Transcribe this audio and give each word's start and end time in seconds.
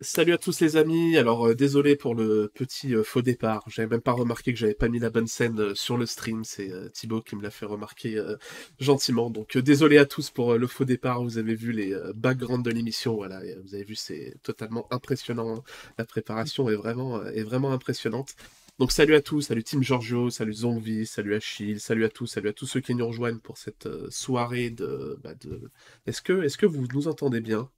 Salut 0.00 0.32
à 0.32 0.38
tous 0.38 0.60
les 0.60 0.76
amis. 0.76 1.16
Alors 1.16 1.48
euh, 1.48 1.54
désolé 1.56 1.96
pour 1.96 2.14
le 2.14 2.52
petit 2.54 2.94
euh, 2.94 3.02
faux 3.02 3.20
départ. 3.20 3.64
J'avais 3.66 3.88
même 3.88 4.00
pas 4.00 4.12
remarqué 4.12 4.52
que 4.52 4.58
j'avais 4.58 4.74
pas 4.74 4.88
mis 4.88 5.00
la 5.00 5.10
bonne 5.10 5.26
scène 5.26 5.58
euh, 5.58 5.74
sur 5.74 5.96
le 5.96 6.06
stream. 6.06 6.44
C'est 6.44 6.70
Thibaut 6.92 7.20
qui 7.20 7.34
me 7.34 7.42
l'a 7.42 7.50
fait 7.50 7.66
remarquer 7.66 8.16
gentiment. 8.78 9.28
Donc 9.28 9.58
désolé 9.58 9.98
à 9.98 10.06
tous 10.06 10.30
pour 10.30 10.54
le 10.54 10.66
faux 10.68 10.84
départ. 10.84 11.24
Vous 11.24 11.38
avez 11.38 11.56
vu 11.56 11.72
les 11.72 11.96
backgrounds 12.14 12.62
de 12.64 12.70
l'émission. 12.70 13.16
Voilà, 13.16 13.40
vous 13.64 13.74
avez 13.74 13.82
vu 13.82 13.96
c'est 13.96 14.36
totalement 14.44 14.86
impressionnant. 14.92 15.56
Hein. 15.56 15.62
La 15.98 16.04
préparation 16.04 16.68
est 16.70 16.76
vraiment 16.76 17.24
est 17.24 17.42
vraiment 17.42 17.72
impressionnante. 17.72 18.36
Donc 18.78 18.92
salut 18.92 19.16
à 19.16 19.20
tous, 19.20 19.42
salut 19.42 19.64
Team 19.64 19.82
Giorgio, 19.82 20.30
salut 20.30 20.52
Zombie, 20.52 21.06
salut 21.06 21.34
Achille, 21.34 21.80
salut 21.80 22.04
à 22.04 22.08
tous, 22.08 22.26
salut 22.28 22.50
à 22.50 22.52
tous 22.52 22.66
ceux 22.66 22.80
qui 22.80 22.94
nous 22.94 23.06
rejoignent 23.08 23.40
pour 23.40 23.58
cette 23.58 23.88
soirée 24.10 24.70
de. 24.70 25.18
Bah, 25.24 25.34
de... 25.34 25.70
Est-ce 26.06 26.22
que 26.22 26.44
est-ce 26.44 26.56
que 26.56 26.66
vous 26.66 26.86
nous 26.94 27.08
entendez 27.08 27.40
bien? 27.40 27.68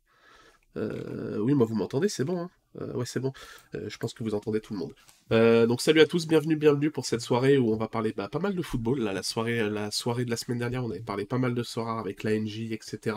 Euh, 0.77 1.39
oui, 1.39 1.55
moi 1.55 1.66
vous 1.66 1.75
m'entendez, 1.75 2.09
c'est 2.09 2.25
bon. 2.25 2.41
Hein 2.41 2.50
euh, 2.80 2.93
ouais, 2.95 3.07
c'est 3.07 3.21
bon. 3.21 3.32
Euh, 3.75 3.89
je 3.89 3.99
pense 3.99 4.14
que 4.14 4.22
vous 4.22 4.35
entendez 4.35 4.61
tout 4.61 4.75
le 4.75 4.79
monde. 4.79 5.67
donc 5.68 5.81
salut 5.81 6.00
à 6.00 6.07
tous, 6.07 6.26
bienvenue, 6.26 6.57
bienvenue 6.57 6.90
pour 6.90 7.07
cette 7.07 7.21
soirée 7.21 7.58
où 7.58 7.72
on 7.72 7.76
va 7.76 7.89
parler 7.89 8.12
bah, 8.17 8.29
pas 8.29 8.39
mal 8.39 8.54
de 8.54 8.62
football. 8.62 9.00
La 9.00 9.22
soirée, 9.22 9.68
la 9.68 9.90
soirée 9.90 10.25
de 10.25 10.31
la 10.31 10.36
semaine 10.36 10.59
dernière, 10.59 10.85
on 10.85 10.90
avait 10.90 11.00
parlé 11.00 11.25
pas 11.25 11.39
mal 11.39 11.54
de 11.54 11.62
Sora 11.62 11.98
avec 11.98 12.22
l'ANJ, 12.22 12.72
etc. 12.72 13.17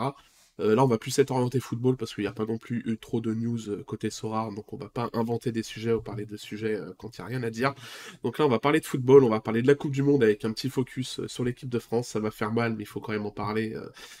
Euh, 0.60 0.74
là, 0.76 0.84
on 0.84 0.86
va 0.86 0.98
plus 0.98 1.18
être 1.18 1.32
orienté 1.32 1.58
football 1.58 1.96
parce 1.96 2.14
qu'il 2.14 2.22
n'y 2.22 2.28
a 2.28 2.32
pas 2.32 2.46
non 2.46 2.58
plus 2.58 2.82
eu 2.86 2.96
trop 2.96 3.20
de 3.20 3.34
news 3.34 3.70
euh, 3.70 3.82
côté 3.82 4.10
Sorar, 4.10 4.52
donc 4.52 4.72
on 4.72 4.76
va 4.76 4.88
pas 4.88 5.10
inventer 5.12 5.50
des 5.50 5.64
sujets 5.64 5.92
ou 5.92 6.00
parler 6.00 6.26
de 6.26 6.36
sujets 6.36 6.76
euh, 6.76 6.92
quand 6.96 7.18
il 7.18 7.20
n'y 7.20 7.24
a 7.24 7.28
rien 7.28 7.42
à 7.42 7.50
dire. 7.50 7.74
Donc 8.22 8.38
là, 8.38 8.46
on 8.46 8.48
va 8.48 8.60
parler 8.60 8.78
de 8.78 8.86
football, 8.86 9.24
on 9.24 9.30
va 9.30 9.40
parler 9.40 9.62
de 9.62 9.66
la 9.66 9.74
Coupe 9.74 9.90
du 9.90 10.02
Monde 10.02 10.22
avec 10.22 10.44
un 10.44 10.52
petit 10.52 10.70
focus 10.70 11.20
sur 11.26 11.44
l'équipe 11.44 11.68
de 11.68 11.78
France. 11.78 12.08
Ça 12.08 12.20
va 12.20 12.30
faire 12.30 12.52
mal, 12.52 12.74
mais 12.74 12.84
il 12.84 12.86
faut 12.86 13.00
quand 13.00 13.12
même 13.12 13.26
en 13.26 13.32
parler. 13.32 13.74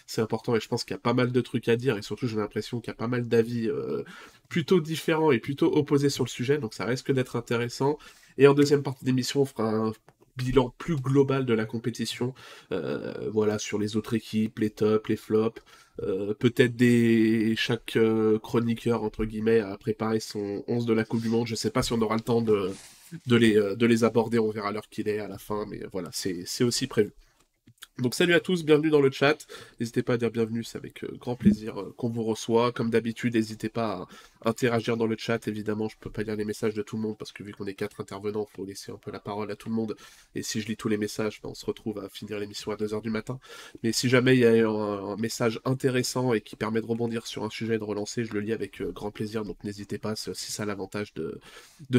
c'est 0.06 0.20
important 0.20 0.56
et 0.56 0.60
je 0.60 0.68
pense 0.68 0.84
qu'il 0.84 0.94
y 0.94 0.96
a 0.96 0.98
pas 0.98 1.14
mal 1.14 1.30
de 1.30 1.40
trucs 1.40 1.68
à 1.68 1.76
dire 1.76 1.96
et 1.96 2.02
surtout, 2.02 2.26
j'ai 2.26 2.36
l'impression 2.36 2.80
qu'il 2.80 2.88
y 2.88 2.92
a 2.92 2.96
pas 2.96 3.08
mal 3.08 3.28
d'avis 3.28 3.70
plutôt 4.48 4.80
différents 4.80 5.30
et 5.30 5.38
plutôt 5.38 5.74
opposés 5.76 6.10
sur 6.10 6.24
le 6.24 6.28
sujet, 6.28 6.58
donc 6.58 6.74
ça 6.74 6.84
risque 6.84 7.12
d'être 7.12 7.36
intéressant. 7.36 7.98
Et 8.38 8.46
en 8.48 8.54
deuxième 8.54 8.82
partie 8.82 9.04
d'émission, 9.04 9.42
on 9.42 9.44
fera 9.44 9.70
un 9.70 9.92
bilan 10.36 10.74
plus 10.78 10.96
global 10.96 11.46
de 11.46 11.54
la 11.54 11.64
compétition, 11.64 12.34
voilà, 13.30 13.58
sur 13.58 13.78
les 13.78 13.96
autres 13.96 14.14
équipes, 14.14 14.58
les 14.58 14.70
tops, 14.70 15.08
les 15.08 15.16
flops, 15.16 15.62
euh, 16.02 16.34
peut-être 16.34 16.74
des 16.74 17.54
chaque 17.56 17.96
euh, 17.96 18.38
chroniqueur 18.40 19.04
entre 19.04 19.24
guillemets 19.24 19.60
a 19.60 19.76
préparé 19.78 20.18
son 20.18 20.64
11 20.66 20.86
de 20.86 20.92
la 20.92 21.04
Coupe 21.04 21.22
du 21.22 21.28
Monde. 21.28 21.46
Je 21.46 21.54
sais 21.54 21.70
pas 21.70 21.82
si 21.82 21.92
on 21.92 22.00
aura 22.02 22.16
le 22.16 22.20
temps 22.20 22.44
euh, 22.48 22.72
de 23.26 23.86
les 23.86 24.04
aborder, 24.04 24.38
on 24.38 24.50
verra 24.50 24.72
l'heure 24.72 24.88
qu'il 24.88 25.08
est 25.08 25.20
à 25.20 25.28
la 25.28 25.38
fin, 25.38 25.66
mais 25.68 25.82
voilà, 25.92 26.10
c'est 26.12 26.64
aussi 26.64 26.86
prévu. 26.86 27.12
Donc 27.98 28.16
salut 28.16 28.34
à 28.34 28.40
tous, 28.40 28.64
bienvenue 28.64 28.90
dans 28.90 29.00
le 29.00 29.12
chat. 29.12 29.46
N'hésitez 29.78 30.02
pas 30.02 30.14
à 30.14 30.16
dire 30.16 30.32
bienvenue, 30.32 30.64
c'est 30.64 30.76
avec 30.76 31.04
euh, 31.04 31.16
grand 31.16 31.36
plaisir 31.36 31.80
euh, 31.80 31.94
qu'on 31.96 32.08
vous 32.08 32.24
reçoit. 32.24 32.72
Comme 32.72 32.90
d'habitude, 32.90 33.34
n'hésitez 33.34 33.68
pas 33.68 34.08
à 34.42 34.50
interagir 34.50 34.96
dans 34.96 35.06
le 35.06 35.14
chat. 35.16 35.46
Évidemment, 35.46 35.88
je 35.88 35.94
peux 36.00 36.10
pas 36.10 36.24
lire 36.24 36.34
les 36.34 36.44
messages 36.44 36.74
de 36.74 36.82
tout 36.82 36.96
le 36.96 37.02
monde 37.02 37.16
parce 37.16 37.30
que 37.30 37.44
vu 37.44 37.52
qu'on 37.52 37.66
est 37.66 37.74
quatre 37.74 38.00
intervenants, 38.00 38.48
il 38.50 38.56
faut 38.56 38.64
laisser 38.64 38.90
un 38.90 38.96
peu 38.96 39.12
la 39.12 39.20
parole 39.20 39.48
à 39.52 39.54
tout 39.54 39.68
le 39.68 39.76
monde. 39.76 39.94
Et 40.34 40.42
si 40.42 40.60
je 40.60 40.66
lis 40.66 40.76
tous 40.76 40.88
les 40.88 40.96
messages, 40.96 41.40
ben, 41.40 41.50
on 41.50 41.54
se 41.54 41.64
retrouve 41.64 42.00
à 42.00 42.08
finir 42.08 42.40
l'émission 42.40 42.72
à 42.72 42.74
2h 42.74 43.00
du 43.00 43.10
matin. 43.10 43.38
Mais 43.84 43.92
si 43.92 44.08
jamais 44.08 44.34
il 44.34 44.40
y 44.40 44.44
a 44.44 44.68
un, 44.68 45.14
message 45.16 45.60
intéressant 45.64 46.34
et 46.34 46.40
qui 46.40 46.56
permet 46.56 46.80
de 46.80 46.86
rebondir 46.86 47.28
sur 47.28 47.44
un 47.44 47.50
sujet 47.50 47.76
et 47.76 47.78
de 47.78 47.84
relancer, 47.84 48.24
je 48.24 48.32
le 48.32 48.40
lis 48.40 48.52
avec 48.52 48.80
euh, 48.80 48.90
grand 48.90 49.12
plaisir. 49.12 49.44
Donc 49.44 49.62
n'hésitez 49.62 49.98
pas, 49.98 50.16
si 50.16 50.34
ça 50.34 50.64
a 50.64 50.66
l'avantage 50.66 51.14
de, 51.14 51.38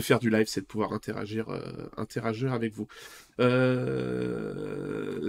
faire 0.01 0.19
du 0.19 0.29
live, 0.29 0.47
c'est 0.47 0.59
de 0.59 0.65
pouvoir 0.65 0.91
interagir, 0.91 1.47
interagir 1.95 2.51
avec 2.51 2.73
vous. 2.73 2.87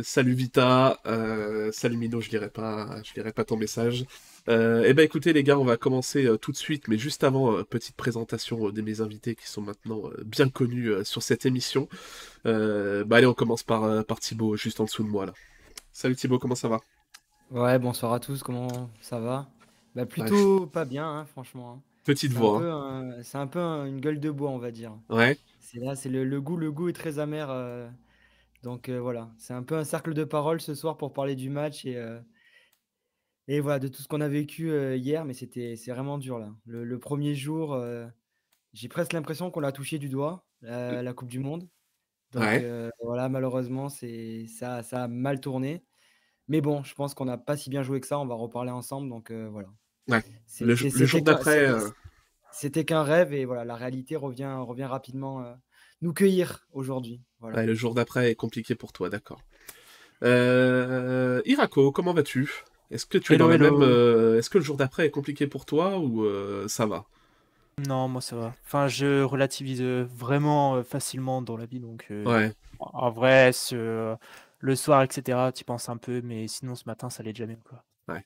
salut 0.03 0.35
Vita 0.35 0.56
euh, 0.59 1.71
salut 1.73 1.97
Mino, 1.97 2.21
je 2.21 2.31
lirai 2.31 2.49
pas, 2.49 3.03
je 3.03 3.15
lirai 3.15 3.33
pas 3.33 3.45
ton 3.45 3.57
message. 3.57 4.05
Euh, 4.49 4.85
eh 4.87 4.95
ben 4.95 5.03
écoutez 5.05 5.33
les 5.33 5.43
gars, 5.43 5.59
on 5.59 5.65
va 5.65 5.77
commencer 5.77 6.27
euh, 6.27 6.37
tout 6.37 6.53
de 6.53 6.57
suite, 6.57 6.89
mais 6.89 6.99
juste 6.99 7.25
avant, 7.25 7.63
petite 7.65 7.97
présentation 7.97 8.71
de 8.71 8.83
mes 8.83 9.01
invités 9.01 9.35
qui 9.35 9.49
sont 9.49 9.63
maintenant 9.63 10.03
bien 10.25 10.49
connus 10.49 10.93
sur 11.05 11.23
cette 11.23 11.47
émission. 11.47 11.89
bah 12.45 13.05
allez, 13.11 13.27
on 13.27 13.35
commence 13.35 13.63
par, 13.63 14.05
par 14.05 14.21
Thibaut, 14.21 14.57
juste 14.57 14.81
en 14.81 14.85
dessous 14.85 15.03
de 15.03 15.09
moi 15.09 15.27
là. 15.27 15.33
Salut 15.93 16.17
Thibaut, 16.17 16.39
comment 16.39 16.55
ça 16.55 16.69
va? 16.69 16.81
Ouais, 17.51 17.79
bonsoir 17.79 18.13
à 18.13 18.21
tous, 18.21 18.43
comment 18.43 18.91
ça 19.01 19.19
va? 19.19 19.49
Bah 19.95 20.05
plutôt 20.05 20.67
pas 20.67 20.85
bien, 20.85 21.09
hein, 21.09 21.25
franchement. 21.25 21.77
Hein. 21.79 21.83
Petite 22.05 22.33
voix. 22.33 22.63
Hein. 22.63 23.23
C'est 23.23 23.39
un 23.39 23.47
peu 23.47 23.61
une 23.61 24.01
gueule 24.01 24.21
de 24.21 24.31
bois, 24.31 24.51
on 24.51 24.59
va 24.59 24.71
dire. 24.71 24.93
Ouais. 25.09 25.39
C'est 25.61 25.81
là, 25.81 25.97
c'est 25.97 26.09
le, 26.09 26.41
goût, 26.41 26.57
le 26.57 26.71
goût 26.71 26.89
est 26.89 26.93
très 26.93 27.19
amer 27.19 27.51
donc 28.63 28.89
euh, 28.89 28.99
voilà, 28.99 29.31
c'est 29.39 29.55
un 29.55 29.63
peu 29.63 29.77
un 29.77 29.85
cercle 29.85 30.15
de 30.15 30.25
parole 30.25 30.61
ce 30.61 30.75
soir 30.75 30.97
pour 30.97 31.13
parler 31.13 31.37
du 31.37 31.51
match 31.51 31.85
et, 31.85 31.97
euh, 31.97 32.21
et 33.49 33.61
voilà, 33.61 33.79
de 33.79 33.89
tout 33.89 34.03
ce 34.03 34.09
qu'on 34.09 34.21
a 34.21 34.29
vécu 34.29 34.71
euh, 34.71 34.97
hier, 34.97 35.25
mais 35.25 35.35
c'était 35.35 35.77
c'est 35.77 35.93
vraiment 35.93 36.19
dur 36.19 36.39
là. 36.39 36.53
Le, 36.65 36.99
premier 36.99 37.35
jour, 37.35 37.81
j'ai 38.73 38.89
presque 38.89 39.13
l'impression 39.13 39.51
qu'on 39.51 39.61
l'a 39.61 39.73
touché 39.73 39.99
du 39.99 40.09
doigt, 40.09 40.47
la, 40.63 41.13
Coupe 41.13 41.29
du 41.29 41.39
Monde. 41.39 41.69
Donc 42.33 42.45
voilà, 43.03 43.29
malheureusement, 43.29 43.89
c'est 43.89 44.47
ça, 44.47 44.83
ça 44.83 45.05
a 45.05 45.09
mal 45.09 45.41
tourné. 45.41 45.85
Mais 46.49 46.61
bon, 46.61 46.85
je 46.85 46.95
pense 46.95 47.15
qu'on 47.15 47.25
n'a 47.25 47.39
pas 47.39 47.57
si 47.57 47.71
bien 47.71 47.83
joué 47.83 48.01
que 48.01 48.07
ça. 48.07 48.21
On 48.21 48.27
va 48.27 48.35
reparler 48.35 48.71
ensemble. 48.71 49.09
Donc 49.09 49.33
voilà. 49.33 49.69
Ouais. 50.09 50.23
Le, 50.61 50.75
jour 50.75 51.23
d'après. 51.23 51.69
C'était 52.53 52.85
qu'un 52.85 53.03
rêve 53.03 53.35
et 53.35 53.45
voilà, 53.45 53.65
la 53.65 53.77
réalité 53.77 54.17
revient, 54.17 54.57
revient 54.67 54.85
rapidement 54.85 55.57
nous 56.01 56.13
cueillir 56.13 56.67
aujourd'hui. 56.73 57.23
Le 57.43 57.75
jour 57.75 57.95
d'après 57.95 58.31
est 58.31 58.35
compliqué 58.35 58.75
pour 58.75 58.93
toi, 58.93 59.11
d'accord. 59.11 59.41
Euh, 60.23 61.43
Irako, 61.45 61.93
comment 61.93 62.13
vas-tu? 62.13 62.65
Est-ce 62.91 63.07
que 63.07 63.19
tu 63.19 63.35
es 63.35 63.37
dans 63.37 63.49
le 63.49 63.59
même 63.59 63.83
euh, 63.83 64.39
Est-ce 64.39 64.49
que 64.49 64.59
le 64.59 64.65
jour 64.65 64.77
d'après 64.77 65.07
est 65.07 65.11
compliqué 65.11 65.47
pour 65.47 65.67
toi 65.67 65.99
ou 65.99 66.25
euh, 66.25 66.69
ça 66.69 66.87
va? 66.87 67.05
Non, 67.87 68.09
moi 68.09 68.23
ça 68.23 68.37
va. 68.37 68.55
Enfin, 68.65 68.89
je 68.89 69.23
relativise 69.23 69.83
vraiment 69.83 70.83
facilement 70.83 71.43
dans 71.43 71.57
la 71.57 71.67
vie, 71.67 71.81
donc. 71.81 72.07
ouais. 72.11 72.53
En 72.79 73.11
vrai, 73.11 73.53
le 73.73 74.77
soir, 74.77 75.03
etc. 75.03 75.51
Tu 75.55 75.65
penses 75.65 75.89
un 75.89 75.97
peu, 75.97 76.21
mais 76.23 76.49
sinon 76.49 76.75
ce 76.75 76.85
matin, 76.87 77.11
ça 77.11 77.23
allait 77.23 77.35
jamais 77.35 77.59
quoi. 77.65 77.85
Ouais. 78.09 78.25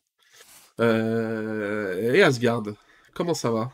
Et 2.14 2.22
Asgard, 2.22 2.62
comment 3.14 3.34
ça 3.34 3.50
va? 3.50 3.72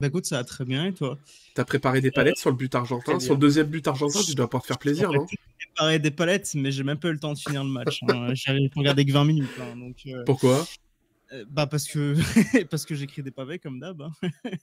Bah 0.00 0.06
écoute, 0.06 0.26
ça 0.26 0.36
va 0.36 0.44
très 0.44 0.64
bien, 0.64 0.86
et 0.86 0.94
toi? 0.94 1.18
T'as 1.54 1.64
préparé 1.64 2.00
des 2.00 2.12
palettes 2.12 2.38
sur 2.38 2.50
le 2.50 2.56
but 2.56 2.72
argentin? 2.74 3.18
Sur 3.18 3.34
le 3.34 3.40
deuxième 3.40 3.66
but 3.66 3.86
argentin, 3.88 4.20
tu 4.22 4.34
dois 4.34 4.48
pas 4.48 4.60
te 4.60 4.66
faire 4.66 4.78
plaisir, 4.78 5.12
non? 5.12 5.26
J'ai 5.28 5.66
préparé 5.66 5.98
des 5.98 6.12
palettes, 6.12 6.54
mais 6.54 6.70
j'ai 6.70 6.84
même 6.84 6.98
pas 6.98 7.08
eu 7.08 7.12
le 7.12 7.18
temps 7.18 7.32
de 7.32 7.38
finir 7.38 7.64
le 7.64 7.70
match. 7.70 8.00
Hein. 8.04 8.32
J'ai 8.34 8.70
regardé 8.76 9.04
que 9.04 9.12
20 9.12 9.24
minutes. 9.24 9.50
Hein, 9.60 9.76
donc, 9.76 9.96
euh, 10.06 10.22
Pourquoi? 10.24 10.64
euh, 11.32 11.44
Bah 11.50 11.66
parce 11.66 11.88
que, 11.88 12.14
parce 12.70 12.86
que 12.86 12.94
j'écris 12.94 13.24
des 13.24 13.32
pavés 13.32 13.58
comme 13.58 13.80
d'hab. 13.80 14.02
Hein. 14.02 14.12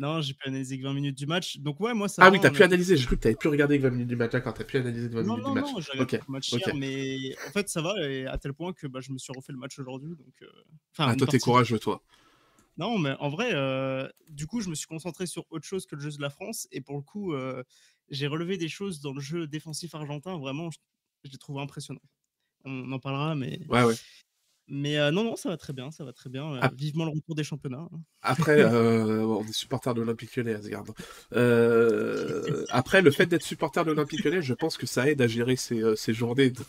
non, 0.00 0.20
j'ai 0.20 0.34
pu 0.34 0.48
analyser 0.48 0.76
que 0.76 0.82
20 0.82 0.92
minutes 0.92 1.16
du 1.16 1.26
match. 1.26 1.58
Donc 1.58 1.78
ouais, 1.78 1.94
moi 1.94 2.08
ça. 2.08 2.24
Ah 2.24 2.30
oui, 2.30 2.40
t'as 2.40 2.50
pu 2.50 2.64
analyser. 2.64 2.96
J'ai 2.96 3.06
cru 3.06 3.16
que 3.16 3.22
t'avais 3.22 3.36
pu 3.36 3.46
regarder 3.46 3.78
que 3.78 3.84
20 3.84 3.90
minutes 3.90 4.08
du 4.08 4.16
match. 4.16 4.32
D'accord, 4.32 4.54
t'as 4.54 4.64
pu 4.64 4.76
analyser 4.78 5.08
que 5.08 5.14
20 5.14 5.22
minutes 5.22 5.44
du 5.44 5.52
match. 5.52 5.64
Non, 5.66 5.72
non, 5.72 6.06
le 6.06 6.32
match 6.32 6.52
hier, 6.52 6.74
mais 6.74 7.36
en 7.46 7.52
fait 7.52 7.68
ça 7.68 7.80
va 7.80 7.94
et 8.00 8.26
à 8.26 8.38
tel 8.38 8.54
point 8.54 8.72
que 8.72 8.88
bah, 8.88 8.98
je 9.00 9.12
me 9.12 9.18
suis 9.18 9.32
refait 9.32 9.52
le 9.52 9.58
match 9.58 9.78
aujourd'hui. 9.78 10.10
Donc. 10.10 10.34
Euh... 10.42 10.46
Enfin, 10.92 11.12
ah, 11.12 11.14
toi 11.14 11.28
t'es 11.28 11.38
courageux, 11.38 11.78
toi. 11.78 12.02
Non, 12.76 12.98
mais 12.98 13.14
en 13.20 13.28
vrai, 13.28 13.50
euh, 13.52 14.08
du 14.28 14.46
coup, 14.46 14.60
je 14.60 14.68
me 14.68 14.74
suis 14.74 14.86
concentré 14.86 15.26
sur 15.26 15.44
autre 15.50 15.64
chose 15.64 15.86
que 15.86 15.94
le 15.94 16.02
jeu 16.02 16.10
de 16.10 16.20
la 16.20 16.30
France. 16.30 16.66
Et 16.72 16.80
pour 16.80 16.96
le 16.96 17.02
coup, 17.02 17.32
euh, 17.32 17.62
j'ai 18.08 18.26
relevé 18.26 18.56
des 18.56 18.68
choses 18.68 19.00
dans 19.00 19.12
le 19.12 19.20
jeu 19.20 19.46
défensif 19.46 19.94
argentin. 19.94 20.38
Vraiment, 20.38 20.70
je, 20.70 20.78
je 21.24 21.30
les 21.30 21.38
trouve 21.38 21.58
impressionnants. 21.58 22.00
On 22.64 22.90
en 22.92 22.98
parlera, 22.98 23.34
mais 23.34 23.60
ouais, 23.68 23.84
ouais. 23.84 23.94
Mais 24.66 24.96
euh, 24.98 25.10
non, 25.10 25.24
non, 25.24 25.36
ça 25.36 25.50
va 25.50 25.58
très 25.58 25.74
bien, 25.74 25.90
ça 25.90 26.04
va 26.04 26.12
très 26.14 26.30
bien. 26.30 26.58
Ah. 26.62 26.70
Vivement 26.74 27.04
le 27.04 27.10
retour 27.10 27.34
des 27.34 27.44
championnats. 27.44 27.86
Hein. 27.92 28.00
Après, 28.22 28.64
on 28.64 29.44
est 29.44 29.52
supporter 29.52 29.92
de 29.92 30.00
l'Olympique 30.00 30.34
Lyonnais, 30.36 30.54
Asgard. 30.54 30.84
Euh, 31.34 32.64
après, 32.70 33.02
le 33.02 33.10
fait 33.10 33.26
d'être 33.26 33.42
supporter 33.42 33.84
de 33.84 33.90
l'Olympique 33.90 34.24
Lyonnais, 34.24 34.40
je 34.40 34.54
pense 34.54 34.78
que 34.78 34.86
ça 34.86 35.08
aide 35.10 35.20
à 35.20 35.26
gérer 35.26 35.56
ces, 35.56 35.82
ces 35.96 36.14
journées 36.14 36.50
de, 36.50 36.62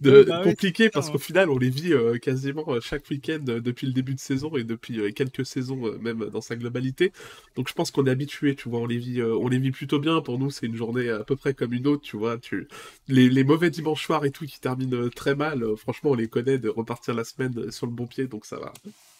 bah 0.00 0.42
compliquées 0.42 0.90
parce 0.90 1.10
qu'au 1.10 1.18
final, 1.18 1.50
on 1.50 1.58
les 1.58 1.70
vit 1.70 1.92
quasiment 2.20 2.80
chaque 2.80 3.08
week-end 3.10 3.40
depuis 3.42 3.86
le 3.86 3.92
début 3.92 4.14
de 4.14 4.20
saison 4.20 4.56
et 4.56 4.64
depuis 4.64 5.12
quelques 5.14 5.46
saisons 5.46 5.98
même 6.00 6.28
dans 6.30 6.40
sa 6.40 6.56
globalité. 6.56 7.12
Donc, 7.56 7.68
je 7.68 7.74
pense 7.74 7.90
qu'on 7.90 8.06
est 8.06 8.10
habitué, 8.10 8.54
tu 8.54 8.68
vois, 8.68 8.80
on 8.80 8.86
les 8.86 8.98
vit, 8.98 9.22
on 9.22 9.48
les 9.48 9.58
vit 9.58 9.70
plutôt 9.70 9.98
bien. 9.98 10.20
Pour 10.20 10.38
nous, 10.38 10.50
c'est 10.50 10.66
une 10.66 10.76
journée 10.76 11.10
à 11.10 11.24
peu 11.24 11.36
près 11.36 11.54
comme 11.54 11.72
une 11.72 11.86
autre, 11.86 12.02
tu 12.02 12.16
vois. 12.16 12.38
Tu... 12.38 12.68
Les, 13.08 13.28
les 13.28 13.44
mauvais 13.44 13.70
dimanches 13.70 14.04
soirs 14.04 14.24
et 14.24 14.30
tout 14.30 14.46
qui 14.46 14.60
terminent 14.60 15.08
très 15.14 15.34
mal, 15.34 15.64
franchement, 15.76 16.10
on 16.10 16.14
les 16.14 16.28
connaît 16.28 16.58
de 16.58 16.70
partir 16.70 17.14
la 17.14 17.24
semaine 17.24 17.70
sur 17.70 17.86
le 17.86 17.92
bon 17.92 18.06
pied, 18.06 18.26
donc 18.26 18.46
ça 18.46 18.58
va. 18.58 18.72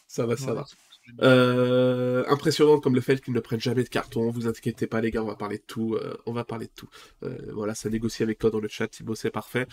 Ça 0.06 0.24
va, 0.24 0.36
ça 0.36 0.54
va. 0.54 0.66
Euh, 1.22 2.24
impressionnant 2.28 2.80
comme 2.80 2.94
le 2.94 3.00
fait 3.00 3.20
qu'ils 3.20 3.34
ne 3.34 3.40
prennent 3.40 3.60
jamais 3.60 3.84
de 3.84 3.88
carton. 3.88 4.30
Vous 4.30 4.46
inquiétez 4.46 4.86
pas, 4.86 5.00
les 5.00 5.10
gars, 5.10 5.22
on 5.22 5.26
va 5.26 5.36
parler 5.36 5.58
de 5.58 5.62
tout. 5.66 5.94
Euh, 5.94 6.16
on 6.26 6.32
va 6.32 6.44
parler 6.44 6.66
de 6.66 6.72
tout. 6.74 6.88
Euh, 7.22 7.36
voilà, 7.52 7.74
ça 7.74 7.88
négocie 7.88 8.22
avec 8.22 8.38
toi 8.38 8.50
dans 8.50 8.60
le 8.60 8.68
chat, 8.68 8.88
Thibaut, 8.88 9.14
c'est 9.14 9.30
parfait. 9.30 9.66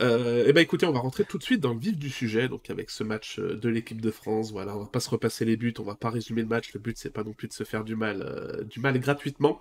et 0.00 0.44
eh 0.46 0.52
ben 0.52 0.60
écoutez, 0.60 0.86
on 0.86 0.92
va 0.92 1.00
rentrer 1.00 1.24
tout 1.24 1.38
de 1.38 1.42
suite 1.42 1.60
dans 1.60 1.74
le 1.74 1.80
vif 1.80 1.96
du 1.96 2.10
sujet, 2.10 2.48
donc 2.48 2.70
avec 2.70 2.90
ce 2.90 3.04
match 3.04 3.38
de 3.38 3.68
l'équipe 3.68 4.00
de 4.00 4.10
France. 4.10 4.52
Voilà, 4.52 4.76
on 4.76 4.80
va 4.80 4.86
pas 4.86 5.00
se 5.00 5.10
repasser 5.10 5.44
les 5.44 5.56
buts, 5.56 5.74
on 5.78 5.84
va 5.84 5.94
pas 5.94 6.10
résumer 6.10 6.42
le 6.42 6.48
match. 6.48 6.72
Le 6.74 6.80
but, 6.80 6.96
c'est 6.98 7.12
pas 7.12 7.24
non 7.24 7.32
plus 7.32 7.48
de 7.48 7.52
se 7.52 7.64
faire 7.64 7.84
du 7.84 7.96
mal, 7.96 8.66
du 8.68 8.80
mal 8.80 8.98
gratuitement. 8.98 9.60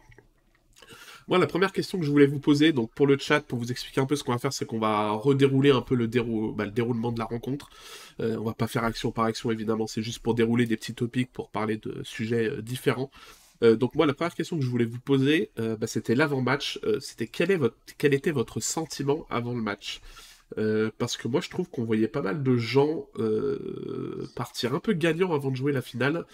Moi, 1.28 1.38
la 1.38 1.48
première 1.48 1.72
question 1.72 2.00
que 2.00 2.06
je 2.06 2.12
voulais 2.12 2.26
vous 2.26 2.40
poser, 2.40 2.72
donc 2.72 2.92
pour 2.94 3.08
le 3.08 3.18
chat, 3.18 3.42
pour 3.42 3.60
vous 3.60 3.72
expliquer 3.72 4.02
un 4.02 4.06
peu 4.06 4.16
ce 4.16 4.24
qu'on 4.24 4.32
va 4.32 4.40
faire, 4.40 4.54
c'est 4.54 4.66
qu'on 4.66 4.80
va 4.80 5.12
redérouler 5.12 5.72
un 5.72 5.82
peu 5.82 5.96
le, 5.96 6.08
bah, 6.08 6.66
le 6.66 6.72
déroulement 6.72 7.12
de 7.12 7.20
la 7.20 7.26
rencontre. 7.26 7.70
Euh, 8.20 8.38
on 8.38 8.44
va 8.44 8.54
pas 8.54 8.68
faire 8.68 8.84
action 8.84 9.12
par 9.12 9.26
action, 9.26 9.52
évidemment, 9.52 9.88
c'est 9.88 10.02
juste 10.02 10.20
pour 10.20 10.34
dérouler 10.34 10.66
des 10.66 10.78
petits 10.78 10.94
topics, 10.94 11.32
pour 11.32 11.50
parler 11.50 11.78
de 11.78 12.02
sujets 12.04 12.50
euh, 12.50 12.62
différents. 12.62 13.12
Euh, 13.64 13.76
donc 13.76 13.96
moi, 13.96 14.06
la 14.06 14.14
première 14.14 14.34
question 14.34 14.58
que 14.58 14.64
je 14.64 14.70
voulais 14.70 14.86
vous 14.86 15.00
poser, 15.00 15.52
euh, 15.60 15.76
bah, 15.78 15.88
c'était 15.88 16.16
l'avant-match. 16.16 16.80
C'était 17.00 17.28
quel, 17.28 17.52
était 18.14 18.32
votre 18.32 18.60
sentiment 18.60 19.26
avant 19.30 19.54
le 19.54 19.62
match? 19.62 20.02
Parce 20.98 21.16
que 21.16 21.30
moi 21.30 21.40
je 21.40 21.50
trouve 21.50 21.70
qu'on 21.70 21.86
voyait 21.86 22.10
pas 22.10 22.22
mal 22.22 22.44
de 22.44 22.58
gens 22.58 23.06
partir 24.36 24.76
un 24.76 24.82
peu 24.82 24.92
gagnants 24.92 25.32
avant 25.32 25.50
de 25.50 25.56
jouer 25.56 25.72
la 25.72 25.82
finale, 25.82 26.26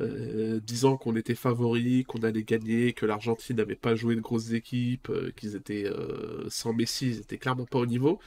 euh, 0.00 0.60
disant 0.60 0.96
qu'on 0.96 1.16
était 1.16 1.34
favori, 1.34 2.04
qu'on 2.04 2.20
allait 2.22 2.42
gagner, 2.44 2.92
que 2.92 3.06
l'Argentine 3.06 3.56
n'avait 3.56 3.76
pas 3.76 3.94
joué 3.94 4.14
de 4.16 4.20
grosses 4.20 4.52
équipes, 4.52 5.08
euh, 5.10 5.32
qu'ils 5.36 5.56
étaient 5.56 5.86
euh, 5.86 6.46
sans 6.50 6.72
Messi, 6.74 7.08
ils 7.08 7.18
étaient 7.20 7.38
clairement 7.38 7.66
pas 7.66 7.78
au 7.78 7.86
niveau. 7.86 8.18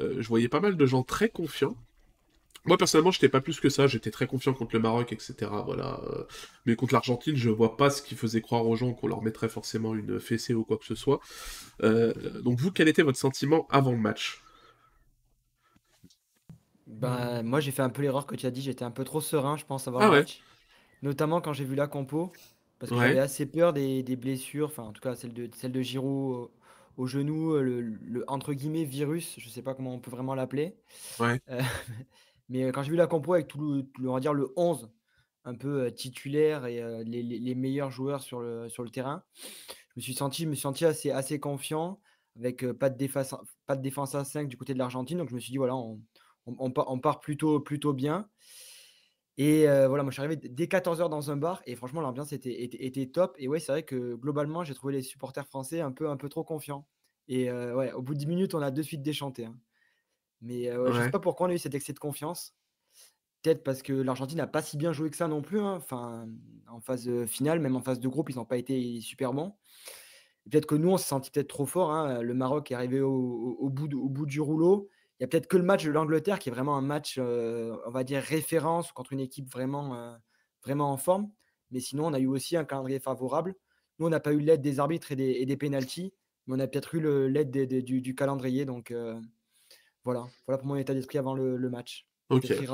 Je 0.00 0.26
voyais 0.26 0.48
pas 0.48 0.58
mal 0.60 0.76
de 0.76 0.86
gens 0.86 1.04
très 1.04 1.28
confiants. 1.28 1.76
Moi 2.64 2.78
personnellement, 2.78 3.12
j'étais 3.12 3.28
pas 3.28 3.40
plus 3.40 3.60
que 3.60 3.68
ça. 3.68 3.86
J'étais 3.86 4.10
très 4.10 4.26
confiant 4.26 4.54
contre 4.54 4.74
le 4.74 4.80
Maroc, 4.82 5.12
etc. 5.12 5.62
Voilà. 5.64 6.00
Mais 6.66 6.76
contre 6.76 6.94
l'Argentine, 6.94 7.36
je 7.36 7.50
vois 7.50 7.76
pas 7.76 7.90
ce 7.90 8.02
qui 8.02 8.14
faisait 8.16 8.40
croire 8.40 8.66
aux 8.66 8.76
gens 8.76 8.94
qu'on 8.94 9.08
leur 9.08 9.22
mettrait 9.22 9.48
forcément 9.48 9.94
une 9.94 10.20
fessée 10.20 10.54
ou 10.54 10.64
quoi 10.64 10.78
que 10.78 10.84
ce 10.86 10.94
soit. 10.94 11.20
Donc 11.82 12.60
vous, 12.60 12.72
quel 12.72 12.88
était 12.88 13.02
votre 13.02 13.18
sentiment 13.18 13.66
avant 13.70 13.92
le 13.92 13.98
match? 13.98 14.42
Ben, 16.86 17.42
moi, 17.42 17.60
j'ai 17.60 17.70
fait 17.72 17.82
un 17.82 17.90
peu 17.90 18.02
l'erreur 18.02 18.26
que 18.26 18.34
tu 18.36 18.46
as 18.46 18.50
dit. 18.50 18.62
J'étais 18.62 18.84
un 18.84 18.90
peu 18.90 19.04
trop 19.04 19.20
serein, 19.20 19.56
je 19.56 19.64
pense, 19.64 19.88
avant 19.88 20.00
Ah 20.00 20.08
le 20.08 20.10
ouais? 20.10 20.24
match. 20.24 20.46
Notamment 21.02 21.40
quand 21.40 21.52
j'ai 21.52 21.64
vu 21.64 21.74
la 21.74 21.86
compo. 21.88 22.32
Parce 22.78 22.90
que 22.92 22.98
Ouais. 22.98 22.98
j'avais 22.98 23.18
assez 23.18 23.46
peur 23.46 23.72
des, 23.72 24.02
des 24.02 24.16
blessures. 24.16 24.66
Enfin, 24.68 24.84
en 24.84 24.92
tout 24.92 25.00
cas, 25.00 25.14
celle 25.14 25.32
de, 25.34 25.48
celle 25.54 25.72
de 25.72 25.80
Giroud 25.82 26.34
au, 26.34 27.02
au 27.02 27.06
genou. 27.06 27.54
euh, 27.54 27.62
Le, 27.62 27.80
le, 27.80 28.24
entre 28.28 28.52
guillemets 28.54 28.84
virus. 28.84 29.36
Je 29.38 29.48
sais 29.48 29.62
pas 29.62 29.74
comment 29.74 29.94
on 29.94 30.00
peut 30.00 30.10
vraiment 30.10 30.34
l'appeler. 30.34 30.76
Ouais. 31.18 31.40
Euh, 31.50 31.60
mais 32.48 32.72
quand 32.72 32.82
j'ai 32.82 32.90
vu 32.90 32.96
la 32.96 33.06
compo 33.06 33.34
avec 33.34 33.48
tout 33.48 33.60
le, 33.60 33.82
tout 33.84 34.02
le- 34.02 34.10
on 34.10 34.14
va 34.14 34.20
dire 34.20 34.34
le 34.34 34.52
11 34.56 34.90
un 35.44 35.54
peu 35.56 35.84
euh, 35.86 35.90
titulaire 35.90 36.66
et 36.66 36.82
euh, 36.82 37.02
les, 37.04 37.22
les- 37.22 37.38
les 37.40 37.54
meilleurs 37.54 37.90
joueurs 37.90 38.22
sur 38.22 38.40
le, 38.40 38.68
sur 38.68 38.84
le 38.84 38.90
terrain, 38.90 39.24
je 39.90 39.92
me 39.96 40.02
suis 40.02 40.14
senti, 40.14 40.44
je 40.44 40.48
me 40.48 40.54
suis 40.54 40.62
senti 40.62 40.84
assez, 40.84 41.10
assez 41.10 41.40
confiant 41.40 42.00
avec 42.36 42.64
euh, 42.64 42.74
pas, 42.74 42.90
de 42.90 42.96
défense, 42.96 43.34
pas 43.66 43.76
de 43.76 43.82
défense 43.82 44.14
à 44.14 44.24
5 44.24 44.48
du 44.48 44.56
côté 44.56 44.74
de 44.74 44.78
l'Argentine. 44.78 45.18
Donc 45.18 45.28
je 45.30 45.34
me 45.34 45.40
suis 45.40 45.52
dit, 45.52 45.58
voilà, 45.58 45.76
on, 45.76 46.00
on, 46.46 46.56
on 46.58 46.70
part, 46.70 46.90
on 46.90 46.98
part 46.98 47.20
plutôt, 47.20 47.60
plutôt 47.60 47.92
bien. 47.92 48.28
Et 49.38 49.68
euh, 49.68 49.88
voilà, 49.88 50.02
moi 50.02 50.10
je 50.10 50.14
suis 50.16 50.22
arrivé 50.22 50.36
dès 50.36 50.66
14h 50.66 51.08
dans 51.08 51.30
un 51.30 51.36
bar 51.36 51.62
et 51.66 51.74
franchement 51.74 52.00
l'ambiance 52.02 52.32
était, 52.32 52.62
était, 52.64 52.84
était 52.84 53.06
top. 53.06 53.34
Et 53.38 53.48
ouais, 53.48 53.60
c'est 53.60 53.72
vrai 53.72 53.82
que 53.84 54.14
globalement, 54.14 54.62
j'ai 54.64 54.74
trouvé 54.74 54.92
les 54.92 55.02
supporters 55.02 55.46
français 55.46 55.80
un 55.80 55.92
peu, 55.92 56.08
un 56.10 56.16
peu 56.18 56.28
trop 56.28 56.44
confiants. 56.44 56.86
Et 57.28 57.50
euh, 57.50 57.74
ouais, 57.74 57.92
au 57.92 58.02
bout 58.02 58.14
de 58.14 58.18
10 58.18 58.26
minutes, 58.26 58.54
on 58.54 58.60
a 58.62 58.70
de 58.70 58.82
suite 58.82 59.02
déchanté. 59.02 59.46
hein. 59.46 59.58
Mais 60.42 60.68
euh, 60.70 60.84
ouais, 60.84 60.92
je 60.92 61.02
sais 61.02 61.06
Ouais. 61.06 61.10
pas 61.10 61.20
pourquoi 61.20 61.46
on 61.48 61.50
a 61.50 61.54
eu 61.54 61.58
cet 61.58 61.74
excès 61.74 61.92
de 61.94 61.98
confiance. 62.00 62.54
Peut-être 63.42 63.64
parce 63.64 63.82
que 63.82 63.92
l'Argentine 63.92 64.38
n'a 64.38 64.46
pas 64.46 64.62
si 64.62 64.76
bien 64.76 64.92
joué 64.92 65.10
que 65.10 65.16
ça 65.16 65.28
non 65.28 65.42
plus. 65.42 65.60
hein. 65.60 65.74
Enfin, 65.76 66.28
en 66.68 66.80
phase 66.80 67.10
finale, 67.26 67.60
même 67.60 67.76
en 67.76 67.82
phase 67.82 68.00
de 68.00 68.08
groupe, 68.08 68.30
ils 68.30 68.36
n'ont 68.36 68.44
pas 68.44 68.58
été 68.58 69.00
super 69.00 69.32
bons. 69.34 69.54
Peut-être 70.50 70.66
que 70.66 70.74
nous, 70.74 70.90
on 70.90 70.96
s'est 70.98 71.06
senti 71.08 71.30
peut-être 71.30 71.48
trop 71.48 71.66
fort. 71.66 71.92
hein. 71.92 72.22
Le 72.22 72.34
Maroc 72.34 72.70
est 72.70 72.74
arrivé 72.74 73.00
au, 73.00 73.12
au- 73.12 73.56
au 73.60 73.70
bout, 73.70 73.88
de- 73.88 73.96
au 73.96 74.08
bout 74.08 74.26
du 74.26 74.40
rouleau. 74.40 74.88
Il 75.18 75.22
y 75.22 75.24
a 75.24 75.28
peut-être 75.28 75.46
que 75.46 75.56
le 75.56 75.62
match 75.62 75.84
de 75.84 75.90
l'Angleterre 75.90 76.38
qui 76.38 76.48
est 76.48 76.52
vraiment 76.52 76.76
un 76.76 76.82
match, 76.82 77.16
euh, 77.18 77.76
on 77.86 77.90
va 77.90 78.04
dire, 78.04 78.22
référence 78.22 78.92
contre 78.92 79.12
une 79.12 79.20
équipe 79.20 79.50
vraiment, 79.50 79.94
euh, 79.94 80.14
vraiment 80.64 80.90
en 80.90 80.96
forme. 80.96 81.30
Mais 81.70 81.80
sinon, 81.80 82.06
on 82.06 82.12
a 82.12 82.18
eu 82.18 82.26
aussi 82.26 82.56
un 82.56 82.64
calendrier 82.64 82.98
favorable. 82.98 83.54
Nous, 83.98 84.06
on 84.06 84.10
n'a 84.10 84.20
pas 84.20 84.32
eu 84.32 84.40
l'aide 84.40 84.62
des 84.62 84.80
arbitres 84.80 85.12
et 85.12 85.16
des, 85.16 85.30
et 85.30 85.46
des 85.46 85.56
pénalties, 85.56 86.12
mais 86.46 86.56
on 86.56 86.58
a 86.58 86.66
peut-être 86.66 86.94
eu 86.94 87.28
l'aide 87.28 87.50
du, 87.50 88.00
du 88.00 88.14
calendrier. 88.14 88.64
Donc 88.64 88.90
euh, 88.90 89.20
voilà. 90.04 90.26
voilà 90.46 90.58
pour 90.58 90.66
mon 90.66 90.76
état 90.76 90.94
d'esprit 90.94 91.18
avant 91.18 91.34
le, 91.34 91.56
le 91.56 91.70
match. 91.70 92.06
Ok. 92.30 92.44
Ouais, 92.48 92.66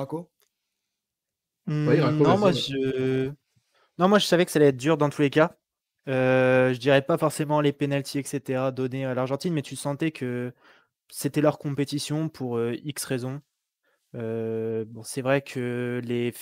Hmm, 1.67 2.23
non, 2.23 2.38
moi 2.38 2.52
je... 2.52 3.31
non, 3.99 4.08
moi 4.08 4.19
je 4.19 4.25
savais 4.25 4.46
que 4.46 4.50
ça 4.50 4.58
allait 4.58 4.69
être 4.69 4.79
dur 4.79 4.96
dans 4.96 5.11
tous 5.11 5.20
les 5.20 5.29
cas. 5.29 5.58
Euh, 6.08 6.73
je 6.73 6.79
dirais 6.79 7.02
pas 7.02 7.19
forcément 7.19 7.61
les 7.61 7.75
pénalties, 7.75 8.19
etc. 8.19 8.73
donnés 8.73 9.05
à 9.05 9.12
l'Argentine, 9.12 9.52
mais 9.52 9.61
tu 9.61 9.76
sentais 9.76 10.11
que 10.11 10.55
c'était 11.11 11.41
leur 11.41 11.59
compétition 11.59 12.29
pour 12.29 12.61
X 12.61 13.05
raisons. 13.05 13.41
C'est 14.15 15.23
vrai 15.23 15.43
que 15.43 16.01
les, 16.05 16.33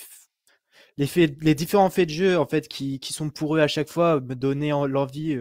différents 1.55 1.89
faits 1.89 2.09
de 2.09 2.13
jeu 2.13 2.37
en 2.37 2.45
fait 2.45 2.67
qui, 2.67 2.99
sont 3.03 3.29
pour 3.29 3.55
eux 3.55 3.59
à 3.59 3.67
chaque 3.67 3.89
fois 3.89 4.19
me 4.21 4.35
donnaient 4.35 4.71
en- 4.71 4.85
l'envie. 4.85 5.37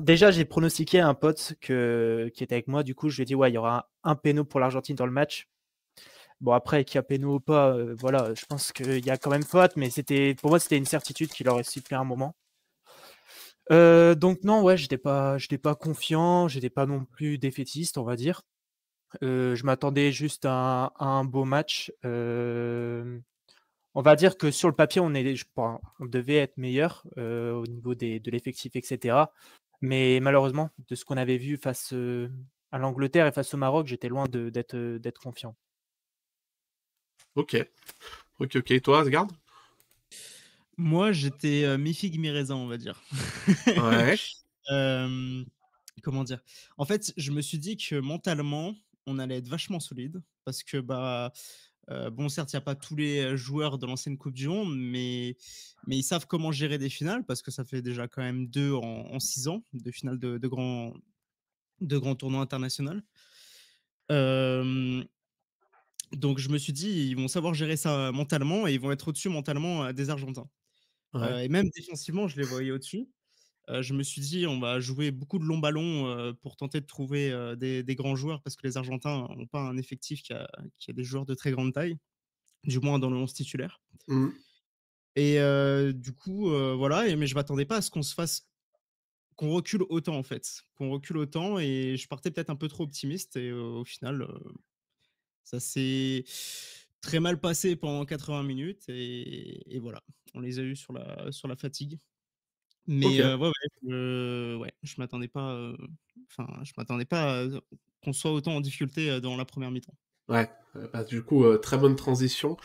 déjà 0.00 0.30
j'ai 0.30 0.44
pronostiqué 0.44 1.00
un 1.00 1.14
pote 1.14 1.54
qui 1.60 1.72
était 1.72 2.54
avec 2.54 2.68
moi. 2.68 2.82
Du 2.82 2.94
coup, 2.94 3.08
je 3.08 3.16
lui 3.16 3.22
ai 3.22 3.26
dit 3.26 3.34
ouais, 3.34 3.50
il 3.50 3.54
y 3.54 3.58
aura 3.58 3.88
un, 4.04 4.10
un 4.12 4.16
péno 4.16 4.44
pour 4.44 4.60
l'Argentine 4.60 4.96
dans 4.96 5.06
le 5.06 5.12
match. 5.12 5.48
Bon 6.40 6.52
après 6.52 6.84
qu'il 6.84 6.96
y 6.96 6.98
a 6.98 7.02
péno 7.02 7.36
ou 7.36 7.40
pas, 7.40 7.76
voilà, 7.94 8.32
je 8.34 8.44
pense 8.46 8.72
qu'il 8.72 9.04
y 9.04 9.10
a 9.10 9.16
quand 9.18 9.30
même 9.30 9.42
faute, 9.42 9.72
mais 9.76 9.90
c'était 9.90 10.34
pour 10.36 10.50
moi 10.50 10.60
c'était 10.60 10.76
une 10.78 10.84
certitude 10.84 11.30
qu'il 11.30 11.48
aurait 11.48 11.64
sifflé 11.64 11.96
à 11.96 12.00
un 12.00 12.04
moment. 12.04 12.34
Euh, 13.70 14.14
donc 14.14 14.44
non, 14.44 14.62
ouais, 14.62 14.76
j'étais 14.76 14.98
pas, 14.98 15.38
j'étais 15.38 15.58
pas 15.58 15.74
confiant, 15.74 16.48
j'étais 16.48 16.70
pas 16.70 16.86
non 16.86 17.04
plus 17.04 17.38
défaitiste, 17.38 17.98
on 17.98 18.04
va 18.04 18.16
dire. 18.16 18.42
Euh, 19.22 19.56
je 19.56 19.64
m'attendais 19.64 20.12
juste 20.12 20.44
à, 20.46 20.92
un- 20.98 21.24
beau 21.24 21.44
match. 21.44 21.92
Euh, 22.04 23.18
on 23.94 24.02
va 24.02 24.16
dire 24.16 24.36
que 24.38 24.50
sur 24.50 24.68
le 24.68 24.74
papier, 24.74 25.00
on, 25.00 25.14
est, 25.14 25.36
je 25.36 25.44
devait 26.00 26.36
être 26.36 26.56
meilleur 26.56 27.04
au 27.16 27.66
niveau 27.66 27.94
de 27.94 28.30
l'effectif, 28.30 28.76
etc. 28.76 29.32
Mais 29.80 30.20
malheureusement, 30.20 30.70
de 30.88 30.94
ce 30.94 31.04
qu'on 31.04 31.16
avait 31.16 31.38
vu 31.38 31.56
face 31.56 31.92
à 32.72 32.78
l'Angleterre 32.78 33.26
et 33.26 33.32
face 33.32 33.54
au 33.54 33.56
Maroc, 33.56 33.86
j'étais 33.86 34.08
loin 34.08 34.26
d'être 34.28 35.20
confiant. 35.20 35.56
Ok. 37.34 37.56
Ok, 38.38 38.56
ok. 38.56 38.70
Et 38.70 38.80
toi, 38.80 39.00
Asgard? 39.00 39.28
Moi, 40.78 41.10
j'étais 41.10 41.64
euh, 41.64 41.76
mi-figue, 41.76 42.18
mi-raisin, 42.20 42.54
on 42.54 42.68
va 42.68 42.78
dire. 42.78 43.02
Ouais. 43.66 44.16
Euh, 44.70 45.42
comment 46.02 46.24
dire? 46.24 46.40
En 46.76 46.84
fait, 46.84 47.14
je 47.16 47.30
me 47.30 47.40
suis 47.40 47.58
dit 47.58 47.78
que 47.78 47.94
mentalement, 47.94 48.74
on 49.06 49.18
allait 49.18 49.38
être 49.38 49.48
vachement 49.48 49.80
solide 49.80 50.22
parce 50.44 50.62
que 50.62 50.76
bah 50.76 51.32
euh, 51.90 52.10
bon, 52.10 52.28
certes, 52.28 52.52
il 52.52 52.56
n'y 52.56 52.58
a 52.58 52.60
pas 52.60 52.74
tous 52.74 52.94
les 52.94 53.34
joueurs 53.34 53.78
de 53.78 53.86
l'ancienne 53.86 54.18
Coupe 54.18 54.34
du 54.34 54.46
Monde, 54.46 54.76
mais 54.76 55.38
mais 55.86 55.96
ils 55.96 56.02
savent 56.02 56.26
comment 56.26 56.52
gérer 56.52 56.76
des 56.76 56.90
finales 56.90 57.24
parce 57.24 57.40
que 57.40 57.50
ça 57.50 57.64
fait 57.64 57.80
déjà 57.80 58.08
quand 58.08 58.20
même 58.20 58.46
deux 58.46 58.74
en, 58.74 58.82
en 58.82 59.18
six 59.20 59.48
ans 59.48 59.64
de 59.72 59.90
finales 59.90 60.18
de, 60.18 60.36
de 60.36 60.48
grands 60.48 60.92
de 61.80 61.96
grands 61.96 62.14
tournois 62.14 62.42
internationaux. 62.42 63.00
Euh, 64.12 65.02
donc 66.12 66.40
je 66.40 66.50
me 66.50 66.58
suis 66.58 66.74
dit, 66.74 67.08
ils 67.08 67.16
vont 67.16 67.28
savoir 67.28 67.54
gérer 67.54 67.78
ça 67.78 68.12
mentalement 68.12 68.66
et 68.66 68.74
ils 68.74 68.80
vont 68.80 68.92
être 68.92 69.08
au-dessus 69.08 69.30
mentalement 69.30 69.94
des 69.94 70.10
Argentins. 70.10 70.50
Ouais. 71.14 71.46
Et 71.46 71.48
même 71.48 71.68
défensivement, 71.70 72.28
je 72.28 72.36
les 72.36 72.44
voyais 72.44 72.70
au-dessus. 72.70 73.08
Je 73.68 73.92
me 73.94 74.02
suis 74.02 74.22
dit, 74.22 74.46
on 74.46 74.60
va 74.60 74.80
jouer 74.80 75.10
beaucoup 75.10 75.38
de 75.38 75.44
longs 75.44 75.58
ballons 75.58 76.34
pour 76.42 76.56
tenter 76.56 76.80
de 76.80 76.86
trouver 76.86 77.54
des, 77.58 77.82
des 77.82 77.94
grands 77.94 78.16
joueurs 78.16 78.42
parce 78.42 78.56
que 78.56 78.66
les 78.66 78.76
Argentins 78.78 79.28
n'ont 79.36 79.46
pas 79.46 79.60
un 79.60 79.76
effectif 79.76 80.22
qui 80.22 80.32
a, 80.32 80.48
qui 80.78 80.90
a 80.90 80.94
des 80.94 81.04
joueurs 81.04 81.26
de 81.26 81.34
très 81.34 81.50
grande 81.50 81.74
taille, 81.74 81.98
du 82.64 82.80
moins 82.80 82.98
dans 82.98 83.10
le 83.10 83.16
11 83.16 83.34
titulaire. 83.34 83.80
Mhm. 84.08 84.38
Et 85.16 85.40
euh, 85.40 85.92
du 85.92 86.12
coup, 86.14 86.50
euh, 86.50 86.74
voilà, 86.76 87.08
et, 87.08 87.16
mais 87.16 87.26
je 87.26 87.34
m'attendais 87.34 87.64
pas 87.64 87.76
à 87.76 87.82
ce 87.82 87.90
qu'on 87.90 88.02
se 88.02 88.14
fasse, 88.14 88.48
qu'on 89.36 89.50
recule 89.52 89.82
autant 89.90 90.16
en 90.16 90.22
fait, 90.22 90.64
qu'on 90.76 90.90
recule 90.90 91.18
autant 91.18 91.58
et 91.58 91.96
je 91.96 92.08
partais 92.08 92.30
peut-être 92.30 92.50
un 92.50 92.56
peu 92.56 92.68
trop 92.68 92.84
optimiste 92.84 93.36
et 93.36 93.50
euh, 93.50 93.80
au 93.80 93.84
final, 93.84 94.26
ça 95.44 95.60
s'est 95.60 96.24
très 97.00 97.20
mal 97.20 97.40
passé 97.40 97.76
pendant 97.76 98.04
80 98.04 98.42
minutes 98.42 98.84
et, 98.88 99.74
et 99.74 99.78
voilà, 99.78 100.02
on 100.34 100.40
les 100.40 100.58
a 100.58 100.62
eus 100.62 100.76
sur 100.76 100.92
la, 100.92 101.30
sur 101.32 101.48
la 101.48 101.56
fatigue. 101.56 101.98
Mais 102.86 103.20
euh, 103.20 103.36
ouais, 103.36 103.48
ouais, 103.48 103.68
je, 103.82 104.56
ouais, 104.56 104.72
je 104.82 104.94
m'attendais 104.98 105.28
pas, 105.28 105.52
euh, 105.52 105.76
enfin, 106.30 106.48
je 106.64 106.72
m'attendais 106.76 107.04
pas 107.04 107.42
à 107.42 107.46
qu'on 108.02 108.12
soit 108.12 108.32
autant 108.32 108.56
en 108.56 108.60
difficulté 108.60 109.10
euh, 109.10 109.20
dans 109.20 109.36
la 109.36 109.44
première 109.44 109.70
mi-temps. 109.70 109.94
Ouais, 110.28 110.50
euh, 110.76 110.86
bah, 110.92 111.04
du 111.04 111.22
coup, 111.22 111.44
euh, 111.44 111.56
très 111.56 111.78
bonne 111.78 111.96
transition. 111.96 112.56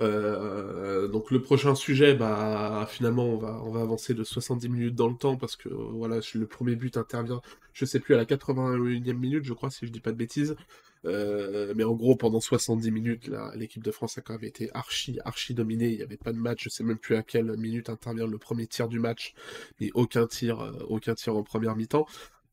Euh, 0.00 1.06
donc 1.06 1.30
le 1.30 1.40
prochain 1.40 1.74
sujet, 1.76 2.14
bah 2.14 2.84
finalement, 2.90 3.26
on 3.26 3.36
va, 3.38 3.62
on 3.64 3.70
va 3.70 3.80
avancer 3.80 4.12
de 4.14 4.24
70 4.24 4.68
minutes 4.68 4.94
dans 4.96 5.08
le 5.08 5.16
temps 5.16 5.36
parce 5.36 5.54
que 5.56 5.68
euh, 5.68 5.72
voilà, 5.92 6.18
le 6.34 6.46
premier 6.48 6.74
but 6.74 6.96
intervient, 6.96 7.40
je 7.72 7.84
sais 7.84 8.00
plus, 8.00 8.14
à 8.14 8.16
la 8.18 8.24
81e 8.24 9.18
minute, 9.18 9.44
je 9.44 9.52
crois, 9.52 9.70
si 9.70 9.86
je 9.86 9.92
dis 9.92 10.00
pas 10.00 10.10
de 10.10 10.16
bêtises. 10.16 10.56
Euh, 11.04 11.72
mais 11.76 11.84
en 11.84 11.94
gros, 11.94 12.16
pendant 12.16 12.40
70 12.40 12.90
minutes, 12.90 13.30
l'équipe 13.54 13.82
de 13.82 13.90
France 13.90 14.18
a 14.18 14.20
quand 14.20 14.34
même 14.34 14.44
été 14.44 14.70
archi, 14.74 15.18
archi 15.24 15.54
dominée. 15.54 15.88
Il 15.90 15.96
n'y 15.96 16.02
avait 16.02 16.16
pas 16.16 16.32
de 16.32 16.38
match, 16.38 16.64
je 16.64 16.68
sais 16.68 16.84
même 16.84 16.98
plus 16.98 17.16
à 17.16 17.22
quelle 17.22 17.56
minute 17.56 17.88
intervient 17.88 18.26
le 18.26 18.38
premier 18.38 18.66
tir 18.66 18.88
du 18.88 18.98
match, 18.98 19.34
mais 19.80 19.90
aucun 19.94 20.26
tir, 20.26 20.60
euh, 20.60 20.72
aucun 20.88 21.14
tir 21.14 21.36
en 21.36 21.42
première 21.42 21.76
mi-temps. 21.76 22.06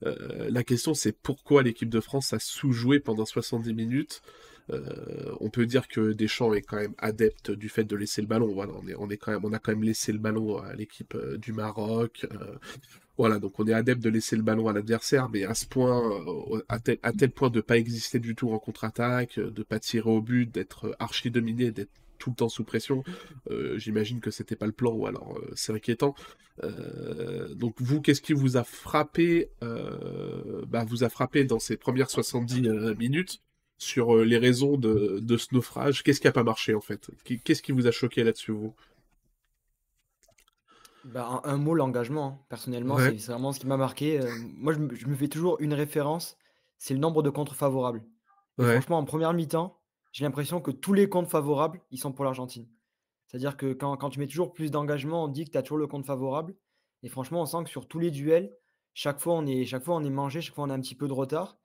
Euh, 0.05 0.49
la 0.49 0.63
question, 0.63 0.93
c'est 0.93 1.11
pourquoi 1.11 1.61
l'équipe 1.61 1.89
de 1.89 1.99
France 1.99 2.33
a 2.33 2.39
sous-joué 2.39 2.99
pendant 2.99 3.25
70 3.25 3.73
minutes? 3.73 4.21
On 5.39 5.49
peut 5.49 5.65
dire 5.65 5.87
que 5.87 6.13
Deschamps 6.13 6.53
est 6.53 6.61
quand 6.61 6.75
même 6.75 6.93
adepte 6.99 7.49
du 7.49 7.69
fait 7.69 7.85
de 7.85 7.95
laisser 7.95 8.21
le 8.21 8.27
ballon. 8.27 8.53
Voilà, 8.53 8.73
on 8.99 9.09
est 9.09 9.17
quand 9.17 9.31
même, 9.31 9.43
on 9.43 9.51
a 9.51 9.57
quand 9.57 9.71
même 9.71 9.81
laissé 9.81 10.11
le 10.11 10.19
ballon 10.19 10.59
à 10.59 10.75
l'équipe 10.75 11.17
du 11.37 11.53
Maroc. 11.53 12.27
Voilà, 13.19 13.37
donc 13.37 13.59
on 13.59 13.67
est 13.67 13.73
adepte 13.73 14.01
de 14.01 14.09
laisser 14.09 14.37
le 14.37 14.43
ballon 14.43 14.69
à 14.69 14.73
l'adversaire, 14.73 15.27
mais 15.27 15.43
à 15.43 15.53
ce 15.53 15.65
point, 15.65 16.09
euh, 16.53 16.63
à 16.69 16.79
tel, 16.79 17.31
point 17.31 17.49
de 17.49 17.59
pas 17.59 17.77
exister 17.77 18.17
du 18.17 18.33
tout 18.33 18.51
en 18.51 18.59
contre-attaque, 18.59 19.39
euh, 19.39 19.51
de 19.51 19.61
pas 19.61 19.77
tirer 19.77 20.09
au 20.09 20.21
but, 20.21 20.49
d'être 20.49 20.95
archi 20.99 21.29
dominé, 21.29 21.71
d'être 21.71 21.91
tout 22.17 22.29
le 22.29 22.37
temps 22.37 22.47
sous 22.47 22.63
pression. 22.63 23.03
Euh, 23.51 23.77
j'imagine 23.77 24.21
que 24.21 24.31
c'était 24.31 24.55
pas 24.55 24.67
le 24.67 24.71
plan, 24.71 24.93
ou 24.93 25.05
alors 25.05 25.37
c'est 25.53 25.73
inquiétant. 25.73 26.15
donc 27.55 27.75
vous, 27.81 27.99
qu'est-ce 27.99 28.21
qui 28.21 28.31
vous 28.31 28.55
a 28.55 28.63
frappé 28.63 29.49
bah, 29.61 30.85
vous 30.85 31.03
a 31.03 31.09
frappé 31.09 31.43
dans 31.43 31.59
ces 31.59 31.75
premières 31.75 32.09
70 32.09 32.95
minutes 32.97 33.41
sur 33.77 34.15
les 34.15 34.37
raisons 34.37 34.77
de, 34.77 35.19
de 35.21 35.35
ce 35.35 35.47
naufrage? 35.51 36.03
Qu'est-ce 36.03 36.21
qui 36.21 36.29
a 36.29 36.31
pas 36.31 36.43
marché 36.43 36.73
en 36.73 36.81
fait? 36.81 37.09
Qu'est-ce 37.43 37.61
qui 37.61 37.73
vous 37.73 37.85
a 37.85 37.91
choqué 37.91 38.23
là-dessus 38.23 38.51
vous? 38.51 38.73
Bah, 41.05 41.41
un, 41.43 41.57
mot, 41.57 41.73
l'engagement. 41.73 42.27
Hein. 42.27 42.45
Personnellement, 42.49 42.97
c'est 42.97 43.25
vraiment 43.27 43.51
ce 43.51 43.59
qui 43.59 43.67
m'a 43.67 43.77
marqué. 43.77 44.19
Euh, 44.19 44.29
moi, 44.55 44.73
je 44.73 44.79
me, 44.79 45.15
fais 45.15 45.27
toujours 45.27 45.57
une 45.59 45.73
référence, 45.73 46.37
c'est 46.77 46.93
le 46.93 46.99
nombre 46.99 47.23
de 47.23 47.29
contre 47.29 47.55
favorables. 47.55 48.03
franchement, 48.57 48.97
en 48.97 49.05
première 49.05 49.33
mi-temps, 49.33 49.79
j'ai 50.11 50.25
l'impression 50.25 50.61
que 50.61 50.71
tous 50.71 50.93
les 50.93 51.07
contre 51.07 51.29
favorables, 51.29 51.81
ils 51.91 51.99
sont 51.99 52.11
pour 52.11 52.25
l'Argentine. 52.25 52.67
C'est-à-dire 53.27 53.57
que 53.57 53.73
quand, 53.73 54.09
tu 54.09 54.19
mets 54.19 54.27
toujours 54.27 54.53
plus 54.53 54.71
d'engagement, 54.71 55.25
on 55.25 55.27
dit 55.27 55.45
que 55.45 55.51
tu 55.51 55.57
as 55.57 55.61
toujours 55.61 55.77
le 55.77 55.87
contre 55.87 56.07
favorable. 56.07 56.55
Et 57.03 57.09
franchement, 57.09 57.41
on 57.41 57.45
sent 57.45 57.63
que 57.63 57.69
sur 57.69 57.87
tous 57.87 57.99
les 57.99 58.11
duels, 58.11 58.51
chaque 58.93 59.19
fois, 59.19 59.35
on 59.35 59.45
est, 59.45 59.65
chaque 59.65 59.83
fois, 59.83 59.95
on 59.95 60.03
est 60.03 60.09
mangé, 60.09 60.41
chaque 60.41 60.55
fois, 60.55 60.63
on 60.63 60.69
a 60.69 60.73
un 60.73 60.81
petit 60.81 60.95
peu 60.95 61.07
de 61.07 61.13
retard. 61.13 61.57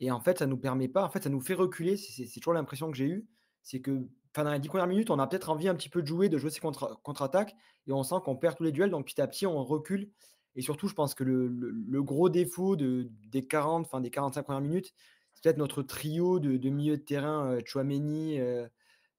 Et 0.00 0.10
en 0.10 0.20
fait, 0.20 0.38
ça 0.38 0.46
nous 0.46 0.56
permet 0.56 0.88
pas, 0.88 1.04
en 1.04 1.08
fait, 1.08 1.22
ça 1.22 1.30
nous 1.30 1.40
fait 1.40 1.54
reculer. 1.54 1.96
C'est 1.96 2.26
toujours 2.40 2.52
l'impression 2.52 2.90
que 2.90 2.96
j'ai 2.96 3.06
eue. 3.06 3.28
C'est 3.62 3.80
que 3.80 4.08
dans 4.42 4.52
les 4.52 4.58
10 4.58 4.68
premières 4.68 4.86
minutes, 4.86 5.10
on 5.10 5.18
a 5.18 5.26
peut-être 5.26 5.50
envie 5.50 5.68
un 5.68 5.74
petit 5.74 5.88
peu 5.88 6.02
de 6.02 6.06
jouer, 6.06 6.28
de 6.28 6.38
jouer 6.38 6.50
ses 6.50 6.60
contre-attaques, 6.60 7.54
et 7.86 7.92
on 7.92 8.02
sent 8.02 8.16
qu'on 8.24 8.34
perd 8.34 8.56
tous 8.56 8.64
les 8.64 8.72
duels, 8.72 8.90
donc 8.90 9.06
petit 9.06 9.20
à 9.20 9.28
petit, 9.28 9.46
on 9.46 9.62
recule. 9.62 10.10
Et 10.56 10.62
surtout, 10.62 10.88
je 10.88 10.94
pense 10.94 11.14
que 11.14 11.24
le, 11.24 12.02
gros 12.02 12.28
défaut 12.28 12.76
de, 12.76 13.08
des 13.30 13.46
40, 13.46 13.86
enfin 13.86 14.00
des 14.00 14.10
45 14.10 14.42
premières 14.42 14.60
minutes, 14.60 14.92
c'est 15.34 15.42
peut-être 15.42 15.58
notre 15.58 15.82
trio 15.82 16.40
de, 16.40 16.68
milieu 16.68 16.96
de 16.96 17.02
terrain, 17.02 17.46
euh, 17.46 17.60
Chouameni, 17.64 18.40
euh, 18.40 18.66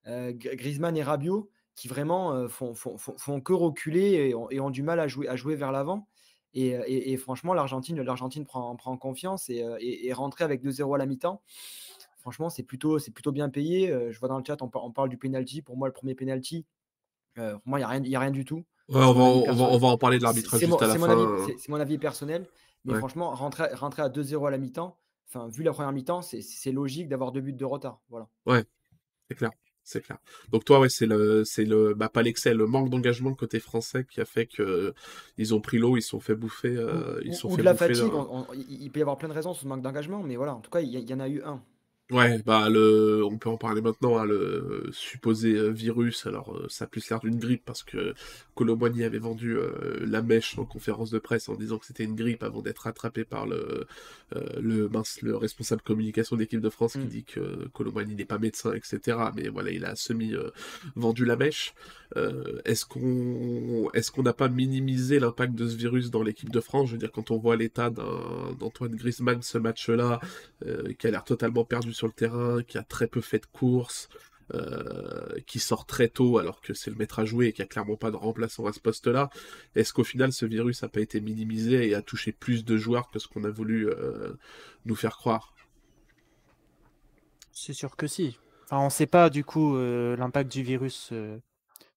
euh, 0.07 0.31
Griezmann 0.33 0.95
et 0.97 1.03
Rabiot, 1.03 1.49
qui 1.75 1.87
vraiment 1.89 2.47
font, 2.47 3.41
que 3.41 3.51
reculer 3.51 4.33
et 4.51 4.59
ont, 4.61 4.69
du 4.69 4.81
mal 4.81 4.99
à 5.01 5.09
jouer, 5.09 5.27
à 5.27 5.35
jouer 5.35 5.55
vers 5.55 5.73
l'avant. 5.73 6.07
Et, 6.53 7.17
franchement, 7.17 7.53
l'Argentine, 7.53 8.01
prend, 8.45 8.73
prend 8.77 8.95
confiance 8.95 9.49
et, 9.49 9.61
et, 9.81 10.13
rentrer 10.13 10.45
avec 10.45 10.63
2-0 10.63 10.95
à 10.95 10.97
la 10.97 11.05
mi-temps 11.05 11.41
franchement, 12.25 12.49
c'est 12.49 12.63
plutôt, 12.63 12.97
c'est 12.97 13.11
plutôt 13.11 13.31
bien 13.31 13.49
payé. 13.49 13.91
Euh, 13.91 14.11
je 14.11 14.19
vois 14.19 14.27
dans 14.27 14.39
le 14.39 14.43
chat, 14.43 14.57
on, 14.63 14.67
parle 14.67 15.09
du 15.09 15.17
penalty. 15.17 15.61
Pour 15.61 15.77
moi, 15.77 15.87
le 15.87 15.93
premier 15.93 16.15
penalty, 16.15 16.65
euh, 17.37 17.53
pour 17.53 17.61
moi, 17.67 17.77
il 17.77 17.81
n'y 17.81 17.85
a, 17.85 17.87
rien, 17.89 18.13
a 18.15 18.19
rien 18.19 18.31
du 18.31 18.45
tout. 18.45 18.65
on, 18.89 19.13
va, 19.13 19.23
on, 19.23 19.77
va, 19.77 19.87
en 19.87 19.97
parler 19.99 20.17
de 20.17 20.23
l'arbitrage 20.23 20.59
juste 20.59 20.81
à 20.81 20.87
la 20.87 20.97
fin. 20.97 21.45
C'est 21.59 21.69
mon 21.69 21.79
avis 21.79 21.99
personnel. 21.99 22.47
Mais 22.83 22.95
franchement, 22.95 23.29
rentrer, 23.29 23.67
rentrer 23.73 24.01
à 24.01 24.09
2-0 24.09 24.47
à 24.47 24.51
la 24.51 24.57
mi-temps, 24.57 24.97
enfin, 25.27 25.47
vu 25.49 25.61
la 25.61 25.71
première 25.71 25.91
mi-temps, 25.91 26.23
c'est 26.23 26.71
logique 26.71 27.09
d'avoir 27.09 27.31
deux 27.31 27.41
buts 27.41 27.53
de 27.53 27.65
retard. 27.65 28.01
Voilà. 28.09 28.27
Ouais, 28.47 28.63
c'est 29.29 29.35
clair. 29.35 29.51
C'est 29.87 30.01
clair. 30.01 30.17
Donc 30.49 30.65
toi, 30.65 30.79
ouais, 30.79 30.89
c'est 30.89 31.05
le, 31.05 31.43
c'est 31.45 31.63
le, 31.63 31.93
bah, 31.93 32.09
pas 32.09 32.23
l'excès, 32.23 32.55
le 32.55 32.65
manque 32.65 32.89
d'engagement 32.89 33.35
côté 33.35 33.59
français 33.59 34.03
qui 34.03 34.19
a 34.19 34.25
fait 34.25 34.47
que 34.47 34.95
ils 35.37 35.53
ont 35.53 35.61
pris 35.61 35.77
l'eau, 35.77 35.95
ils 35.95 36.01
se 36.01 36.09
sont 36.09 36.19
fait 36.19 36.33
bouffer, 36.33 36.75
euh, 36.75 37.21
ils 37.23 37.35
sont 37.35 37.49
ou 37.49 37.51
fait 37.51 37.57
de 37.57 37.63
la 37.63 37.75
fatigue. 37.75 38.11
il 38.67 38.91
peut 38.91 38.97
y 38.97 39.03
avoir 39.03 39.19
plein 39.19 39.29
de 39.29 39.33
raisons 39.33 39.53
sur 39.53 39.61
ce 39.61 39.67
manque 39.67 39.83
d'engagement, 39.83 40.23
mais 40.23 40.37
voilà, 40.37 40.55
en 40.55 40.59
tout 40.59 40.71
cas, 40.71 40.81
il 40.81 40.89
y, 40.89 41.13
en 41.13 41.19
a 41.19 41.29
eu 41.29 41.43
un. 41.43 41.61
Ouais, 42.11 42.39
bah 42.45 42.69
le, 42.69 43.23
on 43.25 43.35
peut 43.39 43.49
en 43.49 43.57
parler 43.57 43.81
maintenant, 43.81 44.19
hein, 44.19 44.25
le 44.25 44.89
supposé 44.91 45.55
euh, 45.55 45.69
virus. 45.69 46.27
Alors, 46.27 46.55
euh, 46.55 46.67
ça 46.69 46.85
a 46.85 46.87
plus 46.87 47.09
l'air 47.09 47.19
d'une 47.19 47.39
grippe 47.39 47.63
parce 47.65 47.81
que 47.81 48.13
Colomboigny 48.53 49.03
avait 49.03 49.17
vendu 49.17 49.57
euh, 49.57 50.05
la 50.05 50.21
mèche 50.21 50.59
en 50.59 50.65
conférence 50.65 51.09
de 51.09 51.17
presse 51.17 51.49
en 51.49 51.55
disant 51.55 51.79
que 51.79 51.87
c'était 51.87 52.03
une 52.03 52.13
grippe 52.13 52.43
avant 52.43 52.61
d'être 52.61 52.85
attrapé 52.85 53.23
par 53.25 53.47
le 53.47 53.87
le 54.59 54.89
mince, 54.89 55.21
le 55.21 55.35
responsable 55.37 55.81
communication 55.81 56.35
d'équipe 56.35 56.59
de 56.59 56.69
France 56.69 56.93
qui 56.93 56.99
mm. 56.99 57.07
dit 57.07 57.23
que 57.23 57.67
Colomboigny 57.73 58.15
n'est 58.15 58.25
pas 58.25 58.37
médecin, 58.37 58.73
etc. 58.73 59.17
Mais 59.35 59.47
voilà, 59.49 59.71
il 59.71 59.85
a 59.85 59.95
semi 59.95 60.33
vendu 60.95 61.25
la 61.25 61.37
mèche. 61.37 61.73
est-ce 62.65 62.85
qu'on 62.85 63.89
est-ce 63.93 64.11
qu'on 64.11 64.23
n'a 64.23 64.33
pas 64.33 64.49
minimisé 64.49 65.19
l'impact 65.19 65.55
de 65.55 65.67
ce 65.67 65.75
virus 65.75 66.11
dans 66.11 66.21
l'équipe 66.21 66.49
de 66.51 66.59
France? 66.59 66.87
Je 66.89 66.93
veux 66.93 66.97
dire, 66.99 67.11
quand 67.11 67.31
on 67.31 67.37
voit 67.37 67.55
l'état 67.55 67.89
d'Antoine 67.89 68.95
Griezmann 68.95 69.41
ce 69.41 69.57
match-là, 69.57 70.19
qui 70.99 71.07
a 71.07 71.11
l'air 71.11 71.23
totalement 71.23 71.65
perdu 71.65 71.93
sur 71.95 72.07
le 72.07 72.13
terrain, 72.13 72.61
qui 72.61 72.77
a 72.77 72.83
très 72.83 73.07
peu 73.07 73.21
fait 73.21 73.39
de 73.39 73.45
courses, 73.45 74.09
euh, 74.53 75.39
qui 75.47 75.57
sort 75.57 75.87
très 75.87 76.07
tôt 76.07 76.37
alors 76.37 76.61
que 76.61 76.75
c'est 76.75 76.91
le 76.91 76.95
maître 76.97 77.17
à 77.17 77.25
jouer 77.25 77.47
et 77.47 77.53
qui 77.53 77.63
a 77.63 77.65
clairement 77.65 77.95
pas 77.95 78.11
de 78.11 78.15
remplaçant 78.15 78.67
à 78.67 78.73
ce 78.73 78.79
poste-là. 78.79 79.31
Est-ce 79.73 79.91
qu'au 79.91 80.03
final 80.03 80.31
ce 80.33 80.45
virus 80.45 80.83
n'a 80.83 80.87
pas 80.87 80.99
été 80.99 81.19
minimisé 81.19 81.87
et 81.87 81.95
a 81.95 82.03
touché 82.03 82.31
plus 82.31 82.63
de 82.63 82.77
joueurs 82.77 83.09
que 83.09 83.17
ce 83.17 83.27
qu'on 83.27 83.43
a 83.43 83.49
voulu 83.49 83.89
euh, 83.89 84.33
nous 84.85 84.95
faire 84.95 85.17
croire? 85.17 85.55
C'est 87.51 87.73
sûr 87.73 87.95
que 87.95 88.05
si. 88.05 88.37
On 88.69 88.85
ne 88.85 88.89
sait 88.91 89.07
pas 89.07 89.31
du 89.31 89.43
coup 89.43 89.77
euh, 89.77 90.15
l'impact 90.15 90.51
du 90.51 90.61
virus. 90.61 91.11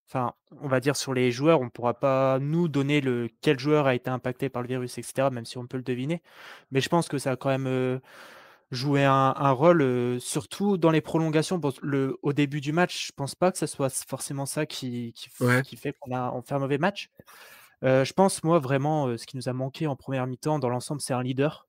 Enfin, 0.07 0.33
on 0.63 0.69
va 0.69 0.81
dire 0.81 0.97
sur 0.97 1.13
les 1.13 1.31
joueurs, 1.31 1.61
on 1.61 1.65
ne 1.65 1.71
pourra 1.71 1.93
pas 1.93 2.39
nous 2.39 2.67
donner 2.69 3.03
le 3.03 3.29
quel 3.43 3.59
joueur 3.59 3.87
a 3.87 3.95
été 3.95 4.09
impacté 4.09 4.49
par 4.49 4.63
le 4.63 4.69
virus, 4.69 4.97
etc. 4.97 5.29
Même 5.31 5.45
si 5.45 5.59
on 5.59 5.67
peut 5.67 5.77
le 5.77 5.83
deviner. 5.83 6.23
Mais 6.71 6.81
je 6.81 6.89
pense 6.89 7.09
que 7.09 7.19
ça 7.19 7.33
a 7.33 7.37
quand 7.37 7.51
même 7.51 8.01
jouer 8.71 9.05
un, 9.05 9.51
rôle, 9.53 10.21
surtout 10.21 10.77
dans 10.77 10.91
les 10.91 11.01
prolongations. 11.01 11.61
le, 11.83 12.19
au 12.23 12.33
début 12.33 12.61
du 12.61 12.73
match, 12.73 13.09
je 13.09 13.13
pense 13.13 13.35
pas 13.35 13.51
que 13.51 13.59
ce 13.59 13.67
soit 13.67 13.91
forcément 14.07 14.47
ça 14.47 14.67
qui, 14.67 15.15
qui, 15.15 15.77
fait 15.77 15.93
qu'on 16.01 16.15
a 16.15 16.33
on 16.33 16.43
fait 16.43 16.55
un 16.55 16.59
mauvais 16.59 16.79
match. 16.79 17.11
je 17.83 18.13
pense, 18.13 18.43
moi, 18.45 18.59
vraiment, 18.59 19.17
ce 19.17 19.27
qui 19.27 19.37
nous 19.37 19.49
a 19.49 19.53
manqué 19.53 19.87
en 19.87 19.97
première 19.97 20.27
mi-temps, 20.27 20.59
dans 20.59 20.69
l'ensemble, 20.69 21.01
c'est 21.01 21.15
un 21.15 21.23
leader. 21.23 21.67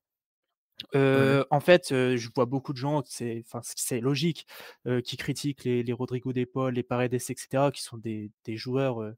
En 0.93 1.59
fait, 1.61 1.89
je 1.89 2.29
vois 2.35 2.45
beaucoup 2.45 2.73
de 2.73 2.77
gens, 2.77 3.03
c'est, 3.05 3.45
logique, 4.01 4.45
qui 5.05 5.17
critiquent 5.17 5.63
les, 5.63 5.83
les 5.83 5.93
Rodrigo 5.93 6.33
Depol, 6.33 6.73
les 6.73 6.83
Paredes, 6.83 7.13
etc., 7.13 7.69
qui 7.73 7.81
sont 7.81 7.97
des, 7.97 8.31
des 8.43 8.57
joueurs 8.57 9.13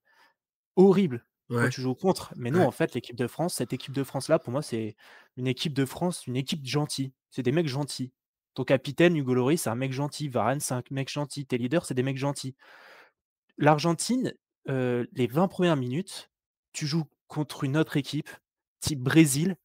horribles 0.76 1.26
quand 1.52 1.70
tu 1.70 1.82
joues 1.82 1.96
contre. 1.96 2.34
Mais 2.38 2.50
non, 2.50 2.66
en 2.66 2.72
fait, 2.72 2.94
l'équipe 2.94 3.16
de 3.16 3.28
France, 3.28 3.56
cette 3.56 3.74
équipe 3.74 3.94
de 3.94 4.04
France-là, 4.04 4.40
pour 4.40 4.52
moi, 4.52 4.62
c'est 4.62 4.96
une 5.38 5.48
équipe 5.48 5.74
de 5.74 5.86
France, 5.86 6.26
une 6.26 6.36
équipe 6.36 6.66
gentille. 6.66 7.12
C'est 7.30 7.44
des 7.44 7.52
mecs 7.52 7.68
gentils. 7.68 8.12
Ton 8.54 8.64
capitaine, 8.64 9.16
Hugo 9.16 9.34
Loris, 9.34 9.62
c'est 9.62 9.70
un 9.70 9.76
mec 9.76 9.94
gentil. 9.94 10.28
Varane, 10.30 10.60
c'est 10.60 10.74
un 10.74 10.84
mec 10.92 11.10
gentil. 11.10 11.46
Tes 11.46 11.58
leaders, 11.58 11.86
c'est 11.86 11.94
des 11.94 12.04
mecs 12.04 12.18
gentils. 12.18 12.56
L'Argentine, 13.58 14.34
les 14.68 15.28
20 15.28 15.48
premières 15.48 15.78
minutes, 15.78 16.30
tu 16.74 16.88
joues 16.88 17.06
contre 17.28 17.64
une 17.64 17.78
autre 17.78 17.98
équipe, 17.98 18.30
type 18.80 19.00
Brésil. 19.00 19.56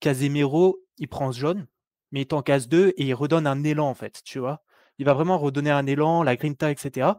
Casemiro, 0.00 0.84
il 0.98 1.08
prend 1.08 1.32
ce 1.32 1.40
jaune, 1.40 1.66
mais 2.10 2.22
il 2.22 2.26
t'en 2.26 2.42
casse 2.42 2.68
deux 2.68 2.94
et 2.96 3.06
il 3.06 3.14
redonne 3.14 3.46
un 3.46 3.64
élan, 3.64 3.88
en 3.88 3.94
fait, 3.94 4.22
tu 4.24 4.38
vois? 4.38 4.62
Il 4.98 5.06
va 5.06 5.14
vraiment 5.14 5.38
redonner 5.38 5.70
un 5.70 5.86
élan, 5.86 6.22
la 6.22 6.36
grinta, 6.36 6.70
etc 6.70 7.12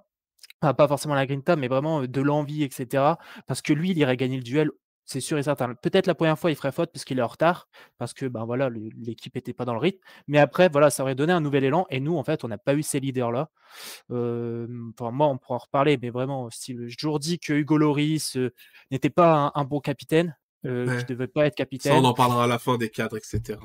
pas 0.73 0.87
forcément 0.87 1.15
la 1.15 1.25
grinta, 1.25 1.55
mais 1.55 1.67
vraiment 1.67 2.01
de 2.03 2.21
l'envie, 2.21 2.63
etc. 2.63 3.03
Parce 3.47 3.61
que 3.61 3.73
lui, 3.73 3.91
il 3.91 3.97
irait 3.97 4.17
gagner 4.17 4.37
le 4.37 4.43
duel, 4.43 4.71
c'est 5.05 5.21
sûr 5.21 5.37
et 5.37 5.43
certain. 5.43 5.75
Peut-être 5.75 6.07
la 6.07 6.15
première 6.15 6.37
fois, 6.37 6.49
il 6.49 6.55
ferait 6.55 6.71
faute 6.71 6.91
parce 6.91 7.05
qu'il 7.05 7.19
est 7.19 7.21
en 7.21 7.27
retard, 7.27 7.69
parce 7.97 8.13
que 8.13 8.25
ben 8.25 8.43
voilà, 8.45 8.69
l'équipe 8.69 9.35
n'était 9.35 9.53
pas 9.53 9.63
dans 9.63 9.73
le 9.73 9.79
rythme. 9.79 9.99
Mais 10.27 10.39
après, 10.39 10.67
voilà, 10.69 10.89
ça 10.89 11.03
aurait 11.03 11.15
donné 11.15 11.31
un 11.31 11.41
nouvel 11.41 11.63
élan. 11.63 11.85
Et 11.91 11.99
nous, 11.99 12.17
en 12.17 12.23
fait, 12.23 12.43
on 12.43 12.47
n'a 12.47 12.57
pas 12.57 12.73
eu 12.73 12.83
ces 12.83 12.99
leaders-là. 12.99 13.49
moi, 14.09 15.27
on 15.27 15.37
pourra 15.37 15.55
en 15.55 15.59
reparler, 15.59 15.97
mais 16.01 16.09
vraiment, 16.09 16.49
si 16.49 16.75
j'ai 16.87 16.95
toujours 16.95 17.19
dit 17.19 17.39
que 17.39 17.53
Hugo 17.53 17.77
Loris 17.77 18.37
n'était 18.91 19.11
pas 19.11 19.51
un, 19.53 19.63
bon 19.63 19.79
capitaine. 19.79 20.35
Euh, 20.65 20.87
ne 20.87 21.03
devait 21.03 21.27
pas 21.27 21.45
être 21.45 21.53
capitaine. 21.53 21.91
Ça, 21.91 21.99
on 21.99 22.03
en 22.05 22.15
parlera 22.15 22.45
à 22.45 22.47
la 22.47 22.57
fin 22.57 22.79
des 22.79 22.89
cadres, 22.89 23.17
etc. 23.17 23.59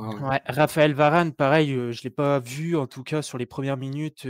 Raphaël 0.44 0.92
Varane, 0.92 1.32
pareil, 1.32 1.70
je 1.70 1.78
ne 1.80 2.04
l'ai 2.04 2.10
pas 2.10 2.40
vu, 2.40 2.76
en 2.76 2.86
tout 2.86 3.02
cas, 3.02 3.22
sur 3.22 3.38
les 3.38 3.46
premières 3.46 3.78
minutes 3.78 4.26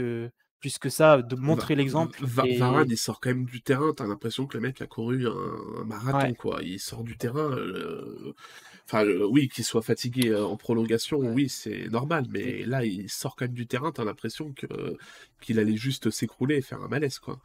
plus 0.61 0.77
que 0.77 0.89
ça, 0.89 1.21
de 1.21 1.35
montrer 1.35 1.75
l'exemple. 1.75 2.23
Varane, 2.23 2.87
il 2.89 2.97
sort 2.97 3.19
quand 3.19 3.29
même 3.29 3.45
du 3.45 3.61
terrain. 3.61 3.93
T'as 3.93 4.05
l'impression 4.05 4.45
que 4.45 4.55
le 4.55 4.61
mec 4.61 4.81
a 4.81 4.87
couru 4.87 5.27
un, 5.27 5.83
marathon, 5.83 6.33
quoi. 6.35 6.59
Il 6.61 6.79
sort 6.79 7.03
du 7.03 7.17
terrain. 7.17 7.51
Euh, 7.51 8.33
enfin, 8.85 9.03
oui, 9.29 9.49
qu'il 9.49 9.65
soit 9.65 9.81
fatigué 9.81 10.29
euh, 10.29 10.45
en 10.45 10.55
prolongation, 10.55 11.17
oui, 11.17 11.49
c'est 11.49 11.89
normal. 11.89 12.27
Mais 12.29 12.63
là, 12.63 12.85
il 12.85 13.09
sort 13.09 13.35
quand 13.35 13.45
même 13.45 13.55
du 13.55 13.67
terrain. 13.67 13.91
T'as 13.91 14.05
l'impression 14.05 14.53
que 14.53 14.67
qu'il 15.41 15.59
allait 15.59 15.75
juste 15.75 16.11
s'écrouler 16.11 16.57
et 16.57 16.61
faire 16.61 16.81
un 16.81 16.87
malaise, 16.87 17.19
quoi. 17.19 17.39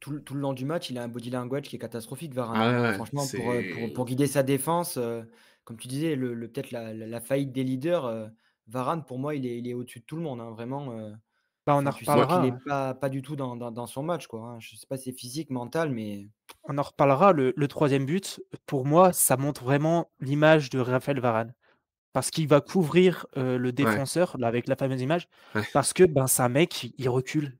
Tout, 0.00 0.12
le 0.12 0.40
long 0.40 0.54
du 0.54 0.64
match, 0.64 0.90
il 0.90 0.98
a 0.98 1.02
un 1.02 1.08
body 1.08 1.30
language 1.30 1.64
qui 1.64 1.76
est 1.76 1.78
catastrophique, 1.78 2.32
Varane. 2.32 2.56
Ah 2.56 2.94
Franchement, 2.94 3.26
euh, 3.34 3.92
pour, 3.94 4.06
guider 4.06 4.26
sa 4.26 4.42
défense, 4.42 4.98
comme 5.64 5.76
tu 5.76 5.88
disais, 5.88 6.16
le, 6.16 6.48
peut-être 6.48 6.70
la, 6.70 7.20
faillite 7.20 7.52
des 7.52 7.64
leaders, 7.64 8.30
Varane, 8.68 9.04
pour 9.04 9.18
moi, 9.18 9.34
il 9.34 9.44
est, 9.44 9.58
il 9.58 9.68
est 9.68 9.74
au-dessus 9.74 10.00
de 10.00 10.04
tout 10.04 10.16
le 10.16 10.22
monde. 10.22 10.40
Hein, 10.40 10.50
vraiment. 10.52 11.12
Bah, 11.68 11.76
on 11.76 11.84
en 11.84 11.90
reparlera. 11.90 12.40
Il 12.42 12.50
n'est 12.50 12.58
pas, 12.66 12.94
pas 12.94 13.10
du 13.10 13.20
tout 13.20 13.36
dans, 13.36 13.54
dans, 13.54 13.86
son 13.86 14.02
match. 14.02 14.26
Quoi, 14.26 14.40
hein. 14.40 14.56
Je 14.58 14.74
ne 14.74 14.78
sais 14.78 14.86
pas 14.86 14.96
si 14.96 15.04
c'est 15.10 15.12
physique, 15.12 15.50
mental, 15.50 15.90
mais. 15.90 16.26
On 16.64 16.78
en 16.78 16.82
reparlera. 16.82 17.32
Le, 17.32 17.52
le, 17.54 17.68
troisième 17.68 18.06
but, 18.06 18.40
pour 18.64 18.86
moi, 18.86 19.12
ça 19.12 19.36
montre 19.36 19.64
vraiment 19.64 20.10
l'image 20.18 20.70
de 20.70 20.78
Raphaël 20.78 21.20
Varane. 21.20 21.52
parce 22.14 22.30
qu'il 22.30 22.48
va 22.48 22.62
couvrir 22.62 23.26
le 23.36 23.70
défenseur, 23.70 24.38
là, 24.38 24.46
avec 24.46 24.66
la 24.66 24.76
fameuse 24.76 25.02
image, 25.02 25.28
parce 25.74 25.92
que 25.92 26.04
ben, 26.04 26.26
c'est 26.26 26.42
un 26.42 26.48
mec, 26.48 26.90
il 26.96 27.08
recule. 27.10 27.58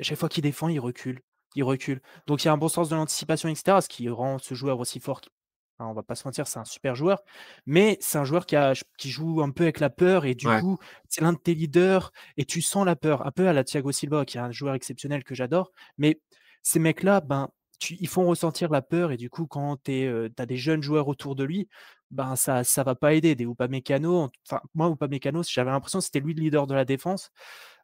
À 0.00 0.04
chaque 0.04 0.18
fois 0.18 0.30
qu'il 0.30 0.42
défend, 0.42 0.68
il 0.68 0.80
recule, 0.80 1.20
il 1.54 1.62
recule. 1.62 2.00
Donc 2.26 2.42
il 2.42 2.46
y 2.46 2.48
a 2.48 2.52
un 2.54 2.56
bon 2.56 2.68
sens 2.68 2.88
de 2.88 2.96
l'anticipation, 2.96 3.50
etc., 3.50 3.78
ce 3.82 3.88
qui 3.88 4.08
rend 4.08 4.38
ce 4.38 4.54
joueur 4.54 4.80
aussi 4.80 5.00
fort. 5.00 5.20
On 5.80 5.90
on 5.90 5.92
va 5.94 6.02
pas 6.02 6.14
se 6.14 6.26
mentir, 6.26 6.46
c'est 6.46 6.58
un 6.58 6.64
super 6.64 6.94
joueur, 6.94 7.22
mais 7.66 7.98
c'est 8.00 8.18
un 8.18 8.24
joueur 8.24 8.46
qui, 8.46 8.56
a, 8.56 8.74
qui 8.98 9.10
joue 9.10 9.42
un 9.42 9.50
peu 9.50 9.64
avec 9.64 9.80
la 9.80 9.90
peur 9.90 10.24
et 10.24 10.34
du 10.34 10.46
coup, 10.46 10.78
c'est 11.08 11.20
l'un 11.20 11.32
de 11.32 11.38
tes 11.38 11.54
leaders 11.54 12.12
et 12.36 12.44
tu 12.44 12.62
sens 12.62 12.86
la 12.86 12.96
peur, 12.96 13.26
un 13.26 13.30
peu 13.32 13.48
à 13.48 13.52
la 13.52 13.64
Thiago 13.64 13.92
Silva, 13.92 14.24
qui 14.24 14.38
est 14.38 14.40
un 14.40 14.52
joueur 14.52 14.74
exceptionnel 14.74 15.24
que 15.24 15.34
j'adore. 15.34 15.72
Mais 15.98 16.20
ces 16.62 16.78
mecs-là, 16.78 17.20
ben, 17.20 17.48
ils 17.88 18.08
font 18.08 18.26
ressentir 18.26 18.70
la 18.70 18.82
peur 18.82 19.12
et 19.12 19.16
du 19.16 19.30
coup, 19.30 19.46
quand 19.46 19.82
tu 19.82 20.32
as 20.38 20.46
des 20.46 20.56
jeunes 20.56 20.82
joueurs 20.82 21.08
autour 21.08 21.34
de 21.34 21.44
lui, 21.44 21.68
ben 22.10 22.36
ça 22.36 22.64
ça 22.64 22.82
va 22.82 22.94
pas 22.94 23.14
aider. 23.14 23.34
Des 23.34 23.44
Upamecano, 23.44 24.28
enfin 24.46 24.60
moi 24.74 24.88
Upamecano, 24.90 25.42
j'avais 25.42 25.70
l'impression 25.70 26.00
que 26.00 26.04
c'était 26.04 26.20
lui 26.20 26.34
le 26.34 26.42
leader 26.42 26.66
de 26.66 26.74
la 26.74 26.84
défense. 26.84 27.30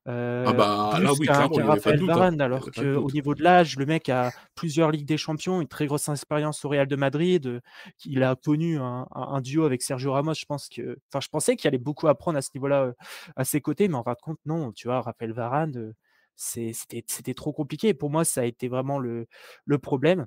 Ah 0.07 0.53
bah 0.53 0.99
là 1.01 1.13
oui, 1.19 1.27
clairement, 1.27 1.57
il 1.59 1.99
doute, 1.99 2.11
hein. 2.11 2.39
Alors 2.39 2.71
qu'au 2.71 3.11
niveau 3.11 3.35
de 3.35 3.43
l'âge, 3.43 3.77
le 3.77 3.87
mec 3.87 4.09
a 4.09 4.33
plusieurs 4.55 4.91
Ligues 4.91 5.07
des 5.07 5.17
Champions, 5.17 5.61
une 5.61 5.69
très 5.69 5.87
grosse 5.87 6.09
expérience 6.09 6.65
au 6.65 6.69
Real 6.69 6.87
de 6.87 6.97
Madrid. 6.97 7.61
il 8.05 8.23
a 8.23 8.37
connu 8.37 8.79
un, 8.79 9.07
un, 9.11 9.41
duo 9.41 9.65
avec 9.65 9.83
Sergio 9.83 10.13
Ramos. 10.13 10.35
Je 10.35 10.45
pense 10.45 10.69
que, 10.69 10.99
enfin, 11.11 11.21
je 11.21 11.29
pensais 11.29 11.57
qu'il 11.57 11.69
allait 11.69 11.79
beaucoup 11.79 12.09
apprendre 12.09 12.39
à 12.39 12.43
ce 12.43 12.51
niveau-là 12.55 12.93
à 13.35 13.45
ses 13.45 13.61
côtés, 13.61 13.89
mais 13.89 13.97
en 13.97 14.05
fin 14.05 14.13
de 14.13 14.23
compte, 14.23 14.39
non. 14.47 14.73
Tu 14.73 14.89
vois, 14.89 15.01
Raphaël 15.01 15.33
Varane, 15.33 15.95
c'était 16.37 17.35
trop 17.35 17.53
compliqué. 17.53 17.95
pour 17.95 18.11
moi, 18.11 18.25
ça 18.25 18.43
a 18.43 18.45
été 18.45 18.69
vraiment 18.69 18.99
le, 18.99 19.27
le 19.65 19.79
problème. 19.79 20.27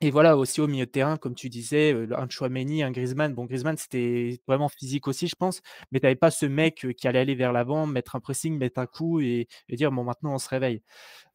Et 0.00 0.12
voilà, 0.12 0.36
aussi 0.36 0.60
au 0.60 0.68
milieu 0.68 0.86
de 0.86 0.90
terrain, 0.92 1.16
comme 1.16 1.34
tu 1.34 1.48
disais, 1.48 1.92
un 2.12 2.28
Chouameni, 2.28 2.84
un 2.84 2.92
Griezmann. 2.92 3.34
Bon, 3.34 3.46
Griezmann, 3.46 3.76
c'était 3.76 4.40
vraiment 4.46 4.68
physique 4.68 5.08
aussi, 5.08 5.26
je 5.26 5.34
pense, 5.34 5.60
mais 5.90 5.98
tu 5.98 6.06
n'avais 6.06 6.14
pas 6.14 6.30
ce 6.30 6.46
mec 6.46 6.86
qui 6.96 7.08
allait 7.08 7.18
aller 7.18 7.34
vers 7.34 7.52
l'avant, 7.52 7.84
mettre 7.84 8.14
un 8.14 8.20
pressing, 8.20 8.56
mettre 8.56 8.78
un 8.78 8.86
coup 8.86 9.18
et, 9.20 9.48
dire 9.70 9.90
bon, 9.90 10.04
maintenant 10.04 10.34
on 10.34 10.38
se 10.38 10.48
réveille. 10.48 10.82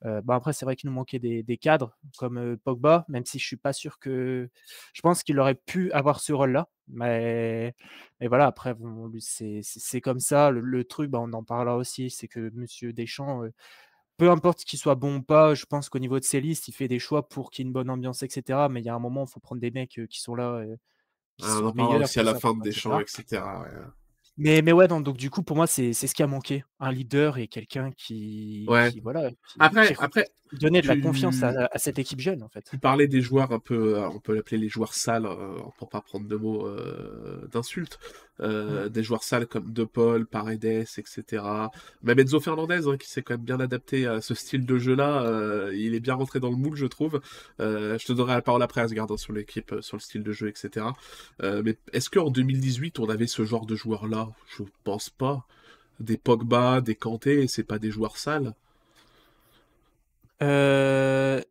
bon, 0.04 0.34
après, 0.34 0.54
c'est 0.54 0.64
vrai 0.64 0.78
qu'il 0.78 0.90
nous 0.90 0.96
manquait 0.96 1.20
des, 1.20 1.58
cadres 1.58 1.98
comme 2.18 2.58
Pogba, 2.58 3.06
même 3.10 3.26
si 3.26 3.38
je 3.38 3.46
suis 3.46 3.58
pas 3.58 3.74
sûr 3.74 4.00
que. 4.00 4.50
Je 4.94 5.02
pense 5.02 5.24
qu'il 5.24 5.40
aurait 5.40 5.56
pu 5.56 5.92
avoir 5.92 6.22
ce 6.22 6.32
rôle-là, 6.32 6.70
mais, 6.88 7.76
mais 8.22 8.28
voilà, 8.28 8.48
après, 8.48 8.74
bon, 8.76 9.12
c'est 9.20 10.02
comme 10.02 10.20
ça. 10.20 10.52
Le, 10.52 10.84
truc, 10.86 11.10
bah, 11.12 11.20
on 11.22 11.34
en 11.34 11.44
parlera 11.44 11.76
aussi, 11.76 12.10
c'est 12.10 12.30
que 12.30 12.50
Monsieur 12.54 12.94
Deschamps 12.94 13.44
peu 14.18 14.30
importe 14.30 14.64
qu'il 14.64 14.80
soit 14.80 14.96
bon 14.96 15.18
ou 15.18 15.22
pas, 15.22 15.54
je 15.56 15.66
pense 15.66 15.90
qu'au 15.90 16.00
niveau 16.00 16.20
de 16.20 16.24
ses 16.24 16.42
listes, 16.42 16.68
il 16.68 16.74
fait 16.74 16.88
des 16.88 17.00
choix 17.00 17.28
pour 17.28 17.50
qu'il 17.50 17.64
y 17.64 17.66
ait 17.66 17.70
une 17.70 17.74
bonne 17.74 17.90
ambiance, 17.90 18.24
etc. 18.24 18.68
Mais 18.70 18.82
il 18.82 18.86
y 18.86 18.90
a 18.90 18.96
un 18.96 19.00
moment, 19.00 19.26
il 19.26 19.32
faut 19.32 19.40
prendre 19.40 19.62
des 19.62 19.72
mecs 19.72 20.00
qui 20.10 20.22
sont 20.22 20.36
là. 20.36 20.64
qui 21.38 21.46
ah, 21.48 21.58
sont 21.58 22.02
aussi 22.02 22.20
à 22.20 22.24
la 22.24 22.36
fin 22.36 22.54
de 22.54 22.62
Deschamps, 22.62 23.00
etc. 23.00 23.42
Mais, 24.38 24.62
mais 24.64 24.72
ouais, 24.72 24.88
donc, 24.88 25.04
donc, 25.04 25.18
du 25.18 25.30
coup, 25.30 25.44
pour 25.44 25.56
moi, 25.56 25.68
c'est 25.68 25.94
ce 25.94 26.14
qui 26.14 26.24
a 26.24 26.28
manqué. 26.28 26.64
Un 26.80 26.92
leader 26.92 27.38
et 27.38 27.48
quelqu'un 27.48 27.92
qui, 27.92 28.66
ouais. 28.68 28.92
voilà, 29.02 29.30
après, 29.60 29.96
après, 30.00 30.28
donner 30.60 30.82
de 30.82 30.88
la 30.88 30.98
confiance 30.98 31.44
à, 31.44 31.70
cette 31.76 32.00
équipe 32.00 32.20
jeune, 32.20 32.44
en 32.44 32.50
fait. 32.50 32.66
Tu 32.70 32.78
parlais 32.78 33.08
des 33.08 33.22
joueurs 33.22 33.52
un 33.52 33.60
peu, 33.60 33.98
euh, 33.98 34.10
on 34.10 34.20
peut 34.20 34.34
l'appeler 34.36 34.58
les 34.58 34.70
joueurs 34.70 34.94
sales, 34.94 35.26
euh, 35.26 35.58
pour 35.78 35.90
pas 35.90 36.02
prendre 36.02 36.28
de 36.28 36.36
mots 36.36 36.68
euh, 36.68 37.48
d'insultes, 37.52 38.00
euh, 38.40 38.90
des 38.90 39.04
joueurs 39.04 39.24
sales 39.24 39.48
comme 39.48 39.72
De 39.72 39.84
Paul, 39.84 40.26
Paredes, 40.26 40.66
etc. 40.98 41.44
Même 42.02 42.20
Enzo 42.20 42.40
Fernandez, 42.40 42.88
hein, 42.88 42.98
qui 42.98 43.10
s'est 43.10 43.22
quand 43.22 43.36
même 43.36 43.46
bien 43.46 43.60
adapté 43.60 44.08
à 44.08 44.22
ce 44.22 44.34
style 44.34 44.66
de 44.66 44.78
jeu-là, 44.78 45.72
il 45.74 45.96
est 45.96 46.00
bien 46.00 46.16
rentré 46.16 46.40
dans 46.40 46.50
le 46.50 46.58
moule, 46.58 46.76
je 46.76 46.86
trouve. 46.86 47.22
je 47.60 48.06
te 48.06 48.14
donnerai 48.14 48.36
la 48.36 48.42
parole 48.42 48.64
après, 48.64 48.82
à 48.82 48.88
se 48.88 48.94
garder 48.94 49.18
sur 49.18 49.34
l'équipe, 49.34 49.76
sur 49.82 49.98
le 49.98 50.02
style 50.02 50.24
de 50.24 50.32
jeu, 50.32 50.48
etc. 50.48 50.86
mais 51.42 51.78
est-ce 51.92 52.10
qu'en 52.10 52.30
2018, 52.30 53.00
on 53.00 53.10
avait 53.10 53.28
ce 53.28 53.44
genre 53.44 53.66
de 53.66 53.76
joueurs-là? 53.76 54.30
Je 54.58 54.64
pense 54.84 55.10
pas. 55.10 55.46
Des 56.00 56.18
Pogba, 56.18 56.82
des 56.82 56.96
Kanté, 56.96 57.48
c'est 57.48 57.64
pas 57.64 57.80
des 57.80 57.92
joueurs 57.92 58.18
sales. 58.18 58.54
Euh, 60.44 61.42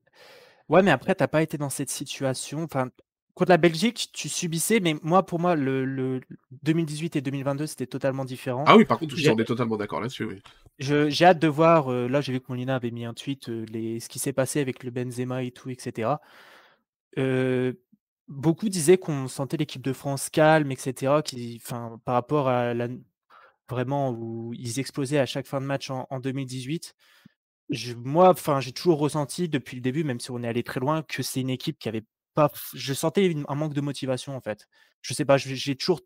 ouais, 0.69 0.83
mais 0.83 0.91
après, 0.91 1.15
t'as 1.15 1.29
pas 1.29 1.43
été 1.43 1.59
dans 1.59 1.71
cette 1.71 1.91
situation. 1.91 2.63
Enfin, 2.63 2.91
contre 3.35 3.51
la 3.51 3.57
Belgique, 3.57 4.11
tu 4.13 4.29
subissais, 4.29 4.81
mais 4.81 4.97
moi, 5.03 5.25
pour 5.25 5.39
moi, 5.39 5.55
le, 5.55 6.21
2018 6.63 7.17
et 7.17 7.21
2022, 7.21 7.67
c'était 7.67 7.87
totalement 7.87 8.25
différent. 8.25 8.65
Ah 8.67 8.77
oui, 8.77 8.85
par 8.85 8.99
contre, 8.99 9.15
on 9.15 9.39
est 9.39 9.45
totalement 9.45 9.77
d'accord 9.77 10.01
là-dessus, 10.01 10.25
oui. 10.25 10.43
j'ai 10.79 11.25
hâte 11.25 11.39
de 11.39 11.49
voir. 11.49 11.91
Euh, 11.91 12.09
là, 12.09 12.21
j'ai 12.21 12.33
vu 12.33 12.41
que 12.41 12.47
Molina 12.49 12.77
avait 12.77 12.91
mis 12.91 13.05
un 13.05 13.15
tweet, 13.15 13.49
euh, 13.49 13.65
les, 13.71 14.01
ce 14.01 14.09
qui 14.09 14.19
s'est 14.19 14.33
passé 14.33 14.61
avec 14.61 14.85
le 14.85 14.91
Benzema 14.91 15.43
et 15.43 15.51
tout, 15.51 15.71
etc. 15.71 16.11
beaucoup 18.29 18.69
disaient 18.69 18.99
qu'on 18.99 19.29
sentait 19.29 19.57
l'équipe 19.57 19.83
de 19.83 19.93
France 19.93 20.31
calme, 20.31 20.71
etc. 20.71 21.21
Qui, 21.25 21.61
enfin, 21.63 22.01
par 22.05 22.15
rapport 22.15 22.49
à 22.49 22.73
la, 22.73 22.89
vraiment 23.69 24.11
où 24.11 24.53
ils 24.55 24.79
explosaient 24.81 25.19
à 25.19 25.27
chaque 25.27 25.47
fin 25.47 25.61
de 25.61 25.67
match 25.67 25.91
en 25.91 26.21
2018 26.21 26.95
moi, 27.97 28.31
enfin, 28.31 28.61
j'ai 28.61 28.73
toujours 28.73 28.99
ressenti 28.99 29.49
depuis 29.49 29.77
le 29.77 29.83
début, 29.83 30.05
même 30.05 30.21
si 30.21 30.31
on 30.31 30.43
est 30.43 30.49
allé 30.49 30.63
très 30.63 30.81
loin, 30.81 31.03
que 31.03 31.23
c'est 31.23 31.41
une 31.41 31.51
équipe 31.51 31.79
qui 31.79 31.89
avait 31.89 32.05
pas. 32.35 32.51
Je 32.75 32.95
sentais 32.95 33.35
un 33.49 33.55
manque 33.55 33.75
de 33.75 33.81
motivation 33.81 34.37
en 34.37 34.41
fait. 34.41 34.67
Je 35.03 35.15
sais 35.15 35.25
pas, 35.25 35.37
j'ai 35.37 35.77
toujours 35.77 36.01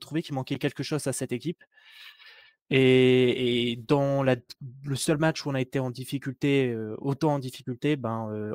trouvé 0.00 0.22
qu'il 0.22 0.34
manquait 0.34 0.58
quelque 0.58 0.82
chose 0.82 1.06
à 1.06 1.12
cette 1.12 1.32
équipe. 1.32 1.62
Et, 2.70 3.78
dans 3.86 4.22
le 4.22 4.96
seul 4.96 5.18
match 5.18 5.44
où 5.44 5.50
on 5.50 5.54
a 5.54 5.60
été 5.60 5.78
en 5.78 5.90
difficulté, 5.90 6.70
euh, 6.70 6.96
autant 6.98 7.34
en 7.34 7.38
difficulté, 7.38 7.96
ben, 7.96 8.30
euh, 8.32 8.54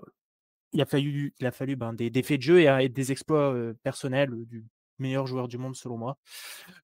il 0.73 0.81
a 0.81 0.85
fallu, 0.85 1.33
il 1.39 1.45
a 1.45 1.51
fallu 1.51 1.75
ben, 1.75 1.93
des, 1.93 2.23
faits 2.23 2.39
de 2.39 2.43
jeu 2.43 2.61
et, 2.61 2.89
des 2.89 3.11
exploits 3.11 3.53
euh, 3.53 3.73
personnels 3.83 4.31
du 4.47 4.65
meilleur 4.99 5.27
joueur 5.27 5.47
du 5.47 5.57
monde 5.59 5.75
selon 5.75 5.97
moi. 5.97 6.17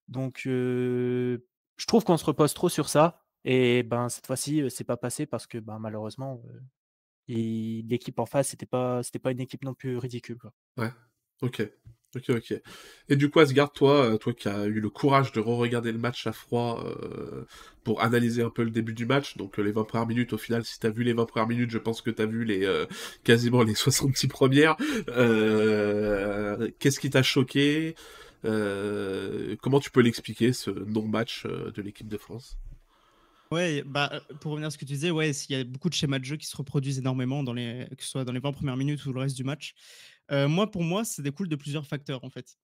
Donc, 0.07 0.41
je 0.45 1.39
trouve 1.87 2.03
qu'on 2.03 2.17
se 2.17 2.25
repose 2.25 2.53
trop 2.53 2.69
sur 2.69 2.87
ça. 2.89 3.22
Et 3.45 3.83
ben, 3.83 4.09
cette 4.09 4.27
fois-ci, 4.27 4.63
c'est 4.69 4.83
pas 4.83 4.97
passé 4.97 5.25
parce 5.25 5.47
que 5.47 5.57
ben, 5.57 5.79
malheureusement, 5.79 6.41
l'équipe 7.27 8.19
en 8.19 8.25
face, 8.25 8.49
c'était 8.49 8.65
pas, 8.65 9.03
c'était 9.03 9.19
pas 9.19 9.31
une 9.31 9.41
équipe 9.41 9.63
non 9.63 9.73
plus 9.73 9.97
ridicule. 9.97 10.37
Quoi. 10.37 10.53
Ouais, 10.77 10.91
ok. 11.41 11.69
Ok, 12.15 12.29
ok. 12.29 12.53
Et 13.09 13.15
du 13.15 13.31
coup, 13.31 13.39
Asgard, 13.39 13.71
toi, 13.71 14.19
toi 14.19 14.33
qui 14.33 14.47
as 14.47 14.65
eu 14.65 14.79
le 14.79 14.89
courage 14.91 15.31
de 15.31 15.39
re-regarder 15.39 15.91
le 15.91 15.97
match 15.97 16.27
à 16.27 16.31
froid 16.31 16.85
pour 17.83 18.03
analyser 18.03 18.43
un 18.43 18.51
peu 18.51 18.63
le 18.63 18.69
début 18.69 18.93
du 18.93 19.07
match, 19.07 19.35
donc 19.35 19.57
les 19.57 19.71
20 19.71 19.83
premières 19.83 20.07
minutes, 20.07 20.31
au 20.33 20.37
final, 20.37 20.63
si 20.63 20.79
tu 20.79 20.85
as 20.85 20.91
vu 20.91 21.03
les 21.03 21.13
20 21.13 21.25
premières 21.25 21.47
minutes, 21.47 21.71
je 21.71 21.79
pense 21.79 22.03
que 22.03 22.11
tu 22.11 22.21
as 22.21 22.27
vu 22.27 22.45
les 22.45 22.85
quasiment 23.23 23.63
les 23.63 23.73
66 23.75 24.27
premières. 24.27 24.77
Qu'est-ce 26.77 26.99
qui 26.99 27.09
t'a 27.09 27.23
choqué? 27.23 27.95
Comment 28.43 29.79
tu 29.79 29.89
peux 29.89 30.01
l'expliquer, 30.01 30.53
ce 30.53 30.69
non-match 30.69 31.47
de 31.47 31.81
l'équipe 31.81 32.07
de 32.07 32.17
France? 32.17 32.59
Ouais, 33.53 33.83
bah, 33.85 34.09
euh, 34.11 34.19
pour 34.41 34.53
revenir 34.53 34.69
à 34.69 34.71
ce 34.71 34.79
que 34.79 34.85
tu 34.85 34.93
disais, 34.93 35.11
ouais, 35.11 35.29
il 35.29 35.55
y 35.55 35.59
a 35.59 35.63
beaucoup 35.63 35.87
de 35.87 35.93
schémas 35.93 36.17
de 36.17 36.23
jeu 36.23 36.37
qui 36.37 36.47
se 36.47 36.57
reproduisent 36.57 36.97
énormément, 36.97 37.43
dans 37.43 37.53
les, 37.53 37.87
que 37.95 38.03
ce 38.03 38.09
soit 38.09 38.25
dans 38.25 38.31
les 38.31 38.39
20 38.39 38.51
premières 38.51 38.77
minutes 38.77 39.05
ou 39.05 39.13
le 39.13 39.19
reste 39.19 39.35
du 39.35 39.43
match. 39.43 39.75
Euh, 40.31 40.47
moi, 40.47 40.71
pour 40.71 40.81
moi, 40.81 41.05
ça 41.05 41.21
découle 41.21 41.47
de 41.49 41.55
plusieurs 41.55 41.85
facteurs, 41.85 42.23
en 42.23 42.31
fait. 42.31 42.57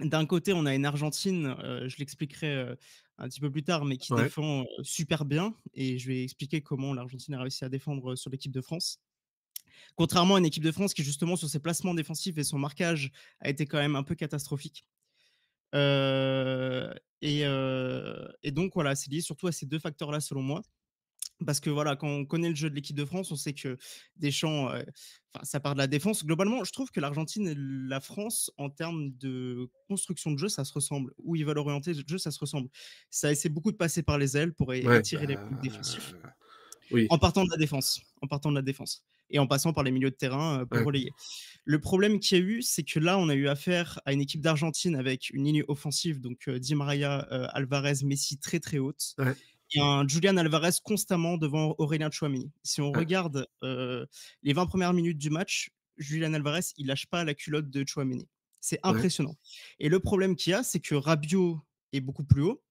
D'un 0.00 0.24
côté, 0.24 0.54
on 0.54 0.64
a 0.64 0.74
une 0.74 0.86
Argentine, 0.86 1.54
euh, 1.62 1.86
je 1.86 1.98
l'expliquerai 1.98 2.74
un 3.18 3.28
petit 3.28 3.40
peu 3.40 3.50
plus 3.50 3.62
tard, 3.62 3.84
mais 3.84 3.98
qui 3.98 4.14
défend 4.14 4.64
super 4.82 5.26
bien. 5.26 5.54
Et 5.74 5.98
je 5.98 6.08
vais 6.08 6.24
expliquer 6.24 6.62
comment 6.62 6.94
l'Argentine 6.94 7.34
a 7.34 7.40
réussi 7.42 7.66
à 7.66 7.68
défendre 7.68 8.14
sur 8.14 8.30
l'équipe 8.30 8.52
de 8.52 8.62
France. 8.62 9.00
Contrairement 9.96 10.36
à 10.36 10.38
une 10.38 10.46
équipe 10.46 10.64
de 10.64 10.72
France 10.72 10.94
qui, 10.94 11.04
justement, 11.04 11.36
sur 11.36 11.50
ses 11.50 11.58
placements 11.58 11.92
défensifs 11.92 12.38
et 12.38 12.44
son 12.44 12.58
marquage, 12.58 13.10
a 13.40 13.50
été 13.50 13.66
quand 13.66 13.78
même 13.78 13.96
un 13.96 14.02
peu 14.02 14.14
catastrophique. 14.14 14.86
Et, 15.74 17.42
et, 18.42 18.50
donc, 18.50 18.72
voilà, 18.74 18.94
c'est 18.94 19.10
lié 19.10 19.20
surtout 19.20 19.46
à 19.46 19.52
ces 19.52 19.66
deux 19.66 19.78
facteurs-là, 19.78 20.20
selon 20.20 20.42
moi. 20.42 20.62
Parce 21.44 21.60
que 21.60 21.70
voilà, 21.70 21.96
quand 21.96 22.08
on 22.08 22.24
connaît 22.24 22.50
le 22.50 22.54
jeu 22.54 22.70
de 22.70 22.74
l'équipe 22.74 22.96
de 22.96 23.04
France, 23.04 23.32
on 23.32 23.36
sait 23.36 23.52
que 23.52 23.76
Deschamps, 24.16 24.66
enfin, 24.66 25.44
ça 25.44 25.60
part 25.60 25.74
de 25.74 25.78
la 25.78 25.86
défense. 25.86 26.24
Globalement, 26.24 26.62
je 26.62 26.72
trouve 26.72 26.90
que 26.90 27.00
l'Argentine 27.00 27.48
et 27.48 27.54
la 27.56 28.00
France, 28.00 28.52
en 28.58 28.70
termes 28.70 29.10
de 29.16 29.68
construction 29.88 30.30
de 30.30 30.38
jeu, 30.38 30.48
ça 30.48 30.64
se 30.64 30.72
ressemble. 30.72 31.12
Où 31.18 31.34
ils 31.34 31.44
veulent 31.44 31.58
orienter 31.58 31.94
le 31.94 32.04
jeu, 32.06 32.18
ça 32.18 32.30
se 32.30 32.38
ressemble. 32.38 32.68
Ça 33.10 33.32
essaie 33.32 33.48
beaucoup 33.48 33.72
de 33.72 33.76
passer 33.76 34.02
par 34.02 34.18
les 34.18 34.36
ailes 34.36 34.52
pour 34.54 34.72
étirer 34.72 35.26
les 35.26 35.36
coups 35.36 35.60
défensifs. 35.60 36.14
Oui. 36.90 37.06
En 37.10 37.18
partant 37.18 37.44
de 37.44 37.50
la 37.50 37.56
défense. 37.56 38.02
En 38.20 38.26
partant 38.26 38.50
de 38.50 38.56
la 38.56 38.62
défense. 38.62 39.04
Et 39.30 39.38
en 39.38 39.46
passant 39.46 39.72
par 39.72 39.84
les 39.84 39.90
milieux 39.90 40.10
de 40.10 40.16
terrain 40.16 40.66
pour 40.66 40.84
relayer. 40.84 41.10
Le 41.64 41.80
problème 41.80 42.20
qu'il 42.20 42.38
y 42.38 42.40
a 42.40 42.44
eu, 42.44 42.60
c'est 42.60 42.82
que 42.82 42.98
là, 42.98 43.18
on 43.18 43.28
a 43.30 43.34
eu 43.34 43.48
affaire 43.48 44.00
à 44.04 44.12
une 44.12 44.20
équipe 44.20 44.42
d'Argentine 44.42 44.94
avec 44.94 45.30
une 45.30 45.44
ligne 45.44 45.64
offensive, 45.68 46.20
donc 46.20 46.50
Di 46.50 46.74
Maria, 46.74 47.20
Alvarez, 47.54 48.04
Messi 48.04 48.38
très 48.38 48.60
très 48.60 48.78
haute. 48.78 49.14
Et 49.74 49.80
un 49.80 50.06
Julian 50.06 50.36
Alvarez 50.36 50.72
constamment 50.82 51.38
devant 51.38 51.74
Aurélien 51.78 52.10
Chouameni. 52.10 52.50
Si 52.62 52.82
on 52.82 52.92
regarde 52.92 53.46
les 53.62 54.52
20 54.52 54.66
premières 54.66 54.92
minutes 54.92 55.16
du 55.16 55.30
match, 55.30 55.70
Julian 55.96 56.34
Alvarez, 56.34 56.64
il 56.76 56.86
lâche 56.88 57.06
pas 57.06 57.24
la 57.24 57.32
culotte 57.32 57.70
de 57.70 57.84
Chouameni. 57.86 58.28
C'est 58.60 58.80
impressionnant. 58.82 59.36
Et 59.78 59.88
le 59.88 59.98
problème 59.98 60.36
qu'il 60.36 60.50
y 60.50 60.54
a, 60.54 60.62
c'est 60.62 60.80
que 60.80 60.94
Rabiot 60.94 61.58
est 61.94 62.00
beaucoup 62.00 62.24
plus 62.24 62.42
haut. 62.42 62.62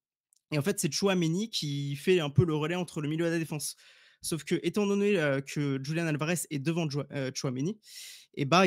Et 0.51 0.59
en 0.59 0.61
fait, 0.61 0.79
c'est 0.79 0.91
Chouameni 0.91 1.49
qui 1.49 1.95
fait 1.95 2.19
un 2.19 2.29
peu 2.29 2.45
le 2.45 2.55
relais 2.55 2.75
entre 2.75 3.01
le 3.01 3.09
milieu 3.09 3.25
et 3.25 3.31
la 3.31 3.39
défense. 3.39 3.75
Sauf 4.21 4.43
que, 4.43 4.59
étant 4.63 4.85
donné 4.85 5.13
que 5.53 5.79
Julian 5.83 6.07
Alvarez 6.07 6.35
est 6.49 6.59
devant 6.59 6.87
Chouameni, 7.33 7.77
et 8.35 8.45
bah, 8.45 8.65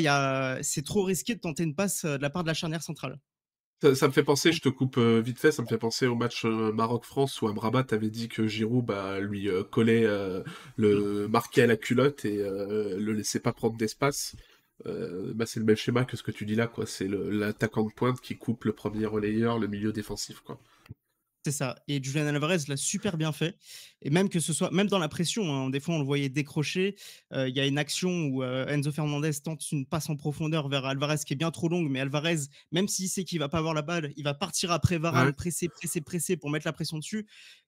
c'est 0.63 0.85
trop 0.85 1.05
risqué 1.05 1.35
de 1.35 1.41
tenter 1.41 1.63
une 1.63 1.75
passe 1.75 2.05
de 2.05 2.21
la 2.21 2.31
part 2.31 2.43
de 2.43 2.49
la 2.49 2.55
charnière 2.55 2.83
centrale. 2.83 3.19
Ça, 3.93 4.09
me 4.09 4.13
fait 4.13 4.25
penser, 4.25 4.51
je 4.51 4.63
te 4.63 4.71
coupe 4.71 4.97
euh, 4.97 5.21
vite 5.21 5.39
fait, 5.39 5.53
ça 5.53 5.61
me 5.61 5.67
fait 5.67 5.77
penser 5.77 6.07
au 6.07 6.15
match 6.15 6.47
euh, 6.47 6.73
Maroc-France 6.73 7.43
où 7.43 7.49
Amrabat 7.49 7.85
avait 7.91 8.09
dit 8.09 8.29
que 8.29 8.47
Giroud 8.47 8.87
bah, 8.87 9.21
lui 9.21 9.51
euh, 9.51 9.63
collait 9.63 10.09
le 10.77 11.29
marqué 11.29 11.63
à 11.63 11.67
la 11.67 11.77
culotte 11.77 12.25
et 12.25 12.39
le 12.39 13.13
laissait 13.13 13.41
pas 13.41 13.53
prendre 13.53 13.77
d'espace. 13.77 14.37
bah, 14.87 15.45
c'est 15.45 15.61
le 15.61 15.67
même 15.67 15.77
schéma 15.77 16.05
que 16.07 16.17
ce 16.17 16.23
que 16.23 16.31
tu 16.31 16.47
dis 16.47 16.55
là, 16.55 16.67
quoi. 16.67 16.87
C'est 16.87 17.09
l'attaquant 17.09 17.85
de 17.85 17.93
pointe 17.93 18.21
qui 18.21 18.37
coupe 18.37 18.65
le 18.65 18.73
premier 18.73 19.05
relayeur, 19.07 19.59
le 19.59 19.67
milieu 19.67 19.93
défensif, 19.93 20.41
quoi. 20.41 20.59
C'est 21.45 21.53
ça. 21.53 21.77
Et 21.89 22.03
Julian 22.03 22.27
Alvarez 22.27 22.61
l'a 22.69 22.77
super 22.79 23.19
bien 23.19 23.31
fait. 23.31 23.59
Et 24.01 24.09
même 24.09 24.31
que 24.31 24.41
ce 24.41 24.55
soit, 24.55 24.71
même 24.71 24.87
dans 24.87 24.99
la 24.99 25.11
pression, 25.11 25.55
hein, 25.55 25.69
des 25.69 25.79
fois 25.79 25.95
on 25.97 25.99
le 25.99 26.05
voyait 26.05 26.31
décrocher. 26.31 26.97
Euh, 27.35 27.51
il 27.51 27.55
y 27.55 27.61
a 27.61 27.67
une 27.67 27.77
action 27.77 28.09
où 28.29 28.43
euh, 28.43 28.67
Enzo 28.67 28.91
Fernandez 28.93 29.33
tente 29.43 29.71
une 29.71 29.85
passe 29.85 30.09
en 30.09 30.17
profondeur 30.17 30.71
vers 30.71 30.87
Alvarez 30.87 31.19
qui 31.27 31.35
est 31.35 31.37
bien 31.37 31.51
trop 31.51 31.69
longue, 31.69 31.91
mais 31.91 32.01
Alvarez, 32.01 32.39
même 32.73 32.89
s'il 32.89 33.11
sait 33.11 33.25
qu'il 33.25 33.41
va 33.41 33.51
pas 33.51 33.59
avoir 33.59 33.75
la 33.75 33.83
balle, 33.83 34.15
il 34.17 34.25
va 34.25 34.33
partir 34.33 34.73
après 34.73 34.97
Varane, 34.97 35.35
presser, 35.35 35.69
presser, 35.69 36.01
presser 36.01 36.39
pour 36.39 36.49
mettre 36.49 36.67
la 36.67 36.73
pression 36.73 36.97
dessus, 36.97 37.27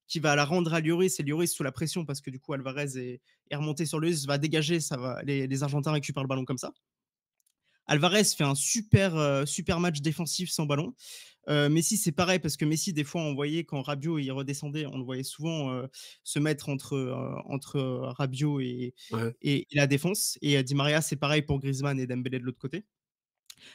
qui 0.08 0.20
va 0.20 0.34
la 0.36 0.46
rendre 0.46 0.72
à 0.72 0.80
Lloris 0.80 1.20
et 1.20 1.22
Lloris 1.22 1.52
sous 1.52 1.62
la 1.62 1.72
pression 1.72 2.06
parce 2.06 2.22
que 2.22 2.30
du 2.30 2.38
coup 2.38 2.54
Alvarez 2.54 2.96
est, 2.96 3.20
remonté 3.54 3.84
sur 3.84 4.00
Lloris, 4.00 4.24
va 4.24 4.38
dégager, 4.38 4.80
ça 4.80 4.96
va, 4.96 5.20
les, 5.22 5.62
Argentins 5.62 5.92
récupèrent 5.92 6.22
le 6.22 6.28
ballon 6.28 6.46
comme 6.46 6.58
ça. 6.58 6.72
Alvarez 7.86 8.24
fait 8.24 8.44
un 8.44 8.54
super, 8.54 9.16
euh, 9.16 9.46
super 9.46 9.80
match 9.80 10.00
défensif 10.00 10.50
sans 10.50 10.66
ballon. 10.66 10.94
Euh, 11.48 11.68
Messi, 11.68 11.96
c'est 11.96 12.12
pareil 12.12 12.38
parce 12.38 12.56
que 12.56 12.64
Messi, 12.64 12.92
des 12.92 13.04
fois, 13.04 13.22
on 13.22 13.34
voyait 13.34 13.64
quand 13.64 13.80
Rabiot 13.82 14.18
il 14.18 14.30
redescendait, 14.32 14.86
on 14.86 14.98
le 14.98 15.04
voyait 15.04 15.22
souvent 15.22 15.70
euh, 15.70 15.86
se 16.24 16.38
mettre 16.38 16.68
entre, 16.68 16.94
euh, 16.94 17.34
entre 17.46 17.80
Rabiot 17.80 18.60
et, 18.60 18.94
et, 19.42 19.66
la 19.72 19.86
défense. 19.86 20.38
Et 20.42 20.60
Di 20.62 20.74
Maria, 20.74 21.00
c'est 21.00 21.16
pareil 21.16 21.42
pour 21.42 21.60
Griezmann 21.60 21.98
et 22.00 22.06
Dembélé 22.06 22.38
de 22.38 22.44
l'autre 22.44 22.58
côté. 22.58 22.84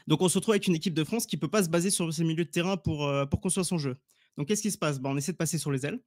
Donc, 0.07 0.21
on 0.21 0.29
se 0.29 0.37
retrouve 0.37 0.53
avec 0.53 0.67
une 0.67 0.75
équipe 0.75 0.93
de 0.93 1.03
France 1.03 1.25
qui 1.25 1.37
peut 1.37 1.47
pas 1.49 1.63
se 1.63 1.69
baser 1.69 1.89
sur 1.89 2.13
ses 2.13 2.23
milieux 2.23 2.45
de 2.45 2.51
terrain 2.51 2.77
pour, 2.77 3.11
pour 3.29 3.41
construire 3.41 3.65
son 3.65 3.77
jeu. 3.77 3.97
Donc, 4.37 4.47
qu'est-ce 4.47 4.61
qui 4.61 4.71
se 4.71 4.77
passe? 4.77 4.99
Bah, 4.99 5.09
On 5.11 5.17
essaie 5.17 5.31
de 5.31 5.37
passer 5.37 5.57
sur 5.57 5.71
les 5.71 5.85
ailes. 5.85 6.01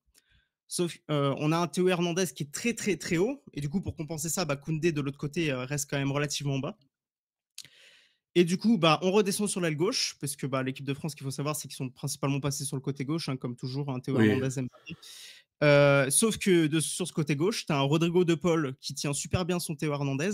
Sauf 0.67 0.97
on 1.09 1.53
a 1.53 1.59
un 1.59 1.67
Théo 1.67 1.89
Hernandez 1.89 2.27
qui 2.35 2.45
est 2.45 2.53
très 2.53 2.73
très 2.75 2.97
très 2.97 3.17
haut. 3.17 3.43
Et 3.53 3.61
du 3.61 3.69
coup, 3.69 3.81
pour 3.81 3.97
compenser 3.97 4.29
ça, 4.29 4.45
bah, 4.45 4.57
Koundé 4.57 4.93
de 4.93 5.01
l'autre 5.01 5.19
côté 5.19 5.53
reste 5.53 5.91
quand 5.91 5.99
même 5.99 6.13
relativement 6.13 6.59
bas. 6.59 6.79
Et 8.35 8.45
du 8.45 8.59
coup, 8.59 8.79
bah, 8.79 8.99
on 9.03 9.13
redescend 9.13 9.49
sur 9.49 9.61
l'aile 9.61 9.77
gauche, 9.77 10.17
parce 10.21 10.35
que 10.37 10.47
bah, 10.47 10.63
l'équipe 10.63 10.85
de 10.85 10.95
France, 10.95 11.15
qu'il 11.15 11.25
faut 11.25 11.31
savoir, 11.31 11.55
c'est 11.55 11.69
qu'ils 11.69 11.77
sont 11.77 11.91
principalement 11.91 12.41
passés 12.41 12.65
sur 12.65 12.77
le 12.77 12.83
côté 12.83 13.05
gauche, 13.05 13.29
hein, 13.29 13.37
comme 13.37 13.55
toujours, 13.57 13.91
un 13.91 13.97
hein, 13.97 14.01
Théo 14.01 14.21
Hernandez 14.21 14.69
euh, 15.63 16.11
sauf 16.11 16.37
que 16.37 16.67
de, 16.67 16.81
sur 16.81 17.07
ce 17.07 17.13
côté 17.13 17.37
gauche, 17.37 17.65
tu 17.65 17.73
as 17.73 17.79
un 17.79 17.83
Rodrigo 17.83 18.25
De 18.25 18.35
Paul 18.35 18.75
qui 18.81 18.93
tient 18.93 19.13
super 19.13 19.45
bien 19.45 19.61
son 19.61 19.77
Théo 19.77 19.93
Hernandez, 19.93 20.33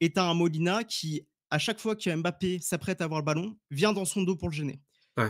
et 0.00 0.12
tu 0.12 0.18
as 0.18 0.24
un 0.24 0.34
Molina 0.34 0.84
qui, 0.84 1.26
à 1.50 1.58
chaque 1.58 1.78
fois 1.78 1.94
que 1.94 2.14
Mbappé 2.14 2.58
s'apprête 2.60 3.00
à 3.00 3.04
avoir 3.04 3.20
le 3.20 3.24
ballon, 3.24 3.56
vient 3.70 3.92
dans 3.92 4.04
son 4.04 4.22
dos 4.22 4.36
pour 4.36 4.48
le 4.48 4.54
gêner. 4.54 4.80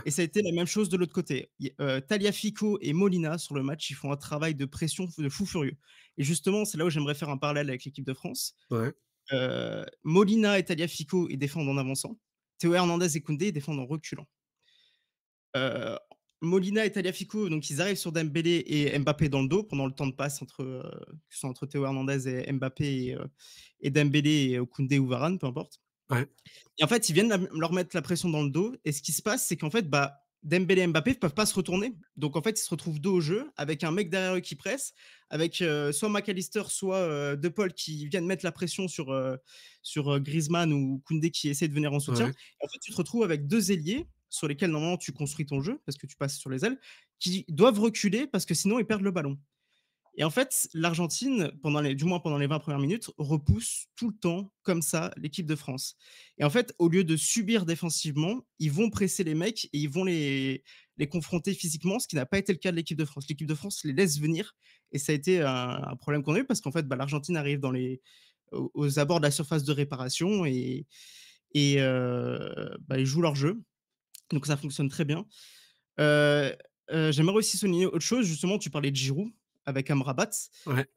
Et 0.05 0.11
ça 0.11 0.21
a 0.21 0.25
été 0.25 0.41
la 0.43 0.51
même 0.51 0.67
chose 0.67 0.89
de 0.89 0.97
l'autre 0.97 1.13
côté. 1.13 1.51
Euh, 1.81 1.99
Fico 2.31 2.77
et 2.81 2.93
Molina, 2.93 3.37
sur 3.37 3.55
le 3.55 3.63
match, 3.63 3.89
ils 3.89 3.95
font 3.95 4.11
un 4.11 4.17
travail 4.17 4.53
de 4.53 4.65
pression 4.65 5.07
de 5.17 5.29
fou 5.29 5.45
furieux. 5.45 5.77
Et 6.17 6.23
justement, 6.23 6.65
c'est 6.65 6.77
là 6.77 6.85
où 6.85 6.89
j'aimerais 6.89 7.15
faire 7.15 7.29
un 7.29 7.37
parallèle 7.37 7.69
avec 7.69 7.85
l'équipe 7.85 8.05
de 8.05 8.13
France. 8.13 8.55
Ouais. 8.69 8.93
Euh, 9.33 9.85
Molina 10.03 10.59
et 10.59 10.65
Taliafico, 10.65 11.27
ils 11.29 11.37
défendent 11.37 11.69
en 11.69 11.77
avançant. 11.77 12.17
Théo 12.57 12.73
Hernandez 12.73 13.17
et 13.17 13.21
Koundé, 13.21 13.51
défendent 13.51 13.79
en 13.79 13.85
reculant. 13.85 14.27
Euh, 15.55 15.95
Molina 16.41 16.85
et 16.85 16.91
Taliafico, 16.91 17.49
donc 17.49 17.69
ils 17.69 17.81
arrivent 17.81 17.97
sur 17.97 18.11
Dembélé 18.11 18.63
et 18.67 18.97
Mbappé 18.97 19.27
dans 19.29 19.41
le 19.41 19.47
dos 19.47 19.63
pendant 19.63 19.85
le 19.85 19.91
temps 19.91 20.07
de 20.07 20.13
passe 20.13 20.41
entre, 20.41 20.63
euh, 20.63 20.83
entre 21.43 21.65
Théo 21.65 21.83
Hernandez 21.83 22.29
et 22.29 22.51
Mbappé 22.51 22.85
et, 22.85 23.17
et 23.81 23.89
Dembélé 23.89 24.53
et 24.53 24.67
Koundé 24.67 24.99
ou 24.99 25.07
Varane, 25.07 25.37
peu 25.37 25.47
importe. 25.47 25.81
Et 26.77 26.83
en 26.83 26.87
fait, 26.87 27.09
ils 27.09 27.13
viennent 27.13 27.47
leur 27.53 27.73
mettre 27.73 27.95
la 27.95 28.01
pression 28.01 28.29
dans 28.29 28.41
le 28.41 28.49
dos. 28.49 28.75
Et 28.85 28.91
ce 28.91 29.01
qui 29.01 29.11
se 29.11 29.21
passe, 29.21 29.47
c'est 29.47 29.57
qu'en 29.57 29.69
fait, 29.69 29.89
bah, 29.89 30.19
Dembélé 30.43 30.83
et 30.83 30.87
Mbappé 30.87 31.11
ne 31.11 31.15
peuvent 31.15 31.33
pas 31.33 31.45
se 31.45 31.53
retourner. 31.53 31.93
Donc 32.15 32.35
en 32.35 32.41
fait, 32.41 32.59
ils 32.59 32.63
se 32.63 32.69
retrouvent 32.69 32.99
dos 32.99 33.15
au 33.15 33.21
jeu 33.21 33.51
avec 33.57 33.83
un 33.83 33.91
mec 33.91 34.09
derrière 34.09 34.35
eux 34.35 34.39
qui 34.39 34.55
presse, 34.55 34.93
avec 35.29 35.61
euh, 35.61 35.91
soit 35.91 36.09
McAllister, 36.09 36.63
soit 36.69 36.97
euh, 36.97 37.35
De 37.35 37.49
Paul 37.49 37.73
qui 37.73 38.07
viennent 38.07 38.25
mettre 38.25 38.45
la 38.45 38.51
pression 38.51 38.87
sur, 38.87 39.11
euh, 39.11 39.35
sur 39.81 40.19
Griezmann 40.19 40.71
ou 40.71 41.01
Koundé 41.05 41.31
qui 41.31 41.49
essaie 41.49 41.67
de 41.67 41.73
venir 41.73 41.93
en 41.93 41.99
soutien. 41.99 42.27
en 42.27 42.67
fait, 42.67 42.79
tu 42.81 42.91
te 42.91 42.97
retrouves 42.97 43.23
avec 43.23 43.47
deux 43.47 43.71
ailiers 43.71 44.07
sur 44.29 44.47
lesquels 44.47 44.71
normalement 44.71 44.97
tu 44.97 45.11
construis 45.11 45.45
ton 45.45 45.61
jeu 45.61 45.81
parce 45.85 45.97
que 45.97 46.07
tu 46.07 46.15
passes 46.15 46.37
sur 46.37 46.49
les 46.49 46.63
ailes, 46.63 46.79
qui 47.19 47.45
doivent 47.49 47.79
reculer 47.79 48.27
parce 48.27 48.45
que 48.45 48.53
sinon 48.53 48.79
ils 48.79 48.85
perdent 48.85 49.01
le 49.01 49.11
ballon. 49.11 49.37
Et 50.19 50.23
en 50.25 50.29
fait, 50.29 50.67
l'Argentine, 50.73 51.49
pendant 51.63 51.81
du 51.81 52.03
moins 52.03 52.19
pendant 52.19 52.37
les 52.37 52.45
20 52.45 52.59
premières 52.59 52.79
minutes, 52.79 53.09
repousse 53.17 53.87
tout 53.95 54.09
le 54.09 54.15
temps 54.15 54.51
comme 54.63 54.81
ça 54.81 55.11
l'équipe 55.15 55.45
de 55.45 55.55
France. 55.55 55.95
Et 56.37 56.43
en 56.43 56.49
fait, 56.49 56.75
au 56.77 56.89
lieu 56.89 57.05
de 57.05 57.15
subir 57.15 57.65
défensivement, 57.65 58.45
ils 58.59 58.69
vont 58.69 58.89
presser 58.89 59.23
les 59.23 59.33
mecs 59.33 59.65
et 59.71 59.77
ils 59.77 59.89
vont 59.89 60.03
les, 60.03 60.65
les 60.97 61.07
confronter 61.07 61.53
physiquement, 61.53 61.99
ce 61.99 62.07
qui 62.07 62.17
n'a 62.17 62.25
pas 62.25 62.37
été 62.37 62.51
le 62.51 62.57
cas 62.57 62.71
de 62.71 62.75
l'équipe 62.75 62.97
de 62.97 63.05
France. 63.05 63.27
L'équipe 63.29 63.47
de 63.47 63.55
France 63.55 63.85
les 63.85 63.93
laisse 63.93 64.19
venir 64.19 64.57
et 64.91 64.99
ça 64.99 65.13
a 65.13 65.15
été 65.15 65.41
un, 65.41 65.95
problème 66.01 66.21
qu'on 66.21 66.35
a 66.35 66.39
eu 66.39 66.45
parce 66.45 66.59
qu'en 66.59 66.73
fait, 66.73 66.85
bah, 66.85 66.97
l'Argentine 66.97 67.37
arrive 67.37 67.61
aux, 68.51 68.99
abords 68.99 69.21
de 69.21 69.25
la 69.25 69.31
surface 69.31 69.63
de 69.63 69.71
réparation 69.71 70.45
et, 70.45 70.85
et 71.53 71.75
euh, 71.79 72.75
bah, 72.89 72.99
ils 72.99 73.05
jouent 73.05 73.21
leur 73.21 73.35
jeu. 73.35 73.61
Donc 74.31 74.45
ça 74.47 74.57
fonctionne 74.57 74.89
très 74.89 75.05
bien. 75.05 75.25
Euh, 76.01 76.53
euh, 76.91 77.13
j'aimerais 77.13 77.37
aussi 77.37 77.57
souligner 77.57 77.85
autre 77.85 77.99
chose. 77.99 78.25
Justement, 78.25 78.57
tu 78.57 78.69
parlais 78.69 78.91
de 78.91 78.97
Giroud 78.97 79.31
avec 79.69 79.89
Amrabat. 79.89 80.31
Ouais. 80.65 80.87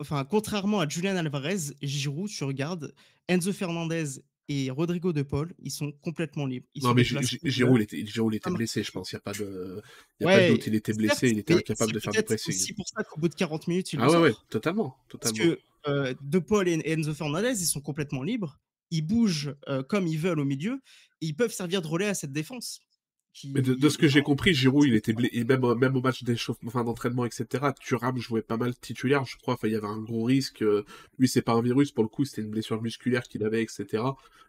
enfin, 0.00 0.24
contrairement 0.24 0.80
à 0.80 0.88
Julian 0.88 1.16
Alvarez, 1.16 1.72
Giroud, 1.82 2.28
tu 2.28 2.44
regardes, 2.44 2.94
Enzo 3.28 3.52
Fernandez 3.52 4.20
et 4.48 4.70
Rodrigo 4.70 5.12
De 5.12 5.22
Paul, 5.22 5.54
ils 5.58 5.70
sont 5.70 5.92
complètement 5.92 6.46
libres. 6.46 6.66
non, 6.82 6.94
mais 6.94 7.04
Giroud, 7.04 7.86
il 7.92 8.34
était, 8.34 8.50
blessé, 8.50 8.82
je 8.82 8.92
pense. 8.92 9.12
Il 9.12 9.16
n'y 9.16 9.18
a 9.18 9.20
pas 9.20 9.32
de, 9.32 9.82
y 10.20 10.24
a 10.24 10.28
pas 10.28 10.42
de 10.42 10.52
doute. 10.52 10.66
Il 10.66 10.74
était 10.74 10.92
blessé, 10.92 11.30
il 11.30 11.38
était 11.38 11.54
incapable 11.54 11.92
de 11.92 11.98
faire 11.98 12.12
du 12.12 12.22
pressing. 12.22 12.52
C'est 12.52 12.74
pour 12.74 12.88
ça 12.88 13.02
qu'au 13.04 13.20
bout 13.20 13.28
de 13.28 13.34
40 13.34 13.68
minutes, 13.68 13.92
il 13.92 14.00
Ah 14.00 14.10
ouais, 14.10 14.18
ouais, 14.18 14.34
totalement, 14.50 14.96
totalement. 15.08 15.56
Parce 15.82 16.16
que 16.16 16.16
De 16.22 16.38
Paul 16.38 16.68
et 16.68 16.80
Enzo 16.84 17.14
Fernandez, 17.14 17.60
ils 17.60 17.66
sont 17.66 17.80
complètement 17.80 18.22
libres. 18.22 18.58
Ils 18.90 19.02
bougent 19.02 19.54
comme 19.88 20.06
ils 20.06 20.18
veulent 20.18 20.40
au 20.40 20.44
milieu. 20.44 20.80
Et 21.20 21.26
ils 21.26 21.34
peuvent 21.34 21.52
servir 21.52 21.80
de 21.80 21.86
relais 21.86 22.08
à 22.08 22.14
cette 22.14 22.32
défense. 22.32 22.80
Mais 23.52 23.62
de, 23.62 23.88
ce 23.88 23.98
que 23.98 24.06
j'ai 24.06 24.22
compris, 24.22 24.54
Giroud, 24.54 24.86
il 24.86 24.94
était 24.94 25.12
blessé, 25.12 25.42
même, 25.44 25.74
même 25.74 25.96
au 25.96 26.00
match 26.00 26.22
d'échauffement, 26.22 26.68
enfin, 26.68 26.84
d'entraînement, 26.84 27.24
etc. 27.24 27.72
Thuram 27.80 28.16
jouait 28.16 28.42
pas 28.42 28.56
mal 28.56 28.76
titulaire, 28.76 29.24
je 29.24 29.36
crois. 29.38 29.54
Enfin, 29.54 29.66
il 29.66 29.72
y 29.72 29.76
avait 29.76 29.88
un 29.88 30.00
gros 30.00 30.22
risque. 30.22 30.62
Euh, 30.62 30.84
lui, 31.18 31.26
c'est 31.26 31.42
pas 31.42 31.52
un 31.52 31.60
virus, 31.60 31.90
pour 31.90 32.04
le 32.04 32.08
coup, 32.08 32.24
c'était 32.24 32.42
une 32.42 32.50
blessure 32.50 32.80
musculaire 32.80 33.24
qu'il 33.24 33.42
avait, 33.44 33.62
etc. 33.62 34.04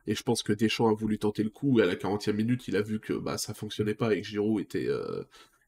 Et 0.06 0.14
je 0.14 0.22
pense 0.22 0.44
que 0.44 0.54
Deschamps 0.54 0.88
a 0.88 0.94
voulu 0.94 1.18
tenter 1.18 1.42
le 1.42 1.50
coup, 1.50 1.80
et 1.80 1.84
à 1.84 1.88
la 1.88 1.96
40e 1.96 2.34
minute, 2.34 2.68
il 2.68 2.76
a 2.76 2.84
vu 2.84 3.00
que, 3.00 3.14
bah, 3.14 3.40
ça 3.40 3.56
fonctionnait 3.56 3.96
pas 3.96 4.14
et 4.14 4.22
que 4.22 4.28
Giroud 4.28 4.62
était, 4.62 4.88
euh, 4.88 5.24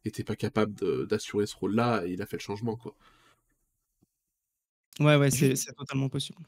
était 0.06 0.24
pas 0.24 0.36
capable 0.36 0.76
d'assurer 1.08 1.48
ce 1.48 1.56
rôle-là, 1.56 2.06
et 2.06 2.12
il 2.12 2.22
a 2.22 2.28
fait 2.28 2.38
le 2.38 2.42
changement, 2.42 2.76
quoi. 2.76 2.94
Ouais, 5.00 5.16
ouais, 5.16 5.32
c'est 5.32 5.56
totalement 5.76 6.10
possible. 6.10 6.40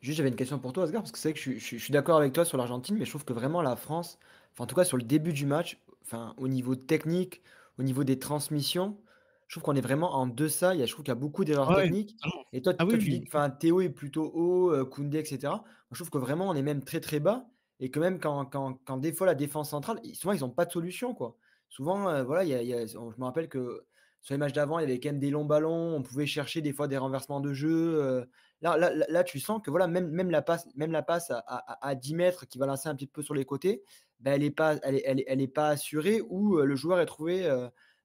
Juste, 0.00 0.16
j'avais 0.16 0.30
une 0.30 0.36
question 0.36 0.58
pour 0.58 0.72
toi, 0.72 0.84
Asgard, 0.84 1.02
parce 1.02 1.12
que 1.12 1.18
c'est 1.18 1.28
vrai 1.30 1.38
que 1.38 1.40
je, 1.40 1.58
je 1.58 1.76
suis 1.76 1.92
d'accord 1.92 2.16
avec 2.16 2.32
toi 2.32 2.46
sur 2.46 2.56
l'Argentine, 2.56 2.96
mais 2.98 3.04
je 3.04 3.10
trouve 3.10 3.26
que 3.26 3.34
vraiment 3.34 3.60
la 3.60 3.76
France, 3.76 4.18
enfin, 4.52 4.64
en 4.64 4.66
tout 4.66 4.74
cas 4.74 4.84
sur 4.84 4.96
le 4.96 5.02
début 5.02 5.34
du 5.34 5.44
match, 5.44 5.78
enfin, 6.10 6.34
au 6.38 6.48
niveau 6.48 6.74
technique, 6.74 7.42
au 7.78 7.82
niveau 7.82 8.04
des 8.04 8.18
transmissions, 8.18 8.98
je 9.46 9.54
trouve 9.54 9.64
qu'on 9.64 9.76
est 9.76 9.80
vraiment 9.80 10.14
en 10.14 10.26
deçà. 10.26 10.74
Il 10.74 10.80
y 10.80 10.82
a, 10.82 10.86
je 10.86 10.92
trouve 10.92 11.04
qu'il 11.04 11.10
y 11.10 11.16
a 11.16 11.16
beaucoup 11.16 11.44
d'erreurs 11.44 11.74
techniques. 11.74 12.16
Et 12.52 12.62
toi, 12.62 12.72
ah 12.78 12.86
tu 12.86 12.98
dis 12.98 13.24
que 13.24 13.58
Théo 13.58 13.80
est 13.80 13.88
plutôt 13.88 14.30
haut, 14.32 14.72
euh, 14.72 14.84
Koundé, 14.84 15.18
etc. 15.18 15.52
je 15.90 15.96
trouve 15.96 16.10
que 16.10 16.18
vraiment, 16.18 16.48
on 16.48 16.54
est 16.54 16.62
même 16.62 16.84
très 16.84 17.00
très 17.00 17.18
bas. 17.18 17.46
Et 17.80 17.90
que 17.90 17.98
même 17.98 18.20
quand, 18.20 18.44
quand, 18.44 18.78
quand 18.84 18.98
des 18.98 19.12
fois 19.12 19.26
la 19.26 19.34
défense 19.34 19.70
centrale, 19.70 19.98
souvent, 20.14 20.34
ils 20.34 20.40
n'ont 20.40 20.50
pas 20.50 20.66
de 20.66 20.70
solution. 20.70 21.14
Quoi. 21.14 21.36
Souvent, 21.68 22.08
euh, 22.08 22.22
voilà, 22.22 22.44
il 22.44 22.50
y 22.50 22.74
a, 22.74 22.86
je 22.86 22.96
me 22.96 23.24
rappelle 23.24 23.48
que 23.48 23.84
sur 24.20 24.34
les 24.34 24.38
matchs 24.38 24.52
d'avant, 24.52 24.78
il 24.78 24.82
y 24.82 24.84
avait 24.84 25.00
quand 25.00 25.08
même 25.08 25.18
des 25.18 25.30
longs 25.30 25.46
ballons. 25.46 25.96
On 25.96 26.02
pouvait 26.02 26.26
chercher 26.26 26.60
des 26.60 26.72
fois 26.72 26.88
des 26.88 26.98
renversements 26.98 27.40
de 27.40 27.52
jeu. 27.52 28.00
Euh. 28.00 28.24
là, 28.60 28.76
là, 28.76 28.92
là, 29.08 29.24
tu 29.24 29.40
sens 29.40 29.60
que 29.64 29.70
voilà, 29.70 29.88
même, 29.88 30.10
même 30.10 30.30
la 30.30 30.42
passe, 30.42 30.68
même 30.76 30.92
la 30.92 31.02
passe 31.02 31.30
à, 31.30 31.38
à, 31.46 31.88
à 31.88 31.94
10 31.94 32.14
mètres 32.14 32.46
qui 32.46 32.58
va 32.58 32.66
lancer 32.66 32.88
un 32.88 32.94
petit 32.94 33.06
peu 33.06 33.22
sur 33.22 33.34
les 33.34 33.46
côtés, 33.46 33.82
ben, 34.20 34.34
elle 34.34 34.42
n'est 34.42 34.50
pas, 34.50 34.76
elle 34.82 35.00
elle, 35.04 35.24
elle 35.26 35.40
est 35.40 35.48
pas 35.48 35.68
assurée 35.68 36.20
ou 36.28 36.58
le 36.58 36.76
joueur 36.76 37.00
est 37.00 37.06
trouvé 37.06 37.48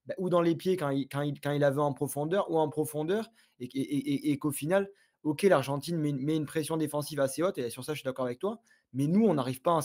ben, 0.06 0.14
ou 0.18 0.30
dans 0.30 0.40
les 0.40 0.54
pieds 0.54 0.76
quand 0.76 0.90
il, 0.90 1.08
quand, 1.08 1.22
il, 1.22 1.40
quand 1.40 1.52
il 1.52 1.64
en 1.64 1.92
profondeur 1.92 2.50
ou 2.50 2.58
en 2.58 2.68
profondeur 2.68 3.30
et, 3.58 4.38
qu'au 4.38 4.50
final, 4.50 4.88
ok, 5.22 5.42
l'Argentine 5.42 5.98
met, 5.98 6.36
une 6.36 6.46
pression 6.46 6.76
défensive 6.76 7.20
assez 7.20 7.42
haute 7.42 7.58
et 7.58 7.70
sur 7.70 7.84
ça, 7.84 7.92
je 7.92 7.98
suis 7.98 8.04
d'accord 8.04 8.26
avec 8.26 8.38
toi, 8.38 8.60
mais 8.92 9.06
nous, 9.06 9.24
on 9.26 9.34
n'arrive 9.34 9.62
pas 9.62 9.80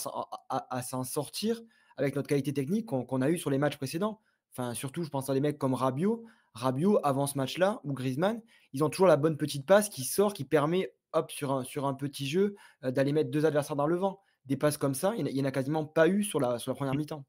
à, 0.50 0.82
s'en 0.84 1.04
sortir 1.04 1.60
avec 1.98 2.16
notre 2.16 2.28
qualité 2.28 2.54
technique 2.54 2.86
qu'on 2.86 3.22
a 3.22 3.30
eu 3.30 3.38
sur 3.38 3.50
les 3.50 3.58
matchs 3.58 3.78
précédents. 3.78 4.20
Enfin, 4.52 4.74
surtout, 4.74 5.04
je 5.04 5.10
pense 5.10 5.30
à 5.30 5.34
des 5.34 5.42
mecs 5.42 5.58
comme 5.58 5.74
Rabiot. 5.74 6.24
Rabiot, 6.54 7.00
avant 7.04 7.28
ce 7.28 7.38
match-là, 7.38 7.80
ou 7.84 7.94
Griezmann, 7.94 8.42
ils 8.74 8.84
ont 8.84 8.90
toujours 8.90 9.08
la 9.08 9.18
bonne 9.18 9.38
petite 9.38 9.66
passe 9.66 9.90
qui 9.90 10.04
sort, 10.04 10.34
qui 10.34 10.44
permet, 10.44 10.94
hop, 11.14 11.32
sur 11.32 11.52
un, 11.54 11.64
sur 11.64 11.86
un 11.86 11.94
petit 11.94 12.28
jeu, 12.28 12.56
d'aller 12.84 13.14
mettre 13.14 13.32
deux 13.32 13.46
adversaires 13.46 13.76
dans 13.76 13.88
le 13.88 13.96
vent 13.96 14.20
des 14.46 14.58
passes 14.58 14.78
comme 14.78 14.94
ça, 14.94 15.14
il 15.18 15.26
n'y 15.26 15.42
en, 15.42 15.46
a 15.46 15.52
quasiment 15.52 15.86
pas 15.86 16.08
eu 16.08 16.24
sur 16.24 16.40
la, 16.40 16.60
sur 16.60 16.72
la 16.72 16.76
première 16.76 16.96
mi-temps. 16.96 17.26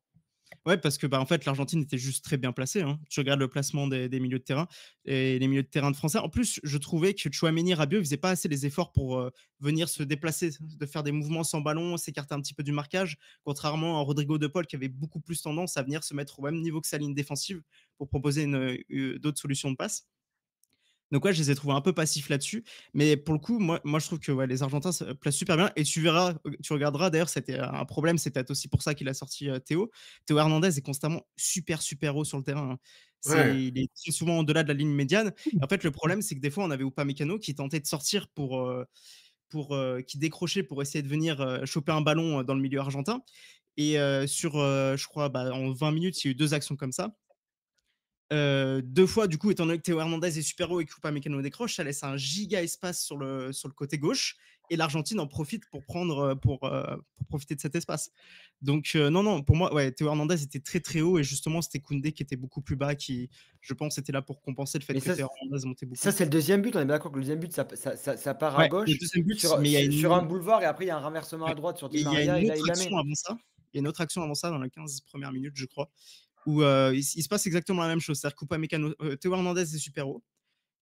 Ouais, 0.67 0.77
parce 0.77 0.99
que 0.99 1.07
bah, 1.07 1.21
en 1.21 1.27
fait, 1.27 1.45
l'Argentine 1.45 1.81
était 1.83 1.99
juste 1.99 2.25
très 2.25 2.37
bien 2.37 2.53
placée. 2.53 2.83
Hein. 2.83 3.01
Tu 3.11 3.21
regardes 3.21 3.41
le 3.41 3.49
placement 3.49 3.87
des, 3.87 4.09
des, 4.09 4.21
milieux 4.21 4.39
de 4.39 4.45
terrain 4.45 4.69
et 5.05 5.39
les 5.39 5.49
milieux 5.49 5.63
de 5.63 5.69
terrain 5.69 5.91
de 5.91 5.97
français. 5.97 6.19
En 6.19 6.29
plus, 6.29 6.61
je 6.63 6.79
trouvais 6.79 7.15
que 7.15 7.33
Chouameni 7.33 7.75
Rabiot 7.75 7.99
ne 7.99 8.05
faisaient 8.05 8.17
pas 8.17 8.31
assez 8.31 8.49
les 8.49 8.67
efforts 8.67 8.93
pour 8.93 9.19
euh, 9.19 9.31
venir 9.61 9.89
se 9.89 10.03
déplacer, 10.03 10.51
de 10.61 10.87
faire 10.87 11.03
des 11.03 11.13
mouvements 11.13 11.45
sans 11.45 11.61
ballon, 11.61 11.97
s'écarter 11.97 12.35
un 12.35 12.41
petit 12.41 12.55
peu 12.55 12.63
du 12.63 12.73
marquage, 12.73 13.19
contrairement 13.45 13.99
à 13.99 14.03
Rodrigo 14.03 14.39
De 14.39 14.47
Paul 14.47 14.67
qui 14.67 14.77
avait 14.77 14.89
beaucoup 14.89 15.21
plus 15.21 15.43
tendance 15.43 15.77
à 15.77 15.83
venir 15.83 16.05
se 16.05 16.15
mettre 16.15 16.39
au 16.39 16.43
même 16.43 16.61
niveau 16.61 16.81
que 16.81 16.89
sa 16.89 16.99
ligne 16.99 17.15
défensive 17.15 17.63
pour 17.97 18.09
proposer 18.09 18.47
euh, 18.47 19.19
d'autres 19.19 19.41
solutions 19.41 19.71
de 19.71 19.77
passe. 19.77 20.07
Donc 21.13 21.27
ouais, 21.27 21.33
je 21.35 21.39
les 21.41 21.51
ai 21.51 21.55
trouvés 21.55 21.75
un 21.75 21.81
peu 21.83 21.93
passifs 21.93 22.31
là-dessus. 22.31 22.65
Mais 22.95 23.17
pour 23.19 23.35
le 23.35 23.39
coup, 23.39 23.59
moi, 23.59 23.81
moi 23.85 24.01
je 24.01 24.07
trouve 24.07 24.19
que 24.19 24.33
ouais, 24.33 24.47
les 24.47 24.63
Argentins 24.63 24.93
se 24.93 25.05
placent 25.05 25.37
super 25.37 25.57
bien. 25.59 25.71
Et 25.77 25.85
tu 25.85 26.01
verras, 26.01 26.35
euh, 26.47 26.57
tu 26.63 26.73
regarderas 26.73 27.11
d'ailleurs, 27.11 27.29
c'était 27.29 27.59
un 27.59 27.85
problème, 27.85 28.17
c'est 28.17 28.31
peut-être 28.31 28.51
aussi 28.51 28.67
pour 28.67 28.83
ça 28.83 28.95
qu'il 28.95 29.09
a 29.09 29.15
sorti 29.15 29.51
euh, 29.51 29.59
Théo. 29.59 29.91
Théo 30.25 30.39
Hernandez 30.39 30.79
est 30.79 30.83
constamment 30.83 31.27
super, 31.37 31.83
super 31.83 32.17
haut 32.17 32.25
sur 32.25 32.39
le 32.39 32.45
terrain. 32.45 32.79
Hein. 33.29 33.53
Il 33.55 33.79
est 33.79 34.11
souvent 34.11 34.39
au-delà 34.39 34.63
de 34.63 34.69
la 34.69 34.75
ligne 34.75 34.91
médiane. 34.91 35.33
en 35.61 35.69
fait, 35.69 35.85
le 35.85 35.91
problème, 35.91 36.23
c'est 36.23 36.35
que 36.35 36.41
des 36.41 36.51
fois, 36.51 36.65
on 36.65 36.71
avait 36.71 36.83
Upamecano 36.83 37.39
qui 37.39 37.55
tentait 37.55 37.79
de 37.79 37.87
sortir 37.87 38.29
pour, 38.29 38.61
euh, 38.61 38.85
pour 39.51 39.77
qui 40.09 40.17
décrochait 40.17 40.63
pour 40.63 40.81
essayer 40.81 41.03
de 41.03 41.09
venir 41.09 41.61
choper 41.67 41.93
un 41.93 42.01
ballon 42.01 42.43
dans 42.43 42.55
le 42.55 42.61
milieu 42.61 42.81
argentin. 42.81 43.21
Et 43.77 43.97
sur, 44.27 44.55
je 44.55 45.07
crois, 45.07 45.29
bah, 45.29 45.53
en 45.53 45.73
20 45.73 45.93
minutes, 45.93 46.25
il 46.25 46.27
y 46.27 46.31
a 46.31 46.33
eu 46.33 46.35
deux 46.35 46.55
actions 46.55 46.75
comme 46.75 46.91
ça. 46.91 47.15
Euh, 48.33 48.81
deux 48.83 49.07
fois, 49.07 49.27
du 49.27 49.37
coup, 49.37 49.51
étant 49.51 49.67
donné 49.67 49.79
que 49.79 49.83
Théo 49.83 50.01
Hernandez 50.01 50.39
est 50.39 50.43
super 50.43 50.71
haut 50.71 50.81
et 50.81 50.87
que 50.87 51.11
Mécano 51.11 51.43
décroche, 51.43 51.77
ça 51.77 51.85
laisse 51.85 52.03
un 52.03 52.17
giga 52.17 52.63
espace 52.63 53.05
sur 53.05 53.19
le, 53.19 53.53
sur 53.53 53.69
le 53.69 53.75
côté 53.75 53.99
gauche 53.99 54.37
et 54.71 54.77
l'Argentine 54.77 55.21
en 55.21 55.27
profite 55.27 55.69
pour 55.71 55.85
prendre 55.85 56.19
euh, 56.19 56.35
pour, 56.35 56.65
euh, 56.65 56.97
pour 57.17 57.27
profiter 57.27 57.55
de 57.55 57.61
cet 57.61 57.75
espace. 57.75 58.11
Donc 58.63 58.95
non 58.95 59.23
non, 59.23 59.43
pour 59.43 59.57
moi 59.57 59.75
ouais, 59.75 59.93
Théo 59.93 60.07
Hernandez 60.07 60.43
était 60.43 60.61
très 60.61 60.81
très 60.81 61.01
haut 61.01 61.19
et 61.19 61.25
justement 61.25 61.61
c'était 61.61 61.81
Koundé 61.81 62.13
qui 62.13 62.23
était 62.23 62.37
beaucoup 62.37 62.63
plus 62.63 62.77
bas 62.77 62.95
qui 62.95 63.29
je 63.61 63.75
pense 63.75 63.99
était 63.99 64.13
là 64.13 64.23
pour 64.23 64.41
compenser 64.41 64.79
le 64.79 64.85
fait 64.85 64.95
que 64.95 65.01
Théo 65.01 65.29
Hernandez 65.43 65.67
montait 65.67 65.85
beaucoup. 65.85 66.01
Ça 66.01 66.13
c'est 66.13 66.25
le 66.25 66.31
deuxième 66.31 66.63
but, 66.63 66.75
on 66.77 66.81
est 66.81 66.87
d'accord 66.87 67.11
que 67.11 67.17
le 67.17 67.23
deuxième 67.23 67.41
but 67.41 67.53
ça, 67.53 67.67
ça, 67.75 67.97
ça, 68.17 68.35
part 68.35 68.59
à 68.59 68.69
gauche 68.69 68.89
but, 68.89 69.41
sur, 69.41 69.59
mais 69.59 69.71
y 69.71 69.77
a 69.77 69.91
sur 69.91 70.15
un 70.15 70.23
boulevard 70.23 70.63
et 70.63 70.67
après 70.67 70.85
il 70.85 70.89
y 70.89 70.91
a 70.93 70.97
un 70.97 71.01
renversement 71.01 71.47
à 71.47 71.55
droite 71.55 71.77
sur 71.77 71.89
Di 71.89 72.05
Maria 72.05 72.39
il 72.39 72.47
y 72.47 72.51
a 72.51 72.57
une 72.57 72.63
autre 72.63 72.71
action 72.71 72.97
avant 72.97 73.15
ça. 73.15 73.37
Il 73.73 73.79
y 73.79 73.79
a 73.79 73.81
une 73.81 73.89
autre 73.89 74.01
action 74.01 74.23
avant 74.23 74.35
ça 74.35 74.51
dans 74.51 74.61
les 74.61 74.71
15 74.71 75.01
premières 75.03 75.33
minutes, 75.33 75.55
je 75.57 75.65
crois, 75.65 75.91
où 76.47 76.63
il, 76.63 77.03
se 77.03 77.29
passe 77.29 77.47
exactement 77.47 77.83
la 77.83 77.89
même 77.89 78.01
chose. 78.01 78.19
C'est-à-dire 78.19 78.37
que 78.37 78.57
Mécano, 78.57 78.95
euh, 79.01 79.17
Théo 79.17 79.35
Hernandez 79.35 79.63
est 79.63 79.79
super 79.79 80.09
haut. 80.09 80.23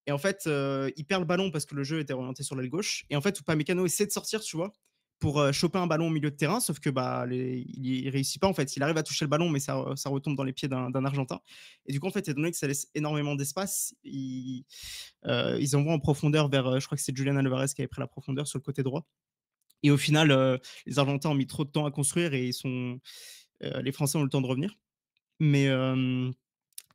Et 0.06 0.12
en 0.12 0.18
fait, 0.18 0.48
il 0.96 1.04
perd 1.04 1.20
le 1.20 1.26
ballon 1.26 1.50
parce 1.50 1.66
que 1.66 1.74
le 1.74 1.84
jeu 1.84 2.00
était 2.00 2.14
orienté 2.14 2.42
sur 2.42 2.56
l'aile 2.56 2.70
gauche. 2.70 3.04
Et 3.10 3.16
en 3.16 3.20
fait, 3.20 3.38
Mécano 3.48 3.84
essaie 3.84 4.06
de 4.06 4.10
sortir, 4.10 4.40
tu 4.40 4.56
vois, 4.56 4.72
pour 5.20 5.52
choper 5.52 5.78
un 5.78 5.86
ballon 5.86 6.06
au 6.06 6.10
milieu 6.10 6.30
de 6.30 6.36
terrain, 6.36 6.58
sauf 6.58 6.80
que 6.80 6.88
bah, 6.88 7.26
il, 7.30 8.08
réussit 8.08 8.40
pas. 8.40 8.48
En 8.48 8.54
fait, 8.54 8.74
il 8.76 8.82
arrive 8.82 8.96
à 8.96 9.02
toucher 9.02 9.26
le 9.26 9.28
ballon, 9.28 9.50
mais 9.50 9.60
ça, 9.60 9.84
ça 9.96 10.08
retombe 10.08 10.36
dans 10.36 10.42
les 10.42 10.54
pieds 10.54 10.68
d'un 10.68 11.04
Argentin. 11.04 11.40
Et 11.86 11.92
du 11.92 12.00
coup, 12.00 12.08
en 12.08 12.10
fait, 12.10 12.26
étant 12.26 12.40
donné 12.40 12.50
que 12.50 12.56
ça 12.56 12.66
laisse 12.66 12.88
énormément 12.94 13.36
d'espace, 13.36 13.94
ils, 14.02 14.64
ils 15.26 15.76
envoient 15.76 15.92
en 15.92 16.00
profondeur 16.00 16.48
vers, 16.48 16.80
je 16.80 16.86
crois 16.86 16.96
que 16.96 17.02
c'est 17.02 17.14
Julian 17.14 17.36
Alvarez 17.36 17.68
qui 17.68 17.82
avait 17.82 17.88
pris 17.88 18.00
la 18.00 18.08
profondeur 18.08 18.48
sur 18.48 18.58
le 18.58 18.62
côté 18.62 18.82
droit. 18.82 19.06
Et 19.82 19.90
au 19.90 19.98
final, 19.98 20.60
les 20.86 20.98
Argentins 20.98 21.28
ont 21.28 21.34
mis 21.34 21.46
trop 21.46 21.64
de 21.64 21.70
temps 21.70 21.86
à 21.86 21.90
construire 21.90 22.34
et 22.34 22.46
ils 22.46 22.54
sont, 22.54 22.98
les 23.60 23.92
Français 23.92 24.18
ont 24.18 24.24
le 24.24 24.30
temps 24.30 24.40
de 24.40 24.46
revenir. 24.46 24.74
Mais, 25.40 25.68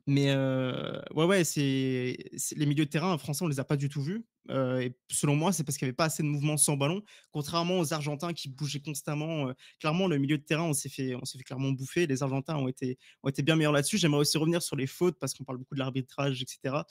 mais 0.06 0.34
ouais, 0.34 1.24
ouais, 1.24 1.44
c'est 1.44 2.16
les 2.56 2.66
milieux 2.66 2.86
de 2.86 2.90
terrain 2.90 3.18
français, 3.18 3.44
on 3.44 3.48
les 3.48 3.60
a 3.60 3.64
pas 3.64 3.76
du 3.76 3.88
tout 3.88 4.00
vus. 4.00 4.24
et 4.48 4.96
selon 5.10 5.34
moi, 5.34 5.52
c'est 5.52 5.64
parce 5.64 5.76
qu'il 5.76 5.86
n'y 5.86 5.90
avait 5.90 5.96
pas 5.96 6.04
assez 6.04 6.22
de 6.22 6.28
mouvements 6.28 6.56
sans 6.56 6.76
ballon, 6.76 7.02
contrairement 7.32 7.80
aux 7.80 7.92
Argentins 7.92 8.32
qui 8.32 8.48
bougeaient 8.48 8.80
constamment. 8.80 9.52
clairement, 9.80 10.06
le 10.06 10.18
milieu 10.18 10.38
de 10.38 10.44
terrain, 10.44 10.62
on 10.62 10.72
s'est 10.74 10.88
fait, 10.88 11.16
on 11.16 11.24
s'est 11.24 11.38
fait 11.38 11.44
clairement 11.44 11.72
bouffer. 11.72 12.06
Les 12.06 12.22
Argentins 12.22 12.56
ont 12.56 12.68
été, 12.68 12.98
ont 13.24 13.28
été 13.28 13.42
bien 13.42 13.56
meilleurs 13.56 13.72
là-dessus. 13.72 13.98
J'aimerais 13.98 14.20
aussi 14.20 14.38
revenir 14.38 14.62
sur 14.62 14.76
les 14.76 14.86
fautes 14.86 15.18
parce 15.18 15.34
qu'on 15.34 15.44
parle 15.44 15.58
beaucoup 15.58 15.74
de 15.74 15.80
l'arbitrage, 15.80 16.40
etc. 16.40 16.84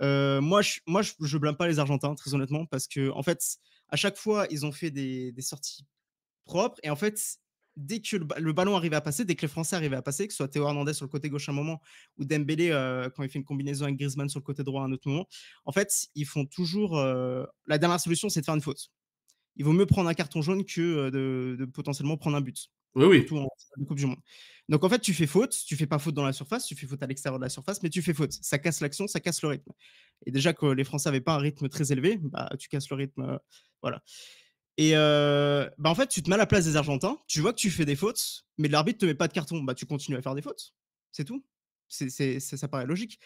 moi, 0.00 0.62
je, 0.62 0.80
moi, 0.86 1.02
je, 1.02 1.38
blâme 1.38 1.56
pas 1.56 1.66
les 1.66 1.80
Argentins, 1.80 2.14
très 2.14 2.32
honnêtement, 2.32 2.64
parce 2.66 2.86
que 2.86 3.10
en 3.10 3.24
fait, 3.24 3.58
à 3.88 3.96
chaque 3.96 4.16
fois, 4.16 4.46
ils 4.50 4.64
ont 4.64 4.72
fait 4.72 4.90
des, 4.90 5.32
des 5.32 5.42
sorties 5.42 5.84
propres 6.44 6.78
et 6.82 6.90
en 6.90 6.96
fait, 6.96 7.38
dès 7.76 8.00
que 8.00 8.16
le, 8.16 8.52
ballon 8.52 8.76
arrivait 8.76 8.96
à 8.96 9.00
passer, 9.00 9.24
dès 9.24 9.34
que 9.34 9.42
les 9.42 9.48
Français 9.48 9.76
arrivaient 9.76 9.96
à 9.96 10.02
passer, 10.02 10.26
que 10.26 10.32
ce 10.32 10.38
soit 10.38 10.48
Théo 10.48 10.66
Hernandez 10.66 10.94
sur 10.94 11.04
le 11.04 11.10
côté 11.10 11.28
gauche 11.28 11.48
à 11.48 11.52
un 11.52 11.54
moment 11.54 11.80
ou 12.18 12.24
Dembélé 12.24 12.70
euh, 12.70 13.08
quand 13.10 13.22
il 13.22 13.28
fait 13.28 13.38
une 13.38 13.44
combinaison 13.44 13.84
avec 13.84 13.96
Griezmann 13.96 14.28
sur 14.28 14.40
le 14.40 14.44
côté 14.44 14.62
droit 14.62 14.82
à 14.82 14.86
un 14.86 14.92
autre 14.92 15.08
moment, 15.08 15.26
en 15.64 15.72
fait, 15.72 16.08
ils 16.14 16.26
font 16.26 16.44
toujours. 16.44 16.98
Euh, 16.98 17.44
la 17.66 17.78
dernière 17.78 18.00
solution, 18.00 18.28
c'est 18.28 18.40
de 18.40 18.44
faire 18.44 18.54
une 18.54 18.60
faute. 18.60 18.90
Il 19.56 19.64
vaut 19.64 19.72
mieux 19.72 19.86
prendre 19.86 20.08
un 20.08 20.14
carton 20.14 20.42
jaune 20.42 20.64
que 20.64 20.80
euh, 20.80 21.56
de, 21.56 21.64
potentiellement 21.64 22.16
prendre 22.16 22.36
un 22.36 22.40
but. 22.40 22.70
Oui, 22.94 23.06
oui. 23.06 23.24
Tout 23.24 23.38
en 23.38 23.48
Coupe 23.86 23.96
du 23.96 24.06
Monde. 24.06 24.18
Donc 24.68 24.84
en 24.84 24.88
fait, 24.88 24.98
tu 24.98 25.14
fais 25.14 25.26
faute, 25.26 25.56
tu 25.66 25.76
fais 25.76 25.86
pas 25.86 25.98
faute 25.98 26.14
dans 26.14 26.24
la 26.24 26.32
surface, 26.34 26.66
tu 26.66 26.76
fais 26.76 26.86
faute 26.86 27.02
à 27.02 27.06
l'extérieur 27.06 27.38
de 27.38 27.44
la 27.44 27.48
surface, 27.48 27.82
mais 27.82 27.88
tu 27.88 28.02
fais 28.02 28.12
faute. 28.12 28.32
Ça 28.32 28.58
casse 28.58 28.80
l'action, 28.80 29.06
ça 29.06 29.18
casse 29.18 29.42
le 29.42 29.48
rythme. 29.48 29.72
Et 30.26 30.30
déjà 30.30 30.52
que 30.52 30.66
les 30.66 30.84
Français 30.84 31.08
n'avaient 31.08 31.22
pas 31.22 31.34
un 31.34 31.38
rythme 31.38 31.68
très 31.68 31.90
élevé, 31.90 32.18
bah, 32.22 32.50
tu 32.58 32.68
casses 32.68 32.90
le 32.90 32.96
rythme. 32.96 33.38
voilà. 33.80 34.02
Et 34.78 34.92
bah 34.92 35.90
en 35.90 35.94
fait, 35.94 36.08
tu 36.08 36.22
te 36.22 36.28
mets 36.30 36.34
à 36.34 36.38
la 36.38 36.46
place 36.46 36.64
des 36.64 36.76
Argentins, 36.76 37.18
tu 37.28 37.40
vois 37.40 37.52
que 37.52 37.58
tu 37.58 37.70
fais 37.70 37.84
des 37.84 37.96
fautes, 37.96 38.44
mais 38.58 38.68
l'arbitre 38.68 39.00
te 39.00 39.06
met 39.06 39.14
pas 39.14 39.28
de 39.28 39.32
carton, 39.32 39.62
bah 39.62 39.74
tu 39.74 39.86
continues 39.86 40.16
à 40.16 40.22
faire 40.22 40.34
des 40.34 40.42
fautes. 40.42 40.74
C'est 41.12 41.24
tout. 41.24 41.44
C'est, 41.92 42.40
ça 42.40 42.68
paraît 42.68 42.86
logique. 42.86 43.20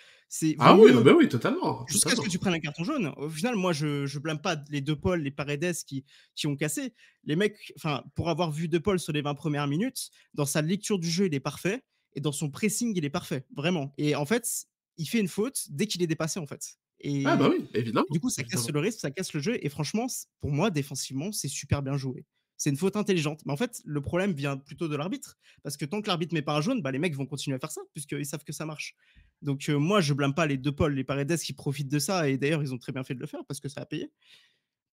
ah 0.59 0.77
oui, 0.77 0.91
bah 0.93 1.13
oui, 1.17 1.29
totalement. 1.29 1.87
Jusqu'à 1.87 2.17
ce 2.17 2.21
que 2.21 2.29
tu 2.29 2.41
prennes 2.41 2.55
un 2.55 2.59
carton 2.59 2.83
jaune. 2.83 3.13
Au 3.17 3.31
final, 3.31 3.55
moi, 3.55 3.73
je, 3.73 4.07
je 4.07 4.19
blâme 4.19 4.41
pas 4.41 4.57
les 4.71 4.81
deux 4.81 4.97
Paul, 4.97 5.23
les 5.23 5.31
Paredes 5.31 5.77
qui, 5.87 6.05
qui 6.35 6.49
ont 6.49 6.57
cassé. 6.57 6.93
Les 7.23 7.37
mecs, 7.37 7.73
enfin, 7.77 8.03
pour 8.17 8.29
avoir 8.29 8.51
vu 8.51 8.67
deux 8.67 8.81
Paul 8.81 8.99
sur 8.99 9.13
les 9.13 9.23
20 9.23 9.35
premières 9.35 9.69
minutes, 9.69 10.11
dans 10.35 10.47
sa 10.47 10.63
lecture 10.63 10.99
du 10.99 11.09
jeu, 11.09 11.27
il 11.27 11.35
est 11.35 11.41
parfait. 11.41 11.85
Et 12.15 12.21
dans 12.21 12.33
son 12.33 12.51
pressing, 12.51 12.93
il 12.97 13.05
est 13.05 13.11
parfait. 13.11 13.47
Vraiment. 13.55 13.95
Et 13.99 14.17
en 14.17 14.27
fait, 14.27 14.67
il 14.97 15.07
fait 15.07 15.21
une 15.21 15.29
faute 15.29 15.67
dès 15.71 15.87
qu'il 15.87 16.03
est 16.03 16.09
dépassé, 16.09 16.41
en 16.41 16.47
fait. 16.47 16.77
Et 17.01 17.25
ah 17.27 17.37
bah 17.37 17.51
oui, 17.51 17.69
évidemment. 17.75 18.07
Du 18.11 18.21
coup, 18.21 18.31
ça 18.31 18.43
casse 18.43 18.71
le 18.71 18.81
rythme, 18.81 18.99
ça 18.99 19.11
casse 19.11 19.33
le 19.33 19.41
jeu. 19.41 19.59
Et 19.65 19.69
franchement, 19.69 20.07
pour 20.41 20.51
moi, 20.51 20.71
défensivement, 20.71 21.31
c'est 21.31 21.49
super 21.49 21.83
bien 21.83 21.97
joué. 21.97 22.25
C'est 22.57 22.71
une 22.71 22.77
faute 22.79 22.97
intelligente. 22.97 23.43
Mais 23.45 23.53
en 23.53 23.57
fait, 23.57 23.83
le 23.85 24.01
problème 24.01 24.33
vient 24.33 24.57
plutôt 24.57 24.89
de 24.89 24.97
l'arbitre. 24.97 25.37
Parce 25.63 25.77
que 25.77 25.85
tant 25.85 26.01
que 26.01 26.07
l'arbitre 26.07 26.33
met 26.33 26.41
pas 26.41 26.57
un 26.57 26.63
jaune, 26.63 26.81
bah, 26.81 26.91
les 26.91 26.99
mecs 26.99 27.15
vont 27.15 27.27
continuer 27.27 27.57
à 27.57 27.59
faire 27.59 27.71
ça, 27.71 27.83
puisqu'ils 27.93 28.25
savent 28.25 28.45
que 28.45 28.53
ça 28.53 28.65
marche. 28.65 28.97
Donc 29.43 29.69
moi, 29.69 30.01
je 30.01 30.15
blâme 30.15 30.35
pas 30.35 30.47
les 30.47 30.57
deux 30.57 30.73
Paul, 30.73 30.95
les 30.95 31.05
Paredes 31.05 31.37
qui 31.37 31.53
profitent 31.53 31.91
de 31.91 31.99
ça. 31.99 32.31
Et 32.31 32.39
d'ailleurs, 32.39 32.63
ils 32.63 32.73
ont 32.73 32.79
très 32.79 32.93
bien 32.93 33.05
fait 33.05 33.15
de 33.15 33.21
le 33.21 33.27
faire, 33.27 33.45
parce 33.47 33.61
que 33.61 33.69
ça 33.69 33.83
a 33.83 33.87
payé 33.87 34.11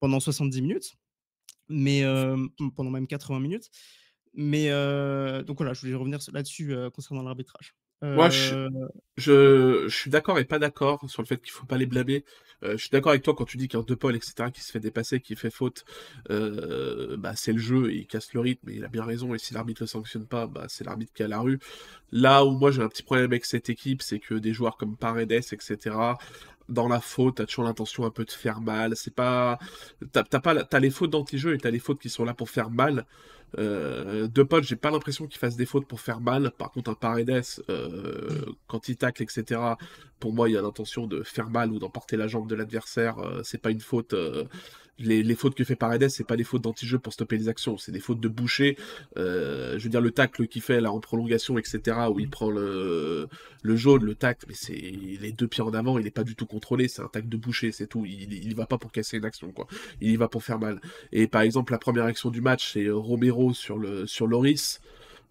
pendant 0.01 0.19
70 0.19 0.61
minutes. 0.61 0.93
Mais 1.69 2.03
pendant 2.75 2.91
même 2.91 3.07
80 3.07 3.39
minutes. 3.39 3.69
Mais 4.33 4.69
donc 5.45 5.57
voilà, 5.57 5.73
je 5.73 5.79
voulais 5.79 5.95
revenir 5.95 6.19
là-dessus 6.33 6.75
concernant 6.93 7.23
l'arbitrage. 7.23 7.73
Moi, 8.01 8.29
je, 8.29 8.67
je, 9.15 9.87
suis 9.87 10.09
d'accord 10.09 10.37
et 10.37 10.43
pas 10.43 10.59
d'accord 10.59 11.09
sur 11.09 11.21
le 11.21 11.27
fait 11.27 11.41
qu'il 11.41 11.51
faut 11.51 11.65
pas 11.65 11.77
les 11.77 11.85
blâmer. 11.85 12.25
Euh, 12.63 12.73
je 12.73 12.77
suis 12.77 12.89
d'accord 12.89 13.11
avec 13.11 13.23
toi 13.23 13.33
quand 13.33 13.45
tu 13.45 13.57
dis 13.57 13.67
qu'il 13.67 13.79
y 13.79 13.81
a 13.81 13.85
De 13.85 13.95
Paul, 13.95 14.15
etc., 14.15 14.49
qui 14.53 14.61
se 14.61 14.71
fait 14.71 14.79
dépasser, 14.79 15.19
qui 15.19 15.35
fait 15.35 15.49
faute. 15.49 15.85
Euh, 16.29 17.17
bah, 17.17 17.33
c'est 17.35 17.53
le 17.53 17.59
jeu 17.59 17.91
et 17.91 17.95
il 17.97 18.07
casse 18.07 18.33
le 18.33 18.39
rythme 18.39 18.69
et 18.69 18.75
il 18.75 18.85
a 18.85 18.87
bien 18.87 19.03
raison. 19.03 19.33
Et 19.33 19.37
si 19.37 19.53
l'arbitre 19.53 19.83
le 19.83 19.87
sanctionne 19.87 20.25
pas, 20.25 20.47
bah, 20.47 20.65
c'est 20.69 20.83
l'arbitre 20.83 21.13
qui 21.13 21.23
à 21.23 21.27
la 21.27 21.39
rue. 21.39 21.59
Là 22.11 22.45
où 22.45 22.51
moi 22.51 22.71
j'ai 22.71 22.81
un 22.81 22.89
petit 22.89 23.03
problème 23.03 23.25
avec 23.25 23.45
cette 23.45 23.69
équipe, 23.69 24.01
c'est 24.01 24.19
que 24.19 24.35
des 24.35 24.53
joueurs 24.53 24.77
comme 24.77 24.95
Paredes, 24.95 25.31
etc., 25.31 25.95
dans 26.69 26.87
la 26.87 26.99
faute, 26.99 27.35
t'as 27.35 27.45
toujours 27.45 27.65
l'intention 27.65 28.05
un 28.05 28.09
peu 28.09 28.25
de 28.25 28.31
faire 28.31 28.61
mal. 28.61 28.95
C'est 28.95 29.13
pas, 29.13 29.59
t'as, 30.11 30.23
t'as 30.23 30.79
les 30.79 30.89
fautes 30.89 31.11
d'anti-jeu 31.11 31.53
et 31.53 31.57
t'as 31.57 31.71
les 31.71 31.79
fautes 31.79 31.99
qui 31.99 32.09
sont 32.09 32.25
là 32.25 32.33
pour 32.33 32.49
faire 32.49 32.69
mal. 32.69 33.05
Euh, 33.59 34.27
de 34.27 34.43
Paul, 34.43 34.63
j'ai 34.63 34.75
pas 34.75 34.91
l'impression 34.91 35.27
qu'il 35.27 35.37
fasse 35.39 35.55
des 35.55 35.65
fautes 35.65 35.87
pour 35.87 36.01
faire 36.01 36.21
mal. 36.21 36.51
Par 36.57 36.71
contre, 36.71 36.91
un 36.91 36.95
Paredes, 36.95 37.43
euh, 37.69 38.45
quand 38.67 38.87
il 38.89 38.97
tacle, 38.97 39.23
etc., 39.23 39.61
pour 40.19 40.33
moi, 40.33 40.49
il 40.49 40.53
y 40.53 40.57
a 40.57 40.61
l'intention 40.61 41.07
de 41.07 41.23
faire 41.23 41.49
mal 41.49 41.71
ou 41.71 41.79
d'emporter 41.79 42.17
la 42.17 42.27
jambe 42.27 42.47
de 42.47 42.55
l'adversaire. 42.55 43.19
Euh, 43.19 43.41
c'est 43.43 43.61
pas 43.61 43.71
une 43.71 43.81
faute. 43.81 44.15
Euh, 45.01 45.23
les, 45.23 45.35
fautes 45.35 45.55
que 45.55 45.63
fait 45.63 45.75
Paredes, 45.75 46.09
c'est 46.09 46.23
pas 46.23 46.35
des 46.35 46.43
fautes 46.43 46.61
d'anti-jeu 46.61 46.99
pour 46.99 47.13
stopper 47.13 47.37
les 47.37 47.49
actions, 47.49 47.77
c'est 47.77 47.91
des 47.91 47.99
fautes 47.99 48.19
de 48.19 48.27
boucher. 48.27 48.77
Euh, 49.17 49.77
je 49.77 49.83
veux 49.83 49.89
dire, 49.89 50.01
le 50.01 50.11
tacle 50.11 50.47
qu'il 50.47 50.61
fait 50.61 50.81
là 50.81 50.91
en 50.91 50.99
prolongation, 50.99 51.57
etc., 51.57 51.97
où 52.11 52.19
il 52.19 52.29
prend 52.29 52.49
le, 52.49 53.27
le 53.61 53.75
jaune, 53.75 54.03
le 54.03 54.15
tacle, 54.15 54.45
mais 54.47 54.53
c'est 54.53 54.73
les 54.73 55.31
deux 55.31 55.47
pieds 55.47 55.63
en 55.63 55.73
avant, 55.73 55.97
il 55.97 56.07
est 56.07 56.11
pas 56.11 56.23
du 56.23 56.35
tout 56.35 56.45
contrôlé, 56.45 56.87
c'est 56.87 57.01
un 57.01 57.07
tacle 57.07 57.29
de 57.29 57.37
boucher, 57.37 57.71
c'est 57.71 57.87
tout. 57.87 58.05
Il, 58.05 58.33
il 58.33 58.55
va 58.55 58.65
pas 58.65 58.77
pour 58.77 58.91
casser 58.91 59.17
une 59.17 59.25
action, 59.25 59.51
quoi. 59.51 59.67
Il 60.01 60.11
y 60.11 60.15
va 60.15 60.27
pour 60.27 60.43
faire 60.43 60.59
mal. 60.59 60.79
Et 61.11 61.27
par 61.27 61.41
exemple, 61.41 61.71
la 61.71 61.79
première 61.79 62.05
action 62.05 62.29
du 62.29 62.41
match, 62.41 62.73
c'est 62.73 62.89
Romero 62.89 63.53
sur 63.53 63.77
le 63.77 64.07
sur 64.07 64.27
Loris. 64.27 64.79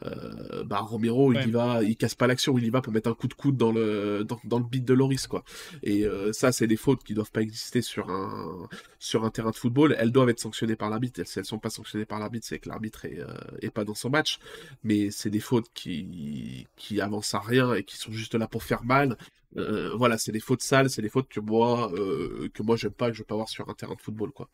Euh, 0.04 0.64
bah 0.64 0.80
Romero 0.80 1.32
il 1.32 1.48
y 1.48 1.50
va 1.50 1.82
il 1.82 1.96
casse 1.96 2.14
pas 2.14 2.26
l'action 2.26 2.56
il 2.58 2.64
y 2.64 2.70
va 2.70 2.80
pour 2.80 2.92
mettre 2.92 3.10
un 3.10 3.14
coup 3.14 3.28
de 3.28 3.34
coude 3.34 3.56
dans 3.56 3.72
le 3.72 4.24
dans, 4.44 4.58
le 4.58 4.64
beat 4.64 4.84
de 4.84 4.94
Loris 4.94 5.26
quoi. 5.26 5.44
Et 5.82 6.04
euh, 6.04 6.32
ça 6.32 6.52
c'est 6.52 6.66
des 6.66 6.76
fautes 6.76 7.04
qui 7.04 7.14
doivent 7.14 7.30
pas 7.30 7.42
exister 7.42 7.82
sur 7.82 8.10
un 8.10 8.68
sur 8.98 9.24
un 9.24 9.30
terrain 9.30 9.50
de 9.50 9.56
football. 9.56 9.94
Elles 9.98 10.12
doivent 10.12 10.30
être 10.30 10.40
sanctionnées 10.40 10.76
par 10.76 10.90
l'arbitre. 10.90 11.22
Si 11.24 11.38
elles 11.38 11.44
sont 11.44 11.58
pas 11.58 11.70
sanctionnées 11.70 12.04
par 12.04 12.18
l'arbitre 12.18 12.46
c'est 12.46 12.58
que 12.58 12.68
l'arbitre 12.68 13.04
est, 13.04 13.20
euh, 13.20 13.34
est 13.60 13.70
pas 13.70 13.84
dans 13.84 13.94
son 13.94 14.10
match. 14.10 14.38
Mais 14.84 15.10
c'est 15.10 15.30
des 15.30 15.40
fautes 15.40 15.68
qui 15.74 16.66
qui 16.76 17.00
avancent 17.00 17.34
à 17.34 17.40
rien 17.40 17.74
et 17.74 17.84
qui 17.84 17.96
sont 17.96 18.12
juste 18.12 18.34
là 18.34 18.48
pour 18.48 18.62
faire 18.62 18.84
mal. 18.84 19.16
Voilà 19.54 20.16
c'est 20.18 20.32
des 20.32 20.40
fautes 20.40 20.62
sales 20.62 20.88
c'est 20.88 21.02
des 21.02 21.10
fautes 21.10 21.28
que 21.28 21.40
moi 21.40 21.92
que 22.54 22.62
moi 22.62 22.76
j'aime 22.76 22.92
pas 22.92 23.08
que 23.10 23.14
je 23.14 23.20
veux 23.20 23.26
pas 23.26 23.34
avoir 23.34 23.50
sur 23.50 23.68
un 23.68 23.74
terrain 23.74 23.94
de 23.94 24.00
football 24.00 24.32
quoi 24.32 24.48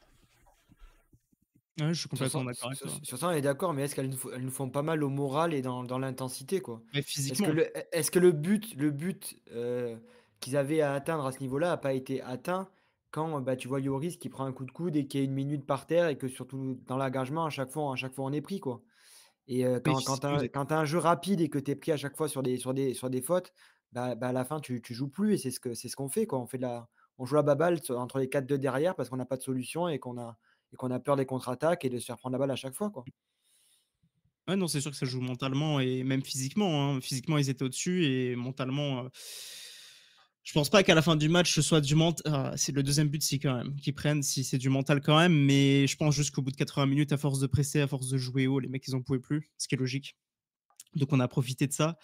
Ouais, 1.80 1.94
je 1.94 2.00
suis 2.00 2.08
Sur 2.14 2.28
complètement 2.28 2.44
ça, 2.44 2.44
d'accord 2.44 2.68
avec 2.68 2.80
sur, 2.80 2.90
toi. 2.90 3.00
sur 3.02 3.18
ça, 3.18 3.28
on 3.28 3.30
est 3.32 3.42
d'accord, 3.42 3.74
mais 3.74 3.82
est-ce 3.84 3.94
qu'elles 3.94 4.08
nous, 4.08 4.16
font- 4.16 4.30
elles 4.34 4.42
nous 4.42 4.50
font 4.50 4.70
pas 4.70 4.82
mal 4.82 5.02
au 5.04 5.08
moral 5.10 5.52
et 5.54 5.62
dans, 5.62 5.84
dans 5.84 5.98
l'intensité, 5.98 6.60
quoi? 6.60 6.82
Mais 6.92 7.02
Est-ce 7.28 7.42
que 7.42 7.50
physiquement, 7.50 7.50
le, 7.50 7.66
est-ce 7.96 8.10
que 8.10 8.18
le 8.18 8.32
but, 8.32 8.74
le 8.76 8.90
but 8.90 9.38
euh, 9.52 9.98
qu'ils 10.40 10.56
avaient 10.56 10.80
à 10.80 10.94
atteindre 10.94 11.26
à 11.26 11.32
ce 11.32 11.40
niveau-là 11.40 11.68
n'a 11.68 11.76
pas 11.76 11.92
été 11.92 12.22
atteint 12.22 12.70
quand 13.10 13.40
bah, 13.40 13.56
tu 13.56 13.68
vois 13.68 13.80
Lloris 13.80 14.16
qui 14.18 14.28
prend 14.30 14.44
un 14.46 14.52
coup 14.52 14.64
de 14.64 14.70
coude 14.70 14.96
et 14.96 15.06
qui 15.06 15.18
est 15.18 15.24
une 15.24 15.32
minute 15.32 15.66
par 15.66 15.86
terre 15.86 16.08
et 16.08 16.16
que 16.18 16.28
surtout 16.28 16.78
dans 16.86 16.96
l'engagement, 16.96 17.44
à 17.44 17.50
chaque 17.50 17.70
fois, 17.70 17.92
à 17.92 17.96
chaque 17.96 18.14
fois 18.14 18.24
on 18.26 18.32
est 18.32 18.40
pris, 18.42 18.60
quoi? 18.60 18.82
Et 19.46 19.66
euh, 19.66 19.80
quand, 19.80 20.02
quand 20.02 20.18
tu 20.18 20.26
as, 20.26 20.78
un 20.78 20.84
jeu 20.84 20.98
rapide 20.98 21.40
et 21.40 21.48
que 21.48 21.58
tu 21.58 21.70
es 21.70 21.76
pris 21.76 21.92
à 21.92 21.96
chaque 21.96 22.16
fois 22.16 22.28
sur 22.28 22.42
des, 22.42 22.58
sur 22.58 22.74
des, 22.74 22.94
sur 22.94 23.10
des 23.10 23.22
fautes, 23.22 23.52
bah, 23.92 24.14
bah, 24.14 24.28
à 24.28 24.32
la 24.32 24.44
fin, 24.44 24.60
tu, 24.60 24.82
tu 24.82 24.94
joues 24.94 25.08
plus 25.08 25.34
et 25.34 25.38
c'est 25.38 25.50
ce 25.50 25.74
c'est 25.74 25.88
ce 25.88 25.96
qu'on 25.96 26.08
fait, 26.08 26.26
quoi. 26.26 26.38
On 26.38 26.46
fait 26.46 26.58
de 26.58 26.62
la, 26.62 26.88
on 27.18 27.24
joue 27.26 27.36
la 27.36 27.42
baballe 27.42 27.78
entre 27.90 28.18
les 28.18 28.28
4 28.28 28.46
de 28.46 28.56
derrière 28.56 28.94
parce 28.94 29.08
qu'on 29.08 29.16
n'a 29.16 29.26
pas 29.26 29.36
de 29.38 29.42
solution 29.42 29.88
et 29.88 29.98
qu'on 29.98 30.18
a, 30.18 30.38
et 30.72 30.76
qu'on 30.76 30.90
a 30.90 31.00
peur 31.00 31.16
des 31.16 31.26
contre-attaques 31.26 31.84
et 31.84 31.90
de 31.90 31.98
se 31.98 32.06
faire 32.06 32.16
prendre 32.16 32.32
la 32.32 32.38
balle 32.38 32.50
à 32.50 32.56
chaque 32.56 32.74
fois, 32.74 32.90
quoi. 32.90 33.04
Ouais, 34.48 34.56
non, 34.56 34.66
c'est 34.66 34.80
sûr 34.80 34.90
que 34.90 34.96
ça 34.96 35.04
joue 35.04 35.20
mentalement 35.20 35.78
et 35.78 36.02
même 36.04 36.24
physiquement. 36.24 36.92
hein. 36.94 37.00
Physiquement, 37.02 37.36
ils 37.36 37.50
étaient 37.50 37.64
au-dessus 37.64 38.06
et 38.06 38.34
mentalement, 38.34 39.04
euh, 39.04 39.08
je 40.42 40.54
pense 40.54 40.70
pas 40.70 40.82
qu'à 40.82 40.94
la 40.94 41.02
fin 41.02 41.16
du 41.16 41.28
match, 41.28 41.54
ce 41.54 41.60
soit 41.60 41.82
du 41.82 41.94
mental. 41.94 42.54
c'est 42.56 42.72
le 42.72 42.82
deuxième 42.82 43.08
but, 43.08 43.22
si 43.22 43.38
quand 43.38 43.54
même, 43.54 43.76
qu'ils 43.76 43.94
prennent, 43.94 44.22
si 44.22 44.44
c'est 44.44 44.56
du 44.56 44.70
mental 44.70 45.02
quand 45.02 45.18
même. 45.18 45.34
Mais 45.34 45.86
je 45.86 45.94
pense 45.96 46.14
jusqu'au 46.14 46.40
bout 46.40 46.50
de 46.50 46.56
80 46.56 46.86
minutes, 46.86 47.12
à 47.12 47.18
force 47.18 47.40
de 47.40 47.46
presser, 47.46 47.82
à 47.82 47.86
force 47.86 48.08
de 48.08 48.16
jouer 48.16 48.46
haut, 48.46 48.58
les 48.58 48.68
mecs, 48.68 48.88
ils 48.88 48.94
en 48.94 49.02
pouvaient 49.02 49.18
plus, 49.18 49.50
ce 49.58 49.68
qui 49.68 49.74
est 49.74 49.78
logique. 49.78 50.16
Donc, 50.94 51.12
on 51.12 51.20
a 51.20 51.28
profité 51.28 51.66
de 51.66 51.72
ça. 51.74 51.98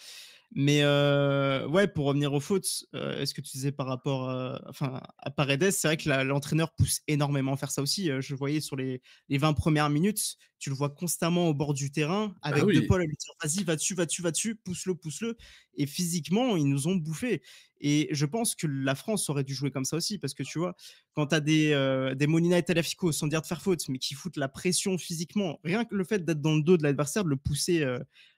Mais 0.57 0.83
euh, 0.83 1.67
ouais, 1.67 1.89
pour 1.89 2.07
revenir 2.07 2.33
aux 2.33 2.39
fautes, 2.39 2.85
euh, 2.95 3.21
est-ce 3.21 3.35
que 3.35 3.41
tu 3.41 3.51
disais 3.51 3.73
par 3.73 3.89
rapport 3.89 4.31
euh, 4.31 4.57
enfin, 4.69 5.01
à 5.19 5.31
Paredes, 5.33 5.73
c'est 5.73 5.89
vrai 5.89 5.97
que 5.97 6.09
l'entraîneur 6.23 6.73
pousse 6.77 7.01
énormément 7.09 7.55
à 7.55 7.57
faire 7.57 7.73
ça 7.73 7.83
aussi. 7.83 8.09
Je 8.21 8.35
voyais 8.37 8.61
sur 8.61 8.77
les, 8.77 9.03
les 9.29 9.39
20 9.39 9.53
premières 9.55 9.91
minutes, 9.91 10.37
tu 10.61 10.71
le 10.71 10.77
vois 10.77 10.91
constamment 10.91 11.49
au 11.49 11.55
bord 11.55 11.75
du 11.75 11.91
terrain 11.91 12.37
avec 12.41 12.63
Ah 12.63 12.67
De 12.67 12.79
oui. 12.79 12.87
Paul 12.87 13.03
à 13.03 13.05
lui 13.05 13.17
dire 13.17 13.35
vas-y, 13.43 13.65
va 13.65 13.75
dessus, 13.75 13.95
va 13.95 14.07
dessus, 14.07 14.23
va 14.23 14.31
dessus, 14.31 14.55
pousse-le, 14.55 14.95
pousse-le. 14.95 15.37
Et 15.75 15.87
physiquement, 15.87 16.57
ils 16.57 16.69
nous 16.69 16.87
ont 16.87 16.95
bouffé. 16.95 17.43
Et 17.81 18.09
je 18.13 18.25
pense 18.25 18.55
que 18.55 18.69
la 18.69 18.95
France 18.95 19.29
aurait 19.29 19.43
dû 19.45 19.55
jouer 19.55 19.73
comme 19.73 19.85
ça 19.85 19.97
aussi 19.97 20.19
parce 20.19 20.35
que 20.35 20.45
tu 20.45 20.61
vois, 20.61 20.77
quand 21.15 21.27
tu 21.27 21.35
as 21.35 21.41
des, 21.41 21.73
euh, 21.73 22.15
des 22.15 22.29
Molina 22.29 22.59
et 22.59 22.63
Talafico, 22.63 23.11
sans 23.11 23.27
dire 23.27 23.43
de 23.43 23.47
faire 23.47 23.61
faute, 23.61 23.89
mais 23.89 23.99
qui 23.99 24.15
foutent 24.15 24.37
la 24.37 24.49
pression 24.49 24.97
physiquement, 24.99 25.59
rien 25.65 25.85
que 25.85 25.97
le 25.97 26.05
fait 26.05 26.25
d'être 26.25 26.41
dans 26.41 26.55
le 26.55 26.63
dos 26.63 26.77
de 26.77 26.85
l'adversaire, 26.85 27.25
de 27.25 27.31
le 27.31 27.37
pousser. 27.37 27.85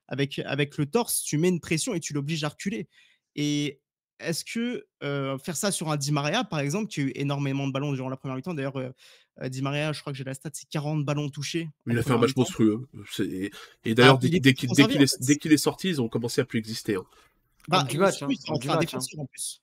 Avec, 0.09 0.39
avec 0.41 0.79
le 0.79 0.87
torse, 0.87 1.23
tu 1.23 1.39
mets 1.39 1.49
une 1.49 1.61
pression 1.61 1.95
et 1.95 2.01
tu 2.01 2.13
l'obliges 2.13 2.45
à 2.45 2.49
reculer. 2.49 2.89
Et 3.35 3.81
est-ce 4.21 4.45
que 4.45 4.87
euh, 5.03 5.37
faire 5.39 5.57
ça 5.57 5.71
sur 5.71 5.91
un 5.91 5.97
Di 5.97 6.13
Maria, 6.13 6.45
par 6.45 6.61
exemple, 6.61 6.87
qui 6.89 7.01
a 7.01 7.05
eu 7.05 7.13
énormément 7.15 7.67
de 7.67 7.73
ballons 7.73 7.93
durant 7.93 8.09
la 8.09 8.17
première 8.17 8.37
mi-temps, 8.37 8.55
d'ailleurs, 8.55 8.77
euh, 8.79 8.91
euh, 9.43 9.49
Di 9.49 9.61
Maria, 9.61 9.93
je 9.93 10.01
crois 10.01 10.13
que 10.13 10.17
j'ai 10.17 10.25
la 10.25 10.33
stat, 10.33 10.51
c'est 10.55 10.69
40 10.71 11.05
ballons 11.05 11.29
touchés. 11.29 11.69
Il 11.87 11.99
a 11.99 12.03
fait 12.03 12.13
un 12.13 12.19
match 12.19 12.35
monstrueux. 12.37 12.89
C'est- 13.11 13.51
Et 13.85 13.95
d'ailleurs, 13.95 14.15
Ah, 14.15 14.19
dès, 14.23 14.29
qu'il 15.37 15.53
est, 15.53 15.57
sorti, 15.59 15.89
ils 15.91 16.01
ont 16.01 16.09
commencé 16.09 16.41
à 16.41 16.45
plus 16.47 16.59
exister. 16.59 16.97
hein. 16.97 17.05
Bah, 17.69 17.83
du 17.83 17.99
match, 17.99 18.23
hein, 18.23 18.29
en 18.49 18.59
du 18.59 18.69
match, 18.69 18.95
hein. 18.95 18.99
en 19.19 19.27
plus. 19.27 19.61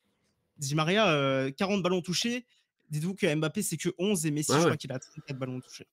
Di 0.57 0.75
Maria, 0.75 1.07
euh, 1.09 1.51
40 1.51 1.81
ballons 1.81 2.01
touchés. 2.01 2.45
Dites-vous 2.89 3.15
que 3.15 3.33
Mbappé, 3.33 3.63
c'est 3.63 3.77
que 3.77 3.89
11 3.97 4.25
et 4.25 4.31
Messi, 4.31 4.51
Ouais, 4.51 4.57
je 4.59 4.63
crois 4.65 4.77
qu'il 4.77 4.91
a 4.91 4.99
34 4.99 5.39
ballons 5.39 5.59
touchés. 5.61 5.87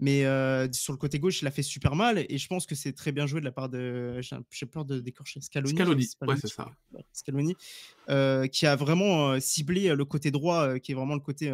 Mais 0.00 0.24
euh, 0.24 0.68
sur 0.72 0.92
le 0.92 0.98
côté 0.98 1.18
gauche, 1.18 1.42
il 1.42 1.48
a 1.48 1.50
fait 1.50 1.62
super 1.62 1.96
mal 1.96 2.24
et 2.28 2.38
je 2.38 2.46
pense 2.46 2.66
que 2.66 2.76
c'est 2.76 2.92
très 2.92 3.10
bien 3.10 3.26
joué 3.26 3.40
de 3.40 3.44
la 3.44 3.50
part 3.50 3.68
de. 3.68 4.20
J'ai 4.50 4.66
peur 4.66 4.84
de 4.84 5.00
décorcher 5.00 5.40
Scaloni. 5.40 5.74
Scaloni, 5.74 6.08
ouais, 6.22 6.36
c'est 6.40 6.48
ça. 6.48 6.70
Scaloni, 7.12 7.56
euh, 8.08 8.46
qui 8.46 8.66
a 8.66 8.76
vraiment 8.76 9.40
ciblé 9.40 9.94
le 9.94 10.04
côté 10.04 10.30
droit, 10.30 10.78
qui 10.78 10.92
est 10.92 10.94
vraiment 10.94 11.14
le 11.14 11.20
côté 11.20 11.52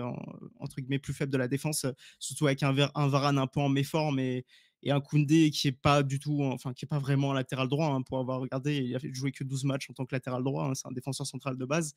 entre 0.61 0.77
guillemets 0.77 0.99
plus 0.99 1.15
faible 1.15 1.33
de 1.33 1.39
la 1.39 1.49
défense, 1.49 1.87
surtout 2.19 2.47
avec 2.47 2.63
un, 2.63 2.73
Varane 2.73 3.39
un 3.39 3.47
peu 3.47 3.61
en 3.61 3.71
méforme 3.71 4.19
et, 4.19 4.45
et 4.83 4.91
un 4.91 5.01
Koundé 5.01 5.51
qui 5.51 5.69
est 5.69 5.73
pas 5.73 6.03
du 6.03 6.19
tout, 6.19 6.43
enfin 6.43 6.75
qui 6.75 6.85
est 6.85 6.89
pas 6.89 6.99
vraiment 6.99 7.33
latéral 7.33 7.69
droit. 7.69 7.89
hein, 7.89 8.03
pour 8.03 8.19
avoir 8.19 8.41
regardé, 8.41 8.77
il 8.77 8.95
a 8.95 8.99
jouer 9.13 9.33
que 9.33 9.43
12 9.43 9.65
matchs 9.65 9.89
en 9.89 9.95
tant 9.95 10.05
que 10.05 10.15
latéral 10.15 10.45
droit. 10.45 10.67
hein, 10.67 10.75
c'est 10.75 10.87
un 10.87 10.93
défenseur 10.93 11.27
central 11.27 11.57
de 11.57 11.65
base. 11.65 11.95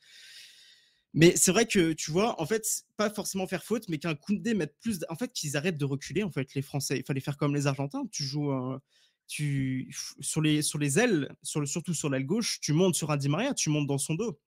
Mais 1.20 1.36
c'est 1.36 1.52
vrai 1.52 1.66
que 1.66 1.94
tu 1.94 2.12
vois, 2.12 2.40
en 2.40 2.46
fait, 2.46 2.64
pas 2.96 3.10
forcément 3.10 3.48
faire 3.48 3.64
faute, 3.64 3.90
mais 3.90 3.98
qu'un 3.98 4.14
Koundé 4.14 4.54
mette 4.54 4.76
plus. 4.80 5.00
En 5.10 5.16
fait, 5.16 5.34
qu'ils 5.34 5.58
arrêtent 5.58 5.78
de 5.78 5.86
reculer. 5.86 6.22
En 6.22 6.30
fait, 6.32 6.54
les 6.54 6.62
Français, 6.62 6.98
il 7.00 7.04
fallait 7.04 7.22
faire 7.22 7.38
comme 7.38 7.56
les 7.56 7.66
Argentins. 7.66 8.04
Tu 8.12 8.24
joues 8.24 8.52
un- 8.52 8.80
tu 9.28 9.92
sur 10.20 10.42
les 10.42 10.62
sur 10.62 10.78
les 10.80 11.00
ailes, 11.00 11.36
sur 11.42 11.60
le, 11.60 11.66
surtout 11.66 11.94
sur 11.96 12.10
l'aile 12.10 12.26
gauche, 12.26 12.60
tu 12.62 12.72
montes 12.72 12.94
sur 12.96 13.10
un 13.12 13.18
Di 13.18 13.30
Maria, 13.30 13.54
tu 13.56 13.70
montes 13.72 13.88
dans 13.88 13.98
son 13.98 14.14
dos, 14.16 14.40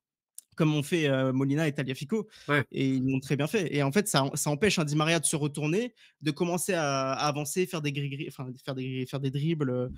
comme 0.56 0.74
ont 0.74 0.83
fait 0.85 1.09
euh, 1.09 1.33
Molina 1.33 1.66
et 1.68 1.72
Taliafico. 1.74 2.28
Ouais. 2.48 2.64
Et 2.70 2.88
ils 2.88 3.04
l'ont 3.04 3.20
très 3.20 3.37
bien 3.37 3.48
fait. 3.48 3.74
Et 3.74 3.83
en 3.83 3.90
fait, 3.92 4.06
ça, 4.09 4.30
ça 4.35 4.48
empêche 4.50 4.78
un 4.78 4.85
Di 4.85 4.94
Maria 4.96 5.18
de 5.20 5.26
se 5.26 5.37
retourner, 5.37 5.94
de 6.22 6.30
commencer 6.30 6.72
à, 6.74 7.12
à 7.12 7.26
avancer, 7.28 7.66
faire 7.66 7.83
des 7.83 7.92
gris, 7.92 8.26
enfin 8.28 8.48
faire 8.64 8.74
des 8.76 9.06
faire 9.06 9.20
des 9.20 9.30
dribbles. 9.33 9.90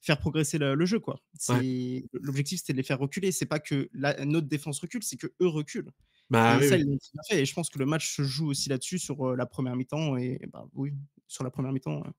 Faire 0.00 0.18
progresser 0.18 0.58
le, 0.58 0.74
le 0.74 0.86
jeu 0.86 0.98
quoi. 0.98 1.20
C'est 1.38 2.04
l'objectif 2.12 2.60
c'était 2.60 2.72
de 2.72 2.78
les 2.78 2.82
faire 2.82 2.98
reculer, 2.98 3.32
c'est 3.32 3.46
pas 3.46 3.60
que 3.60 3.88
la, 3.92 4.24
notre 4.24 4.48
défense 4.48 4.80
recule, 4.80 5.02
c'est 5.02 5.16
que 5.16 5.28
eux 5.40 5.48
reculent. 5.48 5.90
Bah, 6.30 6.56
et 6.56 6.60
oui, 6.60 6.68
ça, 6.68 6.76
oui. 6.76 6.82
ils 6.82 6.86
l'ont 6.86 6.96
très 6.98 7.10
bien 7.12 7.22
fait. 7.28 7.42
Et 7.42 7.44
je 7.44 7.54
pense 7.54 7.68
que 7.70 7.78
le 7.78 7.86
match 7.86 8.14
se 8.14 8.22
joue 8.22 8.48
aussi 8.48 8.68
là-dessus, 8.68 8.98
sur 9.00 9.30
euh, 9.30 9.36
la 9.36 9.46
première 9.46 9.74
mi-temps. 9.74 10.16
Et 10.16 10.40
bah, 10.52 10.64
oui, 10.74 10.92
sur 11.26 11.42
la 11.44 11.50
première 11.50 11.72
mi-temps. 11.72 12.02
ouais. 12.02 12.10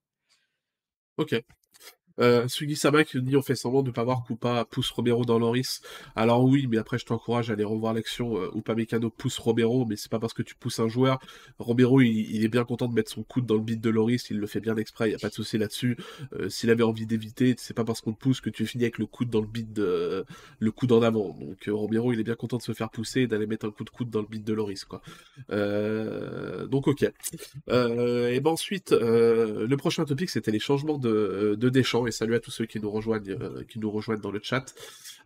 Ok. 1.16 1.42
Euh, 2.20 2.48
Sugi 2.48 2.76
Sama 2.76 3.04
qui 3.04 3.20
dit 3.22 3.36
on 3.36 3.42
fait 3.42 3.54
semblant 3.54 3.82
de 3.82 3.88
ne 3.88 3.92
pas 3.92 4.04
voir 4.04 4.22
Koupa 4.24 4.64
pousse 4.64 4.90
Romero 4.90 5.24
dans 5.24 5.38
Loris. 5.38 5.82
Alors 6.16 6.44
oui, 6.44 6.66
mais 6.68 6.78
après 6.78 6.98
je 6.98 7.06
t'encourage 7.06 7.50
à 7.50 7.54
aller 7.54 7.64
revoir 7.64 7.94
l'action. 7.94 8.36
Euh, 8.36 8.50
Upamecano 8.54 9.10
pousse 9.10 9.38
Romero, 9.38 9.86
mais 9.86 9.96
c'est 9.96 10.10
pas 10.10 10.18
parce 10.18 10.34
que 10.34 10.42
tu 10.42 10.54
pousses 10.54 10.78
un 10.80 10.88
joueur. 10.88 11.18
Romero, 11.58 12.00
il, 12.00 12.44
est 12.44 12.48
bien 12.48 12.64
content 12.64 12.88
de 12.88 12.94
mettre 12.94 13.10
son 13.10 13.22
coude 13.22 13.46
dans 13.46 13.54
le 13.54 13.60
bide 13.62 13.80
de 13.80 13.90
Loris, 13.90 14.30
il 14.30 14.38
le 14.38 14.46
fait 14.46 14.60
bien 14.60 14.76
exprès, 14.76 15.10
il 15.10 15.14
a 15.14 15.18
pas 15.18 15.28
de 15.28 15.34
souci 15.34 15.58
là-dessus. 15.58 15.96
Euh, 16.34 16.48
S'il 16.48 16.70
avait 16.70 16.82
envie 16.82 17.06
d'éviter, 17.06 17.54
c'est 17.58 17.74
pas 17.74 17.84
parce 17.84 18.00
qu'on 18.00 18.12
te 18.12 18.18
pousse 18.18 18.40
que 18.40 18.50
tu 18.50 18.66
finis 18.66 18.84
avec 18.84 18.98
le 18.98 19.06
coude 19.06 19.30
dans 19.30 19.40
le 19.40 19.46
bide, 19.46 19.72
de- 19.72 20.24
le 20.58 20.70
coude 20.70 20.92
en 20.92 21.02
avant. 21.02 21.36
Donc 21.40 21.68
euh, 21.68 21.74
Romero, 21.74 22.12
il 22.12 22.20
est 22.20 22.24
bien 22.24 22.34
content 22.34 22.56
de 22.58 22.62
se 22.62 22.72
faire 22.72 22.90
pousser 22.90 23.22
et 23.22 23.26
d'aller 23.26 23.46
mettre 23.46 23.66
un 23.66 23.70
coup 23.70 23.84
de 23.84 23.90
coude 23.90 24.10
dans 24.10 24.20
le 24.20 24.26
bide 24.26 24.44
de 24.44 24.52
Loris. 24.52 24.86
Euh, 25.50 26.66
donc 26.66 26.88
ok. 26.88 27.10
Euh, 27.68 28.30
et 28.30 28.40
ben 28.40 28.50
ensuite, 28.50 28.92
euh, 28.92 29.66
le 29.66 29.76
prochain 29.76 30.04
topic, 30.04 30.30
c'était 30.30 30.50
les 30.50 30.58
changements 30.58 30.98
de, 30.98 31.56
de 31.58 31.68
Et 32.06 32.12
salut 32.12 32.34
à 32.34 32.40
tous 32.40 32.50
ceux 32.50 32.66
qui 32.66 32.80
nous 32.80 32.90
rejoignent, 32.90 33.30
euh, 33.30 33.64
qui 33.64 33.78
nous 33.78 33.90
rejoignent 33.90 34.20
dans 34.20 34.30
le 34.30 34.40
chat. 34.42 34.74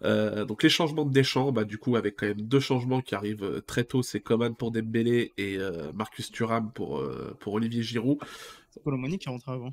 Euh, 0.02 0.44
donc 0.44 0.62
les 0.62 0.68
changements 0.68 1.04
de 1.04 1.12
Deschamps, 1.12 1.52
bah 1.52 1.64
du 1.64 1.78
coup 1.78 1.96
avec 1.96 2.16
quand 2.16 2.26
même 2.26 2.42
deux 2.42 2.60
changements 2.60 3.00
qui 3.00 3.14
arrivent 3.14 3.44
euh, 3.44 3.60
très 3.60 3.84
tôt, 3.84 4.02
c'est 4.02 4.20
Coman 4.20 4.54
pour 4.54 4.70
Dembélé 4.70 5.32
et 5.36 5.58
Marcus 5.94 6.30
Thuram 6.30 6.72
pour 6.72 7.02
pour 7.40 7.54
Olivier 7.54 7.82
Giroud. 7.82 8.18
C'est 8.70 8.82
Colomoni 8.82 9.18
qui 9.18 9.28
rentre 9.28 9.48
avant. 9.48 9.72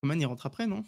Coman, 0.00 0.20
il 0.20 0.26
rentre 0.26 0.46
après, 0.46 0.66
non? 0.66 0.84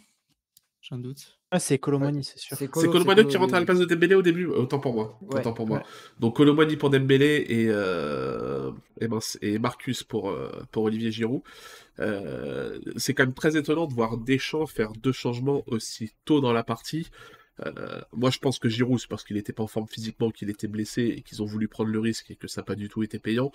J'ai 0.81 0.95
un 0.95 0.99
doute. 0.99 1.37
Ah, 1.51 1.59
c'est 1.59 1.77
Colomoni, 1.79 2.23
c'est 2.23 2.37
sûr. 2.37 2.57
C'est 2.57 2.65
C'est 2.65 2.71
Colo, 2.71 2.91
Colomani 2.91 3.21
Colo, 3.21 3.29
qui 3.29 3.37
rentre 3.37 3.53
à 3.55 3.59
la 3.59 3.65
place 3.65 3.79
de 3.79 3.85
Dembélé 3.85 4.15
au 4.15 4.21
début, 4.21 4.45
autant 4.45 4.79
pour 4.79 4.93
moi. 4.93 5.17
Ouais, 5.21 5.39
autant 5.39 5.53
pour 5.53 5.67
moi. 5.67 5.77
ouais. 5.77 5.83
Donc 6.19 6.35
Colomani 6.35 6.75
pour 6.75 6.89
Dembélé 6.89 7.45
et, 7.47 7.67
euh, 7.69 8.71
ben, 9.01 9.19
et 9.41 9.57
Marcus 9.59 10.03
pour, 10.03 10.29
euh, 10.29 10.51
pour 10.71 10.83
Olivier 10.83 11.11
Giroud. 11.11 11.41
Euh, 11.99 12.79
c'est 12.97 13.13
quand 13.13 13.23
même 13.23 13.33
très 13.33 13.57
étonnant 13.57 13.87
de 13.87 13.93
voir 13.93 14.17
Deschamps 14.17 14.65
faire 14.67 14.91
deux 14.93 15.11
changements 15.11 15.63
aussi 15.67 16.11
tôt 16.25 16.41
dans 16.41 16.53
la 16.53 16.63
partie. 16.63 17.07
Euh, 17.65 18.01
moi, 18.13 18.29
je 18.29 18.39
pense 18.39 18.59
que 18.59 18.69
Giroud, 18.69 18.99
c'est 18.99 19.09
parce 19.09 19.23
qu'il 19.23 19.35
n'était 19.35 19.53
pas 19.53 19.63
en 19.63 19.67
forme 19.67 19.87
physiquement, 19.87 20.31
qu'il 20.31 20.49
était 20.49 20.67
blessé 20.67 21.03
et 21.03 21.21
qu'ils 21.21 21.41
ont 21.41 21.45
voulu 21.45 21.67
prendre 21.67 21.89
le 21.89 21.99
risque 21.99 22.31
et 22.31 22.35
que 22.35 22.47
ça 22.47 22.61
n'a 22.61 22.65
pas 22.65 22.75
du 22.75 22.89
tout 22.89 23.03
été 23.03 23.19
payant. 23.19 23.51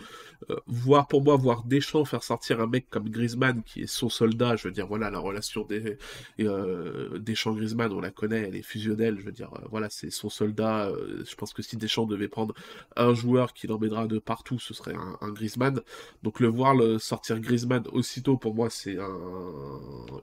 Euh, 0.51 0.57
voir 0.67 1.09
pour 1.09 1.23
moi, 1.23 1.37
voir 1.37 1.65
Deschamps 1.65 2.05
faire 2.05 2.23
sortir 2.23 2.61
un 2.61 2.67
mec 2.67 2.87
comme 2.91 3.09
Griezmann, 3.09 3.63
qui 3.63 3.83
est 3.83 3.87
son 3.87 4.09
soldat, 4.09 4.57
je 4.57 4.69
veux 4.69 4.75
dire, 4.75 4.87
voilà, 4.87 5.11
la 5.11 5.19
relation 5.19 5.65
des, 5.65 5.99
euh, 6.41 7.19
Deschamps-Griezmann, 7.19 7.93
on 7.93 8.01
la 8.01 8.11
connaît, 8.11 8.43
elle 8.49 8.57
est 8.57 8.63
fusionnelle, 8.63 9.19
je 9.19 9.25
veux 9.25 9.33
dire, 9.33 9.53
euh, 9.55 9.67
voilà, 9.71 9.89
c'est 9.91 10.11
son 10.11 10.29
soldat. 10.29 10.91
je 11.25 11.35
pense 11.35 11.53
que 11.53 11.63
si 11.63 11.77
Deschamps 11.77 12.07
devait 12.07 12.29
prendre 12.29 12.55
un 12.97 13.15
joueur 13.15 13.53
qui 13.53 13.67
l'emmènera 13.67 14.07
de 14.07 14.19
partout, 14.19 14.59
ce 14.59 14.75
serait 14.75 14.95
un, 14.95 15.33
Griezmann. 15.33 15.81
Donc 16.23 16.41
le 16.41 16.49
voir 16.49 16.75
le 16.75 16.99
sortir 16.99 17.41
Griezmann 17.41 17.85
aussitôt, 17.93 18.37
pour 18.37 18.55
moi, 18.55 18.71
c'est 18.71 18.99
un, 18.99 19.19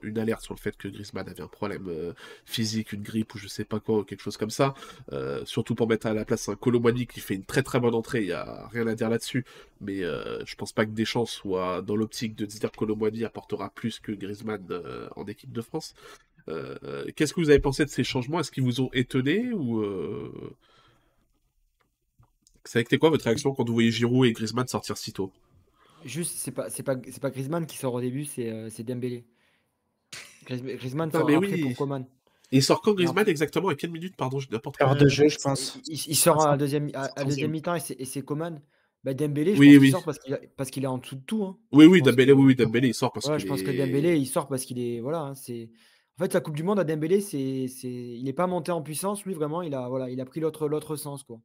une 0.02 0.18
alerte 0.18 0.42
sur 0.42 0.54
le 0.54 0.60
fait 0.60 0.76
que 0.76 0.88
Griezmann 0.88 1.28
avait 1.28 1.40
un 1.42 1.48
problème 1.48 2.14
physique, 2.44 2.92
une 2.92 3.02
grippe 3.02 3.34
ou 3.34 3.38
je 3.38 3.48
sais 3.48 3.64
pas 3.64 3.69
quoi, 3.78 3.98
ou 3.98 4.04
quelque 4.04 4.22
chose 4.22 4.36
comme 4.36 4.50
ça. 4.50 4.74
Euh, 5.12 5.44
surtout 5.44 5.74
pour 5.76 5.86
mettre 5.88 6.08
à 6.08 6.14
la 6.14 6.24
place 6.24 6.48
un 6.48 6.56
Colomani 6.56 7.06
qui 7.06 7.20
fait 7.20 7.34
une 7.34 7.44
très 7.44 7.62
très 7.62 7.78
bonne 7.78 7.94
entrée, 7.94 8.22
il 8.22 8.28
y 8.28 8.32
a 8.32 8.68
rien 8.72 8.86
à 8.88 8.94
dire 8.96 9.08
là-dessus. 9.08 9.44
Mais 9.80 10.02
euh, 10.02 10.44
je 10.46 10.56
pense 10.56 10.72
pas 10.72 10.84
que 10.86 10.90
Deschamps 10.90 11.26
soit 11.26 11.82
dans 11.82 11.94
l'optique 11.94 12.34
de 12.34 12.46
dire 12.46 12.72
que 12.72 12.76
Colomani 12.76 13.24
apportera 13.24 13.70
plus 13.70 14.00
que 14.00 14.10
Griezmann 14.12 14.66
euh, 14.70 15.08
en 15.14 15.24
équipe 15.26 15.52
de 15.52 15.62
France. 15.62 15.94
Qu'est-ce 17.14 17.32
que 17.32 17.40
vous 17.40 17.50
avez 17.50 17.60
pensé 17.60 17.84
de 17.84 17.90
ces 17.90 18.02
changements? 18.02 18.40
Est-ce 18.40 18.50
qu'ils 18.50 18.64
vous 18.64 18.80
ont 18.80 18.90
étonné 18.92 19.52
ou 19.52 19.84
été 22.74 22.98
quoi 22.98 23.10
votre 23.10 23.24
réaction 23.24 23.54
quand 23.54 23.64
vous 23.64 23.72
voyez 23.74 23.92
Giroud 23.92 24.26
et 24.26 24.32
Griezmann 24.32 24.66
sortir 24.66 24.96
si 24.96 25.12
tôt? 25.12 25.30
Juste, 26.04 26.34
c'est 26.38 26.50
pas, 26.50 26.68
c'est 26.70 26.82
pas, 26.82 26.96
pas 26.96 27.30
Griezmann 27.30 27.66
qui 27.66 27.76
sort 27.76 27.94
au 27.94 28.00
début, 28.00 28.24
c'est 28.24 28.68
c'est 28.70 28.82
Dembélé. 28.82 29.24
Griez- 30.46 30.76
Griezmann 30.76 31.10
Ah, 31.12 31.18
sort 31.18 31.28
mais 31.28 31.36
après 31.36 31.52
oui. 31.52 31.62
pour 31.62 31.76
Coman. 31.76 32.04
Et 32.52 32.58
il 32.58 32.62
sort 32.62 32.80
quand 32.80 32.94
Griezmann 32.94 33.28
exactement 33.28 33.68
À 33.68 33.74
quelle 33.74 33.90
minute 33.92 34.16
Pardon, 34.16 34.38
j'ai 34.40 34.48
n'importe 34.50 34.76
quoi. 34.78 34.88
Heure 34.88 34.96
de 34.96 35.08
jeu, 35.08 35.28
je 35.28 35.38
pense. 35.38 35.78
Il, 35.86 35.94
il 36.08 36.16
sort 36.16 36.42
à 36.44 36.50
la 36.52 36.56
deuxième, 36.56 36.90
à, 36.94 37.04
à 37.04 37.22
100e. 37.22 37.24
deuxième 37.26 37.50
mi-temps 37.52 37.74
et 37.76 37.80
c'est 37.80 38.00
et 38.00 38.04
c'est 38.04 38.22
Coman. 38.22 38.60
Bah, 39.04 39.14
Dembélé, 39.14 39.54
je 39.54 39.60
Oui, 39.60 39.72
pense 39.72 39.80
qu'il 39.82 39.90
sort 39.92 40.04
parce 40.04 40.18
qu'il 40.18 40.34
a- 40.34 40.40
parce 40.56 40.70
qu'il 40.70 40.84
est 40.84 40.88
en 40.88 40.98
dessous 40.98 41.16
de 41.16 41.22
tout. 41.22 41.44
hein. 41.44 41.56
Oui, 41.72 41.86
oui, 41.86 42.00
Je 42.00 42.04
Dembélé, 42.10 42.32
que- 42.32 42.36
oui, 42.38 42.44
oui, 42.46 42.54
Dembélé, 42.56 42.88
il 42.88 42.94
sort 42.94 43.12
parce 43.12 43.26
Ouais, 43.26 43.36
qu'il 43.36 43.42
je 43.44 43.46
pense 43.48 43.62
que 43.62 43.70
est- 43.70 43.78
Dembélé, 43.78 44.16
il 44.16 44.26
sort 44.26 44.46
parce 44.48 44.64
qu'il 44.64 44.78
est. 44.78 45.00
Voilà, 45.00 45.20
hein, 45.20 45.34
c'est. 45.34 45.70
En 46.18 46.22
fait, 46.24 46.34
la 46.34 46.40
Coupe 46.42 46.54
du 46.56 46.62
Monde 46.64 46.78
à 46.80 46.84
Dembélé, 46.84 47.20
c'est, 47.22 47.66
c'est, 47.68 47.88
il 47.88 48.24
n'est 48.24 48.34
pas 48.34 48.46
monté 48.46 48.72
en 48.72 48.82
puissance. 48.82 49.24
Lui, 49.24 49.32
vraiment, 49.32 49.62
il 49.62 49.74
a, 49.74 49.88
voilà, 49.88 50.10
il 50.10 50.20
a 50.20 50.24
pris 50.26 50.40
l'autre, 50.40 50.68
l'autre 50.68 50.96
sens, 50.96 51.22
quoi. 51.22 51.40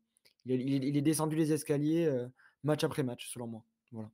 Il 0.45 0.51
est, 0.51 0.55
il 0.63 0.73
est- 0.83 0.87
il 0.89 0.97
est 0.97 1.01
descendu 1.01 1.35
les 1.37 1.53
escaliers 1.53 2.05
euh, 2.05 2.27
match 2.63 2.83
après 2.83 3.03
match, 3.03 3.29
selon 3.31 3.47
moi. 3.47 3.63
Voilà. 3.93 4.09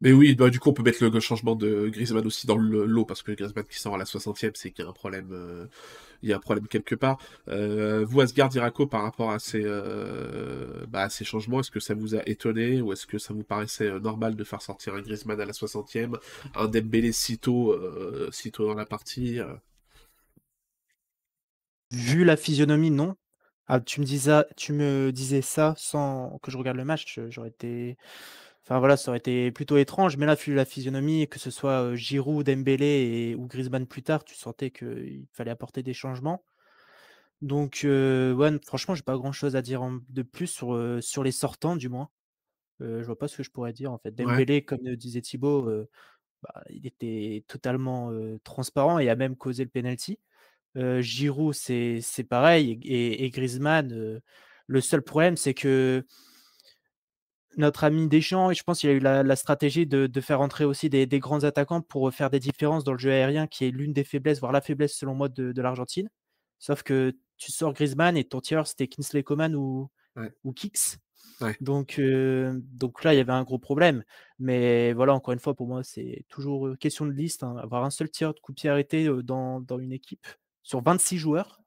Mais 0.00 0.12
oui, 0.12 0.34
bah, 0.34 0.50
du 0.50 0.60
coup, 0.60 0.70
on 0.70 0.72
peut 0.72 0.82
mettre 0.82 1.04
le 1.04 1.20
changement 1.20 1.54
de 1.54 1.88
Griezmann 1.88 2.26
aussi 2.26 2.46
dans 2.46 2.56
le 2.56 2.84
lot, 2.84 3.04
parce 3.04 3.22
que 3.22 3.32
Griezmann 3.32 3.64
qui 3.64 3.78
sort 3.78 3.94
à 3.94 3.98
la 3.98 4.04
60e, 4.04 4.52
c'est 4.54 4.70
qu'il 4.70 4.84
y 4.84 4.86
a 4.86 4.90
un 4.90 4.92
problème, 4.92 5.30
euh, 5.32 5.66
il 6.22 6.28
y 6.28 6.32
a 6.32 6.36
un 6.36 6.40
problème 6.40 6.66
quelque 6.68 6.94
part. 6.94 7.18
Euh, 7.48 8.04
vous, 8.06 8.20
Asgard 8.20 8.54
Iraco, 8.54 8.86
par 8.86 9.02
rapport 9.02 9.30
à 9.30 9.38
ces, 9.38 9.62
euh, 9.64 10.84
bah, 10.88 11.02
à 11.04 11.08
ces 11.08 11.24
changements, 11.24 11.60
est-ce 11.60 11.70
que 11.70 11.80
ça 11.80 11.94
vous 11.94 12.14
a 12.14 12.22
étonné, 12.28 12.80
ou 12.82 12.92
est-ce 12.92 13.06
que 13.06 13.18
ça 13.18 13.32
vous 13.32 13.44
paraissait 13.44 13.98
normal 14.00 14.36
de 14.36 14.44
faire 14.44 14.62
sortir 14.62 14.94
un 14.94 15.00
Griezmann 15.00 15.40
à 15.40 15.46
la 15.46 15.52
60e, 15.52 16.18
un 16.54 16.68
Dembélé 16.68 17.12
si 17.12 17.38
tôt, 17.38 17.74
dans 18.58 18.74
la 18.74 18.86
partie 18.86 19.40
Vu 21.90 22.24
la 22.24 22.36
physionomie, 22.36 22.90
non. 22.90 23.16
Ah, 23.68 23.80
tu 23.80 24.00
me 24.00 24.06
disais, 24.06 24.44
tu 24.56 24.72
me 24.72 25.10
disais 25.10 25.42
ça 25.42 25.74
sans 25.76 26.38
que 26.42 26.50
je 26.50 26.58
regarde 26.58 26.76
le 26.76 26.84
match, 26.84 27.18
j'aurais 27.28 27.48
été. 27.48 27.96
Enfin 28.66 28.80
voilà, 28.80 28.96
ça 28.96 29.12
aurait 29.12 29.18
été 29.18 29.52
plutôt 29.52 29.76
étrange. 29.76 30.16
Mais 30.16 30.26
là, 30.26 30.34
vu 30.34 30.52
la 30.52 30.64
physionomie, 30.64 31.28
que 31.28 31.38
ce 31.38 31.52
soit 31.52 31.94
Giroud, 31.94 32.44
Dembélé 32.44 33.30
et, 33.30 33.34
ou 33.36 33.46
Griezmann 33.46 33.86
plus 33.86 34.02
tard, 34.02 34.24
tu 34.24 34.34
sentais 34.34 34.72
qu'il 34.72 35.26
fallait 35.32 35.52
apporter 35.52 35.84
des 35.84 35.94
changements. 35.94 36.42
Donc, 37.42 37.82
euh, 37.84 38.34
ouais, 38.34 38.50
franchement, 38.66 38.96
j'ai 38.96 39.04
pas 39.04 39.16
grand 39.16 39.30
chose 39.30 39.54
à 39.54 39.62
dire 39.62 39.82
en- 39.82 40.00
de 40.08 40.22
plus 40.22 40.48
sur, 40.48 40.74
euh, 40.74 41.00
sur 41.00 41.22
les 41.22 41.30
sortants, 41.30 41.76
du 41.76 41.88
moins. 41.88 42.10
Euh, 42.80 43.02
je 43.02 43.06
vois 43.06 43.16
pas 43.16 43.28
ce 43.28 43.36
que 43.36 43.44
je 43.44 43.50
pourrais 43.50 43.72
dire 43.72 43.92
en 43.92 43.98
fait. 43.98 44.10
Ouais. 44.18 44.24
Dembélé, 44.24 44.62
comme 44.62 44.84
euh, 44.86 44.96
disait 44.96 45.20
Thibaut, 45.20 45.70
bah, 46.42 46.64
il 46.70 46.86
était 46.88 47.44
totalement 47.46 48.10
transparent 48.42 48.98
et 48.98 49.08
a 49.08 49.14
même 49.14 49.36
causé 49.36 49.62
le 49.62 49.70
penalty. 49.70 50.18
Giroud, 50.74 51.54
c'est 51.54 52.26
pareil. 52.28 52.80
Et, 52.82 53.24
et- 53.24 53.30
Griezmann, 53.30 54.20
le 54.66 54.80
seul 54.80 55.02
problème, 55.02 55.36
c'est 55.36 55.54
que 55.54 56.04
notre 57.56 57.84
ami 57.84 58.08
Deschamps, 58.08 58.50
et 58.50 58.54
je 58.54 58.62
pense 58.62 58.80
qu'il 58.80 58.90
a 58.90 58.92
eu 58.92 58.98
la, 59.00 59.22
la 59.22 59.36
stratégie 59.36 59.86
de, 59.86 60.06
de 60.06 60.20
faire 60.20 60.40
entrer 60.40 60.64
aussi 60.64 60.88
des, 60.90 61.06
des 61.06 61.18
grands 61.18 61.44
attaquants 61.44 61.80
pour 61.82 62.12
faire 62.12 62.30
des 62.30 62.40
différences 62.40 62.84
dans 62.84 62.92
le 62.92 62.98
jeu 62.98 63.10
aérien, 63.10 63.46
qui 63.46 63.64
est 63.64 63.70
l'une 63.70 63.92
des 63.92 64.04
faiblesses, 64.04 64.40
voire 64.40 64.52
la 64.52 64.60
faiblesse 64.60 64.94
selon 64.96 65.14
moi 65.14 65.28
de, 65.28 65.52
de 65.52 65.62
l'Argentine. 65.62 66.08
Sauf 66.58 66.82
que 66.82 67.12
tu 67.36 67.52
sors 67.52 67.72
Griezmann 67.74 68.16
et 68.16 68.24
ton 68.24 68.40
tireur 68.40 68.66
c'était 68.66 68.88
Kingsley 68.88 69.22
Coman 69.22 69.54
ou, 69.54 69.90
Ouais. 70.16 70.32
ou 70.44 70.52
Kix. 70.54 70.98
Ouais. 71.42 71.54
Donc, 71.60 71.98
euh, 71.98 72.58
donc 72.62 73.04
là, 73.04 73.12
il 73.12 73.18
y 73.18 73.20
avait 73.20 73.32
un 73.32 73.42
gros 73.42 73.58
problème. 73.58 74.02
Mais 74.38 74.94
voilà, 74.94 75.12
encore 75.12 75.32
une 75.34 75.38
fois, 75.40 75.54
pour 75.54 75.66
moi, 75.66 75.82
c'est 75.82 76.24
toujours 76.30 76.68
euh, 76.68 76.76
question 76.76 77.04
de 77.04 77.12
liste. 77.12 77.42
hein. 77.42 77.56
Avoir 77.58 77.84
un 77.84 77.90
seul 77.90 78.08
tir 78.10 78.32
de 78.32 78.40
coup 78.40 78.52
de 78.52 78.56
pied 78.56 78.70
arrêté 78.70 79.06
euh, 79.06 79.22
dans, 79.22 79.60
dans 79.60 79.78
une 79.78 79.92
équipe 79.92 80.26
sur 80.62 80.80
26 80.82 81.18
joueurs, 81.18 81.60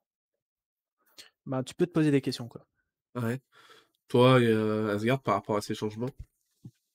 bah, 1.46 1.62
tu 1.64 1.74
peux 1.74 1.86
te 1.86 1.92
poser 1.92 2.10
des 2.10 2.20
questions. 2.20 2.48
Quoi. 2.48 2.66
Ouais. 3.14 3.40
Toi, 4.10 4.40
euh, 4.40 4.92
Asgard, 4.94 5.22
par 5.22 5.34
rapport 5.34 5.56
à 5.56 5.60
ces 5.60 5.74
changements? 5.74 6.08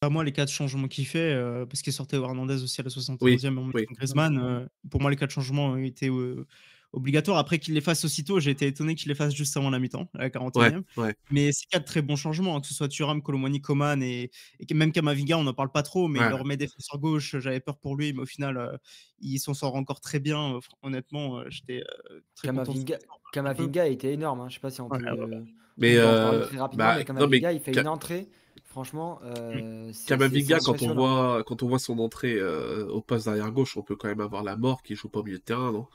Pas 0.02 0.10
moi, 0.10 0.24
les 0.26 0.34
quatre 0.34 0.52
changements 0.52 0.90
qu'il 0.90 1.08
fait, 1.08 1.32
euh, 1.34 1.66
parce 1.66 1.82
qu'il 1.82 1.94
sortait 1.94 2.18
Hernandez 2.18 2.62
aussi 2.62 2.82
à 2.82 2.84
la 2.84 2.90
71e 2.90 3.58
Oui, 3.58 3.64
en 3.64 3.72
oui. 3.74 3.86
Griezmann, 3.92 4.38
euh, 4.38 4.66
pour 4.92 5.02
moi, 5.02 5.10
les 5.10 5.16
quatre 5.16 5.32
changements 5.32 5.78
été 5.78 6.10
euh, 6.10 6.46
obligatoires. 6.92 7.38
Après 7.38 7.58
qu'il 7.58 7.74
les 7.74 7.80
fasse 7.80 8.04
aussitôt, 8.04 8.42
j'ai 8.42 8.52
été 8.52 8.68
étonné 8.68 8.96
qu'il 8.96 9.08
les 9.08 9.16
fasse 9.16 9.34
juste 9.34 9.56
avant 9.56 9.70
la 9.70 9.80
mi-temps, 9.80 10.10
à 10.14 10.18
la 10.24 10.30
41e. 10.30 10.84
Ouais, 10.98 11.04
ouais. 11.06 11.16
Mais 11.32 11.54
c'est 11.54 11.68
quatre 11.68 11.86
très 11.86 12.02
bons 12.02 12.18
changements, 12.18 12.58
hein, 12.58 12.60
que 12.62 12.68
ce 12.68 12.74
soit 12.74 12.90
Thuram, 12.90 13.22
Colomani, 13.22 13.62
Coman 13.62 14.04
et, 14.04 14.30
et 14.60 14.74
même 14.74 14.92
Kamavinga, 14.92 15.38
on 15.38 15.44
n'en 15.46 15.54
parle 15.54 15.72
pas 15.72 15.84
trop, 15.84 16.10
mais 16.10 16.20
Ouais. 16.20 16.26
il 16.26 16.30
le 16.30 16.36
remet 16.36 16.58
défenseur 16.58 17.00
gauche. 17.00 17.38
J'avais 17.40 17.62
peur 17.62 17.78
pour 17.80 17.96
lui, 17.96 18.12
mais 18.12 18.24
au 18.24 18.26
final, 18.26 18.58
euh, 18.58 18.76
il 19.20 19.40
s'en 19.40 19.54
sort 19.54 19.76
encore 19.76 20.02
très 20.02 20.20
bien. 20.20 20.60
Honnêtement, 20.82 21.38
euh, 21.40 21.46
j'étais 21.48 21.84
euh, 22.12 22.20
très 22.36 22.50
content. 22.50 22.64
Kamavinga, 22.66 23.00
sort. 23.00 23.22
Kamavinga 23.32 23.88
était 23.88 24.12
énorme. 24.12 24.42
hein. 24.42 24.50
Je 24.50 24.56
sais 24.56 24.60
pas 24.60 24.72
si 24.72 24.82
on 24.82 24.90
Ouais, 24.90 25.00
peut. 25.00 25.46
Mais, 25.78 25.98
euh, 25.98 26.46
bah, 26.74 26.96
mais 26.98 27.02
non, 27.02 27.06
Kamavinga, 27.06 27.50
mais 27.52 27.56
il 27.56 27.60
fait 27.62 27.74
Ka- 27.74 27.82
une 27.82 27.88
entrée. 27.88 28.28
Franchement, 28.66 29.20
euh, 29.24 29.92
Kamavinga, 30.08 30.60
quand 30.60 30.82
on 30.82 30.94
voit 30.94 31.44
quand 31.46 31.64
on 31.64 31.68
voit 31.68 31.80
son 31.80 32.00
entrée 32.00 32.36
euh, 32.36 32.88
au 32.88 33.02
poste 33.02 33.26
d'arrière 33.26 33.52
gauche, 33.52 33.78
on 33.78 33.82
peut 33.82 33.96
quand 33.96 34.08
même 34.08 34.22
avoir 34.22 34.44
la 34.44 34.56
mort 34.58 34.82
qui 34.84 34.96
joue 34.96 35.10
pas 35.10 35.20
au 35.20 35.24
milieu 35.24 35.38
de 35.38 35.44
terrain, 35.44 35.72
non? 35.72 35.88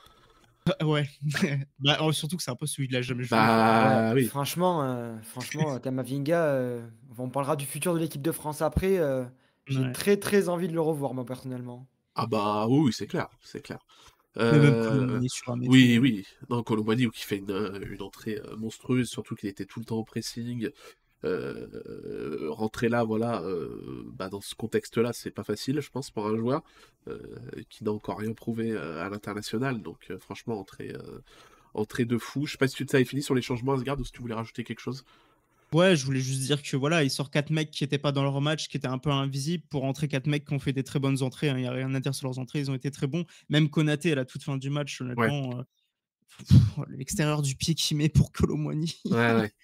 Ah, 0.78 0.86
Ouais. 0.86 1.08
bah, 1.78 1.98
oh, 2.02 2.12
surtout 2.12 2.36
que 2.36 2.42
c'est 2.42 2.50
un 2.50 2.56
poste 2.56 2.78
où 2.78 2.82
il 2.82 2.94
a 2.94 3.02
jamais 3.02 3.24
joué. 3.24 3.38
Bah 3.38 4.12
Ouais, 4.12 4.20
oui. 4.20 4.26
Franchement, 4.28 4.82
euh, 4.82 5.16
franchement, 5.22 5.74
euh, 5.74 5.78
Kamavinga, 5.78 6.44
euh, 6.46 6.80
on 7.18 7.28
parlera 7.28 7.56
du 7.56 7.66
futur 7.66 7.94
de 7.94 7.98
l'équipe 7.98 8.22
de 8.22 8.32
France 8.32 8.62
après. 8.62 8.98
euh, 8.98 9.24
J'ai 9.66 9.80
Ouais. 9.80 9.92
très 9.92 10.16
très 10.16 10.48
envie 10.48 10.68
de 10.68 10.74
le 10.74 10.80
revoir, 10.80 11.14
moi 11.14 11.24
personnellement. 11.24 11.86
Ah 12.14 12.26
bah 12.26 12.66
oui, 12.68 12.78
oui, 12.86 12.92
c'est 12.92 13.06
clair, 13.06 13.28
c'est 13.42 13.62
clair. 13.62 13.78
Euh, 14.36 15.20
sur 15.28 15.52
un 15.52 15.60
oui, 15.60 15.98
oui. 15.98 16.24
Non, 16.48 16.62
Colomani 16.62 17.10
qui 17.10 17.22
fait 17.22 17.38
une, 17.38 17.50
euh, 17.50 17.80
une 17.90 18.02
entrée 18.02 18.40
euh, 18.44 18.56
monstrueuse, 18.56 19.08
surtout 19.08 19.34
qu'il 19.34 19.48
était 19.48 19.64
tout 19.64 19.80
le 19.80 19.86
temps 19.86 19.98
au 19.98 20.04
pressing. 20.04 20.70
Euh, 21.24 22.48
rentrer 22.48 22.88
là, 22.88 23.04
voilà, 23.04 23.42
euh, 23.42 24.04
bah, 24.14 24.28
dans 24.28 24.40
ce 24.40 24.54
contexte-là, 24.54 25.12
c'est 25.12 25.30
pas 25.30 25.44
facile, 25.44 25.80
je 25.80 25.90
pense, 25.90 26.10
pour 26.10 26.26
un 26.26 26.36
joueur 26.36 26.62
qui 27.68 27.82
n'a 27.82 27.90
encore 27.90 28.18
rien 28.18 28.32
prouvé 28.34 28.76
à 28.76 29.08
l'international. 29.08 29.82
Donc, 29.82 30.12
franchement, 30.20 30.60
entrée, 30.60 30.94
entrée 31.74 32.04
de 32.04 32.18
fou. 32.18 32.46
Je 32.46 32.52
sais 32.52 32.58
pas 32.58 32.68
si 32.68 32.76
tu 32.76 32.86
t'avais 32.86 33.04
fini 33.04 33.22
sur 33.22 33.34
les 33.34 33.42
changements, 33.42 33.72
Asgard, 33.72 33.98
ou 33.98 34.04
si 34.04 34.12
tu 34.12 34.20
voulais 34.20 34.34
rajouter 34.34 34.62
quelque 34.62 34.80
chose. 34.80 35.04
Ouais, 35.72 35.94
je 35.94 36.04
voulais 36.04 36.20
juste 36.20 36.40
dire 36.40 36.62
que 36.62 36.76
voilà, 36.76 37.04
il 37.04 37.10
sort 37.10 37.30
quatre 37.30 37.50
mecs 37.50 37.70
qui 37.70 37.84
n'étaient 37.84 37.98
pas 37.98 38.10
dans 38.10 38.24
leur 38.24 38.40
match, 38.40 38.66
qui 38.68 38.76
étaient 38.76 38.88
un 38.88 38.98
peu 38.98 39.10
invisibles 39.10 39.64
pour 39.70 39.84
entrer 39.84 40.08
quatre 40.08 40.26
mecs 40.26 40.44
qui 40.44 40.52
ont 40.52 40.58
fait 40.58 40.72
des 40.72 40.82
très 40.82 40.98
bonnes 40.98 41.22
entrées. 41.22 41.48
hein, 41.48 41.56
Il 41.58 41.62
n'y 41.62 41.68
a 41.68 41.72
rien 41.72 41.94
à 41.94 42.00
dire 42.00 42.14
sur 42.14 42.26
leurs 42.26 42.38
entrées, 42.40 42.58
ils 42.60 42.70
ont 42.70 42.74
été 42.74 42.90
très 42.90 43.06
bons. 43.06 43.24
Même 43.48 43.70
Konaté 43.70 44.10
à 44.12 44.16
la 44.16 44.24
toute 44.24 44.42
fin 44.42 44.56
du 44.56 44.68
match, 44.68 45.00
honnêtement, 45.00 45.58
euh, 45.60 45.62
pff, 46.48 46.60
l'extérieur 46.88 47.42
du 47.42 47.54
pied 47.56 47.74
qu'il 47.74 47.96
met 47.98 48.08
pour 48.08 48.32
Colomwani. 48.32 48.96
Ouais, 49.06 49.16
ouais. 49.34 49.52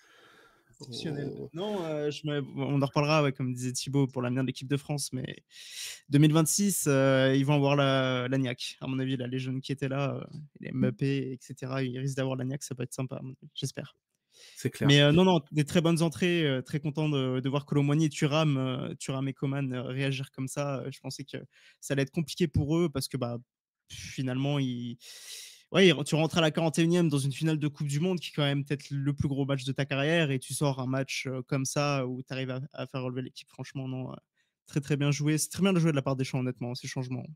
Oh. 0.80 1.50
Non, 1.54 1.82
euh, 1.86 2.10
je 2.10 2.26
me- 2.26 2.42
on 2.58 2.82
en 2.82 2.86
reparlera, 2.86 3.22
ouais, 3.22 3.32
comme 3.32 3.54
disait 3.54 3.72
Thibaut, 3.72 4.06
pour 4.06 4.20
l'avenir 4.20 4.42
de 4.42 4.46
l'équipe 4.48 4.68
de 4.68 4.76
France, 4.76 5.10
mais 5.14 5.36
2026, 6.10 6.84
euh, 6.86 7.34
ils 7.34 7.46
vont 7.46 7.54
avoir 7.54 7.76
la, 7.76 8.28
la 8.28 8.38
niaque. 8.38 8.76
À 8.82 8.86
mon 8.86 8.98
avis, 8.98 9.16
là, 9.16 9.26
les 9.26 9.38
jeunes 9.38 9.62
qui 9.62 9.72
étaient 9.72 9.88
là, 9.88 10.16
euh, 10.16 10.24
les 10.60 10.72
Mbappé, 10.72 11.32
etc., 11.32 11.82
ils 11.82 11.98
risquent 11.98 12.16
d'avoir 12.18 12.36
la 12.36 12.44
niaque, 12.44 12.62
ça 12.62 12.74
peut 12.74 12.82
être 12.82 12.92
sympa, 12.92 13.20
j'espère. 13.54 13.96
C'est 14.56 14.70
clair. 14.70 14.88
Mais 14.88 15.00
euh, 15.00 15.12
non, 15.12 15.24
non, 15.24 15.40
des 15.52 15.64
très 15.64 15.80
bonnes 15.80 16.02
entrées. 16.02 16.44
euh, 16.44 16.62
très 16.62 16.80
content 16.80 17.08
de, 17.08 17.48
voir 17.48 17.66
Colomboigny 17.66 18.06
et 18.06 18.08
Thuram, 18.08 18.56
euh, 18.56 18.94
Thuram 18.94 19.28
et 19.28 19.32
Coman 19.32 19.72
euh, 19.72 19.82
réagir 19.82 20.30
comme 20.32 20.48
ça. 20.48 20.84
Je 20.90 20.98
pensais 21.00 21.24
que 21.24 21.38
ça 21.80 21.92
allait 21.92 22.02
être 22.02 22.10
compliqué 22.10 22.48
pour 22.48 22.76
eux 22.76 22.88
parce 22.88 23.08
que 23.08 23.16
bah, 23.16 23.38
finalement, 23.90 24.58
ils... 24.58 24.96
tu 26.06 26.14
rentres 26.14 26.38
à 26.38 26.40
la 26.40 26.50
41e 26.50 27.08
dans 27.08 27.18
une 27.18 27.32
finale 27.32 27.58
de 27.58 27.68
Coupe 27.68 27.88
du 27.88 28.00
Monde 28.00 28.20
qui 28.20 28.30
est 28.30 28.32
quand 28.34 28.44
même 28.44 28.64
peut-être 28.64 28.90
le 28.90 29.12
plus 29.12 29.28
gros 29.28 29.44
match 29.44 29.64
de 29.64 29.72
ta 29.72 29.84
carrière 29.84 30.30
et 30.30 30.38
tu 30.38 30.54
sors 30.54 30.80
un 30.80 30.86
match 30.86 31.28
comme 31.46 31.64
ça 31.64 32.06
où 32.06 32.22
tu 32.22 32.32
arrives 32.32 32.60
à, 32.72 32.86
faire 32.86 33.02
relever 33.02 33.22
l'équipe. 33.22 33.48
Franchement, 33.48 33.88
non. 33.88 34.14
très 34.66 34.80
très 34.80 34.96
bien 34.96 35.10
joué. 35.10 35.38
C'est 35.38 35.50
très 35.50 35.62
bien 35.62 35.74
jouer 35.78 35.90
de 35.90 35.96
la 35.96 36.02
part 36.02 36.16
des 36.16 36.24
champs, 36.24 36.40
honnêtement, 36.40 36.74
ces 36.74 36.88
changements. 36.88 37.26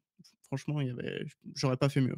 Franchement, 0.44 0.78
avait... 0.78 1.24
j'aurais 1.54 1.76
pas 1.76 1.88
fait 1.88 2.00
mieux. 2.00 2.16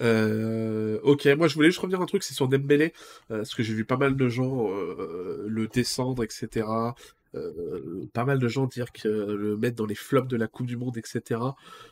Euh, 0.00 1.00
ok, 1.02 1.26
moi 1.36 1.48
je 1.48 1.54
voulais 1.54 1.68
juste 1.68 1.80
revenir 1.80 2.00
un 2.00 2.06
truc, 2.06 2.22
c'est 2.22 2.34
sur 2.34 2.48
Dembélé, 2.48 2.92
euh, 3.30 3.38
parce 3.38 3.54
que 3.54 3.62
j'ai 3.62 3.74
vu 3.74 3.84
pas 3.84 3.96
mal 3.96 4.16
de 4.16 4.28
gens 4.28 4.70
euh, 4.70 5.44
le 5.48 5.66
descendre, 5.68 6.22
etc. 6.22 6.66
Euh, 7.34 8.06
pas 8.14 8.24
mal 8.24 8.38
de 8.38 8.48
gens 8.48 8.66
dire 8.66 8.90
que 8.90 9.06
le 9.06 9.56
mettre 9.56 9.76
dans 9.76 9.84
les 9.86 9.94
flops 9.94 10.28
de 10.28 10.36
la 10.36 10.46
Coupe 10.46 10.66
du 10.66 10.78
Monde, 10.78 10.96
etc. 10.96 11.40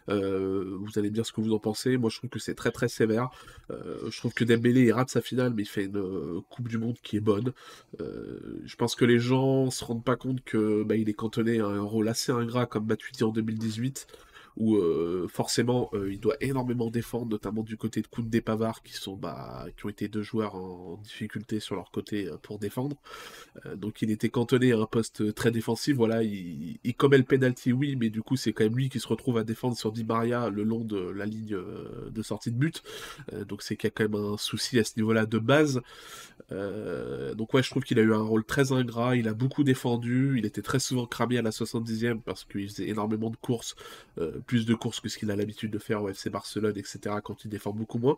Vous 0.09 0.91
allez 0.97 1.11
me 1.11 1.15
dire 1.15 1.27
ce 1.27 1.33
que 1.33 1.41
vous 1.41 1.53
en 1.53 1.59
pensez. 1.59 1.97
Moi 1.99 2.11
je 2.11 2.19
trouve 2.19 2.31
que 2.31 2.39
c'est 2.39 2.55
très 2.55 2.71
très 2.71 2.89
sévère. 2.89 3.29
Je 3.71 4.17
trouve 4.17 4.33
que 4.33 4.45
Dembélé 4.45 4.83
il 4.83 4.93
rate 4.93 5.11
sa 5.11 5.21
finale, 5.21 5.53
mais 5.55 5.63
il 5.63 5.69
fait 5.69 5.85
une 5.85 6.43
Coupe 6.49 6.69
du 6.69 6.79
Monde 6.79 6.97
qui 7.03 7.17
est 7.17 7.21
bonne. 7.21 7.53
Je 7.99 8.77
pense 8.77 8.95
que 8.95 9.05
les 9.05 9.19
gens 9.19 9.71
se 9.71 9.85
rendent 9.85 10.05
pas 10.05 10.17
compte 10.17 10.43
que 10.45 10.85
bah, 10.85 10.97
il 10.97 11.09
est 11.09 11.15
cantonné 11.15 11.61
à 11.61 11.67
un 11.67 11.83
rôle 11.83 12.09
assez 12.09 12.33
ingrat 12.33 12.67
comme 12.67 12.87
Matuidi 12.87 13.25
en 13.25 13.31
2018 13.31 14.07
où 14.57 14.77
euh, 14.77 15.29
forcément 15.29 15.91
euh, 15.93 16.11
il 16.11 16.19
doit 16.19 16.37
énormément 16.41 16.91
défendre, 16.91 17.27
notamment 17.27 17.63
du 17.63 17.77
côté 17.77 18.01
de 18.01 18.07
Koundé 18.07 18.41
Pavard, 18.41 18.83
qui 18.83 18.95
sont 18.95 19.15
bah, 19.15 19.67
qui 19.77 19.87
ont 19.87 19.89
été 19.91 20.09
deux 20.09 20.23
joueurs 20.23 20.55
en, 20.55 20.99
difficulté 21.03 21.61
sur 21.61 21.77
leur 21.77 21.91
côté 21.91 22.27
euh, 22.27 22.37
pour 22.41 22.59
défendre. 22.59 22.97
Donc 23.75 24.03
il 24.03 24.11
était 24.11 24.29
cantonné 24.29 24.73
à 24.73 24.79
un 24.79 24.87
poste 24.87 25.35
très 25.35 25.51
défensif. 25.51 25.97
Voilà, 25.97 26.23
il, 26.23 26.79
commet 26.97 27.19
le 27.19 27.25
penalty, 27.25 27.73
oui, 27.73 27.97
mais 27.97 28.09
du 28.09 28.23
coup 28.23 28.37
c'est 28.37 28.53
quand 28.53 28.65
même 28.65 28.77
lui 28.77 28.89
qui 28.89 29.01
se 29.01 29.09
retrouve 29.09 29.37
à 29.39 29.45
défendre 29.45 29.77
sur 29.77 29.93
Di 29.93 30.05
Maria 30.05 30.49
le 30.49 30.63
long 30.63 30.81
de 30.85 30.99
la 30.99 31.27
ligne 31.27 31.57
de 32.11 32.23
sortie 32.23 32.51
de 32.51 32.57
but. 32.57 32.83
Donc 33.47 33.63
c'est 33.63 33.77
qu'il 33.77 33.89
y 33.89 33.89
a 33.89 33.91
quand 33.91 34.05
même 34.11 34.33
un 34.33 34.37
souci 34.39 34.79
à 34.79 34.85
ce 34.85 34.93
niveau-là 34.97 35.27
de 35.27 35.39
base. 35.39 35.83
Donc 36.51 37.53
ouais, 37.55 37.63
je 37.63 37.71
trouve 37.71 37.83
qu'il 37.83 37.99
a 37.99 38.03
eu 38.03 38.15
un 38.15 38.23
rôle 38.23 38.45
très 38.45 38.73
ingrat. 38.73 39.17
Il 39.17 39.29
a 39.29 39.35
beaucoup 39.35 39.65
défendu. 39.65 40.37
Il 40.39 40.47
était 40.47 40.63
très 40.63 40.79
souvent 40.79 41.07
cramé 41.07 41.39
à 41.39 41.43
la 41.43 41.51
70e 41.51 42.21
parce 42.21 42.45
qu'il 42.45 42.69
faisait 42.69 42.89
énormément 42.89 43.31
de 43.31 43.37
courses 43.37 43.77
plus 44.47 44.67
de 44.67 44.75
courses 44.75 45.01
que 45.01 45.09
ce 45.09 45.19
qu'il 45.19 45.31
a 45.31 45.37
l'habitude 45.37 45.71
de 45.71 45.79
faire 45.79 46.03
au 46.03 46.09
FC 46.09 46.31
Barcelone, 46.31 46.77
etc., 46.77 47.17
quand 47.23 47.45
il 47.45 47.49
défend 47.49 47.73
beaucoup 47.73 47.99
moins. 47.99 48.17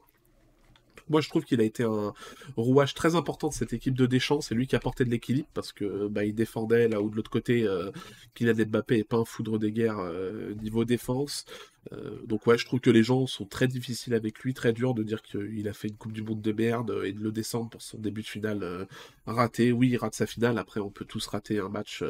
moi 1.08 1.20
je 1.20 1.28
trouve 1.28 1.44
qu'il 1.44 1.60
a 1.60 1.64
été 1.64 1.84
un 1.84 2.12
rouage 2.56 2.94
très 2.94 3.14
important 3.14 3.48
de 3.48 3.54
cette 3.54 3.72
équipe 3.72 3.94
de 3.94 4.06
Deschamps. 4.06 4.40
C'est 4.40 4.54
lui 4.54 4.66
qui 4.66 4.76
a 4.76 4.80
porté 4.80 5.04
de 5.04 5.10
l'équilibre 5.10 5.48
parce 5.54 5.72
que 5.72 6.08
bah, 6.08 6.24
il 6.24 6.34
défendait 6.34 6.88
là 6.88 7.00
où 7.00 7.10
de 7.10 7.16
l'autre 7.16 7.30
côté, 7.30 7.64
euh, 7.64 7.90
Kylian 8.34 8.66
Mbappé 8.66 8.98
est 8.98 9.04
pas 9.04 9.16
un 9.16 9.24
foudre 9.24 9.58
de 9.58 9.68
guerre 9.68 9.98
euh, 9.98 10.54
niveau 10.54 10.84
défense. 10.84 11.44
Euh, 11.92 12.18
donc 12.26 12.46
ouais, 12.46 12.58
je 12.58 12.66
trouve 12.66 12.80
que 12.80 12.90
les 12.90 13.02
gens 13.02 13.26
sont 13.26 13.46
très 13.46 13.68
difficiles 13.68 14.14
avec 14.14 14.40
lui, 14.40 14.54
très 14.54 14.72
dur 14.72 14.94
de 14.94 15.02
dire 15.02 15.22
qu'il 15.22 15.68
a 15.68 15.72
fait 15.72 15.88
une 15.88 15.96
Coupe 15.96 16.12
du 16.12 16.22
Monde 16.22 16.42
de 16.42 16.52
merde 16.52 17.00
et 17.04 17.12
de 17.12 17.20
le 17.20 17.32
descendre 17.32 17.70
pour 17.70 17.82
son 17.82 17.98
début 17.98 18.22
de 18.22 18.26
finale 18.26 18.62
euh, 18.62 18.84
raté. 19.26 19.72
Oui, 19.72 19.88
il 19.90 19.96
rate 19.96 20.14
sa 20.14 20.26
finale. 20.26 20.58
Après, 20.58 20.80
on 20.80 20.90
peut 20.90 21.04
tous 21.04 21.26
rater 21.26 21.58
un 21.58 21.68
match 21.68 22.02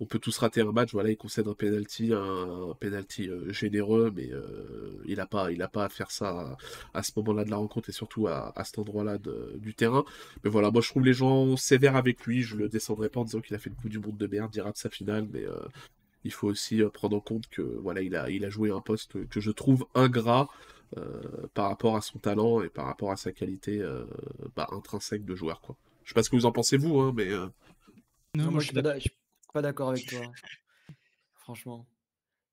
on 0.00 0.06
peut 0.06 0.18
tous 0.18 0.36
rater 0.38 0.60
un 0.60 0.70
match, 0.70 0.92
voilà, 0.92 1.10
il 1.10 1.16
concède 1.16 1.48
un 1.48 1.54
penalty, 1.54 2.12
un, 2.12 2.74
penalty 2.78 3.28
euh, 3.28 3.52
généreux, 3.52 4.12
mais 4.14 4.30
euh, 4.32 5.02
il 5.06 5.16
n'a 5.16 5.26
pas, 5.26 5.50
il 5.50 5.60
a 5.62 5.68
pas 5.68 5.84
à 5.84 5.88
faire 5.88 6.10
ça 6.10 6.56
à, 6.94 7.02
ce 7.02 7.12
moment-là 7.16 7.44
de 7.44 7.50
la 7.50 7.56
rencontre 7.56 7.88
et 7.88 7.92
surtout 7.92 8.28
à, 8.28 8.52
cet 8.64 8.78
endroit-là 8.78 9.18
du 9.56 9.74
terrain. 9.74 10.04
Mais 10.44 10.50
voilà, 10.50 10.70
moi 10.70 10.82
je 10.82 10.88
trouve 10.88 11.04
les 11.04 11.12
gens 11.12 11.56
sévères 11.56 11.96
avec 11.96 12.24
lui, 12.26 12.42
je 12.42 12.56
le 12.56 12.68
descendrai 12.68 13.08
pas 13.08 13.20
en 13.20 13.24
disant 13.24 13.40
qu'il 13.40 13.56
a 13.56 13.58
fait 13.58 13.70
le 13.70 13.76
coup 13.76 13.88
du 13.88 13.98
monde 13.98 14.16
de 14.16 14.26
merde, 14.26 14.54
il 14.54 14.60
rate 14.60 14.76
sa 14.76 14.90
finale, 14.90 15.26
mais 15.32 15.44
euh, 15.44 15.58
il 16.24 16.32
faut 16.32 16.48
aussi 16.48 16.80
prendre 16.92 17.16
en 17.16 17.20
compte 17.20 17.48
que 17.48 17.62
voilà, 17.62 18.00
il 18.00 18.14
a, 18.14 18.30
il 18.30 18.44
a 18.44 18.50
joué 18.50 18.70
un 18.70 18.80
poste 18.80 19.28
que 19.28 19.40
je 19.40 19.50
trouve 19.50 19.86
ingrat. 19.94 20.48
par 21.54 21.68
rapport 21.68 21.96
à 21.96 22.00
son 22.00 22.18
talent 22.18 22.62
et 22.62 22.70
par 22.70 22.86
rapport 22.86 23.10
à 23.12 23.16
sa 23.16 23.30
qualité 23.30 23.82
bah, 24.56 24.68
intrinsèque 24.72 25.24
de 25.24 25.34
joueur. 25.34 25.60
Quoi. 25.60 25.76
Je 26.04 26.10
sais 26.10 26.14
pas 26.14 26.22
ce 26.22 26.30
que 26.30 26.36
vous 26.36 26.46
en 26.46 26.52
pensez 26.52 26.78
vous, 26.78 26.98
hein, 27.00 27.12
mais... 27.14 27.28
Non, 28.34 28.50
moi, 28.50 28.60
je 28.60 28.66
suis, 28.66 28.74
pas 28.74 28.82
d'accord 29.62 29.90
avec 29.90 30.06
toi. 30.06 30.20
Franchement. 31.34 31.86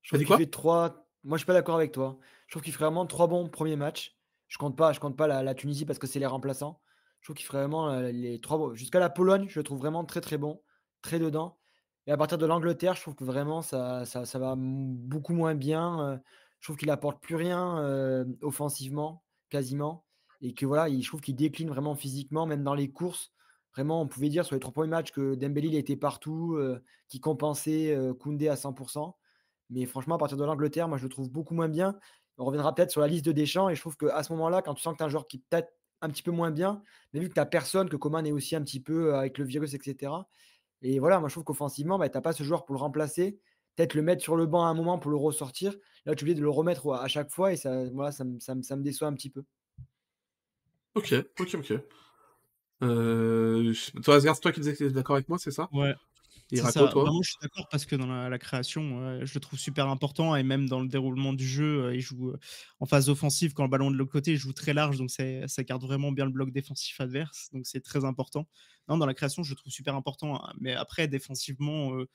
Je 0.01 0.15
trouve 0.15 0.37
fait 0.37 0.45
trois. 0.45 1.07
Moi, 1.23 1.37
je 1.37 1.41
suis 1.41 1.47
pas 1.47 1.53
d'accord 1.53 1.75
avec 1.75 1.91
toi. 1.91 2.19
Je 2.47 2.53
trouve 2.53 2.63
qu'il 2.63 2.73
ferait 2.73 2.85
vraiment 2.85 3.05
trois 3.05 3.27
bons 3.27 3.49
premiers 3.49 3.75
matchs. 3.75 4.15
Je 4.47 4.57
compte 4.57 4.77
pas, 4.77 4.93
je 4.93 4.99
compte 4.99 5.17
pas 5.17 5.27
la, 5.27 5.55
Tunisie 5.55 5.85
parce 5.85 5.99
que 5.99 6.07
c'est 6.07 6.19
les 6.19 6.25
remplaçants. 6.25 6.79
Je 7.21 7.27
trouve 7.27 7.35
qu'il 7.35 7.45
ferait 7.45 7.59
vraiment 7.59 7.89
euh, 7.89 8.11
les 8.11 8.39
trois 8.39 8.73
Jusqu'à 8.75 8.99
la 8.99 9.09
Pologne, 9.09 9.47
je 9.49 9.59
le 9.59 9.63
trouve 9.63 9.79
vraiment 9.79 10.05
très 10.05 10.21
très 10.21 10.37
bon, 10.37 10.61
très 11.01 11.17
dedans. 11.17 11.57
Et 12.05 12.11
à 12.11 12.17
partir 12.17 12.37
de 12.37 12.45
l'Angleterre, 12.45 12.95
je 12.95 13.01
trouve 13.01 13.15
que 13.15 13.23
vraiment 13.23 13.63
ça, 13.63 14.05
ça, 14.05 14.25
ça 14.25 14.37
va 14.37 14.53
beaucoup 14.55 15.33
moins 15.33 15.55
bien. 15.55 15.99
Euh. 16.01 16.17
Je 16.59 16.67
trouve 16.67 16.77
qu'il 16.77 16.91
apporte 16.91 17.21
plus 17.21 17.35
rien 17.35 17.79
euh, 17.79 18.25
offensivement, 18.41 19.23
quasiment. 19.49 20.05
Et 20.41 20.53
que 20.53 20.65
voilà, 20.65 20.89
je 20.89 21.07
trouve 21.07 21.21
qu'il 21.21 21.35
décline 21.35 21.69
vraiment 21.69 21.95
physiquement, 21.95 22.45
même 22.45 22.63
dans 22.63 22.75
les 22.75 22.91
courses. 22.91 23.31
Vraiment, 23.76 24.01
on 24.01 24.07
pouvait 24.07 24.30
dire 24.30 24.45
sur 24.45 24.55
les 24.55 24.61
trois 24.61 24.71
premiers 24.71 24.89
matchs 24.89 25.11
que 25.11 25.36
Dembélé 25.36 25.67
il 25.67 25.76
était 25.76 25.97
partout, 25.97 26.55
euh, 26.55 26.82
qui 27.09 27.19
compensait 27.19 27.93
euh, 27.93 28.13
Koundé 28.13 28.47
à 28.47 28.55
100%. 28.55 29.13
Mais 29.69 29.86
franchement, 29.86 30.15
à 30.15 30.17
partir 30.17 30.38
de 30.38 30.45
l'Angleterre, 30.45 30.88
moi, 30.88 30.97
je 30.97 31.03
le 31.03 31.09
trouve 31.09 31.30
beaucoup 31.30 31.53
moins 31.55 31.67
bien. 31.67 31.97
On 32.38 32.45
reviendra 32.45 32.73
peut-être 32.73 32.91
sur 32.91 33.01
la 33.01 33.07
liste 33.07 33.26
de 33.26 33.34
Deschamps. 33.34 33.69
Et 33.69 33.76
je 33.76 33.82
trouve 33.82 33.97
qu'à 33.97 34.23
ce 34.23 34.32
moment-là, 34.34 34.61
quand 34.61 34.73
tu 34.76 34.82
sens 34.82 34.93
que 34.93 34.97
tu 34.99 35.03
as 35.03 35.07
un 35.07 35.09
joueur 35.09 35.28
qui 35.28 35.39
peut-être 35.39 35.69
un 36.01 36.09
petit 36.09 36.23
peu 36.23 36.32
moins 36.32 36.51
bien, 36.51 36.84
mais 37.13 37.19
vu 37.19 37.28
que 37.28 37.34
tu 37.34 37.39
n'as 37.39 37.45
personne, 37.45 37.89
que 37.89 37.97
Coman 37.97 38.26
est 38.26 38.32
aussi 38.32 38.55
un 38.55 38.61
petit 38.61 38.80
peu 38.80 39.13
euh, 39.13 39.19
avec 39.19 39.38
le 39.38 39.43
virus, 39.43 39.73
etc. 39.73 40.11
Et 40.82 40.99
voilà, 40.99 41.19
moi, 41.19 41.28
je 41.28 41.34
trouve 41.34 41.43
qu'offensivement, 41.43 41.97
bah, 41.97 42.07
tu 42.07 42.15
n'as 42.15 42.21
pas 42.21 42.34
ce 42.34 42.43
joueur 42.43 42.63
pour 42.63 42.76
le 42.76 42.80
remplacer. 42.80 43.39
Peut-être 43.76 43.93
le 43.93 44.03
mettre 44.03 44.21
sur 44.21 44.38
le 44.38 44.45
banc 44.45 44.63
à 44.63 44.69
un 44.69 44.73
moment 44.73 44.99
pour 44.99 45.11
le 45.11 45.17
ressortir. 45.17 45.76
Là, 46.05 46.15
tu 46.15 46.23
oublies 46.23 46.36
de 46.36 46.41
le 46.41 46.49
remettre 46.49 46.93
à 46.93 47.07
chaque 47.09 47.30
fois. 47.30 47.51
Et 47.51 47.57
ça, 47.57 47.89
voilà, 47.91 48.13
ça, 48.13 48.23
me 48.23 48.82
déçoit 48.82 49.09
un 49.09 49.13
petit 49.13 49.30
peu. 49.30 49.43
Ok, 50.93 51.13
ok, 51.39 51.55
ok. 51.55 51.73
Euh, 52.84 53.73
toi, 54.03 54.19
c'est 54.19 54.41
toi 54.41 54.51
qui 54.51 54.59
disais 54.59 54.73
que 54.73 54.84
tu 54.84 54.91
d'accord 54.91 55.15
avec 55.15 55.30
moi, 55.30 55.38
c'est 55.38 55.51
ça 55.51 55.69
Ouais. 55.71 55.95
Et 56.51 56.61
Raco, 56.61 56.88
toi 56.88 57.09
je 57.23 57.30
suis 57.30 57.38
d'accord 57.41 57.67
parce 57.71 57.86
que 57.86 57.95
dans 57.95 58.05
la, 58.05 58.38
création, 58.38 59.26
je 59.26 59.34
le 59.34 59.39
trouve 59.39 59.57
super 59.57 59.88
important 59.88 60.36
et 60.36 60.43
même 60.43 60.69
dans 60.69 60.80
le 60.80 60.88
déroulement 60.88 61.34
du 61.34 61.47
jeu, 61.47 61.86
euh, 61.86 61.95
il 61.95 62.01
joue 62.01 62.30
euh, 62.30 62.39
en 62.80 62.86
phase 62.86 63.09
offensive 63.09 63.53
quand 63.53 63.63
le 63.63 63.69
ballon 63.69 63.89
de 63.89 63.95
l'autre 63.95 64.11
côté, 64.11 64.34
il 64.34 64.38
joue 64.38 64.53
très 64.53 64.73
large, 64.73 64.97
donc 64.97 65.09
ça 65.09 65.63
garde 65.63 65.84
vraiment 65.84 66.11
bien 66.11 66.26
le 66.26 66.32
bloc 66.32 66.51
défensif 66.51 67.01
adverse, 67.01 67.49
donc 67.51 67.65
c'est 67.65 67.82
très 67.82 68.05
important. 68.05 68.47
Non, 68.88 68.97
dans 68.97 69.07
la 69.07 69.15
création, 69.15 69.41
je 69.41 69.49
le 69.49 69.55
trouve 69.55 69.73
super 69.73 69.95
important, 69.95 70.36
hein, 70.36 70.53
mais 70.59 70.73
après, 70.73 71.07
défensivement, 71.07 71.95
euh, 71.95 72.07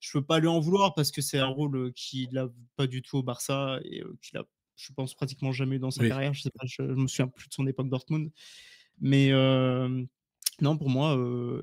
je 0.00 0.12
peux 0.12 0.24
pas 0.24 0.38
lui 0.38 0.48
en 0.48 0.60
vouloir 0.60 0.94
parce 0.94 1.10
que 1.10 1.20
c'est 1.20 1.38
un 1.38 1.46
rôle 1.46 1.92
qu'il 1.92 2.32
n'a 2.32 2.48
pas 2.76 2.86
du 2.86 3.02
tout 3.02 3.18
au 3.18 3.22
Barça 3.22 3.80
et 3.84 4.02
qu'il 4.22 4.38
a, 4.38 4.44
je 4.76 4.92
pense, 4.94 5.14
pratiquement 5.14 5.52
jamais 5.52 5.76
eu 5.76 5.78
dans 5.78 5.90
sa 5.90 6.08
carrière. 6.08 6.32
Je 6.32 6.40
sais 6.40 6.50
pas, 6.50 6.64
je, 6.64 6.76
je, 6.82 6.94
me 6.94 7.06
souviens 7.06 7.28
plus 7.28 7.48
de 7.48 7.52
son 7.52 7.66
époque 7.66 7.90
Dortmund. 7.90 8.30
Mais 9.00 9.30
non, 10.60 10.76
pour 10.76 10.88
moi, 10.88 11.16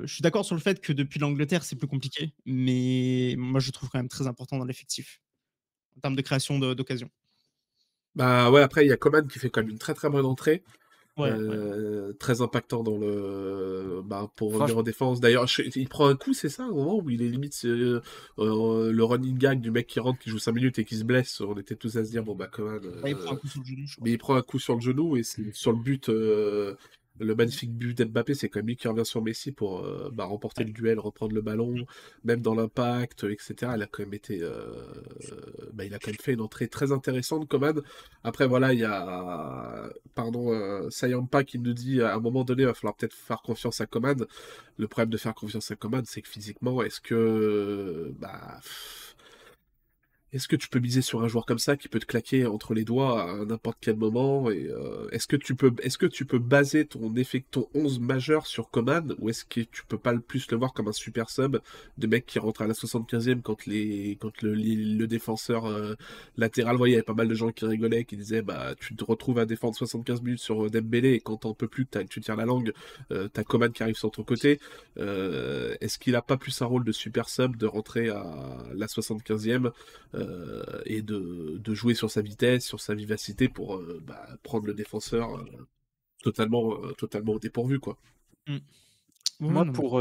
je 0.03 0.13
suis 0.13 0.21
d'accord 0.21 0.45
sur 0.45 0.55
le 0.55 0.61
fait 0.61 0.81
que 0.81 0.93
depuis 0.93 1.19
l'Angleterre, 1.19 1.63
c'est 1.63 1.75
plus 1.75 1.87
compliqué. 1.87 2.33
Mais 2.45 3.35
moi, 3.37 3.59
je 3.59 3.71
trouve 3.71 3.89
quand 3.89 3.99
même 3.99 4.09
très 4.09 4.27
important 4.27 4.57
dans 4.57 4.65
l'effectif, 4.65 5.21
en 5.97 6.01
termes 6.01 6.15
de 6.15 6.21
création 6.21 6.59
d'occasion. 6.59 7.09
Bah 8.15 8.51
ouais, 8.51 8.61
après, 8.61 8.85
il 8.85 8.89
y 8.89 8.91
a 8.91 8.97
Coman 8.97 9.27
qui 9.27 9.39
fait 9.39 9.49
quand 9.49 9.61
même 9.61 9.69
une 9.69 9.77
très 9.77 9.93
très 9.93 10.09
bonne 10.09 10.25
entrée. 10.25 10.63
très 12.19 12.41
impactant 12.41 12.83
dans 12.83 12.97
le 12.97 14.01
bah, 14.03 14.29
pour 14.35 14.53
revenir 14.53 14.77
en 14.77 14.83
défense. 14.83 15.19
D'ailleurs, 15.19 15.45
il 15.75 15.89
prend 15.89 16.07
un 16.07 16.15
coup, 16.15 16.33
c'est 16.33 16.49
ça, 16.49 16.67
au 16.67 16.75
moment 16.75 16.97
où 16.97 17.09
il 17.09 17.21
est 17.21 17.29
limite 17.29 17.63
le 17.63 19.03
running 19.03 19.37
gag 19.37 19.61
du 19.61 19.71
mec 19.71 19.87
qui 19.87 19.99
rentre, 19.99 20.19
qui 20.19 20.29
joue 20.29 20.39
5 20.39 20.51
minutes 20.53 20.79
et 20.79 20.85
qui 20.85 20.95
se 20.97 21.03
blesse. 21.03 21.41
On 21.41 21.55
était 21.55 21.75
tous 21.75 21.95
à 21.97 22.05
se 22.05 22.11
dire 22.11 22.23
bon 22.23 22.35
bah 22.35 22.47
Coman. 22.47 22.81
il 23.05 23.15
prend 23.15 23.33
un 23.33 23.35
coup 23.35 23.47
sur 23.47 23.61
le 23.61 23.65
genou. 23.65 23.85
Mais 24.01 24.11
il 24.11 24.17
prend 24.17 24.35
un 24.35 24.41
coup 24.41 24.59
sur 24.59 24.75
le 24.75 24.81
genou 24.81 25.17
et 25.17 25.23
c'est 25.23 25.53
sur 25.53 25.71
le 25.71 25.79
but 25.79 26.09
le 27.21 27.35
magnifique 27.35 27.71
but 27.73 27.97
d'Mbappé, 27.97 28.33
c'est 28.33 28.49
quand 28.49 28.59
même 28.59 28.67
lui 28.67 28.75
qui 28.75 28.87
revient 28.87 29.05
sur 29.05 29.21
Messi 29.21 29.51
pour 29.51 29.85
euh, 29.85 30.09
bah, 30.13 30.25
remporter 30.25 30.63
le 30.63 30.71
duel, 30.71 30.99
reprendre 30.99 31.33
le 31.33 31.41
ballon, 31.41 31.75
même 32.23 32.41
dans 32.41 32.55
l'impact, 32.55 33.25
etc. 33.25 33.73
Il 33.75 33.81
a 33.81 33.87
quand 33.87 34.03
même 34.03 34.13
été, 34.13 34.39
euh, 34.41 34.71
bah, 35.73 35.85
il 35.85 35.93
a 35.93 35.99
quand 35.99 36.11
même 36.11 36.19
fait 36.19 36.33
une 36.33 36.41
entrée 36.41 36.67
très 36.67 36.91
intéressante, 36.91 37.47
Coman. 37.47 37.81
Après, 38.23 38.47
voilà, 38.47 38.73
il 38.73 38.79
y 38.79 38.85
a, 38.85 39.89
pardon, 40.15 40.51
euh, 40.51 40.89
Sayampa 40.89 41.43
qui 41.43 41.59
nous 41.59 41.73
dit 41.73 42.01
à 42.01 42.15
un 42.15 42.19
moment 42.19 42.43
donné, 42.43 42.63
il 42.63 42.65
va 42.65 42.73
falloir 42.73 42.95
peut-être 42.95 43.13
faire 43.13 43.41
confiance 43.41 43.81
à 43.81 43.85
Coman. 43.85 44.25
Le 44.77 44.87
problème 44.87 45.09
de 45.09 45.17
faire 45.17 45.35
confiance 45.35 45.69
à 45.71 45.75
Coman, 45.75 46.03
c'est 46.05 46.21
que 46.21 46.29
physiquement, 46.29 46.81
est-ce 46.81 46.99
que, 47.01 48.13
bah, 48.19 48.59
est-ce 50.33 50.47
que 50.47 50.55
tu 50.55 50.69
peux 50.69 50.79
miser 50.79 51.01
sur 51.01 51.23
un 51.23 51.27
joueur 51.27 51.45
comme 51.45 51.59
ça 51.59 51.75
qui 51.75 51.89
peut 51.89 51.99
te 51.99 52.05
claquer 52.05 52.45
entre 52.45 52.73
les 52.73 52.85
doigts 52.85 53.23
à 53.23 53.45
n'importe 53.45 53.77
quel 53.81 53.97
moment 53.97 54.49
euh, 54.49 55.09
est-ce 55.11 55.27
que 55.27 55.35
tu 55.35 55.55
peux 55.55 55.73
est-ce 55.83 55.97
que 55.97 56.05
tu 56.05 56.25
peux 56.25 56.39
baser 56.39 56.85
ton 56.85 57.13
effet 57.15 57.43
ton 57.51 57.67
11 57.73 57.99
majeur 57.99 58.47
sur 58.47 58.69
Coman 58.69 59.13
ou 59.19 59.29
est-ce 59.29 59.43
que 59.43 59.59
tu 59.61 59.83
peux 59.85 59.97
pas 59.97 60.13
le 60.13 60.21
plus 60.21 60.49
le 60.51 60.57
voir 60.57 60.73
comme 60.73 60.87
un 60.87 60.93
super 60.93 61.29
sub 61.29 61.57
de 61.97 62.07
mec 62.07 62.25
qui 62.25 62.39
rentre 62.39 62.61
à 62.61 62.67
la 62.67 62.73
75e 62.73 63.41
quand 63.41 63.65
les 63.65 64.17
quand 64.21 64.41
le, 64.41 64.53
le 64.53 65.07
défenseur 65.07 65.65
euh, 65.65 65.95
latéral 66.37 66.77
voyait 66.77 66.93
il 66.93 66.95
y 66.95 66.97
avait 66.97 67.03
pas 67.03 67.13
mal 67.13 67.27
de 67.27 67.35
gens 67.35 67.51
qui 67.51 67.65
rigolaient 67.65 68.05
qui 68.05 68.15
disaient 68.15 68.41
bah 68.41 68.73
tu 68.79 68.95
te 68.95 69.03
retrouves 69.03 69.39
à 69.39 69.45
défendre 69.45 69.75
75 69.75 70.21
minutes 70.21 70.39
sur 70.39 70.65
euh, 70.65 70.69
Dembélé 70.69 71.13
et 71.13 71.19
quand 71.19 71.37
t'en 71.37 71.53
peux 71.53 71.67
plus 71.67 71.85
tu 72.09 72.21
tires 72.21 72.37
la 72.37 72.45
langue 72.45 72.71
euh, 73.11 73.27
t'as 73.31 73.43
Coman 73.43 73.71
qui 73.71 73.83
arrive 73.83 73.95
sur 73.95 74.11
ton 74.11 74.23
côté. 74.23 74.59
Est-ce 74.97 75.97
qu'il 75.99 76.15
a 76.15 76.21
pas 76.21 76.37
plus 76.37 76.61
un 76.61 76.65
rôle 76.65 76.83
de 76.83 76.91
super 76.91 77.27
sub 77.27 77.57
de 77.57 77.65
rentrer 77.65 78.09
à 78.09 78.23
la 78.73 78.85
75e 78.85 79.71
euh, 80.21 80.81
et 80.85 81.01
de, 81.01 81.57
de, 81.57 81.73
jouer 81.73 81.93
sur 81.93 82.09
sa 82.09 82.21
vitesse, 82.21 82.65
sur 82.65 82.79
sa 82.79 82.93
vivacité 82.93 83.49
pour 83.49 83.75
euh, 83.75 84.01
bah, 84.05 84.27
prendre 84.43 84.65
le 84.65 84.73
défenseur 84.73 85.37
euh, 85.37 85.45
totalement, 86.23 86.75
totalement 86.97 87.33
au 87.33 87.39
dépourvu. 87.39 87.79
Quoi. 87.79 87.97
Mmh. 88.47 88.57
Moi, 89.39 89.65
pour, 89.65 89.99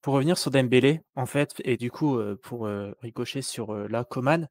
pour 0.00 0.14
revenir 0.14 0.38
sur 0.38 0.50
Dembélé, 0.50 1.02
en 1.14 1.26
fait, 1.26 1.60
et 1.64 1.76
du 1.76 1.90
coup, 1.90 2.18
pour 2.40 2.66
ricocher 3.02 3.42
sur 3.42 3.74
la 3.74 4.04
Coman, 4.04 4.48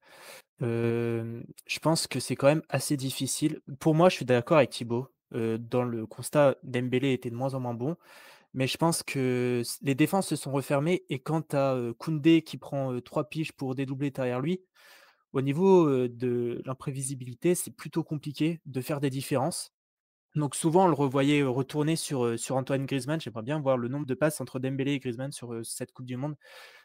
je 0.62 1.80
pense 1.82 2.06
que 2.06 2.20
c'est 2.20 2.36
quand 2.36 2.46
même 2.46 2.62
assez 2.70 2.96
difficile. 2.96 3.60
Pour 3.80 3.96
moi, 3.96 4.10
je 4.10 4.18
suis 4.18 4.26
d'accord 4.26 4.58
avec 4.58 4.70
Thibaut. 4.70 5.08
dans 5.32 5.82
le 5.82 6.06
constat, 6.06 6.58
Dembélé 6.62 7.14
était 7.14 7.32
de 7.32 7.36
moins 7.36 7.56
en 7.56 7.60
moins 7.60 7.74
bon. 7.74 7.98
Mais 8.54 8.68
je 8.68 8.78
pense 8.78 9.02
que 9.02 9.64
les 9.82 9.96
défenses 9.96 10.28
se 10.28 10.36
sont 10.36 10.52
refermées 10.52 11.04
et 11.10 11.18
quand 11.18 11.50
tu 11.50 11.56
as 11.56 11.76
Koundé 11.98 12.44
qui 12.44 12.58
prend 12.58 13.00
trois 13.02 13.30
piges 13.30 13.52
pour 13.52 13.74
dédoubler 13.74 14.12
derrière 14.12 14.42
lui, 14.42 14.62
au 15.34 15.42
niveau 15.42 16.08
de 16.08 16.62
l'imprévisibilité, 16.66 17.56
c'est 17.56 17.72
plutôt 17.72 18.04
compliqué 18.04 18.62
de 18.66 18.82
faire 18.82 19.00
des 19.00 19.10
différences. 19.10 19.72
Donc 20.36 20.56
souvent, 20.56 20.86
on 20.86 20.88
le 20.88 20.94
revoyait 20.94 21.44
retourner 21.44 21.96
sur, 21.96 22.38
sur 22.38 22.56
Antoine 22.56 22.86
Griezmann. 22.86 23.20
J'aimerais 23.20 23.42
bien 23.42 23.60
voir 23.60 23.78
le 23.78 23.88
nombre 23.88 24.06
de 24.06 24.14
passes 24.14 24.40
entre 24.42 24.60
Dembélé 24.60 24.94
et 24.94 25.00
Griezmann 25.00 25.32
sur 25.32 25.60
cette 25.64 25.92
Coupe 25.92 26.06
du 26.06 26.18
Monde. 26.18 26.36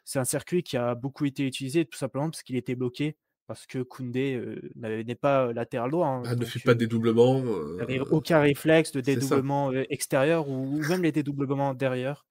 C'est 0.05 0.19
un 0.19 0.25
circuit 0.25 0.63
qui 0.63 0.77
a 0.77 0.95
beaucoup 0.95 1.27
été 1.27 1.47
utilisé 1.47 1.85
tout 1.85 1.99
simplement 1.99 2.31
parce 2.31 2.43
qu'il 2.43 2.57
était 2.57 2.75
bloqué 2.75 3.17
parce 3.47 3.67
que 3.67 3.83
Koundé 3.83 4.43
n'avait 4.75 5.05
pas 5.15 5.53
latéral 5.53 5.91
droit. 5.91 6.07
Hein, 6.07 6.23
ah, 6.27 6.35
ne 6.35 6.45
fait 6.45 6.61
pas 6.61 6.75
de 6.75 6.81
dédoublement. 6.81 7.39
Il 7.39 7.77
n'avait 7.77 8.01
aucun 8.01 8.41
réflexe 8.41 8.93
de 8.93 9.01
dédoublement 9.01 9.73
extérieur 9.91 10.49
ou, 10.49 10.79
même 10.89 11.03
les 11.03 11.13
dédoublements 11.13 11.75
derrière. 11.75 12.25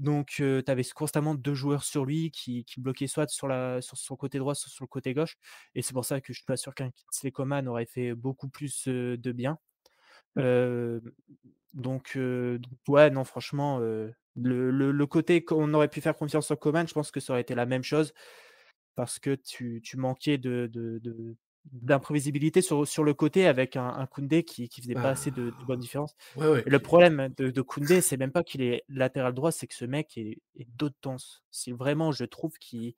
Donc, 0.00 0.28
tu 0.36 0.62
avais 0.66 0.84
constamment 0.84 1.34
deux 1.34 1.54
joueurs 1.54 1.84
sur 1.84 2.04
lui 2.04 2.30
qui, 2.30 2.64
bloquaient 2.78 3.06
soit 3.06 3.28
sur, 3.28 3.48
son 3.80 4.16
côté 4.16 4.38
droit, 4.38 4.54
soit 4.54 4.70
sur 4.70 4.84
le 4.84 4.88
côté 4.88 5.14
gauche. 5.14 5.36
Et 5.74 5.82
c'est 5.82 5.92
pour 5.92 6.04
ça 6.04 6.20
que 6.20 6.32
je 6.32 6.38
suis 6.38 6.46
pas 6.46 6.56
sûr 6.56 6.74
qu'un 6.74 6.90
Kingsley 6.90 7.30
Coman 7.30 7.68
aurait 7.68 7.86
fait 7.86 8.14
beaucoup 8.14 8.48
plus 8.48 8.88
de 8.88 9.32
bien. 9.32 9.58
donc, 11.74 12.18
ouais, 12.88 13.10
non, 13.10 13.24
franchement, 13.24 13.78
le, 14.36 15.04
côté 15.04 15.44
qu'on 15.44 15.74
aurait 15.74 15.88
pu 15.88 16.00
faire 16.00 16.16
confiance 16.16 16.46
sur 16.46 16.58
Coman, 16.58 16.88
je 16.88 16.94
pense 16.94 17.10
que 17.10 17.20
ça 17.20 17.34
aurait 17.34 17.42
été 17.42 17.54
la 17.54 17.66
même 17.66 17.84
chose 17.84 18.12
parce 18.94 19.18
que 19.18 19.34
tu, 19.34 19.82
manquais 19.96 20.38
de, 20.38 20.70
d'imprévisibilité 21.72 22.62
sur, 22.62 22.86
sur 22.86 23.04
le 23.04 23.14
côté 23.14 23.46
avec 23.46 23.76
un, 23.76 23.86
un 23.88 24.06
Koundé 24.06 24.44
qui, 24.44 24.68
qui 24.68 24.80
faisait 24.80 24.96
pas 24.96 25.10
assez 25.10 25.30
de, 25.30 25.50
de 25.50 25.64
bonnes 25.64 25.78
différences. 25.80 26.14
Ouais, 26.36 26.48
ouais. 26.48 26.62
Et 26.66 26.70
le 26.70 26.78
problème 26.78 27.28
de, 27.36 27.50
de 27.50 27.62
Koundé, 27.62 28.00
c'est 28.00 28.16
même 28.16 28.32
pas 28.32 28.42
qu'il 28.42 28.62
est 28.62 28.84
latéral 28.88 29.34
droit, 29.34 29.52
c'est 29.52 29.66
que 29.66 29.74
ce 29.74 29.84
mec 29.84 30.16
est, 30.18 30.38
est 30.58 30.68
dos 30.76 30.88
de 30.88 30.94
tense. 31.00 31.42
Si 31.50 31.72
vraiment 31.72 32.12
je 32.12 32.24
trouve 32.24 32.58
qu'il 32.58 32.94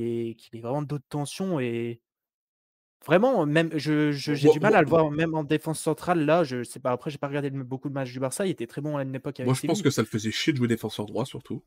est, 0.00 0.34
qu'il 0.36 0.58
est 0.58 0.60
vraiment 0.60 0.82
dos 0.82 0.98
de 0.98 1.04
tension 1.08 1.60
et 1.60 2.00
vraiment, 3.06 3.46
même 3.46 3.70
je, 3.78 4.10
je- 4.12 4.34
j'ai 4.34 4.48
du 4.50 4.60
mal 4.60 4.74
à 4.74 4.82
le 4.82 4.88
voir 4.88 5.10
même 5.10 5.34
en 5.34 5.44
défense 5.44 5.80
centrale. 5.80 6.24
Là, 6.24 6.44
je 6.44 6.62
sais 6.64 6.80
pas. 6.80 6.90
Après, 6.92 7.10
j'ai 7.10 7.18
pas 7.18 7.28
regardé 7.28 7.50
beaucoup 7.50 7.88
de 7.88 7.94
matchs 7.94 8.12
du 8.12 8.20
Barça. 8.20 8.46
Il 8.46 8.50
était 8.50 8.66
très 8.66 8.80
bon 8.80 8.96
à 8.96 9.02
une 9.02 9.14
époque 9.14 9.38
avec 9.40 9.46
moi, 9.48 9.54
je 9.54 9.62
pense 9.62 9.82
que 9.82 9.90
ça 9.90 10.02
le 10.02 10.06
faisait 10.08 10.30
chier 10.30 10.52
de 10.52 10.58
jouer 10.58 10.68
défenseur 10.68 11.06
droit, 11.06 11.24
surtout. 11.24 11.62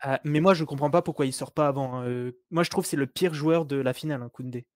Ah, 0.00 0.20
mais 0.24 0.40
moi, 0.40 0.54
je 0.54 0.64
comprends 0.64 0.90
pas 0.90 1.02
pourquoi 1.02 1.26
il 1.26 1.32
sort 1.32 1.52
pas 1.52 1.66
avant. 1.68 1.94
hein. 1.96 2.06
Euh, 2.06 2.32
moi, 2.50 2.62
je 2.62 2.70
trouve 2.70 2.84
que 2.84 2.90
c'est 2.90 2.96
le 2.96 3.06
pire 3.06 3.32
joueur 3.34 3.64
de 3.64 3.76
la 3.76 3.92
finale, 3.94 4.22
hein, 4.22 4.28
Koundé. 4.28 4.66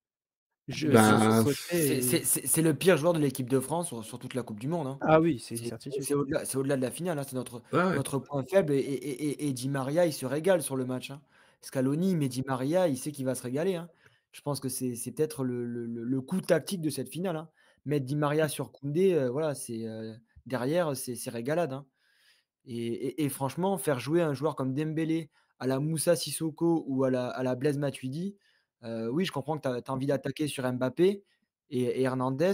Côté 1.45 1.57
C'est- 1.71 1.77
est- 1.99 2.03
C'est 2.03 2.25
c'est- 2.25 2.47
c'est 2.47 2.63
le 2.63 2.75
pire 2.75 2.97
joueur 2.97 3.13
de 3.13 3.19
l'équipe 3.21 3.49
de 3.49 3.61
France 3.61 3.87
sur, 3.89 4.05
sur 4.05 4.19
toute 4.19 4.35
la 4.35 4.43
Coupe 4.43 4.59
du 4.59 4.67
Monde. 4.69 4.87
hein. 4.89 4.99
Ah 5.01 5.21
oui, 5.21 5.39
c'est 5.39 5.55
une 5.55 5.63
C'est 5.63 5.69
certitude. 5.69 6.03
c'est 6.03 6.15
au-delà 6.57 6.77
de 6.77 6.83
la 6.83 6.91
finale. 6.91 7.19
hein, 7.19 7.23
C'est 7.27 7.37
notre, 7.37 7.63
Ouais, 7.73 7.85
ouais. 7.85 7.95
notre 7.95 8.19
point 8.19 8.43
faible. 8.45 8.73
Et, 8.73 8.79
et, 8.79 9.29
et- 9.29 9.49
et 9.49 9.53
Di 9.53 9.69
Maria, 9.69 10.07
il 10.07 10.13
se 10.13 10.27
régale 10.27 10.63
sur 10.63 10.77
le 10.77 10.85
match. 10.85 11.11
hein. 11.11 11.21
Scaloni, 11.63 12.17
mais 12.17 12.29
Di 12.29 12.43
Maria, 12.47 12.89
il 12.89 12.99
sait 12.99 13.13
qu'il 13.13 13.25
va 13.25 13.35
se 13.35 13.43
régaler. 13.45 13.77
hein. 13.77 13.89
Je 14.33 14.41
pense 14.43 14.61
que 14.61 14.69
c'est 14.69 14.93
peut-être 15.13 15.45
le, 15.45 15.65
le- 15.65 15.87
le- 15.87 16.03
le 16.05 16.21
coup 16.21 16.41
tactique 16.41 16.81
de 16.83 16.91
cette 16.91 17.09
finale. 17.09 17.37
hein. 17.37 17.49
Mettre 17.85 18.05
Di 18.07 18.17
Maria 18.17 18.49
sur 18.49 18.73
Koundé, 18.73 19.13
euh, 19.15 19.31
voilà, 19.31 19.55
c'est 19.55 19.87
euh, 19.87 20.13
derrière, 20.47 20.97
c'est 20.97 21.17
régalade. 21.31 21.73
hein. 21.75 21.87
Et, 22.67 22.77
et- 22.87 23.25
et 23.25 23.29
franchement, 23.29 23.79
faire 23.79 24.01
jouer 24.01 24.23
un 24.23 24.35
joueur 24.35 24.57
comme 24.57 24.75
Dembélé 24.75 25.31
à 25.61 25.67
la 25.69 25.79
Moussa 25.79 26.17
Sissoko 26.17 26.85
ou 26.89 27.05
à 27.05 27.11
la, 27.11 27.29
à 27.29 27.43
la 27.45 27.55
Blaise 27.55 27.79
Matuidi, 27.79 28.37
oui, 28.83 29.25
je 29.25 29.33
comprends 29.33 29.59
que 29.59 29.63
tu 29.63 29.69
as, 29.69 29.93
envie 29.93 30.07
d'attaquer 30.07 30.49
sur 30.49 30.71
Mbappé 30.71 31.23
et, 31.71 32.03
Hernandez, 32.03 32.53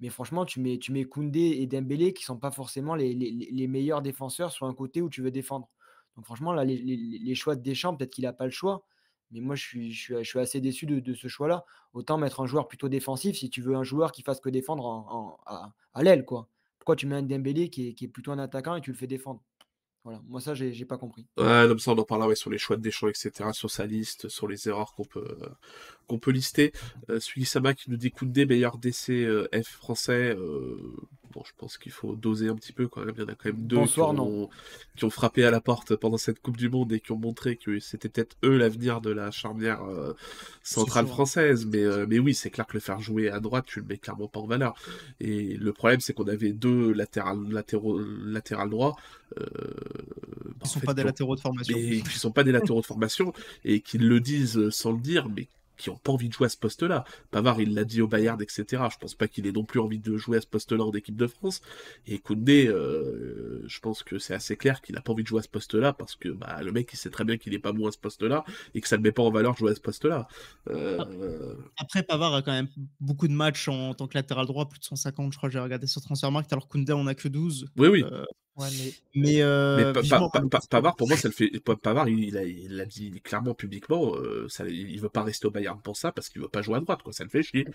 mais 0.00 0.08
franchement, 0.08 0.44
tu 0.44 0.60
mets, 0.60 1.04
Koundé 1.04 1.56
et 1.60 1.66
Dembélé 1.66 2.12
qui 2.12 2.24
sont 2.24 2.38
pas 2.38 2.50
forcément 2.50 2.94
les, 2.94 3.66
meilleurs 3.68 4.02
défenseurs 4.02 4.52
sur 4.52 4.66
un 4.66 4.74
côté 4.74 5.02
où 5.02 5.08
tu 5.08 5.22
veux 5.22 5.30
défendre. 5.30 5.68
Donc 6.16 6.24
franchement, 6.24 6.52
là, 6.52 6.64
les, 6.64 7.34
choix 7.34 7.56
de 7.56 7.62
Deschamps, 7.62 7.96
peut-être 7.96 8.12
qu'il 8.12 8.24
n'a 8.24 8.32
pas 8.32 8.44
le 8.44 8.50
choix, 8.50 8.84
mais 9.30 9.40
moi, 9.40 9.56
je 9.56 9.90
suis, 10.22 10.38
assez 10.38 10.60
déçu 10.60 10.86
de, 10.86 11.14
ce 11.14 11.28
choix-là. 11.28 11.64
Autant 11.92 12.18
mettre 12.18 12.40
un 12.40 12.46
joueur 12.46 12.68
plutôt 12.68 12.88
défensif 12.88 13.36
si 13.36 13.50
tu 13.50 13.62
veux 13.62 13.74
un 13.74 13.82
joueur 13.82 14.12
qui 14.12 14.22
fasse 14.22 14.40
que 14.40 14.48
défendre 14.48 14.84
en- 14.86 15.38
en- 15.46 15.72
à, 15.94 16.02
l'aile, 16.02 16.24
quoi. 16.24 16.48
Pourquoi 16.78 16.96
tu 16.96 17.06
mets 17.06 17.16
un 17.16 17.22
Dembélé 17.22 17.70
qui 17.70 17.96
est 17.98 18.08
plutôt 18.08 18.32
un 18.32 18.38
attaquant 18.38 18.76
et 18.76 18.80
tu 18.80 18.90
le 18.90 18.96
fais 18.96 19.06
défendre? 19.06 19.42
Voilà, 20.04 20.20
moi 20.28 20.38
ça, 20.38 20.52
j'ai 20.54 20.72
j'ai 20.74 20.84
pas 20.84 20.98
compris. 20.98 21.26
Ouais, 21.38 21.64
comme 21.66 21.78
ça, 21.78 21.92
on 21.92 21.98
en 21.98 22.04
parlera 22.04 22.28
ouais, 22.28 22.34
sur 22.34 22.50
les 22.50 22.58
choix 22.58 22.76
de 22.76 22.82
Deschamps, 22.82 23.08
etc., 23.08 23.32
sur 23.52 23.70
sa 23.70 23.86
liste, 23.86 24.28
sur 24.28 24.46
les 24.46 24.68
erreurs 24.68 24.94
qu'on 24.94 25.06
peut, 25.06 25.38
euh, 25.42 25.48
qu'on 26.06 26.18
peut 26.18 26.30
lister. 26.30 26.72
Euh, 27.08 27.20
Sugisama 27.20 27.72
qui 27.72 27.90
nous 27.90 27.96
dit 27.96 28.10
Koundé, 28.10 28.44
meilleur 28.44 28.76
DC 28.76 29.10
euh, 29.10 29.48
F 29.54 29.66
français. 29.66 30.36
Bon, 31.34 31.42
je 31.44 31.52
pense 31.56 31.78
qu'il 31.78 31.92
faut 31.92 32.14
doser 32.14 32.48
un 32.48 32.54
petit 32.54 32.72
peu 32.72 32.86
quand 32.88 33.04
même. 33.04 33.14
Il 33.16 33.22
y 33.22 33.24
en 33.24 33.28
a 33.28 33.34
quand 33.34 33.46
même 33.46 33.66
deux 33.66 33.76
Bonsoir, 33.76 34.14
qui, 34.14 34.20
ont, 34.20 34.48
qui 34.96 35.04
ont 35.04 35.10
frappé 35.10 35.44
à 35.44 35.50
la 35.50 35.60
porte 35.60 35.96
pendant 35.96 36.16
cette 36.16 36.40
Coupe 36.40 36.56
du 36.56 36.68
Monde 36.68 36.92
et 36.92 37.00
qui 37.00 37.12
ont 37.12 37.18
montré 37.18 37.56
que 37.56 37.78
c'était 37.80 38.08
peut-être 38.08 38.36
eux 38.44 38.56
l'avenir 38.56 39.00
de 39.00 39.10
la 39.10 39.30
charnière 39.30 39.82
euh, 39.84 40.14
centrale 40.62 41.06
française. 41.06 41.66
Mais, 41.66 41.82
euh, 41.82 42.06
mais 42.08 42.18
oui, 42.18 42.34
c'est 42.34 42.50
clair 42.50 42.66
que 42.66 42.74
le 42.74 42.80
faire 42.80 43.00
jouer 43.00 43.28
à 43.28 43.40
droite, 43.40 43.64
tu 43.66 43.80
le 43.80 43.86
mets 43.86 43.98
clairement 43.98 44.28
pas 44.28 44.40
en 44.40 44.46
valeur. 44.46 44.74
Et 45.20 45.56
le 45.56 45.72
problème, 45.72 46.00
c'est 46.00 46.12
qu'on 46.12 46.28
avait 46.28 46.52
deux 46.52 46.92
latéral, 46.92 47.38
latéraux, 47.50 47.98
latéral 47.98 48.70
droit. 48.70 48.96
Euh, 49.38 49.44
bah, 49.44 50.52
Ils 50.60 50.62
en 50.62 50.66
sont 50.66 50.80
fait, 50.80 50.86
pas 50.86 50.94
des 50.94 51.02
qui 51.02 51.06
latéraux 51.06 51.36
de 51.36 51.40
formation. 51.40 51.76
mais 51.76 52.00
qui 52.00 52.18
sont 52.18 52.30
pas 52.30 52.44
des 52.44 52.52
latéraux 52.52 52.80
de 52.80 52.86
formation 52.86 53.32
et 53.64 53.80
qui 53.80 53.98
le 53.98 54.20
disent 54.20 54.70
sans 54.70 54.92
le 54.92 55.00
dire, 55.00 55.28
mais 55.28 55.48
qui 55.76 55.90
ont 55.90 55.96
pas 55.96 56.12
envie 56.12 56.28
de 56.28 56.32
jouer 56.32 56.46
à 56.46 56.48
ce 56.48 56.56
poste-là. 56.56 57.04
Pavard, 57.30 57.60
il 57.60 57.74
l'a 57.74 57.84
dit 57.84 58.00
au 58.00 58.08
Bayern, 58.08 58.40
etc. 58.40 58.82
Je 58.90 58.98
pense 58.98 59.14
pas 59.14 59.28
qu'il 59.28 59.46
ait 59.46 59.52
non 59.52 59.64
plus 59.64 59.80
envie 59.80 59.98
de 59.98 60.16
jouer 60.16 60.38
à 60.38 60.40
ce 60.40 60.46
poste-là 60.46 60.84
en 60.84 60.92
équipe 60.92 61.16
de 61.16 61.26
France. 61.26 61.60
Et 62.06 62.18
Koundé, 62.18 62.66
euh, 62.68 63.62
je 63.66 63.80
pense 63.80 64.02
que 64.02 64.18
c'est 64.18 64.34
assez 64.34 64.56
clair 64.56 64.80
qu'il 64.80 64.96
a 64.96 65.00
pas 65.00 65.12
envie 65.12 65.22
de 65.22 65.28
jouer 65.28 65.40
à 65.40 65.42
ce 65.42 65.48
poste-là 65.48 65.92
parce 65.92 66.16
que 66.16 66.28
bah, 66.28 66.62
le 66.62 66.72
mec, 66.72 66.90
il 66.92 66.96
sait 66.96 67.10
très 67.10 67.24
bien 67.24 67.36
qu'il 67.36 67.54
est 67.54 67.58
pas 67.58 67.72
bon 67.72 67.86
à 67.86 67.92
ce 67.92 67.98
poste-là 67.98 68.44
et 68.74 68.80
que 68.80 68.88
ça 68.88 68.96
ne 68.96 69.02
met 69.02 69.12
pas 69.12 69.22
en 69.22 69.30
valeur 69.30 69.52
de 69.52 69.58
jouer 69.58 69.72
à 69.72 69.74
ce 69.74 69.80
poste-là. 69.80 70.28
Euh, 70.70 71.54
Après, 71.76 72.02
Pavard 72.02 72.34
a 72.34 72.42
quand 72.42 72.52
même 72.52 72.68
beaucoup 73.00 73.28
de 73.28 73.32
matchs 73.32 73.68
en, 73.68 73.94
tant 73.94 74.06
que 74.06 74.14
latéral 74.14 74.46
droit, 74.46 74.68
plus 74.68 74.78
de 74.78 74.84
150, 74.84 75.32
je 75.32 75.38
crois, 75.38 75.50
j'ai 75.50 75.58
regardé 75.58 75.86
sur 75.86 76.00
Transfermarkt, 76.00 76.52
alors 76.52 76.68
Koundé 76.68 76.92
en 76.92 77.06
a 77.06 77.14
que 77.14 77.28
12. 77.28 77.66
Oui, 77.76 77.88
oui. 77.88 78.04
Euh, 78.10 78.24
Ouais, 78.56 78.68
mais 78.78 78.92
mais 79.20 79.42
euh, 79.42 79.92
Mais 79.94 80.02
Pa- 80.08 80.20
Pa- 80.30 80.40
Pa-. 80.48 80.60
Pavard, 80.70 80.94
pour 80.96 81.08
moi, 81.08 81.16
ça 81.16 81.26
le 81.28 81.34
fait. 81.34 81.50
Pa- 81.64 81.74
Pavard, 81.76 82.08
il, 82.08 82.20
il 82.22 82.36
a, 82.36 82.44
il 82.44 82.76
l'a 82.76 82.84
dit 82.86 83.10
clairement 83.22 83.54
publiquement, 83.54 84.14
euh, 84.14 84.46
ça, 84.48 84.64
il 84.68 85.00
veut 85.00 85.08
pas 85.08 85.22
rester 85.24 85.46
au 85.46 85.50
Bayern 85.50 85.80
pour 85.82 85.96
ça 85.96 86.12
parce 86.12 86.28
qu'il 86.28 86.40
veut 86.40 86.48
pas 86.48 86.62
jouer 86.62 86.76
à 86.76 86.80
droite, 86.80 87.02
quoi. 87.02 87.12
Ça 87.12 87.24
le 87.24 87.30
fait 87.30 87.42
chier. 87.42 87.66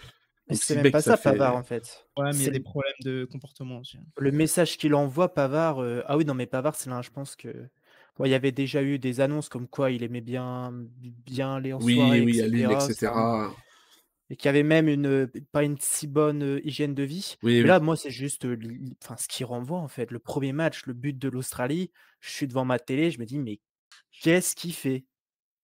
c'est 0.52 0.82
même 0.82 0.92
pas 0.92 1.02
ça 1.02 1.12
ça, 1.12 1.18
fait- 1.18 1.32
Pavard, 1.32 1.56
en 1.58 1.64
fait. 1.64 2.06
Ouais, 2.18 2.26
mais 2.32 2.32
il 2.32 2.40
y 2.40 2.44
C'est- 2.44 2.50
a 2.50 2.54
des 2.54 2.60
problèmes 2.62 2.94
de 3.02 3.26
comportement 3.26 3.80
aussi. 3.80 3.98
Le 4.18 4.32
message 4.32 4.78
qu'il 4.78 4.96
envoie, 4.96 5.34
Pavard. 5.34 5.80
euh, 5.82 6.02
Ah 6.08 6.16
oui, 6.18 6.24
non, 6.26 6.34
mais 6.34 6.46
Pavard, 6.46 6.76
c'est 6.76 6.90
là, 6.90 7.02
je 7.02 7.10
pense 7.10 7.36
que. 7.36 7.50
Bon, 8.18 8.26
il 8.26 8.32
y 8.32 8.34
avait 8.34 8.52
déjà 8.52 8.82
eu 8.82 9.00
des 9.00 9.22
annonces 9.22 9.48
comme 9.50 9.68
quoi 9.68 9.92
il 9.92 10.04
aimait 10.04 10.20
bien, 10.22 10.74
bien 11.26 11.56
aller 11.56 11.72
en 11.74 11.82
Oui, 11.82 11.96
soirée, 11.96 12.22
oui, 12.22 12.42
à 12.42 12.48
Lille, 12.48 12.64
etc. 12.72 12.86
etc. 12.92 12.96
ça- 13.14 13.52
Et 14.30 14.36
qu'il 14.36 14.46
y 14.48 14.50
avait 14.50 14.64
même 14.64 14.88
une, 14.88 15.28
pas 15.52 15.64
une 15.64 15.78
si 15.80 16.08
bonne 16.08 16.44
euh, 16.44 16.62
hygiène 16.64 16.94
de 16.94 17.04
vie. 17.04 17.36
Oui, 17.44 17.62
Mais 17.62 17.68
oui. 17.70 17.70
là, 17.70 17.80
moi, 17.80 17.96
c'est 17.98 18.12
juste 18.12 18.46
euh, 18.46 18.58
enfin, 19.04 19.18
ce 19.18 19.28
qui 19.28 19.44
renvoie, 19.44 19.80
en 19.80 19.88
fait. 19.88 20.12
Le 20.12 20.20
premier 20.20 20.54
match, 20.54 20.86
le 20.86 20.94
but 20.94 21.18
de 21.18 21.30
l'Australie, 21.30 21.92
je 22.20 22.30
suis 22.32 22.48
devant 22.48 22.66
ma 22.66 22.78
télé, 22.80 23.10
je 23.12 23.20
me 23.20 23.26
dis, 23.26 23.40
mais 23.40 23.60
qu'est-ce 24.22 24.56
qu'il 24.56 24.74
fait? 24.74 25.06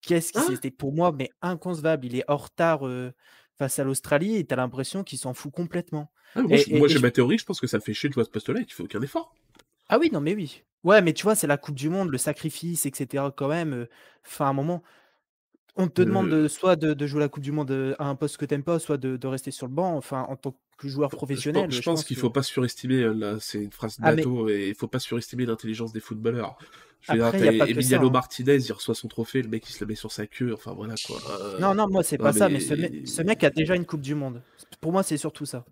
Qu'est-ce 0.01 0.33
Hein? 0.35 0.45
C'était 0.47 0.71
pour 0.71 0.93
moi, 0.93 1.11
mais 1.11 1.29
inconcevable. 1.41 2.05
Il 2.07 2.15
est 2.15 2.29
en 2.29 2.37
retard 2.37 2.87
euh, 2.87 3.13
face 3.57 3.79
à 3.79 3.83
l'Australie 3.83 4.35
et 4.37 4.45
tu 4.45 4.53
as 4.53 4.57
l'impression 4.57 5.03
qu'il 5.03 5.19
s'en 5.19 5.33
fout 5.33 5.53
complètement. 5.53 6.11
Ah, 6.35 6.43
moi, 6.43 6.55
Et- 6.55 6.61
je- 6.61 6.69
et- 6.69 6.77
moi, 6.77 6.87
et 6.87 6.89
j'ai 6.89 6.99
je- 6.99 6.99
ma 6.99 7.11
théorie, 7.11 7.37
je 7.37 7.45
pense 7.45 7.59
que 7.59 7.67
ça 7.67 7.77
le 7.77 7.83
fait 7.83 7.93
chier 7.93 8.07
de 8.09 8.13
jouer 8.13 8.21
à 8.21 8.25
ce 8.25 8.29
poste-là 8.29 8.61
et 8.61 8.65
qu'il 8.65 8.73
fait 8.73 8.83
aucun 8.83 9.01
effort. 9.01 9.35
Ah 9.89 9.97
oui, 9.99 10.09
non, 10.11 10.21
mais 10.21 10.35
oui. 10.35 10.63
Ouais, 10.83 11.01
mais 11.01 11.13
tu 11.13 11.23
vois, 11.23 11.35
c'est 11.35 11.47
la 11.47 11.57
Coupe 11.57 11.75
du 11.75 11.89
Monde, 11.89 12.09
le 12.11 12.17
sacrifice, 12.17 12.85
etc. 12.85 13.31
quand 13.31 13.47
même. 13.47 13.73
euh, 13.73 13.89
Enfin, 14.25 14.45
à 14.47 14.49
un 14.49 14.53
moment, 14.53 14.83
on 15.75 15.87
te 15.87 16.01
demande 16.01 16.27
Euh, 16.31 16.43
de, 16.43 16.47
soit 16.47 16.75
de, 16.75 16.93
de 16.93 17.07
jouer 17.07 17.19
la 17.19 17.29
Coupe 17.29 17.43
du 17.43 17.51
Monde 17.51 17.71
euh, 17.71 17.95
à 17.99 18.07
un 18.07 18.15
poste 18.15 18.37
que 18.37 18.45
t'aimes 18.45 18.63
pas, 18.63 18.79
soit 18.79 18.97
de, 18.97 19.17
de 19.17 19.27
rester 19.27 19.51
sur 19.51 19.67
le 19.67 19.73
banc. 19.73 19.95
Enfin, 19.97 20.25
en 20.29 20.35
tant 20.35 20.55
que 20.77 20.87
joueur 20.87 21.09
professionnel, 21.09 21.71
je 21.71 21.81
pense 21.81 22.03
qu'il 22.03 22.15
que- 22.15 22.21
faut 22.21 22.29
pas 22.29 22.43
surestimer, 22.43 23.01
euh, 23.01 23.13
là, 23.13 23.37
c'est 23.39 23.63
une 23.63 23.71
phrase 23.71 23.97
Ah, 24.01 24.11
mais- 24.11 24.17
bateau, 24.17 24.49
et 24.49 24.69
il 24.69 24.75
faut 24.75 24.87
pas 24.87 24.99
surestimer 24.99 25.45
l'intelligence 25.45 25.93
des 25.93 25.99
footballeurs. 25.99 26.57
Je 27.01 27.13
veux 27.13 27.23
Après, 27.23 27.39
dire, 27.39 27.67
Emiliano 27.67 28.07
hein. 28.07 28.11
Martinez, 28.11 28.55
il 28.65 28.71
reçoit 28.73 28.95
son 28.95 29.07
trophée, 29.07 29.41
le 29.43 29.47
mec 29.49 29.69
il 29.69 29.73
se 29.73 29.79
le 29.81 29.87
met 29.87 29.95
sur 29.95 30.11
sa 30.11 30.25
queue, 30.25 30.53
enfin 30.53 30.73
voilà 30.73 30.95
quoi. 31.05 31.17
Euh, 31.39 31.59
Non, 31.59 31.75
non, 31.75 31.87
moi, 31.87 32.01
c'est 32.03 32.17
non, 32.17 32.23
pas 32.25 32.33
ça, 32.33 32.47
mais- 32.47 32.55
mais 32.55 32.59
ce, 32.61 32.73
mec- 32.73 33.07
ce 33.07 33.21
mec 33.21 33.43
a 33.43 33.51
déjà 33.51 33.75
une 33.75 33.85
Coupe 33.85 34.01
du 34.01 34.15
Monde. 34.15 34.41
Pour 34.81 34.91
moi, 34.91 35.03
c'est 35.03 35.17
surtout 35.17 35.45
ça. 35.45 35.65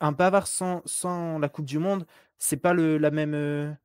Un 0.00 0.12
Pavard 0.12 0.46
sans, 0.46 0.82
sans 0.84 1.38
la 1.38 1.48
Coupe 1.48 1.64
du 1.64 1.78
Monde, 1.78 2.04
c'est 2.38 2.58
pas 2.58 2.74
le, 2.74 2.98
la 2.98 3.10
même. 3.10 3.76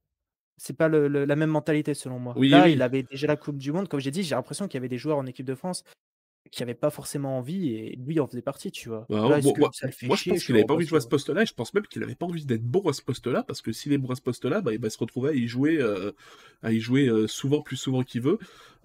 C'est 0.61 0.75
pas 0.77 0.87
le- 0.89 1.07
le- 1.07 1.25
la 1.25 1.35
même 1.35 1.49
mentalité 1.49 1.93
selon 1.93 2.19
moi. 2.19 2.33
Oui, 2.37 2.49
Là, 2.49 2.65
oui. 2.65 2.73
il 2.73 2.81
avait 2.81 3.03
déjà 3.03 3.27
la 3.27 3.37
Coupe 3.37 3.57
du 3.57 3.71
Monde. 3.71 3.87
Comme 3.87 3.99
j'ai 4.01 4.11
dit, 4.11 4.23
j'ai 4.23 4.35
l'impression 4.35 4.67
qu'il 4.67 4.75
y 4.75 4.77
avait 4.81 4.89
des 4.89 4.97
joueurs 4.99 5.17
en 5.17 5.25
équipe 5.25 5.45
de 5.45 5.55
France 5.55 5.83
qui 6.51 6.61
n'avaient 6.61 6.73
pas 6.73 6.89
forcément 6.89 7.37
envie 7.37 7.69
et 7.75 7.95
lui 7.95 8.19
en 8.19 8.27
faisait 8.27 8.41
partie, 8.41 8.71
tu 8.71 8.89
vois. 8.89 9.05
Bah, 9.09 9.17
Là, 9.21 9.27
moi, 9.27 9.37
est-ce 9.39 9.53
que 9.53 9.59
moi- 9.59 9.69
ça 9.73 9.85
le 9.87 9.91
fait 9.93 10.07
moi, 10.07 10.15
je 10.15 10.21
chier 10.23 10.31
pense 10.33 10.43
qu'il 10.43 10.55
avait 10.55 10.61
vois 10.63 10.67
pas 10.67 10.73
envie 10.75 10.85
de 10.85 10.89
jouer 10.89 10.97
à 10.97 11.01
ce 11.01 11.07
poste-là, 11.07 11.41
et 11.43 11.45
je 11.45 11.53
pense 11.53 11.73
même 11.73 11.85
qu'il 11.87 12.01
avait 12.03 12.15
pas 12.15 12.25
envie 12.25 12.45
d'être 12.45 12.63
bon 12.63 12.81
à 12.89 12.93
ce 12.93 13.01
poste-là, 13.01 13.43
parce 13.43 13.61
que 13.61 13.71
s'il 13.71 13.93
est 13.93 13.97
bon 13.97 14.09
à 14.11 14.15
ce 14.15 14.21
poste-là, 14.21 14.61
bah, 14.61 14.73
il 14.73 14.79
va 14.79 14.89
se 14.89 14.97
retrouver 14.97 15.29
à 15.29 15.33
y 15.33 15.47
jouer, 15.47 15.77
euh, 15.81 16.11
à 16.63 16.71
y 16.71 16.79
jouer 16.79 17.07
euh, 17.07 17.27
souvent, 17.27 17.61
plus 17.61 17.77
souvent 17.77 18.03
qu'il 18.03 18.21
veut. 18.21 18.39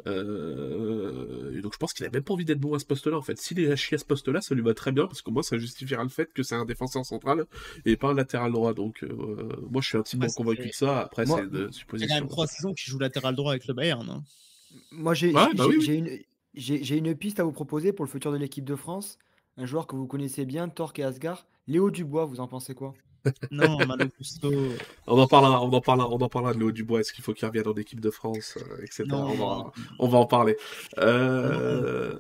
Euh, 0.07 1.57
et 1.57 1.61
donc 1.61 1.73
je 1.73 1.79
pense 1.79 1.93
qu'il 1.93 2.05
a 2.07 2.11
même 2.11 2.23
pas 2.23 2.35
envie 2.35 2.45
d'être 2.45 2.61
bon 2.61 2.75
à 2.75 2.79
ce 2.79 2.85
poste-là, 2.85 3.17
en 3.17 3.23
fait. 3.23 3.39
S'il 3.39 3.61
est 3.61 3.71
à 3.71 3.77
chier 3.77 3.95
à 3.97 3.99
ce 3.99 4.05
poste-là, 4.05 4.41
ça 4.41 4.55
lui 4.55 4.63
va 4.63 4.75
très 4.75 4.93
bien, 4.93 5.07
parce 5.07 5.23
que 5.23 5.31
moi, 5.31 5.43
ça 5.43 5.59
justifiera 5.59 6.03
le 6.03 6.09
fait 6.09 6.33
que 6.33 6.43
c'est 6.43 6.55
un 6.55 6.65
défenseur 6.65 7.05
central 7.05 7.45
et 7.87 7.97
pas 7.97 8.09
un 8.11 8.15
latéral 8.15 8.53
droit. 8.53 8.75
Donc 8.75 9.03
euh, 9.03 9.09
moi, 9.71 9.81
je 9.83 9.89
suis 9.89 9.99
intimement 9.99 10.27
Ouais, 10.27 10.33
convaincu 10.37 10.69
de 10.69 10.73
ça. 10.73 11.01
Après, 11.01 11.27
c'est 11.27 11.49
de 11.51 11.59
Il 11.59 11.61
y 11.61 11.63
a 11.63 11.67
quand 11.67 11.73
supposition. 11.73 12.15
même 12.17 12.29
trois 12.29 12.47
saisons 12.47 12.73
qu'il 12.75 12.91
joue 12.91 12.99
latéral 12.99 13.35
droit 13.35 13.53
avec 13.53 13.67
le 13.67 13.75
Bayern. 13.75 14.09
hein. 14.09 14.23
Moi, 14.91 15.15
j'ai 15.15 15.31
Ouais, 15.33 15.55
bah 15.55 15.67
oui, 15.69 15.85
une, 15.87 16.19
j'ai- 16.55 16.97
une 16.97 17.15
piste 17.15 17.41
à 17.41 17.45
vous 17.45 17.53
proposer 17.53 17.93
pour 17.93 18.05
le 18.05 18.11
futur 18.11 18.33
de 18.33 18.37
l'équipe 18.37 18.65
de 18.65 18.77
France. 18.77 19.19
Un 19.57 19.67
joueur 19.67 19.87
que 19.87 19.97
vous 19.97 20.07
connaissez 20.07 20.45
bien, 20.45 20.69
Torque 20.69 20.99
et 20.99 21.05
Asgard. 21.05 21.47
Léo 21.67 21.91
Dubois, 21.91 22.25
vous 22.25 22.41
en 22.41 22.49
pensez 22.49 22.75
quoi? 22.75 22.95
Non, 23.51 23.79
Malo 23.87 24.07
Gusto. 24.19 24.51
On 25.07 25.19
en 25.19 25.27
parlera, 25.27 25.63
on 25.63 25.73
en 25.73 25.81
parlera, 25.81 26.11
on 26.11 26.21
en 26.21 26.29
parlera 26.29 26.53
de 26.53 26.59
l'eau 26.59 26.73
du 26.73 26.85
bois. 26.85 27.01
Est-ce 27.01 27.13
qu'il 27.13 27.25
faut 27.25 27.33
qu'il 27.33 27.47
revienne 27.49 27.67
en 27.69 27.73
équipe 27.75 28.01
de 28.01 28.11
France, 28.11 28.59
euh, 28.59 28.83
etc. 28.83 29.05
Non, 29.07 29.29
on, 29.29 29.35
va, 29.35 29.73
on 29.99 30.09
va 30.09 30.19
en 30.19 30.27
parler. 30.27 30.57
Euh, 30.99 32.19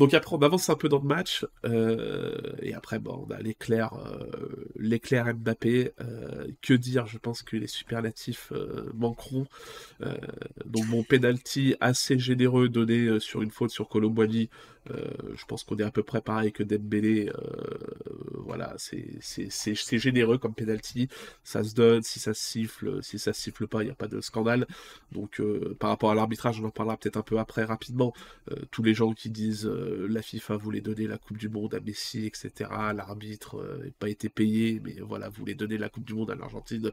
Donc 0.00 0.14
après, 0.14 0.34
on 0.34 0.38
avance 0.40 0.70
un 0.70 0.76
peu 0.76 0.88
dans 0.88 0.98
le 0.98 1.04
match. 1.06 1.44
euh, 1.66 2.32
et 2.62 2.72
après, 2.72 2.98
bon, 2.98 3.26
on 3.28 3.30
a 3.32 3.38
l'éclair, 3.40 3.92
euh, 3.94 4.64
l'éclair 4.76 5.26
Mbappé. 5.34 5.92
euh, 6.00 6.46
que 6.62 6.72
dire 6.72 7.06
Je 7.06 7.18
pense 7.18 7.42
que 7.42 7.56
les 7.56 7.66
superlatifs 7.66 8.50
euh, 8.52 8.90
manqueront. 8.94 9.46
Donc 10.64 10.86
mon 10.88 11.02
penalty 11.02 11.74
assez 11.80 12.18
généreux 12.18 12.70
donné 12.70 13.20
sur 13.20 13.42
une 13.42 13.50
faute 13.50 13.70
sur 13.70 13.88
Colomboigny. 13.88 14.48
Je 14.88 15.44
pense 15.46 15.64
qu'on 15.64 15.76
est 15.76 15.82
à 15.84 15.90
peu 15.90 16.02
près 16.02 16.20
pareil 16.20 16.52
que 16.52 16.62
Dembélé. 16.62 17.30
voilà, 18.34 18.74
c'est 18.78 19.98
généreux 19.98 20.38
comme 20.38 20.54
penalty. 20.54 21.08
Ça 21.44 21.62
se 21.64 21.74
donne, 21.74 22.02
si 22.02 22.18
ça 22.18 22.34
siffle, 22.34 23.02
si 23.02 23.18
ça 23.18 23.32
siffle 23.32 23.66
pas, 23.66 23.82
il 23.82 23.86
n'y 23.86 23.92
a 23.92 23.94
pas 23.94 24.08
de 24.08 24.20
scandale. 24.20 24.66
Donc 25.12 25.40
par 25.78 25.90
rapport 25.90 26.10
à 26.10 26.14
l'arbitrage, 26.14 26.60
on 26.60 26.66
en 26.66 26.70
parlera 26.70 26.96
peut-être 26.96 27.16
un 27.16 27.22
peu 27.22 27.38
après 27.38 27.64
rapidement. 27.64 28.12
tous 28.70 28.82
les 28.82 28.94
gens 28.94 29.12
qui 29.12 29.30
disent 29.30 29.66
la 29.66 30.22
FIFA 30.22 30.56
voulait 30.56 30.80
donner 30.80 31.06
la 31.06 31.18
Coupe 31.18 31.38
du 31.38 31.48
Monde 31.48 31.74
à 31.74 31.80
Messi, 31.80 32.26
etc. 32.26 32.70
L'arbitre 32.94 33.62
n'a 33.82 33.90
pas 33.98 34.08
été 34.08 34.28
payé, 34.28 34.80
mais 34.84 34.96
voilà, 35.00 35.28
voulait 35.28 35.54
donner 35.54 35.78
la 35.78 35.88
Coupe 35.88 36.04
du 36.04 36.14
Monde 36.14 36.30
à 36.30 36.34
l'Argentine. 36.34 36.90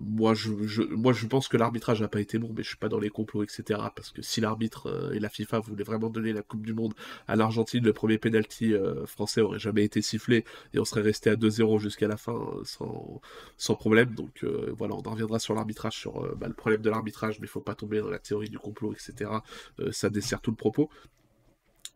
moi, 0.00 0.34
je, 0.34 0.82
moi, 0.82 1.12
je 1.12 1.26
pense 1.26 1.48
que 1.48 1.56
l'arbitrage 1.56 2.00
n'a 2.00 2.08
pas 2.08 2.20
été 2.20 2.38
bon, 2.38 2.52
mais 2.56 2.62
je 2.62 2.68
suis 2.68 2.76
pas 2.76 2.88
dans 2.88 3.00
les 3.00 3.10
complots, 3.10 3.42
etc. 3.42 3.80
Parce 3.94 4.10
que 4.10 4.22
si 4.22 4.40
l'arbitre 4.40 5.12
et 5.14 5.20
la 5.20 5.28
FIFA 5.28 5.60
voulaient 5.60 5.84
vraiment 5.84 6.10
donner 6.10 6.32
la 6.32 6.42
Coupe 6.42 6.64
du 6.64 6.73
Monde 6.74 6.94
à 7.28 7.36
l'Argentine, 7.36 7.84
le 7.84 7.92
premier 7.92 8.18
penalty 8.18 8.74
français 9.06 9.40
aurait 9.40 9.58
jamais 9.58 9.84
été 9.84 10.02
sifflé 10.02 10.44
et 10.72 10.78
on 10.78 10.84
serait 10.84 11.02
resté 11.02 11.30
à 11.30 11.36
2-0 11.36 11.78
jusqu'à 11.78 12.08
la 12.08 12.16
fin 12.16 12.38
sans, 12.64 13.20
sans 13.56 13.74
problème. 13.74 14.14
Donc 14.14 14.44
voilà, 14.76 14.94
on 14.94 15.02
en 15.02 15.10
reviendra 15.10 15.38
sur 15.38 15.54
l'arbitrage, 15.54 15.94
sur 15.94 16.36
bah, 16.36 16.48
le 16.48 16.54
problème 16.54 16.82
de 16.82 16.90
l'arbitrage, 16.90 17.40
mais 17.40 17.46
il 17.46 17.50
faut 17.50 17.60
pas 17.60 17.74
tomber 17.74 18.00
dans 18.00 18.10
la 18.10 18.18
théorie 18.18 18.50
du 18.50 18.58
complot, 18.58 18.92
etc. 18.92 19.30
ça 19.90 20.10
dessert 20.10 20.40
tout 20.40 20.50
le 20.50 20.56
propos. 20.56 20.90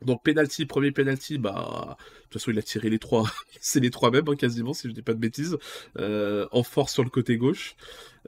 Donc 0.03 0.23
penalty, 0.23 0.65
premier 0.65 0.93
penalty, 0.93 1.39
bah 1.39 1.99
de 1.99 2.23
toute 2.25 2.35
façon 2.35 2.53
il 2.53 2.59
a 2.59 2.63
tiré 2.63 2.89
les 2.89 3.01
trois, 3.01 3.25
c'est 3.61 3.81
les 3.81 3.91
trois 3.91 4.11
mêmes 4.11 4.29
hein, 4.29 4.37
quasiment 4.37 4.73
si 4.73 4.89
je 4.89 4.93
dis 4.95 5.03
pas 5.03 5.15
de 5.15 5.19
bêtises, 5.19 5.59
euh, 5.99 6.47
en 6.53 6.63
force 6.63 6.93
sur 6.93 7.03
le 7.03 7.11
côté 7.11 7.37
gauche, 7.37 7.75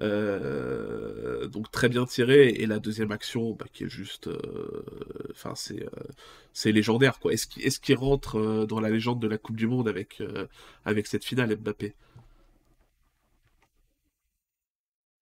euh, 0.03 1.47
donc 1.47 1.71
très 1.71 1.89
bien 1.89 2.07
tiré. 2.07 2.49
Et 2.49 2.67
la 2.67 2.81
deuxième 2.81 3.13
action, 3.13 3.53
bah, 3.53 3.67
qui 3.73 3.85
est 3.85 3.89
juste, 3.89 4.27
euh, 4.27 4.85
enfin 5.31 5.55
c'est 5.55 5.87
c'est 6.53 6.73
légendaire 6.73 7.21
quoi. 7.21 7.33
Est-ce 7.33 7.47
qu'il 7.47 7.93
est 7.93 7.97
rentre 7.97 8.67
dans 8.67 8.81
la 8.81 8.91
légende 8.91 9.21
de 9.21 9.29
la 9.29 9.39
Coupe 9.39 9.57
du 9.57 9.69
Monde 9.69 9.89
avec 9.89 10.23
avec 10.85 11.07
cette 11.07 11.25
finale 11.25 11.57
Mbappé? 11.57 11.95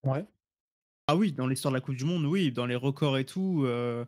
Ouais. 0.05 0.27
Ah 1.11 1.17
oui, 1.17 1.33
dans 1.33 1.47
l'histoire 1.47 1.73
de 1.73 1.77
la 1.79 1.81
Coupe 1.81 1.97
du 1.97 2.05
Monde, 2.05 2.27
oui, 2.27 2.53
dans 2.53 2.67
les 2.67 2.77
records 2.77 3.17
et 3.17 3.25
tout, 3.25 3.63
euh, 3.65 4.05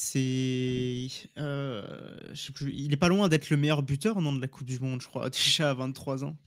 c'est, 0.00 1.08
euh, 1.38 2.16
je 2.30 2.34
sais 2.40 2.52
plus, 2.52 2.72
il 2.72 2.92
est 2.92 2.96
pas 2.96 3.08
loin 3.08 3.28
d'être 3.28 3.50
le 3.50 3.56
meilleur 3.56 3.82
buteur 3.82 4.20
non 4.20 4.32
de 4.32 4.40
la 4.40 4.46
Coupe 4.48 4.66
du 4.66 4.78
Monde, 4.78 5.00
je 5.02 5.08
crois, 5.08 5.28
déjà 5.30 5.70
à 5.70 5.74
23 5.74 6.24
ans. 6.24 6.38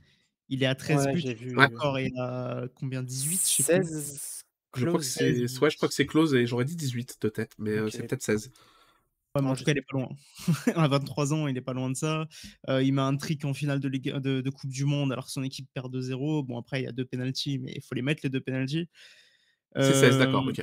Il 0.50 0.64
est 0.64 0.68
à 0.68 0.76
13 0.76 1.08
Ouais, 1.08 1.12
buts, 1.12 1.22
j'ai 1.22 1.34
vu. 1.34 1.50
le 1.56 1.62
record 1.62 1.98
est 2.00 2.12
à 2.20 2.66
combien? 2.76 3.04
18, 3.04 3.48
je 3.48 3.54
sais 3.58 3.64
plus. 3.66 3.84
16 3.84 4.42
Je 4.76 4.86
crois 4.86 5.00
que 5.00 5.06
c'est 5.06 5.42
ouais, 5.62 5.70
je 5.72 5.78
crois 5.78 5.90
que 5.90 5.96
c'est 5.96 6.06
close 6.08 6.34
et 6.36 6.46
j'aurais 6.48 6.66
dit 6.66 6.76
18 6.78 7.18
de 7.22 7.30
tête, 7.30 7.54
mais 7.60 7.72
euh, 7.72 7.90
Ok. 7.90 7.92
c'est 7.92 8.04
peut-être 8.04 8.24
16. 8.24 8.52
Ouais, 9.36 9.42
mais 9.42 9.50
en 9.50 9.54
Non, 9.54 9.56
tout 9.56 9.64
cas, 9.64 9.72
il 9.72 9.78
est 9.78 9.82
pas 9.82 9.98
loin. 9.98 10.10
À 10.76 10.88
23 10.90 11.34
ans, 11.34 11.48
il 11.48 11.56
est 11.58 11.62
pas 11.62 11.72
loin 11.74 11.90
de 11.90 11.96
ça. 11.96 12.28
Heu, 12.70 12.84
il 12.84 12.92
met 12.94 13.02
un 13.02 13.16
trick 13.16 13.46
en 13.46 13.54
finale 13.54 13.80
de 13.80 13.88
ligue 13.88 14.12
de 14.18 14.42
de 14.42 14.50
coupe 14.50 14.70
du 14.72 14.84
monde 14.86 15.12
alors 15.14 15.26
que 15.26 15.32
son 15.32 15.44
équipe 15.44 15.70
perd 15.74 15.92
2-0. 15.92 16.44
Bon 16.44 16.58
après, 16.58 16.82
il 16.82 16.84
y 16.86 16.88
a 16.88 16.92
2 16.92 17.06
pénaltys, 17.06 17.58
mais 17.60 17.72
il 17.76 17.82
faut 17.82 17.96
les 17.96 18.02
mettre 18.02 18.22
les 18.24 18.30
2 18.30 18.42
pénaltys. 18.42 18.90
C'est 19.80 19.94
16, 19.94 20.18
d'accord, 20.18 20.46
ok. 20.48 20.62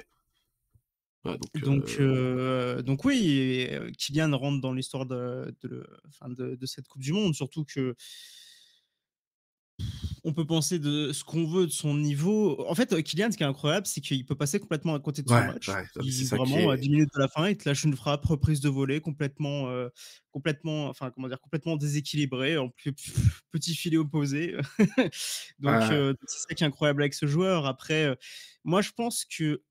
Ouais, 1.24 1.36
donc, 1.38 1.62
Donc, 1.62 1.96
euh, 2.00 2.00
heu, 2.00 2.82
donc 2.84 3.04
oui, 3.04 3.66
heu, 3.70 3.90
Kylian 3.92 4.36
rentre 4.36 4.60
dans 4.60 4.72
l'histoire 4.72 5.06
de 5.06 5.54
de 5.62 5.84
de 6.28 6.54
de 6.56 6.66
cette 6.66 6.86
coupe 6.88 7.02
du 7.02 7.12
monde, 7.12 7.34
surtout 7.34 7.64
que 7.64 7.96
on 10.24 10.32
peut 10.32 10.46
penser 10.46 10.78
de 10.78 11.12
ce 11.12 11.24
qu'on 11.24 11.46
veut 11.46 11.66
de 11.66 11.72
son 11.72 11.94
niveau. 11.96 12.64
En 12.68 12.74
fait, 12.74 12.92
heu, 12.92 13.00
Kylian, 13.02 13.30
ce 13.32 13.36
qui 13.36 13.42
est 13.42 13.46
incroyable, 13.46 13.86
c'est 13.86 14.00
qu'il 14.00 14.24
peut 14.26 14.34
passer 14.34 14.58
complètement 14.60 14.94
à 14.94 15.00
côté 15.00 15.22
de 15.22 15.28
son 15.28 15.42
ouais, 15.42 15.44
match. 15.44 15.76
ouais, 15.76 15.84
Il 15.98 16.12
qui 16.14 16.24
vraiment 16.26 16.70
à 16.70 16.76
est. 16.76 16.78
10 16.78 16.90
minutes 16.90 17.10
de 17.14 17.20
la 17.20 17.28
fin, 17.28 17.48
il 17.48 17.56
te 17.56 17.68
lâche 17.68 17.84
une 17.84 17.96
frappe, 17.96 18.24
reprise 18.24 18.60
de 18.60 18.68
volée 18.68 19.00
complètement, 19.00 19.68
heu, 19.70 19.90
complètement 20.30 20.88
enfin 20.88 21.10
comment 21.10 21.28
dire? 21.28 21.40
Complètement 21.40 21.76
déséquilibrée, 21.76 22.58
en 22.58 22.68
plus 22.70 22.92
petit 23.50 23.74
filet 23.74 23.96
opposé. 23.96 24.56
Donc, 25.58 25.90
heu, 25.90 26.14
c'est 26.26 26.38
ça 26.48 26.54
qui 26.54 26.64
est 26.64 26.66
incroyable 26.66 27.02
avec 27.02 27.14
ce 27.14 27.26
joueur. 27.26 27.66
Après, 27.66 28.06
heu, 28.06 28.16
moi 28.64 28.82
je 28.82 28.90
pense 28.92 29.24
que 29.24 29.62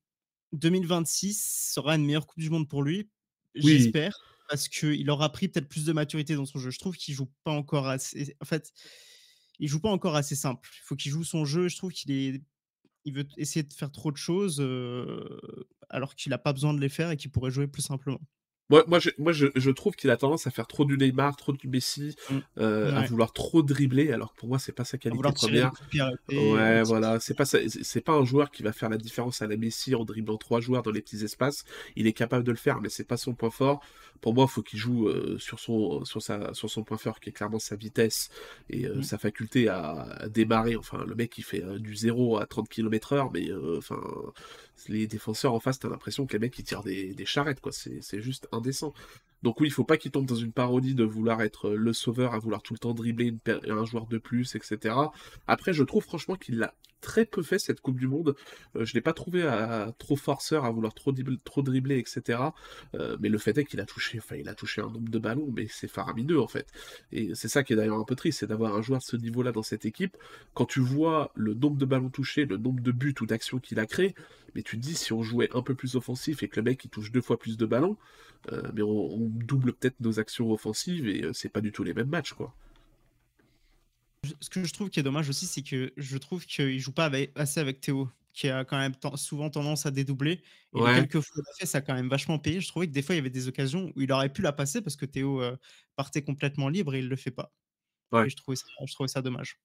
2026 0.52 1.72
sera 1.72 1.96
une 1.96 2.04
meilleure 2.04 2.26
coupe 2.26 2.40
du 2.40 2.50
monde 2.50 2.68
pour 2.68 2.82
lui. 2.82 3.10
Oui, 3.56 3.78
J'espère, 3.78 4.12
parce 4.48 4.68
qu'il 4.68 5.10
aura 5.10 5.30
pris 5.30 5.48
peut-être 5.48 5.68
plus 5.68 5.84
de 5.84 5.92
maturité 5.92 6.34
dans 6.34 6.46
son 6.46 6.58
jeu. 6.58 6.70
Je 6.70 6.78
trouve 6.78 6.96
qu'il 6.96 7.14
joue 7.14 7.30
pas 7.44 7.52
encore 7.52 7.86
assez 7.86 8.36
en 8.40 8.44
fait, 8.44 8.72
il 9.58 9.68
joue 9.68 9.80
pas 9.80 9.90
encore 9.90 10.16
assez 10.16 10.36
simple. 10.36 10.68
Il 10.76 10.84
faut 10.84 10.96
qu'il 10.96 11.10
joue 11.10 11.24
son 11.24 11.44
jeu. 11.44 11.68
Je 11.68 11.76
trouve 11.76 11.92
qu'il 11.92 12.12
est 12.12 12.42
il 13.04 13.14
veut 13.14 13.26
essayer 13.38 13.62
de 13.62 13.72
faire 13.72 13.90
trop 13.90 14.12
de 14.12 14.16
choses, 14.18 14.60
alors 15.88 16.14
qu'il 16.14 16.32
a 16.32 16.38
pas 16.38 16.52
besoin 16.52 16.74
de 16.74 16.80
les 16.80 16.90
faire 16.90 17.10
et 17.10 17.16
qu'il 17.16 17.30
pourrait 17.30 17.50
jouer 17.50 17.66
plus 17.66 17.82
simplement. 17.82 18.20
Moi, 18.70 18.84
moi, 18.86 18.98
je, 18.98 19.10
moi 19.18 19.32
je, 19.32 19.46
je 19.56 19.70
trouve 19.70 19.94
qu'il 19.96 20.10
a 20.10 20.16
tendance 20.16 20.46
à 20.46 20.50
faire 20.50 20.66
trop 20.66 20.84
du 20.84 20.98
Neymar, 20.98 21.36
trop 21.36 21.52
du 21.52 21.68
Messi, 21.68 22.14
Mmh. 22.30 22.38
euh, 22.58 22.94
à 22.94 23.06
vouloir 23.06 23.32
trop 23.32 23.62
dribbler, 23.62 24.12
alors 24.12 24.34
que 24.34 24.38
pour 24.40 24.48
moi, 24.48 24.58
c'est 24.58 24.72
pas 24.72 24.84
sa 24.84 24.98
qualité 24.98 25.22
première. 25.32 25.72
Ouais, 26.52 26.82
voilà, 26.82 27.20
c'est 27.20 27.34
pas 27.34 27.44
c'est 27.46 28.00
pas 28.02 28.12
un 28.12 28.24
joueur 28.24 28.50
qui 28.50 28.62
va 28.62 28.72
faire 28.72 28.88
la 28.90 28.98
différence 28.98 29.40
à 29.42 29.46
la 29.46 29.56
Messi 29.56 29.94
en 29.94 30.04
dribblant 30.04 30.36
trois 30.36 30.60
joueurs 30.60 30.82
dans 30.82 30.90
les 30.90 31.00
petits 31.00 31.24
espaces. 31.24 31.64
Il 31.96 32.06
est 32.06 32.12
capable 32.12 32.44
de 32.44 32.50
le 32.50 32.56
faire, 32.58 32.80
mais 32.80 32.88
c'est 32.90 33.04
pas 33.06 33.16
son 33.16 33.34
point 33.34 33.50
fort. 33.50 33.80
Pour 34.20 34.34
moi, 34.34 34.46
il 34.48 34.52
faut 34.52 34.62
qu'il 34.62 34.78
joue 34.78 35.08
euh, 35.08 35.38
sur 35.38 35.60
son 35.60 36.04
sur 36.04 36.20
sa 36.20 36.52
sur 36.52 36.68
son 36.68 36.82
point 36.84 36.98
fort, 36.98 37.20
qui 37.20 37.30
est 37.30 37.32
clairement 37.32 37.58
sa 37.60 37.76
vitesse 37.76 38.28
et 38.68 38.86
euh, 38.86 38.96
Mmh. 38.96 39.02
sa 39.04 39.16
faculté 39.18 39.68
à, 39.68 40.02
à 40.02 40.28
démarrer. 40.28 40.76
Enfin, 40.76 41.04
le 41.06 41.14
mec, 41.14 41.38
il 41.38 41.44
fait 41.44 41.62
du 41.78 41.94
0 41.94 42.38
à 42.38 42.46
30 42.46 42.68
km/h, 42.68 43.30
mais 43.32 43.48
euh, 43.50 43.78
enfin, 43.78 44.00
les 44.88 45.06
défenseurs 45.06 45.54
en 45.54 45.60
face, 45.60 45.78
t'as 45.78 45.88
l'impression 45.88 46.26
que 46.26 46.32
les 46.34 46.38
mecs 46.38 46.58
ils 46.58 46.64
tirent 46.64 46.82
des, 46.82 47.14
charrettes, 47.26 47.60
quoi. 47.60 47.72
C'est 47.72 48.20
juste 48.20 48.48
indécent. 48.52 48.94
Donc 49.42 49.60
oui, 49.60 49.68
il 49.68 49.70
faut 49.70 49.84
pas 49.84 49.96
qu'il 49.96 50.10
tombe 50.10 50.26
dans 50.26 50.34
une 50.34 50.52
parodie 50.52 50.94
de 50.94 51.04
vouloir 51.04 51.42
être 51.42 51.70
le 51.70 51.92
sauveur, 51.92 52.34
à 52.34 52.38
vouloir 52.38 52.62
tout 52.62 52.74
le 52.74 52.78
temps 52.78 52.94
dribbler 52.94 53.34
un 53.68 53.84
joueur 53.84 54.06
de 54.06 54.18
plus, 54.18 54.54
etc. 54.54 54.94
Après, 55.46 55.72
je 55.72 55.84
trouve 55.84 56.04
franchement 56.04 56.34
qu'il 56.34 56.58
l'a 56.58 56.74
très 57.00 57.24
peu 57.24 57.42
fait 57.42 57.58
cette 57.58 57.80
Coupe 57.80 57.98
du 57.98 58.08
Monde. 58.08 58.34
Euh, 58.76 58.84
je 58.84 58.94
l'ai 58.94 59.00
pas 59.00 59.12
trouvé 59.12 59.42
à, 59.42 59.92
trop 59.98 60.16
forceur, 60.16 60.64
à 60.64 60.70
vouloir 60.70 60.94
trop, 60.94 61.12
dribble- 61.12 61.38
trop 61.44 61.62
dribbler, 61.62 61.98
etc. 61.98 62.40
Euh, 62.94 63.16
mais 63.20 63.28
le 63.28 63.38
fait 63.38 63.56
est 63.58 63.64
qu'il 63.64 63.80
a 63.80 63.86
touché, 63.86 64.18
enfin, 64.18 64.36
il 64.36 64.48
a 64.48 64.54
touché 64.54 64.80
un 64.80 64.90
nombre 64.90 65.08
de 65.08 65.18
ballons, 65.18 65.52
mais 65.54 65.66
c'est 65.68 65.88
faramineux 65.88 66.40
en 66.40 66.48
fait. 66.48 66.66
Et 67.12 67.34
c'est 67.34 67.48
ça 67.48 67.62
qui 67.62 67.72
est 67.72 67.76
d'ailleurs 67.76 67.98
un 67.98 68.04
peu 68.04 68.16
triste, 68.16 68.40
c'est 68.40 68.46
d'avoir 68.46 68.74
un 68.76 68.82
joueur 68.82 69.00
de 69.00 69.04
ce 69.04 69.16
niveau-là 69.16 69.52
dans 69.52 69.62
cette 69.62 69.84
équipe. 69.84 70.16
Quand 70.54 70.66
tu 70.66 70.80
vois 70.80 71.32
le 71.34 71.54
nombre 71.54 71.76
de 71.76 71.84
ballons 71.84 72.10
touchés, 72.10 72.44
le 72.44 72.56
nombre 72.56 72.82
de 72.82 72.92
buts 72.92 73.14
ou 73.20 73.26
d'actions 73.26 73.58
qu'il 73.58 73.78
a 73.78 73.86
créé, 73.86 74.14
mais 74.54 74.62
tu 74.62 74.76
te 74.78 74.82
dis 74.82 74.94
si 74.94 75.12
on 75.12 75.22
jouait 75.22 75.48
un 75.54 75.62
peu 75.62 75.74
plus 75.74 75.96
offensif 75.96 76.42
et 76.42 76.48
que 76.48 76.56
le 76.56 76.62
mec 76.62 76.84
il 76.84 76.90
touche 76.90 77.12
deux 77.12 77.20
fois 77.20 77.38
plus 77.38 77.56
de 77.56 77.66
ballons, 77.66 77.96
euh, 78.52 78.62
on, 78.82 79.28
double 79.30 79.72
peut-être 79.72 80.00
nos 80.00 80.20
actions 80.20 80.50
offensives 80.50 81.08
et 81.08 81.24
c'est 81.32 81.48
pas 81.48 81.60
du 81.60 81.72
tout 81.72 81.84
les 81.84 81.94
mêmes 81.94 82.08
matchs 82.08 82.32
quoi. 82.32 82.54
Ce 84.40 84.48
que 84.50 84.64
je 84.64 84.72
trouve 84.72 84.90
qui 84.90 85.00
est 85.00 85.02
dommage 85.02 85.28
aussi, 85.28 85.46
c'est 85.46 85.62
que 85.62 85.92
je 85.96 86.16
trouve 86.18 86.44
qu'il 86.46 86.78
joue 86.80 86.92
pas 86.92 87.04
avec 87.04 87.32
assez 87.38 87.60
avec 87.60 87.80
Théo, 87.80 88.10
qui 88.32 88.48
a 88.48 88.64
quand 88.64 88.78
même 88.78 88.94
souvent 89.16 89.50
tendance 89.50 89.86
à 89.86 89.90
dédoubler 89.90 90.42
et 90.74 90.82
Ouais. 90.82 90.90
quelques 90.90 91.20
fois 91.20 91.42
fait, 91.58 91.66
ça 91.66 91.78
a 91.78 91.80
quand 91.80 91.94
même 91.94 92.08
vachement 92.08 92.38
payé. 92.38 92.60
Je 92.60 92.68
trouvais 92.68 92.86
que 92.86 92.92
des 92.92 93.02
fois, 93.02 93.14
il 93.14 93.18
y 93.18 93.20
avait 93.20 93.30
des 93.30 93.48
occasions 93.48 93.92
où 93.96 94.00
il 94.02 94.12
aurait 94.12 94.32
pu 94.32 94.42
la 94.42 94.52
passer 94.52 94.80
parce 94.82 94.96
que 94.96 95.06
Théo, 95.06 95.42
heu, 95.42 95.58
partait 95.96 96.22
complètement 96.22 96.68
libre 96.68 96.94
et 96.94 97.00
il 97.00 97.08
le 97.08 97.16
fait 97.16 97.30
pas 97.30 97.52
Ouais. 98.12 98.26
et 98.26 98.30
je 98.30 98.36
trouvais 98.36 98.56
ça 98.56 98.66
je 98.86 98.92
trouvais 98.94 99.08
ça 99.08 99.22
dommage. 99.22 99.58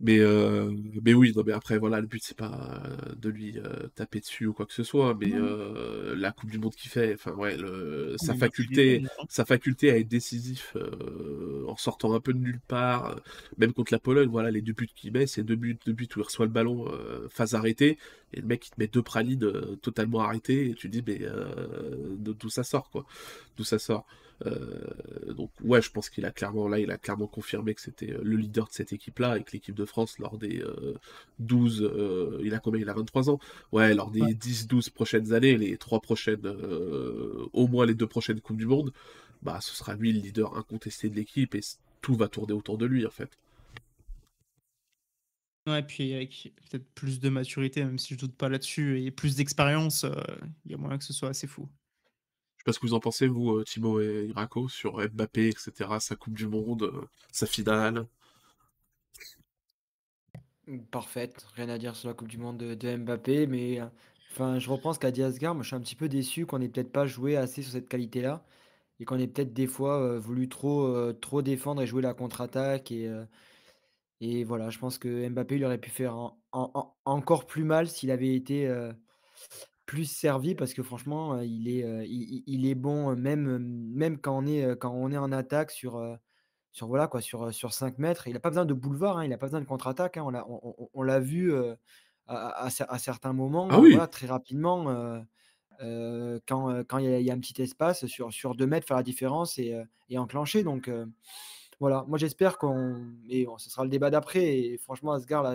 Mais, 0.00 0.18
euh, 0.18 0.72
mais 1.02 1.14
oui, 1.14 1.32
non, 1.34 1.44
mais 1.46 1.52
après, 1.52 1.78
voilà, 1.78 2.00
le 2.00 2.06
but, 2.06 2.22
c'est 2.22 2.36
pas 2.36 2.82
euh, 2.84 3.14
de 3.14 3.28
lui 3.28 3.58
euh, 3.58 3.88
taper 3.94 4.20
dessus 4.20 4.46
ou 4.46 4.52
quoi 4.52 4.66
que 4.66 4.72
ce 4.72 4.82
soit, 4.82 5.14
mais 5.14 5.32
euh, 5.32 6.14
la 6.16 6.32
Coupe 6.32 6.50
du 6.50 6.58
Monde 6.58 6.74
qu'il 6.74 6.90
fait, 6.90 7.14
enfin, 7.14 7.32
ouais, 7.32 7.56
le, 7.56 8.16
sa 8.18 8.34
faculté, 8.34 9.02
hein. 9.04 9.24
sa 9.28 9.44
faculté 9.44 9.90
à 9.90 9.98
être 9.98 10.08
décisif 10.08 10.76
en 11.68 11.76
sortant 11.76 12.12
un 12.14 12.20
peu 12.20 12.32
de 12.32 12.38
nulle 12.38 12.60
part, 12.60 13.20
même 13.56 13.72
contre 13.72 13.92
la 13.92 14.00
Pologne, 14.00 14.28
voilà, 14.28 14.50
les 14.50 14.62
deux 14.62 14.72
buts 14.72 14.88
qu'il 14.94 15.12
met, 15.12 15.26
c'est 15.26 15.44
deux 15.44 15.56
buts, 15.56 15.78
deux 15.86 15.92
buts 15.92 16.08
où 16.16 16.18
il 16.20 16.22
reçoit 16.22 16.46
le 16.46 16.52
ballon 16.52 16.86
phase 17.30 17.54
arrêtée, 17.54 17.96
et 18.32 18.40
le 18.40 18.46
mec, 18.46 18.66
il 18.66 18.70
te 18.70 18.80
met 18.80 18.88
deux 18.88 19.02
pralines 19.02 19.76
totalement 19.80 20.20
arrêtées, 20.20 20.70
et 20.70 20.74
tu 20.74 20.88
te 20.88 20.92
dis, 20.92 21.04
mais 21.06 21.20
euh, 21.22 22.16
d'où 22.18 22.48
ça 22.48 22.64
sort, 22.64 22.90
quoi, 22.90 23.06
d'où 23.56 23.64
ça 23.64 23.78
sort? 23.78 24.06
Euh, 24.46 25.32
donc 25.32 25.50
ouais, 25.62 25.80
je 25.80 25.90
pense 25.90 26.10
qu'il 26.10 26.24
a 26.24 26.30
clairement 26.32 26.68
là, 26.68 26.78
il 26.80 26.90
a 26.90 26.98
clairement 26.98 27.26
confirmé 27.26 27.74
que 27.74 27.80
c'était 27.80 28.12
euh, 28.12 28.20
le 28.22 28.36
leader 28.36 28.66
de 28.66 28.72
cette 28.72 28.92
équipe-là 28.92 29.38
et 29.38 29.44
que 29.44 29.52
l'équipe 29.52 29.74
de 29.74 29.84
France 29.84 30.18
lors 30.18 30.38
des 30.38 30.60
euh, 30.60 30.94
12, 31.38 31.82
euh, 31.82 32.40
il 32.44 32.52
a 32.54 32.58
combien? 32.58 32.80
Il 32.80 32.88
a 32.88 32.94
23 32.94 33.30
ans? 33.30 33.38
Ouais, 33.72 33.94
lors 33.94 34.10
Ouais. 34.18 34.34
des 34.34 34.34
10-12 34.34 34.90
prochaines 34.90 35.32
années, 35.32 35.56
les 35.56 35.76
trois 35.78 36.00
prochaines, 36.00 36.46
au 37.52 37.68
moins 37.68 37.86
les 37.86 37.94
deux 37.94 38.06
prochaines 38.06 38.40
Coupes 38.40 38.56
du 38.56 38.66
Monde, 38.66 38.92
bah 39.42 39.60
ce 39.60 39.74
sera 39.74 39.94
lui 39.94 40.12
le 40.12 40.20
leader 40.20 40.56
incontesté 40.56 41.08
de 41.10 41.14
l'équipe 41.16 41.54
et 41.54 41.60
tout 42.00 42.14
va 42.14 42.28
tourner 42.28 42.52
autour 42.52 42.78
de 42.78 42.86
lui 42.86 43.06
en 43.06 43.10
fait. 43.10 43.30
Ouais, 45.66 45.82
puis 45.82 46.12
avec 46.12 46.52
peut-être 46.70 46.86
plus 46.94 47.20
de 47.20 47.28
maturité, 47.30 47.82
même 47.84 47.98
si 47.98 48.14
je 48.14 48.18
doute 48.18 48.36
pas 48.36 48.48
là-dessus 48.50 49.00
et 49.02 49.10
plus 49.10 49.34
d'expérience, 49.36 50.04
il 50.66 50.72
y 50.72 50.74
a 50.74 50.76
moyen 50.76 50.98
que 50.98 51.04
ce 51.04 51.14
soit 51.14 51.30
assez 51.30 51.46
fou. 51.46 51.68
Sais 52.64 52.70
pas 52.70 52.72
ce 52.72 52.78
que 52.78 52.86
vous 52.86 52.94
en 52.94 53.00
pensez, 53.00 53.26
vous, 53.26 53.58
euh, 53.58 53.64
Thibaut 53.64 54.00
et 54.00 54.28
Irako, 54.30 54.70
sur 54.70 54.96
Mbappé, 54.96 55.48
etc., 55.48 56.00
sa 56.00 56.16
Coupe 56.16 56.32
du 56.32 56.46
Monde, 56.46 56.84
euh, 56.84 57.06
sa 57.30 57.44
finale. 57.44 58.06
Parfaite, 60.90 61.46
rien 61.56 61.68
à 61.68 61.76
dire 61.76 61.94
sur 61.94 62.08
la 62.08 62.14
Coupe 62.14 62.28
du 62.28 62.38
Monde 62.38 62.56
de, 62.56 62.96
Mbappé, 62.96 63.46
mais 63.46 63.82
euh, 63.82 63.86
enfin, 64.32 64.58
je 64.58 64.98
qu'a 64.98 65.10
dit 65.10 65.22
Asgard. 65.22 65.54
Moi, 65.54 65.62
je 65.62 65.66
suis 65.66 65.76
un 65.76 65.80
petit 65.80 65.94
peu 65.94 66.08
déçu 66.08 66.46
qu'on 66.46 66.58
n'ait 66.58 66.70
peut-être 66.70 66.90
pas 66.90 67.04
joué 67.04 67.36
assez 67.36 67.60
sur 67.60 67.70
cette 67.70 67.86
qualité-là. 67.86 68.42
et 68.98 69.04
qu'on 69.04 69.18
ait 69.18 69.26
peut-être 69.26 69.52
des 69.52 69.66
fois 69.66 70.18
voulu 70.18 70.48
trop, 70.48 71.12
trop 71.12 71.42
défendre 71.42 71.82
et 71.82 71.86
jouer 71.86 72.00
la 72.00 72.14
contre-attaque. 72.14 72.90
Et, 72.92 73.10
et 74.20 74.44
voilà, 74.44 74.70
je 74.70 74.78
pense 74.78 74.96
que 74.98 75.28
Mbappé 75.28 75.56
il 75.56 75.64
aurait 75.66 75.76
pu 75.78 75.90
faire 75.90 76.34
encore 77.04 77.46
plus 77.46 77.64
mal 77.64 77.88
s'il 77.88 78.10
avait 78.10 78.34
été 78.34 78.68
plus 79.86 80.04
servi 80.06 80.54
parce 80.54 80.74
que 80.74 80.82
franchement, 80.82 81.40
il 81.40 81.68
est, 81.68 81.84
il, 82.08 82.66
est 82.66 82.74
bon 82.74 83.14
même, 83.16 83.58
même 83.58 84.18
quand, 84.18 84.38
on 84.38 84.46
est, 84.46 84.76
quand 84.78 84.92
on 84.92 85.12
est 85.12 85.18
en 85.18 85.32
attaque 85.32 85.70
sur, 85.70 86.18
sur, 86.72 86.86
voilà, 86.86 87.06
quoi, 87.06 87.20
sur, 87.20 87.52
sur 87.52 87.72
5 87.72 87.98
mètres. 87.98 88.26
Il 88.26 88.34
n'a 88.34 88.40
pas 88.40 88.50
besoin 88.50 88.64
de 88.64 88.74
boulevard, 88.74 89.18
hein, 89.18 89.24
il 89.24 89.30
n'a 89.30 89.38
pas 89.38 89.46
besoin 89.46 89.60
de 89.60 89.66
contre-attaque. 89.66 90.16
Hein, 90.16 90.44
on 90.94 91.02
l'a 91.02 91.20
vu 91.20 91.52
à, 92.26 92.68
certains 92.98 93.32
moments, 93.32 93.68
ah 93.70 94.06
très 94.06 94.26
rapidement. 94.26 94.84
quand 95.78 96.98
il 96.98 97.20
y, 97.22 97.30
a 97.30 97.34
un 97.34 97.40
petit 97.40 97.60
espace 97.60 98.06
sur, 98.06 98.32
sur 98.32 98.54
2 98.54 98.66
mètres, 98.66 98.86
faire 98.86 98.96
la 98.96 99.02
différence 99.02 99.58
et, 99.58 99.76
enclencher. 100.16 100.62
Donc 100.64 100.90
voilà, 101.80 102.04
moi 102.08 102.18
j'espère 102.18 102.56
qu'on. 102.56 103.12
Et 103.28 103.46
ce 103.58 103.68
sera 103.68 103.84
le 103.84 103.90
débat 103.90 104.10
d'après. 104.10 104.58
Et 104.58 104.78
franchement, 104.78 105.12
Asgard, 105.12 105.42
là, 105.42 105.54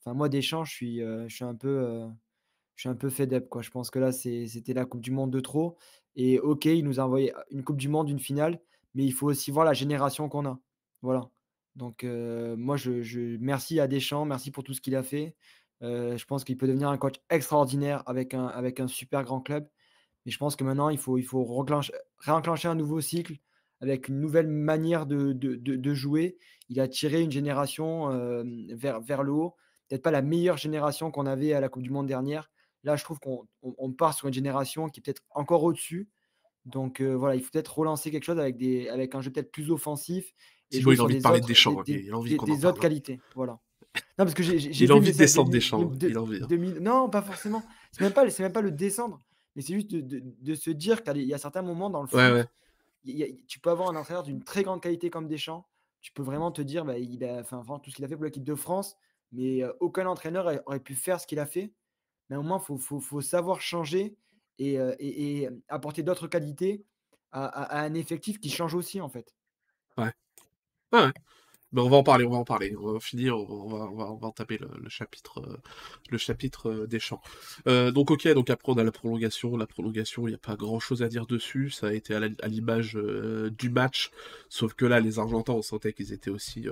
enfin, 0.00 0.14
moi, 0.14 0.28
Deschamps, 0.28 0.64
je 0.64 0.72
suis, 0.72 1.00
je 1.00 1.34
suis 1.34 1.44
un 1.44 1.54
peu 1.56 2.06
je 2.76 2.82
suis 2.82 2.88
un 2.88 2.94
peu 2.94 3.10
fed 3.10 3.32
up. 3.32 3.48
Quoi. 3.48 3.62
Je 3.62 3.70
pense 3.70 3.90
que 3.90 3.98
là, 3.98 4.12
c'était 4.12 4.74
la 4.74 4.84
Coupe 4.84 5.00
du 5.00 5.10
Monde 5.10 5.30
de 5.30 5.40
trop. 5.40 5.76
Et 6.14 6.38
ok, 6.38 6.66
il 6.66 6.84
nous 6.84 7.00
a 7.00 7.04
envoyé 7.04 7.32
une 7.50 7.64
Coupe 7.64 7.78
du 7.78 7.88
Monde, 7.88 8.08
une 8.08 8.20
finale, 8.20 8.60
mais 8.94 9.04
il 9.04 9.12
faut 9.12 9.26
aussi 9.26 9.50
voir 9.50 9.64
la 9.64 9.72
génération 9.72 10.28
qu'on 10.28 10.46
a. 10.46 10.60
Voilà. 11.02 11.28
Donc, 11.74 12.04
moi, 12.04 12.76
je, 12.76 13.36
merci 13.38 13.80
à 13.80 13.88
Deschamps, 13.88 14.24
merci 14.24 14.50
pour 14.50 14.62
tout 14.62 14.74
ce 14.74 14.80
qu'il 14.80 14.94
a 14.96 15.02
fait. 15.02 15.34
je 15.80 16.24
pense 16.24 16.44
qu'il 16.44 16.56
peut 16.56 16.66
devenir 16.66 16.88
un 16.88 16.98
coach 16.98 17.16
extraordinaire 17.30 18.02
avec 18.06 18.34
un, 18.34 18.88
super 18.88 19.24
grand 19.24 19.40
club. 19.40 19.68
Mais 20.24 20.32
je 20.32 20.38
pense 20.38 20.56
que 20.56 20.64
maintenant, 20.64 20.88
il 20.90 20.98
faut, 20.98 21.18
réenclencher 22.18 22.68
un 22.68 22.74
nouveau 22.74 23.00
cycle 23.00 23.36
avec 23.80 24.08
une 24.08 24.20
nouvelle 24.20 24.48
manière 24.48 25.06
de, 25.06 25.94
jouer. 25.94 26.38
Il 26.68 26.80
a 26.80 26.88
tiré 26.88 27.22
une 27.22 27.32
génération 27.32 28.08
vers 28.72 29.22
le 29.22 29.32
haut. 29.32 29.54
Peut-être 29.88 30.02
pas 30.02 30.10
la 30.10 30.22
meilleure 30.22 30.56
génération 30.56 31.10
qu'on 31.10 31.26
avait 31.26 31.52
à 31.52 31.60
la 31.60 31.68
Coupe 31.68 31.82
du 31.82 31.90
Monde 31.90 32.08
dernière, 32.08 32.50
Là, 32.86 32.94
je 32.94 33.02
trouve 33.02 33.18
qu'on 33.18 33.92
part 33.92 34.14
sur 34.14 34.28
une 34.28 34.32
génération 34.32 34.88
qui 34.88 35.00
est 35.00 35.02
peut-être 35.02 35.22
encore 35.30 35.64
au-dessus. 35.64 36.08
Donc 36.66 37.02
voilà, 37.02 37.34
il 37.34 37.42
faut 37.42 37.50
peut-être 37.50 37.76
relancer 37.76 38.12
quelque 38.12 38.22
chose 38.22 38.38
avec, 38.38 38.56
des, 38.56 38.88
avec 38.88 39.12
un 39.16 39.20
jeu 39.20 39.32
peut-être 39.32 39.50
plus 39.50 39.72
offensif. 39.72 40.32
Et 40.70 40.78
il 40.78 41.00
a 41.00 41.02
envie 41.02 41.16
de 41.16 41.22
parler 41.22 41.40
des 41.40 41.54
champs. 41.54 41.82
Des, 41.82 42.04
il 42.06 42.12
a 42.12 42.16
envie 42.16 42.36
des, 42.38 42.64
autres 42.64 42.78
qualités. 42.78 43.20
Voilà. 43.34 43.58
Non, 44.18 44.24
parce 44.24 44.34
que 44.34 44.44
j'ai, 44.44 44.56
il 44.56 44.92
a 44.92 44.94
envie 44.94 45.10
de 45.10 45.16
descendre 45.18 45.50
des 45.50 45.60
champs. 45.60 45.92
il 46.00 46.78
Non, 46.80 47.10
pas 47.10 47.22
forcément. 47.22 47.64
C'est 47.90 48.02
même 48.02 48.12
pas, 48.12 48.30
c'est 48.30 48.44
même 48.44 48.52
pas 48.52 48.60
le 48.60 48.70
descendre, 48.70 49.18
mais 49.56 49.62
c'est 49.62 49.74
juste 49.74 49.90
de, 49.90 50.22
de, 50.22 50.54
se 50.54 50.70
dire 50.70 51.02
qu'il 51.02 51.22
y 51.22 51.34
a 51.34 51.38
certains 51.38 51.62
moments 51.62 51.90
dans 51.90 52.02
le 52.02 52.06
foot, 52.06 52.48
tu 53.48 53.58
peux 53.58 53.70
avoir 53.70 53.90
un 53.90 53.96
entraîneur 53.96 54.22
d'une 54.22 54.44
très 54.44 54.62
grande 54.62 54.80
qualité 54.80 55.10
comme 55.10 55.26
Deschamps. 55.26 55.66
Tu 56.02 56.12
peux 56.12 56.22
vraiment 56.22 56.52
te 56.52 56.62
dire, 56.62 56.84
bah, 56.84 56.98
il 56.98 57.24
a, 57.24 57.40
enfin, 57.40 57.64
tout 57.82 57.90
ce 57.90 57.96
qu'il 57.96 58.04
a 58.04 58.08
fait 58.08 58.14
pour 58.14 58.24
l'équipe 58.24 58.44
de 58.44 58.54
France, 58.54 58.96
mais 59.32 59.62
aucun 59.80 60.06
entraîneur 60.06 60.62
aurait 60.66 60.78
pu 60.78 60.94
faire 60.94 61.20
ce 61.20 61.26
qu'il 61.26 61.40
a 61.40 61.46
fait 61.46 61.72
mais 62.28 62.36
au 62.36 62.42
moins, 62.42 62.62
il 62.68 62.78
faut, 62.78 63.20
savoir 63.20 63.60
changer 63.60 64.16
et, 64.58 64.78
et, 64.98 65.48
apporter 65.68 66.02
d'autres 66.02 66.28
qualités 66.28 66.84
à, 67.32 67.82
un 67.82 67.94
effectif 67.94 68.40
qui 68.40 68.50
change 68.50 68.74
aussi, 68.74 69.00
en 69.00 69.08
fait. 69.08 69.34
Ouais. 69.96 70.12
ouais. 70.92 71.12
Mais 71.72 71.80
on 71.80 71.88
va 71.88 71.96
en 71.96 72.02
parler, 72.02 72.24
on 72.24 72.30
va 72.30 72.38
en 72.38 72.44
parler. 72.44 72.74
On 72.80 72.92
va 72.92 73.00
finir, 73.00 73.36
on 73.36 73.68
va, 73.68 73.90
on 73.90 73.96
va, 73.96 74.12
on 74.12 74.16
va 74.16 74.28
en 74.28 74.30
taper 74.30 74.58
le, 74.58 74.88
chapitre, 74.88 75.42
le 76.10 76.18
chapitre 76.18 76.86
des 76.86 77.00
champs. 77.00 77.20
donc 77.66 78.10
ok, 78.10 78.28
donc 78.28 78.50
après 78.50 78.72
on 78.72 78.78
a 78.78 78.84
la 78.84 78.92
prolongation. 78.92 79.56
La 79.56 79.66
prolongation, 79.66 80.26
il 80.28 80.30
n'y 80.30 80.36
a 80.36 80.38
pas 80.38 80.56
grand 80.56 80.78
chose 80.78 81.02
à 81.02 81.08
dire 81.08 81.26
dessus. 81.26 81.70
Ça 81.70 81.88
a 81.88 81.92
été 81.92 82.14
à 82.14 82.48
l'image 82.48 82.98
du 83.58 83.70
match, 83.70 84.10
sauf 84.48 84.74
que 84.74 84.86
là, 84.86 85.00
les 85.00 85.18
Argentins, 85.18 85.54
on 85.54 85.62
sentait 85.62 85.92
qu'ils 85.92 86.12
étaient 86.12 86.30
aussi 86.30 86.66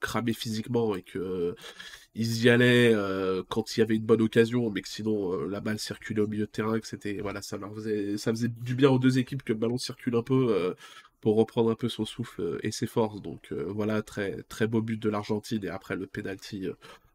cramés 0.00 0.32
physiquement 0.32 0.96
et 0.96 1.02
que 1.02 1.54
ils 2.14 2.44
y 2.44 2.50
allaient 2.50 2.94
quand 3.48 3.76
il 3.76 3.80
y 3.80 3.82
avait 3.82 3.96
une 3.96 4.04
bonne 4.04 4.22
occasion, 4.22 4.70
mais 4.70 4.82
que 4.82 4.88
sinon 4.88 5.46
la 5.46 5.60
balle 5.60 5.78
circulait 5.78 6.20
au 6.20 6.26
milieu 6.26 6.46
de 6.46 6.50
terrain, 6.50 6.80
que 6.80 6.86
c'était 6.86 7.20
voilà, 7.22 7.42
ça 7.42 7.56
leur 7.56 7.72
faisait, 7.74 8.18
ça 8.18 8.32
faisait 8.32 8.48
du 8.48 8.74
bien 8.74 8.90
aux 8.90 8.98
deux 8.98 9.18
équipes 9.18 9.44
que 9.44 9.52
le 9.52 9.58
ballon 9.58 9.78
circule 9.78 10.16
un 10.16 10.22
peu 10.22 10.74
pour 11.22 11.36
reprendre 11.36 11.70
un 11.70 11.74
peu 11.74 11.88
son 11.88 12.04
souffle 12.04 12.58
et 12.62 12.70
ses 12.70 12.86
forces. 12.86 13.22
Donc 13.22 13.52
voilà, 13.52 14.02
très 14.02 14.42
très 14.48 14.66
beau 14.66 14.82
but 14.82 15.00
de 15.00 15.08
l'Argentine 15.08 15.64
et 15.64 15.68
après 15.68 15.96
le 15.96 16.06
penalty 16.06 16.68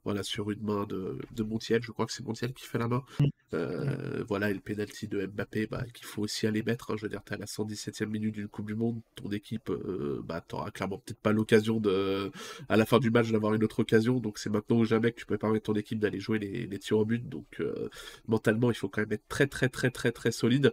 voilà, 0.08 0.24
sur 0.24 0.50
une 0.52 0.62
main 0.62 0.86
de, 0.86 1.18
de 1.36 1.44
Montiel, 1.44 1.84
je 1.84 1.92
crois 1.92 2.06
que 2.06 2.14
c'est 2.14 2.26
Montiel 2.26 2.54
qui 2.54 2.66
fait 2.66 2.78
la 2.78 2.88
main. 2.88 3.04
Mm. 3.20 3.26
Euh, 3.54 4.24
voilà, 4.26 4.50
et 4.50 4.54
le 4.54 4.62
penalty 4.62 5.10
de 5.10 5.26
Mbappé, 5.26 5.68
bah, 5.68 5.84
qu'il 5.94 6.06
faut 6.06 6.22
aussi 6.22 6.48
aller 6.48 6.64
mettre. 6.64 6.92
Hein. 6.92 6.96
je 6.98 7.02
veux 7.02 7.10
dire, 7.10 7.22
tu 7.26 7.34
à 7.34 7.38
la 7.38 7.46
117e 7.46 8.06
minute 8.06 8.34
d'une 8.34 8.48
Coupe 8.48 8.68
du 8.68 8.74
Monde, 8.74 9.02
ton 9.16 9.30
équipe, 9.32 9.70
euh, 9.70 10.22
bah, 10.24 10.40
t'auras 10.40 10.72
clairement 10.72 11.00
peut-être 11.00 11.20
pas 11.20 11.34
l'occasion 11.34 11.82
de, 11.82 12.32
à 12.70 12.78
la 12.78 12.86
fin 12.86 13.00
du 13.00 13.10
match 13.10 13.32
d'avoir 13.32 13.54
une 13.54 13.66
autre 13.66 13.82
occasion. 13.82 14.22
Donc 14.22 14.38
c'est 14.38 14.50
maintenant 14.50 14.78
ou 14.78 14.86
jamais 14.86 15.12
que 15.12 15.20
tu 15.20 15.26
peux 15.26 15.38
permettre 15.38 15.66
ton 15.66 15.74
équipe 15.78 16.00
d'aller 16.00 16.22
jouer 16.22 16.40
les, 16.40 16.68
les, 16.68 16.80
tirs 16.80 17.00
au 17.00 17.06
but. 17.06 17.28
Donc 17.28 17.58
euh, 17.60 17.90
mentalement, 18.30 18.72
il 18.72 18.78
faut 18.78 18.88
quand 18.88 19.02
même 19.02 19.12
être 19.12 19.28
très 19.28 19.48
très 19.48 19.68
très 19.68 19.90
très 19.90 20.14
très 20.14 20.32
solide. 20.32 20.72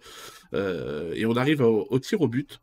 et 0.52 1.26
on 1.26 1.34
arrive 1.34 1.60
au, 1.60 1.88
au 1.90 1.98
tir 1.98 2.20
au 2.20 2.28
but. 2.28 2.60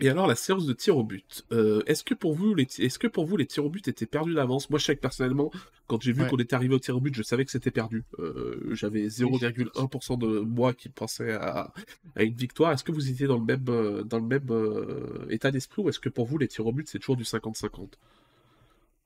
Et 0.00 0.08
alors 0.08 0.26
la 0.26 0.34
séance 0.34 0.66
de 0.66 0.72
tir 0.72 0.96
au 0.96 1.04
but, 1.04 1.44
euh, 1.52 1.82
est-ce 1.86 2.02
que 2.02 2.14
pour 2.14 2.34
vous 2.34 2.52
les 2.54 2.66
est-ce 2.78 2.98
que 2.98 3.06
pour 3.06 3.26
vous 3.26 3.36
les 3.36 3.46
tirs 3.46 3.64
au 3.64 3.70
but 3.70 3.86
étaient 3.86 4.06
perdus 4.06 4.34
d'avance? 4.34 4.68
Moi 4.68 4.80
je 4.80 4.86
sais 4.86 4.96
que 4.96 5.00
personnellement, 5.00 5.52
quand 5.86 6.02
j'ai 6.02 6.12
vu 6.12 6.26
qu'on 6.26 6.36
était 6.38 6.56
arrivé 6.56 6.74
au 6.74 6.80
tir 6.80 6.96
au 6.96 7.00
but, 7.00 7.14
je 7.14 7.22
savais 7.22 7.44
que 7.44 7.52
c'était 7.52 7.70
perdu. 7.70 8.02
Euh, 8.18 8.70
j'avais 8.72 9.06
0,1% 9.06 10.18
de 10.18 10.40
moi 10.40 10.74
qui 10.74 10.88
pensait 10.88 11.32
à, 11.32 11.72
une 12.16 12.34
victoire. 12.34 12.72
Est-ce 12.72 12.82
que 12.82 12.90
vous 12.90 13.08
étiez 13.08 13.28
dans 13.28 13.38
le 13.38 13.44
même 13.44 13.64
euh, 13.68 14.02
dans 14.02 14.18
le 14.18 14.26
même 14.26 15.30
état 15.30 15.52
d'esprit 15.52 15.82
ou 15.82 15.88
est-ce 15.88 16.00
que 16.00 16.08
pour 16.08 16.26
vous 16.26 16.38
les 16.38 16.48
tirs 16.48 16.66
au 16.66 16.72
but 16.72 16.88
c'est 16.88 16.98
toujours 16.98 17.16
du 17.16 17.24
50-50 17.24 17.92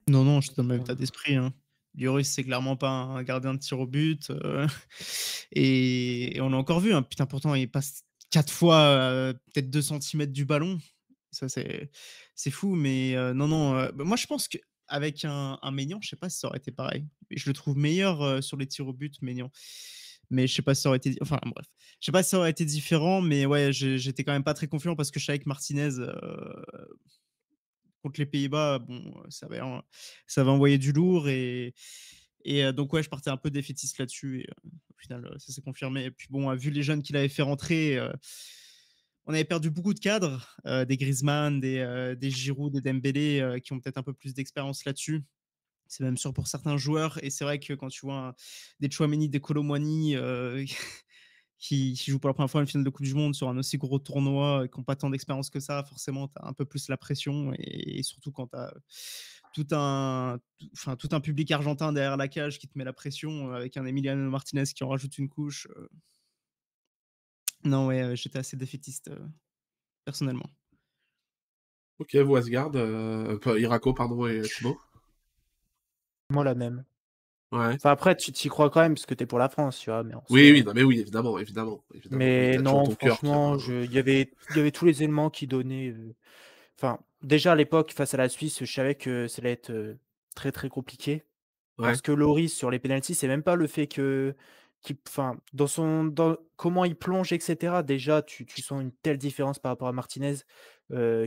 Non 0.09 0.25
non, 0.25 0.41
je 0.41 0.47
suis 0.47 0.57
dans 0.57 0.63
le 0.63 0.71
même 0.71 0.81
état 0.81 0.95
d'esprit. 0.95 1.37
Hein. 1.37 1.53
Lloris, 1.99 2.31
c'est 2.31 2.45
clairement 2.45 2.77
pas 2.77 2.91
un 2.91 3.23
gardien 3.25 3.53
de 3.53 3.59
tir 3.59 3.79
au 3.79 3.87
but. 3.87 4.33
et, 5.53 6.39
on 6.41 6.53
a 6.53 6.57
encore 6.57 6.81
vu, 6.81 6.95
hein, 6.95 7.03
putain, 7.03 7.27
pourtant, 7.27 7.55
il 7.55 7.69
passe 7.69 8.05
quatre 8.31 8.53
fois 8.53 9.33
peut-être 9.53 9.71
2 9.71 9.83
cm 9.83 10.27
du 10.27 10.45
ballon. 10.45 10.79
Ça, 11.31 11.49
c'est, 11.49 11.91
c'est 12.35 12.51
fou, 12.51 12.75
mais 12.75 13.15
non, 13.35 13.49
non. 13.49 13.75
Bah, 13.95 14.05
moi, 14.05 14.17
je 14.17 14.27
pense 14.27 14.49
qu'avec 14.49 15.25
un, 15.25 15.59
un 15.61 15.71
Maignan, 15.71 15.99
je 16.01 16.09
sais 16.09 16.17
pas 16.17 16.29
si 16.29 16.39
ça 16.39 16.49
aurait 16.49 16.59
été 16.59 16.71
pareil. 16.71 17.07
Je 17.31 17.49
le 17.49 17.53
trouve 17.53 17.77
meilleur 17.77 18.43
sur 18.43 18.57
les 18.57 18.67
tirs 18.67 18.89
au 18.89 18.93
but, 18.93 19.21
Maignan. 19.23 19.51
Mais 20.31 20.47
je 20.47 20.55
sais 20.55 20.63
pas 20.63 20.75
si 20.75 20.83
ça 20.83 20.89
aurait 20.91 20.99
été. 20.99 21.17
Enfin, 21.21 21.39
bref. 21.47 21.67
Je 22.01 22.07
sais 22.07 22.13
pas 22.13 22.23
si 22.23 22.31
ça 22.31 22.39
aurait 22.39 22.51
été 22.51 22.65
différent, 22.65 23.21
mais 23.21 23.47
ouais, 23.47 23.73
j'étais 23.73 24.25
quand 24.25 24.33
même 24.33 24.45
pas 24.45 24.55
très 24.55 24.69
confiant 24.69 24.95
parce 24.95 25.11
que 25.11 25.19
je 25.21 25.25
savais 25.25 25.39
que 25.39 25.49
Martinez. 25.49 25.91
contre 28.03 28.21
les 28.21 28.27
Pays-Bas, 28.27 28.79
bon, 28.81 29.15
ça 29.29 29.49
va, 29.49 29.85
ça 30.27 30.45
va 30.45 30.53
envoyer 30.53 30.79
du 30.79 30.93
lourd 30.93 31.29
et, 31.29 31.75
et 32.45 32.73
donc, 32.73 32.93
ouais, 32.93 33.03
je 33.03 33.09
partais 33.09 33.31
un 33.31 33.37
peu 33.37 33.51
défaitiste 33.51 33.99
là-dessus. 33.99 34.41
Et 34.41 34.49
au 34.65 34.99
final, 34.99 35.35
ça 35.39 35.53
s'est 35.53 35.63
confirmé. 35.63 36.05
Et 36.05 36.11
puis, 36.11 36.29
bon, 36.31 36.55
vu 36.55 36.71
les 36.71 36.83
jeunes 36.83 37.03
qu'il 37.03 37.17
avait 37.17 37.29
fait 37.29 37.43
rentrer, 37.43 37.99
on 39.27 39.35
avait 39.35 39.45
perdu 39.45 39.71
beaucoup 39.71 39.95
de 39.95 40.01
cadres, 40.01 40.57
des 40.87 40.97
Griezmann, 40.97 41.61
des, 41.61 42.15
des 42.19 42.31
Giroud, 42.31 42.73
des 42.73 42.81
Dembélé, 42.81 43.61
qui 43.63 43.73
ont 43.73 43.81
peut-être 43.81 43.99
un 43.99 44.03
peu 44.03 44.15
plus 44.15 44.35
d'expérience 44.35 44.85
là-dessus. 44.85 45.23
C'est 45.87 46.05
même 46.05 46.17
sûr 46.17 46.33
pour 46.33 46.47
certains 46.47 46.77
joueurs. 46.77 47.23
Et 47.23 47.31
c'est 47.31 47.45
vrai 47.45 47.59
que 47.59 47.73
quand 47.73 47.89
tu 47.89 48.01
vois 48.03 48.35
des 48.81 48.91
Chouameni, 48.91 49.29
des 49.29 49.41
Colomwani 49.41 50.17
qui, 51.59 51.95
qui, 51.95 52.11
jouent 52.11 52.19
pour 52.19 52.29
la 52.29 52.35
première 52.35 52.51
fois 52.51 52.61
une 52.61 52.67
finale 52.67 52.85
de 52.85 52.91
Coupe 52.91 53.05
du 53.05 53.15
Monde 53.15 53.35
sur 53.35 53.49
un 53.49 53.59
aussi 53.59 53.79
gros 53.79 53.99
tournoi, 53.99 54.65
et 54.65 54.69
qui 54.69 54.79
n'ont 54.79 54.85
pas 54.85 54.97
tant 54.97 55.11
d'expérience 55.11 55.51
que 55.51 55.61
ça, 55.61 55.83
forcément, 55.85 56.29
tu 56.29 56.35
as 56.37 56.47
un 56.47 56.53
peu 56.53 56.65
plus 56.65 56.89
la 56.89 56.97
pression. 56.97 57.53
Et, 57.59 57.99
et 57.99 58.03
surtout 58.03 58.31
quand 58.33 58.49
tu 58.49 58.57
as 58.57 58.73
tout 59.53 59.67
un, 59.73 60.39
enfin, 60.73 60.97
tout 60.97 61.09
un 61.13 61.21
public 61.21 61.51
argentin 61.51 61.93
derrière 61.93 62.17
la 62.17 62.29
cage 62.29 62.59
qui 62.59 62.69
te 62.69 62.77
met 62.77 62.85
la 62.85 62.93
pression 62.93 63.51
euh, 63.51 63.57
avec 63.57 63.77
un 63.77 63.85
Emiliano 63.87 64.31
Martinez 64.31 64.65
qui 64.65 64.85
en 64.85 64.89
rajoute 64.89 65.19
une 65.19 65.29
couche. 65.29 65.67
Euh. 65.77 65.89
Non, 67.65 67.87
ouais, 67.89 68.03
euh, 68.03 68.15
j'étais 68.15 68.39
assez 68.39 68.57
défaitiste 68.57 69.11
personnellement. 70.05 70.49
Ok, 71.99 72.15
vous 72.15 72.37
Asgard, 72.37 72.71
euh, 72.77 73.39
Irako, 73.59 73.93
pardon, 73.93 74.27
et 74.27 74.43
Thibaut 74.43 74.79
Moi 76.31 76.45
la 76.45 76.55
même. 76.55 76.85
Ouais. 77.51 77.75
Enfin, 77.75 77.91
après, 77.91 78.15
tu 78.15 78.31
t'y 78.31 78.49
crois 78.49 78.69
quand 78.69 78.81
même 78.81 78.95
parce 78.95 79.07
que 79.07 79.15
t'es 79.15 79.25
pour 79.25 79.39
la 79.39 79.49
France, 79.49 79.79
tu 79.79 79.89
vois. 79.89 80.03
Mais 80.05 80.15
oui, 80.29 80.53
oui, 80.53 80.65
non, 80.65 80.73
mais 80.75 80.83
oui, 80.83 81.01
évidemment, 81.01 81.39
évidemment. 81.39 81.83
évidemment. 81.95 82.19
Mais 82.19 82.59
non, 82.59 82.91
franchement, 82.91 83.57
il 83.57 83.91
y 83.91 83.99
avait, 83.99 84.31
y 84.55 84.59
avait 84.59 84.71
tous 84.71 84.85
les 84.85 85.03
éléments 85.03 85.31
qui 85.31 85.47
donnaient. 85.47 85.95
Enfin, 86.77 86.99
déjà 87.23 87.53
à 87.53 87.55
l'époque, 87.55 87.93
face 87.93 88.13
à 88.13 88.19
la 88.19 88.29
Suisse, 88.29 88.63
je 88.63 88.71
savais 88.73 88.97
que 88.97 89.29
ça 89.29 89.41
allait 89.41 89.53
être 89.53 89.97
très 90.35 90.53
très 90.53 90.69
compliqué. 90.69 91.25
Parce 91.79 92.03
que 92.03 92.13
Loris, 92.13 92.53
sur 92.53 92.71
les 92.71 92.81
pénalties, 92.81 93.15
c'est 93.15 93.29
même 93.29 93.43
pas 93.43 93.57
le 93.57 93.67
fait 93.67 93.87
que. 93.87 94.35
Enfin, 95.09 95.39
dans 95.55 95.67
son. 95.67 96.05
Dans, 96.05 96.37
comment 96.57 96.85
il 96.85 96.97
plonge, 96.97 97.33
etc. 97.33 97.83
Déjà, 97.83 98.21
tu, 98.21 98.45
tu, 98.45 98.61
sens 98.61 98.83
une 98.83 98.93
telle 98.93 99.17
différence 99.17 99.59
par 99.59 99.73
rapport 99.73 99.89
à 99.89 99.93
Martinez, 99.93 100.35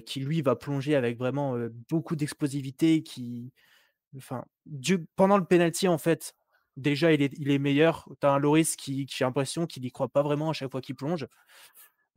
qui 0.06 0.20
lui 0.20 0.44
va 0.44 0.56
plonger 0.56 0.96
avec 0.96 1.18
vraiment 1.18 1.58
beaucoup 1.90 2.16
d'explosivité. 2.16 3.02
Qui. 3.02 3.52
Enfin, 4.16 4.44
pendant 5.16 5.38
le 5.38 5.46
penalty, 5.46 5.88
en 5.88 5.98
fait, 5.98 6.36
déjà, 6.78 7.14
il 7.14 7.22
est, 7.22 7.34
il 7.38 7.52
est 7.52 7.60
meilleur. 7.60 8.08
Tu 8.20 8.28
as 8.28 8.32
un 8.32 8.40
Loris 8.40 8.76
qui, 8.76 9.06
qui 9.06 9.16
j'ai 9.18 9.26
l'impression 9.26 9.66
qu'il 9.68 9.84
n'y 9.84 9.92
croit 9.92 10.10
pas 10.10 10.24
vraiment 10.24 10.50
à 10.50 10.54
chaque 10.54 10.72
fois 10.72 10.82
qu'il 10.82 10.96
plonge. 10.96 11.28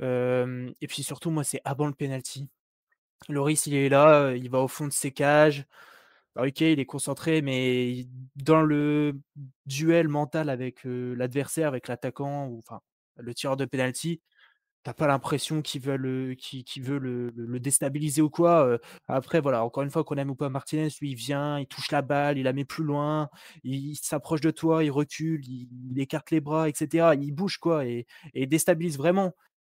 et 0.00 0.86
puis 0.88 1.02
surtout, 1.02 1.30
moi, 1.30 1.44
c'est 1.44 1.60
avant 1.64 1.86
le 1.86 1.94
penalty. 1.94 2.48
Loris, 3.28 3.66
il 3.66 3.74
est 3.74 3.88
là, 3.88 4.32
il 4.34 4.50
va 4.50 4.60
au 4.60 4.68
fond 4.68 4.86
de 4.86 4.92
ses 4.92 5.12
cages. 5.12 5.66
Bah, 6.34 6.42
OK, 6.46 6.60
il 6.60 6.80
est 6.80 6.86
concentré, 6.86 7.42
mais 7.42 8.06
dans 8.36 8.62
le 8.62 9.20
duel 9.66 10.08
mental 10.08 10.50
avec, 10.50 10.80
l'adversaire, 10.84 11.68
avec 11.68 11.88
l'attaquant 11.88 12.48
ou 12.48 12.58
enfin, 12.58 12.80
le 13.16 13.34
tireur 13.34 13.56
de 13.56 13.64
penalty, 13.64 14.20
t'as 14.84 14.94
pas 14.94 15.06
l'impression 15.08 15.62
qu'il 15.62 15.82
veut 15.82 15.96
le 15.96 16.36
le 17.36 17.60
déstabiliser 17.60 18.22
ou 18.22 18.30
quoi, 18.30 18.78
après 19.08 19.40
voilà, 19.40 19.64
encore 19.64 19.82
une 19.82 19.90
fois, 19.90 20.04
qu'on 20.04 20.16
aime 20.16 20.30
ou 20.30 20.36
pas 20.36 20.48
Martinez, 20.50 20.88
lui, 21.00 21.12
il 21.12 21.16
vient, 21.16 21.58
il 21.58 21.66
touche 21.66 21.90
la 21.92 22.02
balle, 22.02 22.38
il 22.38 22.44
la 22.44 22.52
met 22.52 22.64
plus 22.66 22.84
loin, 22.84 23.30
il 23.64 23.96
s'approche 23.96 24.42
de 24.42 24.50
toi, 24.52 24.84
il 24.84 24.90
recule, 24.92 25.42
il 25.48 25.98
écarte 26.00 26.30
les 26.30 26.40
bras 26.40 26.68
etc. 26.68 27.14
Il 27.16 27.32
bouge 27.32 27.58
quoi 27.58 27.84
et 27.86 28.06
déstabilise 28.46 28.98
vraiment 28.98 29.34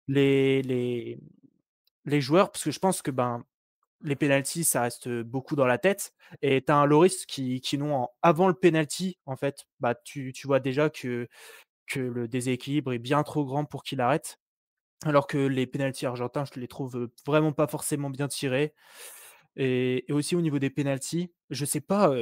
les 0.07 0.61
les 0.63 1.19
les 2.05 2.21
joueurs 2.21 2.51
parce 2.51 2.63
que 2.65 2.71
je 2.71 2.79
pense 2.79 3.01
que, 3.03 3.11
ben, 3.11 3.43
les 4.03 4.15
pénaltys, 4.17 4.65
ça 4.65 4.83
reste, 4.83 5.09
beaucoup 5.09 5.55
dans 5.57 5.67
la 5.67 5.77
tête 5.79 6.13
et 6.43 6.63
tu 6.65 6.71
as 6.73 6.77
un 6.77 6.85
Loris 6.87 7.25
qui 7.27 7.61
qui 7.61 7.77
non, 7.79 8.07
avant 8.23 8.47
le 8.49 8.55
penalty, 8.55 9.17
en 9.27 9.37
fait, 9.37 9.65
bah, 9.81 9.95
tu 10.05 10.33
tu 10.33 10.47
vois 10.47 10.59
déjà 10.61 10.89
que 10.91 11.27
que 11.87 11.99
le 12.01 12.27
déséquilibre 12.29 12.93
est 12.93 12.99
bien 12.99 13.23
trop 13.23 13.45
grand 13.45 13.65
pour 13.65 13.83
qu'il 13.83 14.01
arrête. 14.01 14.37
Alors 15.03 15.27
que 15.27 15.37
les 15.37 15.67
pénaltys 15.67 16.05
argentins, 16.05 16.45
je 16.51 16.59
les 16.59 16.67
trouve, 16.67 17.09
vraiment 17.27 17.51
pas 17.51 17.67
forcément 17.67 18.09
bien 18.09 18.27
tirés 18.27 18.73
et 19.57 20.05
aussi 20.11 20.35
au 20.35 20.41
niveau 20.41 20.59
des 20.59 20.69
pénaltys, 20.69 21.33
je 21.49 21.65
sais 21.65 21.81
pas, 21.81 22.13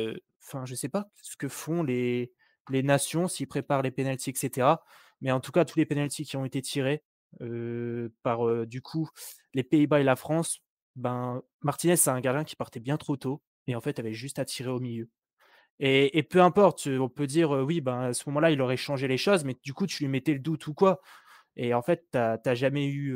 enfin, 0.43 0.65
je 0.65 0.75
sais 0.75 0.89
pas 0.89 1.09
ce 1.21 1.35
que 1.37 1.47
font 1.47 1.83
les 1.83 2.31
nations, 2.69 3.27
s'ils 3.27 3.47
préparent 3.47 3.81
les 3.83 3.91
pénaltys 3.91 4.31
et 4.31 4.35
cetera, 4.35 4.83
mais 5.21 5.31
en 5.31 5.39
tout 5.39 5.51
cas, 5.51 5.65
tous 5.65 5.79
les 5.79 5.85
pénaltys 5.85 6.25
qui 6.25 6.37
ont 6.37 6.45
été 6.45 6.61
tirés, 6.61 7.03
par, 8.23 8.67
du 8.67 8.81
coup, 8.81 9.09
les 9.53 9.63
Pays-Bas 9.63 10.01
et 10.01 10.03
la 10.03 10.15
France, 10.15 10.59
ben, 10.95 11.41
Martinez, 11.61 11.95
c'est 11.95 12.09
un 12.11 12.21
gardien 12.21 12.43
qui 12.43 12.55
partait 12.55 12.79
bien 12.79 12.97
trop 12.97 13.17
tôt 13.17 13.41
et 13.67 13.75
en 13.75 13.81
fait, 13.81 13.99
avait 13.99 14.13
juste 14.13 14.39
à 14.39 14.45
tirer 14.45 14.69
au 14.69 14.79
milieu 14.79 15.09
et 15.79 16.17
et 16.17 16.23
peu 16.23 16.41
importe, 16.41 16.87
on 16.87 17.09
peut 17.09 17.27
dire, 17.27 17.51
oui, 17.51 17.81
ben, 17.81 17.99
à 18.01 18.13
ce 18.13 18.23
moment-là, 18.29 18.51
il 18.51 18.61
aurait 18.61 18.77
changé 18.77 19.07
les 19.07 19.17
choses, 19.17 19.43
mais 19.45 19.55
du 19.63 19.73
coup, 19.73 19.87
tu 19.87 20.03
lui 20.03 20.09
mettais 20.09 20.33
le 20.33 20.39
doute 20.39 20.67
ou 20.67 20.73
quoi? 20.73 21.01
Et 21.55 21.73
en 21.73 21.81
fait, 21.81 22.07
tu 22.11 22.17
as 22.17 22.55
jamais 22.55 22.87
eu, 22.87 23.15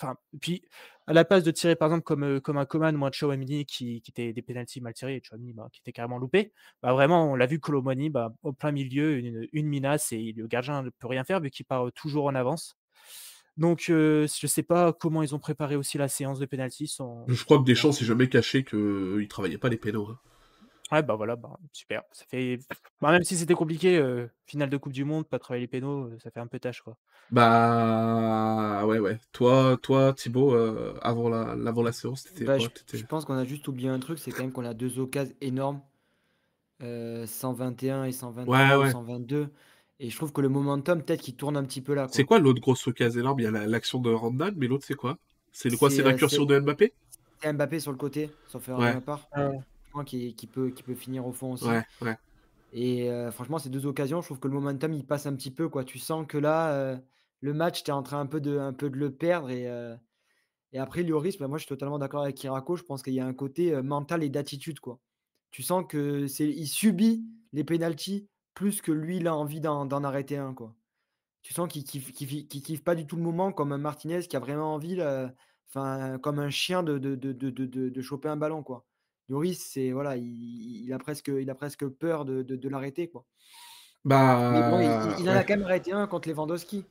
enfin, 0.00 0.16
puis 0.40 0.62
à 1.06 1.12
la 1.12 1.24
place 1.24 1.44
de 1.44 1.50
tirer, 1.50 1.76
par 1.76 1.88
exemple, 1.88 2.04
comme, 2.04 2.40
comme 2.40 2.56
un 2.56 2.64
Coman 2.64 2.96
ou 2.96 3.04
un 3.04 3.10
Tchouaméni 3.10 3.64
qui 3.64 4.00
qui 4.00 4.10
étaient 4.10 4.32
des 4.32 4.42
pénaltys 4.42 4.80
mal 4.80 4.94
tirés 4.94 5.16
et 5.16 5.20
Tchouaméni, 5.20 5.52
bah, 5.52 5.68
qui 5.72 5.80
était 5.80 5.92
carrément 5.92 6.18
loupé, 6.18 6.52
bah, 6.82 6.92
vraiment, 6.92 7.30
on 7.30 7.36
l'a 7.36 7.46
vu, 7.46 7.60
Colomani, 7.60 8.10
bah, 8.10 8.34
au 8.42 8.52
plein 8.52 8.72
milieu, 8.72 9.18
une 9.18 9.46
une 9.52 9.66
minace 9.66 10.12
et 10.12 10.32
le 10.36 10.46
gardien 10.46 10.82
ne 10.82 10.90
peut 10.90 11.06
rien 11.06 11.24
faire 11.24 11.40
vu 11.40 11.50
qu'il 11.50 11.66
part, 11.66 11.92
toujours 11.92 12.26
en 12.26 12.34
avance. 12.34 12.76
Donc, 13.56 13.84
je 13.86 14.26
sais 14.26 14.62
pas 14.62 14.92
comment 14.92 15.22
ils 15.22 15.34
ont 15.34 15.38
préparé 15.38 15.76
aussi 15.76 15.96
la 15.96 16.08
séance 16.08 16.38
de 16.38 16.46
pénalty 16.46 16.88
sans 16.88 17.24
Je 17.26 17.44
crois 17.44 17.58
que 17.58 17.64
Deschamps 17.64 17.92
s'est 17.92 18.04
jamais 18.04 18.28
caché 18.28 18.64
qu'il 18.64 19.26
travaillait 19.28 19.58
pas 19.58 19.68
les 19.68 19.78
pénaux, 19.78 20.08
hein. 20.10 20.18
Ouais, 20.92 21.02
bah, 21.02 21.16
voilà, 21.16 21.36
bah, 21.36 21.58
super. 21.72 22.02
Ça 22.12 22.24
fait 22.28 22.58
bah, 23.00 23.10
même 23.12 23.24
si 23.24 23.36
c'était 23.36 23.54
compliqué, 23.54 24.00
finale 24.46 24.70
de 24.70 24.76
coupe 24.76 24.92
du 24.92 25.04
monde, 25.04 25.28
pas 25.28 25.38
travailler 25.38 25.62
les 25.64 25.68
pénaux, 25.68 26.16
ça 26.18 26.30
fait 26.30 26.40
un 26.40 26.46
peu 26.46 26.58
tâche, 26.60 26.80
quoi. 26.82 26.96
Bah, 27.28 28.84
ouais, 28.86 28.98
ouais. 29.00 29.18
Toi 29.32 29.76
toi 29.82 30.12
Thibaut, 30.14 30.54
avant 31.02 31.28
la 31.28 31.50
avant 31.68 31.82
la 31.82 31.92
séance, 31.92 32.30
tu 32.32 32.32
Bah, 32.44 32.56
quoi? 32.56 32.58
je 32.58 32.68
je 32.92 33.04
pense 33.04 33.24
qu'on 33.24 33.34
a 33.36 33.44
juste 33.44 33.66
oublié 33.68 33.88
un 33.88 33.98
truc, 34.00 34.18
c'est 34.18 34.32
quand 34.32 34.42
même 34.42 34.52
qu'on 34.52 34.64
a 34.64 34.74
2 34.74 34.98
occasions 34.98 35.34
énormes, 35.40 35.82
heu, 36.82 37.26
121 37.26 38.04
et 38.04 38.12
Ouais, 38.46 38.74
123 38.74 38.78
ou 38.80 38.84
ouais. 38.84 38.94
122 38.94 39.52
et 40.00 40.10
je 40.10 40.16
trouve 40.16 40.32
que 40.32 40.40
le 40.42 40.48
momentum, 40.50 41.02
peut-être 41.04 41.22
qu'il 41.22 41.36
tourne 41.36 41.56
un 41.58 41.64
petit 41.64 41.82
peu 41.82 41.94
là, 41.94 42.08
C'est 42.10 42.24
quoi. 42.24 42.24
quoi 42.24 42.40
l'autre 42.40 42.60
grosse 42.60 42.84
occasion 42.88 43.20
énorme? 43.20 43.38
Il 43.38 43.42
y 43.44 43.46
a 43.46 43.52
la 43.52 43.64
l'action 43.68 44.00
de 44.00 44.10
Randall, 44.10 44.54
mais 44.56 44.66
l'autre 44.66 44.84
c'est 44.84 44.94
quoi? 44.96 45.18
C'est 45.52 45.70
quoi? 45.76 45.88
C'est 45.88 46.02
l'incursion 46.02 46.44
de 46.46 46.58
Mbappé? 46.58 46.94
c'est 47.40 47.52
Mbappé? 47.52 47.80
Sur 47.80 47.92
le 47.92 47.98
côté, 47.98 48.38
sauf 48.46 48.68
erreur 48.68 48.84
de 48.84 48.88
Ouais. 48.88 48.92
ma 48.92 49.00
part, 49.00 49.30
Qui 50.04 50.34
qui 50.36 50.46
peut 50.46 50.70
qui 50.70 50.82
peut 50.82 50.94
finir 50.94 51.26
au 51.26 51.32
fond 51.32 51.52
aussi 51.52 51.78
Ouais, 51.78 51.84
ouais. 52.00 52.16
et 52.72 53.08
heu, 53.10 53.30
franchement, 53.32 53.58
ces 53.60 53.70
2 53.70 53.86
occasions, 53.86 54.20
je 54.22 54.26
trouve 54.28 54.40
que 54.40 54.48
le 54.48 54.54
momentum, 54.54 54.92
il 54.94 55.06
passe 55.06 55.26
un 55.26 55.36
petit 55.36 55.52
peu, 55.52 55.68
quoi. 55.70 55.84
Tu 55.84 55.98
sens 55.98 56.26
que 56.28 56.38
là, 56.38 56.94
heu, 56.96 57.00
le 57.40 57.54
match, 57.54 57.84
tu 57.84 57.90
es 57.90 57.94
en 57.94 58.02
train 58.04 58.20
un 58.20 58.26
peu 58.26 58.40
de 58.40 58.58
un 58.58 58.72
peu 58.74 58.90
de 58.90 58.96
le 58.98 59.14
perdre 59.16 59.50
et 59.50 59.66
heu 59.68 59.96
et 60.72 60.78
après 60.80 61.02
Lloris, 61.04 61.38
bah, 61.38 61.48
moi, 61.48 61.58
je 61.58 61.64
suis 61.64 61.68
totalement 61.70 61.98
d'accord 61.98 62.22
avec 62.24 62.36
Kirako, 62.36 62.76
je 62.76 62.84
pense 62.84 63.02
qu'il 63.02 63.14
y 63.14 63.20
a 63.20 63.26
un 63.26 63.34
côté, 63.34 63.80
mental 63.82 64.22
et 64.24 64.30
d'attitude, 64.30 64.80
quoi. 64.80 65.00
Tu 65.52 65.62
sens 65.64 65.84
que 65.88 66.26
c'est 66.28 66.48
il 66.48 66.66
subit 66.68 67.26
les 67.52 67.64
pénaltys 67.64 68.28
plus 68.54 68.82
que 68.82 68.92
lui, 68.92 69.18
il 69.18 69.26
a 69.28 69.36
envie 69.36 69.60
d'en 69.60 69.86
d'en 69.86 70.04
arrêter 70.04 70.36
un, 70.38 70.54
quoi. 70.54 70.76
Tu 71.42 71.54
sens 71.54 71.68
qu'il 71.68 71.84
kiffe 71.84 72.12
qu'il 72.12 72.48
kiffe 72.48 72.84
pas 72.84 72.94
du 72.96 73.06
tout 73.06 73.16
le 73.16 73.22
moment 73.22 73.52
comme 73.52 73.72
un 73.72 73.78
Martinez 73.78 74.22
qui 74.28 74.36
a 74.36 74.40
vraiment 74.40 74.74
envie, 74.74 74.96
là, 74.96 75.34
comme 76.22 76.38
un 76.40 76.50
chien 76.50 76.82
de 76.82 76.98
de 76.98 77.14
de 77.14 77.32
de 77.32 77.50
de 77.50 77.66
de 77.66 77.88
de 77.90 78.02
choper 78.02 78.28
un 78.28 78.36
ballon, 78.36 78.62
quoi. 78.62 78.85
Lloris, 79.28 79.58
c'est 79.58 79.92
voilà, 79.92 80.16
il 80.16 80.84
il 80.84 80.92
a 80.92 80.98
presque 80.98 81.28
il 81.28 81.50
a 81.50 81.54
presque 81.54 81.86
peur 81.88 82.24
de 82.24 82.42
de 82.42 82.56
de 82.56 82.68
l'arrêter, 82.68 83.08
quoi. 83.08 83.24
Mais 84.50 84.62
bon, 84.62 84.80
il 84.80 84.98
il 85.02 85.10
Bah, 85.10 85.16
il 85.18 85.30
en 85.30 85.34
a 85.36 85.44
quand 85.44 85.56
même 85.56 85.64
arrêté 85.64 85.92
un 85.92 86.06
contre 86.06 86.28
Lewandowski. 86.28 86.84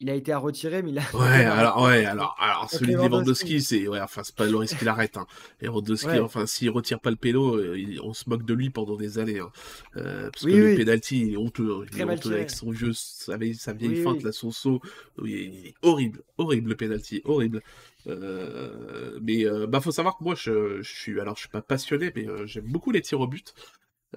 Il 0.00 0.10
a 0.10 0.14
été 0.14 0.32
à 0.32 0.38
retirer, 0.38 0.82
mais 0.82 0.90
il 0.90 0.98
a 0.98 1.02
Ouais, 1.14 1.44
alors 1.44 1.82
ouais, 1.82 2.04
alors 2.04 2.36
alors 2.40 2.68
celui 2.68 2.96
de 2.96 3.00
Lewandowski. 3.00 3.62
C'est 3.62 3.86
ouais, 3.88 4.00
enfin, 4.00 4.22
c'est 4.24 4.34
pas 4.34 4.46
Lloris 4.46 4.74
qui 4.74 4.84
l'arrête, 4.84 5.16
hein. 5.16 5.26
Lewandowski, 5.60 6.06
Ouais. 6.08 6.18
enfin, 6.18 6.46
s'il 6.46 6.70
retire 6.70 6.98
pas 7.00 7.10
le 7.10 7.16
péno, 7.16 7.74
il 7.74 8.00
on 8.02 8.12
se 8.12 8.28
moque 8.28 8.44
de 8.44 8.54
lui 8.54 8.70
pendant 8.70 8.96
des 8.96 9.18
années, 9.18 9.38
hein. 9.38 9.52
Heu, 9.96 10.30
parce 10.32 10.46
que 10.46 10.56
Oui, 10.56 10.60
le 10.60 10.70
penalty, 10.70 11.20
il 11.28 11.32
est 11.34 11.36
honteux, 11.36 11.72
hein. 11.82 11.86
Il 11.92 12.00
est 12.00 12.04
honteux 12.04 12.32
avec 12.32 12.50
son 12.50 12.70
vieux 12.70 12.92
sa 12.92 13.36
vieille 13.36 13.54
sa 13.54 13.72
vieille 13.72 13.94
Oui, 13.94 14.02
feinte 14.02 14.18
oui. 14.18 14.24
là, 14.24 14.32
son 14.32 14.50
saut. 14.50 14.80
Il 15.24 15.68
est 15.68 15.74
horrible, 15.82 16.22
horrible 16.38 16.70
le 16.70 16.76
penalty, 16.76 17.22
horrible. 17.24 17.62
Heu, 18.06 19.18
mais 19.22 19.44
heu, 19.46 19.66
bah, 19.66 19.80
faut 19.80 19.92
savoir 19.92 20.18
que 20.18 20.24
moi 20.24 20.34
je 20.34 20.82
suis 20.82 21.20
alors 21.20 21.36
je 21.36 21.40
suis 21.42 21.48
pas 21.48 21.62
passionné, 21.62 22.12
mais 22.14 22.26
heu, 22.28 22.46
j'aime 22.46 22.66
beaucoup 22.66 22.90
les 22.90 23.00
tirs 23.02 23.20
au 23.20 23.26
but. 23.26 23.54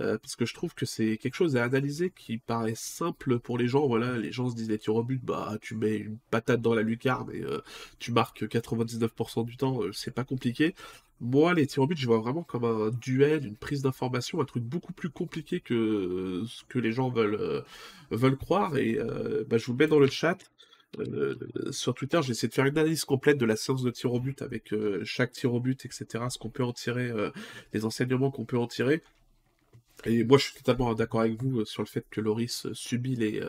Heu, 0.01 0.17
parce 0.19 0.35
que 0.35 0.45
je 0.45 0.53
trouve 0.53 0.73
que 0.75 0.85
c'est 0.85 1.17
quelque 1.17 1.35
chose 1.35 1.57
à 1.57 1.63
analyser 1.63 2.11
qui 2.11 2.37
paraît 2.37 2.75
simple 2.75 3.39
pour 3.39 3.57
les 3.57 3.67
gens. 3.67 3.87
Voilà, 3.87 4.17
les 4.17 4.31
gens 4.31 4.49
se 4.49 4.55
disent 4.55 4.69
les 4.69 4.77
tirs 4.79 4.95
au 4.95 5.03
but, 5.03 5.21
bah 5.23 5.57
tu 5.61 5.75
mets 5.75 5.97
une 5.97 6.17
patate 6.31 6.61
dans 6.61 6.75
la 6.75 6.81
lucarne 6.83 7.31
et 7.33 7.43
tu 7.99 8.11
marques 8.11 8.47
99 8.47 9.11
du 9.45 9.57
temps, 9.57 9.79
c'est 9.93 10.13
pas 10.13 10.23
compliqué. 10.23 10.75
Moi, 11.19 11.53
les 11.55 11.65
tirs 11.67 11.83
au 11.83 11.87
but, 11.87 11.97
je 11.97 12.05
vois 12.07 12.19
vraiment 12.19 12.43
comme 12.43 12.65
un 12.65 12.91
duel, 12.91 13.45
une 13.47 13.55
prise 13.55 13.81
d'information, 13.81 14.39
un 14.41 14.45
truc 14.45 14.63
beaucoup 14.63 14.93
plus 14.93 15.09
compliqué 15.09 15.59
que 15.61 16.43
ce 16.47 16.63
que 16.65 16.77
les 16.79 16.91
gens 16.91 17.09
veulent, 17.09 17.63
veulent 18.11 18.37
croire 18.37 18.77
et 18.77 18.99
bah, 19.49 19.57
je 19.57 19.65
vous 19.65 19.73
le 19.73 19.77
mets 19.79 19.87
dans 19.87 19.99
le 19.99 20.07
chat. 20.07 20.37
Heu, 20.99 21.37
sur 21.71 21.93
Twitter, 21.93 22.19
j'ai 22.23 22.31
essayé 22.31 22.47
de 22.47 22.53
faire 22.53 22.65
une 22.65 22.77
analyse 22.77 23.05
complète 23.05 23.37
de 23.37 23.45
la 23.45 23.55
séance 23.55 23.83
de 23.83 23.91
tir 23.91 24.13
au 24.13 24.19
but 24.19 24.41
avec, 24.41 24.73
heu, 24.73 25.01
chaque 25.03 25.31
tir 25.31 25.53
au 25.53 25.59
but 25.59 25.85
et 25.85 25.89
cetera, 25.91 26.29
ce 26.29 26.37
qu'on 26.37 26.49
peut 26.49 26.63
en 26.63 26.73
tirer, 26.73 27.09
heu, 27.09 27.31
les 27.73 27.85
enseignements 27.85 28.31
qu'on 28.31 28.45
peut 28.45 28.57
en 28.57 28.67
tirer. 28.67 29.03
Et 30.05 30.23
moi, 30.23 30.37
je 30.37 30.45
suis 30.45 30.53
totalement 30.53 30.93
d'accord 30.93 31.21
avec 31.21 31.41
vous, 31.41 31.65
sur 31.65 31.81
le 31.81 31.87
fait 31.87 32.05
que 32.09 32.21
Lloris, 32.21 32.65
heu, 32.65 32.73
subit 32.73 33.15
les, 33.15 33.41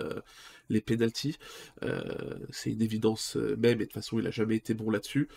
les 0.70 0.80
pénaltys. 0.80 1.36
Heu, 1.82 2.02
c'est 2.50 2.70
une 2.70 2.82
évidence, 2.82 3.36
même 3.36 3.80
et 3.80 3.84
de 3.84 3.84
toute 3.84 3.94
façon, 3.94 4.18
il 4.18 4.26
a 4.26 4.30
jamais 4.30 4.56
été 4.56 4.74
bon 4.74 4.90
là-dessus. 4.90 5.28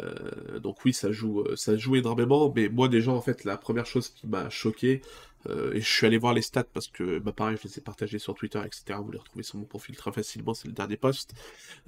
Heu, 0.00 0.60
donc 0.60 0.84
oui, 0.84 0.92
ça 0.92 1.12
joue, 1.12 1.42
heu, 1.42 1.56
ça 1.56 1.76
joue 1.76 1.96
énormément. 1.96 2.52
Mais 2.54 2.68
moi, 2.68 2.88
déjà, 2.88 3.12
en 3.12 3.20
fait, 3.22 3.44
la 3.44 3.56
première 3.56 3.86
chose 3.86 4.08
qui 4.08 4.26
m'a 4.26 4.50
choqué, 4.50 5.00
heu, 5.48 5.72
et 5.76 5.80
je 5.80 5.88
suis 5.88 6.06
allé 6.06 6.18
voir 6.18 6.34
les 6.34 6.42
stats 6.42 6.64
parce 6.64 6.88
que, 6.88 7.18
bah, 7.20 7.32
pareil, 7.32 7.56
je 7.62 7.68
les 7.68 7.78
ai 7.78 7.80
partagés 7.80 8.18
sur 8.18 8.34
Twitter 8.34 8.58
et 8.64 8.68
cetera. 8.72 9.00
Vous 9.00 9.12
les 9.12 9.18
retrouvez 9.18 9.44
sur 9.44 9.58
mon 9.58 9.64
profil 9.64 9.96
très 9.96 10.12
facilement, 10.12 10.54
c'est 10.54 10.66
le 10.68 10.74
dernier 10.74 10.96
post. 10.96 11.34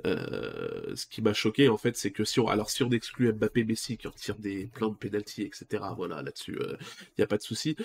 Ce 0.05 1.07
qui 1.07 1.23
m'a 1.23 1.33
choqué, 1.33 1.69
en 1.69 1.79
fait, 1.79 1.97
c'est 1.97 2.11
que 2.11 2.25
si 2.25 2.41
on 2.41 2.49
alors 2.49 2.71
si 2.71 2.83
on 2.83 2.91
exclut 2.91 3.33
Mbappé, 3.33 3.65
Messi 3.65 3.97
qui 3.99 4.07
en 4.09 4.13
tirent 4.13 4.39
des 4.39 4.67
plein 4.67 4.89
de 4.89 4.95
pénaltys 4.95 5.43
et 5.43 5.51
cetera, 5.53 5.95
voilà, 5.95 6.23
là-dessus, 6.23 6.59
il 7.17 7.21
y 7.21 7.25
a 7.25 7.27
pas 7.27 7.37
de 7.37 7.43
souci. 7.43 7.77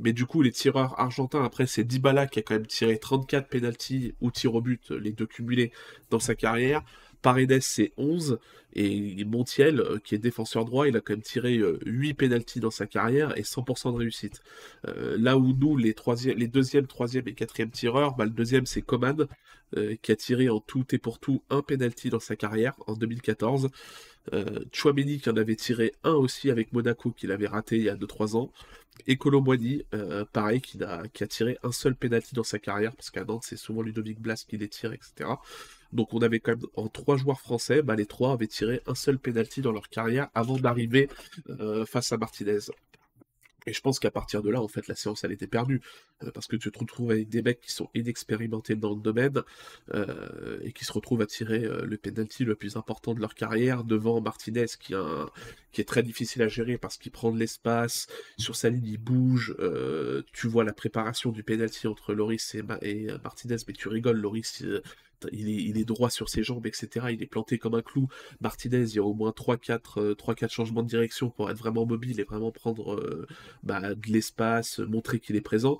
Mais 0.00 0.12
du 0.12 0.26
coup, 0.26 0.42
les 0.42 0.52
tireurs 0.52 0.98
argentins, 1.00 1.44
après, 1.44 1.66
c'est 1.66 1.84
Dybala 1.84 2.26
qui 2.26 2.38
a 2.40 2.42
quand 2.42 2.54
même 2.54 2.66
tiré 2.66 2.98
34 2.98 3.48
pénaltys 3.48 4.14
ou 4.20 4.30
tirs 4.30 4.54
au 4.54 4.60
but, 4.60 4.90
les 4.90 5.12
2 5.12 5.26
cumulés 5.26 5.72
dans 6.10 6.20
sa 6.20 6.34
carrière. 6.34 6.82
Paredes, 7.24 7.60
c'est 7.62 7.92
11 7.96 8.38
et 8.74 9.24
Montiel, 9.24 9.80
heu, 9.80 9.98
qui 10.04 10.14
est 10.14 10.18
défenseur 10.18 10.66
droit, 10.66 10.86
il 10.88 10.96
a 10.96 11.00
quand 11.00 11.14
même 11.14 11.22
tiré, 11.22 11.56
heu, 11.58 11.78
8 11.86 12.12
pénaltys 12.14 12.60
dans 12.60 12.70
sa 12.70 12.86
carrière 12.86 13.36
et 13.38 13.44
100% 13.44 13.92
de 13.92 13.98
réussite. 13.98 14.42
Heu, 14.86 15.16
là 15.18 15.38
où 15.38 15.54
nous, 15.54 15.76
les 15.78 15.94
troisiè 15.94 16.34
les 16.34 16.48
2e, 16.48 16.86
3e 16.86 17.26
et 17.28 17.34
4e 17.34 17.70
tireurs, 17.70 18.14
bah, 18.16 18.26
le 18.26 18.30
2e, 18.32 18.66
c'est 18.66 18.82
Coman, 18.82 19.26
qui 20.02 20.12
a 20.12 20.16
tiré 20.16 20.48
en 20.50 20.60
tout 20.60 20.84
et 20.94 20.98
pour 20.98 21.18
tout 21.18 21.42
1 21.50 21.62
penalty 21.62 22.10
dans 22.10 22.20
sa 22.20 22.36
carrière 22.36 22.74
en 22.86 22.94
2014. 22.94 23.70
Heu, 24.34 24.66
Tchouaméni 24.72 25.20
qui 25.20 25.30
en 25.30 25.36
avait 25.36 25.56
tiré 25.56 25.92
1 26.04 26.12
aussi 26.14 26.50
avec 26.50 26.72
Monaco, 26.72 27.12
qu'il 27.12 27.32
avait 27.32 27.48
raté 27.48 27.76
il 27.78 27.84
y 27.84 27.88
a 27.90 27.96
2-3 27.96 28.36
ans. 28.36 28.52
Et 29.08 29.18
heu, 29.94 30.24
pareil, 30.32 30.60
qui 30.60 30.78
a 30.82 31.26
tiré 31.28 31.58
un 31.64 31.72
seul 31.72 31.96
penalty 31.96 32.34
dans 32.34 32.44
sa 32.44 32.58
carrière, 32.60 32.94
parce 32.96 33.10
qu'à 33.10 33.24
Nantes, 33.24 33.44
c'est 33.46 33.56
souvent 33.56 33.82
Ludovic 33.82 34.20
Blas 34.20 34.44
qui 34.48 34.56
les 34.58 34.68
tire, 34.68 34.92
et 34.92 35.00
cetera. 35.02 35.40
Donc 35.94 36.12
on 36.12 36.18
avait 36.18 36.40
quand 36.40 36.52
même 36.52 36.66
en 36.74 36.88
3 36.88 37.16
joueurs 37.16 37.40
français, 37.40 37.82
bah, 37.82 37.96
les 37.96 38.06
3 38.06 38.32
avaient 38.32 38.46
tiré 38.46 38.80
un 38.86 38.94
seul 38.94 39.18
penalty 39.18 39.62
dans 39.62 39.72
leur 39.72 39.88
carrière 39.88 40.28
avant 40.34 40.58
d'arriver, 40.58 41.08
heu, 41.48 41.84
face 41.84 42.12
à 42.12 42.16
Martinez. 42.16 42.58
Et 43.66 43.72
je 43.72 43.80
pense 43.80 43.98
qu'à 43.98 44.10
partir 44.10 44.42
de 44.42 44.50
là, 44.50 44.60
en 44.60 44.68
fait, 44.68 44.88
la 44.88 44.94
séance, 44.94 45.24
elle 45.24 45.32
était 45.32 45.46
perdue. 45.46 45.80
Euh, 46.22 46.30
parce 46.32 46.46
que 46.46 46.56
tu 46.56 46.70
te 46.70 46.78
retrouves 46.78 47.10
avec 47.10 47.28
des 47.28 47.42
mecs 47.42 47.60
qui 47.60 47.72
sont 47.72 47.88
inexpérimentés 47.94 48.76
dans 48.76 48.94
le 48.94 49.00
domaine 49.00 49.42
euh, 49.94 50.58
et 50.62 50.72
qui 50.72 50.84
se 50.84 50.92
retrouvent 50.92 51.22
à 51.22 51.26
tirer 51.26 51.64
euh, 51.64 51.84
le 51.84 51.96
penalty 51.96 52.44
le 52.44 52.54
plus 52.54 52.76
important 52.76 53.14
de 53.14 53.20
leur 53.20 53.34
carrière 53.34 53.84
devant 53.84 54.20
Martinez, 54.20 54.66
qui, 54.78 54.94
est 54.94 55.88
très 55.88 56.02
difficile 56.02 56.42
à 56.42 56.48
gérer 56.48 56.78
parce 56.78 56.98
qu'il 56.98 57.10
prend 57.10 57.32
de 57.32 57.38
l'espace, 57.38 58.06
sur 58.38 58.54
sa 58.54 58.68
ligne, 58.68 58.86
il 58.86 58.98
bouge. 58.98 59.56
tu 60.32 60.46
vois 60.46 60.64
la 60.64 60.72
préparation 60.72 61.32
du 61.32 61.42
penalty 61.42 61.86
entre 61.86 62.14
Loris 62.14 62.54
et, 62.54 62.62
Martinez, 63.22 63.56
mais 63.66 63.74
tu 63.74 63.88
rigoles, 63.88 64.18
Loris 64.18 64.62
est, 65.32 65.84
droit 65.84 66.10
sur 66.10 66.28
ses 66.28 66.42
jambes, 66.42 66.66
etc. 66.66 67.06
Il 67.12 67.22
est 67.22 67.26
planté 67.26 67.58
comme 67.58 67.74
un 67.74 67.82
clou. 67.82 68.08
Martinez, 68.40 68.84
il 68.84 68.94
y 68.94 68.98
a 68.98 69.04
au 69.04 69.14
moins 69.14 69.30
3-4 69.30 70.00
euh, 70.00 70.48
changements 70.48 70.82
de 70.82 70.88
direction 70.88 71.30
pour 71.30 71.50
être 71.50 71.58
vraiment 71.58 71.86
mobile 71.86 72.20
et 72.20 72.24
vraiment 72.24 72.52
prendre 72.52 72.94
euh, 72.94 73.26
bah, 73.62 73.94
de 73.94 74.12
l'espace, 74.12 74.78
montrer 74.78 75.20
qu'il 75.20 75.36
est 75.36 75.40
présent. 75.40 75.78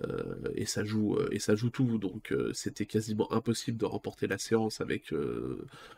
Euh, 0.00 0.34
et 0.54 0.66
ça 0.66 0.84
joue 0.84 1.18
et 1.30 1.38
ça 1.38 1.54
joue 1.54 1.70
tout. 1.70 1.98
Donc 1.98 2.34
c'était 2.52 2.86
quasiment 2.86 3.32
impossible 3.32 3.78
de 3.78 3.84
remporter 3.84 4.26
la 4.26 4.38
séance 4.38 4.80
avec 4.80 5.12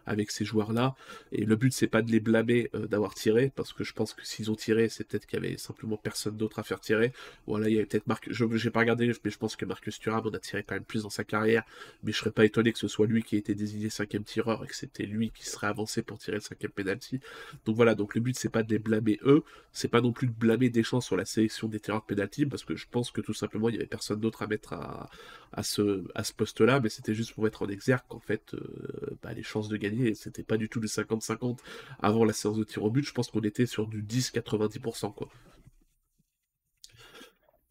avec 0.06 0.30
ces 0.30 0.44
joueurs 0.44 0.72
là 0.72 0.94
et 1.32 1.44
le 1.44 1.56
but 1.56 1.72
c'est 1.72 1.86
pas 1.86 2.02
de 2.02 2.10
les 2.10 2.20
blâmer 2.20 2.70
d'avoir 2.74 3.14
tiré 3.14 3.52
parce 3.54 3.72
que 3.72 3.84
je 3.84 3.92
pense 3.92 4.14
que 4.14 4.24
s'ils 4.26 4.50
ont 4.50 4.54
tiré 4.54 4.88
c'est 4.88 5.04
peut-être 5.04 5.26
qu'il 5.26 5.42
y 5.42 5.46
avait 5.46 5.56
simplement 5.58 5.96
personne 5.96 6.36
d'autre 6.36 6.58
à 6.58 6.62
faire 6.62 6.80
tirer. 6.80 7.12
Voilà 7.46 7.68
il 7.68 7.74
y 7.74 7.76
avait 7.76 7.86
peut-être 7.86 8.06
Marc 8.06 8.28
je 8.30 8.44
j'ai 8.56 8.70
pas 8.70 8.80
regardé 8.80 9.06
mais 9.06 9.30
je 9.30 9.38
pense 9.38 9.56
que 9.56 9.64
Marcus 9.64 9.98
Thuram 9.98 10.26
en 10.26 10.30
a 10.30 10.38
tiré 10.38 10.62
quand 10.62 10.74
même 10.74 10.84
plus 10.84 11.02
dans 11.02 11.10
sa 11.10 11.24
carrière. 11.24 11.64
Mais 12.02 12.12
je 12.12 12.18
serais 12.18 12.30
pas 12.30 12.44
étonné 12.44 12.72
que 12.72 12.78
ce 12.78 12.88
soit 12.88 13.06
lui 13.06 13.22
qui 13.22 13.36
ait 13.36 13.38
été 13.38 13.54
désigné 13.54 13.90
cinquième 13.90 14.24
tireur 14.24 14.64
et 14.64 14.66
que 14.66 14.76
c'était 14.76 15.06
lui 15.06 15.30
qui 15.30 15.46
serait 15.46 15.66
avancé 15.66 16.02
pour 16.02 16.18
tirer 16.18 16.36
le 16.36 16.42
cinquième 16.42 16.72
penalty. 16.72 17.20
Donc 17.64 17.76
voilà, 17.76 17.94
donc 17.94 18.14
le 18.14 18.20
but 18.20 18.36
c'est 18.36 18.48
pas 18.48 18.62
de 18.62 18.70
les 18.70 18.78
blâmer 18.78 19.18
eux, 19.24 19.42
c'est 19.72 19.88
pas 19.88 20.00
non 20.00 20.12
plus 20.12 20.26
de 20.28 20.32
blâmer 20.32 20.70
Deschamps 20.70 21.00
sur 21.00 21.16
la 21.16 21.24
sélection 21.24 21.68
des 21.68 21.80
tireurs 21.80 22.02
de 22.02 22.06
penalty 22.06 22.46
parce 22.46 22.64
que 22.64 22.76
je 22.76 22.86
pense 22.90 23.10
que 23.10 23.20
tout 23.20 23.34
simplement 23.34 23.68
il 23.68 23.74
y 23.74 23.78
avait 23.78 23.83
personne 23.86 24.20
d'autre 24.20 24.42
à 24.42 24.46
mettre 24.46 24.72
à, 24.72 25.62
ce, 25.62 26.04
poste-là, 26.36 26.80
mais 26.80 26.88
c'était 26.88 27.14
juste 27.14 27.32
pour 27.34 27.44
mettre 27.44 27.62
en 27.62 27.68
exergue 27.68 28.02
qu'en 28.08 28.20
fait 28.20 28.54
euh, 28.54 29.16
bah, 29.22 29.32
les 29.32 29.42
chances 29.42 29.68
de 29.68 29.76
gagner 29.76 30.14
c'était 30.14 30.42
pas 30.42 30.56
du 30.56 30.68
tout 30.68 30.80
du 30.80 30.86
50-50 30.86 31.58
avant 32.00 32.24
la 32.24 32.32
séance 32.32 32.56
de 32.56 32.64
tir 32.64 32.82
au 32.82 32.90
but, 32.90 33.04
je 33.04 33.12
pense 33.12 33.30
qu'on 33.30 33.40
était 33.40 33.66
sur 33.66 33.86
du 33.86 34.02
10-90% 34.02 35.14
quoi. 35.14 35.28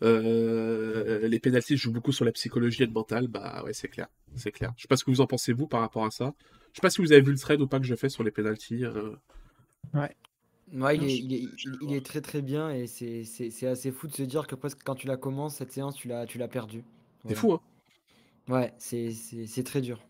Euh, 0.04 1.28
les 1.28 1.40
pénalties 1.40 1.78
jouent 1.78 1.94
beaucoup 1.94 2.12
sur 2.12 2.26
la 2.26 2.32
psychologie 2.34 2.84
et 2.84 2.86
le 2.86 2.92
mental, 2.92 3.28
bah 3.28 3.64
ouais, 3.64 3.74
c'est 3.74 3.88
clair, 3.88 4.08
c'est 4.36 4.52
clair. 4.52 4.74
Je 4.76 4.82
sais 4.82 4.88
pas 4.88 4.98
ce 4.98 5.04
que 5.04 5.12
vous 5.12 5.22
en 5.22 5.28
pensez 5.28 5.54
vous 5.54 5.68
par 5.68 5.80
rapport 5.80 6.06
à 6.06 6.12
ça. 6.12 6.34
Je 6.74 6.78
sais 6.78 6.82
pas 6.82 6.90
si 6.90 7.02
vous 7.02 7.14
avez 7.14 7.22
vu 7.22 7.32
le 7.32 7.38
thread 7.38 7.62
ou 7.62 7.68
pas 7.68 7.80
que 7.80 7.86
je 7.86 7.96
fais 7.96 8.10
sur 8.10 8.24
les 8.24 8.32
pénalties. 8.32 8.84
Euh. 8.84 9.16
Ouais, 10.74 10.98
il 10.98 11.94
est, 11.94 12.06
très 12.06 12.22
très 12.22 12.42
bien 12.42 12.72
et 12.72 12.88
c'est 12.88 13.68
assez 13.68 13.92
fou 13.92 14.08
de 14.08 14.14
se 14.14 14.24
dire 14.24 14.48
que 14.48 14.56
presque 14.56 14.80
quand 14.84 14.96
tu 14.96 15.08
la 15.08 15.18
commences, 15.18 15.56
cette 15.56 15.72
séance, 15.72 15.96
tu 15.96 16.08
l'as 16.08 16.48
perdu. 16.48 16.84
C'est 17.28 17.36
fou, 17.36 17.54
hein 17.54 17.62
Ouais, 18.50 18.74
c'est 18.78 19.64
très 19.64 19.82
dur. 19.82 20.02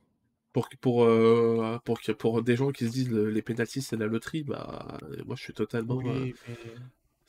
Pour, 0.54 0.70
pour, 0.82 1.04
euh, 1.04 1.80
pour, 1.84 2.00
pour 2.18 2.44
des 2.44 2.56
gens 2.56 2.72
qui 2.72 2.86
se 2.86 2.92
disent 2.92 3.12
les 3.12 3.42
pénalties 3.42 3.82
c'est 3.82 3.98
la 3.98 4.06
loterie, 4.06 4.44
bah 4.44 5.00
moi 5.26 5.36
je 5.36 5.44
suis 5.44 5.54
totalement, 5.54 6.02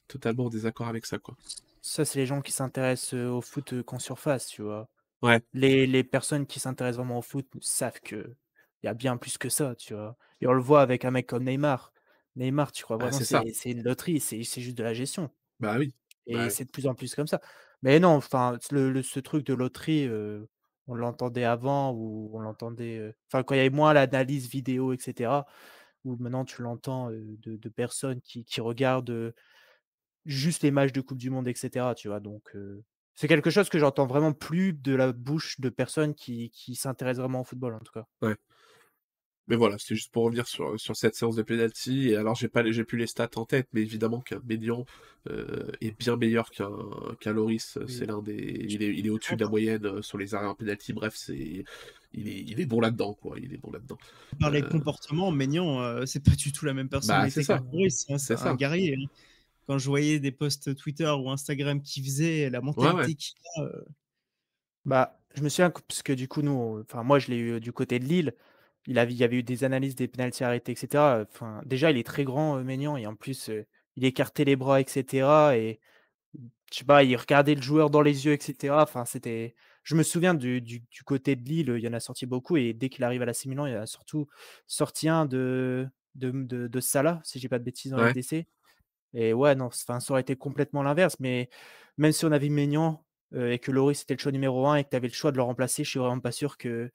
totalement 0.07 0.45
en 0.45 0.51
désaccord 0.51 0.89
avec 0.89 1.07
ça. 1.07 1.19
quoi. 1.19 1.35
Ça, 1.81 2.05
c'est 2.05 2.19
les 2.19 2.27
gens 2.27 2.41
qui 2.41 2.53
s'intéressent 2.53 3.15
au 3.15 3.41
foot 3.41 3.83
qu'en 3.83 3.99
surface, 3.99 4.47
tu 4.47 4.63
vois. 4.63 4.89
Ouais. 5.23 5.41
Les, 5.55 5.87
les 5.87 6.05
personnes 6.05 6.47
qui 6.47 6.61
s'intéressent 6.61 6.99
vraiment 6.99 7.19
au 7.19 7.23
foot 7.23 7.47
savent 7.61 8.01
que 8.01 8.35
il 8.83 8.87
y 8.87 8.91
a 8.91 8.95
bien 8.95 9.17
plus 9.17 9.39
que 9.39 9.49
ça, 9.49 9.75
tu 9.75 9.95
vois. 9.95 10.17
Et 10.43 10.47
on 10.47 10.53
le 10.53 10.61
voit 10.61 10.83
avec 10.83 11.07
un 11.07 11.11
mec 11.11 11.27
comme 11.27 11.45
Neymar. 11.45 11.94
Neymar, 12.37 12.73
tu 12.73 12.83
crois 12.83 12.97
bah, 12.97 13.09
vraiment 13.11 13.45
c'est 13.53 13.71
une 13.71 13.83
loterie, 13.83 14.21
c'est 14.21 14.43
juste 14.43 14.77
de 14.77 14.83
la 14.83 14.95
gestion. 14.95 15.31
Bah 15.61 15.77
oui. 15.79 15.95
Et 16.27 16.35
bah 16.35 16.51
c'est 16.51 16.65
de 16.65 16.71
plus 16.71 16.87
en 16.87 16.95
plus 16.95 17.15
comme 17.15 17.27
ça. 17.27 17.41
Mais 17.83 18.01
non, 18.01 18.11
enfin, 18.11 18.59
le, 18.71 19.03
ce 19.03 19.21
truc 19.21 19.47
de 19.47 19.55
loterie, 19.55 20.09
on 20.87 20.95
l'entendait 20.95 21.45
avant 21.45 21.93
ou 21.93 22.31
on 22.33 22.41
l'entendait. 22.41 23.15
Enfin, 23.29 23.43
quand 23.43 23.55
il 23.55 23.59
y 23.59 23.61
avait 23.61 23.71
moins 23.71 23.93
l'analyse 23.93 24.49
vidéo, 24.49 24.93
etc. 24.93 25.31
Ou 26.05 26.17
maintenant 26.17 26.45
tu 26.45 26.63
l'entends 26.63 27.11
de, 27.11 27.57
de, 27.57 27.69
personnes 27.69 28.21
qui, 28.21 28.45
qui 28.45 28.61
regardent 28.61 29.35
juste 30.27 30.63
les 30.63 30.71
matchs 30.71 30.93
de 30.93 31.01
Coupe 31.01 31.19
du 31.19 31.31
Monde, 31.31 31.49
etc. 31.49 31.95
Tu 31.97 32.09
vois, 32.09 32.21
donc 32.21 32.55
c'est 33.15 33.29
quelque 33.29 33.51
chose 33.51 33.69
que 33.69 33.79
j'entends 33.79 34.07
vraiment 34.07 34.33
plus 34.33 34.73
de 34.73 34.95
la 34.95 35.13
bouche 35.13 35.61
de 35.61 35.69
personnes 35.69 36.15
qui, 36.15 36.51
qui 36.51 36.75
s'intéressent 36.75 37.21
vraiment 37.21 37.43
au 37.43 37.45
football, 37.45 37.75
en 37.75 37.79
tout 37.79 37.93
cas. 37.93 38.07
Ouais. 38.23 38.35
Mais 39.47 39.57
voilà, 39.57 39.79
c'était 39.79 39.95
juste 39.95 40.13
pour 40.13 40.25
revenir 40.25 40.47
sur, 40.47 40.79
sur 40.81 40.97
cette 40.97 41.15
séance 41.15 41.37
de 41.37 41.43
penalty. 41.43 42.11
Et 42.11 42.17
alors, 42.17 42.35
j'ai 42.35 42.49
pas 42.49 42.69
j'ai 42.71 42.85
plus 42.85 42.99
les 42.99 43.07
stats 43.07 43.31
en 43.37 43.45
tête, 43.45 43.69
mais 43.73 43.83
évidemment 43.83 44.21
qu'un 44.21 44.41
Médian 44.47 44.87
est 45.81 45.99
bien 45.99 46.17
meilleur 46.17 46.51
qu'un 46.51 46.71
qu'un 47.21 47.33
Loris. 47.33 47.79
C'est 47.89 48.07
l'un 48.07 48.23
des, 48.23 48.67
il 48.69 48.83
est, 48.83 48.95
il 48.95 49.07
est 49.07 49.11
au-dessus 49.11 49.37
de 49.37 49.45
la 49.45 49.51
moyenne 49.51 50.03
sur 50.03 50.19
les 50.19 50.35
arrêts 50.35 50.47
en 50.47 50.55
penalty. 50.55 50.93
Bref, 50.93 51.15
c'est, 51.17 51.65
il 52.13 52.29
est, 52.29 52.45
il 52.47 52.61
est 52.61 52.67
bon 52.67 52.81
là-dedans, 52.81 53.15
quoi. 53.15 53.37
Il 53.39 53.53
est 53.53 53.59
bon 53.59 53.71
là-dedans. 53.71 53.99
Par 54.41 54.51
les 54.51 54.63
comportements, 54.63 55.31
Ménian, 55.31 56.07
c'est 56.07 56.23
pas 56.23 56.37
du 56.37 56.53
tout 56.53 56.65
la 56.65 56.75
même 56.75 56.89
bah, 56.89 56.99
personnalité 56.99 57.43
bah, 57.47 57.59
qu'un 57.59 57.65
Loris. 57.73 58.07
Hein, 58.09 58.19
c'est 58.19 58.41
un 58.43 58.55
guerrier. 58.55 58.97
Hein 58.99 59.09
quand 59.67 59.79
je 59.79 59.89
voyais 59.89 60.21
des 60.21 60.33
posts 60.33 60.75
Twitter 60.77 61.11
ou 61.11 61.31
Instagram 61.31 61.81
qui 61.81 62.03
faisaient 62.03 62.51
la 62.51 62.61
mentalité 62.61 63.15
qu'il 63.15 63.35
a. 63.57 63.63
Euh 63.63 63.85
bah, 64.85 65.19
je 65.35 65.43
me 65.43 65.49
souviens 65.49 65.71
parce 65.71 66.03
que 66.03 66.13
du 66.13 66.29
coup, 66.29 66.43
nous, 66.43 66.83
enfin, 66.83 67.03
moi, 67.03 67.19
je 67.19 67.29
l'ai 67.29 67.39
eu 67.39 67.61
du 67.61 67.73
côté 67.73 67.99
de 67.99 68.05
Lille. 68.05 68.35
Il, 68.87 68.99
avait, 68.99 69.13
il 69.13 69.17
y 69.17 69.25
avait 69.25 69.37
eu 69.39 69.43
des 69.43 69.65
analyses 69.65 69.97
des 69.97 70.09
pénalties 70.09 70.45
arrêtés, 70.45 70.73
etc. 70.73 71.25
Enfin, 71.33 71.63
déjà, 71.65 71.91
il 71.91 71.99
est 71.99 72.07
très 72.07 72.25
grand, 72.25 72.59
euh, 72.59 72.97
et 72.97 73.07
en 73.07 73.15
plus, 73.15 73.49
euh, 73.51 73.67
il 73.97 74.05
écartait 74.05 74.45
les 74.45 74.57
bras, 74.57 74.81
etc. 74.81 75.57
Et 75.57 75.81
je 76.73 76.79
sais 76.79 76.85
pas, 76.85 77.05
il 77.05 77.17
regardait 77.17 77.55
le 77.55 77.63
joueur 77.63 77.91
dans 77.91 78.03
les 78.03 78.27
yeux, 78.27 78.33
etc. 78.33 78.75
Enfin, 78.83 79.05
c'était. 79.05 79.55
Je 79.85 79.97
me 79.97 80.03
souviens 80.03 80.35
du, 80.35 80.63
du, 80.63 80.83
côté 81.05 81.37
de 81.37 81.45
Lille, 81.45 81.75
il 81.77 81.85
y 81.85 81.89
en 81.89 81.93
a 81.93 82.01
sorti 82.01 82.25
beaucoup, 82.27 82.57
et 82.57 82.73
dès 82.73 82.89
qu'il 82.89 83.05
arrive 83.05 83.21
à 83.23 83.27
la 83.27 83.33
Milan, 83.47 83.67
il 83.67 83.73
y 83.73 83.77
a 83.77 83.85
surtout 83.87 84.29
sorti 84.67 85.11
un 85.11 85.27
de, 85.27 85.87
de, 86.15 86.33
de, 86.33 86.81
Salah, 86.81 87.21
si 87.23 87.39
j'ai 87.39 87.49
pas 87.49 87.59
de 87.59 87.65
bêtises 87.65 87.93
dans 87.93 88.03
le 88.03 88.13
DC. 88.13 88.47
Et 89.15 89.33
ouais, 89.33 89.55
non, 89.55 89.71
ça 89.71 89.99
aurait 90.11 90.23
été 90.23 90.37
complètement 90.37 90.83
l'inverse. 90.83 91.17
Mais 91.21 91.51
même 91.99 92.13
si 92.13 92.25
on 92.25 92.33
avait 92.33 92.49
Maignan 92.49 93.05
euh, 93.35 93.53
et 93.53 93.59
que 93.59 93.71
Loris 93.71 94.03
était 94.03 94.15
le 94.15 94.21
choix 94.21 94.33
numéro 94.33 94.67
un 94.67 94.77
et 94.77 94.85
que 94.85 94.91
tu 94.91 94.97
avais 94.97 95.09
le 95.09 95.15
choix 95.15 95.31
de 95.33 95.37
le 95.37 95.43
remplacer, 95.43 95.85
je 95.85 95.91
suis 95.91 95.99
vraiment 95.99 96.21
pas 96.21 96.33
sûr 96.33 96.59
que, 96.59 96.91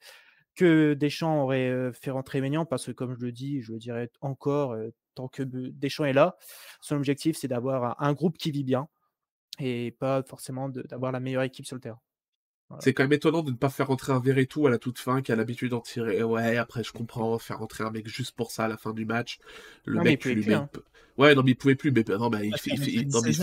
que 0.56 0.94
Deschamps 0.94 1.42
aurait 1.42 1.92
fait 1.92 2.10
rentrer 2.10 2.40
Maignan 2.40 2.64
parce 2.64 2.86
que, 2.86 2.92
comme 2.92 3.14
je 3.14 3.24
le 3.24 3.32
dis, 3.32 3.62
je 3.62 3.72
le 3.72 3.78
dirais 3.78 4.10
encore, 4.20 4.76
tant 5.14 5.28
que 5.28 5.42
Deschamps 5.42 6.04
est 6.04 6.12
là, 6.12 6.36
son 6.80 6.96
objectif, 6.96 7.36
c'est 7.36 7.48
d'avoir 7.48 8.00
un, 8.02 8.12
groupe 8.12 8.38
qui 8.38 8.50
vit 8.50 8.64
bien 8.64 8.88
et 9.58 9.92
pas 9.98 10.22
forcément 10.22 10.68
d'avoir 10.68 11.12
la 11.12 11.20
meilleure 11.20 11.42
équipe 11.42 11.66
sur 11.66 11.76
le 11.76 11.80
terrain. 11.80 12.00
C'est 12.78 12.94
quand 12.94 13.02
même 13.02 13.12
étonnant 13.12 13.42
de 13.42 13.50
ne 13.50 13.56
pas 13.56 13.68
faire 13.68 13.88
rentrer 13.88 14.12
un 14.12 14.22
tout 14.48 14.66
à 14.66 14.70
la 14.70 14.78
toute 14.78 14.98
fin, 14.98 15.22
qui 15.22 15.32
a 15.32 15.36
l'habitude 15.36 15.70
d'en 15.70 15.80
tirer. 15.80 16.22
Ouais, 16.22 16.56
après, 16.56 16.84
je 16.84 16.92
comprends, 16.92 17.38
faire 17.38 17.58
rentrer 17.58 17.84
un 17.84 17.90
mec 17.90 18.06
juste 18.06 18.36
pour 18.36 18.52
ça 18.52 18.64
à 18.64 18.68
la 18.68 18.76
fin 18.76 18.92
du 18.92 19.04
match. 19.04 19.38
Le 19.84 20.00
mec, 20.00 20.24
lui 20.24 20.42
plus, 20.42 20.54
hein. 20.54 20.68
Ouais, 21.18 21.34
non, 21.34 21.42
mais 21.42 21.50
il 21.50 21.54
pouvait 21.56 21.74
plus. 21.74 21.90
Mais 21.90 22.04
non, 22.08 22.30
bah, 22.30 22.44
il, 22.44 22.56
fait, 22.56 22.70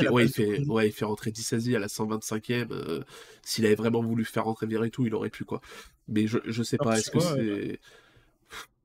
ouais, 0.10 0.26
il 0.26 0.32
fait, 0.32 0.66
ouais, 0.66 0.88
il 0.88 0.92
fait 0.92 1.06
rentrer 1.06 1.32
10 1.32 1.76
à 1.76 1.80
la 1.80 1.88
125e. 1.88 2.72
Euh, 2.72 3.04
s'il 3.44 3.66
avait 3.66 3.76
vraiment 3.76 4.02
voulu 4.02 4.26
faire 4.26 4.46
rentrer 4.46 4.68
tout, 4.90 5.06
il 5.06 5.14
aurait 5.14 5.30
pu, 5.30 5.44
quoi. 5.44 5.62
Mais 6.08 6.26
je, 6.26 6.40
je 6.46 6.64
sais 6.64 6.78
pas, 6.78 6.98
est-ce 6.98 7.12
que 7.12 7.20
c'est. 7.20 7.80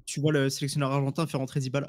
Tu 0.04 0.20
vois 0.20 0.32
le 0.32 0.50
sélectionneur 0.50 0.90
argentin 0.90 1.26
faire 1.26 1.40
rentrer 1.40 1.60
Dybala. 1.60 1.88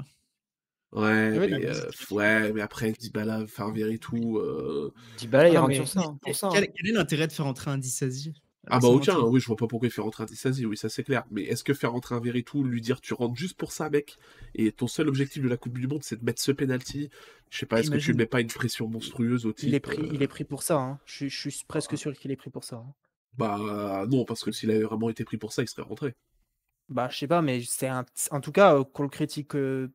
Ouais, 0.93 1.31
mais, 1.31 1.65
euh, 1.65 1.89
ouais, 2.11 2.53
mais 2.53 2.61
après, 2.61 2.91
Dybala, 2.91 3.47
faire 3.47 3.71
tout. 3.99 4.37
Euh... 4.37 4.93
Dybala, 5.17 5.49
il 5.49 5.57
rentre 5.57 5.73
sur 5.73 5.87
ça. 5.87 6.01
Hein, 6.01 6.17
hein. 6.23 6.49
Quel, 6.53 6.65
est 6.65 6.91
l'intérêt 6.91 7.27
de 7.27 7.31
faire 7.31 7.45
rentrer 7.45 7.71
un 7.71 7.77
Dissasi 7.77 8.33
ah 8.67 8.79
bah 8.79 8.87
aucun, 8.87 9.19
oui, 9.19 9.41
je 9.41 9.47
vois 9.47 9.57
pas 9.57 9.67
pourquoi 9.67 9.89
il 9.89 9.91
fait 9.91 9.99
rentrer 9.99 10.23
un 10.23 10.25
Dissasi, 10.25 10.65
oui, 10.65 10.77
ça 10.77 10.87
c'est 10.87 11.03
clair. 11.03 11.25
Mais 11.31 11.43
est-ce 11.43 11.65
que 11.65 11.73
faire 11.73 11.91
rentrer 11.91 12.15
un 12.15 12.21
Veritou, 12.21 12.63
lui 12.63 12.79
dire 12.79 13.01
tu 13.01 13.13
rentres 13.13 13.35
juste 13.35 13.57
pour 13.57 13.73
ça, 13.73 13.89
mec, 13.89 14.17
et 14.55 14.71
ton 14.71 14.87
seul 14.87 15.09
objectif 15.09 15.43
de 15.43 15.49
la 15.49 15.57
Coupe 15.57 15.77
du 15.77 15.85
Monde, 15.85 16.01
c'est 16.01 16.17
de 16.17 16.23
mettre 16.23 16.41
ce 16.41 16.53
penalty 16.53 17.09
Je 17.49 17.57
sais 17.57 17.65
pas, 17.65 17.81
est-ce 17.81 17.91
que 17.91 17.97
tu 17.97 18.13
ne 18.13 18.17
mets 18.17 18.25
pas 18.25 18.39
une 18.39 18.47
pression 18.47 18.87
monstrueuse 18.87 19.45
au 19.45 19.51
type 19.51 19.67
Il 19.67 19.75
est 19.75 19.81
pris, 19.81 19.99
il 20.13 20.21
est 20.21 20.27
pris 20.27 20.45
pour 20.45 20.63
ça, 20.63 20.77
hein. 20.77 20.99
je, 21.05 21.27
suis 21.27 21.65
presque 21.67 21.97
sûr 21.97 22.13
qu'il 22.13 22.31
est 22.31 22.37
pris 22.37 22.51
pour 22.51 22.63
ça. 22.63 22.77
Hein. 22.77 22.93
Bah 23.37 24.05
non, 24.09 24.23
parce 24.23 24.43
que 24.43 24.53
s'il 24.53 24.71
avait 24.71 24.83
vraiment 24.83 25.09
été 25.09 25.25
pris 25.25 25.37
pour 25.37 25.51
ça, 25.51 25.61
il 25.61 25.67
serait 25.67 25.81
rentré. 25.81 26.15
Bah 26.87 27.09
je 27.11 27.17
sais 27.17 27.27
pas, 27.27 27.41
mais 27.41 27.61
c'est 27.65 27.87
un... 27.87 28.05
en 28.31 28.39
tout 28.39 28.51
cas, 28.53 28.75
euh, 28.75 28.83
qu'on 28.85 29.03
le 29.03 29.09
critique 29.09 29.55
euh, 29.55 29.91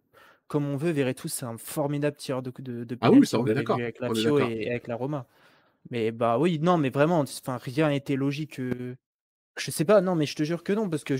comme 0.48 0.66
on 0.66 0.76
veut, 0.76 0.90
Veretout, 0.90 1.28
c'est 1.28 1.44
un 1.44 1.58
formidable 1.58 2.16
tireur 2.16 2.42
de, 2.42 2.52
de, 2.58 2.84
de 2.84 2.98
Ah 3.00 3.10
oui, 3.10 3.26
ça 3.26 3.38
on 3.38 3.46
est 3.46 3.54
d'accord. 3.54 3.76
Avec 3.76 4.00
la 4.00 4.12
Fio 4.12 4.38
et 4.40 4.70
avec 4.70 4.86
la 4.88 4.96
Roma. 4.96 5.26
Mais 5.90 6.10
bah 6.10 6.38
oui, 6.38 6.58
non, 6.58 6.78
mais 6.78 6.90
vraiment, 6.90 7.20
enfin, 7.20 7.58
rien 7.58 7.90
n'était 7.90 8.16
logique. 8.16 8.58
Euh, 8.58 8.96
je 9.58 9.70
sais 9.70 9.84
pas, 9.84 10.00
non, 10.00 10.14
mais 10.14 10.26
je 10.26 10.34
te 10.34 10.42
jure 10.42 10.64
que 10.64 10.72
non, 10.72 10.88
parce 10.88 11.04
que 11.04 11.16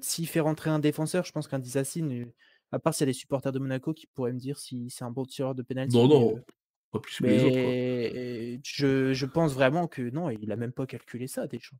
s'il 0.00 0.28
fait 0.28 0.40
rentrer 0.40 0.70
un 0.70 0.78
défenseur, 0.78 1.24
je 1.24 1.32
pense 1.32 1.48
qu'un 1.48 1.58
Dissassin, 1.58 2.08
euh, 2.10 2.24
à 2.72 2.78
part 2.78 2.94
s'il 2.94 3.02
y 3.02 3.10
a 3.10 3.12
des 3.12 3.18
supporters 3.18 3.52
de 3.52 3.58
Monaco 3.58 3.92
qui 3.92 4.06
pourraient 4.06 4.32
me 4.32 4.38
dire 4.38 4.58
si 4.58 4.88
c'est 4.90 5.04
un 5.04 5.10
bon 5.10 5.24
tireur 5.24 5.54
de 5.54 5.62
pénalty. 5.62 5.96
Non, 5.96 6.08
non, 6.08 6.36
euh, 6.36 6.44
pas 6.92 7.00
plus 7.00 7.18
que 7.18 7.26
les 7.26 7.44
autres. 7.44 8.62
Je, 8.64 9.12
je, 9.12 9.26
pense 9.26 9.52
vraiment 9.52 9.86
que 9.86 10.02
non, 10.10 10.30
il 10.30 10.50
a 10.52 10.56
même 10.56 10.72
pas 10.72 10.86
calculé 10.86 11.26
ça 11.26 11.46
déjà. 11.46 11.70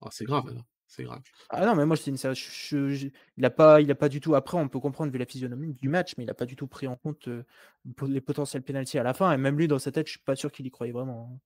Ah, 0.00 0.08
c'est 0.10 0.24
grave. 0.24 0.54
C'est 0.90 1.04
grave. 1.04 1.20
Ah 1.50 1.66
non, 1.66 1.74
mais 1.76 1.84
moi, 1.84 1.96
c'est 1.96 2.10
une, 2.10 2.16
je- 2.16 2.32
je- 2.34 2.88
je- 2.88 3.08
il 3.36 3.44
a 3.44 3.50
pas, 3.50 3.80
il 3.82 3.90
a 3.90 3.94
pas 3.94 4.08
du 4.08 4.20
tout. 4.20 4.34
Après, 4.34 4.56
on 4.56 4.68
peut 4.68 4.80
comprendre 4.80 5.12
vu 5.12 5.18
la 5.18 5.26
physionomie 5.26 5.74
du 5.74 5.88
match, 5.90 6.14
mais 6.16 6.24
il 6.24 6.30
a 6.30 6.34
pas 6.34 6.46
du 6.46 6.56
tout 6.56 6.66
pris 6.66 6.86
en 6.86 6.96
compte 6.96 7.28
euh, 7.28 7.44
les 8.06 8.22
potentiels 8.22 8.62
pénalties 8.62 8.98
à 8.98 9.02
la 9.02 9.12
fin. 9.12 9.30
Et 9.32 9.36
même 9.36 9.58
lui, 9.58 9.68
dans 9.68 9.78
sa 9.78 9.92
tête, 9.92 10.06
je 10.06 10.12
suis 10.12 10.20
pas 10.20 10.34
sûr 10.34 10.50
qu'il 10.50 10.66
y 10.66 10.70
croyait 10.70 10.92
vraiment. 10.94 11.30
hein. 11.34 11.38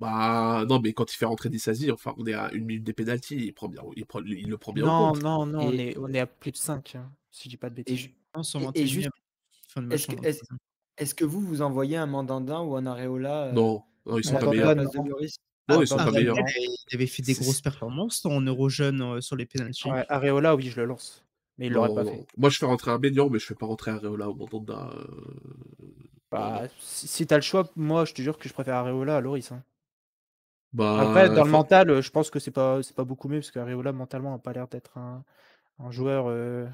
Bah 0.00 0.64
non, 0.68 0.80
mais 0.80 0.92
quand 0.92 1.10
il 1.12 1.16
fait 1.16 1.24
rentrer 1.24 1.48
Dissasi, 1.48 1.90
enfin, 1.90 2.14
on 2.18 2.26
est 2.26 2.34
à 2.34 2.52
une 2.52 2.64
minute 2.66 2.82
des 2.84 2.92
pénalties, 2.92 3.36
il 3.46 3.52
prend 3.54 3.68
bien, 3.68 3.82
il 3.96 4.04
prend, 4.04 4.20
il 4.22 4.48
le 4.50 4.58
prend 4.58 4.72
bien 4.72 4.86
en 4.86 5.06
Non, 5.06 5.12
compte. 5.12 5.22
non, 5.22 5.46
non, 5.46 5.58
on 5.68 5.72
Et- 5.72 5.90
est, 5.90 5.98
on 5.98 6.08
est 6.12 6.18
à 6.18 6.26
plus 6.26 6.50
de 6.50 6.56
5, 6.56 6.98
si 7.30 7.44
je 7.44 7.48
dis 7.48 7.56
pas 7.56 7.70
de 7.70 7.76
bêtises. 7.76 7.96
ju- 7.98 8.14
Non, 8.36 8.42
sur 8.42 8.60
et- 8.60 8.64
et 8.64 8.66
21e, 8.84 8.86
juste, 8.88 9.08
fin 9.68 9.80
de 9.82 9.86
match. 9.86 9.94
est-ce 10.00 10.06
que, 10.08 10.12
sur 10.16 10.24
est-ce, 10.26 10.40
23e. 10.40 10.58
est-ce 10.98 11.14
que 11.14 11.24
vous, 11.24 11.40
vous 11.40 11.62
envoyez 11.62 11.96
un 11.96 12.06
Mandanda 12.06 12.60
ou 12.60 12.74
un 12.76 12.84
Areola 12.86 13.44
euh, 13.46 13.52
Non, 13.52 13.84
non, 14.04 14.18
ils 14.18 14.24
sont 14.24 14.36
à 14.36 14.40
Ah, 15.68 15.78
ils 15.80 15.86
sont 15.86 15.96
pas 15.96 16.04
pas 16.04 16.10
vraiment. 16.10 16.34
meilleurs. 16.34 16.46
Il 16.58 16.76
il 16.90 16.94
avait 16.96 17.06
fait 17.06 17.22
des 17.22 17.34
grosses 17.34 17.60
performances 17.60 18.24
en 18.26 18.40
Eurojeune 18.40 19.00
euh, 19.02 19.20
sur 19.20 19.36
les 19.36 19.46
pénalties. 19.46 19.88
Ouais, 19.88 20.04
Areola, 20.08 20.54
oui, 20.54 20.70
je 20.70 20.76
le 20.80 20.86
lance. 20.86 21.24
Mais 21.58 21.66
il 21.66 21.72
l'aurait 21.72 21.94
pas 21.94 22.04
fait. 22.04 22.26
Moi, 22.36 22.50
je 22.50 22.58
fais 22.58 22.66
rentrer 22.66 22.90
un 22.90 22.98
Maignan, 22.98 23.30
mais 23.30 23.38
je 23.38 23.46
fais 23.46 23.54
pas 23.54 23.66
rentrer 23.66 23.92
Areola 23.92 24.28
ou 24.28 24.34
Mandanda. 24.34 24.90
euh, 24.94 25.04
Bah, 26.30 26.62
si, 26.80 27.26
t'as 27.26 27.36
le 27.36 27.42
choix, 27.42 27.68
moi, 27.76 28.04
je 28.04 28.12
te 28.12 28.22
jure 28.22 28.38
que 28.38 28.48
je 28.48 28.54
préfère 28.54 28.76
Areola 28.76 29.16
à 29.16 29.20
Loris. 29.20 29.52
hein. 29.52 29.62
Bah, 30.72 31.00
Après, 31.00 31.28
dans 31.30 31.44
le 31.44 31.50
mental, 31.50 31.90
euh, 31.90 32.02
je 32.02 32.10
pense 32.10 32.30
que 32.30 32.38
c'est 32.40 32.50
pas, 32.50 32.82
c'est 32.82 32.96
pas 32.96 33.04
beaucoup 33.04 33.28
mieux 33.28 33.38
parce 33.38 33.50
qu'Areola, 33.52 33.92
mentalement, 33.92 34.34
a 34.34 34.38
pas 34.38 34.52
l'air 34.52 34.66
d'être 34.68 34.98
un, 34.98 35.24
un 35.78 35.90
joueur 35.92 36.26
euh, 36.28 36.66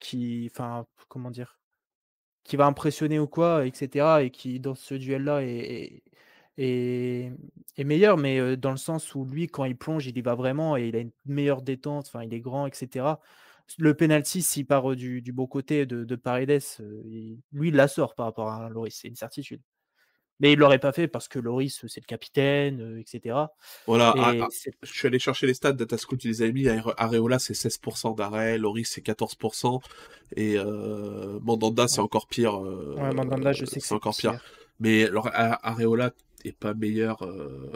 qui, 0.00 0.48
enfin, 0.52 0.86
comment 1.08 1.30
dire, 1.30 1.58
qui 2.44 2.56
va 2.56 2.66
impressionner 2.66 3.18
ou 3.20 3.28
quoi, 3.28 3.66
etc. 3.66 4.24
Et 4.24 4.30
qui, 4.30 4.60
dans 4.60 4.74
ce 4.74 4.94
duel-là, 4.94 5.42
est, 5.44 6.02
est, 6.58 7.32
meilleur, 7.84 8.16
mais 8.18 8.56
dans 8.56 8.70
le 8.70 8.76
sens 8.76 9.14
où 9.14 9.24
lui, 9.24 9.46
quand 9.48 9.64
il 9.64 9.76
plonge, 9.76 10.06
il 10.06 10.16
y 10.16 10.22
va 10.22 10.34
vraiment 10.34 10.76
et 10.76 10.88
il 10.88 10.96
a 10.96 11.00
une 11.00 11.12
meilleure 11.26 11.62
détente, 11.62 12.06
enfin, 12.08 12.22
il 12.24 12.34
est 12.34 12.40
grand, 12.40 12.66
etc. 12.66 13.20
Le 13.78 13.94
penalty, 13.94 14.42
s'il 14.42 14.66
part 14.66 14.96
du, 14.96 15.22
du 15.22 15.32
bon 15.32 15.46
côté 15.46 15.86
de, 15.86 16.04
de 16.04 16.16
Paredes, 16.16 16.62
il- 17.06 17.38
lui, 17.52 17.68
il 17.68 17.74
la 17.74 17.88
sort 17.88 18.14
par 18.14 18.26
rapport 18.26 18.50
à 18.50 18.68
Loris, 18.70 18.98
c'est 19.00 19.08
une 19.08 19.16
certitude. 19.16 19.60
Mais 20.40 20.52
il 20.52 20.58
l'aurait 20.58 20.78
pas 20.78 20.92
fait 20.92 21.08
parce 21.08 21.28
que 21.28 21.38
Loris, 21.40 21.84
c'est 21.88 22.00
le 22.00 22.06
capitaine, 22.06 22.98
etc. 22.98 23.54
voilà, 23.86 24.14
ah, 24.18 24.34
Et 24.34 24.40
ah, 24.40 24.48
je 24.82 24.92
suis 24.92 25.06
allé 25.06 25.18
chercher 25.18 25.46
les 25.46 25.54
stats, 25.54 25.72
Datascout, 25.72 26.16
ils 26.24 26.28
les 26.28 26.42
avaient 26.42 26.52
mis. 26.52 26.68
Are- 26.68 26.94
Areola, 26.98 27.38
c'est 27.38 27.54
16% 27.54 28.12
d'arrêt, 28.12 28.58
Loris, 28.58 28.90
c'est 28.90 29.00
14%, 29.00 29.80
et 30.36 30.58
euh, 30.58 31.38
Mandanda, 31.42 31.88
c'est 31.88 32.00
encore 32.00 32.26
pire. 32.26 32.62
euh, 32.62 32.94
Ouais, 32.96 33.12
Mandanda, 33.14 33.52
je 33.52 33.64
sais 33.64 33.80
que 33.80 33.86
c'est 33.86 33.94
encore 33.94 34.14
pire. 34.16 34.32
cher. 34.32 34.40
Mais 34.80 35.04
alors, 35.04 35.28
A- 35.28 35.66
Areola 35.70 36.10
est 36.48 36.58
pas 36.58 36.74
meilleur, 36.74 37.22
euh, 37.22 37.70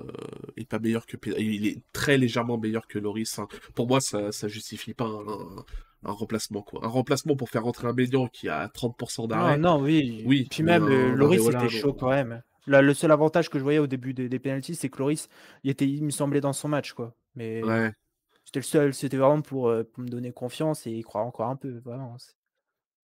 est 0.57 0.69
pas 0.69 0.79
meilleur 0.79 1.07
que, 1.07 1.17
il 1.39 1.67
est 1.67 1.83
très 1.93 2.19
légèrement 2.19 2.59
meilleur 2.59 2.87
que 2.87 2.99
Loris. 2.99 3.39
hein. 3.39 3.47
Pour 3.75 3.87
moi, 3.87 4.01
ça, 4.01 4.33
ça 4.33 4.49
justifie 4.49 4.95
pas 4.95 5.05
un, 5.07 5.65
un 6.05 6.13
remplacement, 6.13 6.63
quoi. 6.63 6.85
Un 6.85 6.89
remplacement 6.89 7.37
pour 7.37 7.49
faire 7.51 7.63
rentrer 7.65 7.87
un 7.89 7.93
Maignan 7.93 8.27
qui 8.29 8.49
a 8.49 8.67
30% 8.69 9.23
Non, 9.23 9.27
d'arrêt. 9.29 9.59
non, 9.59 9.81
oui. 9.81 10.23
Oui, 10.27 10.49
Puis 10.51 10.63
même, 10.63 10.85
euh, 10.85 11.15
Loris 11.15 11.47
était 11.47 11.57
non. 11.59 11.69
chaud 11.69 11.93
quand 11.95 12.11
même. 12.11 12.43
Là, 12.67 12.81
le 12.83 12.95
seul 12.95 13.11
avantage 13.13 13.49
que 13.51 13.59
je 13.59 13.63
voyais 13.65 13.79
au 13.81 13.87
début 13.89 14.15
des, 14.15 14.29
des 14.29 14.39
penalties, 14.39 14.75
c'est 14.77 14.89
que 14.89 14.99
Loris, 14.99 15.29
il 15.65 15.71
était, 15.71 15.87
il 15.89 16.05
me 16.05 16.11
semblait 16.11 16.41
dans 16.41 16.53
son 16.53 16.69
match, 16.69 16.93
quoi. 16.93 17.15
Mais 17.35 17.63
Ouais. 17.63 17.93
c'était 18.45 18.61
le 18.61 18.65
seul, 18.65 18.95
c'était 18.95 19.17
vraiment 19.17 19.43
pour, 19.43 19.69
euh, 19.69 19.83
pour 19.85 20.03
me 20.05 20.09
donner 20.09 20.33
confiance 20.33 20.87
et 20.87 20.93
y 20.93 21.03
croire 21.03 21.27
encore 21.27 21.49
un 21.49 21.57
peu, 21.57 21.79
vraiment. 21.85 22.17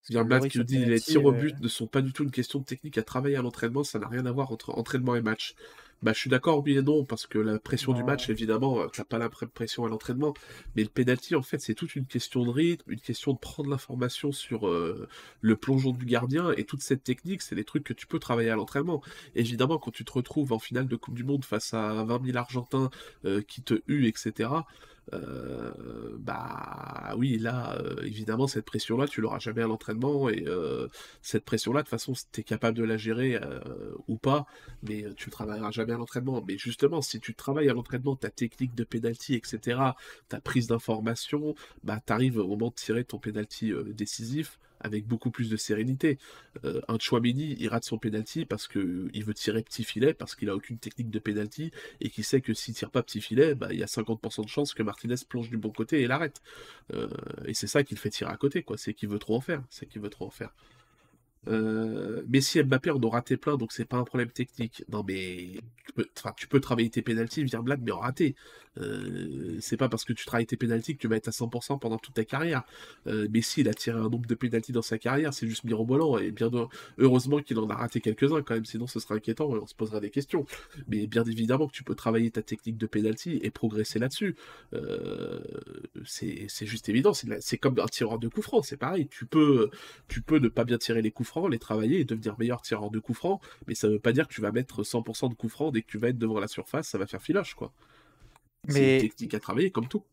C'est- 0.01 0.13
Il 0.13 0.15
y 0.15 0.17
a 0.17 0.21
un 0.21 0.25
Parce 0.25 0.39
que 0.41 0.43
Matt 0.45 0.51
qui 0.51 0.57
nous 0.59 0.63
dit 0.63 0.77
les 0.85 0.99
tirs 0.99 1.25
au 1.25 1.31
euh, 1.31 1.35
but 1.39 1.59
ne 1.59 1.67
sont 1.67 1.87
pas 1.87 2.01
du 2.01 2.13
tout 2.13 2.23
une 2.23 2.31
question 2.31 2.59
de 2.59 2.65
technique 2.65 2.97
à 2.97 3.03
travailler 3.03 3.35
à 3.35 3.41
l'entraînement, 3.41 3.83
ça 3.83 3.99
n'a 3.99 4.07
rien 4.07 4.25
à 4.25 4.31
voir 4.31 4.51
entre 4.51 4.71
entraînement 4.77 5.15
et 5.15 5.21
match. 5.21 5.55
Bah, 6.01 6.13
je 6.13 6.19
suis 6.19 6.29
d'accord, 6.29 6.63
oui 6.63 6.77
et 6.77 6.81
non, 6.81 7.03
parce 7.03 7.27
que 7.27 7.37
la 7.37 7.59
pression 7.59 7.91
du 7.91 8.05
match, 8.05 8.29
évidemment, 8.29 8.79
euh, 8.79 8.87
t'as 8.87 9.03
pas 9.03 9.17
la 9.17 9.27
pr- 9.27 9.47
pression 9.47 9.83
à 9.83 9.89
l'entraînement, 9.89 10.33
mais 10.75 10.83
le 10.83 10.89
penalty, 10.89 11.35
en 11.35 11.41
fait, 11.41 11.59
c'est 11.59 11.73
toute 11.75 11.93
une 11.97 12.05
question 12.05 12.45
de 12.45 12.49
rythme, 12.49 12.89
une 12.89 13.01
question 13.01 13.33
de 13.33 13.37
prendre 13.37 13.69
l'information 13.69 14.31
sur 14.31 14.65
euh, 14.69 15.09
le 15.41 15.55
plongeon 15.57 15.91
du 15.91 16.05
gardien, 16.05 16.51
et 16.55 16.63
toute 16.63 16.81
cette 16.81 17.03
technique, 17.03 17.41
c'est 17.41 17.55
des 17.55 17.65
trucs 17.65 17.83
que 17.83 17.91
tu 17.93 18.07
peux 18.07 18.17
travailler 18.19 18.49
à 18.49 18.55
l'entraînement. 18.55 19.01
Évidemment, 19.35 19.77
quand 19.77 19.91
tu 19.91 20.05
te 20.05 20.13
retrouves 20.13 20.53
en 20.53 20.59
finale 20.59 20.87
de 20.87 20.95
Coupe 20.95 21.15
du 21.15 21.25
Monde 21.25 21.43
face 21.43 21.73
à 21.73 22.05
20 22.05 22.23
000 22.25 22.37
Argentins 22.37 22.89
euh, 23.25 23.41
qui 23.41 23.61
te 23.61 23.81
huent, 23.89 24.07
etc., 24.07 24.49
euh, 25.13 25.71
bah 26.19 27.13
oui, 27.17 27.37
là, 27.37 27.77
euh, 27.79 28.01
évidemment, 28.03 28.47
cette 28.47 28.65
pression-là, 28.65 29.07
tu 29.07 29.21
l'auras 29.21 29.39
jamais 29.39 29.61
à 29.61 29.67
l'entraînement, 29.67 30.29
et 30.29 30.43
euh, 30.47 30.87
cette 31.21 31.45
pression-là, 31.45 31.81
de 31.81 31.85
toute 31.85 31.91
façon, 31.91 32.13
tu 32.31 32.41
es 32.41 32.43
capable 32.43 32.77
de 32.77 32.83
la 32.83 32.97
gérer 32.97 33.39
ou 34.07 34.17
pas, 34.17 34.45
mais 34.83 35.05
tu 35.15 35.29
travailleras 35.29 35.71
jamais 35.71 35.93
à 35.93 35.97
l'entraînement. 35.97 36.43
Mais 36.47 36.57
justement, 36.57 37.01
si 37.01 37.19
tu 37.19 37.33
travailles 37.35 37.69
à 37.69 37.73
l'entraînement, 37.73 38.15
ta 38.15 38.29
technique 38.29 38.75
de 38.75 38.83
penalty, 38.83 39.35
etc., 39.35 39.79
ta 40.27 40.41
prise 40.41 40.67
d'information, 40.67 41.55
bah 41.83 41.99
t'arrives 42.05 42.37
au 42.37 42.47
moment 42.47 42.69
de 42.69 42.75
tirer 42.75 43.03
ton 43.03 43.19
penalty 43.19 43.71
euh, 43.71 43.83
décisif 43.93 44.59
avec 44.79 45.05
beaucoup 45.05 45.31
plus 45.31 45.49
de 45.49 45.57
sérénité. 45.57 46.17
Euh, 46.65 46.81
un 46.87 46.97
Chouameni, 46.99 47.55
il 47.59 47.67
rate 47.69 47.85
son 47.85 47.97
penalty 47.97 48.45
parce 48.45 48.67
que 48.67 48.79
euh, 48.79 49.23
veut 49.23 49.33
tirer 49.33 49.61
petit 49.63 49.83
filet, 49.83 50.13
parce 50.13 50.35
qu'il 50.35 50.49
a 50.49 50.55
aucune 50.55 50.77
technique 50.77 51.09
de 51.09 51.19
penalty, 51.19 51.71
et 52.01 52.09
qu'il 52.09 52.23
sait 52.23 52.41
que 52.41 52.53
s'il 52.53 52.73
tire 52.73 52.91
pas 52.91 53.03
petit 53.03 53.21
filet, 53.21 53.55
bah, 53.55 53.67
il 53.71 53.79
y 53.79 53.83
a 53.83 53.87
50% 53.87 54.43
de 54.43 54.49
chances 54.49 54.73
que 54.73 54.83
Martinez 54.83 55.15
plonge 55.27 55.49
du 55.49 55.57
bon 55.57 55.71
côté 55.71 56.01
et 56.01 56.07
l'arrête. 56.07 56.41
Euh, 56.93 57.09
et 57.45 57.53
c'est 57.53 57.67
ça 57.67 57.83
qui 57.83 57.95
le 57.95 57.99
fait 57.99 58.09
tirer 58.09 58.31
à 58.31 58.37
côté. 58.37 58.65
C'est 58.77 58.93
qu'il 58.93 59.09
veut 59.09 59.19
trop 59.19 59.35
en 59.35 59.41
faire. 59.41 59.63
C'est 59.69 59.85
qu'il 59.87 60.01
veut 60.01 60.09
trop 60.09 60.25
en 60.25 60.31
faire. 60.31 60.53
Euh, 61.47 62.23
Messi 62.27 62.59
et 62.59 62.63
Mbappé 62.63 62.91
en 62.91 63.01
ont 63.01 63.09
raté 63.09 63.37
plein, 63.37 63.57
donc 63.57 63.71
c'est 63.71 63.85
pas 63.85 63.97
un 63.97 64.03
problème 64.03 64.29
technique. 64.29 64.83
Non, 64.89 65.03
mais 65.07 65.61
tu 66.35 66.47
peux, 66.47 66.59
travailler 66.59 66.89
tes 66.89 67.01
pénalties, 67.01 67.43
bien 67.43 67.61
blague, 67.61 67.81
mais 67.83 67.91
en 67.91 67.99
raté. 67.99 68.35
Euh, 68.77 69.57
c'est 69.59 69.77
pas 69.77 69.89
parce 69.89 70.05
que 70.05 70.13
tu 70.13 70.25
travailles 70.25 70.45
tes 70.45 70.55
pénalties 70.55 70.95
que 70.95 71.01
tu 71.01 71.07
vas 71.07 71.15
être 71.15 71.27
à 71.27 71.31
100% 71.31 71.79
pendant 71.79 71.97
toute 71.97 72.13
ta 72.13 72.23
carrière. 72.23 72.63
Euh, 73.07 73.27
Messi, 73.29 73.61
il 73.61 73.69
a 73.69 73.73
tiré 73.73 73.97
un 73.97 74.09
nombre 74.09 74.27
de 74.27 74.35
pénalties 74.35 74.71
dans 74.71 74.81
sa 74.81 74.97
carrière, 74.97 75.33
c'est 75.33 75.47
juste 75.47 75.63
mirobolant, 75.63 76.17
et 76.17 76.31
bien 76.31 76.49
heureusement 76.97 77.39
qu'il 77.39 77.57
en 77.59 77.69
a 77.69 77.75
raté 77.75 77.99
quelques-uns 77.99 78.41
quand 78.41 78.53
même, 78.53 78.65
sinon 78.65 78.87
ce 78.87 78.99
serait 78.99 79.15
inquiétant 79.15 79.55
et 79.55 79.59
on 79.59 79.67
se 79.67 79.75
poserait 79.75 80.01
des 80.01 80.11
questions. 80.11 80.45
Mais 80.87 81.07
bien 81.07 81.23
évidemment 81.23 81.67
que 81.67 81.73
tu 81.73 81.83
peux 81.83 81.95
travailler 81.95 82.31
ta 82.31 82.41
technique 82.41 82.77
de 82.77 82.85
pénalty 82.85 83.39
et 83.41 83.51
progresser 83.51 83.99
là-dessus. 83.99 84.35
Euh, 84.73 85.39
c'est 86.05 86.65
juste 86.65 86.89
évident, 86.89 87.13
c'est 87.13 87.57
comme 87.57 87.79
un 87.79 87.87
tireur 87.87 88.19
de 88.19 88.27
coup 88.27 88.41
franc, 88.41 88.61
c'est 88.61 88.77
pareil. 88.77 89.07
Tu 89.07 89.25
peux, 89.25 89.69
tu 90.07 90.21
peux 90.21 90.39
ne 90.39 90.47
pas 90.47 90.63
bien 90.63 90.77
tirer 90.77 91.01
les 91.01 91.11
coups 91.11 91.28
francs, 91.29 91.49
les 91.49 91.59
travailler 91.59 91.99
et 92.01 92.05
devenir 92.05 92.37
meilleur 92.39 92.61
tireur 92.61 92.91
de 92.91 92.99
coups 92.99 93.17
francs, 93.19 93.41
mais 93.67 93.75
ça 93.75 93.87
veut 93.89 93.99
pas 93.99 94.11
dire 94.13 94.27
que 94.27 94.33
tu 94.33 94.41
vas 94.41 94.51
mettre 94.51 94.83
100% 94.83 95.29
de 95.29 95.35
coups 95.35 95.53
francs 95.53 95.73
dès 95.73 95.81
que 95.83 95.87
tu 95.87 95.97
vas 95.99 96.09
être 96.09 96.17
devant 96.19 96.39
la 96.39 96.47
surface, 96.49 96.89
ça 96.89 96.97
va 96.97 97.07
faire 97.07 97.21
filoche, 97.21 97.55
quoi. 97.55 97.71
C'est 98.67 98.73
Mais- 98.75 98.95
une 98.95 98.97
technique 99.09 99.33
à 99.33 99.39
travailler 99.39 99.71
comme 99.71 99.87
tout. 99.87 100.03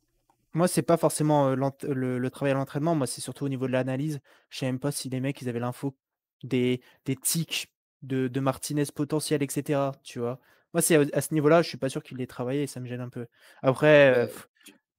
Moi, 0.55 0.69
c'est 0.69 0.83
pas 0.83 0.97
forcément 0.97 1.49
euh, 1.51 1.57
le, 1.83 2.19
le 2.19 2.31
travail 2.31 2.53
à 2.53 2.55
l'entraînement, 2.55 2.95
moi, 2.95 3.07
c'est 3.07 3.21
surtout 3.21 3.45
au 3.45 3.49
niveau 3.49 3.67
de 3.67 3.73
l'analyse. 3.73 4.21
Je 4.49 4.59
sais 4.59 4.67
même 4.67 4.79
pas 4.79 4.91
si 4.91 5.09
les 5.11 5.21
mecs, 5.21 5.41
ils 5.43 5.49
avaient 5.49 5.61
l'info 5.61 5.95
des, 6.45 6.81
des 7.05 7.17
tics 7.17 7.73
de, 8.03 8.29
de 8.29 8.41
Martinez 8.41 8.85
potentiel, 8.95 9.43
etc. 9.43 9.93
Tu 10.03 10.19
vois. 10.19 10.41
Moi, 10.73 10.81
c'est 10.83 10.97
à, 10.97 11.05
à 11.19 11.21
ce 11.21 11.35
niveau-là, 11.35 11.61
je 11.63 11.69
suis 11.69 11.79
pas 11.79 11.89
sûr 11.91 12.03
qu'il 12.03 12.17
l'ait 12.19 12.27
travaillé 12.27 12.63
et 12.63 12.67
ça 12.67 12.81
me 12.81 12.87
gêne 12.87 13.01
un 13.03 13.09
peu. 13.11 13.27
Après, 13.63 14.15
euh, 14.17 14.27
pff, 14.27 14.49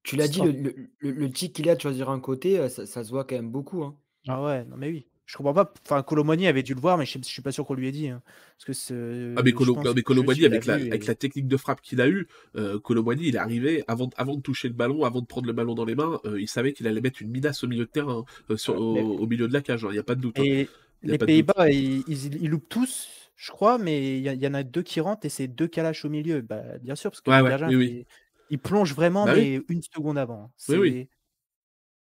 Tu 0.04 0.16
l'as 0.18 0.28
dit, 0.30 0.42
le, 0.42 0.52
le, 0.52 0.76
le- 1.00 1.12
le 1.12 1.32
tic 1.32 1.56
qu'il 1.56 1.70
a 1.70 1.76
de 1.76 1.82
choisir 1.82 2.10
un 2.12 2.20
côté, 2.20 2.60
euh, 2.60 2.70
ça, 2.70 2.86
ça 2.88 3.04
se 3.04 3.10
voit 3.12 3.26
quand 3.26 3.36
même 3.36 3.52
beaucoup. 3.52 3.84
hein. 3.84 3.98
ah 4.28 4.42
ouais, 4.44 4.64
non 4.66 4.78
mais 4.78 4.90
oui. 4.90 5.08
Je 5.28 5.36
comprends 5.36 5.54
pas. 5.54 5.72
Enfin, 5.86 6.02
Colomani 6.04 6.48
avait 6.48 6.64
dû 6.64 6.74
le 6.74 6.80
voir, 6.80 6.98
mais 6.98 7.06
je, 7.06 7.20
je 7.20 7.26
suis 7.26 7.42
pas 7.42 7.52
sûr 7.52 7.66
qu'on 7.66 7.74
lui 7.74 7.88
ait 7.88 7.92
dit. 7.92 8.08
hein. 8.08 8.22
Parce 8.58 8.66
que 8.66 8.74
ce- 8.74 9.36
Ah 9.38 9.42
mais, 9.44 9.52
Colo, 9.52 9.78
mais 9.94 10.02
Colomani, 10.02 10.46
avec, 10.46 10.66
l'a 10.66 10.76
avec 10.76 11.20
technique 11.20 11.48
de 11.50 11.58
frappe 11.58 11.82
qu'il 11.82 12.00
a 12.00 12.08
eue, 12.08 12.28
euh, 12.56 12.80
Colomani, 12.80 13.28
il 13.28 13.36
est 13.36 13.38
arrivé, 13.38 13.84
avant, 13.90 14.10
avant 14.16 14.36
de 14.36 14.42
toucher 14.42 14.70
le 14.70 14.74
ballon, 14.74 15.04
avant 15.04 15.20
de 15.22 15.26
prendre 15.28 15.46
le 15.46 15.54
ballon 15.54 15.76
dans 15.76 15.84
les 15.86 15.96
mains, 15.96 16.20
euh, 16.26 16.40
il 16.40 16.48
savait 16.48 16.72
qu'il 16.72 16.88
allait 16.88 17.02
mettre 17.02 17.22
une 17.22 17.30
minace 17.30 17.64
au 17.64 17.68
milieu 17.68 17.86
de 17.86 17.90
terrain, 17.92 18.24
euh, 18.50 18.58
sur, 18.58 18.80
Ouais, 18.80 19.02
mais- 19.04 19.08
au, 19.08 19.28
milieu 19.28 19.48
de 19.50 19.54
la 19.54 19.62
cage, 19.62 19.86
il 19.90 19.92
n'y 19.92 20.00
a 20.00 20.04
pas 20.04 20.16
de 20.16 20.22
doute. 20.22 20.40
hein. 20.40 20.44
Et 20.44 20.70
les. 21.04 21.18
Pays-Bas, 21.18 21.70
ils, 21.70 22.04
ils, 22.08 22.36
ils 22.42 22.50
loupent 22.50 22.70
tous, 22.70 23.10
je 23.36 23.52
crois, 23.52 23.78
mais 23.78 24.18
il 24.20 24.24
y, 24.26 24.48
en 24.48 24.54
a 24.54 24.64
deux 24.64 24.82
qui 24.82 25.02
rentrent 25.02 25.26
et 25.26 25.30
c'est 25.30 25.48
deux 25.48 25.68
calaches 25.68 26.06
au 26.06 26.10
milieu. 26.10 26.42
Bah, 26.42 26.64
bien 26.82 26.96
sûr, 26.96 27.12
parce 27.12 27.22
que 27.22 27.30
Ouais, 27.30 27.38
le 27.38 27.44
ouais, 27.44 27.50
gardien, 27.50 27.68
oui, 27.68 27.76
oui. 27.76 28.06
il, 28.50 28.56
il 28.56 28.60
plonge 28.60 28.94
vraiment, 28.94 29.26
Bah 29.26 29.36
mais 29.36 29.62
une 29.68 29.82
seconde 29.82 30.18
avant. 30.18 30.52
Oui, 30.70 30.78
oui. 30.78 30.92
C'est- 30.92 31.10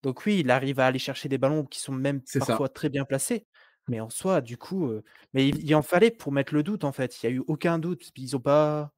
Donc 0.03 0.25
oui, 0.25 0.39
il 0.41 0.51
arrive 0.51 0.80
à 0.80 0.85
aller 0.85 0.99
chercher 0.99 1.30
des 1.30 1.38
ballons 1.38 1.65
qui 1.65 1.80
sont 1.80 1.93
même 1.93 2.21
ça. 2.25 2.39
parfois 2.45 2.69
très 2.69 2.89
bien 2.89 3.05
placés. 3.05 3.47
Mais 3.89 3.99
en 3.99 4.09
soi, 4.09 4.41
du 4.41 4.57
coup, 4.57 4.88
euh, 4.88 5.03
mais 5.34 5.47
il, 5.49 5.63
il 5.63 5.75
en 5.75 5.81
fallait 5.81 6.11
pour 6.11 6.31
mettre 6.31 6.53
le 6.53 6.63
doute, 6.63 6.84
en 6.84 6.91
fait. 6.91 7.21
Il 7.23 7.30
n'y 7.30 7.34
a 7.34 7.38
eu 7.38 7.43
aucun 7.47 7.80
doute. 7.80 8.11
Ils 8.17 8.35
ont 8.35 8.39
pas. 8.39 8.93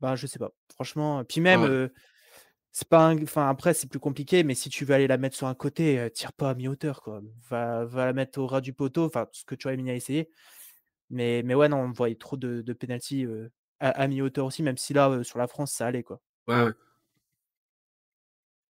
Bah, 0.00 0.16
je 0.16 0.26
sais 0.26 0.38
pas. 0.38 0.52
Franchement. 0.74 1.24
Puis 1.24 1.40
même, 1.40 1.62
Ouais. 1.62 1.68
euh, 1.68 1.88
c'est 2.72 2.88
pas 2.88 3.06
un- 3.08 3.22
Enfin, 3.22 3.48
après, 3.48 3.74
c'est 3.74 3.88
plus 3.88 4.00
compliqué, 4.00 4.44
mais 4.44 4.54
si 4.54 4.70
tu 4.70 4.84
veux 4.84 4.94
aller 4.94 5.06
la 5.06 5.18
mettre 5.18 5.36
sur 5.36 5.46
un 5.48 5.54
côté, 5.54 5.98
euh, 5.98 6.10
tire 6.10 6.32
pas 6.34 6.50
à 6.50 6.54
mi-hauteur, 6.54 7.02
quoi. 7.02 7.22
Va, 7.50 7.84
va 7.86 8.06
la 8.06 8.12
mettre 8.12 8.38
au 8.40 8.46
ras 8.46 8.60
du 8.60 8.72
poteau, 8.74 9.04
enfin, 9.06 9.28
ce 9.32 9.44
que 9.44 9.54
tu 9.54 9.68
as 9.68 9.72
a 9.72 9.74
essayé. 9.74 10.30
Mais, 11.10 11.42
mais 11.44 11.54
ouais, 11.54 11.68
non, 11.68 11.78
on 11.78 11.92
voyait 11.92 12.16
trop 12.16 12.36
de, 12.36 12.62
de 12.62 13.50
à, 13.80 13.90
à 13.90 14.08
mi-hauteur 14.08 14.46
aussi, 14.46 14.62
même 14.62 14.76
si 14.78 14.94
là, 14.94 15.22
sur 15.24 15.38
la 15.38 15.46
France, 15.48 15.72
ça 15.72 15.86
allait, 15.86 16.02
quoi. 16.02 16.20
Ouais, 16.48 16.64
ouais. 16.64 16.72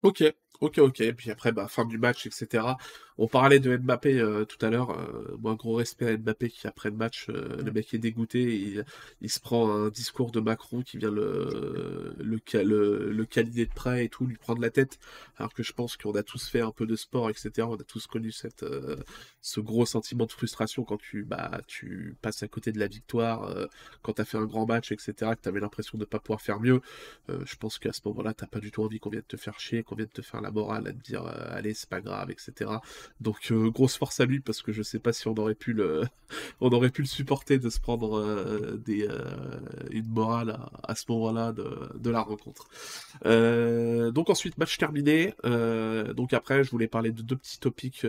Ok. 0.02 0.22
Ok, 0.60 0.78
ok. 0.78 1.00
Et 1.02 1.12
puis 1.12 1.30
après, 1.30 1.52
bah, 1.52 1.68
fin 1.68 1.84
du 1.84 1.98
match, 1.98 2.26
etc. 2.26 2.78
On 3.18 3.28
parlait 3.28 3.60
de 3.60 3.76
Mbappé 3.76 4.18
euh, 4.20 4.44
tout 4.44 4.64
à 4.64 4.70
l'heure. 4.70 4.90
Euh, 4.98 5.36
moi, 5.38 5.54
gros 5.54 5.74
respect 5.74 6.08
à 6.08 6.16
Mbappé 6.16 6.50
qui, 6.50 6.66
après 6.66 6.90
le 6.90 6.96
match, 6.96 7.26
euh, 7.30 7.62
le 7.62 7.72
mec 7.72 7.92
est 7.94 7.98
dégoûté. 7.98 8.42
Il, 8.42 8.84
il 9.20 9.30
se 9.30 9.40
prend 9.40 9.70
un 9.70 9.88
discours 9.90 10.32
de 10.32 10.40
Macron 10.40 10.82
qui 10.82 10.98
vient 10.98 11.10
le, 11.10 12.14
le, 12.18 12.38
ca- 12.46 12.62
le, 12.62 13.10
le 13.12 13.24
câliner 13.26 13.66
de 13.66 13.72
près 13.74 14.04
et 14.06 14.08
tout, 14.08 14.26
lui 14.26 14.36
prendre 14.36 14.60
la 14.62 14.70
tête. 14.70 14.98
Alors 15.36 15.52
que 15.54 15.62
je 15.62 15.72
pense 15.72 15.96
qu'on 15.96 16.12
a 16.14 16.22
tous 16.22 16.48
fait 16.48 16.60
un 16.60 16.72
peu 16.72 16.86
de 16.86 16.96
sport, 16.96 17.28
etc. 17.30 17.68
On 17.70 17.76
a 17.76 17.84
tous 17.84 18.06
connu 18.06 18.32
cette, 18.32 18.62
euh, 18.62 18.96
ce 19.42 19.60
gros 19.60 19.86
sentiment 19.86 20.24
de 20.26 20.32
frustration 20.32 20.84
quand 20.84 20.98
tu, 20.98 21.24
bah, 21.24 21.60
tu 21.66 22.16
passes 22.22 22.42
à 22.42 22.48
côté 22.48 22.72
de 22.72 22.78
la 22.78 22.86
victoire, 22.88 23.50
quand 24.02 24.14
tu 24.14 24.22
as 24.22 24.24
fait 24.24 24.38
un 24.38 24.46
grand 24.46 24.66
match, 24.66 24.92
etc. 24.92 25.34
Que 25.36 25.42
tu 25.42 25.48
avais 25.48 25.60
l'impression 25.60 25.98
de 25.98 26.02
ne 26.02 26.06
pas 26.06 26.18
pouvoir 26.20 26.40
faire 26.40 26.60
mieux. 26.60 26.80
Je 27.28 27.56
pense 27.56 27.78
qu'à 27.78 27.92
ce 27.92 28.00
moment-là, 28.06 28.34
t'as 28.34 28.46
pas 28.46 28.60
du 28.60 28.70
tout 28.70 28.82
envie 28.82 28.98
qu'on 28.98 29.10
vienne 29.10 29.22
te 29.22 29.36
faire 29.36 29.58
chier, 29.60 29.82
qu'on 29.82 29.94
vienne 29.96 30.08
te 30.08 30.22
faire 30.22 30.40
la 30.46 30.52
morale, 30.52 30.88
à 30.88 30.92
dire 30.92 31.26
euh, 31.26 31.56
allez, 31.56 31.74
c'est 31.74 31.88
pas 31.88 32.00
grave, 32.00 32.30
etc. 32.30 32.70
Donc 33.20 33.50
euh, 33.50 33.70
grosse 33.70 33.96
force 33.96 34.20
à 34.20 34.26
lui 34.26 34.40
parce 34.40 34.62
que 34.62 34.72
je 34.72 34.82
sais 34.82 34.98
pas 34.98 35.12
si 35.12 35.28
on 35.28 35.34
aurait 35.34 35.54
pu 35.54 35.72
le, 35.72 36.04
on 36.60 36.70
aurait 36.70 36.90
pu 36.90 37.02
le 37.02 37.08
supporter 37.08 37.58
de 37.58 37.68
se 37.68 37.80
prendre 37.80 38.18
euh, 38.18 38.80
des, 38.84 39.08
une 39.90 40.06
morale 40.06 40.58
à, 40.82 40.94
ce 40.94 41.04
moment-là 41.08 41.52
de, 41.52 41.90
de 41.98 42.10
la 42.10 42.22
rencontre. 42.22 42.68
Donc 43.24 44.30
ensuite 44.30 44.56
match 44.58 44.78
terminé. 44.78 45.34
Donc 46.14 46.32
après, 46.32 46.64
je 46.64 46.70
voulais 46.70 46.88
parler 46.88 47.10
de 47.10 47.22
deux 47.22 47.36
petits 47.36 47.58
topics 47.58 48.06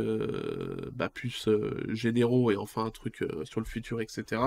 bah, 0.93 1.09
plus 1.09 1.49
généraux 1.89 2.51
et 2.51 2.55
enfin 2.55 2.85
un 2.85 2.91
truc 2.91 3.23
sur 3.43 3.59
le 3.59 3.65
futur, 3.65 4.01
etc. 4.01 4.41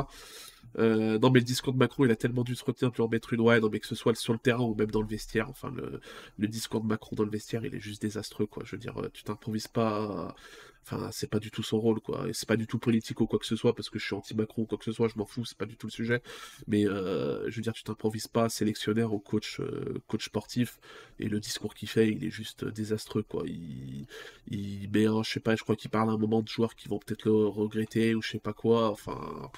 Euh, 0.79 1.19
non, 1.19 1.31
mais 1.31 1.41
le 1.41 1.45
discours 1.45 1.73
de 1.73 1.79
Macron, 1.79 2.05
il 2.05 2.11
a 2.11 2.17
tellement 2.17 2.45
dû 2.45 2.55
se 2.55 2.65
retenir 2.65 2.93
de 2.93 3.03
en 3.03 3.09
mettre 3.09 3.33
une. 3.33 3.41
Ouais, 3.41 3.61
non, 3.61 3.69
mais 3.71 3.81
que 3.81 3.87
ce 3.87 3.95
soit 3.95 4.15
sur 4.15 4.33
le 4.33 4.39
terrain 4.39 4.65
ou 4.65 4.75
même 4.75 4.91
dans 4.91 5.03
le 5.03 5.09
vestiaire. 5.09 5.49
Enfin, 5.49 5.71
le, 5.75 6.01
le 6.39 6.49
discours 6.49 6.81
de 6.81 6.87
Macron 6.87 7.17
dans 7.17 7.25
le 7.25 7.31
vestiaire, 7.31 7.65
il 7.65 7.75
est 7.75 7.81
juste 7.81 8.03
désastreux, 8.03 8.47
quoi. 8.47 8.63
Je 8.65 8.73
veux 8.73 8.81
dire, 8.81 8.97
euh, 8.99 9.11
tu 9.13 9.25
t'improvises 9.25 9.69
pas. 9.69 10.35
Enfin, 10.83 11.11
c'est 11.13 11.29
pas 11.29 11.41
du 11.41 11.51
tout 11.51 11.63
son 11.63 11.79
rôle, 11.79 12.01
quoi. 12.01 12.27
C'est 12.33 12.49
pas 12.49 12.57
du 12.57 12.67
tout 12.67 12.79
politique 12.79 13.21
ou 13.21 13.27
quoi 13.27 13.39
que 13.39 13.47
ce 13.47 13.55
soit, 13.57 13.75
parce 13.75 13.91
que 13.91 13.99
je 13.99 14.07
suis 14.07 14.15
anti-Macron 14.15 14.63
ou 14.63 14.67
quoi 14.67 14.79
que 14.79 14.85
ce 14.85 14.93
soit, 14.93 15.09
je 15.09 15.19
m'en 15.19 15.27
fous, 15.27 15.45
c'est 15.45 15.59
pas 15.59 15.67
du 15.67 15.77
tout 15.77 15.87
le 15.89 15.93
sujet. 15.93 16.23
Mais 16.69 16.87
euh, 16.87 17.51
je 17.51 17.57
veux 17.57 17.63
dire, 17.63 17.75
tu 17.75 17.83
t'improvises 17.85 18.29
pas 18.29 18.49
sélectionneur 18.49 19.13
ou 19.13 19.19
coach, 19.19 19.61
coach 20.09 20.27
sportif. 20.27 20.79
Et 21.19 21.29
le 21.29 21.39
discours 21.41 21.75
qu'il 21.75 21.89
fait, 21.89 22.09
il 22.09 22.25
est 22.25 22.31
juste 22.31 22.65
désastreux, 22.65 23.23
quoi. 23.23 23.43
Il, 23.47 24.07
il 24.49 24.89
met 24.91 25.07
un, 25.07 25.23
je 25.23 25.31
sais 25.31 25.41
pas, 25.41 25.55
je 25.57 25.63
crois 25.63 25.77
qu'il 25.77 25.91
parle 25.91 26.11
à 26.11 26.13
un 26.13 26.19
moment 26.19 26.43
de 26.43 26.49
joueurs 26.49 26.75
qui 26.75 26.89
vont 26.89 26.99
peut-être 26.99 27.25
le 27.27 27.47
regretter 27.47 28.15
ou 28.15 28.23
je 28.23 28.31
sais 28.31 28.39
pas 28.39 28.53
quoi. 28.55 28.91
Enfin 28.91 29.51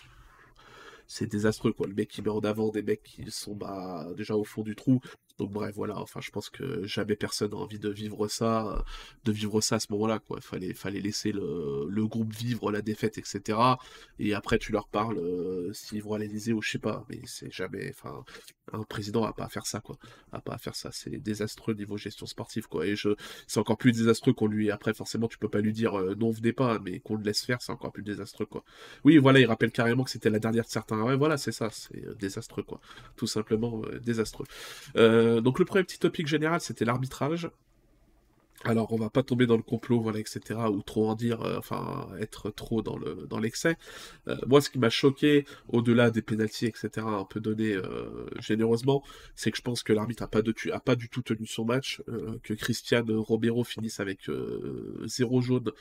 c'est 1.06 1.26
désastreux 1.26 1.72
quoi. 1.72 1.86
Le 1.86 1.94
mec 1.94 2.08
qui 2.08 2.22
met 2.22 2.28
en 2.28 2.40
avant 2.40 2.70
des 2.70 2.82
mecs 2.82 3.02
qui 3.02 3.24
sont 3.30 3.54
bah, 3.54 4.08
déjà 4.16 4.36
au 4.36 4.44
fond 4.44 4.62
du 4.62 4.74
trou. 4.74 5.00
Donc 5.38 5.50
bref, 5.50 5.74
voilà, 5.74 5.98
enfin 5.98 6.20
je 6.20 6.30
pense 6.30 6.50
que 6.50 6.86
jamais 6.86 7.16
personne 7.16 7.50
n'a 7.50 7.56
envie 7.56 7.78
de 7.78 7.88
vivre 7.88 8.28
ça, 8.28 8.66
euh, 8.66 8.82
de 9.24 9.32
vivre 9.32 9.60
ça 9.60 9.76
à 9.76 9.80
ce 9.80 9.86
moment-là, 9.92 10.18
quoi. 10.18 10.40
Fallait, 10.40 10.74
fallait 10.74 11.00
laisser 11.00 11.32
le, 11.32 11.86
le 11.88 12.06
groupe 12.06 12.32
vivre 12.32 12.70
la 12.70 12.82
défaite, 12.82 13.18
etc. 13.18 13.58
Et 14.18 14.34
après 14.34 14.58
tu 14.58 14.72
leur 14.72 14.88
parles 14.88 15.18
euh, 15.18 15.72
s'ils 15.72 16.02
vont 16.02 16.14
à 16.14 16.18
l'Élysée 16.18 16.52
ou 16.52 16.62
je 16.62 16.70
sais 16.70 16.78
pas, 16.78 17.04
mais 17.08 17.20
c'est 17.24 17.50
jamais, 17.52 17.90
enfin, 17.90 18.24
un 18.72 18.82
président 18.84 19.24
a 19.24 19.32
pas 19.32 19.44
à 19.44 19.48
faire 19.48 19.66
ça, 19.66 19.80
quoi. 19.80 19.96
A 20.32 20.40
pas 20.40 20.54
à 20.54 20.58
faire 20.58 20.74
ça, 20.76 20.90
c'est 20.92 21.10
désastreux 21.18 21.74
niveau 21.74 21.96
gestion 21.96 22.26
sportive, 22.26 22.68
quoi. 22.68 22.86
Et 22.86 22.96
je, 22.96 23.10
c'est 23.46 23.60
encore 23.60 23.78
plus 23.78 23.92
désastreux 23.92 24.32
qu'on 24.32 24.46
lui, 24.46 24.70
après 24.70 24.94
forcément 24.94 25.28
tu 25.28 25.38
peux 25.38 25.48
pas 25.48 25.60
lui 25.60 25.72
dire 25.72 25.98
euh, 25.98 26.14
non 26.14 26.30
venez 26.30 26.52
pas, 26.52 26.78
mais 26.78 27.00
qu'on 27.00 27.16
le 27.16 27.22
laisse 27.24 27.44
faire, 27.44 27.62
c'est 27.62 27.72
encore 27.72 27.92
plus 27.92 28.02
désastreux, 28.02 28.46
quoi. 28.46 28.64
Oui, 29.04 29.18
voilà, 29.18 29.40
il 29.40 29.46
rappelle 29.46 29.72
carrément 29.72 30.04
que 30.04 30.10
c'était 30.10 30.30
la 30.30 30.38
dernière 30.38 30.64
de 30.64 30.70
certains. 30.70 31.02
Ouais, 31.02 31.16
voilà, 31.16 31.36
c'est 31.36 31.52
ça, 31.52 31.70
c'est 31.70 32.18
désastreux, 32.18 32.62
quoi. 32.62 32.80
Tout 33.16 33.26
simplement 33.26 33.82
désastreux. 34.02 34.46
Euh, 34.96 35.21
donc 35.40 35.58
le 35.58 35.64
premier 35.64 35.84
petit 35.84 35.98
topic 35.98 36.26
général, 36.26 36.60
c'était 36.60 36.84
l'arbitrage. 36.84 37.50
Alors, 38.64 38.92
on 38.92 38.96
va 38.96 39.10
pas 39.10 39.24
tomber 39.24 39.46
dans 39.46 39.56
le 39.56 39.62
complot, 39.62 40.00
voilà, 40.00 40.20
etc., 40.20 40.40
ou 40.70 40.82
trop 40.82 41.08
en 41.08 41.14
dire, 41.16 41.42
euh, 41.42 41.58
enfin, 41.58 42.08
être 42.20 42.50
trop 42.50 42.80
dans 42.80 42.96
le 42.96 43.26
dans 43.28 43.40
l'excès. 43.40 43.76
Euh, 44.28 44.36
moi, 44.46 44.60
ce 44.60 44.70
qui 44.70 44.78
m'a 44.78 44.90
choqué, 44.90 45.44
au-delà 45.68 46.10
des 46.10 46.22
pénalties, 46.22 46.66
etc., 46.66 46.90
un 46.98 47.24
peu 47.24 47.40
donné 47.40 47.72
euh, 47.74 48.26
généreusement, 48.38 49.02
c'est 49.34 49.50
que 49.50 49.56
je 49.56 49.62
pense 49.62 49.82
que 49.82 49.92
l'arbitre 49.92 50.22
a 50.22 50.28
pas 50.28 50.42
du 50.94 51.08
tout 51.08 51.22
tenu 51.22 51.46
son 51.46 51.64
match, 51.64 52.02
euh, 52.08 52.38
que 52.44 52.54
Christian 52.54 53.04
Romero 53.08 53.64
finisse 53.64 53.98
avec 53.98 54.28
euh, 54.28 55.02
zéro 55.06 55.40
jaune. 55.40 55.72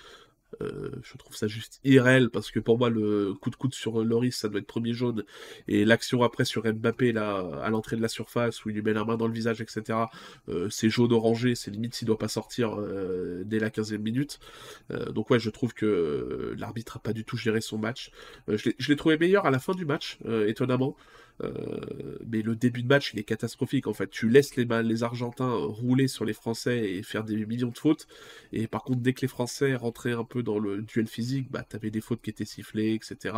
Euh, 0.62 0.92
je 1.04 1.16
trouve 1.18 1.36
ça 1.36 1.48
juste 1.48 1.80
irréel 1.84 2.30
parce 2.30 2.52
que 2.52 2.60
pour 2.60 2.78
moi 2.78 2.90
le 2.90 3.34
coup 3.34 3.50
de 3.50 3.56
coude 3.56 3.74
sur 3.74 4.04
Loris 4.04 4.36
ça 4.36 4.50
doit 4.50 4.60
être 4.60 4.68
premier 4.68 4.92
jaune 4.94 5.24
et 5.68 5.86
l'action 5.86 6.24
après 6.24 6.44
sur 6.44 6.64
Mbappé 6.66 7.14
là 7.14 7.46
à 7.64 7.70
l'entrée 7.70 7.96
de 7.96 8.02
la 8.02 8.10
surface 8.10 8.66
où 8.66 8.70
il 8.70 8.76
lui 8.76 8.82
met 8.82 8.92
la 8.94 9.06
main 9.06 9.16
dans 9.16 9.28
le 9.28 9.34
visage 9.34 9.62
etc 9.62 9.98
euh, 10.50 10.70
c'est 10.70 10.90
jaune 10.90 11.14
orangé 11.14 11.56
c'est 11.56 11.72
limite 11.72 11.96
s'il 11.96 12.06
doit 12.08 12.18
pas 12.18 12.28
sortir 12.28 12.76
euh, 12.80 13.44
dès 13.46 13.60
la 13.60 13.70
15e 13.70 13.98
minute. 14.00 14.40
Donc 15.14 15.30
ouais 15.30 15.40
je 15.40 15.50
trouve 15.50 15.74
que 15.74 16.54
l'arbitre 16.58 16.98
a 16.98 17.00
pas 17.00 17.14
du 17.14 17.24
tout 17.24 17.38
géré 17.38 17.62
son 17.62 17.78
match. 17.78 18.12
Je 18.48 18.72
l'ai- 18.90 18.96
trouvé 18.96 19.18
meilleur 19.18 19.46
à 19.46 19.52
la 19.52 19.60
fin 19.60 19.74
du 19.74 19.86
match 19.86 20.18
étonnamment 20.48 20.96
euh, 21.44 22.18
mais 22.28 22.42
le 22.42 22.56
début 22.56 22.84
de 22.84 22.88
match, 22.88 23.14
il 23.14 23.20
est 23.20 23.24
catastrophique. 23.24 23.88
En 23.88 23.94
fait, 23.94 24.10
tu 24.10 24.30
laisses 24.30 24.56
les, 24.56 25.04
Argentins 25.04 25.54
rouler 25.54 26.08
sur 26.08 26.26
les 26.26 26.34
Français 26.34 26.92
et 26.92 27.04
faire 27.04 27.24
des 27.24 27.46
millions 27.46 27.70
de 27.70 27.78
fautes. 27.78 28.08
Et 28.52 28.68
par 28.68 28.84
contre, 28.84 29.02
dès 29.02 29.14
que 29.14 29.22
les 29.22 29.28
Français 29.28 29.76
rentraient 29.76 30.14
un 30.14 30.24
peu 30.24 30.44
dans 30.44 30.60
le 30.60 30.82
duel 30.82 31.08
physique, 31.08 31.52
bah, 31.52 31.64
t'avais 31.64 31.92
des 31.92 32.02
fautes 32.02 32.22
qui 32.22 32.30
étaient 32.30 32.46
sifflées, 32.46 32.94
etc. 32.94 33.36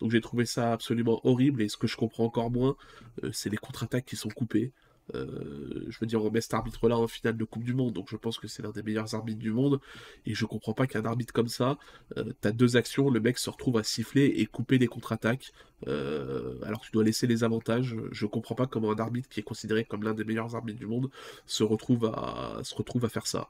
Donc 0.00 0.10
j'ai 0.10 0.20
trouvé 0.20 0.44
ça 0.46 0.72
absolument 0.72 1.20
horrible. 1.24 1.62
Et 1.62 1.68
ce 1.68 1.76
que 1.76 1.86
je 1.86 1.96
comprends 1.96 2.24
encore 2.24 2.50
moins, 2.50 2.76
euh, 3.24 3.30
c'est 3.32 3.50
les 3.50 3.56
contre-attaques 3.56 4.06
qui 4.06 4.16
sont 4.16 4.30
coupées. 4.30 4.72
Euh, 5.14 5.84
je 5.88 5.98
veux 6.00 6.06
dire, 6.06 6.22
on 6.24 6.30
met 6.30 6.40
cet 6.40 6.54
arbitre-là 6.54 6.96
en 6.96 7.06
finale 7.08 7.36
de 7.36 7.44
Coupe 7.44 7.64
du 7.64 7.74
Monde, 7.74 7.92
donc 7.94 8.08
je 8.10 8.16
pense 8.16 8.38
que 8.38 8.48
c'est 8.48 8.62
l'un 8.62 8.70
des 8.70 8.82
meilleurs 8.82 9.14
arbitres 9.14 9.38
du 9.40 9.50
monde. 9.52 9.80
Et 10.26 10.34
je 10.34 10.44
comprends 10.44 10.74
pas 10.74 10.86
qu'un 10.86 11.04
arbitre 11.04 11.32
comme 11.32 11.48
ça, 11.48 11.78
euh, 12.16 12.32
t'as 12.40 12.52
deux 12.52 12.76
actions, 12.76 13.10
le 13.10 13.20
mec 13.20 13.38
se 13.38 13.50
retrouve 13.50 13.78
à 13.78 13.82
siffler 13.84 14.26
et 14.36 14.46
couper 14.46 14.78
des 14.78 14.86
contre-attaques, 14.88 15.52
euh, 15.86 16.56
alors 16.64 16.80
que 16.80 16.86
tu 16.86 16.92
dois 16.92 17.04
laisser 17.04 17.26
les 17.26 17.44
avantages. 17.44 17.96
Je 18.12 18.26
comprends 18.26 18.54
pas 18.54 18.66
comment 18.66 18.90
un 18.92 18.98
arbitre 18.98 19.28
qui 19.28 19.40
est 19.40 19.42
considéré 19.44 19.84
comme 19.84 20.02
l'un 20.02 20.14
des 20.14 20.24
meilleurs 20.24 20.54
arbitres 20.54 20.78
du 20.78 20.86
monde 20.86 21.10
se 21.46 21.62
retrouve 21.64 22.06
à, 22.06 22.60
se 22.62 22.74
retrouve 22.74 23.04
à 23.04 23.08
faire 23.08 23.26
ça. 23.26 23.48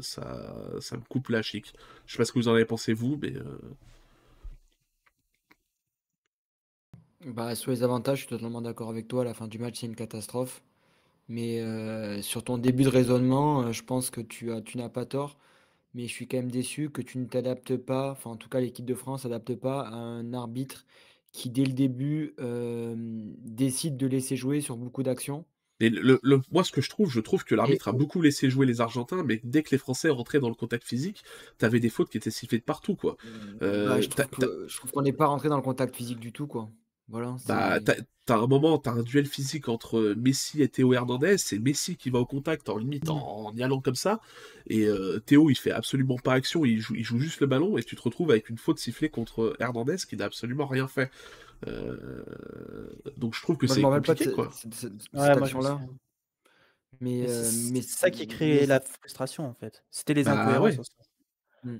Ça. 0.00 0.54
Ça 0.80 0.96
me 0.96 1.02
coupe 1.08 1.28
la 1.28 1.42
chic. 1.42 1.74
Je 2.06 2.12
sais 2.12 2.18
pas 2.18 2.24
ce 2.24 2.32
que 2.32 2.38
vous 2.38 2.48
en 2.48 2.54
avez 2.54 2.64
pensé, 2.64 2.92
vous, 2.94 3.18
mais. 3.20 3.34
euh, 3.36 3.42
Bah, 7.26 7.54
sur 7.54 7.70
les 7.70 7.82
avantages, 7.84 8.18
je 8.18 8.22
suis 8.22 8.28
totalement 8.30 8.60
d'accord 8.62 8.88
avec 8.90 9.06
toi. 9.08 9.22
À 9.22 9.24
la 9.24 9.34
fin 9.34 9.46
du 9.48 9.58
match, 9.58 9.78
c'est 9.80 9.86
une 9.86 9.94
catastrophe. 9.96 10.62
Mais 11.28 11.60
euh, 11.60 12.22
sur 12.22 12.44
ton 12.44 12.58
début 12.58 12.84
de 12.84 12.88
raisonnement, 12.90 13.62
euh, 13.64 13.72
je 13.72 13.84
pense 13.84 14.10
que 14.10 14.20
tu 14.22 14.52
as, 14.52 14.62
tu 14.62 14.78
n'as 14.78 14.88
pas 14.90 15.06
tort. 15.06 15.38
Mais 15.94 16.08
je 16.08 16.12
suis 16.12 16.28
quand 16.28 16.38
même 16.38 16.50
déçu 16.52 16.90
que 16.90 17.02
tu 17.02 17.18
ne 17.18 17.26
t'adaptes 17.26 17.76
pas, 17.76 18.12
enfin 18.12 18.30
en 18.32 18.36
tout 18.36 18.48
cas 18.50 18.60
l'équipe 18.60 18.86
de 18.86 18.94
France 18.94 19.22
s'adapte 19.22 19.54
pas 19.56 19.82
à 19.88 19.94
un 19.94 20.34
arbitre 20.34 20.86
qui 21.32 21.50
dès 21.50 21.64
le 21.66 21.72
début 21.74 22.34
euh, 22.40 22.94
décide 23.38 23.96
de 23.98 24.06
laisser 24.06 24.36
jouer 24.36 24.60
sur 24.60 24.76
beaucoup 24.76 25.02
d'actions. 25.04 25.46
Mais 25.80 25.90
le, 25.90 26.18
le- 26.22 26.40
moi, 26.50 26.64
ce 26.64 26.70
que 26.72 26.80
je 26.80 26.88
trouve, 26.88 27.10
je 27.10 27.20
trouve 27.20 27.44
que 27.44 27.54
l'arbitre 27.54 27.88
a 27.88 27.92
beaucoup 27.92 28.22
laissé 28.22 28.48
jouer 28.50 28.66
les 28.66 28.80
Argentins, 28.80 29.22
mais 29.24 29.40
dès 29.44 29.62
que 29.62 29.70
les 29.72 29.78
Français 29.78 30.08
rentraient 30.10 30.38
dans 30.40 30.48
le 30.48 30.54
contact 30.54 30.84
physique, 30.84 31.24
t'avais 31.58 31.80
des 31.80 31.88
fautes 31.90 32.08
qui 32.10 32.16
étaient 32.18 32.30
sifflées 32.30 32.58
de 32.58 32.64
partout, 32.64 32.94
quoi. 32.94 33.16
bah, 33.82 34.00
je 34.00 34.08
trouve 34.08 34.28
que, 34.28 34.66
je 34.68 34.76
trouve 34.76 34.90
qu'on 34.92 35.02
n'est 35.02 35.12
pas 35.12 35.26
rentré 35.26 35.48
dans 35.48 35.56
le 35.56 35.62
contact 35.62 35.94
physique 35.96 36.20
du 36.20 36.32
tout, 36.32 36.46
quoi. 36.46 36.70
Voilà, 37.12 37.36
Bah, 37.44 37.80
t'as, 37.80 38.36
un 38.38 38.46
moment, 38.46 38.78
t'as 38.78 38.92
un 38.92 39.02
duel 39.02 39.26
physique 39.26 39.68
entre 39.68 40.14
Messi 40.16 40.62
et 40.62 40.68
Théo 40.68 40.94
Hernandez, 40.94 41.38
c'est 41.38 41.58
Messi 41.58 41.96
qui 41.96 42.08
va 42.08 42.20
au 42.20 42.26
contact 42.26 42.68
en 42.68 42.76
limite 42.78 43.10
en, 43.10 43.18
en 43.46 43.56
y 43.56 43.62
allant 43.64 43.80
comme 43.80 43.96
ça, 43.96 44.20
et 44.68 44.84
euh, 44.86 45.18
Théo 45.18 45.50
il 45.50 45.56
fait 45.56 45.72
absolument 45.72 46.16
pas 46.18 46.34
action, 46.34 46.64
il 46.64 46.78
joue, 46.80 46.94
il 46.94 47.04
joue 47.04 47.18
juste 47.18 47.40
le 47.40 47.48
ballon, 47.48 47.78
et 47.78 47.82
tu 47.82 47.96
te 47.96 48.02
retrouves 48.02 48.30
avec 48.30 48.48
une 48.48 48.58
faute 48.58 48.78
sifflée 48.78 49.08
contre 49.08 49.56
Hernandez 49.58 49.96
qui 50.08 50.16
n'a 50.16 50.26
absolument 50.26 50.66
rien 50.66 50.86
fait. 50.86 51.10
Euh, 51.68 52.24
donc 53.18 53.34
je 53.34 53.42
trouve 53.42 53.58
que 53.58 53.66
c'est 53.68 53.80
pas 53.82 53.88
compliqué, 53.90 54.24
ce- 54.24 54.30
quoi. 54.30 54.50
Ouais, 55.14 55.36
moi, 55.36 55.46
action-là. 55.46 55.80
souviens. 55.80 55.88
Mais, 57.00 57.26
Mais 57.26 57.28
euh, 57.28 57.50
c'est 57.50 57.52
mais, 57.52 57.82
c'est 57.82 57.98
ça 57.98 58.10
qui 58.10 58.26
crée 58.26 58.64
mais 58.64 58.66
la 58.66 58.80
frustration 58.80 59.46
en 59.46 59.54
fait. 59.54 59.84
C'était 59.90 60.14
les 60.14 60.28
Bah 60.28 60.30
incohérences. 60.30 60.76
ouais. 60.76 60.78
Hmm. 61.64 61.78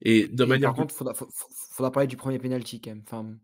Et 0.00 0.26
de 0.28 0.44
Et 0.46 0.46
manière 0.46 0.60
par 0.60 0.74
contre, 0.74 0.94
faudra, 0.94 1.14
faudra 1.14 1.92
parler 1.92 2.06
du 2.06 2.16
premier 2.16 2.38
penalty 2.38 2.80
quand 2.80 2.90
même. 2.90 3.02
Enfin, 3.06 3.36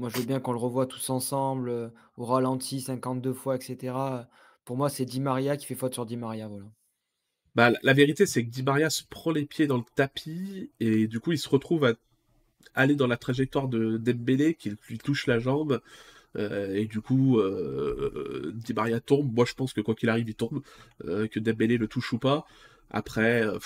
moi, 0.00 0.08
je 0.10 0.18
veux 0.18 0.24
bien 0.24 0.40
qu'on 0.40 0.52
le 0.52 0.58
revoie 0.58 0.86
tous 0.86 1.10
ensemble, 1.10 1.68
euh, 1.70 1.88
au 2.16 2.24
ralenti, 2.24 2.80
52 2.80 3.32
fois, 3.34 3.56
etc. 3.56 4.28
Pour 4.64 4.76
moi, 4.76 4.88
c'est 4.90 5.04
Di 5.04 5.20
Maria 5.20 5.56
qui 5.56 5.66
fait 5.66 5.74
faute 5.76 5.94
sur 5.94 6.06
Di 6.06 6.16
Maria, 6.16 6.48
voilà. 6.48 6.66
Bah, 7.56 7.72
la- 7.82 7.92
vérité, 7.94 8.26
c'est 8.26 8.44
que 8.44 8.50
Di 8.50 8.62
Maria 8.62 8.90
se 8.90 9.02
prend 9.08 9.32
les 9.32 9.44
pieds 9.44 9.66
dans 9.66 9.76
le 9.78 9.84
tapis 9.96 10.70
et 10.78 11.08
du 11.08 11.18
coup, 11.20 11.32
il 11.32 11.38
se 11.38 11.48
retrouve 11.48 11.84
à 11.84 11.94
aller 12.74 12.96
dans 12.96 13.06
la 13.08 13.16
trajectoire 13.18 13.68
de 13.68 13.98
Dembélé 13.98 14.54
qui 14.54 14.72
lui 14.88 14.98
touche 14.98 15.26
la 15.26 15.38
jambe. 15.38 15.80
euh, 16.36 16.74
et 16.74 16.86
du 16.86 17.00
coup, 17.02 17.38
euh, 17.40 18.52
Di 18.56 18.74
Maria 18.74 19.00
tombe. 19.00 19.32
Moi, 19.34 19.44
je 19.46 19.54
pense 19.54 19.72
que 19.74 19.80
quoi 19.82 19.94
qu'il 19.96 20.08
arrive, 20.10 20.28
il 20.28 20.34
tombe. 20.36 20.62
que 21.04 21.40
Dembélé 21.40 21.78
le 21.78 21.88
touche 21.88 22.12
ou 22.14 22.18
pas. 22.18 22.46
Après, 22.90 23.42
euh, 23.42 23.58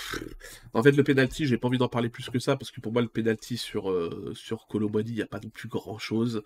en 0.74 0.82
fait, 0.82 0.92
le 0.92 1.02
penalty, 1.02 1.46
j'ai 1.46 1.58
pas 1.58 1.68
envie 1.68 1.78
d'en 1.78 1.88
parler 1.88 2.08
plus 2.08 2.28
que 2.28 2.38
ça 2.38 2.56
parce 2.56 2.70
que 2.70 2.80
pour 2.80 2.92
moi, 2.92 3.02
le 3.02 3.08
penalty 3.08 3.56
sur 3.56 3.90
euh, 3.90 4.32
sur 4.34 4.66
il 4.72 5.14
y 5.14 5.22
a 5.22 5.26
pas 5.26 5.40
non 5.42 5.50
plus 5.50 5.68
grand 5.68 5.98
chose. 5.98 6.42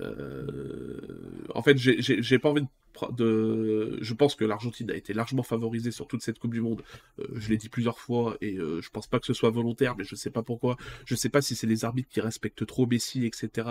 en 0.00 1.62
fait, 1.62 1.76
j'ai 1.78 2.38
pas 2.38 2.50
envie 2.50 2.62
de 2.62 3.98
je 4.00 4.14
pense 4.14 4.34
que 4.34 4.44
l'Argentine 4.44 4.90
a 4.90 4.94
été 4.94 5.12
largement 5.12 5.42
favorisée 5.42 5.90
sur 5.90 6.06
toute 6.06 6.22
cette 6.22 6.38
Coupe 6.38 6.54
du 6.54 6.60
Monde. 6.60 6.82
Euh, 7.18 7.26
je 7.34 7.48
l'ai 7.48 7.56
dit 7.56 7.68
plusieurs 7.68 7.98
fois 7.98 8.36
et 8.40 8.56
euh, 8.56 8.80
je 8.80 8.90
pense 8.90 9.06
pas 9.06 9.18
que 9.20 9.26
ce 9.26 9.34
soit 9.34 9.50
volontaire, 9.50 9.96
mais 9.96 10.04
je 10.04 10.14
sais 10.14 10.30
pas 10.30 10.42
pourquoi. 10.42 10.76
Je 11.04 11.14
sais 11.14 11.28
pas 11.28 11.42
si 11.42 11.54
c'est 11.54 11.66
les 11.66 11.84
arbitres 11.84 12.08
qui 12.08 12.20
respectent 12.20 12.66
trop 12.66 12.86
Messi, 12.86 13.26
etc. 13.26 13.68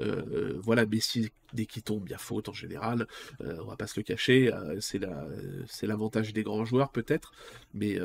Euh, 0.00 0.54
voilà, 0.60 0.86
Messi 0.86 1.30
dès 1.52 1.66
qu'il 1.66 1.82
tombe, 1.82 2.04
il 2.06 2.10
y 2.10 2.14
a 2.14 2.18
faute 2.18 2.48
en 2.48 2.52
général. 2.52 3.06
on 3.40 3.64
va 3.64 3.76
pas 3.76 3.86
se 3.86 3.98
le 3.98 4.04
cacher. 4.04 4.50
c'est 4.80 4.98
la, 4.98 5.26
c'est 5.66 5.86
l'avantage 5.86 6.32
des 6.32 6.42
grands 6.42 6.64
joueurs 6.64 6.90
peut-être, 6.90 7.32
mais 7.74 7.98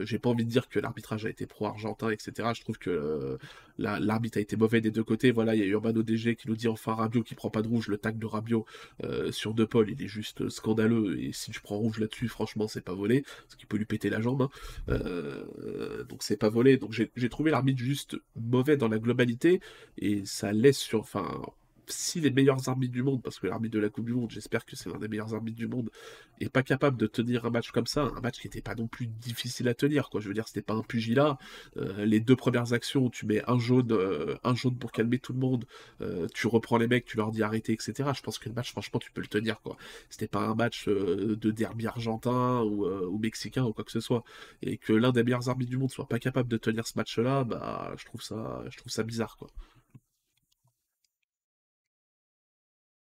j'ai 0.00 0.18
pas 0.18 0.30
envie 0.30 0.44
de 0.44 0.50
dire 0.50 0.68
que 0.68 0.78
l'arbitrage 0.78 1.26
a 1.26 1.30
été 1.30 1.46
pro-argentin, 1.46 2.10
etc. 2.10 2.50
Je 2.54 2.60
trouve 2.62 2.78
que 2.78 3.38
l'arbitre 3.78 4.38
a 4.38 4.40
été 4.40 4.56
mauvais 4.56 4.80
des 4.80 4.90
deux 4.90 5.04
côtés. 5.04 5.30
Voilà, 5.30 5.54
il 5.54 5.60
y 5.60 5.64
a 5.64 5.66
Urbano 5.66 6.02
DG 6.02 6.36
qui 6.36 6.48
nous 6.48 6.56
dit 6.56 6.68
enfin 6.68 6.94
Rabiot 6.94 7.22
qui 7.22 7.34
prend 7.34 7.50
pas 7.50 7.62
de 7.62 7.68
rouge, 7.68 7.88
le 7.88 7.98
tag 7.98 8.18
de 8.18 8.26
Rabiot 8.26 8.66
sur 9.30 9.54
De 9.54 9.64
Paul, 9.64 9.90
il 9.90 10.02
est 10.02 10.08
juste 10.08 10.48
scandaleux. 10.48 11.20
Et 11.20 11.32
si 11.32 11.50
tu 11.50 11.60
prends 11.60 11.76
rouge 11.76 11.98
là-dessus, 11.98 12.28
franchement, 12.28 12.68
c'est 12.68 12.80
pas 12.80 12.94
volé, 12.94 13.22
parce 13.22 13.56
qu'il 13.56 13.66
peut 13.66 13.76
lui 13.76 13.84
péter 13.84 14.10
la 14.10 14.20
jambe. 14.20 14.42
Hein. 14.42 14.50
Euh, 14.88 16.04
donc 16.04 16.22
c'est 16.22 16.36
pas 16.36 16.48
volé. 16.48 16.76
Donc 16.76 16.92
j'ai 16.92 17.28
trouvé 17.28 17.50
l'arbitre 17.50 17.78
juste 17.78 18.16
mauvais 18.36 18.76
dans 18.76 18.88
la 18.88 18.98
globalité, 18.98 19.60
et 19.98 20.24
ça 20.24 20.52
laisse 20.52 20.78
sur. 20.78 21.00
Enfin, 21.00 21.42
si 21.90 22.20
les 22.20 22.30
meilleurs 22.30 22.68
arbitres 22.68 22.92
du 22.92 23.02
monde, 23.02 23.22
parce 23.22 23.38
que 23.38 23.46
l'arbitre 23.46 23.74
de 23.74 23.80
la 23.80 23.88
Coupe 23.88 24.06
du 24.06 24.12
Monde, 24.12 24.30
j'espère 24.30 24.64
que 24.64 24.76
c'est 24.76 24.90
l'un 24.90 24.98
des 24.98 25.08
meilleurs 25.08 25.34
arbitres 25.34 25.56
du 25.56 25.68
monde, 25.68 25.90
est 26.40 26.48
pas 26.48 26.62
capable 26.62 26.96
de 26.96 27.06
tenir 27.06 27.44
un 27.44 27.50
match 27.50 27.70
comme 27.70 27.86
ça, 27.86 28.02
un 28.02 28.20
match 28.20 28.40
qui 28.40 28.46
n'était 28.46 28.62
pas 28.62 28.74
non 28.74 28.86
plus 28.86 29.06
difficile 29.06 29.68
à 29.68 29.74
tenir, 29.74 30.10
quoi. 30.10 30.20
Je 30.20 30.28
veux 30.28 30.34
dire, 30.34 30.48
c'était 30.48 30.62
pas 30.62 30.74
un 30.74 30.82
pugilat. 30.82 31.38
Euh, 31.76 32.04
les 32.04 32.20
deux 32.20 32.36
premières 32.36 32.72
actions, 32.72 33.10
tu 33.10 33.26
mets 33.26 33.42
un 33.46 33.58
jaune, 33.58 33.92
euh, 33.92 34.36
un 34.44 34.54
jaune 34.54 34.76
pour 34.76 34.92
calmer 34.92 35.18
tout 35.18 35.32
le 35.32 35.38
monde, 35.38 35.66
euh, 36.00 36.26
tu 36.34 36.46
reprends 36.46 36.78
les 36.78 36.88
mecs, 36.88 37.04
tu 37.04 37.16
leur 37.16 37.30
dis 37.30 37.42
arrêter, 37.42 37.72
etc. 37.72 38.10
Je 38.14 38.22
pense 38.22 38.38
que 38.38 38.48
le 38.48 38.54
match, 38.54 38.72
franchement, 38.72 39.00
tu 39.00 39.10
peux 39.12 39.20
le 39.20 39.26
tenir, 39.26 39.60
quoi. 39.60 39.76
C'était 40.08 40.28
pas 40.28 40.40
un 40.40 40.54
match 40.54 40.88
de 40.88 41.50
derby 41.50 41.86
argentin 41.86 42.62
ou, 42.62 42.86
ou, 42.86 43.18
mexicain 43.18 43.64
ou 43.64 43.72
quoi 43.72 43.84
que 43.84 43.92
ce 43.92 44.00
soit. 44.00 44.24
Et 44.62 44.78
que 44.78 44.92
l'un 44.92 45.12
des 45.12 45.22
meilleurs 45.22 45.48
arbitres 45.48 45.70
du 45.70 45.78
monde 45.78 45.90
soit 45.90 46.08
pas 46.08 46.18
capable 46.18 46.48
de 46.48 46.56
tenir 46.56 46.86
ce 46.86 46.94
match-là, 46.96 47.44
bah, 47.44 47.92
je 47.96 48.04
trouve 48.06 48.22
ça, 48.22 48.64
je 48.70 48.76
trouve 48.78 48.92
ça 48.92 49.02
bizarre, 49.02 49.36
quoi. 49.36 49.48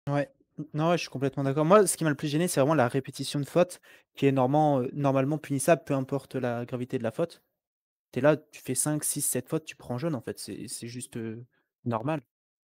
Ouais. 0.07 0.29
Non, 0.73 0.91
je 0.93 0.97
suis 0.97 1.09
complètement 1.09 1.43
d'accord. 1.43 1.65
Moi, 1.65 1.85
ce 1.87 1.97
qui 1.97 2.03
m'a 2.03 2.09
le 2.09 2.15
plus 2.15 2.27
gêné, 2.27 2.47
c'est 2.47 2.59
vraiment 2.59 2.75
la 2.75 2.87
répétition 2.87 3.39
de 3.39 3.45
faute 3.45 3.81
qui 4.15 4.25
est 4.25 4.31
normalement, 4.31 4.81
normalement 4.93 5.37
punissable, 5.37 5.83
peu 5.85 5.93
importe 5.93 6.35
la 6.35 6.63
gravité 6.65 6.97
de 6.97 7.03
la 7.03 7.11
faute. 7.11 7.41
Tu 8.13 8.19
es 8.19 8.21
là, 8.21 8.37
tu 8.37 8.61
fais 8.61 8.75
5, 8.75 9.03
6, 9.03 9.21
7 9.21 9.49
fautes, 9.49 9.65
tu 9.65 9.75
prends 9.75 9.97
jaune 9.97 10.15
en 10.15 10.21
fait, 10.21 10.39
c'est 10.39 10.87
juste, 10.87 11.19
normal. 11.83 12.21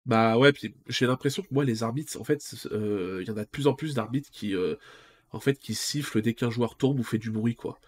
Bah 0.05 0.38
ouais, 0.38 0.51
j'ai 0.88 1.05
l'impression 1.05 1.43
que 1.43 1.47
moi 1.51 1.64
les 1.64 1.84
arbitres, 1.84 2.19
en 2.19 2.23
fait, 2.23 2.43
il 2.72 3.23
y 3.27 3.31
en 3.31 3.38
a 3.38 3.43
de 3.45 3.49
plus 3.49 3.68
en 3.68 3.73
plus 3.73 3.93
d'arbitres 3.93 4.31
qui, 4.31 4.55
en 5.31 5.39
fait, 5.39 5.57
qui 5.59 5.76
sifflent 5.76 6.22
dès 6.22 6.34
qu'un 6.34 6.49
joueur 6.49 6.76
tombe 6.76 6.99
ou 6.99 7.03
fait 7.03 7.19
du 7.19 7.31
bruit, 7.31 7.55
quoi. 7.55 7.80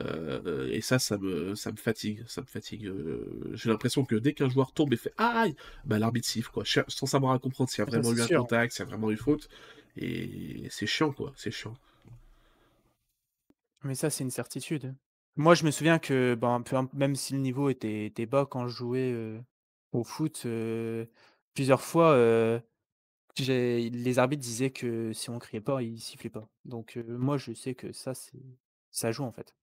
Euh, 0.00 0.70
et 0.70 0.80
ça, 0.80 0.98
ça 0.98 1.18
me, 1.18 1.54
ça 1.54 1.70
me 1.70 1.76
fatigue. 1.76 2.24
Ça 2.26 2.40
me 2.40 2.46
fatigue. 2.46 2.86
Euh, 2.86 3.50
j'ai 3.52 3.68
l'impression 3.68 4.04
que 4.04 4.14
dès 4.14 4.32
qu'un 4.32 4.48
joueur 4.48 4.72
tombe 4.72 4.92
et 4.92 4.96
fait 4.96 5.14
aïe, 5.18 5.54
bah, 5.84 5.98
l'arbitre 5.98 6.26
siffle, 6.28 6.50
quoi. 6.50 6.64
Sans 6.88 7.06
savoir 7.06 7.32
à 7.32 7.38
comprendre 7.38 7.70
s'il 7.70 7.78
y 7.78 7.82
a 7.82 7.86
ah, 7.88 7.90
vraiment 7.90 8.12
eu 8.12 8.20
un 8.20 8.38
contact, 8.38 8.72
s'il 8.72 8.80
y 8.80 8.82
a 8.82 8.86
vraiment 8.86 9.10
eu 9.10 9.16
faute. 9.16 9.48
Et 9.96 10.66
c'est 10.70 10.86
chiant, 10.86 11.12
quoi. 11.12 11.32
C'est 11.36 11.50
chiant. 11.50 11.74
Mais 13.84 13.94
ça, 13.94 14.10
c'est 14.10 14.24
une 14.24 14.30
certitude. 14.30 14.94
Moi, 15.36 15.54
je 15.54 15.64
me 15.64 15.70
souviens 15.70 15.98
que, 15.98 16.34
ben, 16.34 16.62
même 16.92 17.16
si 17.16 17.32
le 17.32 17.40
niveau 17.40 17.68
était, 17.68 18.06
était 18.06 18.26
bas 18.26 18.46
quand 18.48 18.68
je 18.68 18.76
jouais 18.76 19.12
euh, 19.12 19.38
au 19.92 20.04
foot, 20.04 20.46
plusieurs 21.54 21.82
fois, 21.82 22.16
les 23.38 24.18
arbitres 24.18 24.42
disaient 24.42 24.70
que 24.70 25.12
si 25.12 25.30
on 25.30 25.38
criait 25.38 25.60
pas, 25.60 25.82
ils 25.82 26.00
sifflaient 26.00 26.30
pas. 26.30 26.48
Donc, 26.64 26.98
moi, 27.08 27.36
je 27.36 27.52
sais 27.52 27.74
que 27.74 27.92
ça, 27.92 28.14
c'est 28.14 28.42
ça 28.92 29.10
joue 29.10 29.24
en 29.24 29.32
fait. 29.32 29.54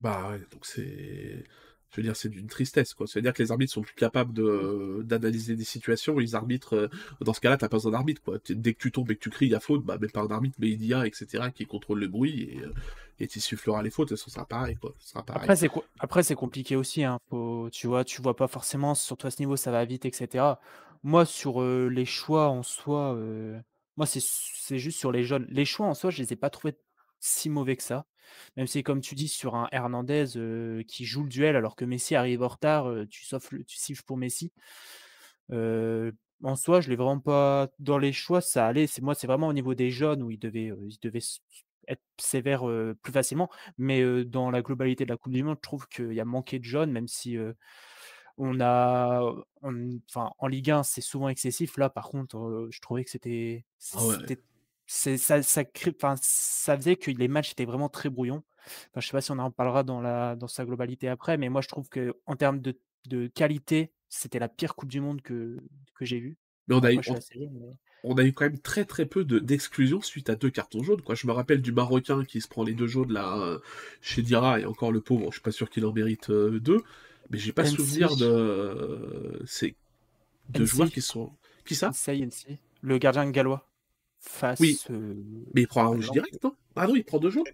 Bah 0.00 0.30
ouais, 0.30 0.38
donc 0.52 0.64
c'est. 0.64 1.44
Je 1.90 1.96
veux 1.96 2.02
dire, 2.02 2.16
c'est 2.16 2.28
d'une 2.28 2.48
tristesse, 2.48 2.92
quoi. 2.92 3.06
C'est-à-dire 3.06 3.32
que 3.32 3.42
les 3.42 3.50
arbitres 3.50 3.72
sont 3.72 3.80
plus 3.80 3.94
capables 3.94 4.34
de, 4.34 5.00
d'analyser 5.04 5.56
des 5.56 5.64
situations, 5.64 6.20
ils 6.20 6.36
arbitrent. 6.36 6.74
Euh, 6.74 6.88
dans 7.22 7.32
ce 7.32 7.40
cas-là, 7.40 7.56
t'as 7.56 7.68
pas 7.70 7.78
besoin 7.78 7.92
d'arbitre, 7.92 8.22
quoi. 8.22 8.38
Dès 8.46 8.74
que 8.74 8.78
tu 8.78 8.92
tombes 8.92 9.10
et 9.10 9.16
que 9.16 9.20
tu 9.20 9.30
cries, 9.30 9.46
il 9.46 9.52
y 9.52 9.54
a 9.54 9.60
faute, 9.60 9.84
bah, 9.84 9.96
même 9.98 10.10
pas 10.10 10.20
un 10.20 10.30
arbitre, 10.30 10.56
mais 10.58 10.68
il 10.68 10.84
y 10.84 10.92
a, 10.92 11.06
etc., 11.06 11.44
qui 11.54 11.64
contrôle 11.64 12.00
le 12.00 12.08
bruit 12.08 12.42
et, 12.42 12.60
euh, 12.60 12.74
et 13.20 13.26
tu 13.26 13.40
suffleras 13.40 13.82
les 13.82 13.88
fautes, 13.88 14.14
ça 14.14 14.30
sera 14.30 14.44
pareil, 14.44 14.76
quoi. 14.76 14.94
sera 14.98 15.22
pareil. 15.22 15.42
Après, 15.42 15.56
c'est, 15.56 15.70
Après, 15.98 16.22
c'est 16.22 16.34
compliqué 16.34 16.76
aussi, 16.76 17.04
hein. 17.04 17.18
Faut... 17.30 17.70
Tu 17.72 17.86
vois, 17.86 18.04
tu 18.04 18.20
vois 18.20 18.36
pas 18.36 18.48
forcément, 18.48 18.94
surtout 18.94 19.26
à 19.26 19.30
ce 19.30 19.40
niveau, 19.40 19.56
ça 19.56 19.70
va 19.70 19.82
vite, 19.86 20.04
etc. 20.04 20.44
Moi, 21.02 21.24
sur 21.24 21.62
euh, 21.62 21.88
les 21.88 22.04
choix 22.04 22.48
en 22.50 22.62
soi, 22.62 23.18
moi, 23.96 24.04
c'est, 24.04 24.22
c'est 24.22 24.78
juste 24.78 24.98
sur 24.98 25.10
les 25.10 25.24
jeunes. 25.24 25.46
Les 25.48 25.64
choix 25.64 25.86
en 25.86 25.94
soi, 25.94 26.10
je 26.10 26.22
les 26.22 26.34
ai 26.34 26.36
pas 26.36 26.50
trouvés 26.50 26.76
si 27.18 27.48
mauvais 27.48 27.76
que 27.76 27.82
ça. 27.82 28.04
Même 28.56 28.66
si, 28.66 28.82
comme 28.82 29.00
tu 29.00 29.14
dis, 29.14 29.28
sur 29.28 29.54
un 29.54 29.68
Hernandez 29.72 30.26
qui 30.86 31.04
joue 31.04 31.22
le 31.22 31.28
duel 31.28 31.56
alors 31.56 31.76
que 31.76 31.84
Messi 31.84 32.14
arrive 32.14 32.42
en 32.42 32.48
retard, 32.48 32.92
tu, 33.10 33.24
tu 33.66 33.76
siffles 33.76 34.04
pour 34.04 34.16
Messi. 34.16 34.52
en 35.50 36.56
soi, 36.56 36.80
je 36.80 36.88
l'ai 36.88 36.96
vraiment 36.96 37.20
pas 37.20 37.68
dans 37.78 37.98
les 37.98 38.12
choix, 38.12 38.40
ça 38.40 38.66
allait. 38.66 38.86
C'est 38.86 39.02
moi, 39.02 39.14
c'est 39.14 39.26
vraiment 39.26 39.48
au 39.48 39.52
niveau 39.52 39.74
des 39.74 39.90
jeunes 39.90 40.22
où 40.22 40.30
ils 40.30 40.38
devaient, 40.38 40.72
ils 40.88 40.98
devaient 41.02 41.20
être 41.88 42.02
sévères 42.18 42.64
plus 43.02 43.12
facilement. 43.12 43.48
Mais 43.76 44.24
dans 44.24 44.50
la 44.50 44.62
globalité 44.62 45.04
de 45.04 45.10
la 45.10 45.16
Coupe 45.16 45.32
du 45.32 45.42
Monde, 45.42 45.56
je 45.56 45.62
trouve 45.62 45.86
qu'il 45.88 46.12
y 46.12 46.20
a 46.20 46.24
manqué 46.24 46.58
de 46.58 46.64
jeunes, 46.64 46.92
même 46.92 47.08
si 47.08 47.36
on 48.40 48.60
a, 48.60 49.20
enfin, 49.62 50.30
en 50.38 50.46
Ligue 50.46 50.70
1, 50.70 50.84
c'est 50.84 51.00
souvent 51.00 51.28
excessif. 51.28 51.76
Là, 51.76 51.90
par 51.90 52.08
contre, 52.08 52.68
je 52.70 52.80
trouvais 52.80 53.02
que 53.02 53.10
c'était, 53.10 53.64
ah 53.94 53.98
ça, 54.88 55.42
ça, 55.42 55.42
ça 55.42 56.76
faisait 56.76 56.96
que 56.96 57.10
les 57.10 57.28
matchs 57.28 57.52
étaient 57.52 57.66
vraiment 57.66 57.90
très 57.90 58.08
brouillons. 58.08 58.42
Enfin, 58.90 59.00
je 59.00 59.06
sais 59.06 59.12
pas 59.12 59.20
si 59.20 59.30
on 59.30 59.38
en 59.38 59.50
parlera 59.50 59.84
dans, 59.84 60.00
la, 60.00 60.34
dans 60.34 60.48
sa 60.48 60.64
globalité 60.64 61.08
après, 61.08 61.36
mais 61.36 61.50
moi 61.50 61.60
je 61.60 61.68
trouve 61.68 61.88
que 61.88 62.16
en 62.26 62.36
termes 62.36 62.60
de, 62.60 62.78
de 63.06 63.26
qualité, 63.26 63.92
c'était 64.08 64.38
la 64.38 64.48
pire 64.48 64.74
Coupe 64.74 64.88
du 64.88 65.00
Monde 65.00 65.20
que, 65.20 65.58
que 65.94 66.04
j'ai 66.06 66.18
vue. 66.18 66.38
Mais 66.68 66.74
on 66.74 66.80
a, 66.80 66.92
eu, 66.92 67.00
on, 68.02 68.16
a 68.16 68.24
eu 68.24 68.32
quand 68.32 68.44
même 68.44 68.58
très 68.58 68.84
très 68.84 69.06
peu 69.06 69.24
d'exclusions 69.24 70.00
suite 70.00 70.30
à 70.30 70.36
deux 70.36 70.50
cartons 70.50 70.82
jaunes. 70.82 71.02
Quoi. 71.02 71.14
Je 71.14 71.26
me 71.26 71.32
rappelle 71.32 71.62
du 71.62 71.72
Marocain 71.72 72.24
qui 72.24 72.40
se 72.40 72.48
prend 72.48 72.64
les 72.64 72.74
deux 72.74 72.86
jaunes 72.86 73.12
là 73.12 73.58
chez 74.00 74.22
Dira 74.22 74.60
et 74.60 74.64
encore 74.64 74.92
le 74.92 75.00
pauvre, 75.00 75.26
je 75.26 75.32
suis 75.36 75.42
pas 75.42 75.52
sûr 75.52 75.68
qu'il 75.68 75.84
en 75.84 75.92
mérite 75.92 76.30
euh, 76.30 76.60
deux, 76.60 76.82
mais 77.30 77.38
j'ai 77.38 77.52
pas 77.52 77.66
souvenir 77.66 78.16
de 78.16 79.42
ces 79.46 79.76
deux 80.48 80.64
joueurs 80.64 80.90
qui 80.90 81.02
sont. 81.02 81.32
Qui 81.66 81.74
ça? 81.74 81.90
Le 82.80 82.98
gardien 82.98 83.30
gallois 83.30 83.67
face. 84.20 84.58
Oui. 84.60 84.78
Mais 85.54 85.62
il 85.62 85.68
prend 85.68 85.84
un 85.84 85.88
rouge 85.88 86.10
direct, 86.10 86.42
non 86.42 86.54
Ah 86.76 86.86
non, 86.86 86.96
il 86.96 87.04
prend 87.04 87.18
deux 87.18 87.30
jours? 87.30 87.44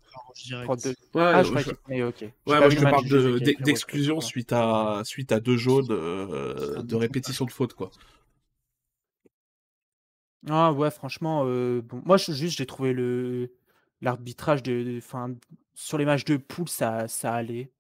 Il 0.46 0.62
prend 0.64 0.76
deux... 0.76 0.94
Ouais, 1.14 1.22
ah, 1.22 1.42
je, 1.42 1.52
je... 1.58 1.70
Mais, 1.88 2.02
ok. 2.02 2.20
ouais, 2.22 2.30
moi 2.46 2.70
je 2.70 2.76
te 2.76 2.82
parle 2.82 3.56
d'exclusion 3.60 4.20
suite 4.20 4.52
à 4.52 5.02
suite 5.04 5.32
à 5.32 5.40
deux 5.40 5.56
jaunes 5.56 5.88
euh, 5.90 6.82
de 6.82 6.96
répétition 6.96 7.44
de 7.44 7.50
faute, 7.50 7.74
quoi. 7.74 7.90
Ah 10.48 10.72
ouais, 10.72 10.90
franchement, 10.90 11.44
euh, 11.46 11.80
bon, 11.80 12.02
moi 12.04 12.16
je, 12.18 12.32
juste 12.32 12.58
j'ai 12.58 12.66
trouvé 12.66 12.92
le 12.92 13.54
l'arbitrage 14.02 14.62
de, 14.62 14.98
enfin 14.98 15.34
sur 15.74 15.96
les 15.96 16.04
matchs 16.04 16.24
de 16.24 16.36
poule 16.36 16.68
ça 16.68 17.08
ça 17.08 17.32
allait, 17.34 17.72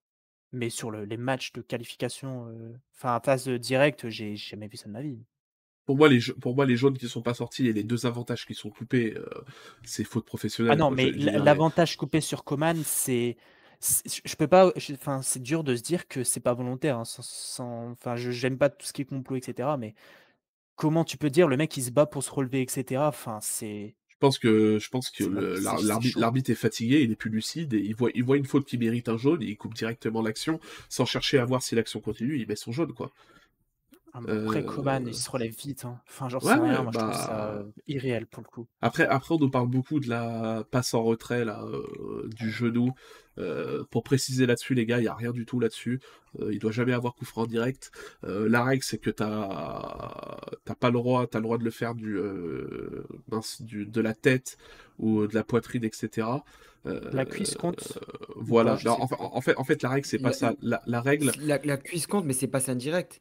mais 0.52 0.70
sur 0.70 0.90
le, 0.90 1.04
les 1.04 1.18
matchs 1.18 1.52
de 1.52 1.60
qualification, 1.60 2.46
euh, 2.48 2.72
enfin 2.94 3.20
phase 3.24 3.48
directe, 3.48 4.08
j'ai 4.08 4.36
jamais 4.36 4.68
vu 4.68 4.76
ça 4.78 4.86
de 4.86 4.92
ma 4.92 5.02
vie. 5.02 5.18
Pour 5.86 5.96
moi, 5.96 6.08
les, 6.08 6.20
pour 6.40 6.56
moi, 6.56 6.64
les 6.64 6.76
jaunes 6.76 6.96
qui 6.96 7.08
sont 7.08 7.22
pas 7.22 7.34
sortis 7.34 7.66
et 7.66 7.72
les 7.72 7.82
deux 7.82 8.06
avantages 8.06 8.46
qui 8.46 8.54
sont 8.54 8.70
coupés, 8.70 9.14
euh, 9.16 9.24
c'est 9.82 10.04
faute 10.04 10.24
professionnelle. 10.24 10.72
Ah 10.72 10.76
non, 10.76 10.90
mais 10.90 11.10
l'avantage 11.10 11.96
coupé 11.96 12.20
sur 12.20 12.44
Coman, 12.44 12.80
c'est. 12.84 13.36
Je 14.06 14.34
peux 14.36 14.46
pas. 14.48 14.72
Enfin, 14.92 15.20
c'est 15.20 15.42
dur 15.42 15.62
de 15.62 15.76
se 15.76 15.82
dire 15.82 16.08
que 16.08 16.24
c'est 16.24 16.40
pas 16.40 16.54
volontaire. 16.54 16.98
Hein, 16.98 17.04
sans, 17.04 17.90
enfin, 17.90 18.16
je 18.16 18.30
j'aime 18.30 18.56
pas 18.56 18.70
tout 18.70 18.86
ce 18.86 18.94
qui 18.94 19.02
est 19.02 19.04
complot, 19.04 19.36
etc. 19.36 19.68
Mais 19.78 19.94
comment 20.76 21.04
tu 21.04 21.18
peux 21.18 21.30
dire 21.30 21.48
le 21.48 21.56
mec 21.56 21.76
il 21.76 21.82
se 21.82 21.90
bat 21.90 22.06
pour 22.06 22.22
se 22.22 22.30
relever, 22.30 22.62
etc. 22.62 23.02
Enfin, 23.04 23.38
c'est. 23.42 23.94
Je 24.08 24.16
pense 24.20 24.38
que 24.38 24.78
je 24.78 24.88
pense 24.88 25.10
que 25.10 25.24
l'arbitre 26.18 26.50
est 26.50 26.54
fatigué, 26.54 27.02
il 27.02 27.10
est 27.10 27.16
plus 27.16 27.28
lucide 27.28 27.74
et 27.74 27.80
il 27.80 27.94
voit, 27.94 28.10
il 28.14 28.24
voit 28.24 28.38
une 28.38 28.46
faute 28.46 28.64
qui 28.64 28.78
mérite 28.78 29.10
un 29.10 29.18
jaune, 29.18 29.42
et 29.42 29.46
il 29.46 29.56
coupe 29.58 29.74
directement 29.74 30.22
l'action 30.22 30.60
sans 30.88 31.04
chercher 31.04 31.38
à 31.38 31.44
voir 31.44 31.62
si 31.62 31.74
l'action 31.74 32.00
continue, 32.00 32.38
il 32.38 32.46
met 32.46 32.56
son 32.56 32.72
jaune 32.72 32.94
quoi. 32.94 33.10
Ah, 34.14 34.20
après, 34.28 34.64
Coman, 34.64 35.08
il 35.08 35.14
se 35.14 35.28
relève 35.28 35.52
vite. 35.52 35.84
Hein. 35.84 36.00
Enfin, 36.08 36.28
j'en 36.28 36.38
sais 36.38 36.54
rien. 36.54 36.82
Moi, 36.82 36.92
je 36.94 36.98
trouve 36.98 37.12
ça 37.12 37.26
bah 37.26 37.54
euh, 37.56 37.64
irréel 37.88 38.26
pour 38.26 38.44
le 38.44 38.48
coup. 38.48 38.68
Après, 38.80 39.04
après, 39.06 39.34
on 39.34 39.38
nous 39.38 39.50
parle 39.50 39.66
beaucoup 39.66 39.98
de 39.98 40.08
la 40.08 40.62
passe 40.70 40.94
en 40.94 41.02
retrait 41.02 41.44
là, 41.44 41.64
euh, 41.64 42.28
du 42.36 42.50
genou. 42.50 42.92
Euh, 43.38 43.82
pour 43.90 44.04
préciser 44.04 44.46
là-dessus, 44.46 44.74
les 44.74 44.86
gars, 44.86 44.98
il 44.98 45.02
n'y 45.02 45.08
a 45.08 45.14
rien 45.14 45.32
du 45.32 45.44
tout 45.44 45.58
là-dessus. 45.58 46.00
il 46.48 46.60
doit 46.60 46.70
jamais 46.70 46.92
avoir 46.92 47.16
coup 47.16 47.24
franc 47.24 47.46
direct. 47.46 47.90
la 48.22 48.62
règle, 48.62 48.84
c'est 48.84 48.98
que 48.98 49.10
tu 49.10 49.24
n'as 49.24 50.74
pas 50.78 50.90
le 50.90 50.92
droit, 50.92 51.26
as 51.32 51.38
le 51.38 51.42
droit 51.42 51.58
de 51.58 51.64
le 51.64 51.70
faire 51.72 51.96
du, 51.96 52.16
du, 53.60 53.86
de 53.86 54.00
la 54.00 54.14
tête 54.14 54.56
ou 55.00 55.26
de 55.26 55.34
la 55.34 55.42
poitrine, 55.42 55.82
etc. 55.82 56.28
la 56.84 57.24
cuisse 57.24 57.56
compte. 57.56 57.98
voilà. 58.36 58.78
en, 58.86 59.40
fait, 59.40 59.56
en 59.56 59.64
fait, 59.64 59.82
la 59.82 59.88
règle, 59.88 60.06
c'est 60.06 60.20
pas 60.20 60.32
ça. 60.32 60.54
La, 60.62 60.84
la 60.86 61.00
règle. 61.00 61.32
La, 61.40 61.58
la 61.64 61.76
cuisse 61.78 62.06
compte, 62.06 62.24
mais 62.24 62.32
c'est 62.32 62.46
pas 62.46 62.60
ça 62.60 62.76
direct. 62.76 63.20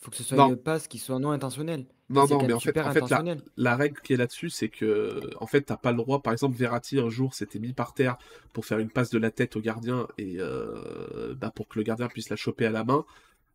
Faut 0.00 0.10
que 0.10 0.16
ce 0.16 0.24
soit 0.24 0.36
Non. 0.36 0.48
une 0.48 0.56
passe 0.56 0.88
qui 0.88 0.98
soit 0.98 1.18
non 1.18 1.30
intentionnelle. 1.30 1.84
Non, 2.08 2.26
non, 2.26 2.42
mais 2.42 2.52
en 2.54 2.58
fait, 2.58 2.68
super 2.68 2.86
en 2.88 2.92
fait 2.92 3.00
la, 3.00 3.04
intentionnel. 3.06 3.42
la 3.56 3.76
règle 3.76 4.00
qui 4.00 4.14
est 4.14 4.16
là-dessus, 4.16 4.50
c'est 4.50 4.68
que 4.68 5.20
en 5.38 5.46
fait, 5.46 5.60
t'as 5.62 5.76
pas 5.76 5.92
le 5.92 5.98
droit. 5.98 6.22
Par 6.22 6.32
exemple, 6.32 6.56
Verratti 6.56 6.98
un 6.98 7.08
jour 7.10 7.34
s'était 7.34 7.58
mis 7.60 7.72
par 7.72 7.94
terre 7.94 8.16
pour 8.52 8.64
faire 8.64 8.78
une 8.78 8.90
passe 8.90 9.10
de 9.10 9.18
la 9.18 9.30
tête 9.30 9.54
au 9.56 9.60
gardien 9.60 10.08
et 10.18 10.36
euh, 10.38 11.34
bah, 11.38 11.52
pour 11.54 11.68
que 11.68 11.78
le 11.78 11.84
gardien 11.84 12.08
puisse 12.08 12.30
la 12.30 12.36
choper 12.36 12.66
à 12.66 12.70
la 12.70 12.82
main. 12.82 13.04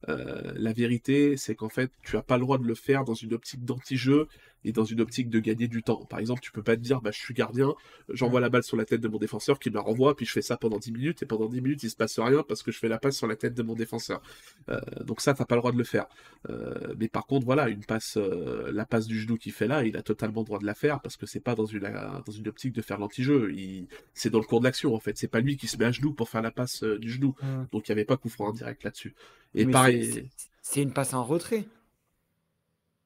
Euh, 0.08 0.54
la 0.56 0.72
vérité, 0.72 1.36
c'est 1.36 1.56
qu'en 1.56 1.70
fait, 1.70 1.92
tu 2.04 2.16
as 2.16 2.22
pas 2.22 2.38
le 2.38 2.42
droit 2.44 2.58
de 2.60 2.64
le 2.66 2.76
faire 2.76 3.04
dans 3.06 3.16
une 3.16 3.34
optique 3.34 3.66
d'anti-jeu 3.66 4.28
et 4.66 4.72
dans 4.72 4.84
une 4.84 5.00
optique 5.00 5.30
de 5.30 5.40
gagner 5.40 5.68
du 5.68 5.84
temps. 5.84 6.04
Par 6.06 6.20
exemple, 6.20 6.42
tu 6.42 6.52
peux 6.52 6.64
pas 6.64 6.76
te 6.76 6.82
dire, 6.82 7.00
bah, 7.00 7.12
je 7.12 7.20
suis 7.20 7.34
gardien, 7.34 7.74
j'envoie 8.10 8.42
la 8.42 8.50
balle 8.50 8.64
sur 8.64 8.76
la 8.76 8.86
tête 8.86 9.00
de 9.00 9.08
mon 9.08 9.20
défenseur 9.20 9.60
qui 9.60 9.70
me 9.70 9.76
la 9.76 9.82
renvoie, 9.82 10.16
puis 10.16 10.26
je 10.26 10.32
fais 10.32 10.42
ça 10.42 10.58
pendant 10.58 10.80
10 10.80 10.92
minutes, 10.92 11.24
et 11.24 11.26
pendant 11.26 11.48
10 11.48 11.62
minutes, 11.62 11.84
il 11.84 11.90
se 11.90 11.96
passe 11.96 12.20
rien 12.20 12.44
parce 12.44 12.64
que 12.64 12.72
je 12.72 12.80
fais 12.80 12.88
la 12.88 12.98
passe 12.98 13.16
sur 13.16 13.28
la 13.28 13.36
tête 13.36 13.54
de 13.54 13.64
mon 13.64 13.76
défenseur. 13.76 14.22
Euh, 14.70 14.80
donc 15.06 15.22
ça, 15.22 15.34
t'as 15.34 15.46
pas 15.46 15.56
le 15.56 15.62
droit 15.62 15.72
de 15.72 15.78
le 15.78 15.84
faire. 15.84 16.08
Euh, 16.50 16.96
mais 16.98 17.08
par 17.08 17.28
contre, 17.28 17.46
voilà, 17.46 17.70
une 17.70 17.86
passe, 17.86 18.18
euh, 18.18 18.72
la 18.74 18.86
passe 18.86 19.06
du 19.06 19.20
genou 19.20 19.38
qu'il 19.38 19.52
fait 19.52 19.68
là, 19.68 19.86
il 19.86 19.96
a 19.98 20.02
totalement 20.02 20.42
le 20.42 20.46
droit 20.46 20.60
de 20.60 20.66
la 20.66 20.74
faire 20.74 21.00
parce 21.00 21.16
que 21.16 21.28
c'est 21.28 21.40
pas 21.40 21.54
dans 21.54 21.66
une, 21.66 21.88
dans 22.26 22.32
une 22.32 22.48
optique 22.48 22.74
de 22.74 22.82
faire 22.82 22.98
l'anti-jeu. 22.98 23.54
Il... 23.54 23.88
C'est 24.16 24.32
dans 24.32 24.40
le 24.40 24.46
cours 24.46 24.60
de 24.62 24.66
l'action, 24.66 24.96
en 24.96 25.00
fait. 25.00 25.18
C'est 25.18 25.28
pas 25.28 25.42
lui 25.42 25.58
qui 25.58 25.68
se 25.68 25.78
met 25.78 25.86
à 25.86 25.92
genoux 25.92 26.14
pour 26.14 26.30
faire 26.30 26.42
la 26.42 26.52
passe 26.52 26.84
du 26.84 27.12
genou. 27.12 27.36
Ouais. 27.42 27.66
Donc 27.72 27.88
il 27.88 27.90
y 27.90 27.92
avait 27.92 28.06
pas 28.06 28.18
coup 28.18 28.30
franc 28.30 28.52
direct 28.52 28.84
là-dessus. 28.84 29.14
Et 29.54 29.66
Mais 29.66 29.72
pareil. 29.72 30.30
C'est 30.62 30.82
une 30.82 30.92
passe 30.92 31.14
en 31.14 31.24
retrait. 31.24 31.68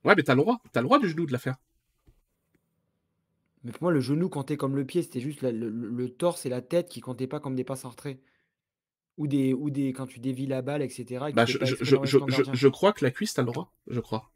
Ouais, 0.06 0.14
mais 0.16 0.24
t'as 0.24 0.36
le 0.36 0.42
droit. 0.42 0.62
T'as 0.72 0.82
le 0.82 0.86
droit 0.86 1.00
du 1.00 1.10
genou 1.10 1.26
de 1.26 1.32
la 1.32 1.40
faire. 1.40 1.58
Mais 3.64 3.72
pour 3.72 3.84
moi, 3.84 3.92
le 3.92 4.00
genou 4.00 4.30
comptait 4.30 4.58
comme 4.58 4.76
le 4.76 4.86
pied. 4.86 5.04
C'était 5.04 5.20
juste 5.20 5.42
la- 5.42 5.52
le, 5.52 6.10
torse 6.10 6.46
et 6.46 6.50
la 6.50 6.62
tête 6.62 6.90
qui 6.90 7.02
comptaient 7.02 7.28
pas 7.28 7.40
comme 7.40 7.56
des 7.56 7.64
passes 7.64 7.86
en 7.86 7.90
retrait. 7.90 8.20
Ou 9.18 9.28
des, 9.28 9.54
ou 9.54 9.70
des 9.70 9.92
quand 9.92 10.08
tu 10.08 10.20
dévis 10.20 10.48
la 10.48 10.62
balle, 10.62 10.82
etc. 10.82 11.26
et 11.30 11.34
Bah, 11.34 11.46
je, 11.46 11.58
je, 11.62 11.76
je, 11.82 11.98
je, 12.54 12.68
crois 12.70 12.94
que 12.94 13.04
la 13.04 13.12
cuisse, 13.12 13.34
t'as 13.34 13.42
le 13.42 13.48
droit. 13.48 13.74
Je 13.88 14.00
crois. 14.00 14.32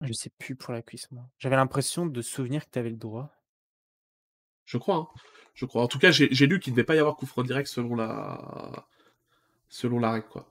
Je 0.00 0.12
sais 0.12 0.30
plus 0.36 0.56
pour 0.56 0.72
la 0.72 0.82
cuisse, 0.82 1.08
moi. 1.12 1.22
J'avais 1.38 1.54
l'impression 1.54 2.06
de 2.06 2.22
souvenir 2.22 2.64
que 2.66 2.70
tu 2.72 2.78
avais 2.80 2.90
le 2.90 2.96
droit. 2.96 3.30
Je 4.64 4.78
crois. 4.78 4.96
hein. 4.96 5.08
Je 5.54 5.64
crois. 5.64 5.82
En 5.82 5.86
tout 5.88 5.98
cas, 5.98 6.10
j'ai 6.10 6.28
j'ai 6.32 6.46
lu 6.46 6.58
qu'il 6.58 6.72
ne 6.72 6.76
devait 6.76 6.84
pas 6.84 6.96
y 6.96 6.98
avoir 6.98 7.16
coup 7.16 7.26
franc 7.26 7.42
direct 7.42 7.68
selon 7.68 7.94
la, 7.94 8.88
selon 9.68 9.98
la 10.00 10.12
règle, 10.12 10.28
quoi. 10.28 10.50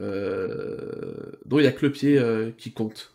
Euh... 0.00 1.32
Donc, 1.46 1.60
il 1.60 1.62
n'y 1.62 1.68
a 1.68 1.72
que 1.72 1.84
le 1.84 1.92
pied 1.92 2.18
euh, 2.18 2.50
qui 2.56 2.72
compte. 2.72 3.14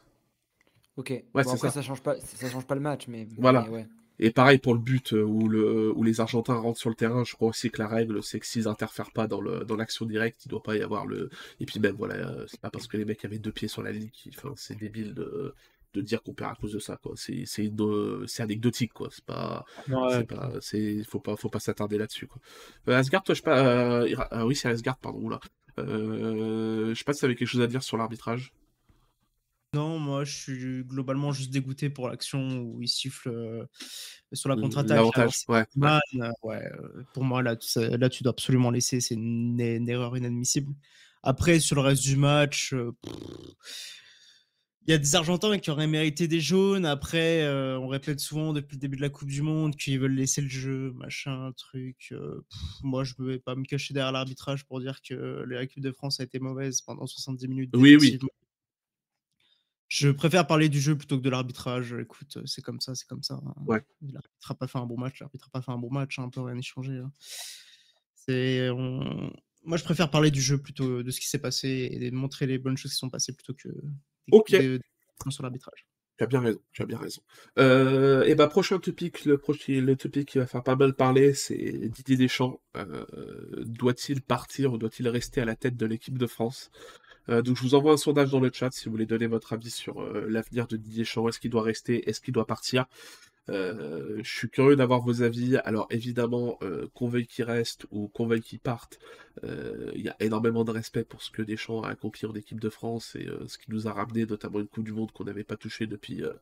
Ok. 0.98 1.10
Ouais, 1.10 1.24
bon, 1.34 1.44
c'est 1.44 1.52
après, 1.52 1.68
ça. 1.70 1.76
ça. 1.76 1.82
change 1.82 2.02
pas, 2.02 2.20
ça 2.20 2.50
change 2.50 2.66
pas 2.66 2.76
le 2.76 2.82
match, 2.82 3.08
mais. 3.08 3.28
Voilà. 3.38 3.66
mais 3.68 3.70
ouais. 3.70 3.88
Et 4.22 4.32
pareil 4.32 4.58
pour 4.58 4.74
le 4.74 4.82
but 4.82 5.14
euh, 5.14 5.24
où, 5.24 5.48
le, 5.48 5.94
où 5.96 6.04
les 6.04 6.20
Argentins 6.20 6.56
rentrent 6.56 6.80
sur 6.80 6.90
le 6.90 6.96
terrain, 6.96 7.24
je 7.24 7.36
crois 7.36 7.48
aussi 7.48 7.72
que 7.72 7.82
la 7.82 7.88
règle, 7.88 8.22
c'est 8.22 8.38
que 8.42 8.46
s'ils 8.46 8.68
interfèrent 8.68 9.12
pas 9.12 9.28
dans 9.28 9.40
le 9.40 9.64
dans 9.64 9.78
l'action 9.78 10.06
directe, 10.06 10.46
il 10.46 10.50
doit 10.50 10.62
pas 10.62 10.76
y 10.76 10.82
avoir 10.82 11.06
le. 11.06 11.30
Et 11.62 11.66
puis 11.66 11.80
même, 11.80 11.96
voilà, 11.96 12.36
c'est 12.48 12.60
pas 12.60 12.70
parce 12.70 12.88
que 12.88 12.98
les 12.98 13.06
mecs 13.06 13.24
avaient 13.24 13.40
deux 13.40 13.54
pieds 13.54 13.70
sur 13.70 13.82
la 13.82 13.94
ligne, 13.94 14.10
qui... 14.12 14.30
enfin, 14.36 14.52
c'est 14.58 14.78
débile 14.78 15.14
de, 15.14 15.54
de 15.94 16.02
dire 16.02 16.22
qu'on 16.22 16.34
perd 16.34 16.52
à 16.52 16.56
cause 16.56 16.74
de 16.74 16.80
ça, 16.80 16.98
quoi. 16.98 17.14
C'est 17.16 17.46
c'est 17.46 17.66
une, 17.66 18.28
c'est 18.28 18.44
anecdotique, 18.44 18.94
quoi. 18.94 19.10
C'est 19.12 19.24
pas. 19.24 19.66
c'est 19.88 20.28
pas, 20.28 20.52
c'est, 20.62 21.04
faut 21.04 21.20
pas, 21.20 21.36
faut 21.36 21.50
pas 21.50 21.60
s'attarder 21.60 21.98
là-dessus, 21.98 22.28
quoi. 22.28 22.42
Euh, 22.90 22.98
Asgard, 22.98 23.24
toi, 23.24 23.34
je 23.34 23.40
sais 23.40 23.46
pas, 23.46 23.60
euh, 23.60 24.16
ah 24.32 24.46
oui, 24.46 24.56
c'est 24.56 24.68
Asgard, 24.68 24.98
pardon, 24.98 25.20
oula. 25.20 25.40
Euh, 25.88 26.90
je 26.90 26.98
sais 26.98 27.04
pas 27.04 27.14
si 27.14 27.22
t'avais 27.22 27.36
quelque 27.36 27.48
chose 27.48 27.62
à 27.62 27.68
dire 27.68 27.84
sur 27.84 27.98
l'arbitrage. 27.98 28.54
Non, 29.76 30.00
moi 30.00 30.24
je 30.24 30.36
suis 30.36 30.84
globalement 30.84 31.32
juste 31.32 31.52
dégoûté 31.52 31.92
pour 31.92 32.10
l'action 32.10 32.62
où 32.62 32.82
il 32.82 32.88
siffle 32.88 33.30
euh, 33.30 33.66
sur 34.34 34.50
la 34.50 34.56
contre-attaque. 34.56 35.16
Ouais. 35.48 35.64
Euh, 35.84 36.32
ouais, 36.42 36.72
pour 37.14 37.24
moi, 37.24 37.44
là, 37.44 37.56
tu 37.56 37.80
là, 37.80 38.10
tu 38.10 38.24
dois 38.24 38.32
absolument 38.32 38.72
laisser. 38.72 39.00
C'est 39.00 39.14
une, 39.14 39.60
une 39.60 39.88
erreur 39.88 40.18
inadmissible. 40.18 40.74
Après, 41.22 41.60
sur 41.60 41.76
le 41.76 41.82
reste 41.82 42.02
du 42.02 42.16
match, 42.16 42.74
euh, 42.74 42.94
pff, 43.04 43.14
il 44.90 44.94
y 44.94 44.96
a 44.96 44.98
des 44.98 45.14
Argentins 45.16 45.60
qui 45.60 45.70
auraient 45.70 45.86
mérité 45.86 46.28
des 46.28 46.42
jaunes. 46.42 46.84
Après, 46.84 47.44
euh, 47.44 47.78
on 47.80 47.88
répète 47.88 48.20
souvent 48.20 48.54
depuis 48.54 48.76
le 48.76 48.80
début 48.80 48.98
de 48.98 49.02
la 49.04 49.10
Coupe 49.10 49.28
du 49.30 49.44
Monde 49.44 49.76
qu'ils 49.76 50.00
veulent 50.00 50.16
laisser 50.16 50.42
le 50.42 50.48
jeu, 50.48 50.94
machin, 50.94 51.52
truc. 51.56 52.08
euh, 52.12 52.42
pff, 52.50 52.60
moi, 52.82 53.04
je 53.04 53.14
ne 53.20 53.26
vais 53.28 53.38
pas 53.38 53.54
me 53.54 53.66
cacher 53.66 53.94
derrière 53.94 54.12
l'arbitrage 54.12 54.66
pour 54.66 54.80
dire 54.80 55.00
que 55.08 55.46
l'équipe 55.48 55.84
de 55.84 55.92
France 55.92 56.20
a 56.20 56.24
été 56.24 56.40
mauvaise 56.40 56.82
pendant 56.82 57.06
70 57.06 57.48
minutes. 57.48 57.70
Oui, 57.76 57.98
oui. 57.98 58.18
Je 59.90 60.10
préfère 60.10 60.48
parler 60.48 60.70
du 60.70 60.82
jeu 60.82 60.98
plutôt 60.98 61.18
que 61.20 61.24
de 61.24 61.30
l'arbitrage. 61.30 61.94
Écoute, 61.94 62.38
euh, 62.38 62.44
c'est 62.48 62.64
comme 62.64 62.82
ça, 62.82 62.96
c'est 62.96 63.08
comme 63.08 63.22
ça. 63.22 63.36
hein. 63.46 63.54
Ouais. 63.68 63.84
L'arbitre 64.02 64.50
n'a 64.50 64.56
pas 64.56 64.66
fait 64.68 64.80
un 64.80 64.86
bon 64.88 64.98
match, 64.98 65.20
l'arbitre 65.20 65.50
n'a 65.54 65.60
pas 65.60 65.64
fait 65.64 65.72
un 65.72 65.78
bon 65.78 65.92
match, 65.92 66.18
hein, 66.18 66.24
on 66.26 66.30
peut 66.32 66.42
rien 66.42 66.58
y 66.58 66.64
changer. 66.64 66.98
hein. 66.98 67.12
C'est, 68.16 68.72
on- 68.72 69.32
Moi, 69.66 69.78
je 69.78 69.84
préfère 69.84 70.10
parler 70.10 70.32
du 70.32 70.42
jeu 70.42 70.58
plutôt 70.60 71.04
de 71.04 71.12
ce 71.12 71.20
qui 71.20 71.28
s'est 71.28 71.38
passé 71.40 71.90
et 71.92 72.10
de 72.10 72.16
montrer 72.16 72.48
les 72.48 72.58
bonnes 72.58 72.78
choses 72.78 72.92
qui 72.92 72.98
sont 72.98 73.10
passées 73.12 73.34
plutôt 73.34 73.54
que 73.54 73.70
Ok. 74.32 74.56
sur 75.30 75.44
l'arbitrage. 75.44 75.86
Tu 76.18 76.24
as 76.26 76.28
bien 76.28 76.42
raison, 76.42 76.60
tu 76.74 76.82
as 76.82 76.86
bien 76.86 76.98
raison. 76.98 77.22
Euh, 77.60 78.24
et 78.24 78.36
bah, 78.36 78.48
prochain 78.48 78.78
topic, 78.80 79.24
le, 79.24 79.38
prochain, 79.38 79.80
le 79.80 79.96
topic 79.96 80.28
qui 80.28 80.38
va 80.38 80.48
faire 80.48 80.64
pas 80.64 80.76
mal 80.76 80.94
parler, 80.94 81.34
c'est 81.34 81.56
Didier 81.88 82.18
Deschamps. 82.18 82.60
Euh, 82.76 83.06
doit-il 83.66 84.22
partir 84.22 84.74
ou 84.74 84.78
doit-il 84.78 85.08
rester 85.08 85.40
à 85.40 85.46
la 85.46 85.56
tête 85.56 85.78
de 85.78 85.86
l'équipe 85.86 86.18
de 86.18 86.28
France? 86.28 86.72
Euh, 87.30 87.42
Donc, 87.42 87.56
je 87.56 87.62
vous 87.62 87.74
envoie 87.76 87.94
un 87.94 87.98
sondage 87.98 88.32
dans 88.32 88.42
le 88.42 88.52
chat 88.52 88.70
si 88.72 88.86
vous 88.86 88.92
voulez 88.92 89.06
donner 89.06 89.28
votre 89.28 89.54
avis 89.54 89.70
sur 89.70 90.02
euh, 90.02 90.26
l'avenir 90.28 90.68
de 90.68 90.76
Didier 90.76 91.04
Deschamps. 91.04 91.30
Est-ce 91.30 91.40
qu'il 91.40 91.52
doit 91.52 91.64
rester? 91.64 92.10
Est-ce 92.10 92.20
qu'il 92.20 92.34
doit 92.34 92.48
partir? 92.48 92.86
Euh, 93.50 94.20
je 94.24 94.30
suis 94.30 94.50
curieux 94.50 94.76
d'avoir 94.76 95.02
vos 95.02 95.22
avis. 95.24 95.58
Alors 95.58 95.88
évidemment, 95.90 96.58
euh, 96.62 96.88
qu'on 96.94 97.08
veuille 97.08 97.28
qu'il 97.28 97.46
reste 97.46 97.86
ou 97.92 98.08
qu'on 98.08 98.28
veuille 98.28 98.42
qu'il 98.42 98.60
parte, 98.60 99.00
euh, 99.44 99.92
il 99.96 100.02
y 100.02 100.10
a 100.10 100.16
énormément 100.20 100.64
de 100.64 100.72
respect 100.72 101.04
pour 101.04 101.22
ce 101.22 101.32
que 101.32 101.42
Deschamps 101.42 101.82
a 101.84 101.90
accompli 101.90 102.28
en 102.28 102.34
équipe 102.34 102.60
de 102.60 102.70
France 102.70 103.16
et 103.16 103.28
euh, 103.28 103.48
ce 103.48 103.58
qui 103.58 103.72
nous 103.72 103.88
a 103.88 103.94
ramené 103.94 104.26
notamment 104.26 104.60
une 104.60 104.68
Coupe 104.68 104.84
du 104.86 104.94
Monde 104.94 105.12
qu'on 105.12 105.24
n'avait 105.26 105.44
pas 105.44 105.58
touchée 105.58 105.88
depuis, 105.88 106.24
euh, 106.24 106.34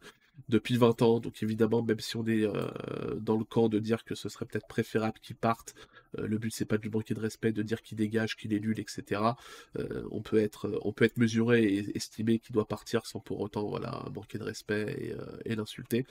depuis 0.50 0.78
20 0.78 1.02
ans. 1.02 1.20
Donc 1.20 1.42
évidemment, 1.44 1.82
même 1.82 2.00
si 2.00 2.18
on 2.18 2.26
est 2.26 2.44
euh, 2.44 3.16
dans 3.20 3.38
le 3.38 3.44
camp 3.44 3.70
de 3.70 3.80
dire 3.80 4.04
que 4.04 4.16
ce 4.16 4.30
serait 4.30 4.46
peut-être 4.46 4.68
préférable 4.68 5.20
qu'il 5.22 5.36
parte, 5.36 5.76
euh, 6.18 6.28
le 6.28 6.38
but 6.38 6.52
c'est 6.54 6.66
pas 6.66 6.78
de 6.78 6.84
lui 6.84 6.90
manquer 6.90 7.14
de 7.14 7.20
respect, 7.20 7.52
de 7.52 7.64
dire 7.64 7.82
qu'il 7.82 7.98
dégage, 7.98 8.36
qu'il 8.36 8.54
est 8.54 8.60
nul, 8.60 8.80
etc. 8.80 9.22
Euh, 9.80 10.04
on, 10.12 10.22
peut 10.22 10.38
être, 10.38 10.80
on 10.84 10.94
peut 10.94 11.06
être 11.06 11.18
mesuré 11.18 11.64
et 11.64 11.98
estimer 11.98 12.40
qu'il 12.40 12.54
doit 12.54 12.68
partir 12.68 13.06
sans 13.06 13.20
pour 13.20 13.40
autant 13.42 13.68
voilà, 13.68 14.06
manquer 14.14 14.38
de 14.38 14.44
respect 14.44 15.16
euh, 15.18 15.38
et 15.46 15.56
l'insulter. 15.56 16.06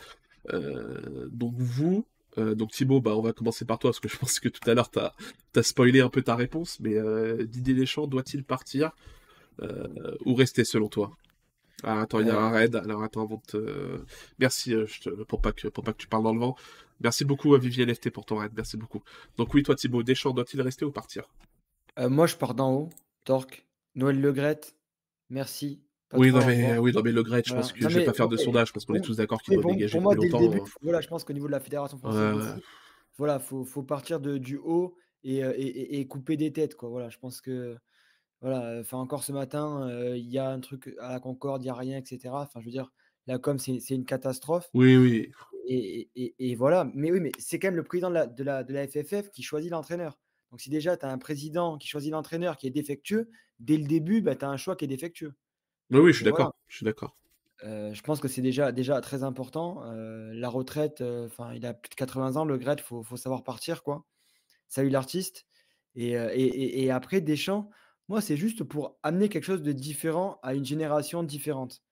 Euh, 0.52 1.28
donc 1.30 1.54
vous, 1.56 2.06
euh, 2.38 2.54
donc 2.54 2.70
Thibaut, 2.70 3.00
bah, 3.00 3.16
on 3.16 3.22
va 3.22 3.32
commencer 3.32 3.64
par 3.64 3.78
toi 3.78 3.90
parce 3.90 4.00
que 4.00 4.08
je 4.08 4.16
pense 4.16 4.40
que 4.40 4.48
tout 4.48 4.68
à 4.68 4.74
l'heure 4.74 4.90
tu 4.90 4.98
as, 4.98 5.62
spoilé 5.62 6.00
un 6.00 6.08
peu 6.08 6.22
ta 6.22 6.36
réponse, 6.36 6.78
mais 6.80 6.94
euh, 6.94 7.44
Didier 7.44 7.74
Deschamps 7.74 8.06
doit-il 8.06 8.44
partir 8.44 8.92
ou 10.26 10.34
rester 10.34 10.64
selon 10.64 10.88
toi? 10.88 11.12
Ah, 11.82 12.02
attends, 12.02 12.20
il 12.20 12.26
y 12.26 12.30
a 12.30 12.38
un 12.38 12.50
raid. 12.50 12.76
Alors 12.76 13.02
attends, 13.02 13.22
avant 13.22 13.36
de 13.36 13.58
te... 13.58 14.00
Merci 14.38 14.72
je 14.72 15.00
te... 15.00 15.10
pour, 15.24 15.40
pas 15.40 15.52
que, 15.52 15.68
pour 15.68 15.82
pas 15.82 15.92
que 15.92 15.98
tu 15.98 16.08
parles 16.08 16.24
dans 16.24 16.34
le 16.34 16.40
vent. 16.40 16.56
Merci 17.00 17.24
beaucoup 17.24 17.54
à 17.54 17.58
Vivier 17.58 17.86
LFT 17.86 18.10
pour 18.10 18.26
ton 18.26 18.36
raid. 18.36 18.52
Merci 18.54 18.76
beaucoup. 18.76 19.02
Donc 19.38 19.54
oui, 19.54 19.62
toi 19.62 19.74
Thibaut, 19.74 20.02
Deschamps 20.02 20.32
doit-il 20.32 20.60
rester 20.60 20.84
ou 20.84 20.92
partir? 20.92 21.24
Euh, 21.98 22.08
moi, 22.08 22.26
je 22.26 22.36
pars 22.36 22.54
d'en 22.54 22.72
haut. 22.72 22.90
Torque. 23.24 23.66
Noël 23.94 24.20
Legrette. 24.20 24.76
Merci. 25.30 25.80
Pas 26.08 26.18
oui 26.18 26.30
non, 26.30 26.38
mais, 26.46 26.78
oui, 26.78 26.92
non, 26.92 27.02
mais 27.02 27.10
le 27.12 27.22
Gret, 27.22 27.42
je 27.44 27.50
Voilà. 27.50 27.62
pense 27.62 27.72
que 27.72 27.82
Non, 27.82 27.88
je 27.88 27.94
vais 27.94 28.00
mais 28.00 28.06
pas 28.06 28.12
faire 28.12 28.28
de 28.28 28.36
sondage 28.36 28.72
parce 28.72 28.84
qu'on 28.84 28.94
est 28.94 29.00
tous 29.00 29.16
d'accord 29.16 29.42
qu'il 29.42 29.54
doit 29.60 29.72
dégager 29.72 29.92
pour 29.92 30.02
moi, 30.02 30.14
le 30.14 30.22
longtemps. 30.22 30.38
début, 30.40 30.58
hein. 30.60 30.64
voilà, 30.82 31.00
je 31.00 31.08
pense 31.08 31.24
qu'au 31.24 31.32
niveau 31.32 31.46
de 31.46 31.52
la 31.52 31.58
Fédération 31.60 31.98
française 31.98 32.36
Ouais, 32.36 32.42
ouais. 32.42 32.60
voilà, 33.18 33.38
faut, 33.40 33.64
faut 33.64 33.82
partir 33.82 34.20
de, 34.20 34.38
du 34.38 34.56
haut 34.56 34.96
et, 35.24 35.42
euh, 35.42 35.52
et- 35.56 35.62
et- 35.66 35.98
et 36.00 36.06
couper 36.06 36.36
des 36.36 36.52
têtes. 36.52 36.76
Quoi. 36.76 36.88
Voilà, 36.90 37.08
je 37.10 37.18
pense 37.18 37.40
que, 37.40 37.76
voilà, 38.40 38.78
enfin, 38.80 38.98
encore 38.98 39.24
ce 39.24 39.32
matin, 39.32 39.88
euh, 39.88 40.16
il 40.16 40.30
y 40.30 40.38
a 40.38 40.48
un 40.48 40.60
truc 40.60 40.94
à 41.00 41.10
la 41.12 41.18
Concorde, 41.20 41.62
il 41.62 41.64
n'y 41.64 41.70
a 41.70 41.74
rien, 41.74 41.98
etc. 41.98 42.32
Enfin, 42.34 42.60
je 42.60 42.66
veux 42.66 42.70
dire, 42.70 42.92
la 43.26 43.38
com, 43.40 43.58
c'est 43.58 43.80
c'est 43.80 43.94
une 43.96 44.04
catastrophe. 44.04 44.68
Oui, 44.74 44.96
oui. 44.96 45.32
Et, 45.68 46.08
et- 46.14 46.34
et 46.38 46.54
voilà, 46.54 46.88
mais 46.94 47.10
oui, 47.10 47.18
mais 47.18 47.32
c'est 47.38 47.58
quand 47.58 47.66
même 47.68 47.74
le 47.76 47.82
président 47.82 48.10
de 48.10 48.14
la, 48.14 48.26
de 48.28 48.44
la, 48.44 48.62
de 48.62 48.72
la 48.72 48.86
FFF 48.86 49.30
qui 49.32 49.42
choisit 49.42 49.72
l'entraîneur. 49.72 50.16
Donc, 50.52 50.60
si 50.60 50.70
déjà 50.70 50.96
tu 50.96 51.04
as 51.04 51.10
un 51.10 51.18
président 51.18 51.76
qui 51.76 51.88
choisit 51.88 52.12
l'entraîneur 52.12 52.56
qui 52.56 52.68
est 52.68 52.70
défectueux, 52.70 53.28
dès 53.58 53.76
le 53.76 53.84
début, 53.88 54.20
bah, 54.20 54.36
tu 54.36 54.44
as 54.44 54.48
un 54.48 54.56
choix 54.56 54.76
qui 54.76 54.84
est 54.84 54.88
défectueux. 54.88 55.34
Oui, 55.90 55.98
oui, 55.98 56.12
je 56.12 56.18
suis 56.18 56.24
voilà. 56.24 56.44
d'accord. 56.44 56.54
Je 56.68 56.76
suis 56.76 56.84
d'accord. 56.84 57.16
Euh, 57.64 57.94
je 57.94 58.02
pense 58.02 58.20
que 58.20 58.28
c'est 58.28 58.42
déjà, 58.42 58.72
déjà 58.72 59.00
très 59.00 59.22
important. 59.22 59.82
Euh, 59.84 60.32
la 60.34 60.48
retraite, 60.48 61.00
euh, 61.00 61.26
enfin, 61.26 61.54
il 61.54 61.64
a 61.66 61.74
plus 61.74 61.88
de 61.88 61.94
80 61.94 62.36
ans, 62.36 62.44
le 62.44 62.58
Gret, 62.58 62.74
il 62.78 62.82
faut, 62.82 63.02
faut 63.02 63.16
savoir 63.16 63.44
partir, 63.44 63.82
quoi. 63.82 64.04
Salut 64.68 64.90
l'artiste. 64.90 65.46
Et, 65.96 66.12
et, 66.12 66.16
et- 66.44 66.84
et 66.84 66.90
après, 66.90 67.20
Deschamps, 67.22 67.70
moi, 68.08 68.20
c'est 68.20 68.36
juste 68.36 68.64
pour 68.64 68.98
amener 69.02 69.28
quelque 69.28 69.44
chose 69.44 69.62
de 69.62 69.72
différent 69.72 70.38
à 70.42 70.54
une 70.54 70.64
génération 70.64 71.22
différente. 71.24 71.82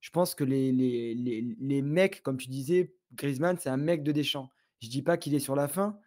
Je 0.00 0.10
pense 0.10 0.34
que 0.34 0.44
les, 0.44 0.72
les, 0.72 1.14
les, 1.14 1.42
les 1.58 1.82
mecs, 1.82 2.22
comme 2.22 2.36
tu 2.38 2.48
disais, 2.48 2.94
Griezmann, 3.14 3.58
c'est 3.58 3.70
un 3.70 3.76
mec 3.78 4.02
de 4.04 4.12
Deschamps. 4.12 4.50
Je 4.80 4.88
dis 4.90 5.02
pas 5.02 5.16
qu'il 5.18 5.34
est 5.34 5.40
sur 5.40 5.56
la 5.56 5.68
fin, 5.68 5.98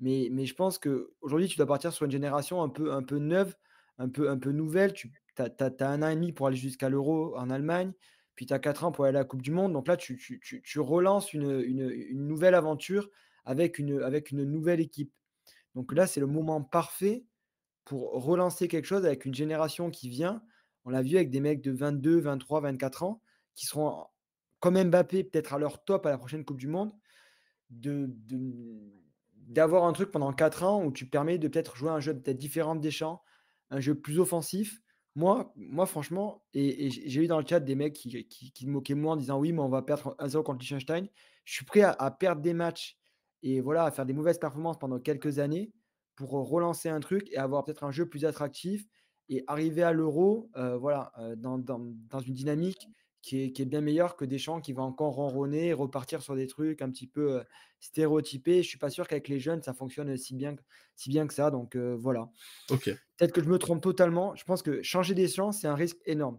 mais, 0.00 0.28
mais 0.32 0.46
je 0.46 0.54
pense 0.54 0.78
qu'aujourd'hui, 0.78 1.48
tu 1.48 1.56
dois 1.56 1.66
partir 1.66 1.92
sur 1.92 2.04
une 2.06 2.10
génération 2.12 2.62
un 2.62 2.68
peu, 2.68 2.92
un 2.92 3.02
peu 3.04 3.18
neuve, 3.18 3.54
un 3.98 4.08
peu, 4.08 4.30
un 4.30 4.38
peu 4.38 4.50
nouvelle. 4.52 4.92
Tu 4.92 5.12
as, 5.42 5.74
un 5.80 6.02
an 6.02 6.08
et 6.08 6.14
demi 6.14 6.32
pour 6.32 6.46
aller 6.46 6.56
jusqu'à 6.56 6.88
l'Euro 6.88 7.36
en 7.36 7.50
Allemagne, 7.50 7.92
puis 8.34 8.46
tu 8.46 8.52
as 8.52 8.58
quatre 8.58 8.84
ans 8.84 8.92
pour 8.92 9.04
aller 9.04 9.16
à 9.16 9.20
la 9.20 9.24
Coupe 9.24 9.42
du 9.42 9.50
Monde. 9.50 9.72
Donc 9.72 9.88
là, 9.88 9.96
tu, 9.96 10.16
tu, 10.16 10.40
tu, 10.40 10.62
tu 10.62 10.80
relances 10.80 11.32
une, 11.32 11.62
nouvelle 12.12 12.54
aventure 12.54 13.08
avec 13.44 13.78
une, 13.78 13.98
nouvelle 14.44 14.80
équipe. 14.80 15.12
Donc 15.74 15.92
là, 15.92 16.06
c'est 16.06 16.20
le 16.20 16.26
moment 16.26 16.62
parfait 16.62 17.24
pour 17.84 18.12
relancer 18.12 18.68
quelque 18.68 18.86
chose 18.86 19.04
avec 19.04 19.24
une 19.24 19.34
génération 19.34 19.90
qui 19.90 20.08
vient 20.08 20.42
On 20.84 20.90
l'a 20.90 21.02
vu 21.02 21.16
avec 21.16 21.30
des 21.30 21.40
mecs 21.40 21.60
de 21.60 21.72
22, 21.72 22.18
23, 22.20 22.60
24 22.62 23.02
ans 23.02 23.20
qui 23.54 23.66
seront 23.66 24.06
comme 24.60 24.82
Mbappé, 24.82 25.24
peut-être 25.24 25.52
à 25.52 25.58
leur 25.58 25.84
top 25.84 26.06
à 26.06 26.10
la 26.10 26.16
prochaine 26.16 26.44
Coupe 26.44 26.58
du 26.58 26.68
Monde, 26.68 26.92
de, 27.68 28.08
d'avoir 29.48 29.84
un 29.84 29.92
truc 29.92 30.10
pendant 30.10 30.32
4 30.32 30.62
ans 30.62 30.82
où 30.82 30.90
tu 30.90 31.06
permets 31.06 31.38
de 31.38 31.48
peut-être 31.48 31.76
jouer 31.76 31.90
un 31.90 32.00
jeu 32.00 32.14
peut-être 32.14 32.38
différent 32.38 32.74
des 32.74 32.90
champs, 32.90 33.22
un 33.70 33.80
jeu 33.80 33.94
plus 33.94 34.18
offensif. 34.18 34.80
Moi, 35.16 35.52
franchement, 35.86 36.42
et, 36.54 36.90
j'ai 36.90 37.22
eu 37.22 37.26
dans 37.28 37.38
le 37.38 37.46
chat 37.46 37.60
des 37.60 37.76
mecs 37.76 37.92
qui, 37.92 38.26
qui, 38.26 38.66
moquaient 38.66 38.94
moi 38.94 39.12
en 39.12 39.16
disant 39.16 39.38
oui, 39.38 39.52
mais 39.52 39.60
on 39.60 39.68
va 39.68 39.82
perdre 39.82 40.16
1-0 40.18 40.42
contre 40.42 40.58
Liechtenstein. 40.60 41.06
Je 41.44 41.54
suis 41.54 41.64
prêt 41.64 41.82
à, 41.82 42.10
perdre 42.10 42.42
des 42.42 42.54
matchs 42.54 42.98
et 43.42 43.60
voilà, 43.60 43.84
à 43.84 43.90
faire 43.92 44.06
des 44.06 44.12
mauvaises 44.12 44.38
performances 44.38 44.78
pendant 44.78 44.98
quelques 44.98 45.38
années 45.38 45.70
pour 46.16 46.30
relancer 46.30 46.88
un 46.88 47.00
truc 47.00 47.30
et 47.30 47.36
avoir 47.36 47.64
peut-être 47.64 47.84
un 47.84 47.92
jeu 47.92 48.08
plus 48.08 48.24
attractif 48.24 48.86
et 49.28 49.44
arriver 49.46 49.82
à 49.82 49.92
l'euro 49.92 50.50
euh, 50.56 50.76
voilà, 50.76 51.12
euh, 51.18 51.36
dans, 51.36 51.58
une 52.20 52.34
dynamique 52.34 52.88
qui 53.24 53.42
est, 53.42 53.64
bien 53.64 53.80
meilleur 53.80 54.16
que 54.16 54.26
Deschamps 54.26 54.60
qui 54.60 54.74
va 54.74 54.82
encore 54.82 55.14
ronronner 55.14 55.72
repartir 55.72 56.20
sur 56.20 56.36
des 56.36 56.46
trucs 56.46 56.82
un 56.82 56.90
petit 56.90 57.06
peu 57.06 57.36
euh, 57.36 57.42
stéréotypés. 57.80 58.62
Je 58.62 58.68
suis 58.68 58.76
pas 58.76 58.90
sûr 58.90 59.08
qu'avec 59.08 59.28
les 59.28 59.40
jeunes, 59.40 59.62
ça 59.62 59.72
fonctionne 59.72 60.14
si 60.18 60.34
bien, 60.34 60.56
si 60.94 61.08
bien 61.08 61.26
que 61.26 61.32
ça. 61.32 61.50
Donc 61.50 61.74
euh, 61.74 61.96
voilà. 61.98 62.28
Ok. 62.68 62.90
Peut-être 63.16 63.32
que 63.32 63.42
je 63.42 63.48
me 63.48 63.58
trompe 63.58 63.80
totalement. 63.80 64.34
Je 64.34 64.44
pense 64.44 64.60
que 64.60 64.82
changer 64.82 65.14
Deschamps, 65.14 65.52
c'est 65.52 65.66
un 65.66 65.74
risque 65.74 65.96
énorme. 66.04 66.38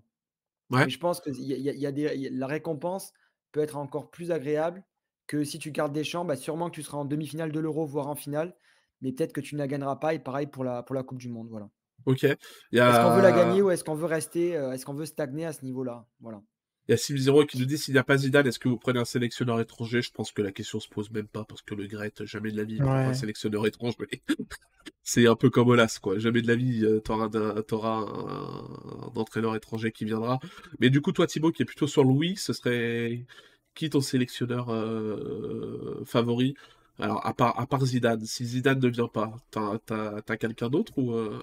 Ouais. 0.69 0.87
je 0.87 0.99
pense 0.99 1.21
que 1.21 1.31
y 1.31 1.85
a, 1.87 1.91
des, 1.91 2.29
la 2.29 2.47
récompense 2.47 3.13
peut 3.51 3.61
être 3.61 3.77
encore 3.77 4.11
plus 4.11 4.31
agréable 4.31 4.83
que 5.25 5.43
si 5.43 5.57
tu 5.57 5.71
gardes 5.71 5.93
Deschamps. 5.93 6.23
Bah, 6.23 6.35
sûrement 6.35 6.69
que 6.69 6.75
tu 6.75 6.83
seras 6.83 6.99
en 6.99 7.05
demi-finale 7.05 7.51
de 7.51 7.59
l'Euro, 7.59 7.87
voire 7.87 8.07
en 8.07 8.15
finale. 8.15 8.55
Mais 9.01 9.11
peut-être 9.11 9.33
que 9.33 9.41
tu 9.41 9.55
ne 9.55 9.59
la 9.59 9.67
gagneras 9.67 9.95
pas. 9.95 10.13
Et 10.13 10.19
pareil 10.19 10.45
pour 10.45 10.63
la, 10.63 10.83
pour 10.83 10.93
la 10.93 11.01
Coupe 11.01 11.17
du 11.17 11.29
Monde. 11.29 11.47
Voilà. 11.49 11.67
Ok. 12.05 12.25
Est-ce 12.25 13.01
qu'on 13.01 13.15
veut 13.15 13.23
la 13.23 13.31
gagner 13.31 13.63
ou 13.63 13.71
est-ce 13.71 13.83
qu'on 13.83 13.95
veut 13.95 14.05
rester 14.05 14.49
Est-ce 14.51 14.85
qu'on 14.85 14.93
veut 14.93 15.07
stagner 15.07 15.47
à 15.47 15.53
ce 15.53 15.65
niveau-là? 15.65 16.05
Voilà. 16.19 16.43
Il 16.87 16.91
y 16.91 16.93
a 16.93 16.97
Sim 16.97 17.17
Zero 17.17 17.45
qui 17.45 17.57
nous 17.57 17.65
dit 17.65 17.77
s'il 17.77 17.93
n'y 17.93 17.99
a 17.99 18.03
pas 18.03 18.17
Zidane, 18.17 18.45
est-ce 18.45 18.59
que 18.59 18.69
vous 18.69 18.77
prenez 18.77 18.99
un 18.99 19.05
sélectionneur 19.05 19.59
étranger? 19.59 20.01
Je 20.01 20.11
pense 20.11 20.31
que 20.31 20.41
la 20.41 20.51
question 20.51 20.79
se 20.79 20.87
pose 20.87 21.09
même 21.11 21.27
pas 21.27 21.43
parce 21.43 21.63
que 21.63 21.73
le 21.73 21.87
Gret, 21.87 22.13
jamais 22.25 22.51
de 22.51 22.57
la 22.57 22.63
vie, 22.63 22.79
un 22.79 23.13
sélectionneur 23.13 23.65
étranger. 23.65 23.97
c'est 25.03 25.27
un 25.27 25.35
peu 25.35 25.49
comme 25.49 25.69
Olas, 25.69 25.97
quoi. 26.01 26.19
Jamais 26.19 26.41
de 26.41 26.47
la 26.47 26.55
vie, 26.55 26.85
euh, 26.85 26.99
t'auras 26.99 27.29
un, 27.33 28.07
un, 28.07 29.19
entraîneur 29.19 29.55
étranger 29.55 29.91
qui 29.91 30.05
viendra. 30.05 30.39
Mais 30.79 30.89
du 30.91 31.01
coup, 31.01 31.11
toi, 31.11 31.25
Thibaut, 31.25 31.51
qui 31.51 31.63
est 31.63 31.65
plutôt 31.65 31.87
sur 31.87 32.03
Louis, 32.03 32.35
ce 32.37 32.53
serait 32.53 33.25
qui 33.73 33.89
ton 33.89 34.01
sélectionneur 34.01 34.69
euh, 34.69 36.03
favori? 36.05 36.55
Alors, 36.99 37.25
à 37.25 37.33
part, 37.33 37.59
à 37.59 37.67
part 37.67 37.85
Zidane, 37.85 38.25
si 38.25 38.45
Zidane 38.45 38.79
ne 38.79 38.87
vient 38.87 39.07
pas, 39.07 39.33
t'as 39.51 40.37
quelqu'un 40.37 40.69
d'autre 40.69 40.97
ou 40.97 41.13
euh? 41.13 41.41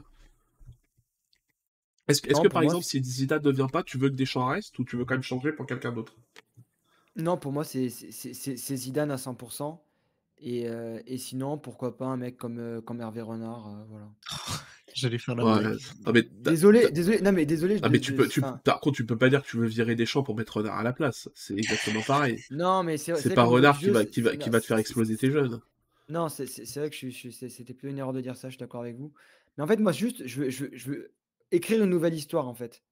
Est-ce 2.08 2.20
que, 2.20 2.48
par 2.48 2.62
exemple, 2.62 2.84
si 2.84 3.02
Zidane 3.02 3.42
ne 3.42 3.50
vient 3.50 3.68
pas, 3.68 3.82
tu 3.82 3.98
veux 3.98 4.08
que 4.08 4.14
Deschamps 4.14 4.46
reste 4.46 4.78
ou 4.78 4.84
tu 4.84 4.96
veux 4.96 5.04
quand 5.04 5.14
même 5.14 5.22
changer 5.22 5.52
pour 5.52 5.66
quelqu'un 5.66 5.92
d'autre? 5.92 6.16
Non, 7.16 7.36
pour 7.36 7.52
moi, 7.52 7.64
c'est 7.64 7.88
Zidane 7.88 9.10
à 9.10 9.16
100%. 9.16 9.78
Et, 10.44 10.66
euh, 10.66 10.98
et, 11.06 11.18
sinon, 11.18 11.56
pourquoi 11.56 11.96
pas 11.96 12.06
un 12.06 12.16
mec 12.16 12.36
comme, 12.36 12.58
euh, 12.58 12.80
comme 12.80 13.00
Hervé 13.00 13.20
Renard, 13.20 13.68
euh, 13.68 13.84
voilà. 13.88 14.10
J'allais 14.94 15.18
faire 15.18 15.36
la 15.36 15.44
ouais. 15.44 16.28
désolé, 16.32 16.90
désolé, 16.90 17.20
non 17.22 17.32
mais 17.32 17.46
désolé. 17.46 17.80
mais 17.90 17.98
tu 17.98 18.14
peux, 18.14 18.28
tu, 18.28 18.42
par 18.64 18.80
contre, 18.80 18.96
tu 18.96 19.06
peux 19.06 19.16
pas 19.16 19.30
dire 19.30 19.42
que 19.42 19.48
tu 19.48 19.56
veux 19.56 19.66
virer 19.66 19.94
Deschamps 19.94 20.22
pour 20.22 20.36
mettre 20.36 20.58
Renard 20.58 20.78
à 20.78 20.82
la 20.82 20.92
place. 20.92 21.30
C'est 21.34 21.54
exactement 21.54 22.02
pareil. 22.02 22.42
non, 22.50 22.82
mais 22.82 22.98
c'est 22.98 23.34
pas 23.34 23.44
Renard 23.44 23.78
qui 23.78 23.88
va, 23.88 24.04
qui 24.04 24.20
va, 24.20 24.36
qui 24.36 24.50
va 24.50 24.60
te 24.60 24.66
faire 24.66 24.78
exploser 24.78 25.16
tes 25.16 25.30
jeunes. 25.30 25.60
Non, 26.08 26.28
c'est 26.28 26.76
vrai 26.76 26.90
que 26.90 26.96
c'était 27.30 27.72
plus 27.72 27.90
une 27.90 27.98
erreur 27.98 28.12
de 28.12 28.20
dire 28.20 28.36
ça. 28.36 28.48
Je 28.48 28.54
suis 28.54 28.60
d'accord 28.60 28.80
avec 28.80 28.96
vous. 28.96 29.12
Mais 29.56 29.64
en 29.64 29.66
fait, 29.66 29.78
moi, 29.78 29.92
juste, 29.92 30.26
je 30.26 30.40
veux, 30.40 30.50
je 30.50 30.66
je 30.72 30.90
veux 30.90 31.12
écrire 31.52 31.82
une 31.82 31.90
nouvelle 31.90 32.14
histoire, 32.14 32.48
en 32.48 32.54
fait. 32.54 32.82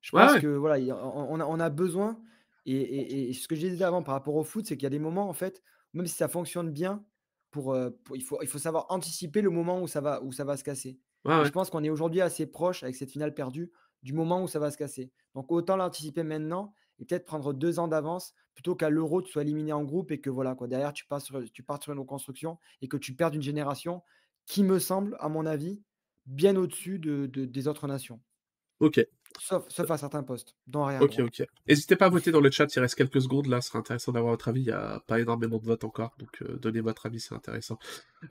Je 0.00 0.10
pense 0.10 0.38
que 0.38 0.46
voilà, 0.46 0.94
on, 0.94 1.40
a, 1.40 1.44
on 1.44 1.60
a 1.60 1.70
besoin, 1.70 2.20
et, 2.66 3.32
ce 3.32 3.48
que 3.48 3.54
je 3.54 3.66
disais 3.66 3.84
avant 3.84 4.02
par 4.02 4.14
rapport 4.14 4.36
au 4.36 4.44
foot, 4.44 4.66
c'est 4.66 4.76
qu'il 4.76 4.84
y 4.84 4.86
a 4.86 4.90
des 4.90 4.98
moments, 4.98 5.28
en 5.28 5.32
fait, 5.32 5.62
même 5.92 6.06
si 6.06 6.14
ça 6.14 6.28
fonctionne 6.28 6.70
bien, 6.70 7.04
pour, 7.50 7.72
euh, 7.72 7.90
il, 8.14 8.22
faut, 8.22 8.38
il 8.42 8.48
faut 8.48 8.58
savoir 8.58 8.86
anticiper 8.88 9.40
le 9.40 9.50
moment 9.50 9.80
où 9.80 9.86
ça 9.86 10.00
va, 10.00 10.22
où 10.22 10.32
ça 10.32 10.44
va 10.44 10.56
se 10.56 10.64
casser. 10.64 10.98
Je 11.26 11.48
pense 11.50 11.70
qu'on 11.70 11.82
est 11.82 11.90
aujourd'hui 11.90 12.20
assez 12.20 12.46
proche, 12.46 12.82
avec 12.82 12.96
cette 12.96 13.10
finale 13.10 13.32
perdue, 13.32 13.72
du 14.02 14.12
moment 14.12 14.42
où 14.42 14.48
ça 14.48 14.58
va 14.58 14.70
se 14.70 14.76
casser. 14.76 15.10
Donc 15.34 15.50
autant 15.50 15.76
l'anticiper 15.76 16.22
maintenant 16.22 16.74
et 16.98 17.06
peut-être 17.06 17.24
prendre 17.24 17.54
deux 17.54 17.78
ans 17.78 17.88
d'avance 17.88 18.34
plutôt 18.54 18.76
qu'à 18.76 18.90
l'euro, 18.90 19.22
tu 19.22 19.32
sois 19.32 19.42
éliminé 19.42 19.72
en 19.72 19.84
groupe 19.84 20.12
et 20.12 20.20
que 20.20 20.30
voilà, 20.30 20.54
quoi, 20.54 20.68
derrière, 20.68 20.92
tu, 20.92 21.06
passes 21.06 21.24
sur, 21.24 21.42
tu 21.50 21.62
pars 21.62 21.82
sur 21.82 21.92
une 21.92 21.98
reconstruction 21.98 22.58
et 22.82 22.88
que 22.88 22.96
tu 22.98 23.14
perds 23.14 23.32
une 23.32 23.42
génération 23.42 24.02
qui 24.46 24.62
me 24.62 24.78
semble, 24.78 25.16
à 25.18 25.28
mon 25.28 25.46
avis, 25.46 25.82
bien 26.26 26.56
au-dessus 26.56 26.98
de, 26.98 27.26
des 27.26 27.68
autres 27.68 27.86
nations. 27.86 28.20
Ok. 28.80 29.04
Sauf, 29.40 29.64
sauf 29.68 29.90
à 29.90 29.98
certains 29.98 30.22
postes, 30.22 30.54
dans 30.66 30.84
rien. 30.84 31.00
Ok, 31.00 31.18
ok. 31.18 31.42
N'hésitez 31.66 31.96
pas 31.96 32.06
à 32.06 32.08
voter 32.08 32.30
dans 32.30 32.40
le 32.40 32.50
chat, 32.50 32.72
il 32.74 32.78
reste 32.78 32.94
quelques 32.94 33.20
secondes 33.20 33.46
là, 33.46 33.60
ce 33.60 33.68
serait 33.68 33.80
intéressant 33.80 34.12
d'avoir 34.12 34.32
votre 34.32 34.48
avis. 34.48 34.60
Il 34.60 34.66
n'y 34.66 34.72
a 34.72 35.00
pas 35.06 35.20
énormément 35.20 35.58
de 35.58 35.64
votes 35.64 35.84
encore, 35.84 36.14
donc 36.18 36.42
euh, 36.42 36.56
donnez 36.58 36.80
votre 36.80 37.06
avis, 37.06 37.20
c'est 37.20 37.34
intéressant. 37.34 37.78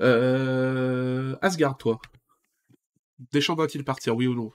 Euh... 0.01 1.35
Asgard, 1.41 1.77
toi. 1.77 1.99
Deschamps 3.31 3.55
doit-il 3.55 3.83
partir, 3.83 4.15
oui 4.15 4.27
ou 4.27 4.35
non? 4.35 4.51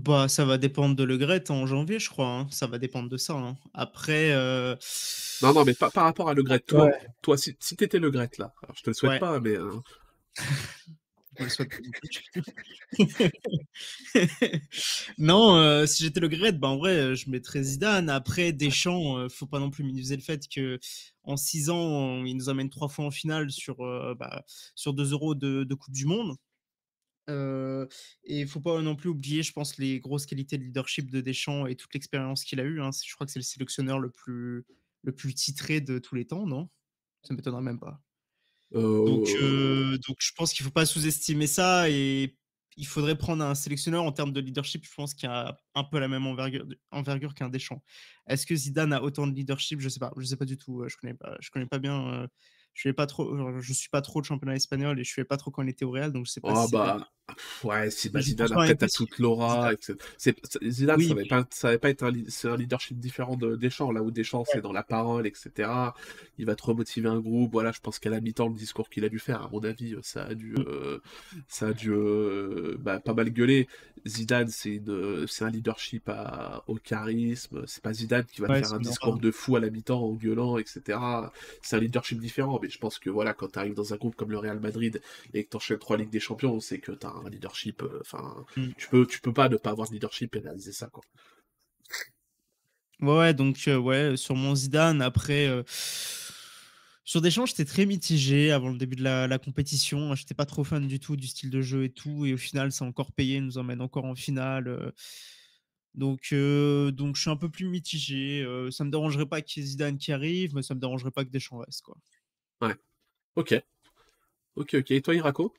Bah, 0.00 0.26
ça 0.28 0.44
va 0.44 0.56
dépendre 0.56 0.96
de 0.96 1.04
Le 1.04 1.18
Gret 1.18 1.50
en 1.50 1.66
janvier, 1.66 1.98
je 1.98 2.08
crois. 2.08 2.26
Hein. 2.26 2.46
Ça 2.50 2.66
va 2.66 2.78
dépendre 2.78 3.08
de 3.10 3.16
ça. 3.18 3.34
Hein. 3.34 3.58
Après. 3.74 4.32
Euh, 4.32 4.74
non, 5.42 5.52
non, 5.52 5.64
mais 5.64 5.74
par 5.74 5.92
rapport 5.92 6.30
à 6.30 6.34
Le 6.34 6.42
Gret, 6.42 6.60
toi, 6.60 6.90
toi 7.20 7.36
si, 7.36 7.56
si 7.60 7.76
t'étais 7.76 7.98
Le 7.98 8.10
Gret 8.10 8.30
là, 8.38 8.54
alors 8.62 8.74
je 8.74 8.82
te 8.82 8.90
le 8.90 8.94
souhaite 8.94 9.20
pas, 9.20 9.38
mais. 9.40 9.56
Euh, 9.56 9.70
non, 15.18 15.56
euh, 15.56 15.86
si 15.86 16.04
j'étais 16.04 16.20
le 16.20 16.28
Gret, 16.28 16.52
ben 16.52 16.68
en 16.68 16.76
vrai, 16.78 16.96
euh, 16.96 17.14
je 17.14 17.30
mettrais 17.30 17.62
Zidane. 17.62 18.10
Après, 18.10 18.52
Deschamps, 18.52 19.18
euh, 19.18 19.28
faut 19.28 19.46
pas 19.46 19.58
non 19.58 19.70
plus 19.70 19.84
minimiser 19.84 20.16
le 20.16 20.22
fait 20.22 20.48
que 20.48 20.78
en 21.24 21.36
six 21.36 21.70
ans, 21.70 22.24
il 22.24 22.36
nous 22.36 22.48
amène 22.48 22.70
trois 22.70 22.88
fois 22.88 23.06
en 23.06 23.10
finale 23.10 23.50
sur, 23.50 23.78
bah, 24.16 24.44
sur 24.74 24.94
deux 24.94 25.12
euros 25.12 25.34
de, 25.34 25.74
Coupe 25.74 25.94
du 25.94 26.06
Monde. 26.06 26.36
et 27.28 28.40
il 28.40 28.48
faut 28.48 28.60
pas 28.60 28.80
non 28.82 28.96
plus 28.96 29.08
oublier, 29.08 29.42
je 29.42 29.52
pense, 29.52 29.78
les 29.78 30.00
grosses 30.00 30.26
qualités 30.26 30.58
de 30.58 30.64
leadership 30.64 31.10
de 31.10 31.20
Deschamps 31.20 31.66
et 31.66 31.76
toute 31.76 31.94
l'expérience 31.94 32.44
qu'il 32.44 32.60
a 32.60 32.64
eue. 32.64 32.80
Hein. 32.80 32.90
Je 33.04 33.14
crois 33.14 33.26
que 33.26 33.32
c'est 33.32 33.38
le 33.38 33.44
sélectionneur 33.44 33.98
le 33.98 34.10
plus, 34.10 34.64
le 35.02 35.12
plus 35.12 35.34
titré 35.34 35.80
de 35.80 35.98
tous 35.98 36.14
les 36.14 36.26
temps, 36.26 36.46
non? 36.46 36.68
Ça 37.22 37.34
m'étonnerait 37.34 37.62
même 37.62 37.78
pas. 37.78 38.00
Donc, 38.74 39.28
donc 40.06 40.16
je 40.18 40.32
pense 40.36 40.52
qu'il 40.52 40.64
ne 40.64 40.68
faut 40.68 40.72
pas 40.72 40.86
sous-estimer 40.86 41.46
ça 41.46 41.90
et 41.90 42.36
il 42.76 42.86
faudrait 42.86 43.18
prendre 43.18 43.44
un 43.44 43.54
sélectionneur 43.54 44.02
en 44.02 44.12
termes 44.12 44.32
de 44.32 44.40
leadership, 44.40 44.84
je 44.84 44.94
pense, 44.94 45.12
qui 45.12 45.26
a 45.26 45.58
un 45.74 45.84
peu 45.84 45.98
la 45.98 46.08
même 46.08 46.26
envergure, 46.26 46.66
envergure 46.90 47.34
qu'un 47.34 47.50
Deschamps. 47.50 47.82
Est-ce 48.26 48.46
que 48.46 48.54
Zidane 48.54 48.92
a 48.92 49.02
autant 49.02 49.26
de 49.26 49.34
leadership? 49.34 49.80
Je 49.80 49.86
ne 49.86 49.90
sais 49.90 50.00
pas. 50.00 50.12
Je 50.16 50.24
sais 50.24 50.36
pas 50.36 50.46
du 50.46 50.56
tout. 50.56 50.82
Je 50.88 50.96
connais 50.96 51.14
pas. 51.14 51.36
Je 51.40 51.50
connais 51.50 51.66
pas 51.66 51.78
bien. 51.78 52.26
Euh, 52.72 52.74
je 52.74 52.90
pas 52.90 53.06
trop. 53.06 53.60
Je 53.60 53.72
suis 53.72 53.88
pas 53.88 54.02
trop 54.02 54.20
de 54.20 54.26
championnat 54.26 54.54
espagnol 54.54 54.98
et 54.98 55.04
je 55.04 55.10
ne 55.10 55.14
sais 55.14 55.24
pas 55.24 55.36
trop 55.36 55.50
quand 55.50 55.62
il 55.62 55.68
était 55.68 55.84
au 55.84 55.90
Real, 55.90 56.12
donc 56.12 56.26
je 56.26 56.32
sais 56.32 56.40
pas. 56.40 56.52
Oh, 56.54 56.68
bah, 56.70 57.08
Ouais, 57.64 57.90
si 57.90 58.10
bah, 58.10 58.20
Zidane, 58.20 58.52
après, 58.52 58.74
t'as 58.74 58.88
toute 58.88 59.18
l'aura. 59.18 59.70
C'est, 60.18 60.36
Zidane, 60.62 61.00
ça 61.00 61.14
n'avait 61.14 61.28
pas, 61.28 61.46
ça 61.50 61.78
pas 61.78 61.90
être 61.90 62.02
un, 62.02 62.10
un, 62.10 62.56
leadership 62.56 62.98
différent 62.98 63.36
de 63.36 63.56
Deschamps, 63.56 63.92
là 63.92 64.02
où 64.02 64.10
Deschamps, 64.10 64.44
c'est 64.52 64.60
dans 64.60 64.72
la 64.72 64.82
parole, 64.82 65.26
etc. 65.26 65.70
Il 66.38 66.46
va 66.46 66.56
te 66.56 66.64
remotiver 66.64 67.08
un 67.08 67.20
groupe. 67.20 67.52
Voilà, 67.52 67.72
je 67.72 67.80
pense 67.80 67.98
qu'à 67.98 68.10
la 68.10 68.20
mi-temps, 68.20 68.48
le 68.48 68.54
discours 68.54 68.90
qu'il 68.90 69.04
a 69.04 69.08
dû 69.08 69.18
faire, 69.18 69.42
à 69.42 69.48
mon 69.50 69.60
avis, 69.60 69.96
ça 70.02 70.24
a 70.24 70.34
dû, 70.34 70.52
mm. 70.52 70.64
euh, 70.66 70.98
ça 71.48 71.68
a 71.68 71.72
dû 71.72 71.90
euh, 71.92 72.76
bah, 72.80 73.00
pas 73.00 73.14
mal 73.14 73.30
gueuler. 73.30 73.68
Zidane, 74.06 74.48
c'est, 74.48 74.82
c'est 75.28 75.44
un 75.44 75.50
leadership 75.50 76.08
à, 76.08 76.64
au 76.66 76.74
charisme. 76.74 77.62
C'est 77.66 77.82
pas 77.82 77.92
Zidane 77.92 78.24
qui 78.24 78.40
va 78.40 78.48
faire 78.48 78.74
un 78.74 78.80
discours 78.80 79.18
de 79.18 79.30
fou 79.30 79.56
à 79.56 79.60
la 79.60 79.70
mi-temps 79.70 80.02
en 80.02 80.12
gueulant, 80.12 80.58
etc. 80.58 80.98
C'est 81.62 81.76
un 81.76 81.80
leadership 81.80 82.18
différent, 82.18 82.58
mais 82.62 82.70
je 82.70 82.78
pense 82.78 82.98
que 82.98 83.10
voilà, 83.10 83.34
quand 83.34 83.48
t'arrives 83.48 83.74
dans 83.74 83.92
un 83.92 83.96
groupe 83.96 84.14
comme 84.14 84.30
le 84.30 84.38
Real 84.38 84.60
Madrid 84.60 85.02
et 85.34 85.44
que 85.44 85.50
t'enchaînes 85.50 85.78
trois 85.78 85.96
Ligues 85.96 86.10
des 86.10 86.20
Champions, 86.20 86.60
c'est 86.60 86.78
que 86.78 86.92
t'as 86.92 87.10
un 87.10 87.28
leadership. 87.28 87.82
Euh, 87.82 87.98
enfin, 88.00 88.44
mm. 88.56 88.68
tu 88.76 88.88
peux, 88.88 89.06
tu 89.06 89.20
peux 89.20 89.32
pas 89.32 89.48
ne 89.48 89.56
pas 89.56 89.70
avoir 89.70 89.88
de 89.88 89.94
leadership 89.94 90.36
et 90.36 90.38
réaliser 90.38 90.72
ça, 90.72 90.86
quoi. 90.86 91.02
Ouais, 93.00 93.34
donc 93.34 93.64
euh, 93.66 93.76
ouais, 93.76 94.16
sur 94.16 94.36
mon 94.36 94.54
Zidane, 94.54 95.02
après, 95.02 95.46
euh, 95.48 95.64
sur 97.04 97.20
Deschamps, 97.20 97.46
j'étais 97.46 97.64
très 97.64 97.84
mitigé 97.84 98.52
avant 98.52 98.70
le 98.70 98.78
début 98.78 98.94
de 98.94 99.02
la, 99.02 99.38
compétition. 99.38 100.14
J'étais 100.14 100.34
pas 100.34 100.46
trop 100.46 100.62
fan 100.62 100.86
du 100.86 101.00
tout 101.00 101.16
du 101.16 101.26
style 101.26 101.50
de 101.50 101.62
jeu 101.62 101.84
et 101.84 101.90
tout, 101.90 102.26
et 102.26 102.32
au 102.32 102.36
final, 102.36 102.70
c'est 102.70 102.84
encore 102.84 103.10
payé, 103.10 103.40
nous 103.40 103.58
emmène 103.58 103.80
encore 103.80 104.04
en 104.04 104.14
finale. 104.14 104.92
donc, 105.94 106.32
donc, 106.32 107.16
je 107.16 107.20
suis 107.20 107.30
un 107.30 107.36
peu 107.36 107.50
plus 107.50 107.66
mitigé. 107.66 108.46
ça 108.70 108.84
me 108.84 108.90
dérangerait 108.90 109.26
pas 109.26 109.42
qu'il 109.42 109.62
y 109.62 109.66
ait 109.66 109.68
Zidane 109.70 109.98
qui 109.98 110.12
arrive, 110.12 110.54
mais 110.54 110.62
ça 110.62 110.74
me 110.74 110.80
dérangerait 110.80 111.10
pas 111.10 111.24
que 111.24 111.30
Deschamps 111.30 111.58
reste, 111.58 111.82
quoi. 111.82 111.96
Ouais. 112.62 112.74
Ok. 113.36 113.54
Ok, 114.56 114.74
ok. 114.74 114.90
Et 114.92 115.02
toi, 115.02 115.14
Irako 115.14 115.54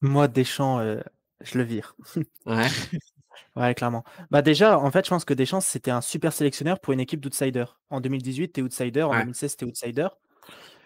moi, 0.00 0.28
Deschamps, 0.28 0.80
euh, 0.80 1.00
je 1.40 1.58
le 1.58 1.64
vire. 1.64 1.96
Ouais. 2.46 2.66
ouais, 3.56 3.74
clairement. 3.74 4.04
Bah 4.30 4.42
déjà, 4.42 4.78
en 4.78 4.90
fait, 4.90 5.04
je 5.04 5.10
pense 5.10 5.24
que 5.24 5.34
Deschamps, 5.34 5.60
c'était 5.60 5.90
un 5.92 6.00
super 6.00 6.32
sélectionneur 6.32 6.80
pour 6.80 6.92
une 6.92 7.00
équipe 7.00 7.20
d'outsiders. 7.20 7.80
En 7.90 8.00
2018, 8.00 8.52
tu 8.54 8.60
es 8.60 8.62
outsider. 8.64 9.02
En 9.02 9.16
2016, 9.16 9.56
tu 9.56 9.64
es 9.64 9.68
outsider. 9.68 10.08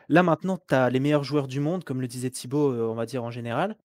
Là, 0.09 0.23
maintenant, 0.23 0.59
tu 0.59 0.75
as 0.75 0.91
les 0.91 1.01
meilleurs 1.01 1.25
joueurs 1.25 1.49
du 1.49 1.61
monde, 1.61 1.85
comme 1.85 2.01
le 2.01 2.09
disait 2.09 2.31
Thibaut, 2.31 2.73
euh, 2.73 2.89
on 2.89 2.95
va 2.95 3.07
dire 3.07 3.25
en 3.25 3.31
général. 3.31 3.77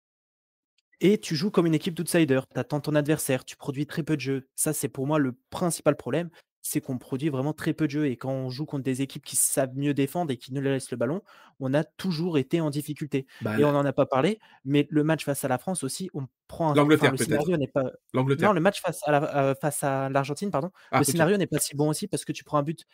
et 1.00 1.18
tu 1.20 1.36
joues 1.36 1.52
comme 1.52 1.66
une 1.66 1.74
équipe 1.76 1.96
d'outsiders. 1.96 2.48
Tu 2.48 2.60
attends 2.60 2.80
ton 2.80 2.96
adversaire, 2.96 3.44
tu 3.46 3.56
produis 3.58 3.88
très 3.88 4.04
peu 4.04 4.16
de 4.16 4.22
jeux. 4.22 4.48
Ça, 4.56 4.74
c'est 4.74 4.90
pour 4.90 5.08
moi 5.08 5.18
le 5.20 5.34
principal 5.50 5.96
problème, 5.96 6.30
c'est 6.62 6.82
qu'on 6.82 6.98
produit 6.98 7.30
vraiment 7.30 7.54
très 7.54 7.74
peu 7.74 7.86
de 7.88 7.92
jeux 7.92 8.08
et 8.08 8.18
quand 8.18 8.32
on 8.32 8.50
joue 8.50 8.66
contre 8.66 8.84
des 8.84 9.02
équipes 9.02 9.26
qui 9.26 9.36
savent 9.36 9.76
mieux 9.76 9.94
défendre 9.94 10.32
et 10.32 10.38
qui 10.38 10.54
ne 10.54 10.62
laissent 10.62 10.92
le 10.92 10.98
ballon, 10.98 11.22
on 11.60 11.74
a 11.74 11.84
toujours 11.84 12.38
été 12.38 12.62
en 12.62 12.70
difficulté 12.70 13.28
Bah, 13.40 13.58
et 13.58 13.66
on 13.66 13.72
n'en 13.72 13.86
a 13.86 13.94
pas 13.94 14.06
parlé, 14.06 14.40
mais 14.66 14.88
le 14.92 15.04
match 15.04 15.26
face 15.26 15.44
à 15.46 15.48
la 15.48 15.58
France 15.58 15.84
aussi, 15.84 16.10
on 16.14 16.28
prend 16.48 16.72
un 16.74 16.76
l'Angleterre 16.76 17.14
le 17.14 17.18
peut-être? 17.18 17.48
scénario 17.48 17.58
n'est 17.58 17.68
pas 17.68 17.92
non, 18.38 18.54
L'Angleterre. 18.54 18.54
le 18.54 18.62
match 18.62 18.82
face 18.82 19.02
à 19.06 19.12
la, 19.12 19.52
heu, 19.52 19.56
face 19.62 19.84
à 19.84 20.10
l'Argentine, 20.10 20.52
pardon, 20.52 20.72
Ah, 20.92 21.00
le 21.00 21.04
scénario 21.06 21.38
n'est 21.38 21.48
pas 21.48 21.60
si 21.60 21.76
bon 21.76 21.90
aussi 21.90 22.08
parce 22.08 22.26
que 22.26 22.32
tu 22.32 22.44
prends 22.44 22.58
un 22.60 22.64
but 22.64 22.86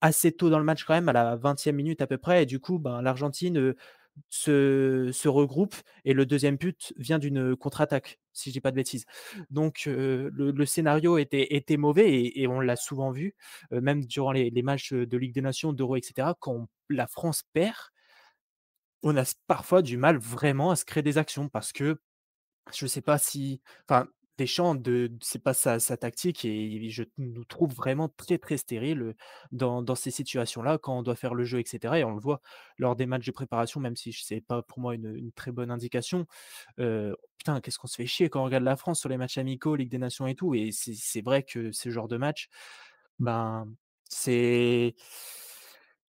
assez 0.00 0.32
tôt 0.32 0.50
dans 0.50 0.58
le 0.58 0.64
match 0.64 0.84
quand 0.84 0.94
même, 0.94 1.08
à 1.08 1.12
la 1.12 1.36
20e 1.36 1.76
minute 1.76 2.02
à 2.02 2.06
peu 2.06 2.18
près 2.18 2.42
et 2.42 2.46
du 2.46 2.60
coup, 2.60 2.78
ben, 2.78 3.02
l'Argentine, 3.02 3.58
heu, 3.58 3.76
se 4.30 5.10
se 5.12 5.28
regroupe 5.28 5.74
et 6.04 6.12
le 6.14 6.24
2e 6.24 6.56
but 6.56 6.92
vient 6.96 7.18
d'une, 7.18 7.56
contre-attaque, 7.56 8.18
si 8.32 8.50
je 8.50 8.54
dis 8.54 8.60
pas 8.60 8.70
de 8.70 8.76
bêtises. 8.76 9.06
Donc 9.50 9.84
le 9.86 10.64
scénario 10.66 11.18
était 11.18 11.76
mauvais 11.76 12.32
et 12.34 12.46
on 12.46 12.60
l'a 12.60 12.76
souvent 12.76 13.10
vu, 13.10 13.34
même 13.70 14.04
durant 14.04 14.32
les 14.32 14.62
matchs, 14.62 14.92
de 14.92 15.16
Ligue 15.16 15.34
des 15.34 15.42
Nations, 15.42 15.72
d'Euro 15.72 15.96
et 15.96 16.02
cetera, 16.02 16.36
quand 16.38 16.68
la 16.88 17.06
France 17.06 17.42
perd 17.52 17.76
on 19.04 19.16
a 19.16 19.24
parfois 19.46 19.82
du 19.82 19.98
mal 19.98 20.16
vraiment 20.16 20.70
à 20.70 20.76
se 20.76 20.84
créer 20.84 21.02
des 21.02 21.18
actions 21.18 21.48
parce 21.48 21.72
que 21.72 22.00
je 22.74 22.86
sais 22.86 23.02
pas 23.02 23.18
si 23.18 23.60
Deschamps 24.38 24.74
de 24.74 25.12
c'est 25.22 25.42
pas 25.42 25.54
sa 25.54 25.78
sa 25.80 25.96
tactique 25.96 26.44
et 26.44 26.90
je 26.90 27.04
nous 27.18 27.44
trouve 27.44 27.72
vraiment 27.72 28.08
très, 28.08 28.38
très 28.38 28.56
stériles, 28.56 29.00
heu, 29.02 29.14
dans 29.52 29.82
dans 29.82 29.94
ces 29.94 30.10
situations-là 30.10 30.78
quand 30.78 30.98
on 30.98 31.02
doit 31.02 31.14
faire 31.16 31.34
le 31.34 31.44
jeu 31.44 31.60
et 31.60 31.64
cetera 31.66 31.98
et 32.00 32.04
on 32.04 32.14
le 32.14 32.20
voit 32.20 32.40
lors 32.78 32.96
des 32.96 33.06
matchs 33.06 33.26
de 33.26 33.30
préparation, 33.32 33.80
même 33.80 33.96
si 33.96 34.12
c'est 34.12 34.40
pas 34.40 34.62
pour 34.62 34.80
moi 34.80 34.94
une 34.96 35.30
très 35.32 35.52
bonne 35.52 35.70
indication. 35.70 36.26
Putain, 37.38 37.60
qu'est-ce 37.60 37.78
qu'on 37.78 37.86
se 37.88 37.96
fait 37.96 38.06
chier 38.06 38.28
quand 38.30 38.40
on 38.42 38.44
regarde 38.44 38.64
la 38.64 38.76
France 38.76 39.00
sur 39.00 39.08
les 39.08 39.16
matchs 39.18 39.38
amicaux, 39.38 39.76
Ligue 39.76 39.90
des 39.90 39.98
Nations 39.98 40.26
et 40.26 40.34
tout 40.34 40.54
et 40.54 40.70
c'est 40.72 41.22
vrai 41.22 41.42
que 41.42 41.72
ce 41.72 41.90
genre 41.90 42.08
de 42.08 42.16
match, 42.16 42.48
ben, 43.18 43.66
c'est 44.08 44.94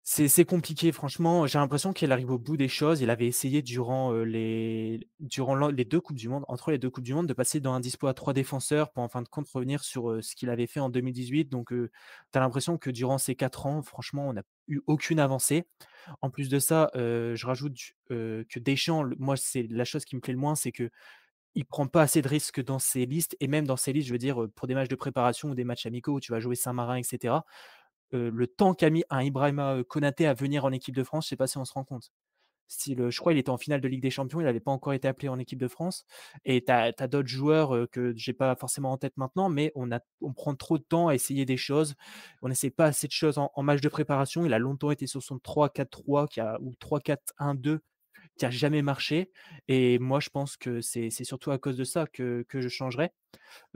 c'est 0.04 0.44
compliqué 0.44 0.90
franchement, 0.90 1.46
j'ai 1.46 1.58
l'impression 1.60 1.92
qu'il 1.92 2.10
arrive 2.10 2.32
au 2.32 2.38
bout 2.38 2.56
des 2.56 2.66
choses. 2.66 3.00
Il 3.00 3.08
avait 3.08 3.26
essayé 3.26 3.62
durant, 3.62 4.12
les 4.12 4.98
2 5.20 6.00
coupes 6.00 6.16
du 6.16 6.28
monde, 6.28 6.44
entre 6.48 6.72
les 6.72 6.78
2 6.78 6.90
coupes 6.90 7.04
du 7.04 7.14
monde, 7.14 7.28
de 7.28 7.32
passer 7.32 7.60
dans 7.60 7.72
un 7.72 7.78
dispo 7.78 8.08
à 8.08 8.14
3 8.14 8.32
défenseurs 8.32 8.90
pour 8.90 9.04
en 9.04 9.08
fin 9.08 9.22
de 9.22 9.28
compte 9.28 9.48
revenir 9.48 9.84
sur, 9.84 10.18
ce 10.22 10.34
qu'il 10.34 10.50
avait 10.50 10.66
fait 10.66 10.80
en 10.80 10.88
2018 10.88 11.44
donc 11.44 11.68
tu 11.68 11.90
as 12.34 12.40
l'impression 12.40 12.78
que 12.78 12.90
durant 12.90 13.18
ces 13.18 13.36
4 13.36 13.66
ans, 13.66 13.82
franchement, 13.82 14.28
on 14.28 14.32
n'a 14.32 14.42
eu 14.66 14.80
aucune 14.88 15.20
avancée. 15.20 15.68
En 16.20 16.30
plus 16.30 16.48
de 16.48 16.58
ça, 16.58 16.90
je 16.94 17.46
rajoute 17.46 17.76
que 18.08 18.58
Deschamps, 18.58 19.04
moi, 19.18 19.36
c'est 19.36 19.68
la 19.70 19.84
chose 19.84 20.04
qui 20.04 20.16
me 20.16 20.20
plaît 20.20 20.34
le 20.34 20.40
moins, 20.40 20.56
c'est 20.56 20.72
qu'il 20.72 21.64
prend 21.68 21.86
pas 21.86 22.02
assez 22.02 22.22
de 22.22 22.28
risques 22.28 22.62
dans 22.62 22.80
ses 22.80 23.06
listes 23.06 23.36
et 23.38 23.46
même 23.46 23.68
dans 23.68 23.76
ses 23.76 23.92
listes, 23.92 24.08
je 24.08 24.12
veux 24.12 24.18
dire, 24.18 24.48
pour 24.56 24.66
des 24.66 24.74
matchs 24.74 24.88
de 24.88 24.96
préparation 24.96 25.50
ou 25.50 25.54
des 25.54 25.64
matchs 25.64 25.86
amicaux 25.86 26.14
où 26.14 26.20
tu 26.20 26.32
vas 26.32 26.40
jouer 26.40 26.56
Saint-Marin 26.56 26.96
et 26.96 27.04
Heu, 28.12 28.30
le 28.30 28.46
temps 28.46 28.74
qu'a 28.74 28.90
mis 28.90 29.04
un 29.10 29.22
Ibrahima, 29.22 29.76
heu, 29.76 29.84
Konaté 29.84 30.26
à 30.26 30.34
venir 30.34 30.64
en 30.64 30.72
équipe 30.72 30.94
de 30.96 31.04
France, 31.04 31.24
je 31.26 31.30
sais 31.30 31.36
pas 31.36 31.46
si 31.46 31.58
on 31.58 31.64
se 31.64 31.72
rend 31.72 31.84
compte. 31.84 32.10
Je 32.86 33.18
crois 33.20 33.32
il 33.34 33.38
était 33.38 33.50
en 33.50 33.58
finale 33.58 33.82
de 33.82 33.88
Ligue 33.88 34.02
des 34.02 34.10
Champions, 34.10 34.40
il 34.40 34.46
avait 34.46 34.60
pas 34.60 34.70
encore 34.72 34.94
été 34.94 35.06
appelé 35.06 35.28
en 35.28 35.38
équipe 35.38 35.60
de 35.60 35.68
France 35.68 36.04
et 36.46 36.64
tu 36.64 36.72
as 36.72 36.92
d'autres 37.08 37.28
joueurs, 37.28 37.74
heu, 37.76 37.86
que 37.86 38.14
j'ai 38.16 38.32
pas 38.32 38.56
forcément 38.56 38.92
en 38.92 38.96
tête 38.98 39.16
maintenant, 39.18 39.50
mais 39.50 39.72
on 39.76 40.32
prend 40.32 40.54
trop 40.54 40.78
de 40.78 40.82
temps 40.84 41.08
à 41.08 41.14
essayer 41.14 41.44
des 41.44 41.58
choses. 41.58 41.94
On 42.42 42.50
essaie 42.50 42.70
pas 42.70 42.86
assez 42.86 43.06
de 43.06 43.12
choses 43.12 43.38
en 43.38 43.62
match 43.62 43.80
de 43.82 43.88
préparation. 43.90 44.46
Il 44.46 44.54
a 44.54 44.58
longtemps 44.58 44.90
été 44.90 45.06
sur 45.06 45.22
son 45.22 45.38
3-4-3 45.38 46.28
qui 46.28 46.40
a 46.40 46.58
ou 46.62 46.74
3-4-1-2 46.80 47.80
qui 48.38 48.46
a 48.46 48.50
jamais 48.50 48.82
marché 48.82 49.30
et 49.68 49.98
moi 49.98 50.20
je 50.20 50.30
pense 50.30 50.56
que 50.56 50.80
c'est 50.80 51.10
surtout 51.24 51.50
à 51.52 51.58
cause 51.58 51.76
de 51.76 51.84
ça 51.84 52.06
que 52.06 52.44
que 52.48 52.60
je 52.60 52.68
changerais. 52.68 53.12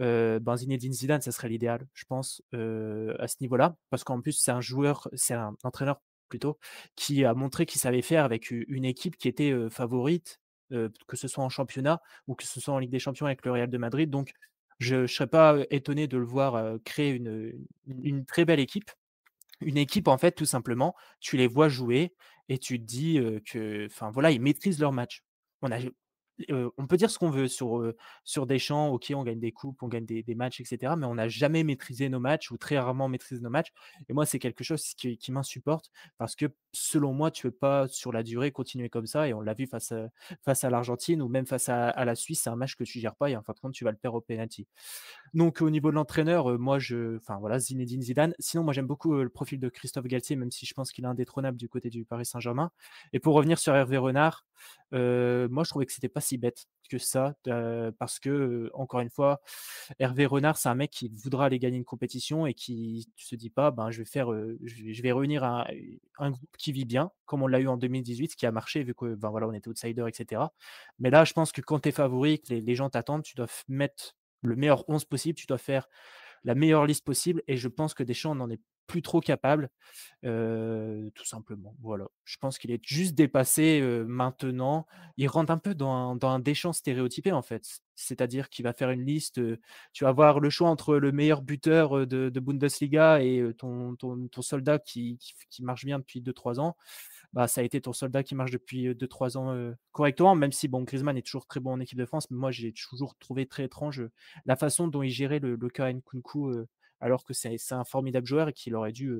Heu, 0.00 0.38
ben, 0.40 0.56
Zinedine 0.56 0.92
Zidane, 0.92 1.20
ça 1.22 1.32
serait 1.32 1.48
l'idéal, 1.48 1.86
je 1.94 2.04
pense, 2.06 2.42
à 2.52 3.28
ce 3.28 3.36
niveau-là. 3.40 3.76
Parce 3.90 4.04
qu'en 4.04 4.20
plus, 4.20 4.32
c'est 4.32 4.50
un 4.52 4.60
joueur 4.60 5.08
c'est 5.14 5.34
un 5.34 5.56
entraîneur 5.64 6.00
plutôt, 6.28 6.58
qui 6.96 7.24
a 7.24 7.34
montré 7.34 7.66
qu'il 7.66 7.80
savait 7.80 8.02
faire 8.02 8.24
avec 8.24 8.50
une 8.50 8.84
équipe 8.84 9.16
qui 9.16 9.28
était, 9.28 9.54
favorite, 9.70 10.40
que 10.70 11.16
ce 11.16 11.28
soit 11.28 11.44
en 11.44 11.48
championnat 11.48 12.00
ou 12.26 12.34
que 12.34 12.44
ce 12.44 12.60
soit 12.60 12.74
en 12.74 12.78
Ligue 12.80 12.90
des 12.90 12.98
Champions 12.98 13.26
avec 13.26 13.44
le 13.46 13.52
Real 13.52 13.70
de 13.70 13.78
Madrid. 13.78 14.10
Donc 14.10 14.32
je 14.80 14.96
ne 14.96 15.06
serais 15.06 15.28
pas, 15.28 15.56
étonné 15.70 16.06
de 16.08 16.18
le 16.18 16.24
voir, 16.26 16.78
créer 16.84 17.10
une 17.12 17.52
une 17.86 18.26
très 18.26 18.44
belle 18.44 18.60
équipe. 18.60 18.90
Une 19.60 19.78
équipe, 19.78 20.08
en 20.08 20.18
fait, 20.18 20.32
tout 20.32 20.46
simplement, 20.46 20.94
tu 21.20 21.36
les 21.36 21.46
vois 21.46 21.68
jouer 21.68 22.14
et 22.48 22.58
tu 22.58 22.78
te 22.80 22.84
dis, 22.84 23.20
que 23.50 23.86
enfin, 23.86 24.10
voilà, 24.10 24.30
ils 24.30 24.40
maîtrisent 24.40 24.80
leur 24.80 24.92
match. 24.92 25.22
On 25.62 25.70
a 25.72 25.78
on 26.50 26.86
peut 26.86 26.96
dire 26.96 27.10
ce 27.10 27.18
qu'on 27.18 27.30
veut 27.30 27.48
sur, 27.48 27.78
heu, 27.80 27.96
sur 28.24 28.46
Deschamps, 28.46 28.88
OK, 28.88 29.12
on 29.14 29.22
gagne 29.22 29.40
des 29.40 29.52
coupes, 29.52 29.82
on 29.82 29.88
gagne 29.88 30.06
des 30.06 30.22
des 30.22 30.34
matchs 30.34 30.60
et 30.60 30.64
cetera, 30.64 30.96
mais 30.96 31.06
on 31.06 31.14
n'a 31.14 31.28
jamais 31.28 31.64
maîtrisé 31.64 32.08
nos 32.08 32.20
matchs 32.20 32.50
ou 32.50 32.58
très 32.58 32.78
rarement 32.78 33.08
maîtrisé 33.08 33.40
nos 33.40 33.50
matchs 33.50 33.72
et 34.08 34.12
moi, 34.12 34.26
c'est 34.26 34.38
quelque 34.38 34.64
chose 34.64 34.82
qui 34.94 35.32
m'insupporte 35.32 35.90
parce 36.18 36.36
que, 36.36 36.46
selon 36.72 37.12
moi, 37.12 37.30
tu 37.30 37.44
peux 37.44 37.56
pas, 37.56 37.88
sur 37.88 38.12
la 38.12 38.22
durée, 38.22 38.52
continuer 38.52 38.88
comme 38.88 39.06
ça 39.06 39.28
et 39.28 39.34
on 39.34 39.40
l'a 39.40 39.54
vu 39.54 39.66
face, 39.66 39.92
à 39.92 40.70
l'Argentine 40.70 41.22
ou 41.22 41.28
même 41.28 41.46
face 41.46 41.68
à 41.68 42.04
la 42.04 42.14
Suisse, 42.14 42.42
c'est 42.42 42.50
un 42.50 42.56
match 42.56 42.76
que 42.76 42.84
tu 42.84 43.00
gères 43.00 43.16
pas 43.16 43.30
et 43.30 43.36
en 43.36 43.42
fin 43.42 43.52
de 43.52 43.60
compte, 43.60 43.72
tu 43.72 43.84
vas 43.84 43.90
le 43.90 43.96
perdre 43.96 44.18
au 44.18 44.20
penalty. 44.20 44.66
Donc 45.34 45.60
au 45.62 45.70
niveau 45.70 45.90
de 45.90 45.94
l'entraîneur, 45.96 46.58
moi 46.58 46.78
je 46.78 47.16
enfin 47.16 47.38
voilà, 47.38 47.58
Zinedine 47.58 48.02
Zidane. 48.02 48.34
Sinon, 48.38 48.64
moi 48.64 48.72
j'aime 48.72 48.86
beaucoup, 48.86 49.14
le 49.14 49.28
profil 49.28 49.60
de 49.60 49.68
Christophe 49.68 50.06
Galtier, 50.06 50.36
même 50.36 50.50
si 50.50 50.66
je 50.66 50.74
pense 50.74 50.92
qu'il 50.92 51.04
est 51.04 51.08
indétrônable 51.08 51.56
du 51.56 51.68
côté 51.68 51.90
du 51.90 52.04
Paris 52.04 52.26
Saint-Germain. 52.26 52.70
Et 53.12 53.20
pour 53.20 53.34
revenir 53.34 53.58
sur 53.58 53.74
Hervé 53.74 53.96
Renard, 53.96 54.45
moi 54.92 55.64
je 55.64 55.68
trouvais 55.70 55.86
que 55.86 55.92
c'était 55.92 56.08
pas 56.08 56.20
si 56.20 56.38
bête 56.38 56.66
que 56.88 56.98
ça, 56.98 57.34
parce 57.98 58.20
que, 58.20 58.70
encore 58.72 59.00
une 59.00 59.10
fois, 59.10 59.40
Hervé 59.98 60.24
Renard, 60.26 60.56
c'est 60.56 60.68
un 60.68 60.74
mec 60.76 60.90
qui 60.90 61.08
voudra 61.08 61.46
aller 61.46 61.58
gagner 61.58 61.78
une 61.78 61.84
compétition 61.84 62.46
et 62.46 62.54
qui 62.54 63.08
se 63.16 63.34
dit 63.34 63.50
pas: 63.50 63.72
«Ben, 63.72 63.90
je 63.90 63.98
vais 63.98 64.04
faire, 64.04 64.28
je 64.62 65.02
vais 65.02 65.12
réunir 65.12 65.42
un 65.44 66.30
groupe 66.30 66.56
qui 66.58 66.72
vit 66.72 66.84
bien», 66.84 67.10
comme 67.24 67.42
on 67.42 67.48
l'a 67.48 67.58
eu 67.60 67.66
en 67.66 67.76
2018, 67.76 68.32
ce 68.32 68.36
qui 68.36 68.46
a 68.46 68.52
marché 68.52 68.84
vu 68.84 68.94
que, 68.94 69.14
ben, 69.16 69.30
voilà, 69.30 69.48
on 69.48 69.52
était 69.52 69.68
outsider 69.68 70.04
et 70.06 70.14
cetera. 70.14 70.52
Mais 70.98 71.10
là, 71.10 71.24
je 71.24 71.32
pense 71.32 71.50
que 71.50 71.60
quand 71.60 71.80
tu 71.80 71.88
es 71.88 71.92
favori, 71.92 72.40
que 72.40 72.54
les 72.54 72.74
gens 72.76 72.88
t'attendent, 72.88 73.24
tu 73.24 73.34
dois 73.34 73.48
mettre 73.68 74.16
le 74.42 74.54
meilleur 74.54 74.88
11 74.88 75.04
possible, 75.06 75.36
tu 75.36 75.46
dois 75.46 75.58
faire 75.58 75.88
la 76.44 76.54
meilleure 76.54 76.86
liste 76.86 77.04
possible 77.04 77.42
et 77.48 77.56
je 77.56 77.66
pense 77.66 77.94
que 77.94 78.04
Deschamps 78.04 78.36
n'en 78.36 78.48
est 78.48 78.60
plus 78.86 79.02
trop 79.02 79.20
capable, 79.20 79.70
tout 80.22 81.24
simplement, 81.24 81.74
voilà. 81.82 82.06
Je 82.24 82.36
pense 82.38 82.58
qu'il 82.58 82.70
est 82.70 82.80
juste 82.84 83.14
dépassé, 83.14 83.80
maintenant. 84.06 84.86
Il 85.16 85.28
rentre 85.28 85.52
un 85.52 85.58
peu 85.58 85.74
dans 85.74 85.92
un 86.12 86.16
dans 86.16 86.38
Deschamps 86.38 86.72
stéréotypé, 86.72 87.32
en 87.32 87.42
fait. 87.42 87.80
C'est-à-dire 87.94 88.50
qu'il 88.50 88.64
va 88.64 88.72
faire 88.74 88.90
une 88.90 89.04
liste, 89.06 89.40
tu 89.92 90.04
vas 90.04 90.10
avoir 90.10 90.40
le 90.40 90.50
choix 90.50 90.68
entre 90.68 90.96
le 90.96 91.12
meilleur 91.12 91.42
buteur, 91.42 92.06
de 92.06 92.28
de 92.30 92.40
Bundesliga 92.40 93.22
et 93.22 93.42
ton 93.58 93.96
ton 93.96 94.42
soldat 94.42 94.78
qui 94.78 95.18
qui 95.50 95.62
marche 95.62 95.84
bien 95.84 95.98
depuis 95.98 96.20
2-3 96.20 96.60
ans 96.60 96.76
bah, 97.32 97.48
ça 97.48 97.60
a 97.60 97.64
été 97.64 97.80
ton 97.80 97.92
soldat 97.92 98.22
qui 98.22 98.34
marche 98.34 98.50
depuis, 98.50 98.94
2-3 98.94 99.36
ans, 99.36 99.54
correctement, 99.92 100.34
même 100.34 100.52
si 100.52 100.68
bon, 100.68 100.82
Griezmann 100.82 101.16
est 101.16 101.22
toujours 101.26 101.46
très 101.46 101.60
bon 101.60 101.72
en 101.72 101.80
équipe 101.80 101.98
de 101.98 102.06
France, 102.06 102.30
mais 102.30 102.36
moi 102.38 102.50
j'ai 102.50 102.72
toujours 102.72 103.16
trouvé 103.18 103.46
très 103.46 103.64
étrange, 103.64 104.02
la 104.46 104.56
façon 104.56 104.88
dont 104.88 105.02
il 105.02 105.10
gérait 105.10 105.38
le 105.40 105.56
le 105.56 105.68
cas 105.70 105.92
Nkunku, 105.92 106.50
heu, 106.50 106.68
alors 107.01 107.24
que 107.24 107.35
c'est 107.35 107.56
un 107.70 107.85
formidable 107.85 108.27
joueur 108.27 108.48
et 108.48 108.52
qu'il 108.52 108.74
aurait 108.74 108.93
dû, 108.93 109.18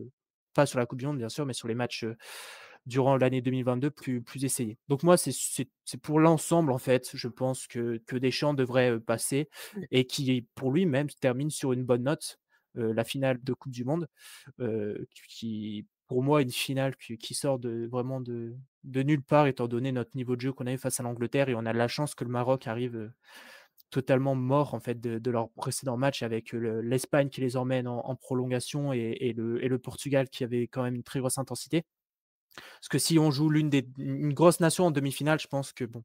pas 0.55 0.67
sur 0.67 0.79
la 0.79 0.87
coupe 0.87 0.99
du 0.99 1.07
monde 1.07 1.19
bien 1.19 1.29
sûr, 1.29 1.47
mais 1.47 1.53
sur 1.53 1.69
les 1.69 1.75
matchs, 1.75 2.07
durant 2.87 3.17
l'année 3.17 3.43
2022 3.43 3.91
plus 3.91 4.23
plus 4.23 4.45
essayer. 4.45 4.79
Donc 4.89 5.03
moi 5.03 5.17
c'est 5.17 6.01
pour 6.03 6.21
l'ensemble 6.21 6.71
en 6.71 6.79
fait, 6.79 7.11
je 7.15 7.29
pense 7.29 7.67
que 7.67 8.01
que 8.07 8.17
Deschamps 8.17 8.55
devrait, 8.55 9.01
passer 9.01 9.49
et 9.91 10.07
qui 10.07 10.47
pour 10.55 10.71
lui 10.73 10.87
même 10.87 11.09
termine 11.21 11.51
sur 11.51 11.73
une 11.73 11.85
bonne 11.85 12.05
note, 12.05 12.39
la 12.75 13.05
finale 13.05 13.39
de 13.43 13.53
coupe 13.55 13.73
du 13.73 13.85
monde, 13.85 14.09
qui 15.29 15.87
pour 16.07 16.23
moi, 16.23 16.43
une 16.43 16.51
finale 16.51 16.95
qui 16.97 17.35
sort 17.35 17.59
de 17.59 17.89
vraiment 17.91 18.21
de 18.21 18.55
de 18.85 19.03
nulle 19.03 19.23
part 19.23 19.49
étant 19.49 19.67
donné 19.67 19.91
notre 19.91 20.13
niveau 20.15 20.37
de 20.37 20.41
jeu 20.41 20.53
qu'on 20.53 20.67
a 20.67 20.73
eu 20.73 20.79
face 20.79 21.01
à 21.01 21.03
l'Angleterre 21.03 21.49
et 21.49 21.57
on 21.57 21.67
a 21.67 21.73
de 21.73 21.79
la 21.79 21.89
chance 21.89 22.15
que 22.15 22.23
le 22.23 22.31
Maroc 22.31 22.69
arrive, 22.69 23.11
totalement 23.91 24.35
mort 24.35 24.75
en 24.75 24.81
fait 24.81 25.01
de 25.01 25.19
de 25.19 25.31
leur 25.31 25.51
précédent 25.51 25.97
match 25.97 26.23
avec, 26.23 26.53
le 26.53 26.81
l'Espagne 26.83 27.29
qui 27.31 27.41
les 27.41 27.57
emmène 27.57 27.89
en 27.89 28.01
en 28.07 28.17
prolongation 28.17 28.93
et 28.93 29.17
et 29.21 29.33
le 29.33 29.63
et 29.65 29.69
le 29.69 29.79
Portugal 29.79 30.29
qui 30.29 30.45
avait 30.45 30.67
quand 30.69 30.83
même 30.83 30.97
une 30.97 31.03
très 31.05 31.21
grosse 31.21 31.39
intensité. 31.39 31.85
Parce 32.81 32.89
que 32.89 32.99
si 32.99 33.19
on 33.19 33.31
joue 33.31 33.51
l'une 33.51 33.71
des 33.71 33.87
une 33.99 34.33
grosse 34.33 34.61
nation 34.61 34.87
en 34.87 34.91
demi-finale, 34.91 35.41
je 35.41 35.47
pense 35.49 35.73
que 35.73 35.85
bon, 35.85 36.05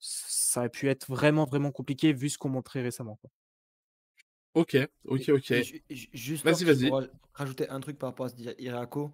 ça 0.00 0.60
aurait 0.60 0.70
pu 0.70 0.88
être 0.88 1.06
vraiment, 1.08 1.44
vraiment 1.44 1.70
compliqué 1.72 2.12
vu 2.12 2.28
ce 2.28 2.38
qu'on 2.38 2.48
montrait 2.48 2.82
récemment, 2.82 3.16
quoi. 3.16 3.30
OK, 4.54 4.76
OK, 5.06 5.28
OK. 5.30 5.50
et 5.52 5.64
juste 5.90 6.44
Vas-y, 6.44 6.64
vas-y. 6.64 6.90
raj 6.90 7.08
rajouter 7.34 7.68
un 7.70 7.80
truc 7.80 7.98
par 7.98 8.10
rapport 8.10 8.26
à 8.26 8.28
ce 8.28 8.34
Iraco 8.60 9.12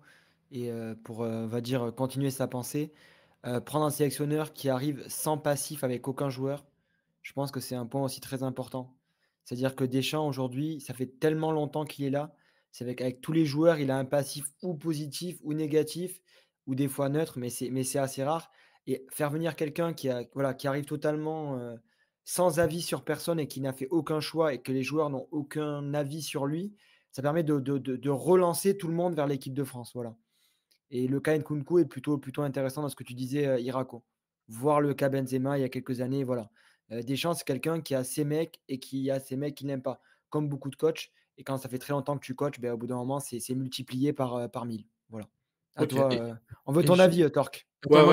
et 0.50 0.70
pour, 1.04 1.24
va 1.24 1.60
dire, 1.60 1.92
continuer 1.96 2.30
sa 2.30 2.48
pensée, 2.48 2.92
prendre 3.66 3.84
un 3.84 3.90
sélectionneur 3.90 4.52
qui 4.52 4.68
arrive 4.68 5.04
sans 5.08 5.38
passif 5.38 5.84
avec 5.84 6.08
aucun 6.08 6.30
joueur, 6.30 6.66
je 7.28 7.34
pense 7.34 7.50
que 7.50 7.60
c'est 7.60 7.74
un 7.74 7.84
point 7.84 8.02
aussi 8.02 8.22
très 8.22 8.42
important. 8.42 8.96
C'est-à-dire 9.44 9.76
que 9.76 9.84
Deschamps 9.84 10.26
aujourd'hui, 10.26 10.80
ça 10.80 10.94
fait 10.94 11.18
tellement 11.20 11.52
longtemps 11.52 11.84
qu'il 11.84 12.06
est 12.06 12.10
là, 12.10 12.34
c'est 12.70 12.84
avec 12.84 13.02
avec 13.02 13.20
tous 13.20 13.32
les 13.32 13.44
joueurs, 13.44 13.78
il 13.78 13.90
a 13.90 13.98
un 13.98 14.06
passif 14.06 14.46
ou 14.62 14.74
positif 14.74 15.38
ou 15.42 15.52
négatif 15.52 16.22
ou 16.66 16.74
des 16.74 16.88
fois 16.88 17.10
neutre, 17.10 17.38
mais 17.38 17.50
c'est 17.50 17.68
mais 17.68 17.84
c'est 17.84 17.98
assez 17.98 18.24
rare 18.24 18.50
et 18.86 19.04
faire 19.10 19.28
venir 19.28 19.56
quelqu'un 19.56 19.92
qui 19.92 20.08
a 20.08 20.24
voilà, 20.32 20.54
qui 20.54 20.68
arrive 20.68 20.86
totalement, 20.86 21.58
heu, 21.58 21.78
sans 22.24 22.60
avis 22.60 22.80
sur 22.80 23.04
personne 23.04 23.38
et 23.38 23.46
qui 23.46 23.60
n'a 23.60 23.74
fait 23.74 23.88
aucun 23.90 24.20
choix 24.20 24.54
et 24.54 24.62
que 24.62 24.72
les 24.72 24.82
joueurs 24.82 25.10
n'ont 25.10 25.28
aucun 25.30 25.92
avis 25.92 26.22
sur 26.22 26.46
lui, 26.46 26.74
ça 27.12 27.20
permet 27.20 27.42
de, 27.42 27.60
de, 27.60 27.76
de, 27.76 28.10
relancer 28.10 28.78
tout 28.78 28.88
le 28.88 28.94
monde 28.94 29.14
vers 29.14 29.26
l'équipe 29.26 29.54
de 29.54 29.64
France. 29.64 29.92
Voilà. 29.94 30.16
Et 30.90 31.08
le 31.08 31.20
cas 31.20 31.36
Nkunku 31.36 31.78
est 31.80 31.84
plutôt, 31.84 32.16
plutôt 32.16 32.40
intéressant 32.40 32.80
dans 32.80 32.88
ce 32.88 32.96
que 32.96 33.04
tu 33.04 33.12
disais, 33.14 33.46
euh, 33.46 33.60
Irako. 33.60 34.02
Voir 34.48 34.80
le 34.80 34.94
cas 34.94 35.10
Benzema 35.10 35.58
il 35.58 35.60
y 35.60 35.64
a 35.64 35.68
quelques 35.68 36.00
années, 36.00 36.24
voilà. 36.24 36.50
Euh, 36.92 37.02
Deschamps, 37.02 37.34
c'est 37.34 37.44
quelqu'un 37.44 37.80
qui 37.80 37.94
a 37.94 38.04
ses 38.04 38.24
mecs 38.24 38.60
et 38.68 38.78
qui 38.78 39.10
a 39.10 39.20
ses 39.20 39.36
mecs 39.36 39.54
qui 39.54 39.66
n'aiment 39.66 39.82
pas, 39.82 40.00
comme 40.30 40.48
beaucoup 40.48 40.70
de 40.70 40.76
coachs. 40.76 41.10
Et 41.36 41.44
quand 41.44 41.56
ça 41.58 41.68
fait 41.68 41.78
très 41.78 41.92
longtemps 41.92 42.16
que 42.18 42.24
tu 42.24 42.34
coaches, 42.34 42.58
ben, 42.60 42.72
au 42.72 42.76
bout 42.76 42.86
d'un 42.86 42.96
moment, 42.96 43.20
c'est 43.20 43.54
multiplié 43.54 44.12
par, 44.12 44.34
euh, 44.34 44.48
par 44.48 44.64
mille. 44.64 44.84
Voilà. 45.08 45.26
À 45.76 45.86
toi, 45.86 46.12
euh, 46.12 46.34
on 46.66 46.72
veut 46.72 46.82
ton 46.82 46.98
avis, 46.98 47.30
Torque. 47.30 47.68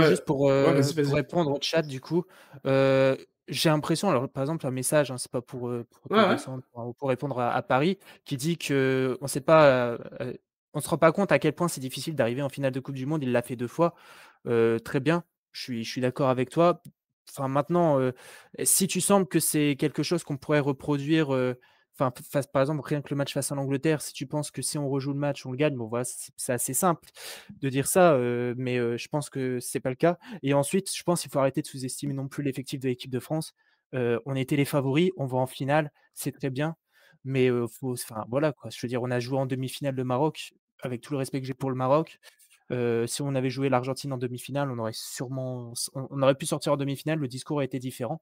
Juste 0.08 0.26
pour, 0.26 0.50
répondre 0.50 1.52
au 1.52 1.58
chat, 1.62 1.82
du 1.82 2.00
coup, 2.00 2.26
j'ai 3.48 3.70
l'impression, 3.70 4.10
alors 4.10 4.28
par 4.30 4.44
exemple, 4.44 4.66
un 4.68 4.72
message, 4.72 5.12
hein, 5.12 5.18
c'est 5.18 5.32
pas 5.32 5.42
pour, 5.42 5.72
pour, 5.90 6.96
pour, 6.98 7.10
répondre 7.10 7.40
à, 7.40 7.62
Paris, 7.64 7.98
qui 8.24 8.38
dit 8.38 8.58
que 8.58 9.18
on 9.22 9.28
sait 9.28 9.42
pas, 9.42 9.98
on 10.74 10.80
se 10.80 10.90
rend 10.90 10.98
pas 10.98 11.12
compte 11.12 11.32
à 11.32 11.40
quel 11.40 11.54
point 11.54 11.68
c'est 11.68 11.82
difficile 11.82 12.16
d'arriver 12.16 12.44
en 12.44 12.50
finale 12.50 12.72
de 12.72 12.80
Coupe 12.80 12.96
du 12.96 13.08
Monde. 13.08 13.24
Il 13.24 13.32
l'a 13.32 13.42
fait 13.42 13.56
deux 13.56 13.68
fois. 13.68 13.96
très 14.46 15.00
bien, 15.00 15.24
je 15.52 15.62
suis, 15.62 15.84
je 15.84 15.90
suis 15.90 16.02
d'accord 16.02 16.30
avec 16.30 16.52
toi. 16.52 16.84
Enfin, 17.30 17.48
maintenant, 17.48 18.00
si 18.64 18.88
tu 18.88 19.02
sembles 19.02 19.28
que 19.28 19.40
c'est 19.40 19.76
quelque 19.78 20.04
chose 20.04 20.24
qu'on 20.24 20.38
pourrait 20.38 20.60
reproduire, 20.60 21.30
enfin, 21.98 22.12
par 22.54 22.62
exemple, 22.62 22.82
rien 22.84 23.02
que 23.02 23.10
le 23.10 23.16
match 23.16 23.34
face 23.34 23.52
à 23.52 23.56
l'Angleterre, 23.56 24.02
si 24.02 24.14
tu 24.14 24.28
penses 24.28 24.52
que 24.52 24.62
si 24.62 24.78
on 24.78 24.90
rejoue 24.90 25.14
le 25.14 25.20
match, 25.20 25.46
on 25.46 25.52
le 25.52 25.58
gagne, 25.58 25.76
bon, 25.76 25.88
voilà, 25.88 26.06
c'est 26.06 26.54
assez 26.54 26.74
simple 26.74 27.10
de 27.62 27.70
dire 27.70 27.88
ça, 27.88 28.18
mais 28.58 28.78
je 28.98 29.08
pense 29.08 29.30
que 29.30 29.60
c'est 29.60 29.80
pas 29.80 29.90
le 29.90 29.96
cas. 29.96 30.18
Et 30.44 30.54
ensuite, 30.54 30.96
je 30.96 31.04
pense 31.04 31.22
qu'il 31.22 31.32
faut 31.32 31.40
arrêter 31.40 31.62
de 31.62 31.68
sous-estimer 31.68 32.14
non 32.14 32.28
plus 32.28 32.44
l'effectif 32.44 32.80
de 32.80 32.88
l'équipe 32.90 33.12
de 33.12 33.20
France. 33.20 33.54
on 33.94 34.36
était 34.36 34.56
les 34.56 34.66
favoris, 34.66 35.12
on 35.18 35.26
va 35.26 35.38
en 35.38 35.48
finale, 35.48 35.92
c'est 36.14 36.32
très 36.32 36.50
bien, 36.50 36.76
mais 37.24 37.50
faut, 37.72 37.94
enfin, 37.94 38.26
voilà, 38.30 38.52
quoi. 38.54 38.70
Je 38.70 38.80
veux 38.82 38.88
dire, 38.90 39.02
on 39.02 39.12
a 39.12 39.20
joué 39.20 39.38
en 39.38 39.46
demi-finale 39.46 39.96
le 39.96 40.04
Maroc, 40.04 40.54
avec 40.82 41.02
tout 41.02 41.14
le 41.14 41.18
respect 41.18 41.42
que 41.42 41.48
j'ai 41.48 41.54
pour 41.54 41.70
le 41.70 41.76
Maroc 41.76 42.20
si 42.72 43.22
on 43.22 43.36
avait 43.36 43.50
joué 43.50 43.70
l'Argentine 43.70 44.14
en 44.14 44.18
demi-finale, 44.18 44.72
on 44.72 44.80
aurait 44.80 44.94
sûrement, 44.94 45.74
on 45.94 46.22
aurait 46.22 46.36
pu 46.36 46.46
sortir 46.46 46.74
en 46.74 46.78
demi-finale. 46.78 47.20
Le 47.20 47.28
discours 47.28 47.60
a 47.60 47.64
été 47.64 47.80
différent, 47.80 48.22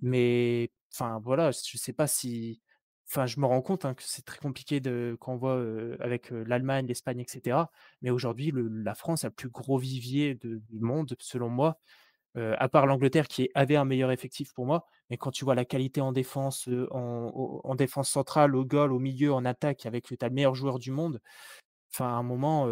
mais 0.00 0.70
enfin 0.94 1.20
voilà, 1.22 1.50
je 1.50 1.76
sais 1.78 1.92
pas 1.92 2.06
si, 2.06 2.60
enfin 3.08 3.26
je 3.26 3.40
me 3.40 3.46
rends 3.46 3.62
compte 3.62 3.84
hein, 3.84 3.94
que 3.94 4.02
c'est 4.04 4.24
très 4.24 4.38
compliqué 4.38 4.80
de 4.80 5.16
quand 5.20 5.34
on 5.34 5.36
voit 5.36 5.62
avec 6.00 6.30
l'Allemagne, 6.30 6.86
l'Espagne, 6.86 7.20
etc. 7.20 7.70
Mais 8.02 8.10
aujourd'hui, 8.10 8.52
la 8.54 8.94
France 8.94 9.24
a 9.24 9.28
le 9.28 9.34
plus 9.34 9.50
gros 9.50 9.78
vivier 9.78 10.34
du 10.34 10.80
monde, 10.80 11.14
selon 11.18 11.48
moi. 11.48 11.78
à 12.36 12.68
part 12.68 12.86
l'Angleterre 12.86 13.28
qui 13.28 13.50
avait 13.54 13.76
un 13.76 13.84
meilleur 13.84 14.10
effectif 14.12 14.52
pour 14.54 14.66
moi, 14.66 14.86
mais 15.10 15.16
quand 15.18 15.30
tu 15.30 15.44
vois 15.44 15.54
la 15.54 15.64
qualité 15.64 16.00
en 16.00 16.12
défense, 16.12 16.68
en, 16.90 17.74
défense 17.74 18.10
centrale, 18.10 18.56
au 18.56 18.64
goal, 18.64 18.92
au 18.92 18.98
milieu, 18.98 19.32
en 19.32 19.44
attaque, 19.44 19.86
avec 19.86 20.10
le, 20.10 20.30
meilleur 20.30 20.54
joueur 20.54 20.78
du 20.78 20.90
monde, 20.90 21.20
enfin 21.92 22.06
à 22.06 22.12
un 22.12 22.22
moment, 22.22 22.66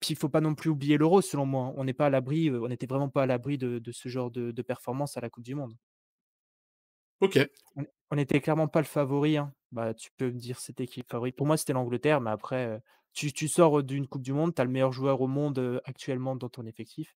puis 0.00 0.14
il 0.14 0.16
faut 0.16 0.28
pas 0.30 0.40
non 0.40 0.54
plus 0.54 0.70
oublier 0.70 0.96
l'Euro, 0.96 1.20
selon 1.20 1.46
moi. 1.46 1.72
On 1.76 1.84
n'est 1.84 1.92
pas 1.92 2.06
à 2.06 2.10
l'abri, 2.10 2.50
on 2.50 2.68
n'était 2.68 2.86
vraiment 2.86 3.10
pas 3.10 3.24
à 3.24 3.26
l'abri 3.26 3.58
de, 3.58 3.80
ce 3.92 4.08
genre 4.08 4.30
de, 4.30 4.62
performance 4.62 5.16
à 5.16 5.20
la 5.20 5.28
Coupe 5.28 5.44
du 5.44 5.54
Monde. 5.54 5.76
Ok. 7.20 7.38
On 8.10 8.16
n'était 8.16 8.40
clairement 8.40 8.66
pas 8.66 8.80
le 8.80 8.86
favori. 8.86 9.36
Hein. 9.36 9.52
Bah, 9.72 9.92
tu 9.92 10.10
peux 10.16 10.30
me 10.30 10.38
dire 10.38 10.58
c'était 10.58 10.86
qui 10.86 11.00
le 11.00 11.06
favori. 11.06 11.32
Pour 11.32 11.46
moi, 11.46 11.58
c'était 11.58 11.74
l'Angleterre, 11.74 12.22
mais 12.22 12.30
après, 12.30 12.80
tu, 13.12 13.46
sors 13.46 13.82
d'une 13.82 14.08
Coupe 14.08 14.22
du 14.22 14.32
Monde, 14.32 14.54
tu 14.54 14.62
as 14.62 14.64
le 14.64 14.70
meilleur 14.70 14.92
joueur 14.92 15.20
au 15.20 15.26
monde 15.26 15.82
actuellement 15.84 16.34
dans 16.34 16.48
ton 16.48 16.64
effectif. 16.64 17.14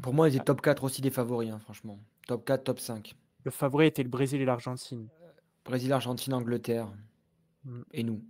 Pour 0.00 0.14
moi, 0.14 0.30
il 0.30 0.34
était 0.34 0.44
top 0.44 0.62
4 0.62 0.82
aussi 0.84 1.02
des 1.02 1.10
favoris, 1.10 1.50
hein, 1.50 1.58
franchement. 1.58 2.00
Top 2.26 2.46
4, 2.46 2.64
top 2.64 2.80
5. 2.80 3.14
Le 3.44 3.50
favori 3.50 3.86
était 3.86 4.02
le 4.02 4.08
Brésil 4.08 4.40
et 4.40 4.44
l'Argentine. 4.46 5.08
Brésil, 5.64 5.92
Argentine, 5.92 6.32
Angleterre. 6.32 6.90
Mmh. 7.64 7.82
Et 7.92 8.02
nous. 8.02 8.24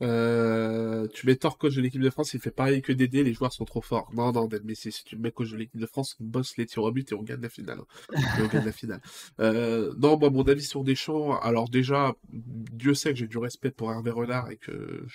Euh, 0.00 1.08
tu 1.12 1.26
mets 1.26 1.36
tort 1.36 1.58
coach 1.58 1.74
de 1.74 1.80
l'équipe 1.80 2.00
de 2.00 2.10
France, 2.10 2.32
il 2.34 2.40
fait 2.40 2.50
pareil 2.50 2.82
que 2.82 2.92
Dédé, 2.92 3.24
les 3.24 3.32
joueurs 3.32 3.52
sont 3.52 3.64
trop 3.64 3.80
forts. 3.80 4.10
Non, 4.14 4.32
non, 4.32 4.48
mais 4.64 4.74
si, 4.74 4.90
tu 5.04 5.16
mets 5.16 5.32
coach 5.32 5.50
de 5.50 5.56
l'équipe 5.56 5.80
de 5.80 5.86
France, 5.86 6.16
on 6.20 6.24
bosse 6.24 6.56
les 6.56 6.66
tirs 6.66 6.82
au 6.82 6.92
but 6.92 7.10
et 7.10 7.14
on 7.14 7.22
gagne 7.22 7.40
la 7.40 7.48
finale. 7.48 7.80
Et 8.12 8.42
on 8.42 8.46
gagne 8.46 8.64
la 8.64 8.72
finale. 8.72 9.00
Euh, 9.40 9.94
non, 9.98 10.18
moi, 10.18 10.30
mon 10.30 10.42
avis 10.42 10.64
sur 10.64 10.82
Deschamps, 10.84 11.38
alors 11.40 11.68
déjà, 11.68 12.14
Dieu 12.32 12.94
sait 12.94 13.10
que 13.10 13.18
j'ai 13.18 13.26
du 13.26 13.38
respect 13.38 13.70
pour 13.70 13.92
Hervé 13.92 14.10
Renard 14.10 14.50
et 14.50 14.56
que 14.56 15.06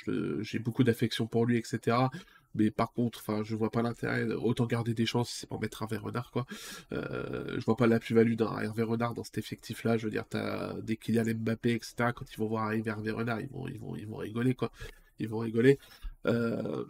j'ai 0.41 0.59
beaucoup 0.59 0.83
d'affection 0.83 1.27
pour 1.27 1.45
lui, 1.45 1.57
etc. 1.57 1.97
Mais 2.55 2.71
par 2.71 2.93
contre, 2.93 3.19
enfin, 3.19 3.43
je 3.43 3.55
vois 3.55 3.71
pas 3.71 3.81
l'intérêt. 3.81 4.25
Autant 4.33 4.65
garder 4.65 4.93
des 4.93 5.05
chances, 5.05 5.29
c'est 5.29 5.47
pour 5.47 5.59
mettre 5.61 5.81
Hervé 5.81 5.97
Renard, 5.97 6.31
quoi. 6.31 6.45
Euh, 6.91 7.55
je 7.59 7.65
vois 7.65 7.75
pas 7.75 7.87
la 7.87 7.99
plus-value 7.99 8.35
d'un 8.35 8.59
Hervé 8.59 8.83
Renard 8.83 9.13
dans 9.13 9.23
cet 9.23 9.37
effectif-là. 9.37 9.97
Je 9.97 10.05
veux 10.05 10.11
dire, 10.11 10.25
t'as 10.29 10.73
des 10.81 10.97
Kylian 10.97 11.33
Mbappé, 11.35 11.73
etc. 11.73 12.11
Quand 12.15 12.25
ils 12.31 12.37
vont 12.37 12.47
voir 12.47 12.65
arriver 12.65 12.89
Hervé 12.89 13.11
Renard, 13.11 13.41
ils 13.41 13.49
vont, 13.49 13.67
ils 13.67 13.79
vont, 13.79 13.95
ils 13.95 14.07
vont 14.07 14.17
rigoler, 14.17 14.53
quoi. 14.53 14.71
Ils 15.19 15.29
vont 15.29 15.39
rigoler. 15.39 15.79
Euh, 16.25 16.85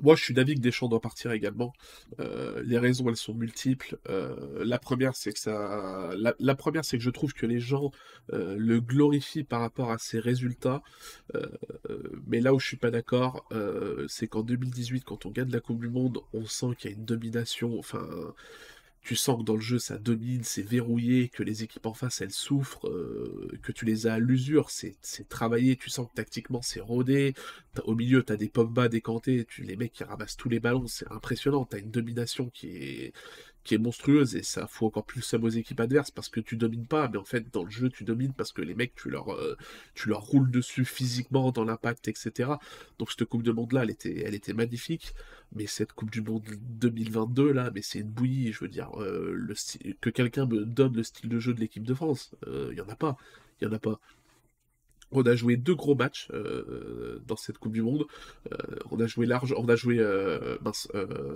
moi, 0.00 0.16
je 0.16 0.24
suis 0.24 0.34
d'avis 0.34 0.54
que 0.54 0.60
Deschamps 0.60 0.88
doit 0.88 1.00
partir 1.00 1.32
également. 1.32 1.72
Euh, 2.18 2.62
les 2.64 2.78
raisons, 2.78 3.08
elles 3.08 3.16
sont 3.16 3.34
multiples. 3.34 3.98
Euh, 4.08 4.64
la 4.64 4.78
première, 4.78 5.14
c'est 5.14 5.32
que 5.32 5.38
ça, 5.38 6.10
la, 6.16 6.54
première, 6.54 6.84
c'est 6.84 6.96
que 6.96 7.04
je 7.04 7.10
trouve 7.10 7.34
que 7.34 7.44
les 7.44 7.60
gens 7.60 7.90
euh, 8.32 8.56
le 8.58 8.80
glorifient 8.80 9.44
par 9.44 9.60
rapport 9.60 9.90
à 9.90 9.98
ses 9.98 10.18
résultats. 10.18 10.82
mais 12.26 12.40
là 12.40 12.54
où 12.54 12.60
je 12.60 12.66
suis 12.66 12.76
pas 12.76 12.90
d'accord, 12.90 13.46
c'est 14.08 14.28
qu'en 14.28 14.42
2018, 14.42 15.04
quand 15.04 15.26
on 15.26 15.30
gagne 15.30 15.50
la 15.50 15.60
Coupe 15.60 15.80
du 15.80 15.88
Monde, 15.88 16.20
on 16.32 16.46
sent 16.46 16.74
qu'il 16.78 16.90
y 16.90 16.94
a 16.94 16.96
une 16.96 17.04
domination. 17.04 17.78
Enfin, 17.78 18.08
tu 19.02 19.16
sens 19.16 19.38
que 19.38 19.44
dans 19.44 19.56
le 19.56 19.60
jeu 19.60 19.78
ça 19.78 19.98
domine, 19.98 20.44
c'est 20.44 20.62
verrouillé, 20.62 21.28
que 21.28 21.42
les 21.42 21.62
équipes 21.64 21.86
en 21.86 21.94
face 21.94 22.20
elles 22.20 22.32
souffrent, 22.32 22.88
euh, 22.88 23.50
que 23.62 23.72
tu 23.72 23.84
les 23.84 24.06
as 24.06 24.14
à 24.14 24.18
l'usure, 24.18 24.70
c'est 24.70 24.96
travaillé, 25.28 25.76
tu 25.76 25.90
sens 25.90 26.08
que 26.08 26.14
tactiquement 26.14 26.62
c'est 26.62 26.80
rodé, 26.80 27.34
au 27.84 27.94
milieu 27.94 28.22
t'as 28.22 28.36
des 28.36 28.50
bas 28.54 28.88
décantés, 28.88 29.44
tu, 29.44 29.62
les 29.62 29.76
mecs 29.76 29.92
qui 29.92 30.04
ramassent 30.04 30.36
tous 30.36 30.48
les 30.48 30.60
ballons, 30.60 30.86
c'est 30.86 31.10
impressionnant, 31.10 31.64
t'as 31.64 31.78
une 31.78 31.90
domination 31.90 32.50
qui 32.50 32.68
est, 32.68 33.12
qui 33.64 33.74
est 33.74 33.78
monstrueuse 33.78 34.34
et 34.34 34.42
ça 34.42 34.66
fout 34.66 34.88
encore 34.88 35.04
plus 35.04 35.22
ça 35.22 35.38
aux 35.38 35.48
équipes 35.48 35.80
adverses 35.80 36.10
parce 36.10 36.28
que 36.28 36.40
tu 36.40 36.56
domines 36.56 36.86
pas, 36.86 37.08
mais 37.08 37.18
en 37.18 37.24
fait 37.24 37.52
dans 37.52 37.64
le 37.64 37.70
jeu 37.70 37.90
tu 37.90 38.04
domines 38.04 38.32
parce 38.32 38.52
que 38.52 38.62
les 38.62 38.74
mecs 38.74 38.94
tu 38.94 39.08
leur, 39.08 39.32
euh, 39.32 39.56
tu 39.94 40.08
leur 40.08 40.20
roules 40.20 40.50
dessus 40.50 40.84
physiquement 40.84 41.52
dans 41.52 41.64
l'impact, 41.64 42.08
etc. 42.08 42.52
Donc 42.98 43.10
cette 43.12 43.24
Coupe 43.24 43.42
de 43.42 43.52
Monde 43.52 43.72
là, 43.72 43.84
elle 43.84 43.90
était, 43.90 44.22
elle 44.26 44.34
était 44.34 44.52
magnifique, 44.52 45.14
mais 45.54 45.66
cette 45.66 45.92
Coupe 45.92 46.10
du 46.10 46.22
Monde 46.22 46.42
2022 46.60 47.52
là, 47.52 47.70
mais 47.72 47.82
c'est 47.82 48.00
une 48.00 48.10
bouillie, 48.10 48.52
je 48.52 48.60
veux 48.60 48.68
dire, 48.68 48.90
euh, 49.00 49.32
le 49.32 49.54
que 50.00 50.10
quelqu'un 50.10 50.46
me 50.46 50.64
donne 50.64 50.96
le 50.96 51.02
style 51.02 51.28
de 51.28 51.38
jeu 51.38 51.54
de 51.54 51.60
l'équipe 51.60 51.84
de 51.84 51.94
France, 51.94 52.34
il 52.46 52.52
euh, 52.52 52.74
y 52.74 52.80
en 52.80 52.88
a 52.88 52.96
pas, 52.96 53.16
il 53.60 53.64
y 53.64 53.68
en 53.68 53.72
a 53.72 53.78
pas. 53.78 54.00
On 55.14 55.22
a 55.22 55.34
joué 55.36 55.58
deux 55.58 55.74
gros 55.74 55.94
matchs 55.94 56.30
dans 57.26 57.36
cette 57.36 57.58
Coupe 57.58 57.74
du 57.74 57.82
Monde. 57.82 58.06
on 58.90 58.98
a 58.98 59.06
joué 59.06 59.26
large, 59.26 59.54
on 59.58 59.68
a 59.68 59.76
joué 59.76 60.02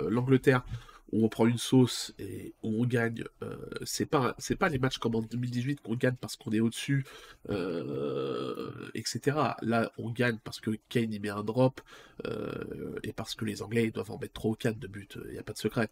l'Angleterre 0.09 0.65
où 1.13 1.25
on 1.25 1.29
prend 1.29 1.47
une 1.47 1.59
sauce 1.59 2.15
et 2.19 2.55
où 2.63 2.83
on 2.83 2.87
gagne. 2.87 3.25
Euh, 3.43 3.57
c'est 3.85 4.07
pas 4.07 4.35
c'est 4.39 4.57
pas 4.57 4.69
les 4.69 4.79
matchs 4.79 4.99
comme 4.99 5.15
en 5.15 5.23
2018 5.23 5.81
qu'on 5.83 5.95
gagne 5.95 6.17
parce 6.21 6.37
qu'on 6.37 6.51
est 6.53 6.61
au-dessus, 6.61 7.05
euh, 7.51 8.71
etc. 8.95 9.39
Là, 9.63 9.91
on 9.99 10.11
gagne 10.11 10.39
parce 10.43 10.61
que 10.61 10.71
Kane 10.89 11.13
y 11.13 11.21
met 11.21 11.29
un 11.29 11.45
drop 11.45 11.81
euh, 12.27 12.99
et 13.03 13.13
parce 13.13 13.35
que 13.35 13.45
les 13.45 13.63
Anglais 13.63 13.91
doivent 13.91 14.11
en 14.11 14.19
mettre 14.19 14.35
3 14.35 14.51
ou 14.51 14.55
4 14.55 14.79
de 14.79 14.89
but. 14.89 15.19
Il 15.27 15.33
n'y 15.33 15.39
a 15.39 15.43
pas 15.43 15.53
de 15.53 15.59
secret. 15.59 15.89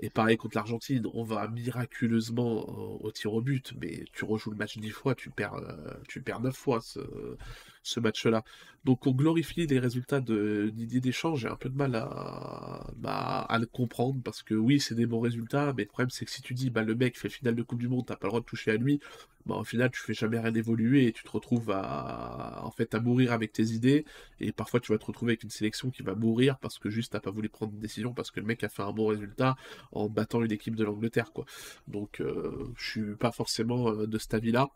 et 0.00 0.10
pareil 0.10 0.36
contre 0.36 0.56
l'Argentine, 0.56 1.06
on 1.14 1.24
va 1.24 1.48
miraculeusement 1.48 2.68
au 3.02 3.10
tir 3.10 3.32
au 3.32 3.40
but, 3.40 3.74
mais 3.80 4.04
tu 4.12 4.24
rejoues 4.24 4.50
le 4.50 4.56
match 4.56 4.78
10 4.78 4.90
fois, 4.90 5.14
tu 5.14 5.30
perds 5.30 5.60
tu 6.08 6.22
perds 6.22 6.40
9 6.40 6.54
fois 6.56 6.80
ce, 7.88 8.00
match-là. 8.00 8.42
Donc 8.84 9.06
on 9.06 9.12
glorifie 9.12 9.66
les 9.66 9.78
résultats 9.78 10.20
de 10.20 10.70
Didier 10.72 11.00
Deschamps, 11.00 11.34
j'ai 11.34 11.48
un 11.48 11.56
peu 11.56 11.68
de 11.68 11.76
mal 11.76 11.94
à, 11.94 12.86
bah, 12.96 13.40
à 13.48 13.58
le 13.58 13.66
comprendre 13.66 14.20
parce 14.22 14.42
que 14.42 14.54
oui, 14.54 14.80
c'est 14.80 14.94
des 14.94 15.06
bons 15.06 15.20
résultats, 15.20 15.72
mais 15.76 15.82
le 15.82 15.88
problème 15.88 16.10
c'est 16.10 16.24
que 16.24 16.30
si 16.30 16.42
tu 16.42 16.54
dis 16.54 16.70
bah 16.70 16.82
le 16.82 16.94
mec 16.94 17.18
fait 17.18 17.28
finale 17.28 17.54
de 17.54 17.62
Coupe 17.62 17.80
du 17.80 17.88
Monde, 17.88 18.06
t'as 18.06 18.16
pas 18.16 18.28
le 18.28 18.30
droit 18.30 18.40
de 18.40 18.46
toucher 18.46 18.70
à 18.70 18.76
lui, 18.76 19.00
bah 19.46 19.56
au 19.56 19.64
final 19.64 19.90
tu 19.90 20.00
fais 20.00 20.14
jamais 20.14 20.38
rien 20.38 20.54
évoluer 20.54 21.06
et 21.06 21.12
tu 21.12 21.24
te 21.24 21.30
retrouves 21.30 21.70
à 21.70 22.60
en 22.64 22.70
fait 22.70 22.94
à 22.94 23.00
mourir 23.00 23.32
avec 23.32 23.52
tes 23.52 23.64
idées 23.72 24.04
et 24.40 24.52
parfois 24.52 24.78
tu 24.80 24.92
vas 24.92 24.98
te 24.98 25.06
retrouver 25.06 25.32
avec 25.32 25.42
une 25.42 25.50
sélection 25.50 25.90
qui 25.90 26.02
va 26.02 26.14
mourir 26.14 26.58
parce 26.58 26.78
que 26.78 26.90
juste 26.90 27.12
t'as 27.12 27.20
pas 27.20 27.30
voulu 27.30 27.48
prendre 27.48 27.72
une 27.72 27.80
décision 27.80 28.12
parce 28.12 28.30
que 28.30 28.40
le 28.40 28.46
mec 28.46 28.62
a 28.64 28.68
fait 28.68 28.82
un 28.82 28.92
bon 28.92 29.06
résultat 29.06 29.56
en 29.92 30.08
battant 30.08 30.42
une 30.42 30.52
équipe 30.52 30.76
de 30.76 30.84
l'Angleterre 30.84 31.32
quoi. 31.32 31.46
Donc 31.88 32.20
euh, 32.20 32.72
je 32.76 32.90
suis 32.90 33.16
pas 33.16 33.32
forcément 33.32 33.88
euh, 33.90 34.06
de 34.06 34.18
cet 34.18 34.34
avis-là. 34.34 34.68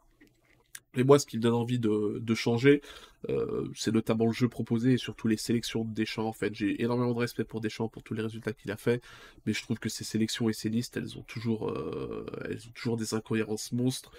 Et 0.94 1.04
moi, 1.04 1.18
ce 1.18 1.26
qui 1.26 1.38
me 1.38 1.42
donne 1.42 1.54
envie 1.54 1.78
de, 1.78 2.34
changer, 2.34 2.82
euh, 3.30 3.66
c'est 3.74 3.94
notamment 3.94 4.26
le 4.26 4.32
jeu 4.32 4.48
proposé 4.48 4.92
et 4.92 4.98
surtout 4.98 5.26
les 5.26 5.38
sélections 5.38 5.84
de 5.84 5.94
Deschamps. 5.94 6.26
En 6.26 6.32
fait, 6.32 6.54
j'ai 6.54 6.82
énormément 6.82 7.14
de 7.14 7.18
respect 7.18 7.44
pour 7.44 7.60
Deschamps 7.60 7.88
pour 7.88 8.02
tous 8.02 8.14
les 8.14 8.22
résultats 8.22 8.52
qu'il 8.52 8.70
a 8.70 8.76
fait, 8.76 9.02
mais 9.46 9.54
je 9.54 9.62
trouve 9.62 9.78
que 9.78 9.88
ses 9.88 10.04
sélections 10.04 10.50
et 10.50 10.52
ses 10.52 10.68
listes, 10.68 10.96
elles 10.98 11.16
ont 11.16 11.22
toujours, 11.22 11.70
euh, 11.70 12.26
elles 12.44 12.66
ont 12.68 12.72
toujours 12.74 12.96
des 12.96 13.14
incohérences 13.14 13.72
monstres. 13.72 14.12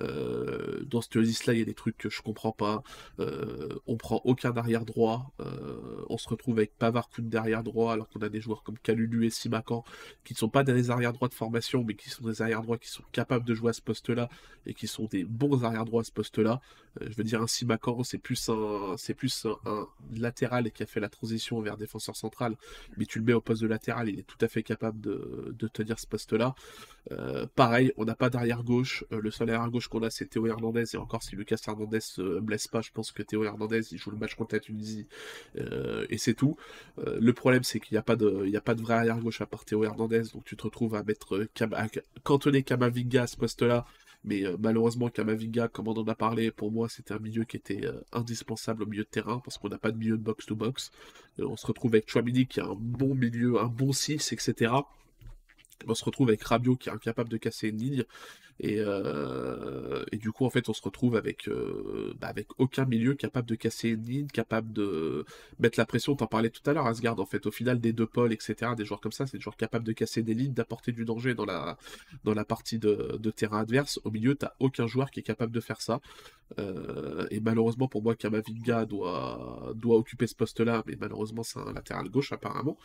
Euh, 0.00 0.84
dans 0.84 1.00
cette 1.00 1.16
liste-là, 1.16 1.54
il 1.54 1.58
y 1.58 1.62
a 1.62 1.64
des 1.64 1.74
trucs 1.74 1.96
que 1.96 2.10
je 2.10 2.22
comprends 2.22 2.52
pas. 2.52 2.82
Euh, 3.20 3.68
on 3.86 3.96
prend 3.96 4.20
aucun 4.24 4.56
arrière 4.56 4.84
droit. 4.84 5.32
Euh, 5.40 6.04
on 6.08 6.18
se 6.18 6.28
retrouve 6.28 6.58
avec 6.58 6.76
Pavard 6.76 7.08
derrière 7.18 7.62
droit, 7.62 7.92
alors 7.92 8.08
qu'on 8.08 8.20
a 8.20 8.28
des 8.28 8.40
joueurs 8.40 8.62
comme 8.62 8.78
Calulu 8.78 9.26
et 9.26 9.30
Simacan 9.30 9.84
qui 10.24 10.34
ne 10.34 10.38
sont 10.38 10.48
pas 10.48 10.64
des 10.64 10.90
arrière 10.90 11.12
droits 11.12 11.28
de 11.28 11.34
formation, 11.34 11.84
mais 11.84 11.94
qui 11.94 12.10
sont 12.10 12.24
des 12.24 12.42
arrière 12.42 12.62
droits 12.62 12.78
qui 12.78 12.88
sont 12.88 13.02
capables 13.12 13.44
de 13.44 13.54
jouer 13.54 13.70
à 13.70 13.72
ce 13.72 13.82
poste-là 13.82 14.28
et 14.66 14.74
qui 14.74 14.86
sont 14.86 15.06
des 15.06 15.24
bons 15.24 15.64
arrière 15.64 15.84
droits 15.84 16.02
à 16.02 16.04
ce 16.04 16.12
poste-là. 16.12 16.60
je 17.00 17.14
veux 17.16 17.24
dire, 17.24 17.42
un 17.42 17.46
Simacan, 17.46 18.02
c'est 18.04 18.18
plus 18.18 18.48
un, 18.48 18.94
c'est 18.96 19.14
plus 19.14 19.46
un, 19.64 19.86
latéral 20.14 20.70
qui 20.72 20.82
a 20.82 20.86
fait 20.86 21.00
la 21.00 21.08
transition 21.08 21.60
vers 21.60 21.76
défenseur 21.76 22.16
central, 22.16 22.56
mais 22.96 23.06
tu 23.06 23.18
le 23.18 23.24
mets 23.24 23.32
au 23.32 23.40
poste 23.40 23.62
de 23.62 23.66
latéral, 23.66 24.08
il 24.08 24.18
est 24.18 24.26
tout 24.26 24.38
à 24.40 24.48
fait 24.48 24.62
capable 24.62 25.00
de, 25.00 25.54
de 25.58 25.68
tenir 25.68 25.98
ce 25.98 26.06
poste-là. 26.06 26.54
pareil, 27.54 27.92
on 27.96 28.04
n'a 28.04 28.14
pas 28.14 28.30
d'arrière 28.30 28.62
gauche. 28.62 29.04
le 29.10 29.30
seul 29.30 29.50
arrière 29.50 29.70
gauche 29.70 29.87
qu'on 29.88 30.02
a, 30.02 30.10
c'est 30.10 30.26
Théo 30.26 30.46
Hernandez. 30.46 30.84
Et 30.94 30.96
encore, 30.96 31.22
si 31.22 31.36
Lucas 31.36 31.58
Hernandez 31.66 31.98
ne 32.18 32.40
blesse 32.40 32.68
pas, 32.68 32.80
je 32.80 32.90
pense 32.92 33.12
que 33.12 33.22
Théo 33.22 33.44
Hernandez, 33.44 33.80
il 33.92 33.98
joue 33.98 34.10
le 34.10 34.16
match 34.16 34.34
contre 34.34 34.54
la 34.54 34.60
Tunisie. 34.60 35.06
Euh, 35.58 36.06
et 36.10 36.18
c'est 36.18 36.34
tout. 36.34 36.56
Euh, 36.98 37.18
le 37.20 37.32
problème, 37.32 37.64
c'est 37.64 37.80
qu'il 37.80 37.94
n'y 37.94 37.98
a, 37.98 38.02
pas 38.02 38.16
de, 38.16 38.82
vrai 38.82 38.94
arrière-gauche 38.94 39.40
à 39.40 39.46
part 39.46 39.64
Théo 39.64 39.84
Hernandez. 39.84 40.22
Donc 40.32 40.44
tu 40.44 40.56
te 40.56 40.62
retrouves 40.62 40.94
à 40.94 41.02
mettre 41.02 41.36
euh, 41.36 41.48
à 41.72 41.86
cantonner 42.22 42.62
Kamavinga 42.62 43.22
à 43.22 43.26
ce 43.26 43.36
poste-là. 43.36 43.86
Mais 44.24 44.42
malheureusement, 44.58 45.08
Kamavinga, 45.08 45.68
comme 45.68 45.86
on 45.86 45.92
en 45.92 46.08
a 46.08 46.14
parlé, 46.14 46.50
pour 46.50 46.72
moi, 46.72 46.88
c'était 46.88 47.14
un 47.14 47.20
milieu 47.20 47.44
qui 47.44 47.56
était 47.56 47.82
indispensable 48.12 48.82
au 48.82 48.86
milieu 48.86 49.04
de 49.04 49.08
terrain 49.08 49.40
parce 49.44 49.58
qu'on 49.58 49.68
n'a 49.68 49.78
pas 49.78 49.92
de 49.92 49.96
milieu 49.96 50.18
de 50.18 50.22
box-to-box. 50.22 50.90
on 51.38 51.56
se 51.56 51.66
retrouve 51.66 51.94
avec 51.94 52.10
Chouamini 52.10 52.46
qui 52.46 52.58
a 52.58 52.64
un 52.64 52.74
bon 52.74 53.14
milieu, 53.14 53.60
un 53.60 53.68
bon 53.68 53.92
6, 53.92 54.32
etc 54.32 54.72
on 55.86 55.94
se 55.94 56.04
retrouve 56.04 56.28
avec 56.28 56.42
Rabiot 56.42 56.76
qui 56.76 56.88
est 56.88 56.92
incapable 56.92 57.28
de 57.28 57.36
casser 57.36 57.68
une 57.68 57.78
ligne. 57.78 58.04
Et, 58.60 58.78
euh, 58.80 60.04
du 60.12 60.32
coup, 60.32 60.44
en 60.44 60.50
fait, 60.50 60.68
on 60.68 60.72
se 60.72 60.82
retrouve 60.82 61.16
avec, 61.16 61.48
euh, 61.48 62.12
bah, 62.20 62.26
avec 62.26 62.48
aucun 62.58 62.84
milieu 62.86 63.14
capable 63.14 63.48
de 63.48 63.54
casser 63.54 63.90
une 63.90 64.04
ligne, 64.04 64.26
capable 64.26 64.72
de 64.72 65.24
mettre 65.60 65.78
la 65.78 65.86
pression. 65.86 66.16
T'en 66.16 66.26
parlais 66.26 66.50
tout 66.50 66.68
à 66.68 66.72
l'heure, 66.72 66.86
Asgard. 66.86 67.18
En 67.20 67.26
fait, 67.26 67.46
au 67.46 67.52
final, 67.52 67.80
des 67.80 67.92
deux 67.92 68.06
pôles, 68.06 68.32
etc., 68.32 68.72
des 68.76 68.84
joueurs 68.84 69.00
comme 69.00 69.12
ça, 69.12 69.26
c'est 69.26 69.36
des 69.36 69.42
joueurs 69.42 69.56
capables 69.56 69.84
de 69.84 69.92
casser 69.92 70.22
des 70.22 70.34
lignes, 70.34 70.54
d'apporter 70.54 70.90
du 70.92 71.04
danger 71.04 71.34
dans 71.34 71.44
la, 71.44 71.76
partie 72.44 72.78
de, 72.78 73.16
de 73.20 73.30
terrain 73.30 73.60
adverse. 73.60 74.00
Au 74.04 74.10
milieu, 74.10 74.34
t'as 74.34 74.52
aucun 74.58 74.86
joueur 74.86 75.10
qui 75.10 75.20
est 75.20 75.24
capable 75.24 75.52
de 75.52 75.60
faire 75.60 75.80
ça. 75.80 76.00
Euh, 76.58 77.26
et 77.30 77.40
malheureusement, 77.40 77.88
pour 77.88 78.02
moi, 78.02 78.16
Kamavinga 78.16 78.86
doit, 78.86 79.72
doit 79.76 79.96
occuper 79.96 80.26
ce 80.26 80.34
poste-là, 80.34 80.82
mais 80.86 80.96
malheureusement, 80.98 81.44
c'est 81.44 81.60
un 81.60 81.72
latéral 81.72 82.08
gauche, 82.08 82.32
apparemment. 82.32 82.76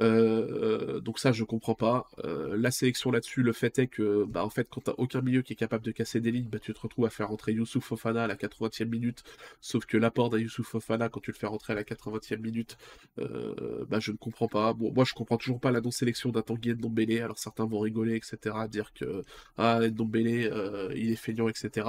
Euh, 0.00 1.00
donc 1.00 1.18
ça, 1.18 1.32
je 1.32 1.44
comprends 1.44 1.74
pas. 1.74 2.08
Euh, 2.24 2.56
la 2.56 2.70
sélection 2.70 3.10
là-dessus, 3.10 3.42
le 3.42 3.52
fait 3.52 3.78
est 3.78 3.86
que, 3.86 4.24
bah, 4.24 4.44
en 4.44 4.50
fait, 4.50 4.68
quand 4.70 4.82
t'as 4.82 4.94
aucun 4.98 5.20
milieu 5.20 5.42
qui 5.42 5.52
est 5.54 5.56
capable 5.56 5.84
de 5.84 5.90
casser 5.90 6.20
des 6.20 6.30
lignes, 6.30 6.48
bah, 6.48 6.58
tu 6.58 6.72
te 6.72 6.80
retrouves 6.80 7.06
à 7.06 7.10
faire 7.10 7.28
rentrer 7.28 7.52
Youssouf 7.52 7.84
Fofana 7.84 8.24
à 8.24 8.26
la 8.26 8.36
80e 8.36 8.88
minute. 8.88 9.22
Sauf 9.60 9.86
que 9.86 9.96
l'apport 9.96 10.30
d'un 10.30 10.38
Youssouf 10.38 10.66
Fofana, 10.66 11.08
quand 11.08 11.20
tu 11.20 11.30
le 11.32 11.36
fais 11.36 11.46
rentrer 11.46 11.72
à 11.72 11.76
la 11.76 11.84
80e 11.84 12.40
minute, 12.40 12.76
euh, 13.18 13.84
bah, 13.88 14.00
je 14.00 14.12
ne 14.12 14.16
comprends 14.16 14.48
pas. 14.48 14.72
Bon, 14.72 14.92
moi, 14.92 15.04
je 15.04 15.14
comprends 15.14 15.36
toujours 15.36 15.60
pas 15.60 15.70
la 15.70 15.80
non-sélection 15.80 16.30
d'un 16.30 16.42
Tanguy 16.42 16.74
Ndombele. 16.74 17.22
Alors 17.22 17.38
certains 17.38 17.66
vont 17.66 17.80
rigoler, 17.80 18.16
etc., 18.16 18.56
dire 18.70 18.92
que 18.92 19.24
ah, 19.56 19.80
Ndombele, 19.80 20.92
il 20.94 21.10
est 21.12 21.16
feignant, 21.16 21.48
etc. 21.48 21.86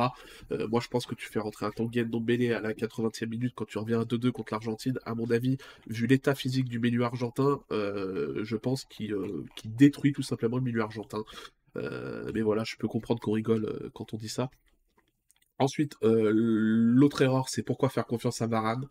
moi, 0.70 0.80
je 0.82 0.88
pense 0.88 1.06
que 1.06 1.16
tu 1.16 1.28
fais 1.28 1.40
rentrer 1.40 1.66
un 1.66 1.72
Tanguy 1.72 2.04
Ndombele 2.04 2.54
à 2.54 2.62
la 2.62 2.74
80e 2.74 3.28
minute 3.28 3.54
quand 3.56 3.66
tu 3.66 3.78
reviens 3.78 4.02
à 4.02 4.04
2-2 4.04 4.32
contre 4.32 4.54
l'Argentine. 4.54 5.00
À 5.06 5.16
mon 5.16 5.30
avis, 5.32 5.58
vu 5.88 6.08
l'état 6.08 6.36
physique 6.36 6.68
du 6.70 6.80
milieu 6.80 7.04
argentin, 7.04 7.62
euh, 7.72 7.99
je 8.44 8.56
pense, 8.56 8.86
euh, 9.02 9.46
qui, 9.56 9.68
détruit 9.68 10.14
tout 10.14 10.24
simplement 10.24 10.58
le 10.58 10.64
milieu 10.64 10.82
argentin. 10.82 11.24
Euh, 11.78 12.32
mais 12.34 12.42
voilà, 12.42 12.64
je 12.64 12.76
peux 12.78 12.88
comprendre 12.88 13.22
qu'on 13.22 13.32
rigole 13.32 13.90
quand 13.94 14.14
on 14.14 14.18
dit 14.18 14.30
ça. 14.30 14.50
Ensuite, 15.60 15.96
l'autre 16.02 17.22
erreur, 17.22 17.50
c'est 17.50 17.64
pourquoi 17.64 17.90
faire 17.90 18.06
confiance 18.06 18.42
à 18.42 18.48
Varane? 18.48 18.88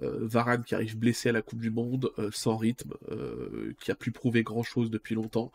Varane 0.00 0.64
qui 0.64 0.74
arrive 0.74 0.98
blessé 0.98 1.28
à 1.28 1.32
la 1.32 1.42
Coupe 1.42 1.60
du 1.60 1.70
Monde, 1.70 2.12
sans 2.32 2.56
rythme, 2.56 2.94
qui 3.80 3.90
a 3.90 3.94
plus 3.94 4.12
prouvé 4.12 4.42
grand 4.42 4.62
chose 4.62 4.90
depuis 4.90 5.14
longtemps. 5.14 5.52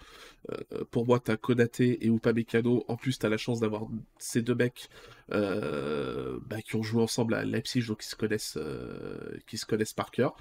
pour 0.92 1.06
moi, 1.06 1.20
t'as 1.20 1.38
Konaté 1.38 2.06
et 2.06 2.08
Upamecano. 2.08 2.86
En 2.88 2.96
plus, 2.96 3.18
t'as 3.18 3.30
la 3.30 3.38
chance 3.38 3.60
d'avoir 3.60 3.88
ces 4.20 4.42
deux 4.42 4.56
mecs 4.56 4.90
euh, 5.32 6.40
bah, 6.46 6.62
qui 6.62 6.76
ont 6.76 6.84
joué 6.84 7.02
ensemble 7.02 7.34
à 7.34 7.44
Leipzig, 7.44 7.88
donc 7.88 8.02
qui 8.02 8.08
se 8.08 8.16
connaissent, 8.16 8.58
euh, 8.58 9.38
se 9.52 9.66
connaissent 9.66 9.94
par 9.94 10.12
cœur. 10.12 10.36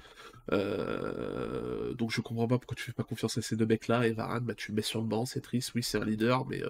Euh, 0.51 1.93
donc 1.95 2.11
je 2.11 2.21
comprends 2.21 2.47
pas 2.47 2.59
pourquoi 2.59 2.75
tu 2.75 2.83
fais 2.83 2.93
pas 2.93 3.03
confiance 3.03 3.37
à 3.39 3.41
ces 3.41 3.55
deux 3.55 3.65
mecs-là. 3.65 4.05
Et 4.07 4.11
Varane, 4.11 4.43
bah, 4.45 4.53
tu 4.53 4.71
le 4.71 4.75
mets 4.75 4.83
sur 4.83 5.01
le 5.01 5.07
banc, 5.07 5.25
c'est 5.25 5.41
triste. 5.41 5.73
Oui, 5.73 5.81
c'est 5.81 5.97
un 5.97 6.05
leader, 6.05 6.45
mais 6.45 6.61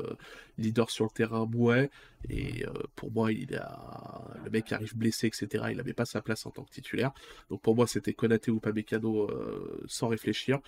leader 0.57 0.89
sur 0.89 1.05
le 1.05 1.11
terrain, 1.11 1.49
ouais. 1.53 1.89
Et 2.29 2.65
pour 2.95 3.11
moi, 3.11 3.31
il 3.33 3.55
a... 3.55 4.21
le 4.45 4.49
mec 4.49 4.71
arrive 4.71 4.95
blessé, 4.95 5.27
etc. 5.27 5.65
Il 5.71 5.77
n'avait 5.77 5.93
pas 5.93 6.05
sa 6.05 6.21
place 6.21 6.45
en 6.45 6.51
tant 6.51 6.63
que 6.63 6.71
titulaire. 6.71 7.11
Donc 7.49 7.61
pour 7.61 7.75
moi, 7.75 7.87
c'était 7.87 8.13
Konaté 8.13 8.51
ou 8.51 8.59
Pamecano 8.59 9.29
sans 9.87 10.07
réfléchir. 10.07 10.59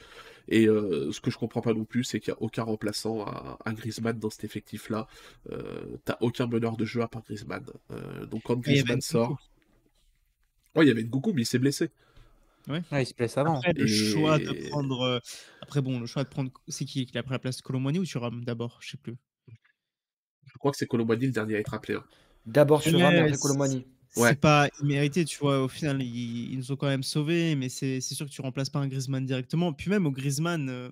Et 0.48 0.66
ce 0.66 1.20
que 1.20 1.32
je 1.32 1.38
comprends 1.38 1.62
pas 1.62 1.74
non 1.74 1.86
plus, 1.86 2.04
c'est 2.04 2.20
qu'il 2.20 2.34
n'y 2.34 2.38
a 2.38 2.42
aucun 2.42 2.64
remplaçant 2.64 3.24
à, 3.24 3.58
à 3.66 3.74
Griezmann 3.74 4.18
dans 4.20 4.30
cet 4.30 4.44
effectif-là. 4.44 5.08
T'as 6.06 6.18
aucun 6.22 6.48
meneur 6.48 6.78
de 6.78 6.86
jeu 6.86 7.02
à 7.02 7.08
part 7.08 7.24
Griezmann 7.24 7.58
euh, 7.92 8.26
donc 8.26 8.44
quand 8.44 8.58
Griezmann 8.58 9.02
sort. 9.02 9.38
Ouais, 10.76 10.86
il 10.86 10.88
y 10.88 10.92
avait 10.92 11.04
Goku, 11.04 11.34
mais 11.34 11.42
il 11.44 11.46
s'est 11.46 11.60
blessé. 11.60 11.90
Ouais. 12.68 12.82
il 12.92 13.06
se 13.06 13.14
blesse 13.14 13.38
avant. 13.38 13.58
Après, 13.58 13.74
le 13.74 13.88
choix 13.88 14.38
de 14.38 14.70
prendre. 14.70 15.02
Euh, 15.02 15.20
après, 15.62 15.82
bon, 15.82 16.00
le 16.00 16.06
choix 16.06 16.24
de 16.24 16.30
prendre. 16.30 16.52
C'est 16.68 16.86
qui 16.86 17.06
qui 17.06 17.18
a 17.18 17.24
pris 17.24 17.32
la 17.32 17.40
place 17.40 17.62
Colomboigny 17.62 18.00
ou 18.00 18.06
Thuram 18.06 18.44
d'abord? 18.44 18.78
Je 18.82 18.92
sais 18.92 18.98
plus. 18.98 19.16
Je 20.46 20.58
crois 20.60 20.72
que 20.72 20.78
c'est 20.78 20.88
Colomboigny 20.88 21.28
le 21.28 21.32
dernier 21.32 21.56
à 21.56 21.60
être 21.60 21.74
appelé. 21.74 21.98
Hein. 21.98 22.04
D'abord 22.46 22.82
Thuram 22.82 23.14
et 23.14 23.20
après 23.20 23.38
Colomboigny. 23.38 23.86
C'est 24.18 24.40
pas 24.40 24.70
immérité, 24.82 25.26
tu 25.26 25.38
vois. 25.40 25.64
Au 25.64 25.68
final, 25.68 26.02
ils, 26.02 26.58
nous 26.58 26.72
ont 26.72 26.76
quand 26.76 26.88
même 26.88 27.04
sauvés, 27.04 27.56
mais 27.56 27.70
c'est 27.70 28.02
sûr 28.02 28.26
que 28.26 28.32
tu 28.32 28.42
remplaces 28.42 28.70
pas 28.70 28.80
un 28.80 28.88
Griezmann 28.88 29.26
directement. 29.26 29.74
Puis 29.74 29.90
même 29.90 30.06
au 30.06 30.12
Griezmann, 30.12 30.70
euh, 30.70 30.90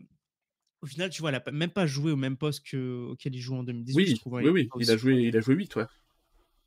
au 0.81 0.85
final, 0.85 1.09
tu 1.09 1.21
vois, 1.21 1.31
il 1.31 1.35
a 1.35 1.51
même 1.51 1.71
pas 1.71 1.87
joué 1.87 2.11
au 2.11 2.15
même 2.15 2.37
poste 2.37 2.65
que, 2.65 3.07
auquel 3.11 3.35
il 3.35 3.41
joue 3.41 3.55
en 3.55 3.63
2018. 3.63 3.95
Oui, 3.95 4.07
je 4.07 4.15
trouve, 4.15 4.33
oui, 4.33 4.49
oui. 4.49 4.69
Il, 4.79 4.91
a 4.91 4.97
joué, 4.97 5.15
il 5.15 5.35
a 5.35 5.41
joué 5.41 5.55
8, 5.55 5.75
ouais 5.77 5.85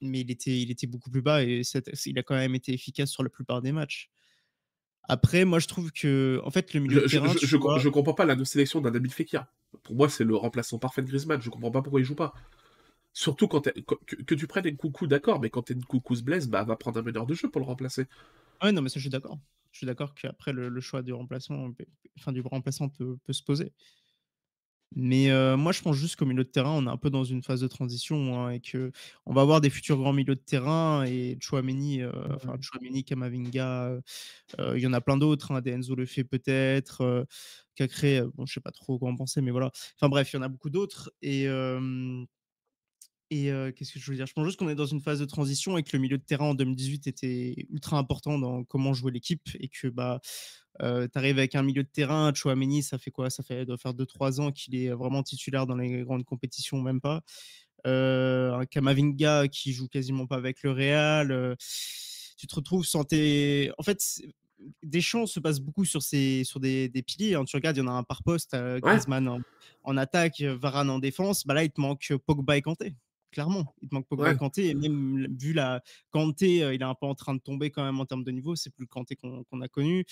mais 0.01 0.20
il 0.20 0.30
était, 0.30 0.59
il 0.59 0.70
était 0.70 0.86
beaucoup 0.86 1.10
plus 1.10 1.22
bas 1.22 1.43
et 1.43 1.62
il 2.06 2.18
a 2.18 2.22
quand 2.22 2.35
même 2.35 2.55
été 2.55 2.72
efficace 2.72 3.10
sur 3.10 3.22
la 3.22 3.28
plupart 3.28 3.62
des 3.62 3.72
matchs. 3.72 4.10
Après, 5.09 5.44
moi, 5.44 5.59
je 5.59 5.66
trouve 5.66 5.90
que, 5.90 6.40
en 6.44 6.51
fait, 6.51 6.74
le 6.74 6.80
milieu 6.80 7.01
je, 7.01 7.05
de 7.05 7.09
terrain. 7.09 7.35
Je, 7.40 7.47
je, 7.47 7.89
comprends 7.89 8.14
pas 8.14 8.26
la 8.26 8.44
sélection 8.44 8.80
d'un 8.80 8.90
Nabil 8.90 9.10
Fekir. 9.10 9.47
Pour 9.82 9.97
moi, 9.97 10.09
c'est 10.10 10.24
le 10.24 10.36
remplaçant 10.36 10.78
parfait 10.78 11.01
de 11.01 11.06
Griezmann. 11.06 11.40
Je 11.40 11.48
comprends 11.48 11.70
pas 11.70 11.80
pourquoi 11.80 12.01
il 12.01 12.05
joue 12.05 12.14
pas. 12.14 12.35
Surtout 13.19 13.49
quand 13.49 13.69
que, 13.97 14.35
tu 14.36 14.47
prennes 14.47 14.77
coucou, 14.77 15.09
d'accord, 15.09 15.40
mais 15.40 15.51
quand 15.51 15.73
coucou 15.89 16.15
se 16.15 16.23
blesse, 16.23 16.47
bah, 16.47 16.62
va 16.62 16.77
prendre 16.77 17.01
un 17.01 17.03
meneur 17.03 17.27
de 17.27 17.35
jeu 17.35 17.51
pour 17.51 17.61
le 17.61 17.66
remplacer. 17.66 18.07
Ouais, 18.62 18.70
non, 18.70 18.81
mais 18.81 18.89
ça, 18.89 19.01
je 19.01 19.01
suis 19.01 19.11
d'accord. 19.11 19.40
Je 19.73 19.78
suis 19.78 19.86
d'accord 19.89 20.15
qu'après, 20.15 20.53
le, 20.53 20.81
choix 20.81 21.03
du 21.03 21.12
remplacement, 21.12 21.69
enfin, 22.16 22.31
du 22.31 22.40
remplaçant 22.43 22.89
peut, 22.89 23.16
peut 23.24 23.32
se 23.32 23.43
poser. 23.43 23.73
Mais 24.95 25.32
moi, 25.57 25.73
je 25.73 25.82
pense 25.82 25.97
juste 25.97 26.15
qu'au 26.15 26.27
milieu 26.27 26.45
de 26.45 26.49
terrain, 26.49 26.70
on 26.70 26.86
est 26.86 26.90
un 26.90 26.97
peu 26.97 27.11
dans 27.11 27.24
une 27.24 27.43
phase 27.43 27.61
de 27.61 27.66
transition 27.66 28.40
hein, 28.40 28.51
et 28.51 28.61
que 28.61 28.93
on 29.27 29.35
va 29.35 29.43
avoir 29.43 29.61
des 29.61 29.69
futurs 29.69 29.97
grands 29.97 30.12
milieux 30.12 30.36
de 30.36 30.40
terrain 30.40 31.05
et 31.05 31.36
Chouameni, 31.40 32.05
enfin 32.05 32.55
Chouameni, 32.61 33.03
Kamavinga, 33.03 33.99
il 34.61 34.78
y 34.78 34.86
en 34.86 34.93
a 34.93 35.01
plein 35.01 35.16
d'autres. 35.16 35.51
Hein, 35.51 35.61
Enzo 35.66 35.97
le 35.97 36.07
fait 36.07 36.23
peut-être, 36.23 37.27
Cacré, 37.74 38.23
bon, 38.36 38.47
je 38.47 38.55
sais 38.55 38.61
pas 38.61 38.70
trop 38.70 38.97
quoi 38.97 39.11
en 39.11 39.16
penser, 39.16 39.40
mais 39.40 39.51
voilà. 39.51 39.73
Enfin 39.97 40.09
bref, 40.09 40.32
il 40.32 40.36
y 40.36 40.39
en 40.39 40.43
a 40.43 40.49
beaucoup 40.49 40.70
d'autres 40.70 41.12
et 41.20 41.49
et 43.30 43.50
qu'est-ce 43.76 43.92
que 43.92 43.98
je 43.98 44.10
veux 44.10 44.16
dire? 44.16 44.26
Je 44.26 44.32
pense 44.32 44.46
juste 44.46 44.59
qu'on 44.59 44.68
est 44.68 44.74
dans 44.74 44.86
une 44.86 45.00
phase 45.00 45.20
de 45.20 45.24
transition 45.24 45.76
et 45.76 45.82
que 45.82 45.90
le 45.92 45.98
milieu 45.98 46.18
de 46.18 46.22
terrain 46.22 46.46
en 46.46 46.55
2018 46.55 47.06
était 47.06 47.66
ultra 47.70 47.98
important 47.98 48.38
dans 48.38 48.64
comment 48.64 48.94
jouer 48.94 49.12
l'équipe 49.12 49.48
et 49.59 49.68
que 49.68 49.88
bah 49.88 50.20
tu 50.80 50.84
arrives 51.14 51.38
avec 51.38 51.55
un 51.55 51.62
milieu 51.62 51.82
de 51.82 51.88
terrain, 51.88 52.32
Chouameni, 52.32 52.82
ça 52.82 52.98
fait 52.98 53.10
quoi? 53.10 53.30
Ça 53.30 53.42
fait 53.42 53.66
doit 53.66 53.76
faire 53.76 53.94
2-3 53.94 54.40
ans 54.40 54.52
qu'il 54.52 54.76
est 54.76 54.90
vraiment 54.90 55.22
titulaire 55.22 55.66
dans 55.66 55.76
les 55.76 56.05
grandes 56.05 56.24
compétitions, 56.24 56.80
même 56.80 57.00
pas. 57.00 57.22
un 57.84 58.64
Kamavinga 58.64 59.48
qui 59.48 59.72
joue 59.72 59.88
quasiment 59.88 60.26
pas 60.26 60.36
avec 60.36 60.62
le 60.62 60.72
Real. 60.72 61.56
tu 62.36 62.46
te 62.46 62.55
retrouves 62.55 62.86
sans 62.86 63.05
tes. 63.05 63.72
En 63.78 63.82
fait, 63.82 64.00
Deschamps 64.82 65.26
se 65.26 65.40
passe 65.40 65.60
beaucoup 65.60 65.84
sur, 65.84 66.02
ces, 66.02 66.44
sur 66.44 66.60
des, 66.60 66.88
des 66.88 67.02
piliers. 67.02 67.34
Hein. 67.34 67.44
Tu 67.44 67.56
regardes, 67.56 67.76
il 67.76 67.80
y 67.80 67.82
en 67.82 67.88
a 67.88 67.92
un 67.92 68.02
par 68.02 68.22
poste, 68.22 68.56
Griezmann 68.80 69.42
en, 69.84 69.96
attaque, 69.96 70.40
Varane 70.40 70.90
en 70.90 70.98
défense. 70.98 71.46
Bah 71.46 71.55
là, 71.55 71.64
il 71.64 71.70
te 71.70 71.80
manque 71.80 72.12
Pogba 72.26 72.56
et 72.56 72.62
Kanté 72.62 72.94
clairement. 73.30 73.74
Il 73.82 73.88
te 73.88 73.94
manque 73.94 74.06
Pogba 74.06 74.34
Kanté. 74.34 74.68
Et 74.68 74.74
même 74.74 75.26
vu 75.38 75.52
la 75.52 75.82
Kanté, 76.10 76.56
il 76.74 76.80
est 76.80 76.82
un 76.82 76.94
peu 76.94 77.06
en 77.06 77.14
train 77.14 77.34
de 77.34 77.40
tomber 77.40 77.70
quand 77.70 77.84
même 77.84 78.00
en 78.00 78.06
termes 78.06 78.24
de 78.24 78.30
niveau. 78.30 78.56
C'est 78.56 78.70
plus 78.70 78.84
le 78.84 78.88
Kanté 78.88 79.16
qu'on 79.16 79.60
a 79.60 79.68
connu. 79.68 80.05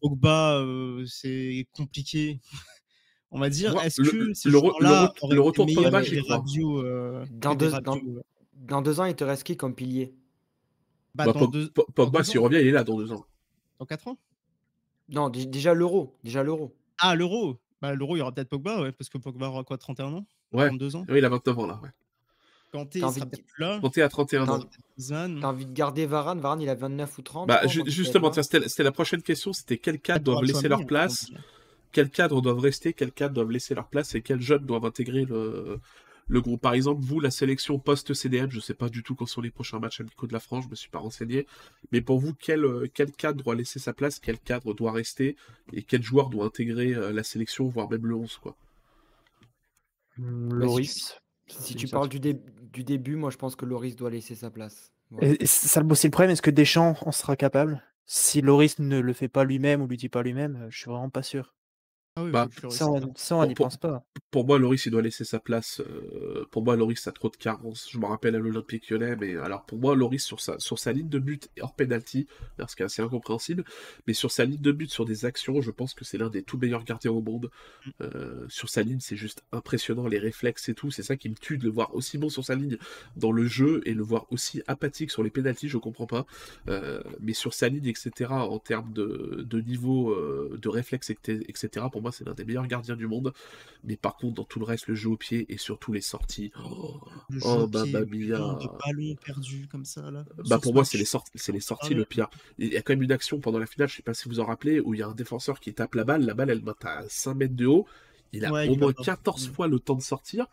Pogba, 0.00 0.64
c'est 1.06 1.66
compliqué. 1.72 2.40
On 3.34 3.40
va 3.40 3.48
dire, 3.48 3.74
est-ce 3.82 4.02
que 4.02 4.14
le, 4.14 4.26
le, 4.50 5.40
retour 5.40 5.64
de 5.64 5.74
Pogba, 5.74 6.02
j'ai 6.02 6.20
dans, 7.30 7.54
deux, 7.54 7.72
dans, 8.54 8.82
deux 8.82 9.00
ans, 9.00 9.06
il 9.06 9.14
te 9.14 9.24
reste 9.24 9.44
qui 9.44 9.56
comme 9.56 9.74
pilier? 9.74 10.14
Bah, 11.14 11.24
bah 11.24 11.46
deux, 11.50 11.70
Pogba, 11.94 12.24
s'il 12.24 12.40
revient, 12.40 12.58
il 12.60 12.66
est 12.66 12.72
là 12.72 12.84
dans 12.84 12.96
deux 12.98 13.10
ans. 13.10 13.24
Dans 13.78 13.86
quatre 13.86 14.06
ans? 14.08 14.18
Non, 15.08 15.30
déjà 15.30 15.72
l'euro. 15.72 16.14
Déjà 16.24 16.42
l'euro. 16.42 16.76
Ah, 16.98 17.14
l'euro? 17.14 17.58
Bah, 17.82 17.94
L'euro, 17.94 18.14
il 18.14 18.20
y 18.20 18.22
aura 18.22 18.32
peut-être 18.32 18.48
Pogba, 18.48 18.80
ouais, 18.80 18.92
parce 18.92 19.08
que 19.08 19.18
Pogba 19.18 19.48
aura 19.48 19.64
quoi, 19.64 19.76
31 19.76 20.12
ans? 20.12 20.26
Ouais. 20.52 20.68
32 20.68 20.96
ans? 20.96 21.04
Oui, 21.08 21.18
il 21.18 21.24
a 21.24 21.28
29 21.28 21.58
ans 21.58 21.66
là. 21.66 21.80
Ouais. 21.82 21.88
Kanté, 22.72 23.00
il 23.00 23.04
envie 23.04 23.14
sera 23.16 23.26
de- 23.26 23.30
peut-être 23.30 23.46
plus 23.46 23.62
là. 23.62 23.78
Kanté 23.80 24.02
à 24.02 24.08
31 24.08 24.46
T'as 24.46 24.52
ans. 24.52 24.64
T'as 25.40 25.48
envie 25.48 25.66
de 25.66 25.72
garder 25.72 26.06
Varane 26.06 26.40
Varane, 26.40 26.60
il 26.62 26.68
a 26.68 26.74
29 26.74 27.18
ou 27.18 27.22
30. 27.22 27.46
Bah, 27.48 27.60
ju- 27.66 27.82
justement, 27.86 28.32
c'était 28.32 28.82
la 28.82 28.92
prochaine 28.92 29.22
question, 29.22 29.52
c'était 29.52 29.76
quels 29.78 30.00
cadres 30.00 30.24
doivent 30.24 30.44
laisser 30.44 30.68
leur 30.68 30.86
place, 30.86 31.30
quels 31.92 32.08
cadres 32.10 32.40
doivent 32.40 32.58
rester, 32.60 32.92
quels 32.94 33.12
cadres 33.12 33.34
doivent 33.34 33.50
laisser 33.50 33.74
leur 33.74 33.88
place 33.88 34.14
et 34.14 34.22
quels 34.22 34.40
jeunes 34.40 34.64
doivent 34.64 34.86
intégrer 34.86 35.26
le, 35.26 35.80
le 36.28 36.40
groupe? 36.40 36.62
Par 36.62 36.72
exemple, 36.72 37.02
vous, 37.04 37.20
la 37.20 37.30
sélection 37.30 37.78
post-CDM, 37.78 38.48
je 38.50 38.60
sais 38.60 38.72
pas 38.74 38.88
du 38.88 39.02
tout 39.02 39.14
quand 39.14 39.26
sont 39.26 39.42
les 39.42 39.50
prochains 39.50 39.78
matchs 39.78 40.00
amicaux 40.00 40.26
de 40.26 40.32
la 40.32 40.40
France, 40.40 40.64
je 40.64 40.70
me 40.70 40.74
suis 40.74 40.88
pas 40.88 41.00
renseigné, 41.00 41.46
mais 41.90 42.00
pour 42.00 42.18
vous, 42.20 42.32
quel, 42.32 42.64
euh, 42.64 42.86
quel 42.94 43.12
cadre 43.12 43.42
doit 43.42 43.54
laisser 43.54 43.80
sa 43.80 43.92
place, 43.92 44.18
quel 44.18 44.38
cadre 44.38 44.72
doit 44.72 44.92
rester 44.92 45.36
et 45.74 45.82
quel 45.82 46.02
joueur 46.02 46.30
doit 46.30 46.46
intégrer 46.46 46.94
euh, 46.94 47.12
la 47.12 47.22
sélection, 47.22 47.68
voire 47.68 47.90
même 47.90 48.06
le 48.06 48.14
11, 48.14 48.38
quoi? 48.38 48.56
Si 50.16 50.22
Loris. 50.22 51.18
Si 51.48 51.74
tu 51.74 51.88
parles 51.88 52.08
du, 52.08 52.20
dé- 52.20 52.40
du 52.72 52.84
début, 52.84 53.16
moi 53.16 53.30
je 53.30 53.36
pense 53.36 53.56
que 53.56 53.64
Loris 53.64 53.96
doit 53.96 54.10
laisser 54.10 54.34
sa 54.34 54.50
place. 54.50 54.92
Voilà. 55.10 55.28
Et- 55.28 55.42
et 55.42 55.46
ça, 55.46 55.80
le 55.80 55.94
c'est 55.94 56.08
le 56.08 56.12
problème. 56.12 56.30
Est-ce 56.30 56.42
que 56.42 56.50
Deschamps 56.50 56.96
en 57.02 57.12
sera 57.12 57.36
capable? 57.36 57.82
Si 58.06 58.40
Loris 58.40 58.78
ne 58.78 58.98
le 58.98 59.12
fait 59.12 59.28
pas 59.28 59.44
lui-même 59.44 59.82
ou 59.82 59.86
lui 59.86 59.96
dit 59.96 60.08
pas 60.08 60.22
lui-même, 60.22 60.56
euh, 60.56 60.70
je 60.70 60.78
suis 60.78 60.90
vraiment 60.90 61.10
pas 61.10 61.22
sûr. 61.22 61.54
Ah 62.14 62.24
oui, 62.24 62.30
Bah, 62.30 62.46
Ça, 62.68 62.88
on, 62.88 63.14
ça, 63.16 63.46
n'y 63.46 63.54
pense 63.54 63.78
pas. 63.78 64.04
Pour 64.30 64.46
moi, 64.46 64.58
Loris, 64.58 64.84
il 64.84 64.90
doit 64.92 65.00
laisser 65.00 65.24
sa 65.24 65.40
place. 65.40 65.80
euh, 65.80 66.44
pour 66.50 66.62
moi, 66.62 66.76
Loris 66.76 67.06
a 67.06 67.12
trop 67.12 67.30
de 67.30 67.36
carences. 67.36 67.88
Je 67.90 67.98
me 67.98 68.04
rappelle 68.04 68.34
à 68.34 68.38
l'Olympique 68.38 68.90
lyonnais, 68.90 69.16
mais 69.16 69.36
alors 69.36 69.64
pour 69.64 69.78
moi, 69.78 69.94
Loris, 69.96 70.22
sur 70.22 70.38
sa, 70.38 70.58
sur 70.58 70.78
sa 70.78 70.92
ligne 70.92 71.08
de 71.08 71.18
but 71.18 71.48
hors 71.60 71.74
penalty, 71.74 72.26
ce 72.68 72.76
qui 72.76 72.82
est 72.82 72.84
assez 72.84 73.00
incompréhensible, 73.00 73.64
mais 74.06 74.12
sur 74.12 74.30
sa 74.30 74.44
ligne 74.44 74.60
de 74.60 74.72
but, 74.72 74.90
sur 74.90 75.06
des 75.06 75.24
actions, 75.24 75.62
je 75.62 75.70
pense 75.70 75.94
que 75.94 76.04
c'est 76.04 76.18
l'un 76.18 76.28
des 76.28 76.42
tout 76.42 76.58
meilleurs 76.58 76.84
gardiens 76.84 77.12
au 77.12 77.22
monde. 77.22 77.50
Euh, 78.02 78.44
sur 78.48 78.68
sa 78.68 78.82
ligne, 78.82 79.00
c'est 79.00 79.16
juste 79.16 79.42
impressionnant, 79.50 80.06
les 80.06 80.18
réflexes 80.18 80.68
et 80.68 80.74
tout. 80.74 80.90
C'est 80.90 81.02
ça 81.02 81.16
qui 81.16 81.30
me 81.30 81.34
tue 81.34 81.56
de 81.56 81.64
le 81.64 81.70
voir 81.70 81.94
aussi 81.94 82.18
bon 82.18 82.28
sur 82.28 82.44
sa 82.44 82.54
ligne 82.54 82.76
dans 83.16 83.32
le 83.32 83.46
jeu 83.46 83.80
et 83.86 83.94
le 83.94 84.02
voir 84.02 84.26
aussi 84.30 84.62
apathique 84.66 85.10
sur 85.10 85.22
les 85.22 85.30
pénalties, 85.30 85.68
je 85.68 85.78
comprends 85.78 86.06
pas. 86.06 86.26
Euh, 86.68 87.02
mais 87.20 87.32
sur 87.32 87.54
sa 87.54 87.70
ligne, 87.70 87.86
etc., 87.86 88.30
en 88.32 88.58
termes 88.58 88.92
de, 88.92 89.46
de 89.48 89.60
niveau 89.62 90.14
de 90.14 90.68
réflexe, 90.68 91.08
etc., 91.10 91.86
pour 91.90 92.01
moi, 92.02 92.12
c'est 92.12 92.24
l'un 92.26 92.34
des 92.34 92.44
meilleurs 92.44 92.66
gardiens 92.66 92.96
du 92.96 93.06
monde. 93.06 93.32
Mais 93.84 93.96
par 93.96 94.16
contre, 94.16 94.34
dans 94.34 94.44
tout 94.44 94.58
le 94.58 94.64
reste, 94.66 94.86
le 94.88 94.94
jeu 94.94 95.08
au 95.10 95.16
pied 95.16 95.46
et 95.52 95.56
surtout 95.56 95.92
les 95.92 96.00
sorties. 96.02 96.52
Oh, 96.62 97.00
Le 97.30 97.38
jeu 97.38 97.46
oh 97.46 97.68
le 97.72 98.04
Mia. 98.06 98.38
de 98.38 98.78
ballons 98.84 99.16
perdus 99.24 99.68
comme 99.70 99.84
ça 99.84 100.10
là. 100.10 100.24
Bah 100.48 100.58
pour 100.58 100.70
ce 100.72 100.74
moi 100.74 100.84
c'est 100.84 100.98
les 100.98 101.04
sorties 101.04 101.30
c'est 101.36 101.52
les 101.52 101.60
sorties 101.60 101.88
Ah 101.92 101.94
le 101.94 102.00
ouais. 102.00 102.06
pire. 102.06 102.28
Il 102.58 102.72
y 102.72 102.76
a 102.76 102.82
quand 102.82 102.92
même 102.92 103.02
une 103.02 103.12
action 103.12 103.38
pendant 103.40 103.58
la 103.58 103.66
finale, 103.66 103.88
je 103.88 103.96
sais 103.96 104.02
pas 104.02 104.14
si 104.14 104.28
vous 104.28 104.40
en 104.40 104.44
rappelez, 104.44 104.80
où 104.80 104.94
il 104.94 105.00
y 105.00 105.02
a 105.02 105.08
un 105.08 105.14
défenseur 105.14 105.60
qui 105.60 105.72
tape 105.72 105.94
la 105.94 106.04
balle, 106.04 106.24
la 106.26 106.34
balle 106.34 106.50
elle 106.50 106.62
monte 106.62 106.84
à 106.84 107.04
5 107.08 107.34
mètres 107.34 107.56
de 107.56 107.66
haut, 107.66 107.86
il 108.32 108.44
a 108.44 108.50
Ouais, 108.52 108.68
au 108.68 108.76
moins 108.76 108.92
pas. 108.92 109.02
14 109.04 109.48
Mm. 109.48 109.52
fois 109.52 109.68
le 109.68 109.78
temps 109.78 109.94
de 109.94 110.02
sortir, 110.02 110.46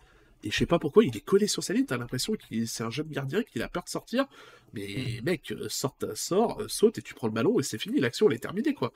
et 0.43 0.51
je 0.51 0.55
sais 0.55 0.65
pas 0.65 0.79
pourquoi 0.79 1.03
il 1.03 1.15
est 1.15 1.25
collé 1.25 1.47
sur 1.47 1.63
sa 1.63 1.73
ligne, 1.73 1.85
t'as 1.85 1.97
l'impression 1.97 2.33
que 2.33 2.65
c'est 2.65 2.83
un 2.83 2.89
jeune 2.89 3.07
gardien 3.07 3.43
qu'il 3.43 3.61
a 3.61 3.67
peur 3.67 3.83
de 3.83 3.89
sortir, 3.89 4.25
mais 4.73 5.19
mec, 5.23 5.51
euh, 5.51 5.67
sort, 5.69 5.95
sort, 6.15 6.61
euh, 6.61 6.67
saute 6.67 6.97
et 6.97 7.01
tu 7.01 7.13
prends 7.13 7.27
le 7.27 7.33
ballon 7.33 7.59
et 7.59 7.63
c'est 7.63 7.77
fini, 7.77 7.99
l'action 7.99 8.29
elle 8.29 8.35
est 8.35 8.39
terminée 8.39 8.73
quoi. 8.73 8.93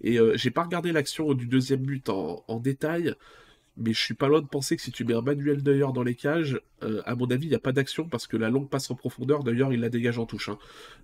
Et 0.00 0.18
euh, 0.18 0.36
j'ai 0.36 0.50
pas 0.50 0.62
regardé 0.62 0.92
l'action 0.92 1.34
du 1.34 1.46
deuxième 1.46 1.80
but 1.80 2.08
en, 2.08 2.44
en 2.48 2.60
détail, 2.60 3.14
mais 3.76 3.92
je 3.92 4.00
suis 4.00 4.14
pas 4.14 4.28
loin 4.28 4.40
de 4.40 4.46
penser 4.46 4.76
que 4.76 4.82
si 4.82 4.90
tu 4.92 5.04
mets 5.04 5.14
un 5.14 5.20
Manuel 5.22 5.62
Neuer 5.62 5.86
dans 5.94 6.02
les 6.02 6.14
cages, 6.14 6.60
euh, 6.82 7.02
à 7.06 7.14
mon 7.14 7.26
avis, 7.30 7.46
il 7.46 7.50
n'y 7.50 7.54
a 7.54 7.58
pas 7.60 7.72
d'action 7.72 8.08
parce 8.08 8.26
que 8.26 8.36
la 8.36 8.50
longue 8.50 8.68
passe 8.68 8.90
en 8.90 8.94
profondeur, 8.94 9.44
Neuer, 9.44 9.66
il 9.72 9.80
la 9.80 9.88
dégage 9.88 10.18
en 10.18 10.26
touche. 10.26 10.48
hein. 10.48 10.58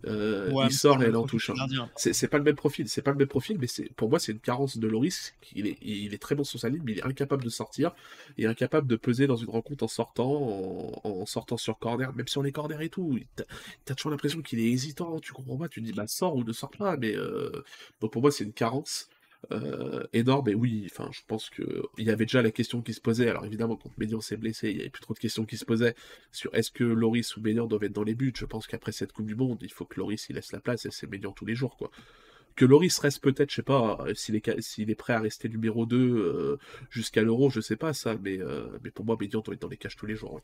Euh, 0.06 0.50
Ouais, 0.52 0.66
il 0.66 0.72
sort 0.72 0.96
et 0.96 1.04
le 1.04 1.10
elle 1.10 1.16
en 1.16 1.24
touche. 1.26 1.50
hein. 1.50 1.54
C'est 1.96 2.28
pas 2.28 2.38
le 2.38 2.44
même 2.44 2.56
profil, 2.56 2.88
c'est 2.88 3.02
pas 3.02 3.10
le 3.12 3.16
même 3.16 3.28
profil, 3.28 3.58
mais 3.60 3.66
pour 3.96 4.10
moi 4.10 4.18
c'est 4.18 4.32
une 4.32 4.40
carence 4.40 4.78
de 4.78 4.86
Loris. 4.88 5.34
Il 5.54 5.66
est, 5.66 5.78
il 5.82 6.12
est 6.14 6.18
très 6.18 6.34
bon 6.34 6.44
sur 6.44 6.58
sa 6.58 6.68
ligne, 6.68 6.82
mais 6.84 6.92
il 6.92 6.98
est 6.98 7.04
incapable 7.04 7.44
de 7.44 7.48
sortir 7.50 7.92
et 8.38 8.46
incapable 8.46 8.86
de 8.86 8.96
peser 8.96 9.26
dans 9.26 9.36
une 9.36 9.50
rencontre 9.50 9.84
en 9.84 9.88
sortant, 9.88 10.30
en, 11.04 11.08
en 11.08 11.26
sortant 11.26 11.56
sur 11.56 11.78
corner, 11.78 12.12
même 12.14 12.28
sur 12.28 12.42
les 12.42 12.52
corners 12.52 12.84
et 12.84 12.88
tout. 12.88 13.18
T'as 13.84 13.94
toujours 13.94 14.10
l'impression 14.10 14.42
qu'il 14.42 14.58
est 14.60 14.70
hésitant, 14.70 15.20
tu 15.20 15.32
comprends 15.32 15.56
pas, 15.56 15.68
tu 15.68 15.80
te 15.80 15.86
dis 15.86 15.92
bah 15.92 16.06
sors 16.06 16.34
ou 16.36 16.44
ne 16.44 16.52
sors 16.52 16.70
pas, 16.70 16.96
mais 16.96 17.14
euh, 17.16 17.62
donc 18.00 18.12
pour 18.12 18.22
moi 18.22 18.30
c'est 18.30 18.44
une 18.44 18.52
carence. 18.52 19.08
Euh, 19.50 20.04
énorme 20.12 20.48
et 20.48 20.54
oui 20.54 20.86
enfin 20.90 21.08
je 21.12 21.20
pense 21.26 21.50
que 21.50 21.82
il 21.98 22.06
y 22.06 22.10
avait 22.10 22.26
déjà 22.26 22.42
la 22.42 22.52
question 22.52 22.80
qui 22.80 22.94
se 22.94 23.00
posait 23.00 23.28
alors 23.28 23.44
évidemment 23.44 23.76
quand 23.76 23.90
Médian 23.98 24.20
s'est 24.20 24.36
blessé 24.36 24.70
il 24.70 24.76
y 24.76 24.80
avait 24.80 24.90
plus 24.90 25.02
trop 25.02 25.14
de 25.14 25.18
questions 25.18 25.44
qui 25.44 25.56
se 25.56 25.64
posaient 25.64 25.96
sur 26.30 26.54
est-ce 26.54 26.70
que 26.70 26.84
Loris 26.84 27.36
ou 27.36 27.40
Médian 27.40 27.66
doivent 27.66 27.82
être 27.84 27.92
dans 27.92 28.04
les 28.04 28.14
buts 28.14 28.32
je 28.36 28.44
pense 28.44 28.68
qu'après 28.68 28.92
cette 28.92 29.12
Coupe 29.12 29.26
du 29.26 29.34
Monde 29.34 29.58
il 29.62 29.72
faut 29.72 29.84
que 29.84 29.98
Loris 29.98 30.26
il 30.28 30.36
laisse 30.36 30.52
la 30.52 30.60
place 30.60 30.86
et 30.86 30.90
c'est 30.92 31.10
Médian 31.10 31.32
tous 31.32 31.44
les 31.44 31.56
jours 31.56 31.76
quoi 31.76 31.90
que 32.54 32.66
Loris 32.66 32.98
reste 32.98 33.22
peut-être, 33.22 33.48
je 33.50 33.56
sais 33.56 33.62
pas, 33.62 33.98
euh, 34.06 34.12
s'il 34.14 34.36
est, 34.36 34.94
prêt 34.94 35.14
à 35.14 35.20
rester 35.20 35.48
numéro 35.48 35.86
2 35.86 35.96
euh, 35.96 36.58
jusqu'à 36.90 37.22
l'Euro, 37.22 37.48
je 37.48 37.62
sais 37.62 37.76
pas 37.76 37.94
ça, 37.94 38.16
mais, 38.22 38.38
pour 38.94 39.06
moi, 39.06 39.16
Médian 39.18 39.40
doit 39.40 39.54
être 39.54 39.62
dans 39.62 39.68
les 39.68 39.78
cages 39.78 39.96
tous 39.96 40.04
les 40.04 40.16
jours. 40.16 40.34
ouais. 40.34 40.42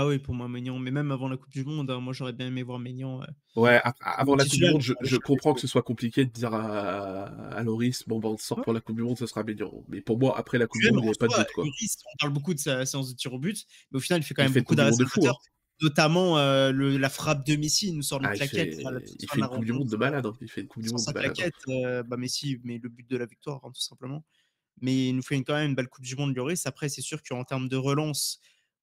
Ah 0.00 0.06
oui, 0.06 0.20
pour 0.20 0.32
moi, 0.32 0.46
Maignan. 0.48 0.78
Mais 0.78 0.92
même 0.92 1.10
avant 1.10 1.28
la 1.28 1.36
Coupe 1.36 1.50
du 1.50 1.64
Monde, 1.64 1.90
hein, 1.90 1.98
moi 1.98 2.12
j'aurais 2.12 2.32
bien 2.32 2.46
aimé 2.46 2.62
voir 2.62 2.78
Maignan. 2.78 3.20
euh, 3.20 3.26
Ouais, 3.56 3.80
avant 4.00 4.36
la 4.36 4.44
Coupe 4.44 4.52
du 4.54 4.70
Monde, 4.70 4.80
je, 4.80 5.16
comprends 5.16 5.54
que 5.54 5.60
ce 5.60 5.66
soit 5.66 5.82
compliqué 5.82 6.24
de 6.24 6.30
dire 6.30 6.54
à, 6.54 7.24
à 7.24 7.62
Loris, 7.64 8.04
bon, 8.06 8.20
bah, 8.20 8.28
on 8.28 8.36
sort 8.36 8.62
pour 8.62 8.72
la 8.72 8.80
Coupe 8.80 8.94
du 8.94 9.02
Monde, 9.02 9.18
ce 9.18 9.26
sera 9.26 9.42
Médian. 9.42 9.72
Mais 9.88 10.00
pour 10.00 10.16
moi, 10.16 10.38
après 10.38 10.56
la 10.58 10.68
Coupe 10.68 10.80
du 10.80 10.88
Monde, 10.92 11.00
il 11.00 11.02
n'y 11.02 11.08
avait 11.08 11.16
pas 11.18 11.26
de 11.26 11.34
doute, 11.42 11.52
quoi. 11.52 11.64
On 11.64 12.18
parle 12.20 12.32
beaucoup 12.32 12.54
de 12.54 12.60
sa 12.60 12.86
séance 12.86 13.10
de 13.10 13.16
tir 13.16 13.34
au 13.34 13.40
but, 13.40 13.66
mais 13.90 13.96
au 13.96 14.00
final, 14.00 14.20
il 14.20 14.24
fait 14.24 14.34
quand 14.34 14.44
même 14.44 14.52
fait 14.52 14.60
beaucoup 14.60 14.76
d'arrêts 14.76 14.90
Monde 14.92 15.00
de 15.00 15.04
fou, 15.04 15.20
salvateurs, 15.20 15.40
notamment 15.82 16.38
euh, 16.38 16.70
le- 16.70 16.96
la 16.96 17.08
frappe 17.08 17.44
de 17.44 17.56
Messi, 17.56 17.88
il 17.88 17.96
nous 17.96 18.02
sort 18.02 18.20
une 18.20 18.26
Ah, 18.26 18.34
il 18.36 18.38
claquette. 18.38 18.76
fait, 18.76 18.82
toute 18.82 19.16
il 19.22 19.28
fait 19.28 19.40
une 19.40 19.46
Coupe 19.48 19.64
du 19.64 19.72
Monde 19.72 19.88
de 19.88 19.96
malade, 19.96 20.26
hein. 20.26 20.32
il 20.40 20.48
fait 20.48 20.60
une 20.60 20.68
Coupe 20.68 20.82
du 20.84 20.90
Monde 20.90 21.00
de 21.04 21.12
malade. 21.12 21.30
hein. 21.30 21.34
claquette, 21.34 21.54
euh, 21.68 22.02
bah 22.04 22.16
Messi 22.16 22.60
met 22.62 22.78
le 22.80 22.88
but 22.88 23.10
de 23.10 23.16
la 23.16 23.26
victoire, 23.26 23.60
hein, 23.64 23.70
tout 23.74 23.80
simplement. 23.80 24.24
Mais 24.80 25.08
il 25.08 25.16
nous 25.16 25.22
fait 25.22 25.42
quand 25.42 25.54
même 25.54 25.70
une 25.70 25.74
belle 25.74 25.88
Coupe 25.88 26.04
du 26.04 26.14
Monde, 26.14 26.36
Lloris. 26.36 26.64
Après, 26.66 26.88
c'est 26.88 27.00
sûr 27.02 27.20
qu'en 27.28 27.42
termes 27.42 27.68
de 27.68 27.76
relance, 27.76 28.38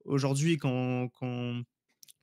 aujourd'hui, 0.06 0.58
quand, 0.58 1.10
quand 1.20 1.62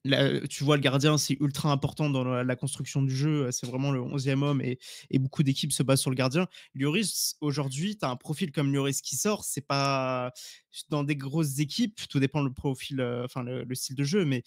là, 0.04 0.40
tu 0.48 0.64
vois 0.64 0.76
le 0.76 0.82
gardien, 0.82 1.16
c'est 1.18 1.36
ultra 1.40 1.70
important 1.70 2.10
dans 2.10 2.24
la, 2.24 2.42
la 2.44 2.56
construction 2.56 3.02
du 3.02 3.14
jeu. 3.14 3.50
C'est 3.52 3.66
vraiment 3.66 3.92
le 3.92 4.00
11e 4.00 4.42
homme 4.42 4.60
et, 4.60 4.78
et 5.10 5.18
beaucoup 5.18 5.42
d'équipes 5.42 5.72
se 5.72 5.82
basent 5.82 6.00
sur 6.00 6.10
le 6.10 6.16
gardien. 6.16 6.46
Lloris, 6.74 7.36
aujourd'hui, 7.40 7.96
tu 7.96 8.04
as 8.04 8.10
un 8.10 8.16
profil 8.16 8.50
comme 8.52 8.72
Lloris 8.72 9.00
qui 9.00 9.16
sort. 9.16 9.44
C'est 9.44 9.66
pas 9.66 10.32
dans 10.88 11.04
des 11.04 11.16
grosses 11.16 11.59
équipes, 11.59 12.00
tout 12.09 12.18
dépend 12.18 12.42
le 12.42 12.52
profil, 12.52 13.00
euh, 13.00 13.24
enfin 13.24 13.42
le, 13.42 13.62
le 13.64 13.74
style 13.74 13.94
de 13.94 14.04
jeu, 14.04 14.24
mais 14.24 14.42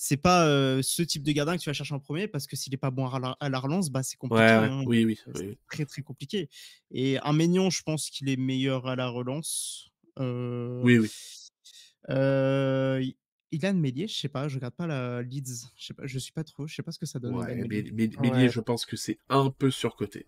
c'est 0.00 0.16
pas 0.16 0.46
euh, 0.46 0.80
ce 0.80 1.02
type 1.02 1.24
de 1.24 1.32
gardien 1.32 1.56
que 1.56 1.62
tu 1.62 1.68
vas 1.68 1.72
chercher 1.74 1.92
en 1.94 1.98
premier 1.98 2.28
parce 2.28 2.46
que 2.46 2.54
s'il 2.56 2.72
est 2.72 2.78
pas 2.78 2.92
bon 2.92 3.06
à 3.06 3.18
la, 3.18 3.36
à 3.40 3.48
la 3.48 3.58
relance, 3.58 3.90
bah, 3.90 4.02
c'est 4.04 4.16
compliqué. 4.16 4.42
Ouais, 4.44 4.50
hein. 4.50 4.84
oui, 4.86 5.04
oui, 5.04 5.18
C'est 5.34 5.46
oui. 5.46 5.58
très 5.68 5.84
très 5.84 6.02
compliqué. 6.02 6.48
Et 6.92 7.18
un 7.18 7.32
Maignan, 7.32 7.68
je 7.68 7.82
pense 7.82 8.08
qu'il 8.08 8.28
est 8.28 8.36
meilleur 8.36 8.86
à 8.86 8.94
la 8.96 9.08
relance. 9.08 9.90
Euh, 10.20 10.80
Oui, 10.84 10.98
oui. 10.98 11.10
Euh, 12.10 13.04
Ilan 13.50 13.74
Mélier, 13.74 14.06
je 14.08 14.14
sais 14.18 14.28
pas, 14.28 14.46
je 14.48 14.56
regarde 14.56 14.74
pas 14.74 14.86
la 14.86 15.22
Leeds, 15.22 15.70
je 15.76 15.86
sais 15.86 15.94
pas, 15.94 16.06
je 16.06 16.18
suis 16.18 16.32
pas 16.32 16.44
trop, 16.44 16.66
je 16.66 16.74
sais 16.74 16.82
pas 16.82 16.92
ce 16.92 16.98
que 16.98 17.06
ça 17.06 17.18
donne. 17.18 17.34
Ouais, 17.36 17.54
Mélier. 17.54 17.90
mais- 17.92 18.10
Mélier, 18.20 18.44
Ouais. 18.44 18.48
je 18.50 18.60
pense 18.60 18.84
que 18.86 18.96
c'est 18.96 19.18
un 19.28 19.50
peu 19.50 19.70
surcoté. 19.70 20.26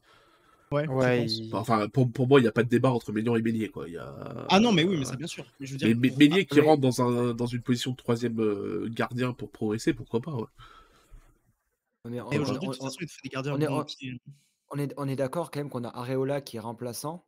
Ouais, 0.73 1.27
il- 1.27 1.53
Enfin, 1.55 1.89
pour, 1.89 2.11
pour 2.13 2.29
moi, 2.29 2.39
il 2.39 2.45
n'y 2.45 2.49
a 2.49 2.53
pas 2.53 2.63
de 2.63 2.69
débat 2.69 2.91
entre 2.93 3.13
Mélian 3.13 3.35
et 3.35 3.43
Mélier, 3.43 3.69
quoi. 3.71 3.89
Il 3.89 3.95
y 3.95 3.99
a... 3.99 4.47
Ah 4.49 4.61
non, 4.61 4.71
mais 4.73 4.85
oui, 4.85 4.97
mais 4.99 5.05
ça 5.05 5.17
bien 5.17 5.27
sûr. 5.27 5.45
Mais 5.59 5.67
je 5.67 5.73
veux 5.73 5.79
dire, 5.79 5.89
Mais, 5.89 5.95
mais- 5.95 6.09
pour- 6.11 6.19
Mélier 6.19 6.45
qui 6.47 6.61
mais- 6.61 6.65
rentre 6.67 6.81
dans, 6.81 7.03
un, 7.03 7.35
dans 7.35 7.47
une 7.47 7.61
position 7.61 7.91
de 7.91 7.97
troisième 7.97 8.41
euh, 8.41 8.89
gardien 8.89 9.33
pour 9.33 9.51
progresser, 9.51 9.93
pourquoi 9.95 10.21
pas, 10.21 10.33
on, 12.05 12.13
est- 12.13 12.21
on- 14.71 14.79
est, 14.79 14.95
on 14.97 15.09
est 15.09 15.17
d'accord 15.17 15.51
quand 15.51 15.61
même 15.61 15.69
qu'on 15.71 15.85
a 15.85 15.89
Areola 15.97 16.41
qui 16.41 16.57
est 16.57 16.61
remplaçant 16.61 17.27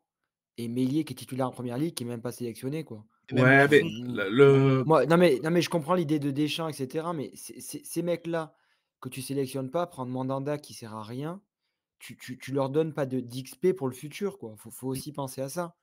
et 0.56 0.68
Mélier 0.68 1.04
qui 1.04 1.12
est 1.12 1.16
titulaire 1.16 1.48
en 1.48 1.50
première 1.50 1.76
ligue 1.78 1.94
qui 1.94 2.04
est 2.04 2.06
même 2.06 2.22
pas 2.22 2.32
sélectionné 2.32 2.84
quoi. 2.84 3.04
Ouais, 3.30 3.68
mais 3.68 3.80
le... 3.82 4.28
le- 4.30 4.84
Moi, 4.84 5.06
non 5.06 5.16
mais, 5.16 5.40
non 5.42 5.50
mais 5.50 5.62
je 5.62 5.70
comprends 5.70 5.94
l'idée 5.94 6.18
de 6.18 6.30
Deschamps, 6.30 6.68
etc. 6.68 7.12
Mais 7.12 7.30
ces 7.36 8.02
mecs-là 8.02 8.54
que 9.00 9.08
tu 9.08 9.22
sélectionnes 9.22 9.70
pas, 9.70 9.86
prendre 9.86 10.10
Mandanda 10.10 10.58
qui 10.58 10.74
sert 10.74 10.94
à 10.94 11.02
rien, 11.02 11.40
tu, 11.98 12.16
tu, 12.16 12.38
tu 12.38 12.52
leur 12.52 12.70
donnes 12.70 12.94
pas 12.94 13.06
de 13.06 13.20
d'XP 13.20 13.72
pour 13.74 13.88
le 13.88 13.94
futur 13.94 14.38
quoi. 14.38 14.54
Faut, 14.58 14.70
faut 14.70 14.88
aussi 14.88 15.12
penser 15.12 15.40
à 15.42 15.48
ça. 15.48 15.76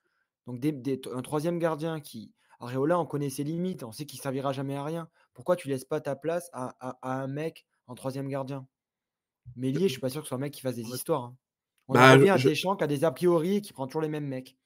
Donc 0.46 0.60
des- 0.60 0.72
des- 0.72 1.00
un 1.14 1.22
troisième 1.22 1.58
gardien 1.58 2.00
qui 2.00 2.32
Areola, 2.60 2.98
on 3.00 3.06
connaît 3.06 3.30
ses 3.30 3.44
limites, 3.44 3.84
on 3.84 3.92
sait 3.92 4.06
qu'il 4.06 4.20
servira 4.20 4.52
jamais 4.52 4.76
à 4.76 4.84
rien. 4.84 5.08
Pourquoi 5.34 5.56
tu 5.56 5.68
laisses 5.68 5.84
pas 5.86 6.00
ta 6.00 6.16
place 6.16 6.50
à, 6.52 6.76
à- 6.80 6.98
à 7.02 7.22
un 7.22 7.26
mec 7.26 7.66
en 7.86 7.94
troisième 7.94 8.28
gardien? 8.28 8.66
Mélier, 9.56 9.82
je 9.88 9.92
suis 9.92 10.00
pas 10.00 10.10
sûr 10.10 10.22
que 10.22 10.26
ce 10.26 10.30
soit 10.30 10.36
un 10.38 10.40
mec 10.40 10.52
qui 10.54 10.60
fasse 10.60 10.76
des 10.76 10.88
histoires. 10.88 11.22
hein. 11.24 11.36
On 11.88 11.94
Bah, 11.94 12.10
en 12.10 12.12
revient 12.14 12.30
à 12.30 12.38
Deschamps 12.38 12.76
qui 12.76 12.84
a 12.84 12.86
des 12.88 13.04
a 13.04 13.10
priori 13.12 13.56
et 13.56 13.60
qui 13.62 13.72
prend 13.72 13.86
toujours 13.86 14.02
les 14.02 14.08
mêmes 14.08 14.26
mecs. 14.28 14.56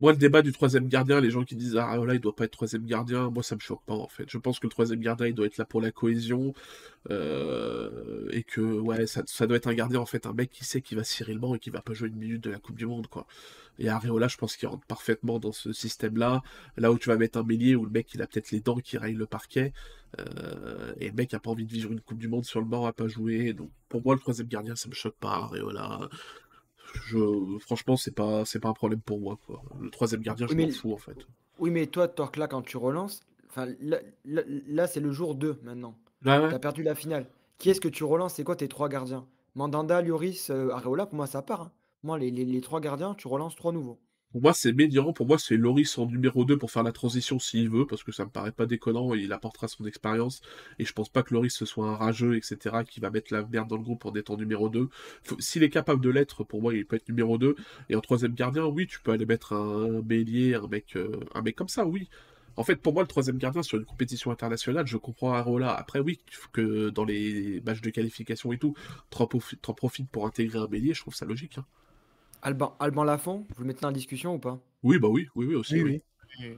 Moi, 0.00 0.10
le 0.12 0.18
débat 0.18 0.42
du 0.42 0.52
troisième 0.52 0.88
gardien, 0.88 1.20
les 1.20 1.30
gens 1.30 1.44
qui 1.44 1.54
disent 1.54 1.76
Ah, 1.76 1.96
là, 1.96 2.14
il 2.14 2.20
doit 2.20 2.34
pas 2.34 2.44
être 2.44 2.50
troisième 2.50 2.84
gardien, 2.84 3.30
moi, 3.30 3.42
ça 3.44 3.54
me 3.54 3.60
choque 3.60 3.82
pas, 3.86 3.94
en 3.94 4.08
fait. 4.08 4.24
Je 4.28 4.38
pense 4.38 4.58
que 4.58 4.66
le 4.66 4.70
troisième 4.70 5.00
gardien, 5.00 5.26
il 5.28 5.34
doit 5.34 5.46
être 5.46 5.56
là 5.56 5.64
pour 5.64 5.80
la 5.80 5.92
cohésion. 5.92 6.52
euh, 7.10 8.28
et 8.32 8.42
que, 8.44 8.60
ouais, 8.62 9.06
ça, 9.06 9.46
doit 9.46 9.56
être 9.58 9.68
un 9.68 9.74
gardien, 9.74 10.00
en 10.00 10.06
fait, 10.06 10.26
un 10.26 10.32
mec 10.34 10.50
qui 10.50 10.64
sait 10.64 10.82
qu'il 10.82 10.98
va 10.98 11.04
banc 11.38 11.54
et 11.54 11.58
qui 11.60 11.70
va 11.70 11.82
pas 11.82 11.94
jouer 11.94 12.08
une 12.08 12.16
minute 12.16 12.42
de 12.44 12.50
la 12.50 12.58
Coupe 12.60 12.76
du 12.76 12.86
Monde, 12.86 13.08
quoi. 13.08 13.26
Et 13.78 13.88
Areola, 13.88 14.28
je 14.28 14.36
pense 14.36 14.56
qu'il 14.56 14.68
rentre 14.68 14.86
parfaitement 14.86 15.38
dans 15.40 15.52
ce 15.52 15.72
système-là. 15.72 16.42
Là 16.76 16.92
où 16.92 16.98
tu 16.98 17.08
vas 17.10 17.16
mettre 17.16 17.38
un 17.38 17.44
Mélier 17.44 17.76
où 17.76 17.84
le 17.84 17.90
mec, 17.92 18.14
il 18.14 18.22
a 18.22 18.26
peut-être 18.26 18.50
les 18.52 18.60
dents 18.60 18.78
qui 18.78 18.98
rayent 18.98 19.14
le 19.14 19.26
parquet. 19.26 19.72
euh, 20.20 20.92
et 21.00 21.08
le 21.08 21.14
mec 21.14 21.34
a 21.34 21.40
pas 21.40 21.50
envie 21.50 21.66
de 21.66 21.72
vivre 21.72 21.92
une 21.92 22.00
Coupe 22.00 22.18
du 22.18 22.28
Monde 22.28 22.44
sur 22.44 22.60
le 22.60 22.66
banc, 22.66 22.86
a 22.86 22.92
pas 22.92 23.08
joué. 23.08 23.52
Donc, 23.52 23.70
pour 23.88 24.02
moi, 24.04 24.14
le 24.14 24.20
troisième 24.20 24.48
gardien, 24.48 24.76
ça 24.76 24.88
me 24.88 24.94
choque 24.94 25.16
pas, 25.16 25.30
Areola. 25.34 26.08
Je, 27.06 27.58
franchement, 27.58 27.96
c'est 27.96 28.14
pas, 28.14 28.44
c'est 28.44 28.60
pas 28.60 28.68
un 28.68 28.72
problème 28.74 29.00
pour 29.00 29.20
moi, 29.20 29.38
quoi. 29.46 29.62
Le 29.80 29.90
troisième 29.90 30.22
gardien, 30.22 30.46
je 30.48 30.54
Oui, 30.54 30.66
m'en 30.66 30.70
fous, 30.72 30.92
en 30.92 30.96
fait. 30.98 31.16
Oui, 31.58 31.70
mais 31.70 31.86
toi, 31.86 32.08
Torque, 32.08 32.36
là, 32.36 32.46
quand 32.48 32.62
tu 32.62 32.76
relances, 32.76 33.20
Enfin, 33.50 33.66
là, 33.80 33.98
là- 34.24 34.42
là, 34.66 34.86
c'est 34.88 34.98
le 34.98 35.12
jour 35.12 35.36
2 35.36 35.60
maintenant. 35.62 35.94
Ouais, 36.24 36.38
ouais. 36.38 36.48
Tu 36.48 36.54
as 36.56 36.58
perdu 36.58 36.82
la 36.82 36.96
finale. 36.96 37.28
Qui 37.58 37.70
est-ce 37.70 37.80
que 37.80 37.86
tu 37.86 38.02
relances? 38.02 38.34
C'est 38.34 38.42
quoi 38.42 38.56
tes 38.56 38.66
trois 38.66 38.88
gardiens? 38.88 39.26
Mandanda, 39.54 40.02
Lloris, 40.02 40.50
euh, 40.50 40.70
Areola, 40.72 41.06
pour 41.06 41.14
moi, 41.14 41.28
ça 41.28 41.40
part. 41.40 41.60
hein. 41.60 41.72
Moi, 42.02 42.18
les, 42.18 42.32
les- 42.32 42.44
les 42.44 42.60
trois 42.60 42.80
gardiens, 42.80 43.14
tu 43.14 43.28
relances 43.28 43.54
trois 43.54 43.70
nouveaux. 43.70 44.00
Pour 44.34 44.42
moi, 44.42 44.52
c'est 44.52 44.72
Médiran. 44.74 45.12
Pour 45.14 45.26
moi, 45.26 45.38
c'est 45.38 45.56
Loris 45.56 45.96
en 45.96 46.06
numéro 46.06 46.44
2 46.44 46.58
pour 46.58 46.70
faire 46.70 46.82
la 46.82 46.92
transition 46.92 47.38
s'il 47.38 47.70
veut, 47.70 47.86
parce 47.86 48.02
que 48.02 48.10
ça 48.12 48.24
me 48.26 48.30
paraît 48.30 48.52
pas 48.52 48.66
déconnant 48.66 49.14
et 49.14 49.20
il 49.20 49.32
apportera 49.32 49.66
son 49.68 49.86
expérience. 49.86 50.42
Et 50.80 50.84
je 50.84 50.92
pense 50.92 51.08
pas 51.08 51.22
que 51.22 51.32
Loris 51.32 51.54
ce 51.54 51.64
soit 51.64 51.86
un 51.88 51.94
rageux, 51.96 52.36
etc., 52.36 52.84
qui 52.84 52.98
va 53.00 53.10
mettre 53.10 53.32
la 53.32 53.46
merde 53.46 53.68
dans 53.68 53.76
le 53.76 53.82
groupe 53.82 54.04
en 54.04 54.12
étant 54.12 54.36
numéro 54.36 54.68
2. 54.68 54.88
Faut- 55.22 55.40
S'il 55.40 55.62
est 55.62 55.70
capable 55.70 56.00
de 56.02 56.10
l'être, 56.10 56.44
pour 56.44 56.60
moi, 56.60 56.74
il 56.74 56.84
peut 56.84 56.96
être 56.96 57.08
numéro 57.08 57.38
2. 57.38 57.54
Et 57.88 57.94
en 57.94 58.00
troisième 58.00 58.34
gardien, 58.34 58.66
oui, 58.66 58.86
tu 58.88 59.00
peux 59.00 59.12
aller 59.12 59.24
mettre 59.26 59.52
un, 59.54 60.00
bélier, 60.00 60.54
un 60.54 60.66
mec, 60.66 60.96
euh, 60.96 61.20
un 61.34 61.40
mec 61.42 61.54
comme 61.56 61.68
ça, 61.68 61.86
oui. 61.86 62.08
En 62.56 62.64
fait, 62.64 62.76
pour 62.76 62.92
moi, 62.92 63.02
le 63.04 63.08
troisième 63.08 63.38
gardien 63.38 63.62
sur 63.62 63.78
une 63.78 63.84
compétition 63.84 64.30
internationale, 64.32 64.86
je 64.86 64.96
comprends 64.96 65.32
Areola. 65.32 65.72
Après, 65.72 66.00
oui, 66.00 66.20
que 66.52 66.90
dans 66.90 67.04
les 67.04 67.60
matchs 67.64 67.80
de 67.82 67.90
qualification 67.90 68.52
et 68.52 68.58
tout, 68.58 68.74
t'en 69.10 69.74
profites 69.74 70.10
pour 70.10 70.26
intégrer 70.26 70.58
un 70.58 70.66
bélier, 70.66 70.92
je 70.94 71.00
trouve 71.00 71.14
ça 71.14 71.24
logique. 71.26 71.58
hein. 71.58 71.64
Alban, 72.44 72.76
Alban 72.78 73.02
Lafont, 73.02 73.44
vous 73.56 73.62
le 73.62 73.66
mettez 73.66 73.84
en 73.86 73.90
discussion 73.90 74.34
ou 74.34 74.38
pas? 74.38 74.60
Oui, 74.84 74.98
bah 75.00 75.08
oui, 75.08 75.26
oui, 75.34 75.46
oui, 75.46 75.54
aussi. 75.56 75.74
Oui, 75.74 75.82
oui. 75.82 76.02
oui. 76.38 76.46
Et- 76.46 76.56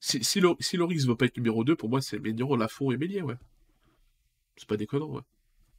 Si, 0.00 0.22
si, 0.22 0.40
Lo- 0.40 0.56
si 0.60 0.76
Loris 0.76 1.06
veut 1.06 1.16
pas 1.16 1.24
être 1.26 1.36
numéro 1.38 1.64
2, 1.64 1.76
pour 1.76 1.88
moi, 1.88 2.02
c'est 2.02 2.18
Ménion, 2.18 2.54
Lafont 2.56 2.90
et 2.92 2.96
Mélier, 2.98 3.22
ouais. 3.22 3.36
C'est 4.56 4.66
pas 4.68 4.78
déconnant, 4.78 5.10
ouais. 5.10 5.20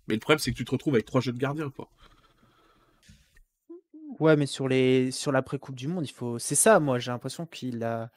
Mais 0.07 0.15
le 0.15 0.21
problème, 0.21 0.39
c'est 0.39 0.51
que 0.51 0.57
tu 0.57 0.65
te 0.65 0.71
retrouves 0.71 0.95
avec 0.95 1.05
trois 1.05 1.21
jeunes 1.21 1.37
gardiens, 1.37 1.71
quoi. 1.71 1.89
Ouais, 4.19 4.35
mais 4.35 4.45
sur 4.45 4.67
les 4.67 5.11
sur 5.11 5.31
l'après-Coupe 5.31 5.75
du 5.75 5.87
Monde, 5.87 6.05
il 6.05 6.11
faut. 6.11 6.39
C'est 6.39 6.55
ça, 6.55 6.79
moi, 6.79 6.99
j'ai 6.99 7.11
l'impression 7.11 7.45
qu'il 7.45 7.83
a. 7.83 8.11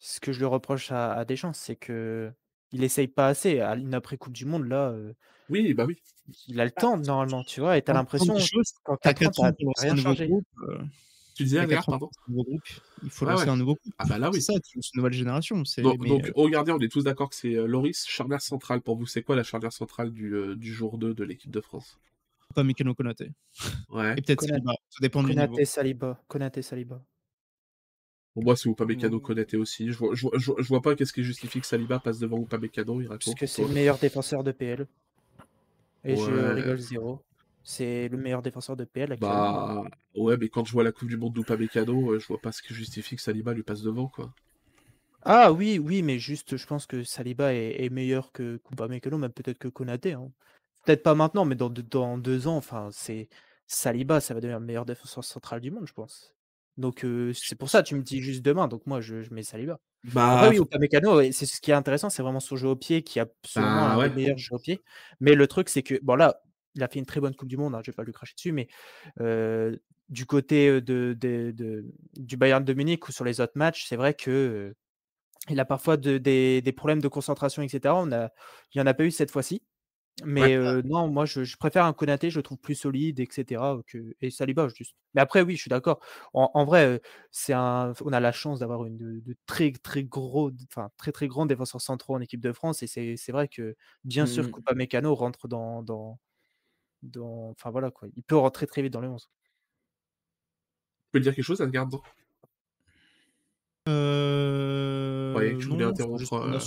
Ce 0.00 0.20
que 0.20 0.32
je 0.32 0.38
lui 0.40 0.46
reproche 0.46 0.92
à, 0.92 1.14
à 1.14 1.24
Deschamps, 1.24 1.52
c'est 1.54 1.76
que 1.76 2.32
il 2.72 2.84
essaye 2.84 3.08
pas 3.08 3.28
assez. 3.28 3.60
À 3.60 3.76
une 3.76 3.94
après-Coupe 3.94 4.32
du 4.34 4.46
Monde, 4.46 4.66
là, 4.68 4.90
euh, 4.90 5.14
Oui, 5.52 5.74
bah 5.74 5.84
oui. 5.86 5.96
il 6.48 6.58
a 6.60 6.64
le 6.64 6.70
temps 6.70 6.96
normalement, 6.96 7.44
tu 7.44 7.60
vois, 7.60 7.76
et 7.76 7.82
t'as 7.82 7.92
l'impression 7.92 8.34
quand 8.84 8.96
T'as 8.96 9.12
t'as 9.12 9.14
4 9.14 9.34
t'as 9.36 9.48
ans 9.48 9.52
pour 9.52 9.66
lancer 9.66 9.82
rien 9.84 9.92
un 9.92 9.96
nouveau 9.96 10.08
changé. 10.08 10.26
groupe. 10.26 10.46
euh, 10.68 10.78
Tu 11.34 11.44
disais, 11.44 11.56
t'as 11.58 11.62
Agar, 11.64 11.78
4 11.84 11.88
ans 11.88 11.92
pardon 11.92 12.10
nouveau 12.28 12.44
groupe. 12.44 12.62
Il 13.02 13.10
faut 13.10 13.26
Ouais, 13.26 13.32
lancer 13.32 13.44
ouais. 13.44 13.50
un 13.50 13.56
nouveau 13.56 13.74
groupe. 13.74 13.94
Ah 13.98 14.04
bah 14.08 14.18
là, 14.18 14.28
C'est 14.32 14.36
oui. 14.38 14.42
ça, 14.42 14.52
tu 14.60 14.78
lances 14.78 14.90
une 14.94 14.98
nouvelle 15.00 15.12
génération. 15.12 15.64
C'est... 15.64 15.82
Donc, 15.82 16.00
mais, 16.00 16.08
donc 16.08 16.26
euh, 16.26 16.32
au 16.36 16.48
gardien, 16.48 16.74
on 16.76 16.80
est 16.80 16.88
tous 16.90 17.04
d'accord 17.04 17.30
que 17.30 17.36
c'est 17.36 17.54
euh, 17.54 17.66
Loris, 17.66 18.04
charnière 18.08 18.40
centrale. 18.40 18.80
Pour 18.80 18.96
vous, 18.96 19.06
c'est 19.06 19.22
quoi 19.22 19.36
la 19.36 19.42
charnière 19.42 19.72
centrale 19.72 20.10
du, 20.10 20.34
euh, 20.34 20.56
du 20.56 20.72
jour 20.72 20.98
2 20.98 21.12
de 21.14 21.24
l'équipe 21.24 21.50
de 21.50 21.60
France? 21.60 21.98
Pas 22.54 22.64
Mécano 22.64 22.94
Konaté. 22.94 23.30
Ouais. 23.90 24.12
Et 24.12 24.22
peut-être 24.22 24.40
Konaté. 24.40 24.54
Saliba. 24.62 24.72
Ça 24.90 24.98
dépend 25.00 25.22
du 25.22 25.30
niveau. 25.30 25.40
Konaté, 25.46 25.64
Saliba. 25.64 26.22
Konaté, 26.28 26.62
Saliba. 26.62 27.02
Pour 28.34 28.44
moi, 28.44 28.56
c'est 28.56 28.68
Upamecano. 28.70 29.20
Konaté 29.20 29.56
aussi. 29.58 29.90
Je 29.92 29.98
vois, 29.98 30.14
je, 30.14 30.22
vois, 30.22 30.32
je 30.38 30.46
vois- 30.46 30.56
je 30.62 30.68
vois 30.68 30.80
pas 30.80 30.94
qu'est-ce 30.94 31.12
qui 31.12 31.22
justifie 31.22 31.60
que 31.60 31.66
Saliba 31.66 31.98
passe 31.98 32.18
devant 32.18 32.38
Upamecano, 32.40 33.00
il 33.02 33.08
Parce 33.08 33.34
que 33.34 33.46
c'est 33.46 33.62
le 33.62 33.68
meilleur 33.68 33.98
défenseur 33.98 34.42
de 34.44 34.52
PL. 34.52 34.86
Et 36.04 36.16
je 36.16 36.32
rigole 36.50 36.78
zéro. 36.78 37.24
C'est 37.64 38.08
le 38.08 38.16
meilleur 38.18 38.42
défenseur 38.42 38.76
de 38.76 38.84
PL 38.84 39.12
actuellement. 39.12 39.56
Bah, 39.56 39.84
ouais, 40.14 40.36
mais 40.36 40.50
quand 40.50 40.66
je 40.66 40.72
vois 40.72 40.84
la 40.84 40.92
Coupe 40.92 41.08
du 41.08 41.16
Monde 41.16 41.32
d'Upamecano, 41.32 42.12
euh, 42.12 42.18
je 42.18 42.26
vois 42.26 42.40
pas 42.42 42.52
ce 42.52 42.60
qui 42.60 42.74
justifie 42.74 43.16
que 43.16 43.22
Saliba 43.22 43.54
lui 43.54 43.62
passe 43.62 43.80
devant, 43.80 44.08
quoi. 44.08 44.34
Ah 45.24 45.52
oui, 45.52 45.78
oui, 45.78 46.02
mais 46.02 46.18
juste, 46.18 46.56
je 46.56 46.66
pense 46.66 46.86
que 46.86 47.04
Saliba 47.04 47.54
est, 47.54 47.84
est 47.84 47.90
meilleur 47.90 48.32
que 48.32 48.60
Upamecano, 48.72 49.18
même 49.18 49.32
peut-être 49.32 49.58
que 49.58 49.68
Konaté. 49.68 50.12
hein. 50.14 50.30
Peut-être 50.84 51.02
pas 51.04 51.14
maintenant, 51.14 51.44
mais 51.44 51.54
dans, 51.56 51.70
deux- 51.70 51.82
dans 51.84 52.18
deux 52.18 52.48
ans, 52.48 52.56
enfin, 52.56 52.90
c'est 52.92 53.28
Saliba, 53.68 54.20
ça 54.20 54.34
va 54.34 54.40
devenir 54.40 54.60
le 54.60 54.66
meilleur 54.66 54.86
défenseur 54.86 55.24
central 55.24 55.60
du 55.60 55.70
monde, 55.70 55.86
je 55.86 55.92
pense. 55.92 56.34
Donc 56.78 57.04
euh, 57.04 57.32
c'est 57.34 57.56
pour 57.56 57.68
ça, 57.70 57.82
tu 57.82 57.94
me 57.94 58.02
dis 58.02 58.20
juste 58.22 58.42
demain, 58.42 58.68
donc 58.68 58.86
moi 58.86 59.00
je, 59.00 59.22
je 59.22 59.32
mets 59.34 59.42
Saliba. 59.42 59.78
Bah, 60.04 60.32
Après 60.38 60.48
oui, 60.48 60.58
Upamecano, 60.58 61.22
c'est 61.32 61.46
ce 61.46 61.60
qui 61.60 61.70
est 61.70 61.74
intéressant, 61.74 62.10
c'est 62.10 62.22
vraiment 62.22 62.40
son 62.40 62.56
jeu 62.56 62.68
au 62.68 62.76
pied 62.76 63.02
qui 63.02 63.20
a 63.20 63.26
sûrement 63.44 63.68
Bah, 63.68 63.92
un 63.92 63.98
ouais. 63.98 64.08
des 64.08 64.14
meilleurs 64.16 64.38
jeux 64.38 64.54
au 64.56 64.58
pied. 64.58 64.80
Mais 65.20 65.34
le 65.34 65.46
truc, 65.46 65.68
c'est 65.68 65.82
que, 65.82 65.98
bon 66.02 66.16
là, 66.16 66.40
il 66.74 66.82
a 66.82 66.88
fait 66.88 66.98
une 66.98 67.06
très 67.06 67.20
bonne 67.20 67.34
Coupe 67.36 67.48
du 67.48 67.56
Monde, 67.56 67.74
hein, 67.74 67.80
je 67.84 67.90
vais 67.90 67.94
pas 67.94 68.02
lui 68.02 68.12
cracher 68.12 68.34
dessus, 68.34 68.52
mais 68.52 68.66
euh, 69.20 69.76
du 70.08 70.26
côté 70.26 70.80
de, 70.80 71.14
de- 71.18 71.52
de- 71.54 71.84
du 72.16 72.36
Bayern 72.36 72.64
de 72.64 72.72
Munich 72.74 73.06
ou 73.08 73.12
sur 73.12 73.24
les 73.24 73.40
autres 73.40 73.52
matchs, 73.56 73.86
c'est 73.86 73.96
vrai 73.96 74.14
que 74.14 74.30
euh, 74.30 74.74
il 75.50 75.60
a 75.60 75.64
parfois 75.64 75.96
de- 75.96 76.18
des, 76.18 76.62
des 76.62 76.72
problèmes 76.72 77.00
de 77.00 77.08
concentration, 77.08 77.62
etc. 77.62 77.94
On 77.94 78.10
a, 78.12 78.30
il 78.74 78.78
n'y 78.78 78.82
en 78.82 78.86
a 78.86 78.94
pas 78.94 79.04
eu 79.04 79.10
cette 79.10 79.30
fois-ci. 79.30 79.62
Mais 80.24 80.54
euh, 80.54 80.82
non, 80.84 81.08
moi 81.08 81.24
je, 81.24 81.42
je 81.42 81.56
préfère 81.56 81.84
un 81.86 81.92
Konaté, 81.94 82.30
je 82.30 82.38
le 82.38 82.42
trouve 82.42 82.58
plus 82.58 82.74
solide, 82.74 83.18
etc. 83.18 83.80
Que, 83.86 84.14
et 84.20 84.30
Saliba, 84.30 84.68
juste. 84.68 84.94
Mais 85.14 85.20
après, 85.22 85.40
oui, 85.42 85.56
je 85.56 85.62
suis 85.62 85.68
d'accord. 85.70 86.00
En, 86.34 86.50
en 86.54 86.64
vrai, 86.64 87.00
c'est 87.30 87.54
un, 87.54 87.92
on 88.04 88.12
a 88.12 88.20
la 88.20 88.30
chance 88.32 88.58
d'avoir 88.60 88.84
une 88.84 88.96
de, 88.98 89.20
de 89.20 89.36
très 89.46 89.72
très 89.72 90.04
gros, 90.04 90.50
enfin 90.70 90.90
très 90.98 91.12
très 91.12 91.28
grands 91.28 91.46
défenseurs 91.46 91.80
centraux 91.80 92.14
en 92.14 92.20
équipe 92.20 92.40
de 92.42 92.52
France. 92.52 92.82
Et 92.82 92.86
c'est 92.86 93.16
c'est 93.16 93.32
vrai 93.32 93.48
que 93.48 93.74
bien 94.04 94.26
sûr. 94.26 94.50
Coupa 94.50 94.74
Mécano 94.74 95.14
rentre 95.14 95.48
dans, 95.48 95.82
dans, 95.82 96.18
dans, 97.02 97.50
enfin 97.50 97.70
voilà 97.70 97.90
quoi. 97.90 98.08
Il 98.16 98.22
peut 98.24 98.36
rentrer 98.36 98.66
très 98.66 98.82
vite 98.82 98.92
dans 98.92 99.00
les 99.02 99.08
11. 99.08 99.30
tu 101.04 101.10
peux 101.12 101.20
dire 101.20 101.34
quelque 101.34 101.44
chose, 101.44 101.60
Asgard? 101.60 101.88
Euh... 103.88 105.34
Ouais, 105.34 105.56
je 105.58 105.66
voulais 105.66 105.84
non, 105.84 105.90
interrompre, 105.90 106.18
juste 106.18 106.32
euh. 106.32 106.58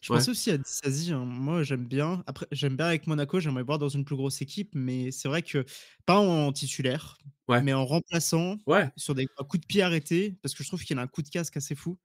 Je 0.00 0.12
ouais. 0.12 0.18
pensais 0.18 0.30
aussi 0.30 0.50
à 0.50 0.58
Dissasi. 0.58 1.12
hein. 1.12 1.24
Moi, 1.24 1.62
j'aime 1.62 1.86
bien. 1.86 2.24
Après, 2.26 2.46
j'aime 2.50 2.76
bien 2.76 2.86
avec 2.86 3.06
Monaco. 3.06 3.38
J'aimerais 3.38 3.62
voir 3.62 3.78
dans 3.78 3.88
une 3.88 4.04
plus 4.04 4.16
grosse 4.16 4.42
équipe, 4.42 4.70
mais 4.74 5.12
c'est 5.12 5.28
vrai 5.28 5.42
que 5.42 5.64
pas 6.06 6.18
en 6.18 6.52
titulaire, 6.52 7.16
Ouais. 7.48 7.62
mais 7.62 7.72
en 7.72 7.84
remplaçant 7.86 8.56
sur 8.96 9.14
des 9.14 9.26
coups 9.48 9.60
de 9.60 9.66
pied 9.66 9.82
arrêtés, 9.82 10.36
parce 10.42 10.54
que 10.54 10.64
je 10.64 10.68
trouve 10.68 10.82
qu'il 10.82 10.98
a 10.98 11.02
un 11.02 11.06
coup 11.06 11.22
de 11.22 11.28
casque 11.28 11.56
assez 11.56 11.74
fou. 11.74 11.98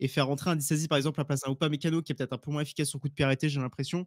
Et 0.00 0.06
faire 0.06 0.28
rentrer 0.28 0.50
un 0.50 0.54
Dissasi, 0.56 0.86
par 0.86 0.96
exemple, 0.96 1.18
à 1.20 1.22
la 1.22 1.24
place 1.24 1.40
d'un 1.40 1.50
Upamecano 1.50 2.02
qui 2.02 2.12
est 2.12 2.14
peut-être 2.14 2.32
un 2.32 2.38
peu 2.38 2.52
moins 2.52 2.62
efficace 2.62 2.88
sur 2.88 3.00
coup 3.00 3.08
de 3.08 3.14
pied 3.14 3.24
arrêté, 3.24 3.48
j'ai 3.48 3.58
l'impression. 3.60 4.06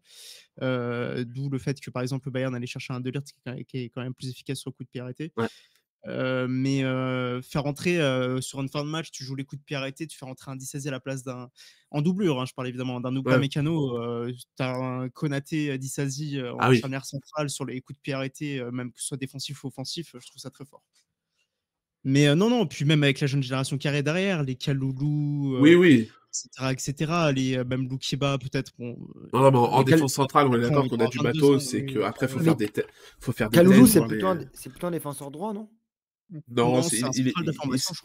Euh, 0.62 1.26
D'où 1.26 1.50
le 1.50 1.60
fait 1.60 1.82
que, 1.82 1.90
par 1.92 2.02
exemple, 2.02 2.28
le 2.28 2.32
Bayern 2.32 2.56
allait 2.56 2.68
chercher 2.68 2.94
un 2.94 3.02
Delirte 3.02 3.28
qui, 3.28 3.34
est 3.40 3.42
quand 3.46 3.54
même- 3.56 3.66
qui 3.66 3.78
est 3.80 3.90
quand 3.90 4.02
même 4.02 4.14
plus 4.14 4.30
efficace 4.30 4.60
sur 4.60 4.74
coup 4.74 4.84
de 4.86 4.90
pied 4.90 5.02
arrêté. 5.02 5.34
Ouais. 6.04 6.12
Euh, 6.14 6.48
mais 6.50 6.84
euh, 6.84 7.42
faire 7.44 7.64
rentrer 7.64 8.00
euh, 8.02 8.42
sur 8.42 8.60
une 8.60 8.70
fin 8.70 8.84
de 8.84 8.90
match, 8.90 9.12
tu 9.12 9.24
joues 9.24 9.36
les 9.36 9.44
coups 9.44 9.60
de 9.62 9.66
pied 9.66 9.76
arrêtés, 9.76 10.08
tu 10.08 10.18
fais 10.18 10.26
rentrer 10.26 10.50
un 10.52 10.56
Dissasi 10.56 10.88
à 10.88 10.92
la 10.92 11.00
place 11.00 11.24
d'un. 11.24 11.50
En 11.92 12.02
doublure, 12.02 12.42
hein, 12.42 12.46
je 12.48 12.54
parle 12.54 12.70
évidemment 12.70 13.00
d'un 13.02 13.16
Upamecano. 13.16 13.98
Euh, 14.00 14.32
tu 14.58 14.64
as 14.64 14.74
un 14.76 15.10
Konaté 15.10 15.78
Dissasi 15.78 16.40
en 16.42 16.58
Ah 16.60 16.70
oui. 16.70 16.82
centrale 17.04 17.50
sur 17.50 17.66
les 17.66 17.82
coups 17.82 17.98
de 17.98 18.02
pied 18.02 18.14
arrêtés, 18.14 18.60
euh, 18.60 18.72
même 18.72 18.92
que 18.92 19.00
ce 19.00 19.08
soit 19.08 19.18
défensif 19.18 19.64
ou 19.64 19.68
offensif, 19.68 20.16
je 20.20 20.26
trouve 20.28 20.42
ça 20.42 20.50
très 20.50 20.66
fort. 20.66 20.84
Mais 22.04 22.28
euh, 22.28 22.36
non, 22.36 22.50
non, 22.50 22.66
puis 22.66 22.84
même 22.86 23.04
avec 23.04 23.20
la 23.20 23.28
jeune 23.28 23.44
génération 23.44 23.78
qui 23.78 23.88
arrive 23.88 24.04
derrière, 24.04 24.42
les 24.42 24.56
Kaloulou, 24.56 25.58
euh, 25.58 25.60
oui, 25.62 25.76
oui. 25.76 26.10
etc., 26.30 26.72
etc., 26.72 27.12
les, 27.36 27.64
même 27.64 27.88
Loukiba, 27.88 28.40
peut-être. 28.40 28.72
Bon, 28.80 28.98
Non, 29.34 29.42
non, 29.42 29.52
mais 29.52 29.58
en, 29.60 29.84
défense 29.84 30.14
centrale, 30.14 30.48
on 30.48 30.56
est 30.56 30.62
d'accord 30.62 30.86
on 30.86 30.90
qu'on 30.90 30.96
a 31.00 31.06
du 31.08 31.20
avoir 31.20 31.34
22 31.34 31.42
matos, 31.48 31.64
ans, 31.64 31.70
c'est 31.70 31.86
qu'après, 31.86 32.28
faut 32.28 32.40
Mais 32.40 32.46
faire 32.46 32.56
des 32.56 32.72
faut 33.20 33.32
faire 33.32 33.50
des 33.52 33.58
Kaloulou, 33.58 33.86
plutôt, 33.86 34.34
les- 34.34 34.48
c'est 34.54 34.72
plutôt 34.72 34.88
un 34.88 34.92
défenseur 34.92 35.30
droit, 35.30 35.54
non? 35.54 35.70
Non, 36.50 36.76
Non, 36.76 36.82
c'est 36.82 37.04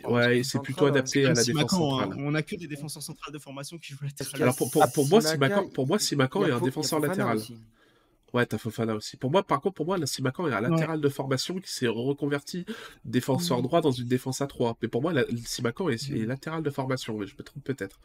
ouais, 0.09 0.43
plutôt 0.63 0.87
adapté 0.87 1.27
à 1.27 1.33
la 1.33 1.45
défense 1.45 1.63
hein, 1.63 1.69
centrale. 1.69 2.15
on 2.19 2.35
a 2.35 2.43
que 2.43 2.57
des 2.57 2.67
défenseurs 2.67 3.03
centrales 3.03 3.33
de 3.33 3.39
formation 3.39 3.79
qui 3.79 3.93
jouent 3.93 4.05
latéral. 4.05 4.43
Alors 4.43 4.57
pour, 4.57 4.71
pour, 4.71 4.85
pour 4.93 5.09
moi, 5.09 5.21
Simakan, 5.21 5.69
pour 5.69 5.87
moi, 5.87 5.99
Simakan 5.99 6.41
il 6.43 6.47
y 6.47 6.51
est 6.51 6.53
a 6.53 6.57
un 6.57 6.61
défenseur 6.61 7.01
latéral. 7.01 7.37
aussi. 7.37 7.57
Ouais, 8.35 8.45
t'as 8.45 8.59
Fofana 8.59 8.95
aussi. 8.97 9.17
Pour 9.17 9.31
moi, 9.31 9.45
par 9.45 9.61
contre, 9.61 9.77
pour 9.77 9.87
moi, 9.87 9.97
la 9.97 10.07
Simakan 10.07 10.49
est 10.49 10.53
un 10.53 10.61
latéral 10.61 11.01
de 11.01 11.09
formation 11.09 11.59
qui 11.61 11.71
s'est 11.73 11.87
reconverti 11.87 12.67
défenseur 13.05 13.59
Oui. 13.59 13.63
droit 13.63 13.81
dans 13.81 13.93
une 13.93 14.09
défense 14.09 14.41
à 14.41 14.47
3. 14.47 14.77
Mais 14.83 14.89
pour 14.89 15.01
moi, 15.03 15.13
la, 15.13 15.25
Simakan 15.45 15.89
est, 15.91 16.11
est 16.11 16.27
latéral 16.27 16.63
de 16.63 16.71
formation, 16.71 17.17
mais 17.17 17.27
je 17.27 17.35
me 17.39 17.43
trompe 17.45 17.63
peut-être. 17.65 18.01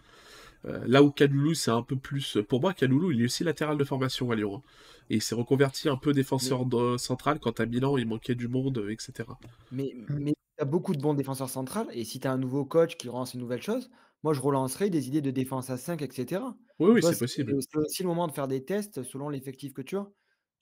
Euh, 0.65 0.83
là 0.87 1.01
où 1.03 1.11
Kaloulou, 1.11 1.53
c'est 1.53 1.71
un 1.71 1.81
peu 1.83 1.95
plus. 1.95 2.37
Pour 2.47 2.61
moi, 2.61 2.73
Kaloulou, 2.73 3.11
il 3.11 3.21
est 3.21 3.25
aussi 3.25 3.43
latéral 3.43 3.77
de 3.77 3.83
formation 3.83 4.29
à 4.31 4.35
Lyon. 4.35 4.57
hein. 4.57 4.61
Et 5.09 5.15
il 5.15 5.21
s'est 5.21 5.35
reconverti 5.35 5.89
un 5.89 5.97
peu 5.97 6.13
défenseur 6.13 6.65
de- 6.65 6.97
central 6.97 7.39
quand 7.39 7.59
à 7.59 7.65
Milan, 7.65 7.97
il 7.97 8.07
manquait 8.07 8.35
du 8.35 8.47
monde, 8.47 8.77
euh, 8.77 8.91
etc. 8.91 9.27
Mais, 9.71 9.93
mais 10.09 10.33
tu 10.57 10.61
as 10.61 10.65
beaucoup 10.65 10.93
de 10.95 11.01
bons 11.01 11.13
défenseurs 11.15 11.49
centrales, 11.49 11.87
et 11.91 12.03
si 12.05 12.19
tu 12.19 12.27
as 12.27 12.31
un 12.31 12.37
nouveau 12.37 12.63
coach 12.65 12.95
qui 12.97 13.09
relance 13.09 13.33
une 13.33 13.39
nouvelle 13.41 13.61
chose, 13.61 13.89
moi 14.23 14.33
je 14.33 14.39
relancerai 14.41 14.89
des 14.89 15.07
idées 15.07 15.21
de 15.21 15.31
défense 15.31 15.69
à 15.69 15.77
5, 15.77 16.01
etc. 16.01 16.55
Oui, 16.79 16.91
oui, 16.91 17.01
c'est 17.03 17.19
possible. 17.19 17.55
C'est 17.61 17.77
aussi 17.79 18.03
le 18.03 18.07
moment 18.09 18.27
de 18.27 18.31
faire 18.33 18.47
des 18.47 18.63
tests 18.63 19.03
selon 19.03 19.29
l'effectif 19.29 19.73
que 19.73 19.81
tu 19.81 19.97
as. 19.97 20.07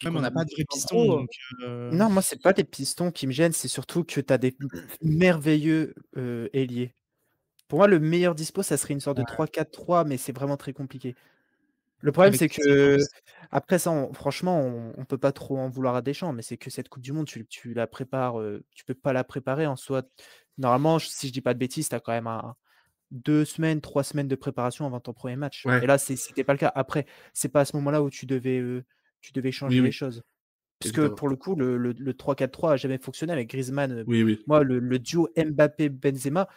On 0.05 0.11
n'a 0.21 0.31
pas 0.31 0.45
de 0.45 0.49
vrai 0.55 0.63
piston. 0.71 0.95
gros, 0.95 1.17
donc, 1.17 1.29
euh, 1.61 1.91
Non, 1.91 2.09
moi, 2.09 2.21
c'est 2.21 2.41
pas 2.41 2.53
des 2.53 2.63
pistons 2.63 3.11
qui 3.11 3.27
me 3.27 3.33
gênent, 3.33 3.51
c'est 3.51 3.67
surtout 3.67 4.05
que 4.05 4.21
tu 4.21 4.33
as 4.33 4.37
des 4.37 4.55
merveilleux 5.01 5.93
euh, 6.17 6.47
ailiers. 6.53 6.93
Pour 7.69 7.79
moi, 7.79 7.87
le 7.87 7.99
meilleur 7.99 8.35
dispo, 8.35 8.63
ça 8.63 8.75
serait 8.75 8.93
une 8.93 8.99
sorte 8.99 9.17
de 9.17 9.23
3-4-3, 9.23 10.03
mais 10.03 10.17
c'est 10.17 10.33
vraiment 10.35 10.57
très 10.57 10.73
compliqué. 10.73 11.15
Le 12.01 12.11
problème, 12.11 12.33
c'est 12.33 12.49
que, 12.49 12.97
après 13.51 13.77
ça, 13.77 13.91
on- 13.91 14.13
franchement, 14.13 14.59
on, 14.61 14.93
on 14.97 15.05
peut 15.05 15.17
pas 15.17 15.31
trop 15.31 15.57
en 15.57 15.69
vouloir 15.69 15.95
à 15.95 16.01
Deschamps, 16.01 16.33
mais 16.33 16.41
c'est 16.41 16.57
que 16.57 16.69
cette 16.69 16.89
Coupe 16.89 17.03
du 17.03 17.11
Monde, 17.11 17.25
tu, 17.27 17.45
tu 17.45 17.73
la 17.73 17.87
prépares, 17.87 18.39
euh, 18.39 18.63
tu 18.73 18.85
peux 18.85 18.93
pas 18.93 19.13
la 19.13 19.23
préparer 19.23 19.67
en 19.67 19.75
soi. 19.75 20.03
Normalement, 20.57 20.97
si 20.99 21.27
je 21.27 21.33
dis 21.33 21.41
pas 21.41 21.53
de 21.53 21.59
bêtises, 21.59 21.89
tu 21.89 21.95
as 21.95 21.99
quand 21.99 22.11
même 22.13 22.27
un, 22.27 22.55
deux 23.11 23.45
semaines, 23.45 23.81
trois 23.81 24.03
semaines 24.03 24.27
de 24.27 24.35
préparation 24.35 24.85
avant 24.85 24.99
ton 24.99 25.13
premier 25.13 25.35
match. 25.35 25.65
Ouais. 25.65 25.83
Et 25.83 25.87
là, 25.87 25.97
c'était 25.97 26.43
pas 26.43 26.53
le 26.53 26.59
cas. 26.59 26.71
Après, 26.73 27.05
c'est 27.33 27.49
pas 27.49 27.61
à 27.61 27.65
ce 27.65 27.75
moment-là 27.77 28.01
où 28.01 28.09
tu 28.09 28.25
devais, 28.25 28.59
euh, 28.59 28.83
tu 29.21 29.31
devais 29.33 29.51
changer 29.51 29.79
Oui, 29.79 29.85
les 29.87 29.91
choses. 29.91 30.23
Parce 30.79 30.93
que 30.93 31.07
pour 31.07 31.27
le 31.27 31.35
coup, 31.35 31.55
le, 31.55 31.75
le- 31.77 31.91
le 31.91 32.13
3-4-3 32.13 32.73
a 32.73 32.75
jamais 32.77 32.97
fonctionné 32.97 33.33
avec 33.33 33.49
Griezmann. 33.49 34.05
Oui, 34.07 34.23
oui. 34.23 34.41
Moi, 34.47 34.63
le, 34.63 34.79
le 34.79 34.99
duo 34.99 35.27
Mbappé-Benzema, 35.35 36.47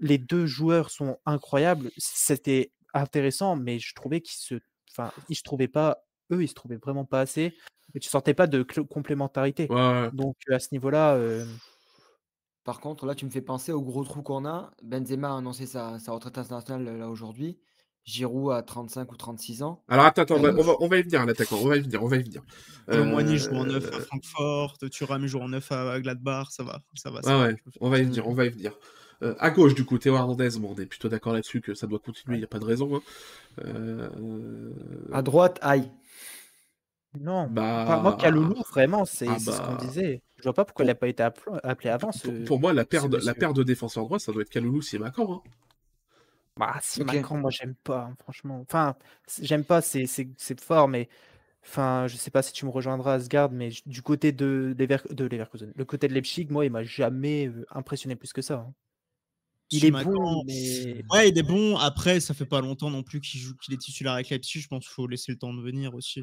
les 0.00 0.18
deux 0.18 0.46
joueurs 0.46 0.90
sont 0.90 1.18
incroyables. 1.26 1.90
C'était 1.96 2.72
intéressants, 2.94 3.56
mais 3.56 3.78
je 3.78 3.94
trouvais 3.94 4.20
qu'ils 4.20 4.38
se, 4.38 4.54
enfin, 4.90 5.12
ils 5.28 5.36
se 5.36 5.42
trouvaient 5.42 5.68
pas, 5.68 6.04
eux, 6.32 6.42
ils 6.42 6.48
se 6.48 6.54
trouvaient 6.54 6.76
vraiment 6.76 7.04
pas 7.04 7.20
assez. 7.20 7.54
Et 7.94 8.00
tu 8.00 8.08
sentais 8.08 8.34
pas 8.34 8.46
de 8.46 8.62
complémentarité. 8.62 9.66
Ouais. 9.70 10.10
Donc 10.12 10.36
à 10.50 10.58
ce 10.58 10.68
niveau-là, 10.72 11.14
euh, 11.14 11.44
Par 12.64 12.80
contre, 12.80 13.06
là, 13.06 13.14
tu 13.14 13.24
me 13.24 13.30
fais 13.30 13.40
penser 13.40 13.72
au 13.72 13.80
gros 13.80 14.04
trou 14.04 14.22
qu'on 14.22 14.44
a. 14.44 14.70
Benzema 14.82 15.32
a 15.32 15.38
annoncé 15.38 15.66
sa, 15.66 15.98
sa 15.98 16.12
retraite 16.12 16.36
internationale 16.38 16.86
euh, 16.86 16.98
là 16.98 17.08
aujourd'hui. 17.08 17.58
Giroud 18.04 18.52
à 18.52 18.62
35 18.62 19.10
ou 19.12 19.16
36 19.16 19.62
ans. 19.62 19.84
Alors 19.88 20.06
attends, 20.06 20.22
attends, 20.22 20.36
on 20.36 20.40
va, 20.40 20.48
Euh, 20.48 20.54
on 20.58 20.62
va, 20.62 20.74
on 20.80 20.88
va 20.88 20.98
y 20.98 21.02
venir, 21.02 21.24
l'attaquant. 21.26 21.58
On 21.60 21.68
va 21.68 21.76
y 21.76 21.80
venir, 21.80 22.02
on 22.02 22.08
va 22.08 22.16
y 22.16 22.22
venir. 22.22 22.42
Euh, 22.90 23.36
joue 23.36 23.54
en 23.54 23.64
neuf 23.66 23.94
à 23.94 24.00
Francfort, 24.00 24.78
Thuram 24.90 25.26
joue 25.26 25.40
en 25.40 25.48
neuf 25.48 25.70
à 25.72 26.00
Gladbach, 26.00 26.48
ça 26.50 26.62
va. 26.62 26.80
Ça 26.94 27.10
va, 27.10 27.22
ça 27.22 27.38
Ouais, 27.38 27.52
va, 27.52 27.58
on 27.80 27.90
va 27.90 27.98
y 27.98 28.04
venir, 28.04 28.26
on 28.26 28.32
va 28.34 28.46
y 28.46 28.48
venir. 28.48 28.72
Euh, 29.22 29.34
à 29.38 29.50
gauche, 29.50 29.74
du 29.74 29.84
coup, 29.84 29.98
Théo 29.98 30.14
Hernandez, 30.16 30.50
bon, 30.58 30.74
on 30.76 30.80
est 30.80 30.86
plutôt 30.86 31.08
d'accord 31.08 31.32
là-dessus 31.32 31.60
que 31.60 31.74
ça 31.74 31.86
doit 31.86 31.98
continuer, 31.98 32.36
il 32.36 32.38
n'y 32.40 32.44
a 32.44 32.48
pas 32.48 32.60
de 32.60 32.64
raison. 32.64 32.96
hein. 32.96 33.02
Euh, 33.64 34.72
À 35.12 35.22
droite, 35.22 35.58
aïe. 35.62 35.90
non. 37.18 37.48
Bah, 37.48 37.82
Enfin, 37.84 38.02
moi, 38.02 38.16
Kaloulou, 38.16 38.54
vraiment, 38.70 39.04
c'est 39.04 39.26
ah 39.28 39.38
c'est 39.38 39.50
ce 39.52 39.60
qu'on 39.60 39.72
bah. 39.72 39.78
disait. 39.80 40.22
Je 40.36 40.42
vois 40.44 40.52
pas 40.52 40.64
pourquoi 40.64 40.84
il 40.84 40.88
n'a 40.88 40.94
pas 40.94 41.08
été 41.08 41.22
appelé, 41.22 41.90
avant. 41.90 42.10
pour, 42.10 42.20
ce- 42.20 42.44
pour 42.44 42.60
moi, 42.60 42.72
la 42.72 42.84
paire, 42.84 43.02
ce 43.02 43.08
de, 43.08 43.12
la 43.16 43.18
monsieur. 43.18 43.34
paire 43.34 43.54
de 43.54 43.62
défenseurs 43.62 44.04
droits, 44.04 44.18
ça 44.18 44.32
doit 44.32 44.42
être 44.42 44.50
Kaloulou 44.50 44.82
Simakan. 44.82 45.32
Hein. 45.44 45.50
Bah, 46.56 46.76
si 46.82 47.02
Ok. 47.02 47.06
Macron, 47.14 47.38
moi, 47.38 47.50
j'aime 47.50 47.74
pas, 47.76 48.08
hein, 48.10 48.16
franchement. 48.20 48.60
Enfin, 48.62 48.96
c'est- 49.26 49.44
j'aime 49.44 49.64
pas, 49.64 49.80
c'est 49.80 50.06
c'est- 50.06 50.28
c'est 50.36 50.60
fort, 50.60 50.88
mais. 50.88 51.08
Enfin, 51.64 52.06
je 52.08 52.16
sais 52.16 52.30
pas 52.32 52.42
si 52.42 52.52
tu 52.54 52.66
me 52.66 52.70
rejoindras, 52.72 53.14
Asgard, 53.14 53.50
mais 53.52 53.70
du 53.86 54.02
côté 54.02 54.32
de, 54.32 54.74
Lever... 54.78 54.98
de 55.10 55.24
Leverkusen, 55.26 55.72
le 55.76 55.84
côté 55.86 56.08
de 56.08 56.14
Leipzig, 56.14 56.48
moi, 56.50 56.64
il 56.66 56.72
m'a 56.72 56.82
jamais 56.84 57.48
euh, 57.48 57.66
impressionné 57.70 58.16
plus 58.16 58.32
que 58.34 58.42
ça. 58.42 58.56
hein. 58.68 58.74
Il 59.70 59.84
est 59.84 59.90
bon, 59.90 60.44
mais. 60.46 61.02
Ouais, 61.10 61.28
il 61.28 61.38
est 61.38 61.42
bon. 61.42 61.76
Après, 61.76 62.20
ça 62.20 62.32
fait 62.34 62.46
pas 62.46 62.60
longtemps 62.60 62.90
non 62.90 63.02
plus 63.02 63.20
qu'il 63.20 63.40
joue, 63.40 63.54
qu'il 63.56 63.74
est 63.74 63.78
titulaire 63.78 64.14
avec 64.14 64.30
Leipzig. 64.30 64.60
Je 64.60 64.68
pense 64.68 64.84
qu'il 64.84 64.92
faut 64.92 65.06
laisser 65.06 65.32
le 65.32 65.38
temps 65.38 65.52
de 65.52 65.60
venir 65.60 65.94
aussi. 65.94 66.22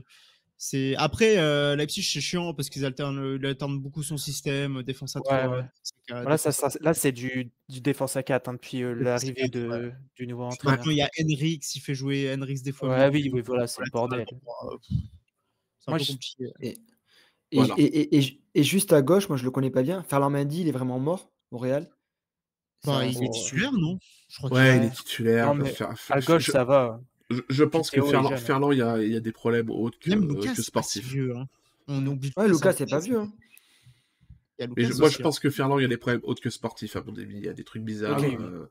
C'est 0.58 0.96
après 0.96 1.38
euh, 1.38 1.76
Leipzig, 1.76 2.02
c'est 2.02 2.22
chiant 2.22 2.54
parce 2.54 2.70
qu'ils 2.70 2.86
alternent, 2.86 3.38
il 3.40 3.46
alterne 3.46 3.78
beaucoup 3.78 4.04
son 4.04 4.16
système, 4.18 4.84
défense 4.84 5.16
à 5.18 5.20
Ouais, 5.20 5.44
3. 5.44 5.50
ouais. 5.58 5.64
Voilà, 6.10 6.38
ça, 6.38 6.70
là, 6.80 6.94
c'est 6.94 7.12
du, 7.12 7.52
du 7.68 7.82
défense 7.82 8.16
à 8.16 8.24
4 8.24 8.52
depuis 8.54 8.82
euh, 8.82 8.94
l'arrivée 8.96 9.50
de, 9.50 9.68
ouais. 9.68 9.92
du 10.16 10.26
nouveau 10.28 10.44
entraîneur. 10.46 10.78
Maintenant, 10.78 10.92
il 10.94 10.98
y 10.98 11.02
a 11.02 11.10
Henrix, 11.22 11.60
il 11.76 11.82
fait 11.82 11.94
jouer 11.94 12.34
Henrix 12.34 12.62
des 12.64 12.72
fois. 12.72 12.90
Ouais, 12.90 13.10
oui, 13.10 13.30
oui, 13.34 13.42
voilà, 13.46 13.68
c'est 13.68 13.82
le 13.84 13.90
bordel. 13.92 14.22
euh, 14.22 14.78
C'est 15.80 15.92
un 15.92 15.98
peu 15.98 16.06
compliqué. 16.06 16.46
Et, 16.62 16.70
et, 17.52 17.58
Voilà. 17.58 17.74
et, 17.78 17.84
et, 17.84 18.18
et- 18.18 18.42
et 18.58 18.64
juste 18.64 18.94
à 18.94 19.02
gauche, 19.02 19.28
moi 19.28 19.38
je 19.38 19.44
le 19.44 19.52
connais 19.52 19.70
pas 19.70 19.84
bien. 19.84 20.02
Ferland 20.04 20.32
Mendy, 20.32 20.62
il 20.62 20.70
est 20.70 20.72
vraiment 20.72 20.98
mort 21.00 21.34
au 21.52 21.58
Real. 21.58 21.90
Bah, 22.86 23.06
il 23.06 23.24
est 23.24 23.30
titulaire, 23.34 23.72
non? 23.74 23.98
Je 24.30 24.38
crois 24.38 24.50
qu'il 24.50 24.58
Ouais, 24.60 24.78
il 24.78 24.84
est 24.86 24.96
titulaire. 24.96 25.48
Non, 25.48 25.56
mais 25.64 25.72
Fer- 25.72 25.94
À 26.10 26.20
gauche, 26.22 26.46
je, 26.46 26.52
ça 26.52 26.64
va. 26.64 27.00
je- 27.30 27.42
je 27.50 27.64
pense 27.64 27.90
que 27.92 28.02
Ferland, 28.02 28.72
il 28.72 28.78
y 28.80 28.82
a, 28.82 29.02
il 29.02 29.12
y 29.12 29.16
a 29.16 29.20
des 29.20 29.32
problèmes 29.32 29.70
autres 29.70 29.98
que, 30.00 30.10
Lucas, 30.12 30.56
sportifs. 30.56 31.06
vieux. 31.06 31.36
hein. 31.36 31.48
On 31.88 32.06
oublie 32.08 32.32
Ouais, 32.38 32.48
Lucas, 32.48 32.74
c'est 32.74 32.90
pas 32.90 33.00
vieux. 33.00 33.20
hein. 33.20 33.32
Lucas 34.60 34.90
je- 34.90 34.94
moi, 34.98 35.08
aussi, 35.08 35.16
je 35.16 35.20
hein. 35.20 35.24
pense 35.24 35.40
que 35.40 35.50
Ferland, 35.50 35.80
il 35.80 35.84
y 35.84 35.86
a 35.86 35.90
des 35.90 35.98
problèmes 35.98 36.22
autres 36.24 36.42
que 36.42 36.50
sportifs, 36.50 36.96
à 36.96 37.04
mon 37.04 37.16
avis. 37.16 37.38
Il 37.38 37.46
y 37.46 37.50
a 37.50 37.54
des 37.54 37.64
trucs 37.64 37.84
bizarres 37.84 38.24
euh, 38.24 38.70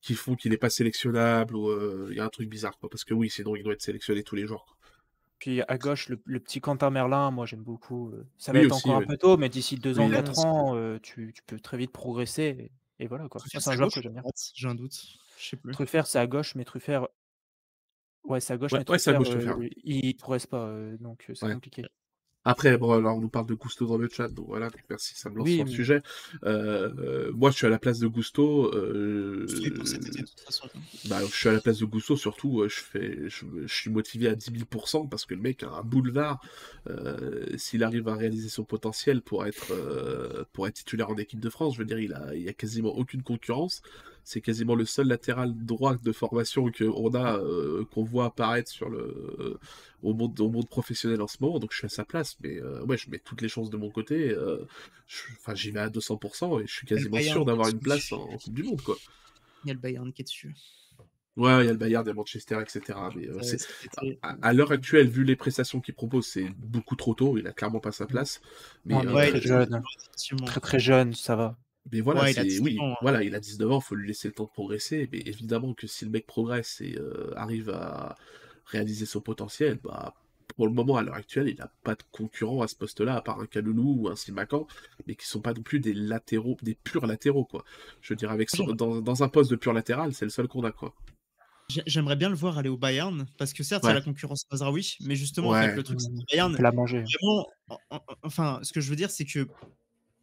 qui 0.00 0.14
font 0.14 0.36
qu'il 0.36 0.52
n'est 0.52 0.56
pas 0.56 0.70
sélectionnable 0.70 1.56
ou 1.56 1.68
euh, 1.68 2.08
il 2.10 2.16
y 2.16 2.20
a 2.20 2.24
un 2.24 2.28
truc 2.28 2.48
bizarre. 2.48 2.78
Quoi, 2.78 2.88
parce 2.88 3.04
que 3.04 3.12
oui, 3.14 3.28
sinon, 3.28 3.56
il 3.56 3.62
doit 3.64 3.72
être 3.72 3.82
sélectionné 3.82 4.22
tous 4.22 4.36
les 4.36 4.46
jours. 4.46 4.64
quoi. 4.66 4.76
Puis 5.40 5.62
à 5.62 5.78
gauche, 5.78 6.08
le, 6.08 6.20
le 6.24 6.40
petit 6.40 6.60
Quentin 6.60 6.90
Merlin, 6.90 7.30
moi 7.30 7.46
j'aime 7.46 7.62
beaucoup. 7.62 8.10
euh, 8.10 8.26
Ça 8.38 8.52
va 8.52 8.58
Oui, 8.58 8.66
être 8.66 8.72
aussi, 8.74 8.88
encore 8.88 8.98
oui. 8.98 9.04
un 9.04 9.06
peu 9.06 9.16
tôt, 9.16 9.36
mais 9.36 9.48
d'ici 9.48 9.76
deux 9.76 9.98
ans, 10.00 10.06
Oui, 10.06 10.12
quatre 10.12 10.32
aussi. 10.32 10.40
ans, 10.46 10.74
euh, 10.76 10.98
tu, 11.00 11.32
tu 11.34 11.42
peux 11.46 11.60
très 11.60 11.76
vite 11.76 11.92
progresser. 11.92 12.70
Et, 13.00 13.06
voilà 13.06 13.28
quoi. 13.28 13.40
Truffert, 13.40 13.60
C'est 13.62 13.70
un 13.70 13.76
joueur 13.76 13.90
que 13.92 14.00
j'aime 14.02 14.12
bien. 14.14 14.22
J'ai 14.54 14.68
un 14.68 14.74
doute. 14.74 15.00
Je 15.38 15.48
sais 15.48 15.56
plus. 15.56 15.72
Truffert, 15.72 16.06
c'est 16.06 16.18
à 16.18 16.26
gauche, 16.26 16.54
mais 16.54 16.64
Truffert. 16.64 17.06
Ouais, 18.24 18.40
c'est 18.40 18.52
à 18.52 18.56
gauche, 18.58 18.72
Ouais, 18.72 18.80
mais 18.86 18.90
ouais, 18.90 18.98
c'est 18.98 19.10
à 19.10 19.14
Truffert, 19.14 19.32
gauche, 19.34 19.44
Truffert. 19.44 19.64
euh, 19.64 19.68
il 19.84 20.16
progresse 20.16 20.46
pas, 20.46 20.66
euh, 20.66 20.96
donc 20.98 21.26
euh, 21.30 21.34
c'est 21.34 21.46
Ouais. 21.46 21.54
compliqué. 21.54 21.84
Après, 22.44 22.78
bon, 22.78 22.92
alors 22.92 23.16
on 23.16 23.20
nous 23.20 23.28
parle 23.28 23.46
de 23.46 23.54
Gusto 23.54 23.86
dans 23.86 23.98
le 23.98 24.08
chat, 24.08 24.28
donc 24.28 24.46
voilà, 24.48 24.70
donc 24.70 24.80
merci, 24.88 25.14
ça 25.14 25.28
me 25.28 25.36
lance 25.36 25.44
Oui, 25.46 25.56
sur 25.56 25.64
le 25.64 25.70
sujet. 25.70 26.02
Euh, 26.44 26.90
euh, 26.98 27.32
moi, 27.34 27.50
je 27.50 27.56
suis 27.56 27.66
à 27.66 27.70
la 27.70 27.78
place 27.78 27.98
de 27.98 28.06
Gusto. 28.06 28.74
euh, 28.74 29.46
bah, 31.08 31.18
je 31.20 31.34
suis 31.34 31.48
à 31.48 31.52
la 31.52 31.60
place 31.60 31.78
de 31.78 31.84
Gusto, 31.84 32.16
surtout, 32.16 32.64
je, 32.68 32.74
fais, 32.80 33.28
je, 33.28 33.44
je 33.66 33.74
suis 33.74 33.90
motivé 33.90 34.28
à 34.28 34.34
10 34.34 34.50
000% 34.50 35.06
parce 35.08 35.26
que 35.26 35.34
le 35.34 35.40
mec 35.42 35.62
a 35.62 35.68
un 35.70 35.82
boulevard. 35.82 36.40
euh, 36.88 37.44
S'il 37.58 37.84
arrive 37.84 38.08
à 38.08 38.14
réaliser 38.14 38.48
son 38.48 38.64
potentiel 38.64 39.20
pour 39.20 39.44
être, 39.46 39.72
pour 40.52 40.66
être 40.66 40.74
titulaire 40.74 41.10
en 41.10 41.16
équipe 41.16 41.40
de 41.40 41.50
France, 41.50 41.74
je 41.74 41.80
veux 41.80 41.84
dire, 41.86 41.98
il 41.98 42.14
a, 42.14 42.34
il 42.34 42.48
a 42.48 42.52
quasiment 42.54 42.96
aucune 42.96 43.22
concurrence. 43.22 43.82
C'est 44.28 44.42
quasiment 44.42 44.74
le 44.74 44.84
seul 44.84 45.06
latéral 45.08 45.54
droit 45.64 45.96
de 45.96 46.12
formation 46.12 46.70
qu'on 46.70 47.14
a, 47.14 47.38
euh, 47.38 47.86
qu'on 47.86 48.04
voit 48.04 48.26
apparaître 48.26 48.70
sur 48.70 48.90
le, 48.90 49.58
au, 50.02 50.12
monde, 50.12 50.38
au 50.38 50.50
monde 50.50 50.68
professionnel 50.68 51.22
en 51.22 51.26
ce 51.26 51.38
moment. 51.40 51.58
Donc 51.58 51.72
je 51.72 51.78
suis 51.78 51.86
à 51.86 51.88
sa 51.88 52.04
place, 52.04 52.36
mais 52.42 52.60
euh, 52.60 52.84
ouais, 52.84 52.98
je 52.98 53.08
mets 53.08 53.20
toutes 53.20 53.40
les 53.40 53.48
chances 53.48 53.70
de 53.70 53.78
mon 53.78 53.90
côté. 53.90 54.28
euh, 54.30 54.58
Enfin, 55.38 55.54
j'y 55.54 55.70
vais 55.70 55.80
à 55.80 55.88
200% 55.88 56.60
et 56.60 56.66
je 56.66 56.74
suis 56.74 56.86
quasiment 56.86 57.18
sûr 57.20 57.46
d'avoir 57.46 57.68
une 57.68 57.78
place 57.80 58.12
en, 58.12 58.20
en 58.22 58.36
Coupe 58.36 58.52
du 58.52 58.64
Monde, 58.64 58.82
quoi. 58.82 58.98
Il 59.64 59.68
y 59.68 59.70
a 59.70 59.74
le 59.74 59.80
Bayern 59.80 60.12
qui 60.12 60.20
est 60.20 60.24
dessus. 60.26 60.54
Ouais, 61.38 61.62
il 61.62 61.66
y 61.66 61.68
a 61.68 61.72
le 61.72 61.78
Bayern, 61.78 62.04
il 62.04 62.08
y 62.08 62.10
a 62.10 62.14
Manchester, 62.14 62.58
etc. 62.60 62.98
Mais 63.16 63.28
euh, 63.28 63.38
Euh, 63.38 63.42
c'est- 63.42 64.18
à, 64.20 64.36
à 64.42 64.52
l'heure 64.52 64.72
actuelle, 64.72 65.08
vu 65.08 65.24
les 65.24 65.36
prestations 65.36 65.80
qu'il 65.80 65.94
propose, 65.94 66.26
c'est 66.26 66.50
beaucoup 66.58 66.96
trop 66.96 67.14
tôt. 67.14 67.38
Il 67.38 67.46
a 67.46 67.52
clairement 67.52 67.80
pas 67.80 67.92
sa 67.92 68.06
place. 68.06 68.42
Mais, 68.84 68.94
Ouais, 68.96 69.02
mais 69.04 69.08
euh, 69.08 69.14
Ouais, 69.14 69.28
très 69.30 69.38
il 69.38 69.44
est 69.44 69.48
jeune. 69.48 69.82
Très 70.44 70.60
très 70.60 70.80
jeune, 70.80 71.14
ça 71.14 71.34
va. 71.34 71.56
Mais 71.92 72.00
voilà, 72.00 72.22
Ouais, 72.22 72.32
il 72.32 72.38
a 72.38 72.42
c'est 72.42 72.48
19 72.48 72.64
oui, 72.64 72.78
ans, 72.80 72.92
hein. 72.92 72.96
voilà, 73.02 73.22
il 73.22 73.34
a 73.34 73.40
19 73.40 73.70
ans, 73.72 73.80
faut 73.80 73.94
lui 73.94 74.08
laisser 74.08 74.28
le 74.28 74.34
temps 74.34 74.44
de 74.44 74.50
progresser. 74.50 75.08
Mais 75.12 75.18
évidemment 75.20 75.74
que 75.74 75.86
si 75.86 76.04
le 76.04 76.10
mec 76.10 76.26
progresse 76.26 76.80
et 76.80 76.96
euh, 76.98 77.32
arrive 77.36 77.70
à 77.70 78.16
réaliser 78.66 79.06
son 79.06 79.20
potentiel, 79.20 79.78
bah 79.82 80.14
pour 80.56 80.66
le 80.66 80.72
moment, 80.72 80.96
à 80.96 81.02
l'heure 81.02 81.14
actuelle, 81.14 81.48
il 81.48 81.56
n'a 81.56 81.70
pas 81.84 81.94
de 81.94 82.02
concurrent 82.10 82.62
à 82.62 82.68
ce 82.68 82.74
poste-là, 82.74 83.14
à 83.16 83.20
part 83.20 83.38
un 83.38 83.46
Kaloulou 83.46 83.96
ou 84.00 84.08
un 84.08 84.16
Simakan, 84.16 84.66
mais 85.06 85.14
qui 85.14 85.26
sont 85.26 85.40
pas 85.40 85.52
non 85.52 85.62
plus 85.62 85.78
des 85.78 85.92
latéraux, 85.92 86.56
des 86.62 86.74
purs 86.74 87.06
latéraux, 87.06 87.44
quoi. 87.44 87.64
Je 88.00 88.12
veux 88.12 88.16
dire, 88.16 88.30
avec 88.30 88.48
son- 88.50 88.66
Oui. 88.66 88.74
dans, 88.74 89.00
dans 89.00 89.22
un 89.22 89.28
poste 89.28 89.50
de 89.50 89.56
pur 89.56 89.72
latéral, 89.74 90.14
c'est 90.14 90.24
le 90.24 90.30
seul 90.30 90.48
qu'on 90.48 90.64
a, 90.64 90.72
quoi. 90.72 90.94
J'ai- 91.68 91.82
J'aimerais 91.86 92.16
bien 92.16 92.30
le 92.30 92.34
voir 92.34 92.56
aller 92.58 92.70
au 92.70 92.78
Bayern, 92.78 93.26
parce 93.36 93.52
que 93.52 93.62
certes, 93.62 93.82
il 93.84 93.86
y 93.86 93.88
Ouais. 93.88 93.92
a 93.92 93.98
la 93.98 94.00
concurrence 94.04 94.46
Mazraoui, 94.50 94.96
mais 95.02 95.16
justement, 95.16 95.48
en 95.50 95.52
Ouais. 95.52 95.68
fait, 95.68 95.76
le 95.76 95.82
truc, 95.82 96.00
c'est 96.00 96.08
Bayern, 96.32 96.52
vraiment, 96.56 96.86
en- 97.68 97.78
en- 97.90 98.00
enfin, 98.22 98.58
ce 98.62 98.72
que 98.72 98.80
je 98.80 98.88
veux 98.88 98.96
dire, 98.96 99.10
c'est 99.10 99.26
que 99.26 99.46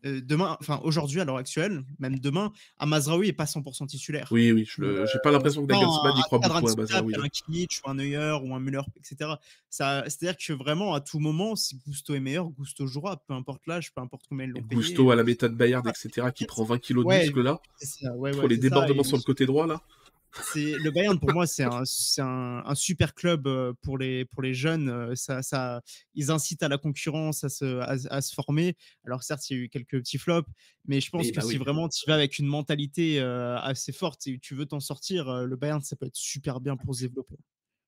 euh, 0.05 0.21
demain, 0.23 0.57
enfin, 0.59 0.79
aujourd'hui, 0.83 1.19
à 1.19 1.25
l'heure 1.25 1.37
actuelle, 1.37 1.83
même 1.99 2.19
demain, 2.19 2.51
un 2.79 2.85
Mazraoui 2.85 3.27
est 3.29 3.33
pas 3.33 3.45
100% 3.45 3.87
titulaire. 3.87 4.27
Oui, 4.31 4.51
oui, 4.51 4.65
je 4.65 4.81
le- 4.81 5.05
j'ai 5.07 5.19
pas 5.19 5.31
l'impression 5.31 5.65
que 5.65 5.67
Nagelsmann 5.73 6.17
y 6.17 6.21
croit 6.23 6.39
beaucoup 6.39 6.51
à 6.67 6.75
Mazraoui. 6.81 7.13
hein. 7.15 7.23
Un 7.25 7.29
Kimmich 7.29 7.81
ou 7.85 7.89
un 7.89 7.93
Neuer 7.95 8.37
ou 8.43 8.53
un 8.55 8.59
Müller, 8.59 8.81
etc. 8.97 9.31
C'est-à-dire 9.69 10.37
que 10.37 10.53
vraiment, 10.53 10.93
à 10.93 11.01
tout 11.01 11.19
moment, 11.19 11.55
si 11.55 11.77
Gusto 11.87 12.13
est 12.15 12.19
meilleur, 12.19 12.49
Gusto 12.49 12.87
jouera, 12.87 13.17
peu 13.27 13.33
importe 13.33 13.65
l'âge, 13.67 13.93
peu 13.93 14.01
importe 14.01 14.25
combien 14.29 14.45
ils 14.45 14.51
l'ont 14.51 14.61
payé. 14.63 14.81
Gusto 14.81 15.11
à 15.11 15.15
la 15.15 15.23
méthode 15.23 15.55
Bayern, 15.55 15.87
etc., 15.87 16.27
qui 16.33 16.45
prend 16.45 16.63
20 16.63 16.77
kilos 16.79 17.03
de 17.03 17.09
muscle 17.25 17.41
là, 17.41 17.59
pour 18.39 18.47
les 18.49 18.55
débordements 18.61 19.03
sur 19.03 19.17
le 19.17 19.23
côté 19.23 19.45
droit 19.45 19.67
là. 19.67 19.81
C'est 20.41 20.77
le 20.79 20.91
Bayern 20.91 21.19
pour 21.19 21.31
moi 21.31 21.47
c'est 21.47 21.63
un, 21.63 21.81
c'est 21.85 22.21
un, 22.21 22.63
un 22.65 22.75
super 22.75 23.13
club 23.15 23.47
euh, 23.47 23.73
pour 23.81 23.97
les 23.97 24.25
pour 24.25 24.41
les 24.41 24.53
jeunes 24.53 24.89
euh, 24.89 25.15
ça, 25.15 25.41
ça 25.41 25.81
ils 26.13 26.31
incitent 26.31 26.63
à 26.63 26.67
la 26.69 26.77
concurrence 26.77 27.43
à 27.43 27.49
se, 27.49 27.79
à, 27.79 27.95
à 28.15 28.21
se 28.21 28.33
former 28.33 28.75
alors 29.05 29.23
certes 29.23 29.49
il 29.49 29.57
y 29.57 29.59
a 29.59 29.63
eu 29.63 29.69
quelques 29.69 29.97
petits 29.99 30.17
flops 30.17 30.49
mais 30.85 31.01
je 31.01 31.09
pense 31.09 31.31
que 31.31 31.35
bah 31.37 31.41
si 31.41 31.57
oui. 31.57 31.63
vraiment 31.63 31.89
tu 31.89 32.05
vas 32.07 32.15
avec 32.15 32.37
une 32.39 32.47
mentalité 32.47 33.19
euh, 33.19 33.57
assez 33.59 33.91
forte 33.91 34.27
et 34.27 34.39
tu 34.39 34.55
veux 34.55 34.65
t'en 34.65 34.79
sortir 34.79 35.45
le 35.45 35.55
Bayern 35.55 35.81
ça 35.81 35.95
peut 35.95 36.05
être 36.07 36.15
super 36.15 36.59
bien 36.61 36.75
pour 36.77 36.95
se 36.95 37.01
développer 37.01 37.35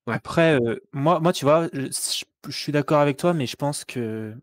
Ouais. 0.06 0.14
Après, 0.14 0.58
euh, 0.60 0.76
moi, 0.92 1.20
moi, 1.20 1.32
tu 1.32 1.44
vois, 1.44 1.68
je, 1.72 1.82
je- 1.90 2.24
je 2.50 2.56
suis 2.56 2.72
d'accord 2.72 3.00
avec 3.00 3.18
toi, 3.18 3.34
mais 3.34 3.46
je 3.46 3.56
pense 3.56 3.84
que 3.84 4.34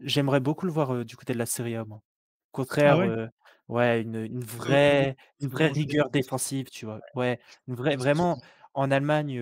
j'aimerais 0.00 0.40
beaucoup 0.40 0.66
le 0.66 0.72
voir 0.72 0.92
euh, 0.94 1.04
du 1.04 1.16
côté 1.16 1.32
de 1.32 1.38
la 1.38 1.46
Serie 1.46 1.74
A, 1.76 1.84
moi. 1.84 1.98
Au 1.98 2.56
contraire, 2.58 2.94
Ah 2.94 2.96
ouais? 2.96 3.12
euh, 3.18 3.26
ouais, 3.68 4.02
une, 4.02 4.16
une 4.24 4.44
vraie, 4.44 5.16
une 5.40 5.48
vraie 5.48 5.68
rigueur 5.68 6.10
défensive, 6.10 6.68
tu 6.70 6.86
vois. 6.86 7.00
Ouais, 7.14 7.40
une 7.68 7.74
vraie, 7.74 7.96
vraiment, 7.96 8.40
en 8.74 8.90
Allemagne, 8.90 9.40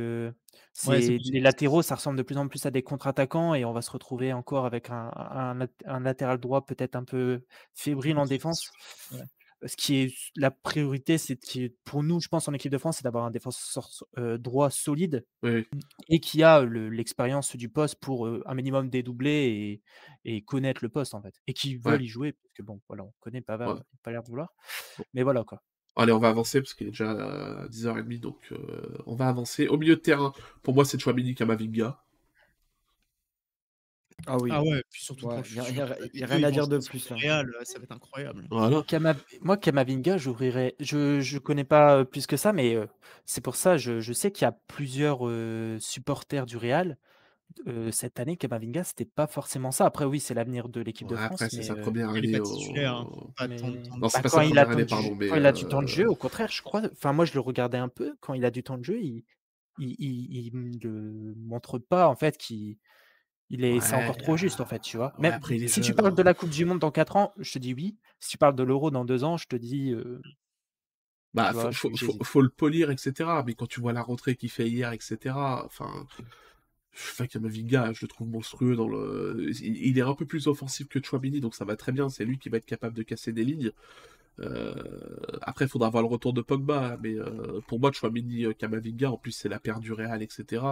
Ouais, 0.84 1.00
c'est 1.00 1.12
c'est 1.16 1.18
plus- 1.18 1.30
les 1.32 1.40
latéraux, 1.40 1.82
ça 1.82 1.94
ressemble 1.94 2.18
de 2.18 2.22
plus 2.22 2.36
en 2.36 2.46
plus 2.48 2.66
à 2.66 2.70
des 2.70 2.82
contre-attaquants 2.82 3.54
et 3.54 3.64
on 3.64 3.72
va 3.72 3.80
se 3.82 3.90
retrouver 3.90 4.32
encore 4.32 4.66
avec 4.66 4.90
un, 4.90 5.10
un, 5.16 5.54
lat- 5.54 5.66
un 5.86 6.00
latéral 6.00 6.38
droit 6.38 6.64
peut-être 6.66 6.94
un 6.96 7.04
peu 7.04 7.42
fébrile 7.74 8.18
en 8.18 8.26
défense. 8.26 8.70
Ouais. 9.10 9.24
Ce 9.66 9.76
qui 9.76 9.96
est 9.96 10.14
la 10.36 10.50
priorité, 10.50 11.16
c'est 11.18 11.38
pour 11.84 12.02
nous, 12.02 12.20
je 12.20 12.28
pense, 12.28 12.48
en 12.48 12.52
équipe 12.52 12.70
de 12.72 12.78
France, 12.78 12.96
c'est 12.98 13.04
d'avoir 13.04 13.24
un 13.24 13.30
défenseur 13.30 13.88
euh, 14.18 14.36
droit 14.38 14.68
solide 14.70 15.24
Oui, 15.42 15.64
et 16.08 16.20
qui 16.20 16.42
a 16.42 16.62
le- 16.62 16.90
l'expérience 16.90 17.56
du 17.56 17.68
poste 17.68 17.96
pour 18.00 18.26
euh, 18.26 18.42
un 18.46 18.54
minimum 18.54 18.90
dédoubler 18.90 19.80
et, 20.24 20.36
et 20.36 20.42
connaître 20.44 20.84
le 20.84 20.88
poste 20.90 21.14
en 21.14 21.22
fait 21.22 21.34
et 21.46 21.54
qui 21.54 21.76
veulent 21.76 21.94
Ouais. 22.00 22.04
y 22.04 22.08
jouer 22.08 22.32
parce 22.32 22.52
que 22.54 22.62
bon 22.62 22.80
voilà 22.88 23.04
on 23.04 23.12
connaît 23.20 23.40
pas 23.40 23.56
Ouais. 23.56 23.80
pas 24.02 24.10
l'air 24.10 24.22
de 24.22 24.28
vouloir 24.28 24.48
Bon. 24.98 25.04
mais 25.14 25.22
voilà 25.22 25.44
quoi 25.44 25.62
Allez, 25.96 26.12
on 26.12 26.18
va 26.18 26.28
avancer 26.28 26.60
parce 26.60 26.74
qu'il 26.74 26.88
est 26.88 26.90
déjà 26.90 27.12
à 27.12 27.68
10h30, 27.68 28.18
donc 28.20 28.36
euh, 28.50 28.98
on 29.06 29.14
va 29.14 29.28
avancer. 29.28 29.68
Au 29.68 29.76
milieu 29.78 29.94
de 29.94 30.00
terrain, 30.00 30.32
pour 30.64 30.74
moi, 30.74 30.84
c'est 30.84 30.98
Chouamini 31.00 31.36
Kamavinga. 31.36 32.02
Ah 34.26 34.36
oui. 34.40 34.50
Ah 34.52 34.62
ouais, 34.62 34.82
puis 34.90 35.02
surtout 35.02 35.26
Ouais, 35.26 35.42
pour 35.42 35.62
le 35.62 35.78
y 36.14 36.22
a- 36.22 36.26
rien 36.26 36.44
à 36.44 36.50
dire 36.50 36.66
de 36.66 36.78
plus, 36.78 37.10
là. 37.10 37.16
Real, 37.16 37.50
ça 37.64 37.78
va 37.78 37.84
être 37.84 37.92
incroyable. 37.92 38.46
Voilà. 38.50 38.82
Kama- 38.82 39.14
Moi, 39.42 39.56
Kamavinga, 39.56 40.16
j'ouvrirais. 40.16 40.74
Je 40.80 41.20
je 41.20 41.38
connais 41.38 41.64
pas 41.64 41.98
euh, 41.98 42.04
plus 42.04 42.26
que 42.26 42.36
ça, 42.36 42.52
mais 42.52 42.74
euh, 42.74 42.86
c'est 43.26 43.42
pour 43.42 43.56
ça, 43.56 43.76
je, 43.76 44.00
je 44.00 44.12
sais 44.12 44.30
qu'il 44.30 44.42
y 44.42 44.48
a 44.48 44.56
plusieurs 44.68 45.26
euh, 45.26 45.78
supporters 45.80 46.46
du 46.46 46.56
Real. 46.56 46.96
Euh, 47.68 47.90
cette 47.92 48.18
année, 48.18 48.36
Kamavinga, 48.36 48.82
c'était 48.84 49.04
pas 49.04 49.26
forcément 49.26 49.70
ça. 49.70 49.86
Après, 49.86 50.04
oui, 50.04 50.18
c'est 50.18 50.34
l'avenir 50.34 50.68
de 50.68 50.80
l'équipe 50.80 51.06
de 51.06 51.14
France. 51.14 51.42
après, 51.42 51.50
c'est 51.50 51.58
mais, 51.58 51.62
sa 51.62 51.74
euh, 51.74 51.82
première 51.82 52.16
Il 52.16 52.24
est 52.24 52.34
année 52.34 52.84
hein. 52.86 53.06
bah, 53.36 53.46
quand, 54.28 54.40
il 54.40 54.58
a 54.58 54.64
de 54.64 54.84
pardon, 54.84 55.16
quand 55.18 55.36
il 55.36 55.46
a 55.46 55.52
du 55.52 55.64
temps 55.64 55.82
de 55.82 55.86
euh, 55.86 55.88
jeu, 55.88 56.08
au 56.08 56.16
contraire, 56.16 56.50
je 56.50 56.62
crois. 56.62 56.82
Enfin, 56.92 57.12
moi, 57.12 57.24
je 57.24 57.34
le 57.34 57.40
regardais 57.40 57.78
un 57.78 57.88
peu. 57.88 58.14
Quand 58.20 58.34
il 58.34 58.44
a 58.44 58.50
du 58.50 58.62
temps 58.62 58.78
de 58.78 58.84
jeu, 58.84 59.00
il 59.00 59.24
il, 59.78 59.94
il, 59.98 60.46
il 60.46 60.54
me 60.54 61.34
montre 61.36 61.78
pas 61.78 62.06
en 62.08 62.14
fait 62.16 62.36
qu'il 62.38 62.76
il 63.54 63.64
est, 63.64 63.80
c'est 63.80 63.94
encore 63.94 64.16
trop 64.16 64.36
juste 64.36 64.60
en 64.60 64.66
fait, 64.66 64.80
tu 64.80 64.96
vois. 64.96 65.14
ouais, 65.18 65.22
Même 65.22 65.32
après, 65.34 65.58
si 65.68 65.80
tu 65.80 65.94
parles 65.94 66.14
de 66.14 66.20
hein. 66.20 66.24
la 66.24 66.34
Coupe 66.34 66.50
du 66.50 66.64
Monde 66.64 66.78
dans 66.80 66.90
4 66.90 67.16
ans, 67.16 67.32
je 67.38 67.52
te 67.52 67.58
dis 67.58 67.74
oui. 67.74 67.96
Si 68.20 68.30
tu 68.30 68.38
parles 68.38 68.56
de 68.56 68.62
l'Euro 68.62 68.90
dans 68.90 69.04
2 69.04 69.24
ans, 69.24 69.36
je 69.36 69.46
te 69.46 69.56
dis. 69.56 69.92
euh, 69.92 70.20
Bah, 71.34 71.52
vois, 71.52 71.72
faut, 71.72 71.90
faut, 72.22 72.42
le 72.42 72.48
polir, 72.48 72.90
etc. 72.90 73.30
Mais 73.46 73.54
quand 73.54 73.66
tu 73.66 73.80
vois 73.80 73.92
la 73.92 74.02
rentrée 74.02 74.36
qu'il 74.36 74.50
fait 74.50 74.68
hier, 74.68 74.92
etc. 74.92 75.34
Enfin, 75.64 76.06
enfin 76.94 77.26
Kamavinga, 77.26 77.92
je 77.92 78.00
le 78.02 78.08
trouve 78.08 78.28
monstrueux 78.28 78.76
dans 78.76 78.88
le. 78.88 79.50
Il, 79.60 79.76
il 79.86 79.98
est 79.98 80.02
un 80.02 80.14
peu 80.14 80.26
plus 80.26 80.46
offensif 80.48 80.88
que 80.88 81.00
Chouamini, 81.02 81.40
donc 81.40 81.54
ça 81.54 81.64
va 81.64 81.76
très 81.76 81.92
bien. 81.92 82.08
C'est 82.08 82.24
lui 82.24 82.38
qui 82.38 82.48
va 82.48 82.58
être 82.58 82.66
capable 82.66 82.94
de 82.96 83.02
casser 83.02 83.32
des 83.32 83.44
lignes. 83.44 83.72
Euh, 84.40 84.74
après, 85.42 85.66
il 85.66 85.68
faudra 85.68 85.90
voir 85.90 86.02
le 86.02 86.08
retour 86.08 86.32
de 86.32 86.42
Pogba, 86.42 86.96
mais 87.02 87.14
euh, 87.14 87.60
pour 87.68 87.80
moi, 87.80 87.92
Chouamini, 87.92 88.46
euh, 88.46 88.52
Kamavinga, 88.52 89.10
en 89.10 89.16
plus 89.16 89.32
c'est 89.32 89.48
la 89.48 89.60
paire 89.60 89.80
du 89.80 89.92
Real, 89.92 90.22
etc. 90.22 90.62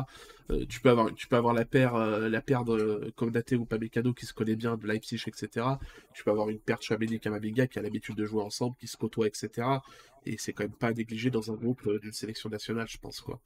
Tu 0.68 0.80
peux 0.80 0.90
avoir, 0.90 1.14
tu 1.14 1.28
peux 1.28 1.36
avoir 1.36 1.54
la 1.54 1.64
paire, 1.64 1.96
la 1.96 2.42
paire 2.42 2.64
de 2.64 3.12
Konaté 3.16 3.56
ou 3.56 3.64
Pamecano 3.64 4.12
qui 4.12 4.26
se 4.26 4.34
connaît 4.34 4.56
bien 4.56 4.76
de 4.76 4.86
Leipzig, 4.86 5.22
etc. 5.26 5.66
Tu 6.12 6.24
peux 6.24 6.30
avoir 6.30 6.48
une 6.48 6.58
paire 6.58 6.82
Chouamini 6.82 7.20
Kamavinga 7.20 7.66
qui 7.66 7.78
a 7.78 7.82
l'habitude 7.82 8.16
de 8.16 8.26
jouer 8.26 8.42
ensemble, 8.42 8.76
qui 8.78 8.86
se 8.86 8.96
côtoient, 8.96 9.26
etc. 9.26 9.66
Et 10.26 10.36
c'est 10.38 10.52
quand 10.52 10.64
même 10.64 10.72
pas 10.72 10.88
à 10.88 10.92
négliger 10.92 11.30
dans 11.30 11.50
un 11.50 11.54
groupe 11.54 11.88
d'une 12.00 12.12
sélection 12.12 12.50
nationale, 12.50 12.86
je 12.88 12.98
pense, 12.98 13.20
quoi. 13.20 13.40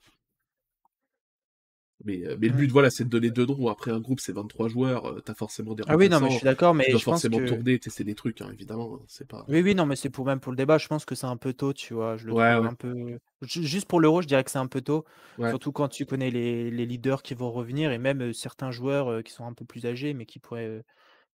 Mais, 2.04 2.24
euh, 2.26 2.36
mais 2.40 2.48
le 2.48 2.54
but, 2.54 2.70
voilà, 2.70 2.90
c'est 2.90 3.04
de 3.04 3.08
donner 3.08 3.30
deux 3.30 3.46
noms. 3.46 3.68
Après 3.68 3.90
un 3.90 4.00
groupe, 4.00 4.20
c'est 4.20 4.32
23 4.32 4.68
joueurs, 4.68 5.06
euh, 5.06 5.20
t'as 5.20 5.34
forcément 5.34 5.74
des 5.74 5.82
Ah 5.88 5.96
oui, 5.96 6.08
non, 6.08 6.20
mais 6.20 6.30
je 6.30 6.36
suis 6.36 6.44
d'accord, 6.44 6.74
mais 6.74 6.84
tu 6.84 6.90
dois 6.90 7.00
je 7.00 7.04
pense 7.04 7.22
forcément 7.22 7.38
que. 7.38 7.46
tourner, 7.46 7.78
tester 7.78 8.04
des 8.04 8.14
trucs, 8.14 8.40
hein, 8.42 8.50
évidemment. 8.52 8.98
C'est 9.08 9.26
pas. 9.26 9.44
Oui, 9.48 9.62
oui, 9.62 9.74
non, 9.74 9.86
mais 9.86 9.96
c'est 9.96 10.10
pour 10.10 10.26
même 10.26 10.40
pour 10.40 10.52
le 10.52 10.56
débat. 10.56 10.76
Je 10.78 10.88
pense 10.88 11.04
que 11.04 11.14
c'est 11.14 11.26
un 11.26 11.36
peu 11.36 11.52
tôt, 11.52 11.72
tu 11.72 11.94
vois. 11.94 12.16
Je 12.16 12.26
le 12.26 12.34
Ouais, 12.34 12.44
un 12.44 12.74
peu. 12.74 13.18
Ju- 13.42 13.64
Juste 13.64 13.86
pour 13.88 14.00
l'Euro, 14.00 14.20
je 14.22 14.26
dirais 14.26 14.44
que 14.44 14.50
c'est 14.50 14.58
un 14.58 14.66
peu 14.66 14.80
tôt. 14.80 15.04
Ouais. 15.38 15.48
Surtout 15.50 15.72
quand 15.72 15.88
tu 15.88 16.04
connais 16.04 16.30
les, 16.30 16.70
les 16.70 16.86
leaders 16.86 17.22
qui 17.22 17.34
vont 17.34 17.50
revenir 17.50 17.92
et 17.92 17.98
même 17.98 18.22
euh, 18.22 18.32
certains 18.32 18.70
joueurs 18.70 19.22
qui 19.22 19.32
sont 19.32 19.46
un 19.46 19.52
peu 19.52 19.64
plus 19.64 19.86
âgés, 19.86 20.14
mais 20.14 20.26
qui 20.26 20.38
pourraient, 20.38 20.82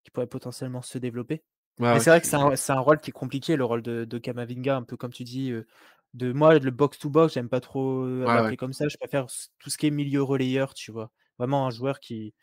qui 0.04 0.10
pourraient 0.10 0.26
potentiellement 0.26 0.82
se 0.82 0.98
développer. 0.98 1.42
Ouais, 1.78 1.86
Mais 1.86 1.94
ouais, 1.94 2.00
c'est 2.00 2.10
vrai 2.10 2.20
que 2.20 2.26
c'est 2.26 2.72
un, 2.72 2.78
rôle 2.80 2.98
qui 3.00 3.10
est 3.10 3.12
compliqué, 3.12 3.56
le 3.56 3.64
rôle 3.64 3.82
de, 3.82 4.04
de 4.04 4.18
Kamavinga, 4.18 4.76
un 4.76 4.82
peu 4.82 4.96
comme 4.96 5.12
tu 5.12 5.24
dis. 5.24 5.50
euh, 5.50 5.66
de 6.14 6.32
moi, 6.32 6.58
le 6.58 6.70
box-to-box, 6.70 7.34
j'aime 7.34 7.48
pas 7.48 7.60
trop 7.60 8.04
euh, 8.04 8.26
Ouais, 8.26 8.32
l'appeler 8.32 8.56
ouais. 8.56 8.56
comme 8.56 8.72
ça. 8.72 8.88
Je 8.88 8.96
préfère 8.98 9.26
tout 9.58 9.70
ce 9.70 9.78
qui 9.78 9.86
est 9.86 9.90
milieu 9.90 10.22
relayeur, 10.22 10.74
tu 10.74 10.92
vois. 10.92 11.10
Vraiment 11.38 11.66
un 11.66 11.70
joueur 11.70 12.00
qui, 12.00 12.34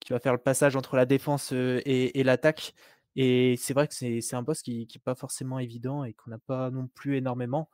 qui 0.00 0.12
va 0.12 0.20
faire 0.20 0.32
le 0.34 0.38
passage 0.40 0.76
entre 0.76 0.96
la 0.96 1.06
défense 1.06 1.52
euh, 1.52 1.80
et, 1.86 2.20
et 2.20 2.24
l'attaque. 2.24 2.74
Et 3.16 3.56
c'est 3.58 3.74
vrai 3.74 3.88
que 3.88 3.94
c'est 3.94 4.20
c'est 4.22 4.36
un 4.36 4.44
poste 4.44 4.64
qui 4.64 4.88
n'est 4.94 5.00
pas 5.04 5.14
forcément 5.16 5.58
évident 5.60 6.04
et 6.04 6.14
qu'on 6.14 6.30
n'a 6.30 6.38
pas 6.38 6.70
non 6.70 6.88
plus 6.88 7.16
énormément 7.18 7.70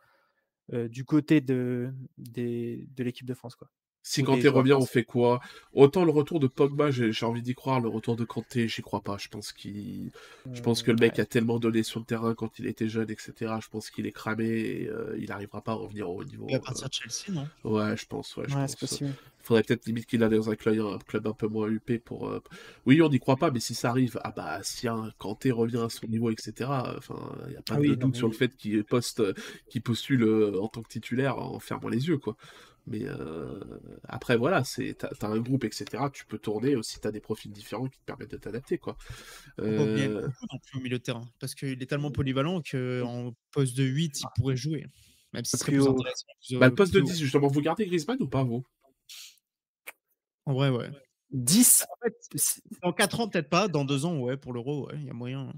euh, 0.74 0.88
du 0.88 1.04
côté 1.04 1.40
de, 1.42 1.94
des- 2.18 2.86
de 2.96 3.04
l'équipe 3.04 3.26
de 3.26 3.34
France. 3.34 3.56
Quoi. 3.56 3.70
Si 4.10 4.22
Kanté 4.22 4.48
revient, 4.48 4.72
on 4.72 4.86
fait 4.86 5.04
quoi? 5.04 5.40
Autant 5.72 6.04
le 6.04 6.10
retour 6.10 6.40
de 6.40 6.46
Pogba, 6.46 6.90
j'ai 6.90 7.26
envie 7.26 7.42
d'y 7.42 7.54
croire. 7.54 7.80
Le 7.80 7.88
retour 7.88 8.16
de 8.16 8.24
Kanté, 8.24 8.66
j'y 8.68 8.80
crois 8.82 9.02
pas. 9.02 9.18
Je 9.18 9.28
pense 9.28 9.52
qu'il, 9.52 10.12
je 10.52 10.60
pense 10.62 10.82
que 10.82 10.90
le 10.90 10.96
Euh, 10.96 10.98
mec 10.98 11.18
ouais. 11.18 11.18
a 11.18 11.26
tellement 11.26 11.58
donné 11.58 11.82
sur 11.82 12.00
le 12.00 12.06
terrain 12.06 12.34
quand 12.34 12.58
il 12.58 12.66
était 12.66 12.88
jeune, 12.88 13.10
etc. 13.10 13.60
Je 13.60 13.68
pense 13.68 13.90
qu'il 13.90 14.06
est 14.06 14.12
cramé 14.12 14.46
et 14.46 14.88
euh, 14.88 15.14
il 15.18 15.28
n'arrivera 15.28 15.60
pas 15.62 15.72
à 15.72 15.74
revenir 15.74 16.08
au 16.10 16.24
niveau. 16.24 16.48
Il 16.48 16.54
va 16.54 16.58
euh, 16.58 16.60
partir 16.60 16.88
de 16.88 16.94
Chelsea, 16.94 17.30
non? 17.32 17.48
Ouais, 17.64 17.96
je 17.96 18.06
pense. 18.06 18.36
Ouais, 18.36 18.48
je 18.48 18.56
Ouais, 18.56 18.58
pense. 18.58 18.68
c'est 18.68 18.78
possible. 18.78 19.16
Faudrait 19.40 19.62
peut-être 19.62 19.86
limite 19.86 20.06
qu'il 20.06 20.22
aille 20.22 20.30
dans 20.30 20.50
un 20.50 20.56
club, 20.56 20.78
un 20.80 20.98
club 20.98 21.26
un 21.26 21.32
peu 21.32 21.46
moins 21.48 21.68
huppé 21.68 21.98
pour. 21.98 22.28
euh, 22.28 22.42
Oui, 22.86 23.00
on 23.02 23.08
n'y 23.08 23.18
croit 23.20 23.38
pas, 23.38 23.50
mais 23.50 23.60
si 23.60 23.74
ça 23.74 23.90
arrive, 23.90 24.18
ah 24.24 24.32
bah 24.36 24.60
si 24.62 24.88
un 24.88 25.10
Kanté 25.18 25.50
revient 25.52 25.78
à 25.84 25.88
son 25.88 26.06
niveau, 26.06 26.30
etc. 26.30 26.94
Enfin, 26.98 27.16
il 27.46 27.50
n'y 27.52 27.56
a 27.56 27.62
pas 27.62 27.76
Ah 27.76 27.80
de 27.80 27.94
doute 27.94 28.16
sur 28.16 28.28
le 28.28 28.34
fait 28.34 28.54
qu'il 28.56 28.84
poste, 28.84 29.22
qu'il 29.68 29.82
postule 29.82 30.22
euh, 30.24 30.60
en 30.60 30.68
tant 30.68 30.82
que 30.82 30.88
titulaire 30.88 31.38
en 31.38 31.58
fermant 31.60 31.88
les 31.88 32.08
yeux, 32.08 32.18
quoi. 32.18 32.36
Mais 32.90 33.02
euh, 33.04 33.60
après, 34.04 34.36
voilà, 34.36 34.64
c'est 34.64 34.94
t'as, 34.98 35.08
t'as 35.08 35.28
un 35.28 35.38
groupe, 35.40 35.64
etc. 35.64 35.84
Tu 36.12 36.24
peux 36.24 36.38
tourner 36.38 36.74
aussi, 36.74 36.98
t'as 37.00 37.10
des 37.10 37.20
profils 37.20 37.52
différents 37.52 37.86
qui 37.86 37.98
te 37.98 38.04
permettent 38.04 38.30
de 38.30 38.36
t'adapter, 38.38 38.78
quoi. 38.78 38.96
Euh, 39.60 40.26
au 40.74 40.80
milieu 40.80 40.98
de 40.98 41.02
terrain, 41.02 41.28
parce 41.38 41.54
qu'il 41.54 41.82
est 41.82 41.86
tellement 41.86 42.10
polyvalent 42.10 42.62
qu'en 42.62 43.32
poste 43.52 43.76
de 43.76 43.84
8, 43.84 44.20
il 44.20 44.26
pourrait 44.36 44.56
jouer. 44.56 44.86
Même 45.34 45.44
si 45.44 45.50
ce 45.52 45.56
serait 45.58 45.72
Plus 45.72 45.86
intéressant. 45.86 46.24
plus, 46.48 46.58
bah, 46.58 46.66
euh, 46.66 46.68
le 46.70 46.74
poste 46.74 46.94
de 46.94 47.00
plus 47.00 47.04
haut. 47.08 47.12
10, 47.12 47.18
justement, 47.20 47.48
vous 47.48 47.60
gardez 47.60 47.84
Griezmann 47.86 48.16
ou 48.22 48.28
pas, 48.28 48.42
vous? 48.44 48.64
En 50.46 50.54
vrai, 50.54 50.70
ouais. 50.70 50.90
10 51.30 51.84
En 51.90 51.96
fait, 52.06 52.14
c'est- 52.36 52.62
dans 52.82 52.92
4 52.94 53.20
ans, 53.20 53.28
peut-être 53.28 53.50
pas. 53.50 53.68
Dans 53.68 53.84
2 53.84 54.06
ans, 54.06 54.18
ouais, 54.20 54.38
pour 54.38 54.54
l'euro, 54.54 54.86
ouais, 54.86 54.94
il 54.96 55.04
y 55.04 55.10
a 55.10 55.12
moyen. 55.12 55.52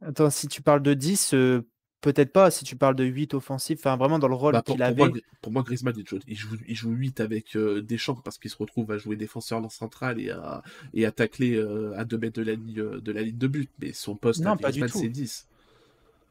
Attends, 0.00 0.30
si 0.30 0.46
tu 0.46 0.62
parles 0.62 0.82
de 0.82 0.94
10, 0.94 1.34
euh, 1.34 1.68
Peut-être 2.02 2.32
pas, 2.32 2.50
si 2.50 2.64
tu 2.64 2.74
parles 2.74 2.96
de 2.96 3.04
8 3.04 3.32
offensifs, 3.34 3.82
vraiment 3.84 4.18
dans 4.18 4.26
le 4.26 4.34
rôle 4.34 4.54
bah, 4.54 4.62
qu'il 4.62 4.82
avait. 4.82 5.08
Pour 5.40 5.52
moi, 5.52 5.62
Griezmann, 5.62 5.94
il 6.26 6.36
joue, 6.74 6.90
8 6.90 7.20
avec 7.20 7.56
euh, 7.56 7.80
Deschamps 7.80 8.20
parce 8.24 8.38
qu'il 8.38 8.50
se 8.50 8.56
retrouve 8.56 8.90
à 8.90 8.98
jouer 8.98 9.14
défenseur 9.14 9.64
en 9.64 9.68
centrale 9.68 10.20
et 10.20 10.30
à, 10.30 10.64
et 10.94 11.06
à 11.06 11.12
tacler 11.12 11.54
euh, 11.54 11.96
à 11.96 12.04
2 12.04 12.18
mètres 12.18 12.40
euh, 12.40 13.00
de 13.00 13.12
la, 13.12 13.22
ligne, 13.22 13.38
de 13.38 13.46
but. 13.46 13.70
Mais 13.80 13.92
son 13.92 14.16
poste 14.16 14.40
non, 14.40 14.52
à 14.52 14.56
Griezmann, 14.56 14.88
c'est 14.88 15.08
10. 15.08 15.46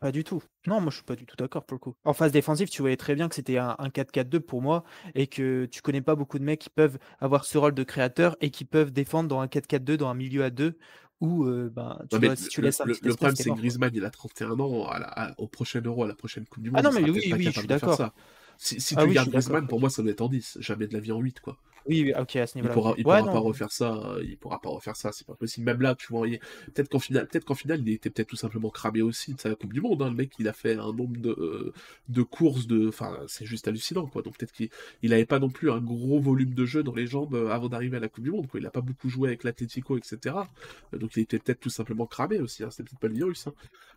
Pas 0.02 0.12
du 0.12 0.24
tout. 0.24 0.42
Non, 0.66 0.82
moi 0.82 0.90
je 0.90 0.96
suis 0.96 1.06
pas 1.06 1.16
du 1.16 1.28
tout 1.28 1.36
d'accord 1.38 1.64
pour 1.64 1.76
le 1.76 1.80
coup. 1.80 1.94
En 2.06 2.14
phase 2.14 2.32
défensive, 2.32 2.70
tu 2.70 2.82
voyais 2.82 2.98
très 2.98 3.14
bien 3.14 3.30
que 3.30 3.36
c'était 3.36 3.58
un, 3.58 3.76
4-4-2 3.80 4.40
pour 4.40 4.60
moi 4.60 4.84
et 5.14 5.28
que 5.28 5.66
tu 5.66 5.84
connais 5.84 6.02
pas 6.02 6.16
beaucoup 6.16 6.40
de 6.40 6.44
mecs 6.44 6.60
qui 6.60 6.72
peuvent 6.72 6.98
avoir 7.20 7.46
ce 7.46 7.60
rôle 7.60 7.76
de 7.76 7.84
créateur 7.84 8.36
et 8.42 8.50
qui 8.50 8.66
peuvent 8.66 8.92
défendre 8.92 9.30
dans 9.30 9.42
un 9.42 9.46
4-4-2, 9.46 9.98
dans 9.98 10.10
un 10.10 10.16
milieu 10.16 10.44
à 10.44 10.50
2. 10.50 10.76
Ou 11.22 11.46
euh, 11.46 11.72
ben, 11.74 12.00
tu 12.10 12.18
vois, 12.18 12.36
si 12.36 12.48
tu 12.48 12.62
le, 12.62 12.70
le, 12.70 13.14
problème, 13.14 13.36
c'est 13.36 13.52
Griezmann, 13.52 13.92
il 13.94 14.04
a 14.06 14.10
31 14.10 14.60
ans 14.60 14.90
au 15.38 15.48
prochain 15.48 15.82
Euro, 15.86 16.04
à 16.04 16.08
la 16.08 16.16
prochaine 16.16 16.46
Coupe 16.46 16.64
du 16.64 16.70
ah 16.74 16.82
Monde. 16.82 16.86
Ah 16.86 16.90
non, 16.90 17.00
mais 17.00 17.10
oui, 17.10 17.32
oui, 17.32 17.44
je 17.44 17.52
suis 17.52 17.68
d'accord. 17.68 18.12
Si, 18.58 18.82
si 18.82 18.96
ah 18.98 19.04
tu 19.04 19.10
oui, 19.10 19.14
gardes 19.14 19.30
Griezmann, 19.30 19.68
pour 19.68 19.80
moi, 19.80 19.90
ça 19.90 20.02
doit 20.02 20.12
être 20.12 20.22
en 20.22 20.30
10, 20.30 20.58
jamais 20.60 20.88
de 20.88 20.94
la 20.94 21.00
vie 21.00 21.12
en 21.12 21.20
8, 21.20 21.40
quoi. 21.40 21.58
Oui, 21.88 22.04
oui, 22.04 22.14
ok, 22.20 22.36
à 22.36 22.46
ce 22.48 22.58
Il 22.58 22.62
niveau-là. 22.62 22.74
pourra, 22.74 22.92
ok. 22.92 22.98
il 23.00 23.06
Ouais, 23.08 23.20
pourra 23.20 23.32
pas 23.32 23.40
refaire 23.40 23.72
ça. 23.72 24.16
Il 24.24 24.38
pourra 24.38 24.62
pas 24.62 24.70
refaire 24.70 24.96
ça. 24.96 25.12
C'est 25.12 25.26
pas 25.26 25.34
possible. 25.34 25.66
Même 25.66 25.82
là, 25.82 25.96
tu 25.96 26.08
vois, 26.10 26.28
il- 26.28 26.40
peut-être 26.74 26.90
qu'en 26.90 27.00
finale, 27.00 27.28
peut-être 27.28 27.44
qu'en 27.46 27.56
finale, 27.56 27.82
il 27.82 27.90
était 27.90 28.10
peut-être 28.12 28.28
tout 28.30 28.36
simplement 28.36 28.70
cramé 28.70 29.02
aussi 29.02 29.34
de 29.34 29.40
sa 29.40 29.56
Coupe 29.56 29.74
du 29.74 29.82
Monde. 29.82 30.02
hein. 30.04 30.10
Le 30.10 30.16
mec, 30.16 30.32
il 30.40 30.48
a 30.48 30.54
fait 30.54 30.74
un 30.76 30.94
nombre 30.94 31.18
de, 31.18 31.30
euh, 31.32 31.74
de 32.10 32.22
courses 32.22 32.68
de, 32.68 32.88
enfin, 32.88 33.20
c'est 33.28 33.46
juste 33.46 33.68
hallucinant, 33.68 34.06
quoi. 34.06 34.22
Donc 34.22 34.38
peut-être 34.38 34.52
qu'il 34.54 34.70
il 35.02 35.12
avait 35.14 35.26
pas 35.26 35.40
non 35.40 35.50
plus 35.50 35.72
un 35.72 35.80
gros 35.80 36.20
volume 36.20 36.54
de 36.54 36.66
jeu 36.66 36.84
dans 36.84 36.94
les 36.94 37.08
jambes 37.08 37.34
euh, 37.36 37.50
avant 37.50 37.68
d'arriver 37.70 37.98
à 37.98 38.00
la 38.00 38.10
Coupe 38.10 38.24
du 38.24 38.32
Monde, 38.32 38.48
quoi. 38.48 38.60
Il 38.60 38.66
a 38.68 38.72
pas 38.72 38.82
beaucoup 38.82 39.10
joué 39.10 39.30
avec 39.30 39.44
l'Atlético, 39.44 39.98
etc. 39.98 40.48
Euh, 40.94 40.98
Donc 41.00 41.16
il 41.16 41.22
était 41.22 41.40
peut-être 41.40 41.60
tout 41.62 41.70
simplement 41.72 42.06
cramé 42.06 42.40
aussi. 42.40 42.64
Hein. 42.64 42.70
C'était 42.70 42.84
peut-être 42.84 43.00
pas 43.00 43.08
le 43.08 43.16
virus. 43.16 43.48
hein. 43.48 43.54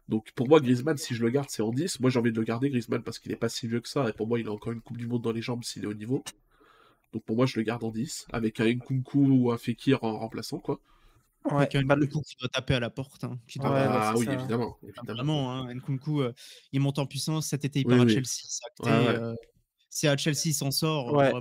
Donc 0.09 0.33
pour 0.35 0.49
moi, 0.49 0.61
Griezmann, 0.61 0.97
si 0.97 1.15
je 1.15 1.23
le 1.23 1.31
garde, 1.31 1.49
c'est 1.51 1.63
en 1.63 1.71
10. 1.73 2.01
Moi, 2.01 2.11
j'ai 2.11 2.19
envie 2.19 2.33
de 2.33 2.39
le 2.39 2.45
garder, 2.45 2.71
Griezmann, 2.71 3.03
parce 3.03 3.19
qu'il 3.19 3.33
est 3.33 3.37
pas 3.37 3.49
si 3.51 3.67
vieux 3.69 3.81
que 3.81 3.89
ça. 3.89 4.09
Et 4.09 4.13
pour 4.13 4.27
moi, 4.27 4.39
il 4.41 4.49
a 4.49 4.53
encore 4.53 4.73
une 4.73 4.81
Coupe 4.81 4.97
du 4.99 5.07
Monde 5.07 5.23
dans 5.23 5.33
les 5.33 5.43
jambes 5.43 5.65
s'il 5.65 5.85
est 5.85 5.87
au 5.87 5.95
niveau. 5.95 6.25
Donc 7.15 7.23
pour 7.25 7.37
moi, 7.37 7.47
je 7.47 7.57
le 7.57 7.63
garde 7.63 7.83
en 7.85 7.91
10, 7.91 8.27
avec 8.33 8.61
un 8.61 8.67
Nkunku 8.67 9.19
ou 9.19 9.53
un 9.53 9.57
Fekir 9.57 10.03
en 10.05 10.19
remplaçant, 10.19 10.59
quoi. 10.59 10.81
Ouais, 11.47 11.57
Avec 11.59 11.75
un 11.77 11.83
bah, 11.85 11.95
le- 11.95 12.07
Nkunku 12.07 12.25
qui 12.25 12.37
doit 12.41 12.49
taper 12.49 12.75
à 12.75 12.81
la 12.81 12.91
porte. 12.91 13.23
hein, 13.25 13.39
qui 13.47 13.59
doit- 13.61 13.71
Ouais, 13.71 13.87
ah 13.89 14.15
oui, 14.17 14.27
ça. 14.27 14.33
évidemment. 14.33 14.77
Évidemment. 14.83 15.53
Hein, 15.53 15.75
Nkunku, 15.75 16.23
euh, 16.23 16.33
il 16.73 16.81
monte 16.81 16.99
en 16.99 17.07
puissance. 17.07 17.47
Cet 17.47 17.65
été, 17.65 17.81
il 17.81 17.87
Oui, 17.87 17.97
part 17.97 18.05
à. 18.05 18.09
Chelsea. 18.09 18.43
Ouais, 18.81 18.91
ouais. 18.91 19.19
euh, 19.21 19.35
si 19.91 20.09
à 20.09 20.17
Chelsea, 20.17 20.47
il 20.47 20.55
s'en 20.55 20.71
sort, 20.73 21.11
euh, 21.11 21.31
vraiment. 21.31 21.41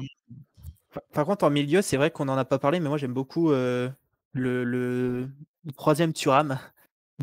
Par- 1.12 1.26
contre, 1.26 1.44
en 1.46 1.50
milieu, 1.50 1.82
c'est 1.82 1.98
vrai 1.98 2.12
qu'on 2.12 2.26
n'en 2.26 2.38
a 2.38 2.46
pas 2.46 2.60
parlé, 2.60 2.80
mais 2.80 2.88
moi 2.88 3.00
j'aime 3.00 3.14
beaucoup 3.16 3.50
euh, 3.52 3.90
le, 4.34 4.64
le, 4.64 5.28
le 5.66 5.72
troisième 5.72 6.14
Thuram 6.14 6.60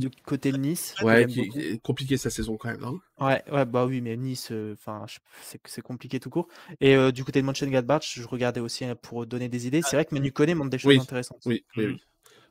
du 0.01 0.11
côté 0.25 0.51
de 0.53 0.57
Nice. 0.57 0.95
Ouais, 1.03 1.27
qui 1.27 1.79
compliqué 1.81 2.17
sa 2.17 2.31
saison 2.31 2.57
quand 2.57 2.71
même. 2.71 2.83
Hein. 2.85 2.99
Ouais, 3.19 3.43
ouais, 3.53 3.65
bah 3.65 3.87
oui, 3.87 4.01
mais 4.01 4.17
Nice, 4.17 4.49
euh, 4.51 4.75
enfin, 4.75 5.05
c'est 5.43 5.61
c'est 5.67 5.83
compliqué 5.83 6.19
tout 6.19 6.31
court. 6.31 6.49
Et 6.81 6.97
euh, 6.97 7.13
du 7.13 7.23
côté 7.25 7.41
de 7.41 7.47
Mönchengladbach, 7.47 8.03
je 8.15 8.27
regardais 8.27 8.61
aussi 8.61 8.85
euh, 8.85 8.95
pour 8.95 9.27
donner 9.27 9.49
des 9.49 9.67
idées. 9.67 9.83
C'est 9.83 9.97
vrai 9.97 10.05
que 10.05 10.15
Manu 10.15 10.33
Koné 10.33 10.55
montre 10.55 10.71
des 10.71 10.79
choses 10.79 10.89
Oui, 10.89 10.99
intéressantes. 10.99 11.43
Oui, 11.47 11.65
oui, 11.77 11.87
oui. 11.87 12.01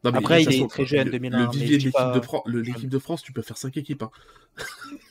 Non, 0.06 0.12
mais 0.14 0.20
Après, 0.20 0.44
il 0.44 0.54
est 0.54 0.68
très 0.70 0.86
jeune, 0.86 1.08
le, 1.08 1.12
2001, 1.12 1.38
le 1.46 1.52
vivier 1.52 1.78
de 1.78 1.84
l'équipe 1.84 1.94
de, 2.14 2.20
pas 2.20 2.22
Fran- 2.22 2.44
le- 2.46 2.64
jeune. 2.64 2.74
l'équipe 2.74 2.90
de 2.90 3.00
France, 3.00 3.22
tu 3.22 3.34
peux 3.34 3.42
faire 3.42 3.58
5 3.58 3.76
équipes. 3.76 4.04
hein. 4.04 4.12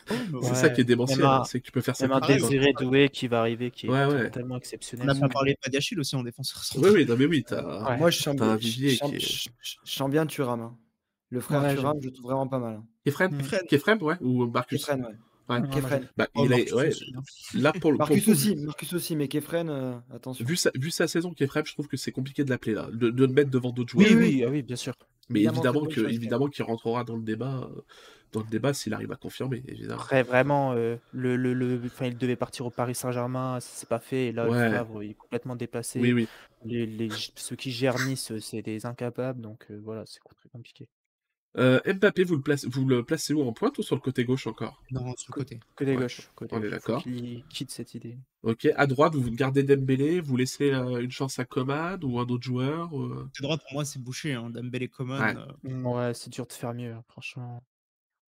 C'est 0.08 0.32
Ouais, 0.32 0.54
ça 0.54 0.70
qui 0.70 0.80
est 0.80 0.84
démentiel, 0.84 1.26
hein, 1.26 1.44
c'est 1.44 1.60
que 1.60 1.66
tu 1.66 1.72
peux 1.72 1.82
faire 1.82 1.94
5 1.94 2.08
même 2.08 2.12
un 2.12 2.20
équipes. 2.20 2.42
hein. 2.44 2.48
Désiré 2.48 2.72
Doué 2.72 3.08
qui 3.10 3.28
va 3.28 3.40
arriver, 3.40 3.70
qui 3.70 3.86
est 3.86 3.90
Ouais, 3.90 4.06
ouais. 4.06 4.24
totalement 4.24 4.54
On 4.54 4.58
exceptionnel. 4.58 5.06
pas 5.06 5.12
celui-là. 5.12 5.28
parlé 5.28 5.52
de 5.52 5.58
Padiachil 5.62 6.00
aussi 6.00 6.16
en 6.16 6.22
défenseur 6.22 6.62
Oui, 6.76 6.88
oui, 6.90 7.04
non, 7.06 7.16
mais 7.18 7.26
oui, 7.26 7.44
t'as 7.46 7.62
Ouais. 7.90 7.98
Moi, 7.98 8.10
je 8.10 8.18
sens 9.84 10.10
bien 10.10 10.24
Thuram. 10.26 10.74
Le 11.30 11.40
frère 11.40 11.62
Ouais, 11.62 11.74
Thuram, 11.74 11.98
je 12.00 12.06
le 12.06 12.12
trouve 12.12 12.26
vraiment 12.30 12.46
pas 12.48 12.58
mal. 12.58 12.76
hein. 12.76 12.84
Kefren? 13.04 13.34
Mm. 13.34 13.66
Kefren, 13.68 14.02
ouais 14.02 14.16
Ou 14.20 14.46
Marcus? 14.46 14.80
Kefren, 14.80 15.00
ouais. 15.04 15.14
Ouais. 15.50 15.60
Non, 15.60 15.68
Kefren. 15.70 16.08
Bah, 16.16 16.28
Oh, 16.34 16.42
il 16.44 16.52
est, 16.52 16.56
Marcus 16.56 16.72
ouais, 16.74 16.88
aussi, 16.88 17.12
hein. 17.16 17.22
là 17.54 17.72
pour 17.72 17.90
le, 17.92 17.98
Marcus 17.98 18.24
coup, 18.24 18.30
aussi, 18.32 18.56
Marcus 18.56 18.92
aussi, 18.92 19.16
mais 19.16 19.28
Kefren, 19.28 19.68
euh, 19.70 19.94
attention. 20.14 20.44
vu 20.44 20.56
sa, 20.56 20.70
vu 20.74 20.90
sa 20.90 21.08
saison 21.08 21.32
frêle, 21.46 21.64
je 21.66 21.72
trouve 21.72 21.88
que 21.88 21.96
c'est 21.96 22.12
compliqué 22.12 22.44
de 22.44 22.50
l'appeler 22.50 22.74
là, 22.74 22.88
de, 22.92 23.08
de 23.10 23.24
le 23.24 23.32
mettre 23.32 23.50
devant 23.50 23.70
d'autres 23.70 23.90
joueurs. 23.92 24.06
Oui, 24.08 24.14
oui. 24.14 24.24
oui, 24.36 24.44
ah 24.46 24.50
oui, 24.50 24.62
bien 24.62 24.76
sûr. 24.76 24.94
Mais 25.30 25.42
Évidemment, 25.42 25.84
que, 25.86 25.94
chose, 25.94 26.12
évidemment 26.14 26.48
qu'il 26.48 26.64
rentrera 26.64 27.04
dans 27.04 27.16
le 27.16 27.22
débat, 27.22 27.68
euh, 27.74 27.80
dans 28.32 28.40
le 28.40 28.46
débat 28.46 28.72
s'il 28.74 28.92
arrive 28.94 29.12
à 29.12 29.16
confirmer, 29.16 29.62
évidemment. 29.68 29.94
Après, 30.00 30.22
vraiment, 30.22 30.72
euh, 30.72 30.96
le, 31.12 31.36
le, 31.36 31.52
le- 31.54 31.80
enfin, 31.84 32.06
il 32.06 32.16
devait 32.16 32.36
partir 32.36 32.64
au 32.66 32.70
Paris 32.70 32.94
Saint-Germain, 32.94 33.60
ça 33.60 33.68
s'est 33.74 33.86
pas 33.86 34.00
fait. 34.00 34.26
Et 34.28 34.32
là, 34.32 34.48
Ouais. 34.48 34.68
le 34.68 34.74
Favre, 34.74 35.02
il 35.02 35.10
est 35.10 35.14
complètement 35.14 35.56
dépassé. 35.56 35.98
Oui, 36.00 36.12
oui. 36.12 36.28
Les, 36.64 36.86
les- 36.86 37.08
ceux 37.36 37.56
qui 37.56 37.70
gèrent 37.70 37.98
Nice, 38.06 38.32
c'est 38.40 38.62
des 38.62 38.84
incapables, 38.86 39.40
donc 39.40 39.66
euh, 39.70 39.78
voilà, 39.82 40.04
c'est 40.06 40.20
très 40.20 40.48
compliqué. 40.50 40.88
Euh, 41.58 41.80
Mbappé, 41.92 42.24
vous 42.24 42.36
le, 42.36 42.42
placez, 42.42 42.68
vous 42.68 42.86
le 42.86 43.02
placez 43.04 43.34
où 43.34 43.42
en 43.42 43.52
pointe 43.52 43.78
ou 43.78 43.82
sur 43.82 43.96
le 43.96 44.00
côté 44.00 44.24
gauche 44.24 44.46
encore? 44.46 44.82
Non, 44.90 45.14
sur 45.16 45.32
le 45.34 45.40
côté. 45.42 45.60
Côté 45.74 45.96
Ouais, 45.96 46.02
gauche. 46.02 46.30
Côté 46.36 46.54
on 46.56 46.62
est 46.62 46.70
d'accord. 46.70 47.02
Qu'il 47.02 47.44
quitte 47.48 47.70
cette 47.72 47.94
idée. 47.94 48.16
Ok, 48.42 48.68
à 48.76 48.86
droite, 48.86 49.14
vous 49.16 49.30
gardez 49.32 49.64
Dembélé, 49.64 50.20
vous 50.20 50.36
laissez 50.36 50.70
euh, 50.72 51.00
une 51.02 51.10
chance 51.10 51.38
à 51.40 51.44
Coman 51.44 51.98
ou 52.04 52.20
un 52.20 52.24
autre 52.26 52.44
joueur 52.44 52.96
euh, 52.96 53.24
Côté 53.24 53.42
droit, 53.42 53.56
pour 53.58 53.72
moi, 53.72 53.84
c'est 53.84 54.00
bouché. 54.00 54.34
Hein. 54.34 54.50
Dembélé 54.50 54.88
Coman. 54.88 55.20
Ouais. 55.64 55.70
euh, 55.72 55.82
Ouais, 55.82 56.14
c'est 56.14 56.30
dur 56.30 56.46
de 56.46 56.52
faire 56.52 56.72
mieux, 56.74 56.92
hein, 56.92 57.02
franchement. 57.08 57.62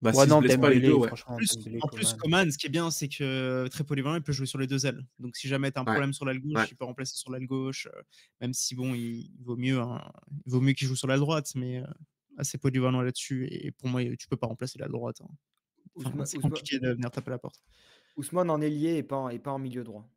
Bah, 0.00 0.12
ouais, 0.12 0.26
non, 0.26 0.40
pas 0.40 0.46
les 0.46 0.56
Dembélé, 0.56 0.80
deux, 0.86 0.94
ouais. 0.94 1.08
franchement, 1.08 1.36
plus, 1.36 1.56
Dembélé, 1.58 1.78
en 1.82 1.88
plus, 1.88 2.12
Coman. 2.14 2.18
Coman, 2.20 2.50
ce 2.52 2.56
qui 2.56 2.66
est 2.68 2.70
bien, 2.70 2.90
c'est 2.90 3.08
que 3.08 3.66
très 3.68 3.84
polyvalent, 3.84 4.14
il 4.16 4.22
peut 4.22 4.32
jouer 4.32 4.46
sur 4.46 4.58
les 4.58 4.66
deux 4.68 4.86
ailes. 4.86 5.04
Donc, 5.18 5.36
si 5.36 5.48
jamais 5.48 5.70
tu 5.70 5.78
as 5.78 5.82
un 5.82 5.84
Ouais. 5.84 5.92
problème 5.92 6.12
sur 6.14 6.24
l'aile 6.24 6.40
gauche, 6.40 6.54
Ouais. 6.54 6.68
il 6.70 6.76
peut 6.76 6.84
remplacer 6.86 7.16
sur 7.16 7.30
l'aile 7.32 7.46
gauche. 7.46 7.88
euh, 7.94 8.00
même 8.40 8.54
si, 8.54 8.74
bon, 8.74 8.94
il, 8.94 9.30
il 9.38 9.44
vaut 9.44 9.56
mieux, 9.56 9.78
hein, 9.80 10.00
il 10.46 10.50
vaut 10.52 10.60
mieux 10.60 10.72
qu'il 10.72 10.88
joue 10.88 10.96
sur 10.96 11.08
l'aile 11.08 11.18
droite, 11.20 11.52
mais 11.56 11.78
euh, 11.82 11.86
assez 12.38 12.56
polyvalent 12.58 13.02
là-dessus. 13.02 13.46
Et 13.50 13.70
pour 13.72 13.88
moi, 13.88 14.02
tu 14.18 14.28
peux 14.28 14.36
pas 14.36 14.46
remplacer 14.46 14.78
l'aile 14.78 14.90
droite. 14.90 15.20
hein. 15.22 15.28
Enfin, 15.96 16.24
c'est 16.24 16.38
Ousmane- 16.38 16.42
compliqué 16.50 16.78
de 16.78 16.90
venir 16.92 17.10
taper 17.10 17.28
à 17.28 17.32
la 17.32 17.38
porte. 17.38 17.60
Ousmane 18.16 18.50
en 18.50 18.60
ailier 18.60 18.96
et 18.96 19.02
pas 19.02 19.16
en, 19.16 19.28
et 19.28 19.38
pas 19.38 19.50
en 19.52 19.58
milieu 19.58 19.84
droit. 19.84 20.08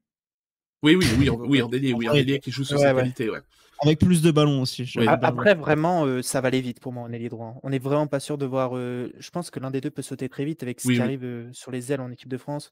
Oui, 0.84 0.96
oui, 0.96 1.06
oui, 1.20 1.30
en, 1.30 1.36
Ouais, 1.36 1.48
oui, 1.48 1.62
en 1.62 1.72
ailier, 1.72 1.94
oui, 1.94 2.10
en 2.10 2.14
ailier 2.14 2.40
qui 2.40 2.50
joue 2.52 2.64
sur 2.64 2.78
Ouais, 2.78 2.88
ses 2.88 2.94
ouais. 2.94 3.02
qualités, 3.02 3.30
ouais. 3.30 3.40
Avec 3.84 4.00
plus 4.00 4.22
de 4.22 4.32
ballons 4.32 4.62
aussi. 4.62 4.92
Oui. 4.96 5.08
Après, 5.08 5.56
vraiment, 5.56 6.06
euh, 6.06 6.22
ça 6.22 6.40
va 6.42 6.48
aller 6.50 6.62
vite 6.62 6.80
pour 6.80 6.94
moi 6.94 7.04
en 7.04 7.12
ailier 7.12 7.30
droit. 7.30 7.60
On 7.64 7.70
n'est 7.70 7.80
vraiment 7.80 8.08
pas 8.08 8.20
sûr 8.20 8.38
de 8.38 8.46
voir. 8.46 8.76
euh, 8.78 9.12
je 9.18 9.30
pense 9.32 9.50
que 9.52 9.60
l'un 9.60 9.72
des 9.72 9.82
deux 9.82 9.90
peut 9.92 10.02
sauter 10.04 10.30
très 10.30 10.46
vite 10.46 10.62
avec 10.64 10.80
ce 10.82 10.88
Oui, 10.88 10.96
qui 10.96 11.00
oui. 11.00 11.04
arrive 11.06 11.24
euh, 11.24 11.50
sur 11.54 11.72
les 11.72 11.92
ailes 11.92 12.02
en 12.02 12.12
équipe 12.12 12.30
de 12.30 12.38
France. 12.38 12.72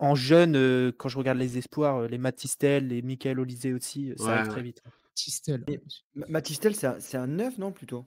En 0.00 0.16
jeune, 0.16 0.56
euh, 0.56 0.90
quand 0.96 1.08
je 1.08 1.18
regarde 1.18 1.38
les 1.38 1.56
espoirs, 1.56 1.98
euh, 2.02 2.08
les 2.08 2.18
Matistel, 2.18 2.88
les 2.88 3.00
Michael 3.02 3.38
Olysée 3.38 3.72
aussi, 3.72 4.12
ça 4.16 4.24
Ouais, 4.24 4.30
arrive 4.32 4.42
ouais. 4.46 4.50
très 4.50 4.62
vite. 4.62 4.82
Tistel. 5.14 5.64
Et- 5.68 5.80
Ma- 6.14 6.26
Matistel, 6.28 6.74
c'est 6.74 6.86
un, 6.88 6.98
c'est 6.98 7.16
un 7.16 7.28
9, 7.28 7.58
non, 7.58 7.70
plutôt? 7.70 8.04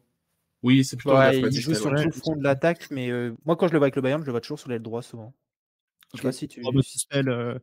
Oui, 0.63 0.83
c'est 0.83 0.97
plutôt 0.97 1.15
Ouais, 1.15 1.39
il 1.39 1.59
joue 1.59 1.73
sur 1.73 1.89
tout 1.95 2.05
le 2.05 2.11
front 2.11 2.35
de 2.35 2.43
l'attaque, 2.43 2.89
mais 2.91 3.09
euh, 3.11 3.35
moi, 3.45 3.55
quand 3.55 3.67
je 3.67 3.73
le 3.73 3.77
vois 3.79 3.85
avec 3.85 3.95
le 3.95 4.01
Bayern, 4.01 4.21
je 4.21 4.25
le 4.25 4.31
vois 4.31 4.41
toujours 4.41 4.59
sur 4.59 4.69
l'aile 4.69 4.81
droit 4.81 5.01
souvent. 5.01 5.35
Je 6.13 6.17
sais 6.19 6.23
pas 6.23 6.31
si 6.31 6.47
tu. 6.47 6.61
Oh, 6.65 6.71
bah, 6.71 6.81
euh, 7.15 7.59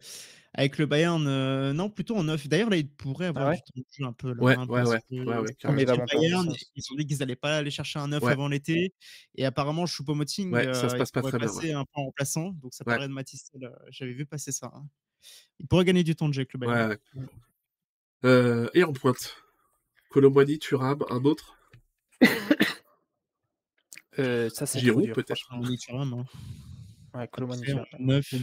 avec 0.53 0.79
le 0.79 0.87
Bayern, 0.87 1.27
euh, 1.27 1.73
non, 1.73 1.91
plutôt 1.91 2.15
en 2.17 2.25
neuf. 2.25 2.47
D'ailleurs, 2.47 2.71
là, 2.71 2.77
il 2.77 2.89
pourrait 2.89 3.27
avoir 3.27 3.47
Ah 3.47 3.51
ouais 3.51 3.57
du 3.57 3.63
temps 3.63 3.81
de 3.81 3.85
jeu 3.91 4.05
un 4.05 4.13
peu. 4.13 4.29
Là, 4.35 4.43
Ouais, 4.45 4.55
hein, 4.57 4.67
ouais, 4.69 4.83
ouais, 4.83 5.01
que. 5.11 5.69
Mais 5.73 5.85
le 5.85 5.97
Bayern, 6.07 6.55
ils 6.77 6.85
ont 6.93 6.97
dit 6.97 7.07
qu'ils 7.07 7.19
n'allaient 7.19 7.37
pas 7.37 7.57
aller 7.57 7.71
chercher 7.71 7.99
un 7.99 8.09
neuf 8.09 8.23
Ouais. 8.23 8.33
avant 8.33 8.47
l'été. 8.49 8.93
Et 9.35 9.45
apparemment, 9.45 9.87
Choupo-Moting, 9.87 10.53
Ouais, 10.53 10.65
ça 10.65 10.89
se 10.89 10.95
euh, 10.95 10.99
passe 10.99 11.11
pas 11.11 11.23
très 11.23 11.39
bien, 11.39 11.49
passer 11.49 11.73
un 11.73 11.85
peu 11.85 11.91
en 11.95 12.05
remplaçant. 12.05 12.51
Donc, 12.63 12.75
ça 12.75 12.85
Ouais. 12.87 12.95
paraît 12.95 13.09
de 13.09 13.13
Matistel. 13.13 13.65
euh, 13.65 13.71
J'avais 13.91 14.13
vu 14.13 14.27
passer 14.27 14.53
ça. 14.53 14.71
hein. 14.75 14.87
Il 15.59 15.67
pourrait 15.67 15.85
gagner 15.85 16.05
du 16.05 16.15
temps 16.15 16.29
de 16.29 16.35
jeu 16.35 16.41
avec 16.41 16.53
le 16.53 16.59
Bayern. 16.61 16.91
Ouais, 16.91 16.99
ouais. 17.17 17.27
Euh, 18.25 18.69
et 18.75 18.85
en 18.85 18.93
pointe, 18.93 19.37
Colomboigny, 20.11 20.59
Thuram, 20.59 21.05
un 21.11 21.25
autre? 21.25 21.57
Euh, 24.19 24.49
ça, 24.51 24.67
c'est 24.67 24.79
Giroud, 24.79 25.13
peut-être 25.13 25.49
hein. 25.51 25.61
Ouais, 27.15 27.29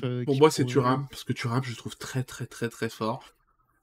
euh, 0.03 0.23
pour 0.25 0.37
moi, 0.37 0.49
c'est 0.51 0.65
Thuram, 0.65 1.07
parce 1.09 1.23
que 1.23 1.33
Thuram, 1.33 1.63
je 1.63 1.71
le 1.71 1.75
trouve 1.75 1.97
très, 1.97 2.23
très, 2.23 2.45
très, 2.45 2.69
très 2.69 2.89
fort. 2.89 3.23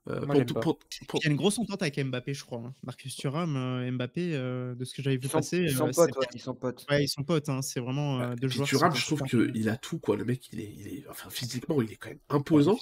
Euh, 0.07 0.13
Moi, 0.21 0.25
pour 0.27 0.35
j'aime 0.35 0.45
tout- 0.45 0.53
pas. 0.55 0.59
pour- 0.61 0.79
pour- 1.07 1.19
Il 1.21 1.25
y 1.25 1.27
a 1.27 1.31
une 1.31 1.37
grosse 1.37 1.59
entente 1.59 1.81
avec 1.83 1.99
Mbappé, 2.03 2.33
je 2.33 2.43
crois. 2.43 2.59
hein. 2.65 2.73
Marcus 2.83 3.15
Thuram, 3.15 3.55
euh, 3.55 3.91
Mbappé, 3.91 4.31
euh, 4.33 4.73
de 4.73 4.83
ce 4.85 4.95
que 4.95 5.03
j'avais 5.03 5.17
vu 5.17 5.25
Ils 5.25 5.29
sont, 5.29 5.37
passer. 5.37 5.57
ils 5.59 5.71
sont 5.75 5.87
euh, 5.87 5.91
potes, 5.91 6.17
ouais, 6.17 6.25
ils 6.33 6.39
sont 6.41 6.55
potes. 6.55 6.85
Ouais, 6.89 7.03
ils 7.03 7.07
sont 7.07 7.21
potes. 7.23 7.49
hein. 7.49 7.61
C'est 7.61 7.79
vraiment 7.79 8.19
euh, 8.21 8.33
deux 8.35 8.47
Puis 8.47 8.57
joueurs. 8.57 8.67
Thuram, 8.67 8.95
je 8.95 9.05
trouve 9.05 9.21
qu'il 9.23 9.69
a 9.69 9.77
tout, 9.77 9.99
quoi. 9.99 10.15
Le 10.17 10.25
mec, 10.25 10.49
il 10.51 10.61
est, 10.61 10.73
il 10.79 10.87
est, 10.87 11.05
enfin, 11.09 11.29
physiquement, 11.29 11.81
il 11.83 11.91
est 11.91 11.95
quand 11.97 12.09
même 12.09 12.17
imposant. 12.29 12.79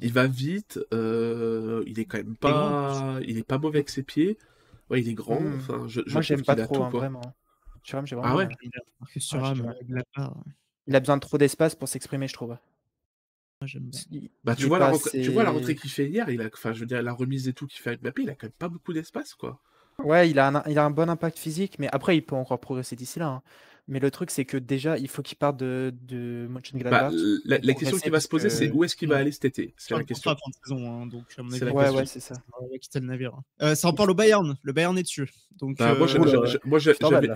Il 0.00 0.12
va 0.12 0.26
vite. 0.28 0.78
euh, 0.92 1.82
il 1.86 1.98
est 1.98 2.04
quand 2.04 2.18
même 2.18 2.36
pas, 2.36 3.18
il 3.26 3.38
est 3.38 3.42
pas 3.42 3.58
mauvais 3.58 3.78
avec 3.78 3.90
ses 3.90 4.04
pieds. 4.04 4.38
Ouais, 4.90 5.00
il 5.00 5.08
est 5.08 5.14
grand. 5.14 5.40
Hmm. 5.40 5.56
Enfin, 5.56 5.84
je, 5.88 6.02
je 6.06 6.12
Moi, 6.12 6.22
j'aime 6.22 6.44
pas 6.44 6.54
trop, 6.54 6.76
tout, 6.76 6.82
hein, 6.84 6.90
quoi. 6.92 7.00
vraiment. 7.00 7.34
Thuram, 7.86 8.06
j'ai 8.06 8.16
Ah 8.16 8.18
vraiment. 8.20 8.36
ouais 8.36 8.48
Marcus 9.00 9.26
Thuram, 9.28 9.74
la 9.88 10.02
part, 10.14 10.36
Il 10.86 10.94
a 10.96 11.00
besoin 11.00 11.16
de 11.16 11.20
trop 11.22 11.38
d'espace 11.38 11.74
pour 11.74 11.88
s'exprimer, 11.88 12.28
je 12.28 12.34
trouve. 12.34 12.56
Il- 14.10 14.30
Bah, 14.44 14.52
il 14.52 14.56
tu 14.56 14.66
vois, 14.66 14.78
la 14.78 14.92
tu 14.98 15.30
vois 15.30 15.42
la 15.44 15.50
rentrée 15.50 15.74
qu'il 15.74 15.90
fait 15.90 16.08
hier, 16.08 16.28
il 16.28 16.40
a, 16.42 16.46
enfin, 16.52 16.72
je 16.72 16.80
veux 16.80 16.86
dire, 16.86 17.02
la 17.02 17.12
remise 17.12 17.48
et 17.48 17.52
tout 17.54 17.66
qu'il 17.66 17.80
fait 17.80 17.90
avec 17.90 18.02
Mbappé, 18.02 18.22
il 18.22 18.30
a 18.30 18.34
quand 18.34 18.46
même 18.46 18.52
pas 18.52 18.68
beaucoup 18.68 18.92
d'espace, 18.92 19.34
quoi. 19.34 19.60
Ouais, 20.04 20.28
il 20.30 20.38
a, 20.38 20.48
un, 20.48 20.62
il 20.68 20.78
a 20.78 20.84
un 20.84 20.90
bon 20.90 21.08
impact 21.08 21.38
physique, 21.38 21.78
mais 21.78 21.88
après, 21.90 22.16
il 22.16 22.22
peut 22.22 22.36
encore 22.36 22.60
progresser 22.60 22.96
d'ici 22.96 23.18
là. 23.18 23.28
hein. 23.28 23.42
Mais 23.88 24.00
le 24.00 24.10
truc, 24.10 24.30
c'est 24.32 24.44
que 24.44 24.56
déjà, 24.56 24.98
il 24.98 25.06
faut 25.08 25.22
qu'il 25.22 25.36
parte 25.38 25.56
de, 25.58 25.94
de 26.02 26.46
Bah, 26.48 26.54
Mönchengladbach. 26.54 27.12
la, 27.44 27.58
la 27.58 27.72
pour 27.72 27.80
question 27.80 27.98
qui 27.98 28.10
va 28.10 28.18
se 28.18 28.26
poser, 28.26 28.48
parce 28.48 28.58
c'est 28.58 28.68
que- 28.68 28.74
où 28.74 28.82
est-ce 28.82 28.96
qu'il 28.96 29.08
va 29.08 29.14
Ouais. 29.14 29.20
aller 29.20 29.30
cet 29.30 29.44
été? 29.44 29.74
C'est 29.76 29.94
la 29.94 30.02
question. 30.02 30.32
de 30.32 30.38
saison, 30.64 30.90
hein, 31.02 31.06
donc 31.06 31.22
à 31.38 31.42
mon 31.44 31.50
C'est 31.50 31.62
avis, 31.62 31.66
la 31.66 31.72
Ouais, 31.72 31.82
question. 31.84 31.98
ouais, 32.00 32.06
c'est 32.06 32.20
ça. 32.20 32.34
va 32.34 32.78
quitter 32.78 32.98
le 32.98 33.06
navire. 33.06 33.34
hein. 33.34 33.44
Euh, 33.62 33.74
ça 33.76 33.86
en 33.86 33.92
parle 33.92 34.10
au 34.10 34.14
Bayern. 34.14 34.56
Le 34.62 34.72
Bayern 34.72 34.98
est 34.98 35.04
dessus. 35.04 35.30
Donc, 35.60 35.78
Bah, 35.78 35.94
moi, 35.94 36.08
euh, 36.12 36.58
moi, 36.64 36.78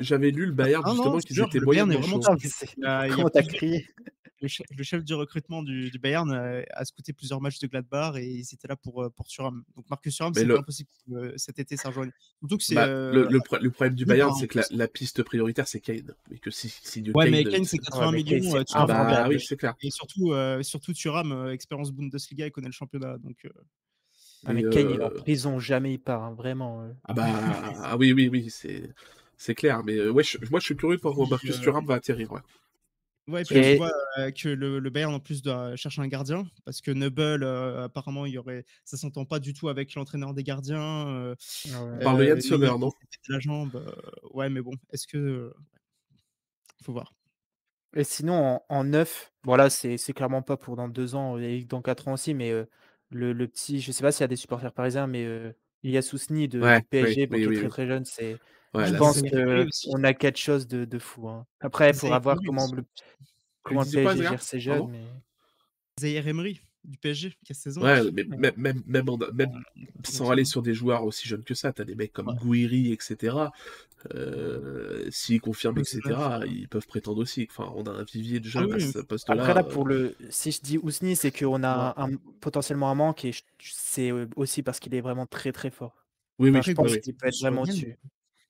j'avais 0.00 0.30
lu 0.32 0.46
le 0.46 0.52
Bayern, 0.52 0.82
Ah 0.86 0.90
justement, 0.90 1.18
qu'ils 1.18 1.40
étaient 1.40 1.60
a 2.84 3.08
Comment 3.14 3.28
t'as 3.28 3.42
crié? 3.42 3.86
Le, 4.40 4.48
chef, 4.48 4.66
le 4.76 4.82
chef 4.82 5.04
du 5.04 5.14
recrutement 5.14 5.62
du, 5.62 5.90
du 5.90 5.98
Bayern 5.98 6.30
euh, 6.32 6.62
a 6.72 6.84
scouté 6.84 7.12
plusieurs 7.12 7.40
matchs 7.40 7.58
de 7.58 7.66
Gladbach 7.66 8.16
et 8.16 8.26
ils 8.26 8.54
étaient 8.54 8.68
là 8.68 8.76
pour, 8.76 9.02
euh, 9.02 9.10
pour 9.10 9.26
Thuram. 9.26 9.62
Donc 9.76 9.88
Marcus 9.90 10.14
Thuram, 10.16 10.32
Mais 10.34 10.40
c'est 10.40 10.46
le- 10.46 10.54
pas 10.54 10.60
impossible 10.60 10.88
que 11.08 11.14
euh, 11.14 11.32
cet 11.36 11.58
été 11.58 11.76
ça 11.76 11.88
rejoigne. 11.88 12.10
Surtout 12.40 12.56
que 12.56 12.62
c'est. 12.64 12.74
Bah, 12.74 12.86
euh, 12.86 13.24
le, 13.24 13.28
le 13.28 13.40
pro- 13.40 13.58
le 13.58 13.70
problème 13.70 13.94
du 13.94 14.04
Bayern, 14.04 14.34
c'est 14.34 14.48
que 14.48 14.60
la, 14.70 14.88
piste 14.88 15.22
prioritaire, 15.22 15.68
c'est 15.68 15.80
Kane. 15.80 16.14
Et 16.30 16.38
que 16.38 16.50
si, 16.50 16.68
si 16.68 17.02
Ouais, 17.14 17.24
Kane, 17.24 17.32
mais 17.32 17.44
Kane, 17.44 17.64
c'est 17.64 17.78
80 17.78 18.12
mais 18.12 18.22
Kane, 18.22 18.38
millions. 18.38 18.56
euh, 18.56 18.62
Ah, 18.74 18.86
bah 18.86 19.28
oui, 19.28 19.40
c'est 19.40 19.56
clair. 19.56 19.74
Et 19.82 19.90
surtout, 19.90 20.32
euh, 20.32 20.62
surtout 20.62 20.92
Thuram, 20.92 21.32
euh, 21.32 21.52
expérience 21.52 21.90
Bundesliga, 21.92 22.46
il 22.46 22.52
connaît 22.52 22.68
le 22.68 22.72
championnat. 22.72 23.18
Donc, 23.18 23.36
euh, 23.44 23.50
Ah, 24.46 24.52
mais 24.52 24.62
Kane, 24.62 24.90
il 24.90 24.96
est 24.96 25.02
en 25.02 25.10
prison, 25.10 25.58
jamais 25.58 25.94
il 25.94 25.98
part, 25.98 26.22
hein, 26.22 26.34
vraiment. 26.34 26.88
Ah 27.04 27.12
bah 27.12 27.26
ah 27.82 27.96
oui 27.96 28.12
oui 28.12 28.28
oui 28.28 28.50
c'est 28.50 28.90
c'est 29.36 29.54
clair 29.54 29.82
mais 29.84 29.96
euh, 29.96 30.10
ouais 30.12 30.22
je- 30.22 30.36
moi 30.50 30.60
je 30.60 30.66
suis 30.66 30.76
curieux 30.76 30.96
de 30.96 31.02
voir 31.02 31.16
Marcus 31.28 31.56
euh, 31.56 31.60
Thuram 31.62 31.84
va 31.86 31.94
atterrir 31.94 32.30
ouais. 32.32 32.40
Ouais, 33.28 33.44
puis 33.44 33.60
Et- 33.60 33.62
tu 33.62 33.76
vois 33.76 33.92
euh, 34.18 34.30
que 34.32 34.48
le, 34.48 34.80
le 34.80 34.90
Bayern 34.90 35.14
en 35.14 35.20
plus 35.20 35.40
doit 35.42 35.76
chercher 35.76 36.02
un 36.02 36.08
gardien 36.08 36.46
parce 36.64 36.80
que 36.80 36.90
Neubel 36.90 37.44
euh, 37.44 37.84
apparemment 37.84 38.26
il 38.26 38.32
y 38.32 38.38
aurait 38.38 38.64
ça 38.84 38.96
s'entend 38.96 39.24
pas 39.24 39.38
du 39.38 39.52
tout 39.54 39.68
avec 39.68 39.94
l'entraîneur 39.94 40.34
des 40.34 40.42
gardiens. 40.42 41.06
euh, 41.08 41.36
Ah 41.72 41.84
ouais. 41.84 41.92
On 41.92 41.98
parle 42.00 42.18
de 42.18 42.24
Yann 42.24 42.40
euh, 42.40 42.42
Sommer, 42.42 42.76
non? 42.78 42.92
il 43.28 43.32
la 43.32 43.38
jambe. 43.40 43.76
euh, 43.76 43.92
ouais, 44.34 44.48
mais 44.50 44.60
bon, 44.62 44.72
est-ce 44.92 45.06
que 45.06 45.16
euh, 45.18 45.54
faut 46.82 46.92
voir. 46.92 47.14
Et 47.96 48.04
sinon, 48.04 48.34
en, 48.34 48.66
en 48.70 48.84
neuf, 48.84 49.32
bon 49.44 49.56
là, 49.56 49.70
c'est 49.70 49.98
clairement 50.14 50.42
pas 50.42 50.56
pour 50.56 50.76
dans 50.76 50.88
deux 50.88 51.14
ans 51.16 51.38
et 51.38 51.64
dans 51.64 51.82
quatre 51.82 52.08
ans 52.08 52.14
aussi, 52.14 52.34
mais 52.34 52.50
euh, 52.52 52.66
le, 53.10 53.32
le 53.32 53.48
petit, 53.48 53.80
je 53.80 53.92
sais 53.92 54.02
pas 54.02 54.12
s'il 54.12 54.22
y 54.22 54.24
a 54.24 54.28
des 54.28 54.36
supporters 54.36 54.72
parisiens, 54.74 55.06
mais 55.08 55.24
euh, 55.26 55.52
Ilias 55.84 56.10
Ousni 56.14 56.48
de, 56.48 56.66
Ouais, 56.66 56.80
du 56.80 56.84
PSG, 56.84 57.26
oui, 57.28 57.28
bon, 57.28 57.40
oui, 57.40 57.42
qui 57.42 57.50
est 57.50 57.52
oui, 57.52 57.54
très 57.54 57.68
très 57.68 57.86
jeune, 57.86 58.04
c'est, 58.04 58.40
Ouais, 58.74 58.86
je 58.86 58.92
là, 58.92 58.98
pense 58.98 59.14
c'est- 59.16 59.28
Zaïre 59.28 59.38
Emery 59.40 59.62
que 59.64 59.68
aussi. 59.68 59.88
on 59.92 60.04
a 60.04 60.14
quelque 60.14 60.38
chose 60.38 60.66
de, 60.68 60.84
de 60.84 60.98
fou. 60.98 61.28
hein. 61.28 61.46
Après, 61.60 61.90
il 61.90 61.94
faudra 61.94 62.16
Zaïre 62.16 62.22
voir 62.22 62.34
Emery 62.36 62.46
comment 62.46 62.66
le, 62.72 62.84
comment 63.62 63.82
le 63.82 63.90
PSG 63.90 64.22
gère 64.22 64.42
ses 64.42 64.60
jeunes. 64.60 64.88
Mais... 64.90 65.04
Zaire 66.00 66.28
Emery 66.28 66.60
du 66.82 66.96
PSG 66.96 67.34
qui 67.44 67.52
a 67.52 67.54
16 67.54 67.76
ans. 67.76 67.82
ouais 67.82 68.10
mais 68.10 68.24
même 68.24 68.54
même 68.56 68.82
même, 68.86 69.08
en- 69.10 69.18
même 69.34 69.52
sans 70.02 70.30
aller 70.30 70.46
sur 70.46 70.62
des 70.62 70.72
joueurs 70.72 71.04
aussi 71.04 71.28
jeunes 71.28 71.44
que 71.44 71.52
ça 71.52 71.74
t'as 71.74 71.84
des 71.84 71.94
mecs 71.94 72.10
comme 72.14 72.28
Ouais. 72.28 72.36
Gouiri 72.36 72.90
etc 72.94 73.36
euh, 74.14 75.06
s'ils 75.10 75.42
confirment 75.42 75.78
etc 75.78 76.00
ils 76.46 76.68
peuvent 76.68 76.86
prétendre 76.86 77.20
aussi 77.20 77.46
enfin 77.50 77.70
on 77.76 77.84
a 77.84 77.90
un 77.90 78.04
vivier 78.04 78.40
de 78.40 78.46
Ah 78.46 78.50
jeunes 78.50 78.72
à 78.72 78.80
ce 78.80 78.98
poste 79.00 79.28
là 79.28 79.34
Après 79.34 79.52
là, 79.52 79.62
pour 79.62 79.86
le, 79.86 80.16
si 80.30 80.52
je 80.52 80.60
dis 80.62 80.78
Ousni, 80.78 81.16
c'est 81.16 81.30
qu'on 81.30 81.62
a 81.64 81.94
Ouais. 81.98 82.14
un, 82.14 82.16
potentiellement 82.40 82.90
un 82.90 82.94
manque 82.94 83.26
et 83.26 83.34
c'est 83.62 84.10
euh, 84.10 84.26
aussi 84.36 84.62
parce 84.62 84.80
qu'il 84.80 84.94
est 84.94 85.02
vraiment 85.02 85.26
très 85.26 85.52
très 85.52 85.70
fort. 85.70 86.06
oui 86.38 86.48
oui 86.48 86.60
Enfin, 86.60 86.70
je 86.70 86.72
pense 86.72 86.96
qu'il 86.96 87.14
peut 87.14 87.26
être 87.28 87.40
vraiment 87.42 87.62
au-dessus. 87.62 87.98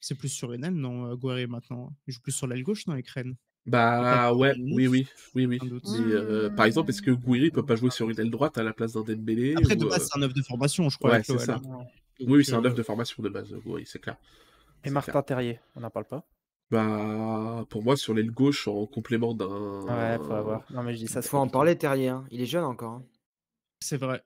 C'est 0.00 0.14
plus 0.14 0.28
sur 0.28 0.50
Rennes, 0.50 0.70
non, 0.70 1.06
euh, 1.06 1.16
Guerre 1.16 1.48
maintenant? 1.48 1.94
Il 2.06 2.14
joue 2.14 2.20
plus 2.20 2.32
sur 2.32 2.46
l'aile 2.46 2.62
gauche, 2.62 2.86
non, 2.86 2.94
avec 2.94 3.08
Rennes? 3.08 3.36
bah 3.66 4.32
ouais 4.32 4.54
oui 4.70 4.88
oui 4.88 5.06
oui 5.34 5.46
oui. 5.46 5.58
Mais, 5.84 6.12
euh, 6.12 6.48
par 6.50 6.64
exemple 6.66 6.90
est-ce 6.90 7.02
que 7.02 7.10
Gouiri 7.10 7.50
peut 7.50 7.64
pas 7.64 7.76
jouer 7.76 7.90
sur 7.90 8.08
une 8.08 8.18
aile 8.18 8.30
droite 8.30 8.56
à 8.58 8.62
la 8.62 8.72
place 8.72 8.94
d'un 8.94 9.02
Dembélé 9.02 9.54
Après, 9.56 9.76
de 9.76 9.84
base, 9.84 10.02
euh, 10.02 10.06
c'est 10.10 10.18
un 10.18 10.22
œuf 10.22 10.32
de 10.32 10.42
formation, 10.42 10.88
je 10.88 10.96
crois. 10.96 11.10
ouais 11.12 11.22
c'est 11.24 11.38
ça 11.38 11.60
oui 11.62 12.26
Donc, 12.26 12.28
oui 12.36 12.44
c'est 12.44 12.54
un 12.54 12.64
œuf 12.64 12.74
de 12.74 12.82
formation 12.82 13.22
de 13.22 13.28
base 13.28 13.52
Gouiri 13.64 13.84
c'est 13.86 13.98
clair 14.00 14.16
Et 14.84 14.90
Martin 14.90 15.12
clair. 15.12 15.24
Terrier, 15.24 15.60
on 15.76 15.80
n'en 15.80 15.90
parle 15.90 16.06
pas? 16.06 16.24
Bah, 16.70 17.64
pour 17.68 17.82
moi, 17.82 17.96
sur 17.96 18.14
l'aile 18.14 18.30
gauche, 18.30 18.68
en 18.68 18.86
complément 18.86 19.34
d'un. 19.34 19.48
Ouais, 19.86 20.18
faut 20.26 20.34
avoir. 20.34 20.62
Non, 20.70 20.82
mais 20.82 20.94
je 20.94 20.98
dis 20.98 21.08
ça, 21.08 21.20
faut 21.22 21.38
en 21.38 21.48
parler, 21.48 21.76
Terrier. 21.76 22.08
hein. 22.08 22.24
Il 22.30 22.40
est 22.40 22.46
jeune 22.46 22.64
encore. 22.64 22.92
hein. 22.92 23.04
C'est 23.82 23.96
vrai. 23.96 24.22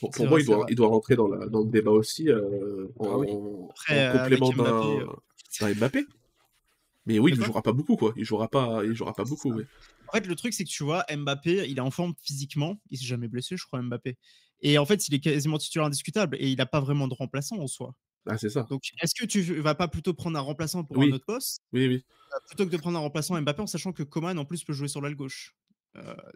Pour, 0.00 0.10
moi, 0.26 0.30
vrai, 0.32 0.42
il 0.42 0.46
doit, 0.46 0.66
il 0.68 0.74
doit 0.74 0.88
rentrer 0.88 1.16
dans, 1.16 1.28
la, 1.28 1.46
dans 1.46 1.60
le 1.60 1.70
débat 1.70 1.92
aussi, 1.92 2.28
euh, 2.28 2.88
en, 2.98 3.10
Ah 3.10 3.18
oui. 3.18 3.28
en 3.30 3.68
Après, 3.70 3.98
euh, 3.98 4.18
complément 4.18 4.48
avec 4.48 4.58
Mbappé, 4.58 5.04
d'un 5.60 5.66
d'un 5.68 5.74
Mbappé. 5.74 6.06
Mais 7.06 7.18
oui, 7.18 7.32
il 7.32 7.38
quoi? 7.38 7.46
jouera 7.46 7.62
pas 7.62 7.72
beaucoup, 7.72 7.96
quoi. 7.96 8.12
Il 8.16 8.24
jouera 8.24 8.48
pas, 8.48 8.82
il 8.84 8.94
jouera 8.94 9.12
pas 9.12 9.24
beaucoup. 9.24 9.60
En 10.08 10.12
fait, 10.12 10.26
le 10.26 10.34
truc, 10.34 10.54
c'est 10.54 10.64
que 10.64 10.68
tu 10.68 10.84
vois, 10.84 11.04
Mbappé, 11.14 11.68
il 11.68 11.78
est 11.78 11.80
en 11.80 11.90
forme 11.90 12.14
physiquement. 12.22 12.80
Il 12.90 12.98
s'est 12.98 13.06
jamais 13.06 13.28
blessé, 13.28 13.56
je 13.56 13.64
crois, 13.64 13.80
Mbappé. 13.80 14.16
Et 14.60 14.78
en 14.78 14.84
fait, 14.84 15.08
il 15.08 15.14
est 15.14 15.20
quasiment 15.20 15.58
titulaire 15.58 15.86
indiscutable 15.86 16.36
et 16.38 16.48
il 16.48 16.56
n'a 16.56 16.66
pas 16.66 16.80
vraiment 16.80 17.08
de 17.08 17.14
remplaçant 17.14 17.58
en 17.58 17.66
soi. 17.66 17.94
Ah, 18.26 18.38
c'est 18.38 18.50
ça. 18.50 18.66
Donc, 18.70 18.82
est-ce 19.02 19.14
que 19.14 19.26
tu 19.26 19.42
vas 19.60 19.74
pas 19.74 19.88
plutôt 19.88 20.14
prendre 20.14 20.38
un 20.38 20.42
remplaçant 20.42 20.84
pour 20.84 21.02
un 21.02 21.10
autre 21.10 21.24
poste? 21.26 21.60
Oui, 21.72 21.88
oui. 21.88 22.04
euh, 22.32 22.38
plutôt 22.46 22.66
que 22.66 22.70
de 22.70 22.76
prendre 22.76 22.98
un 22.98 23.00
remplaçant 23.00 23.40
Mbappé 23.40 23.62
en 23.62 23.66
sachant 23.66 23.92
que 23.92 24.04
Coman 24.04 24.38
en 24.38 24.44
plus 24.44 24.62
peut 24.62 24.72
jouer 24.72 24.86
sur 24.88 25.00
l'aile 25.00 25.16
gauche 25.16 25.56
Euh, 25.56 25.61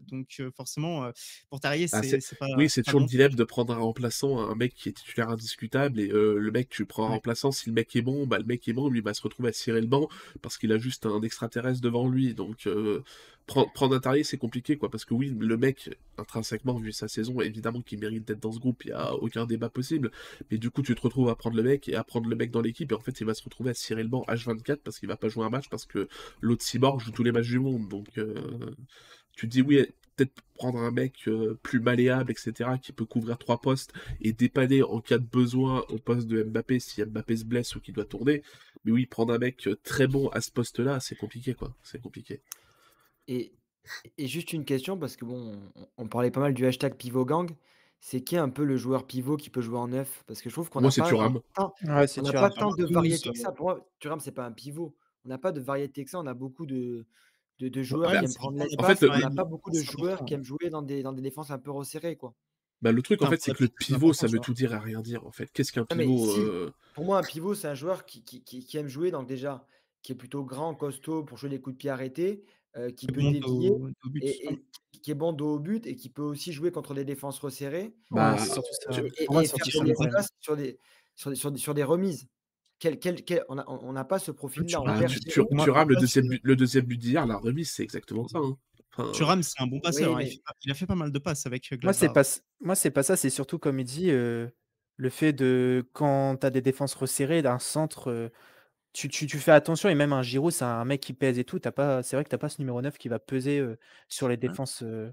Donc, 0.03 0.37
euh, 0.41 0.51
forcément, 0.57 1.05
euh, 1.05 1.13
pour 1.51 1.61
Terrier, 1.61 1.87
Ah, 1.93 2.03
c'est 2.03 2.21
c'est 2.21 2.37
pas. 2.37 2.47
Oui, 2.57 2.69
c'est 2.69 2.83
toujours 2.83 3.01
le 3.01 3.07
dilemme 3.07 3.35
de 3.35 3.45
prendre 3.45 3.73
un 3.73 3.79
remplaçant, 3.79 4.39
un 4.41 4.55
mec 4.57 4.75
qui 4.75 4.89
est 4.89 4.93
titulaire 4.93 5.31
indiscutable, 5.31 6.01
et 6.01 6.11
euh, 6.11 6.37
le 6.39 6.51
mec, 6.51 6.69
tu 6.69 6.85
prends 6.85 7.07
un 7.07 7.11
Ouais. 7.11 7.15
remplaçant, 7.15 7.53
si 7.53 7.69
le 7.69 7.75
mec 7.75 7.95
est 7.95 8.03
bon, 8.03 8.27
bah 8.27 8.39
le 8.39 8.45
mec 8.45 8.67
est 8.69 8.73
bon, 8.73 8.89
lui 8.89 9.01
va 9.01 9.15
se 9.15 9.23
retrouver 9.23 9.51
à 9.51 9.53
cirer 9.53 9.81
le 9.81 9.87
banc 9.87 10.09
parce 10.43 10.59
qu'il 10.59 10.73
a 10.73 10.79
juste 10.79 11.07
un 11.07 11.23
extraterrestre 11.23 11.81
devant 11.81 12.09
lui. 12.09 12.35
Donc, 12.35 12.67
euh, 12.67 13.03
prendre, 13.47 13.73
prendre 13.73 13.95
un 13.95 14.01
Terrier, 14.01 14.25
c'est 14.25 14.37
compliqué, 14.37 14.77
quoi, 14.77 14.91
parce 14.91 15.05
que 15.05 15.15
oui, 15.15 15.35
le 15.39 15.57
mec, 15.57 15.91
intrinsèquement, 16.19 16.75
vu 16.79 16.93
sa 16.93 17.07
saison, 17.09 17.41
évidemment 17.41 17.83
qu'il 17.83 18.01
mérite 18.01 18.27
d'être 18.27 18.41
dans 18.41 18.53
ce 18.53 18.59
groupe, 18.59 18.85
il 18.85 18.89
n'y 18.89 18.93
a 18.95 19.15
aucun 19.15 19.47
débat 19.47 19.71
possible. 19.71 20.11
Mais 20.51 20.59
du 20.59 20.71
coup, 20.71 20.83
tu 20.83 20.95
te 20.95 21.01
retrouves 21.01 21.29
à 21.29 21.37
prendre 21.37 21.57
le 21.57 21.63
mec 21.63 21.89
et 21.89 21.95
à 21.95 22.03
prendre 22.05 22.29
le 22.29 22.35
mec 22.37 22.51
dans 22.51 22.61
l'équipe, 22.63 22.91
et 22.91 22.95
en 22.97 23.01
fait, 23.01 23.21
il 23.21 23.27
va 23.27 23.35
se 23.35 23.45
retrouver 23.45 23.71
à 23.71 23.75
cirer 23.75 24.03
le 24.03 24.09
banc 24.09 24.25
H24 24.29 24.83
parce 24.83 24.99
qu'il 24.99 25.09
va 25.09 25.17
pas 25.17 25.29
jouer 25.29 25.45
un 25.45 25.51
match 25.51 25.69
parce 25.71 25.87
que 25.87 26.09
l'autre 26.41 26.65
cyborg 26.65 27.01
joue 27.01 27.13
tous 27.13 27.23
les 27.23 27.33
matchs 27.33 27.49
du 27.49 27.61
monde. 27.61 27.89
Donc, 27.89 28.19
euh, 28.19 28.35
tu 29.37 29.47
te 29.47 29.53
dis, 29.53 29.63
oui, 29.63 29.87
peut-être 30.17 30.33
prendre 30.55 30.79
un 30.79 30.91
mec 30.91 31.29
euh, 31.29 31.59
plus 31.63 31.79
malléable, 31.79 32.33
etc., 32.33 32.71
qui 32.83 32.93
peut 32.93 33.05
couvrir 33.05 33.39
trois 33.39 33.61
postes 33.61 33.93
et 34.21 34.33
dépanner 34.33 34.83
en 34.83 35.01
cas 35.01 35.19
de 35.19 35.27
besoin 35.27 35.85
au 35.91 35.99
poste 35.99 36.27
de 36.27 36.43
Mbappé 36.43 36.81
si 36.81 37.05
Mbappé 37.05 37.37
se 37.37 37.45
blesse 37.45 37.77
ou 37.77 37.81
qu'il 37.81 37.95
doit 37.95 38.07
tourner. 38.07 38.43
Mais 38.85 38.93
oui, 38.93 39.07
prendre 39.07 39.35
un 39.35 39.39
mec 39.39 39.69
euh, 39.69 39.77
très 39.85 40.07
bon 40.07 40.29
à 40.29 40.41
ce 40.41 40.51
poste-là, 40.51 41.01
c'est 41.01 41.17
compliqué, 41.17 41.55
quoi. 41.55 41.75
C'est 41.83 42.01
compliqué. 42.01 42.41
Et, 43.29 43.53
et 44.17 44.27
juste 44.27 44.53
une 44.53 44.65
question, 44.65 44.97
parce 44.99 45.17
que 45.17 45.25
bon, 45.25 45.61
on, 45.77 45.87
on 45.99 46.09
parlait 46.09 46.31
pas 46.31 46.41
mal 46.41 46.55
du 46.55 46.65
hashtag 46.67 46.95
pivot 46.97 47.25
gang. 47.25 47.51
C'est 48.01 48.21
qui 48.21 48.37
un 48.37 48.49
peu 48.51 48.65
le 48.65 48.77
joueur 48.77 49.07
pivot 49.07 49.37
qui 49.37 49.51
peut 49.51 49.63
jouer 49.63 49.79
en 49.79 49.89
neuf? 49.89 50.23
Parce 50.27 50.41
que 50.41 50.49
je 50.51 50.55
trouve 50.55 50.71
qu'on 50.71 50.81
n'a 50.83 50.91
c'est 50.91 51.01
pas 51.01 51.09
Thuram. 51.09 51.41
tant, 51.55 51.75
Ouais, 51.83 52.07
c'est 52.07 52.21
on 52.21 52.25
n'a 52.25 52.31
Thuram. 52.31 52.51
pas 52.51 52.55
tant 52.55 52.75
de 52.75 52.85
variétés 52.85 53.31
que 53.33 53.39
ça. 53.39 53.53
Pour 53.53 53.67
moi, 53.67 53.87
Thuram, 53.99 54.21
c'est 54.21 54.33
pas 54.33 54.45
un 54.47 54.53
pivot. 54.53 54.95
On 55.25 55.29
n'a 55.29 55.39
pas 55.39 55.51
de 55.51 55.61
variété 55.61 56.05
que 56.05 56.11
ça. 56.11 56.21
On 56.21 56.27
a 56.27 56.35
beaucoup 56.35 56.67
de, 56.67 57.07
de, 57.59 57.69
de 57.69 57.83
Bah, 57.91 57.97
joueurs 57.97 58.13
Ouais, 58.13 58.19
qui 58.19 58.25
aiment 58.25 58.35
prendre 58.35 58.57
important 58.59 58.67
en 58.79 58.85
l'espace. 58.85 58.85
fait, 58.85 59.03
mais 59.03 59.09
on 59.11 59.19
n'a 59.19 59.31
pas 59.31 59.45
beaucoup 59.45 59.71
de 59.71 59.83
joueurs 59.83 60.25
qui 60.25 60.35
aiment 60.35 60.45
jouer 60.45 60.71
dans 60.71 60.83
des, 60.83 61.03
dans 61.03 61.13
des 61.13 61.23
défenses 61.23 61.51
un 61.51 61.59
peu 61.59 61.71
resserrées, 61.71 62.17
quoi. 62.17 62.35
bah, 62.83 62.93
le 62.93 63.03
truc, 63.03 63.23
en 63.23 63.27
fait, 63.27 63.41
pour 63.43 63.43
c'est 63.43 63.53
que 63.53 63.63
le 63.65 63.69
pivot, 63.69 64.13
ça 64.13 64.29
veut 64.29 64.41
tout 64.41 64.55
dire 64.55 64.73
et 64.75 64.79
rien 64.79 65.01
dire, 65.03 65.27
en 65.27 65.33
fait. 65.33 65.51
Qu'est-ce 65.53 65.73
qu'un 65.73 65.85
pivot 65.87 66.11
si, 66.17 66.41
euh, 66.41 66.71
pour 66.95 67.05
moi, 67.05 67.19
un 67.19 67.25
pivot, 67.25 67.55
c'est 67.55 67.69
un 67.69 67.75
joueur 67.75 68.07
qui, 68.07 68.25
qui, 68.25 68.43
qui- 68.45 68.65
qui 68.65 68.77
aime 68.79 68.89
jouer, 68.89 69.11
donc 69.11 69.27
déjà, 69.29 69.67
qui 70.03 70.13
est 70.13 70.15
plutôt 70.15 70.45
grand, 70.45 70.75
costaud 70.75 71.25
pour 71.25 71.39
jouer 71.39 71.51
les 71.51 71.61
coups 71.61 71.75
de 71.75 71.79
pied 71.79 71.91
arrêtés, 71.91 72.45
euh, 72.77 72.91
qui 72.93 73.09
peut 73.09 73.25
dévier 73.25 73.71
au, 73.71 73.89
au 74.05 74.09
but. 74.11 74.25
et, 74.25 74.53
et 74.53 74.67
qui 75.03 75.11
est 75.11 75.15
bon 75.15 75.33
dos 75.33 75.55
au 75.57 75.59
but 75.61 75.87
et 75.87 75.97
qui 75.97 76.09
peut 76.11 76.23
aussi 76.23 76.53
jouer 76.53 76.73
contre 76.73 76.95
des 76.95 77.05
défenses 77.05 77.39
resserrées 77.39 77.95
Bah, 78.11 78.37
et, 79.17 79.49
faire 79.49 79.67
des, 79.67 79.95
des, 80.57 80.81
sur 81.17 81.31
des, 81.31 81.59
sur 81.59 81.75
des 81.75 81.85
remises. 81.85 82.29
Quel, 82.79 82.99
quel, 82.99 83.25
quel- 83.25 83.45
on 83.49 83.93
n'a 83.93 84.05
pas 84.05 84.19
ce 84.19 84.31
profil-là. 84.31 84.81
Bah, 84.85 84.97
perd 84.99 85.13
tu, 85.13 85.41
le 85.41 85.97
deuxième 85.97 86.29
but, 86.29 86.41
le 86.45 86.57
deuxième 86.57 86.85
but 86.85 86.99
d'hier, 86.99 87.27
la 87.27 87.37
remise, 87.37 87.71
c'est 87.71 87.83
exactement 87.83 88.29
ça. 88.29 88.39
hein. 88.39 88.57
Enfin, 88.93 89.11
Thuram, 89.13 89.43
c'est 89.43 89.61
un 89.61 89.67
bon 89.67 89.81
passeur. 89.81 90.17
Oui, 90.17 90.25
hein. 90.25 90.39
Il, 90.63 90.71
a 90.71 90.75
fait 90.75 90.87
pas 90.87 90.95
mal 90.95 91.11
de 91.13 91.19
passes 91.19 91.47
avec 91.47 91.73
euh, 91.73 91.77
Moi, 91.83 91.93
c'est 91.93 92.07
Gladbach. 92.07 92.15
pas, 92.15 92.21
s- 92.21 92.43
moi, 92.61 92.75
c'est 92.75 92.91
pas 92.91 93.03
ça. 93.03 93.17
C'est 93.17 93.31
surtout, 93.31 93.59
comme 93.59 93.79
il 93.81 93.85
dit, 93.85 94.11
euh, 94.11 94.49
le 94.97 95.11
fait 95.11 95.33
de 95.33 95.89
quand 95.93 96.37
tu 96.39 96.47
as 96.47 96.51
des 96.51 96.61
défenses 96.63 96.95
resserrées, 96.95 97.43
d'un 97.43 97.59
centre, 97.59 98.11
euh, 98.11 98.29
tu, 98.93 99.09
tu, 99.09 99.27
tu 99.27 99.39
fais 99.39 99.53
attention. 99.53 99.89
Et 99.89 99.95
même 99.95 100.13
un 100.13 100.23
Giroud, 100.23 100.53
c'est 100.53 100.65
un 100.65 100.85
mec 100.85 101.01
qui 101.01 101.13
pèse 101.13 101.39
et 101.39 101.45
tout. 101.45 101.59
T'as 101.59 101.73
pas, 101.73 102.03
c'est 102.03 102.17
vrai 102.17 102.25
que 102.25 102.31
tu 102.31 102.39
pas 102.39 102.49
ce 102.49 102.61
numéro 102.61 102.81
9 102.83 102.99
qui 102.99 103.09
va 103.09 103.19
peser 103.19 103.59
euh, 103.59 103.79
sur 104.09 104.29
les 104.29 104.37
défenses, 104.37 104.83
euh, 104.83 105.11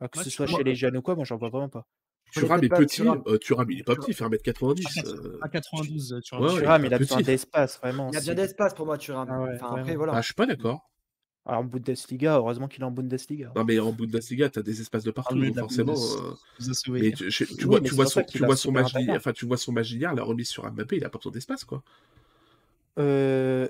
bah, 0.00 0.08
que 0.08 0.16
Moi, 0.18 0.24
ce 0.24 0.30
soit 0.30 0.46
chez 0.46 0.64
les 0.64 0.74
jeunes 0.74 0.96
ou 0.96 1.02
quoi. 1.02 1.14
Moi, 1.16 1.24
j'en 1.24 1.36
vois 1.36 1.48
vraiment 1.50 1.68
pas. 1.68 1.86
Thuram 2.32 2.62
est 2.62 2.68
petit. 2.68 3.02
Thuram? 3.02 3.22
euh, 3.26 3.38
Thuram, 3.38 3.70
il 3.70 3.80
est 3.80 3.82
pas 3.82 3.96
petit, 3.96 4.10
il 4.10 4.14
fait 4.14 4.24
à 4.24 4.28
1m90. 4.28 4.82
4 4.94 5.06
euh, 5.06 5.38
à 5.42 5.48
92, 5.48 6.12
euh, 6.12 6.20
Thuram. 6.20 6.84
Il 6.84 6.94
a 6.94 6.98
besoin 6.98 7.20
d'espace, 7.22 7.78
vraiment. 7.78 8.10
Il 8.10 8.16
a 8.16 8.20
bien 8.20 8.34
d'espace 8.34 8.74
pour 8.74 8.86
moi, 8.86 8.98
Thuram. 8.98 9.28
Ah. 9.30 9.76
Ah, 10.12 10.20
je 10.20 10.24
suis 10.26 10.34
pas 10.34 10.46
d'accord. 10.46 10.90
Alors, 11.48 11.60
en 11.60 11.64
Bundesliga, 11.64 12.34
heureusement 12.38 12.66
qu'il 12.66 12.82
est 12.82 12.86
en 12.86 12.90
Bundesliga. 12.90 13.52
Non, 13.54 13.64
mais 13.64 13.78
en 13.78 13.92
Bundesliga, 13.92 14.48
t'as 14.50 14.62
des 14.62 14.80
espaces 14.80 15.04
de 15.04 15.12
partout, 15.12 15.36
donc 15.36 15.50
de 15.52 15.54
la 15.54 15.62
forcément. 15.62 15.92
Bundes. 15.94 16.34
euh, 16.60 16.88
Mais 16.88 17.00
hier. 17.08 17.16
tu, 17.16 17.30
je- 17.30 17.44
tu 17.44 17.54
Oui, 17.54 17.64
vois, 17.66 17.80
mais 17.80 17.88
tu 17.88 17.94
vois 17.94 18.06
son, 18.06 18.22
tu 18.24 18.44
vois 18.44 18.56
son 18.56 18.74
enfin, 18.74 19.32
tu 19.32 19.46
vois 19.46 19.56
son 19.56 19.72
la 19.72 20.22
remise 20.24 20.48
sur 20.48 20.68
Mbappé, 20.68 20.96
il 20.96 21.04
a 21.04 21.08
pas 21.08 21.18
besoin 21.18 21.30
d'espace, 21.30 21.62
quoi. 21.62 21.84
Euh, 22.98 23.68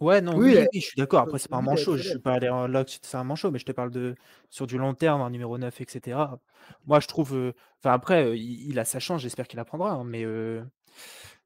Ouais, 0.00 0.20
non, 0.20 0.36
Oui, 0.38 0.54
oui, 0.72 0.80
je 0.80 0.86
suis 0.86 0.96
d'accord. 0.96 1.20
Après, 1.22 1.38
c'est 1.40 1.48
pas 1.50 1.56
un 1.56 1.62
manchot. 1.62 1.96
Je 1.96 2.02
suis 2.02 2.18
pas 2.20 2.34
allé 2.34 2.48
en- 2.48 2.68
là 2.68 2.84
c'est 2.86 3.16
un 3.16 3.24
manchot, 3.24 3.50
mais 3.50 3.58
je 3.58 3.64
te 3.64 3.72
parle 3.72 3.90
de 3.90 4.14
sur 4.48 4.66
du 4.68 4.78
long 4.78 4.94
terme, 4.94 5.20
un 5.22 5.30
numéro 5.30 5.58
9, 5.58 5.80
etc. 5.80 6.38
Moi, 6.86 7.00
je 7.00 7.08
trouve. 7.08 7.34
euh, 7.36 7.52
Enfin, 7.80 7.92
après, 7.92 8.24
euh, 8.24 8.36
il, 8.36 8.70
il 8.70 8.78
a 8.78 8.84
sa 8.84 9.00
chance, 9.00 9.20
j'espère 9.22 9.48
qu'il 9.48 9.56
la 9.56 9.64
prendra. 9.64 9.92
hein, 9.92 10.04
mais 10.04 10.24
euh, 10.24 10.62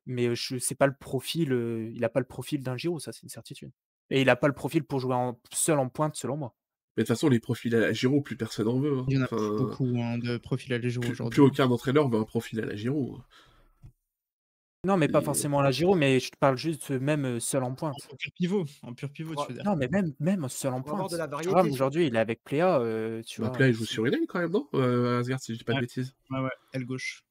mais 0.07 0.35
je 0.35 0.59
sais 0.59 0.74
pas 0.74 0.87
le 0.87 0.95
profil. 0.95 1.53
euh, 1.53 1.91
il 1.95 2.05
a 2.05 2.09
pas 2.11 2.20
le 2.20 2.27
profil 2.27 2.62
d'un 2.62 2.77
Giroud, 2.77 3.01
ça, 3.01 3.12
c'est 3.12 3.23
une 3.23 3.29
certitude. 3.31 3.73
Et 4.11 4.20
il 4.23 4.29
a 4.31 4.37
pas 4.37 4.49
le 4.49 4.55
profil 4.55 4.85
pour 4.85 5.01
jouer 5.01 5.15
en, 5.15 5.39
seul 5.53 5.79
en 5.79 5.89
pointe, 5.89 6.16
selon 6.16 6.37
moi. 6.37 6.55
Mais 6.97 7.03
de 7.05 7.07
toute 7.07 7.16
façon, 7.16 7.29
les 7.29 7.41
profils 7.41 7.74
à 7.74 7.81
la 7.81 7.93
Giroud, 7.93 8.23
plus 8.24 8.37
personne 8.37 8.69
en 8.69 8.79
veut. 8.79 8.99
hein. 8.99 9.05
Il 9.09 9.15
y 9.16 9.19
en 9.19 9.23
a 9.23 9.24
Enfin, 9.24 9.55
beaucoup 9.59 9.85
hein, 9.99 10.19
de 10.19 10.37
profils 10.39 10.73
à 10.73 10.79
les 10.79 10.91
jouer 10.91 11.05
plus, 11.07 11.12
aujourd'hui. 11.12 11.39
plus 11.39 11.43
aucun 11.43 11.70
entraîneur 11.70 12.09
veut 12.09 12.19
un 12.19 12.24
profil 12.24 12.61
à 12.61 12.66
la 12.66 12.77
Giroud. 12.77 13.20
Non, 14.85 14.97
mais 14.97 15.07
pas 15.07 15.21
Et- 15.21 15.25
forcément 15.25 15.61
à 15.61 15.63
la 15.63 15.71
Giroud, 15.71 15.97
mais 15.97 16.19
je 16.19 16.29
te 16.31 16.37
parle 16.37 16.59
juste 16.59 16.91
euh, 16.91 16.99
même 16.99 17.39
seul 17.39 17.63
en 17.63 17.73
pointe. 17.73 17.95
En 18.11 18.17
pur 18.17 18.33
pivot, 18.33 18.65
en 18.83 18.93
pur 18.95 19.11
pivot, 19.13 19.37
tu 19.37 19.47
veux 19.47 19.55
dire. 19.55 19.65
Non, 19.65 19.77
mais 19.77 19.87
même, 19.87 20.13
même 20.19 20.49
seul 20.49 20.73
en 20.73 20.83
pointe. 20.83 21.15
aujourd'hui, 21.71 22.09
il 22.09 22.17
est 22.17 22.19
avec 22.19 22.43
Pléa, 22.43 22.81
euh, 22.81 23.23
tu 23.23 23.41
Bah, 23.41 23.49
vois. 23.51 23.59
là, 23.61 23.69
il 23.69 23.75
joue 23.75 23.85
sur 23.85 24.05
une 24.07 24.15
aile 24.15 24.27
quand 24.29 24.41
même, 24.41 24.51
non 24.51 24.67
euh, 24.75 25.21
Asgard, 25.21 25.39
si 25.39 25.53
je 25.53 25.59
dis 25.59 25.65
pas 25.65 25.75
de 25.75 25.81
bêtises. 25.81 26.17
Ouais, 26.31 26.41
ouais, 26.41 26.51
aile 26.73 26.85
gauche. 26.85 27.23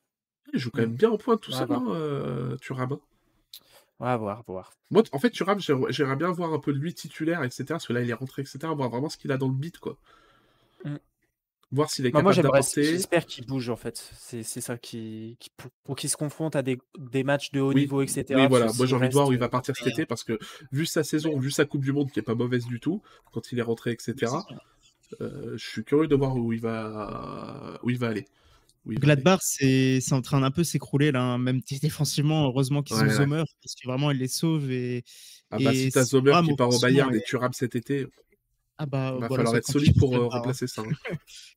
Il 0.53 0.59
joue 0.61 0.71
quand 0.71 0.79
même 0.81 0.91
Mm. 0.91 0.95
bien 0.95 1.09
en 1.11 1.17
pointe 1.17 1.41
tout 1.41 1.51
Ouais, 1.51 1.57
seul, 1.57 1.67
bah. 1.67 1.83
hein, 1.85 1.91
euh, 1.93 2.55
Thuram? 2.55 2.93
hein. 2.93 2.99
Ouais, 3.99 4.17
voir, 4.17 4.43
voir. 4.47 4.71
Moi, 4.89 5.03
en 5.11 5.19
fait, 5.19 5.29
Thuram, 5.31 5.59
j'aimerais 5.59 5.91
j'aimerais 5.91 6.15
bien 6.15 6.31
voir 6.31 6.53
un 6.53 6.59
peu 6.59 6.71
de 6.71 6.79
lui 6.79 6.93
titulaire, 6.93 7.43
etc. 7.43 7.65
Parce 7.75 7.85
que 7.87 7.91
là, 7.91 8.01
il 8.01 8.09
est 8.09 8.13
rentré, 8.13 8.43
etc. 8.43 8.73
Voir 8.73 8.89
vraiment 8.89 9.09
ce 9.09 9.17
qu'il 9.17 9.31
a 9.33 9.37
dans 9.37 9.49
le 9.49 9.53
beat, 9.53 9.77
quoi. 9.77 9.97
Voir 11.73 11.89
s'il 11.89 12.05
est 12.05 12.11
Bah, 12.11 12.19
capable 12.19 12.41
d'apporter. 12.41 12.83
j'espère 12.83 13.25
qu'il 13.25 13.45
bouge 13.45 13.69
en 13.69 13.77
fait. 13.77 14.11
C'est, 14.17 14.43
c'est 14.43 14.59
ça 14.59 14.77
qui, 14.77 15.37
qui- 15.39 15.49
pour, 15.55 15.71
pour 15.85 15.95
qu'il 15.95 16.09
se 16.09 16.17
confronte 16.17 16.55
à 16.57 16.61
des, 16.63 16.77
des 16.99 17.23
matchs 17.23 17.51
de 17.51 17.61
haut 17.61 17.69
Oui, 17.73 17.81
niveau, 17.81 18.01
etc. 18.01 18.25
Oui, 18.31 18.47
voilà. 18.49 18.71
Moi, 18.73 18.85
j'ai 18.85 18.95
envie 18.95 19.07
de 19.07 19.13
voir 19.13 19.27
où 19.29 19.31
il 19.33 19.39
va 19.39 19.47
partir 19.49 19.75
cet 19.75 19.85
Ouais. 19.85 19.91
été 19.93 20.05
parce 20.05 20.23
que, 20.25 20.37
vu 20.73 20.85
sa 20.85 21.03
saison, 21.03 21.39
vu 21.39 21.49
sa 21.49 21.63
Coupe 21.65 21.83
du 21.83 21.93
Monde 21.93 22.11
qui 22.11 22.19
est 22.19 22.23
pas 22.23 22.35
mauvaise 22.35 22.65
du 22.65 22.79
tout, 22.81 23.01
quand 23.31 23.51
il 23.53 23.59
est 23.59 23.61
rentré, 23.63 23.91
etc., 23.91 24.33
euh, 25.21 25.53
je 25.57 25.69
suis 25.69 25.83
curieux 25.83 26.07
de 26.07 26.15
voir 26.15 26.35
où 26.35 26.51
il 26.53 26.59
va, 26.61 27.79
où 27.83 27.89
il 27.89 27.97
va 27.97 28.07
aller. 28.07 28.25
Aller. 28.87 28.95
Gladbach, 28.97 29.39
c'est 29.43 29.99
c'est 30.01 30.13
en 30.13 30.21
train 30.21 30.41
d'un 30.41 30.49
peu 30.51 30.63
s'écrouler 30.63 31.11
là, 31.11 31.21
hein, 31.21 31.37
même 31.37 31.61
défensivement. 31.81 32.45
Heureusement 32.47 32.81
qu'ils 32.81 32.95
Ouais, 32.97 33.03
ont 33.03 33.07
ouais. 33.07 33.13
Sommer 33.13 33.43
parce 33.61 33.75
que 33.75 33.87
vraiment 33.87 34.09
il 34.09 34.17
les 34.17 34.27
sauve 34.27 34.71
et. 34.71 35.03
Ah 35.51 35.57
bah, 35.59 35.71
et 35.71 35.75
si 35.75 35.91
t'as 35.91 36.03
c'est 36.03 36.09
Sommer 36.09 36.33
qui 36.43 36.55
part 36.55 36.69
au 36.69 36.79
Bayern 36.79 37.13
et- 37.13 37.21
Thuram 37.21 37.53
cet 37.53 37.75
été, 37.75 38.07
Ah 38.81 38.87
bah, 38.87 39.13
il 39.15 39.21
va 39.21 39.29
falloir 39.29 39.55
être 39.55 39.67
solide 39.71 39.95
pour 39.99 40.15
euh, 40.15 40.25
hein. 40.25 40.29
remplacer 40.31 40.65
ça. 40.65 40.81
hein. 40.81 40.85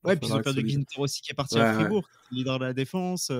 Ouais, 0.04 0.14
Va 0.14 0.16
puis 0.16 0.28
ils 0.28 0.34
ont 0.34 0.42
perdu. 0.42 0.68
Ginter 0.68 1.00
aussi 1.00 1.22
qui 1.22 1.30
est 1.30 1.34
parti 1.34 1.54
Ouais, 1.54 1.62
à 1.62 1.68
ouais. 1.70 1.74
Fribourg, 1.80 2.06
leader 2.30 2.58
de 2.58 2.66
la 2.66 2.74
défense. 2.74 3.32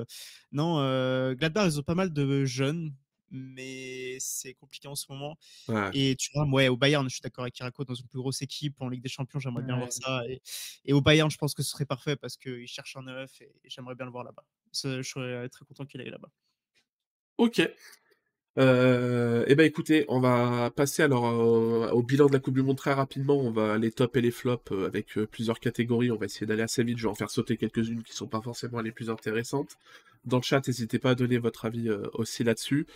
Non, 0.53 0.79
euh, 0.79 1.35
Gladbach, 1.35 1.67
ils 1.67 1.79
ont 1.81 1.83
pas 1.83 1.95
mal 1.95 2.11
de 2.11 2.47
jeunes, 2.47 2.95
mais 3.31 4.17
c'est 4.21 4.55
compliqué 4.55 4.89
en 4.89 4.95
ce 4.95 5.05
moment. 5.13 5.37
Ouais. 5.69 5.91
Et 5.93 6.17
tu 6.17 6.31
vois, 6.33 6.47
ouais, 6.47 6.69
au 6.69 6.79
Bayern, 6.79 7.07
je 7.07 7.15
suis 7.15 7.21
d'accord 7.21 7.45
avec 7.45 7.53
Kirako, 7.53 7.85
dans 7.85 7.95
une 7.95 8.07
plus 8.07 8.21
grosse 8.21 8.41
équipe 8.41 8.81
en 8.81 8.89
Ligue 8.89 9.03
des 9.03 9.11
Champions, 9.11 9.39
j'aimerais 9.39 9.65
bien 9.65 9.75
Ouais. 9.75 9.81
voir 9.81 9.93
ça. 9.93 10.23
Et, 10.29 10.41
et 10.87 10.95
au 10.95 11.03
Bayern, 11.03 11.31
je 11.31 11.37
pense 11.37 11.53
que 11.53 11.63
ce 11.63 11.71
serait 11.73 11.85
parfait 11.85 12.17
parce 12.17 12.39
qu'il 12.39 12.67
cherche 12.67 12.97
un 12.97 13.03
neuf 13.03 13.39
et, 13.43 13.53
j'aimerais 13.65 13.97
bien 13.97 14.07
le 14.07 14.13
voir 14.13 14.25
là-bas. 14.25 14.47
Je 14.73 15.03
serais 15.03 15.47
très 15.51 15.67
content 15.67 15.85
qu'il 15.85 16.01
aille 16.01 16.09
là-bas. 16.09 16.31
Ok. 17.37 17.61
Euh, 18.57 19.45
eh 19.49 19.57
ben 19.57 19.67
écoutez, 19.67 20.05
on 20.09 20.21
va 20.21 20.71
passer 20.71 21.03
alors 21.03 21.27
euh, 21.27 21.91
au 21.91 22.03
bilan 22.05 22.27
de 22.27 22.33
la 22.33 22.39
Coupe 22.39 22.55
du 22.55 22.63
Monde 22.63 22.77
très 22.77 22.93
rapidement. 22.93 23.37
On 23.37 23.51
va 23.51 23.79
les 23.79 23.91
tops 23.91 24.17
et 24.17 24.21
les 24.21 24.31
flops 24.31 24.71
euh, 24.73 24.87
avec 24.87 25.19
euh, 25.19 25.27
plusieurs 25.27 25.59
catégories. 25.59 26.11
On 26.13 26.17
va 26.17 26.27
essayer 26.27 26.47
d'aller 26.47 26.63
assez 26.63 26.85
vite. 26.85 26.99
Je 26.99 27.05
vais 27.05 27.09
en 27.11 27.15
faire 27.15 27.31
sauter 27.31 27.57
quelques-unes 27.57 28.03
qui 28.05 28.13
sont 28.15 28.29
pas 28.29 28.41
forcément 28.41 28.81
les 28.81 28.93
plus 28.93 29.11
intéressantes. 29.11 29.77
Dans 30.25 30.39
le 30.39 30.43
chat, 30.43 30.67
n'hésitez 30.67 30.99
pas 30.99 31.11
à 31.11 31.15
donner 31.15 31.39
votre 31.39 31.65
avis 31.67 31.91
aussi 32.15 32.45
là-dessus. 32.45 32.87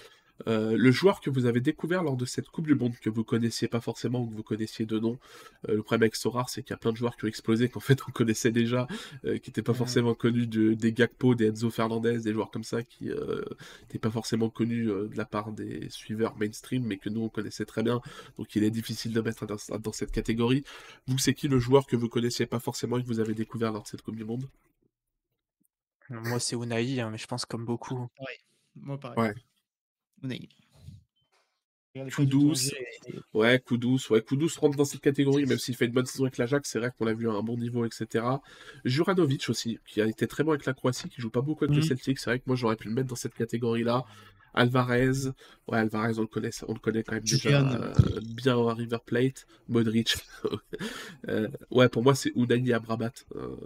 Euh, 0.47 0.77
le 0.77 0.91
joueur 0.93 1.21
que 1.21 1.31
vous 1.31 1.47
avez 1.47 1.61
découvert 1.61 2.03
lors 2.03 2.17
de 2.17 2.25
cette 2.25 2.49
Coupe 2.49 2.67
du 2.67 2.75
Monde, 2.75 2.95
que 3.01 3.11
vous 3.11 3.25
connaissiez 3.25 3.67
pas 3.69 3.81
forcément 3.81 4.21
ou 4.23 4.29
que 4.29 4.35
vous 4.35 4.43
connaissiez 4.43 4.87
de 4.87 4.99
nom, 4.99 5.19
euh, 5.69 5.75
le 5.75 5.83
problème 5.83 6.03
avec 6.05 6.15
Sorar, 6.17 6.49
c'est 6.49 6.63
qu'il 6.63 6.71
y 6.71 6.75
a 6.75 6.77
plein 6.79 6.93
de 6.93 6.97
joueurs 6.97 7.17
qui 7.17 7.25
ont 7.25 7.29
explosé 7.29 7.69
qu'en 7.69 7.81
fait 7.81 7.99
on 8.09 8.13
connaissait 8.13 8.53
déjà, 8.53 8.87
euh, 9.25 9.39
qui 9.39 9.51
n'étaient 9.51 9.63
pas 9.63 9.73
Ouais. 9.73 9.79
forcément 9.79 10.15
connus 10.15 10.47
de, 10.47 10.75
des 10.75 10.93
Gakpo, 10.93 11.35
des 11.35 11.49
Enzo 11.49 11.71
Fernandez, 11.71 12.19
des 12.21 12.33
joueurs 12.33 12.51
comme 12.51 12.65
ça 12.65 12.83
qui 12.83 13.07
n'étaient 13.07 13.99
pas 13.99 14.11
forcément 14.11 14.51
connus 14.51 14.91
euh, 14.91 15.09
de 15.09 15.17
la 15.17 15.25
part 15.25 15.53
des 15.53 15.89
suiveurs 15.91 16.37
mainstream, 16.37 16.85
mais 16.85 16.99
que 16.99 17.09
nous 17.09 17.23
on 17.23 17.29
connaissait 17.29 17.65
très 17.67 17.83
bien. 17.83 18.01
Donc 18.39 18.55
il 18.57 18.63
est 18.65 18.71
difficile 18.71 19.13
de 19.13 19.21
mettre 19.21 19.47
dans, 19.47 19.57
dans 19.79 19.93
cette 19.93 20.13
catégorie. 20.13 20.65
Vous, 21.07 21.19
c'est 21.19 21.35
qui 21.35 21.49
le 21.49 21.59
joueur 21.59 21.87
que 21.87 21.97
vous 21.97 22.09
connaissiez 22.09 22.47
pas 22.47 22.61
forcément 22.61 22.99
et 22.99 23.03
que 23.03 23.09
vous 23.09 23.21
avez 23.21 23.35
découvert 23.35 23.73
lors 23.73 23.83
de 23.83 23.89
cette 23.89 24.03
Coupe 24.03 24.17
du 24.17 24.25
Monde? 24.25 24.49
Moi, 26.11 26.41
c'est 26.41 26.57
Unai, 26.57 27.01
hein, 27.01 27.11
mais 27.11 27.19
je 27.19 27.27
pense 27.27 27.45
comme 27.45 27.65
beaucoup. 27.65 28.09
Moi, 28.77 28.99
pareil. 28.99 29.19
Ouais. 29.19 29.35
Coup 32.15 32.27
douce. 32.27 32.73
Ouais, 33.35 33.59
coup 33.59 33.77
douce. 33.77 34.11
Ouais, 34.11 34.23
coup 34.23 34.37
douce 34.37 34.57
rentre 34.57 34.77
dans 34.77 34.85
cette 34.85 35.01
catégorie, 35.01 35.47
même 35.47 35.59
s'il 35.59 35.75
fait 35.75 35.87
une 35.87 35.93
bonne 35.93 36.07
saison 36.07 36.25
avec 36.25 36.39
l'Ajax, 36.39 36.69
c'est 36.71 36.79
vrai 36.79 36.93
qu'on 36.97 37.05
l'a 37.05 37.15
vu 37.15 37.29
à 37.29 37.33
un 37.33 37.43
bon 37.43 37.57
niveau, 37.57 37.85
etc. 37.85 38.25
Juranovic 38.85 39.49
aussi, 39.49 39.79
qui 39.87 40.01
a 40.01 40.07
été 40.07 40.27
très 40.27 40.45
bon 40.45 40.53
avec 40.53 40.67
la 40.67 40.75
Croatie, 40.75 41.09
qui 41.09 41.21
joue 41.21 41.31
pas 41.31 41.41
beaucoup 41.41 41.65
avec 41.65 41.77
le. 41.77 41.83
Celtic. 41.83 42.19
C'est 42.19 42.31
vrai 42.31 42.39
que 42.39 42.45
moi 42.47 42.57
j'aurais 42.57 42.77
pu 42.77 42.89
le 42.89 42.95
mettre 42.95 43.09
dans 43.09 43.17
cette 43.17 43.35
catégorie-là. 43.35 44.05
Alvarez, 44.55 45.29
ouais, 45.69 45.79
Alvarez, 45.79 46.19
on 46.19 46.23
le 46.23 46.27
connaît, 46.27 46.51
on 46.67 46.73
le 46.73 46.81
connaît 46.81 47.03
quand 47.03 47.15
même 47.15 47.23
déjà 47.25 47.71
euh, 47.71 47.93
bien 48.25 48.59
à 48.59 48.75
River 48.75 48.99
Plate. 49.05 49.47
Modric. 49.69 50.17
Euh, 51.29 51.49
ouais, 51.71 51.89
pour 51.89 52.03
moi 52.03 52.15
c'est 52.15 52.33
Unai 52.37 52.73
Amrabat. 52.73 53.11
Euh, 53.35 53.57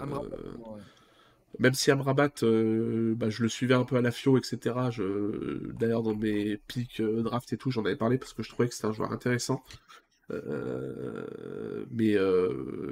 euh, 0.00 0.06
ouais. 0.06 0.80
Même 1.58 1.74
si 1.74 1.90
Amrabat, 1.90 2.30
euh, 2.42 3.14
bah, 3.16 3.28
je 3.30 3.42
le 3.42 3.48
suivais 3.48 3.74
un 3.74 3.84
peu 3.84 3.96
à 3.96 4.00
la 4.00 4.10
FIO, 4.10 4.38
etc. 4.38 4.76
D'ailleurs, 5.78 6.02
dans 6.02 6.14
mes 6.14 6.56
pics 6.56 7.00
euh, 7.00 7.22
draft 7.22 7.52
et 7.52 7.56
tout, 7.56 7.70
j'en 7.70 7.84
avais 7.84 7.96
parlé 7.96 8.18
parce 8.18 8.32
que 8.32 8.42
je 8.42 8.50
trouvais 8.50 8.68
que 8.68 8.74
c'était 8.74 8.86
un 8.86 8.92
joueur 8.92 9.12
intéressant. 9.12 9.62
Euh, 10.30 11.26
mais, 11.90 12.14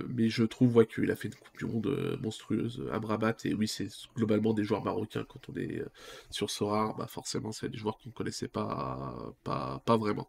mais 0.09 0.29
je 0.29 0.43
trouve 0.43 0.85
qu'il 0.87 1.11
a 1.11 1.17
fait 1.17 1.29
une 1.29 1.35
Coupe 1.35 1.57
du 1.59 1.67
Monde 1.67 2.19
monstrueuse, 2.21 2.85
Amrabat. 2.93 3.37
Et 3.45 3.55
oui, 3.55 3.69
c'est 3.69 3.89
globalement 4.17 4.55
des 4.55 4.65
joueurs 4.65 4.83
marocains. 4.83 5.25
Quand 5.29 5.49
on 5.49 5.57
est 5.57 5.83
sur 6.31 6.51
Sora, 6.51 6.95
bah, 6.99 7.07
forcément, 7.07 7.53
c'est 7.53 7.69
des 7.69 7.79
joueurs 7.79 7.99
qu'on 7.99 8.09
ne 8.09 8.15
connaissait 8.15 8.49
pas, 8.49 9.33
pas, 9.45 9.81
pas 9.85 9.97
vraiment. 9.97 10.29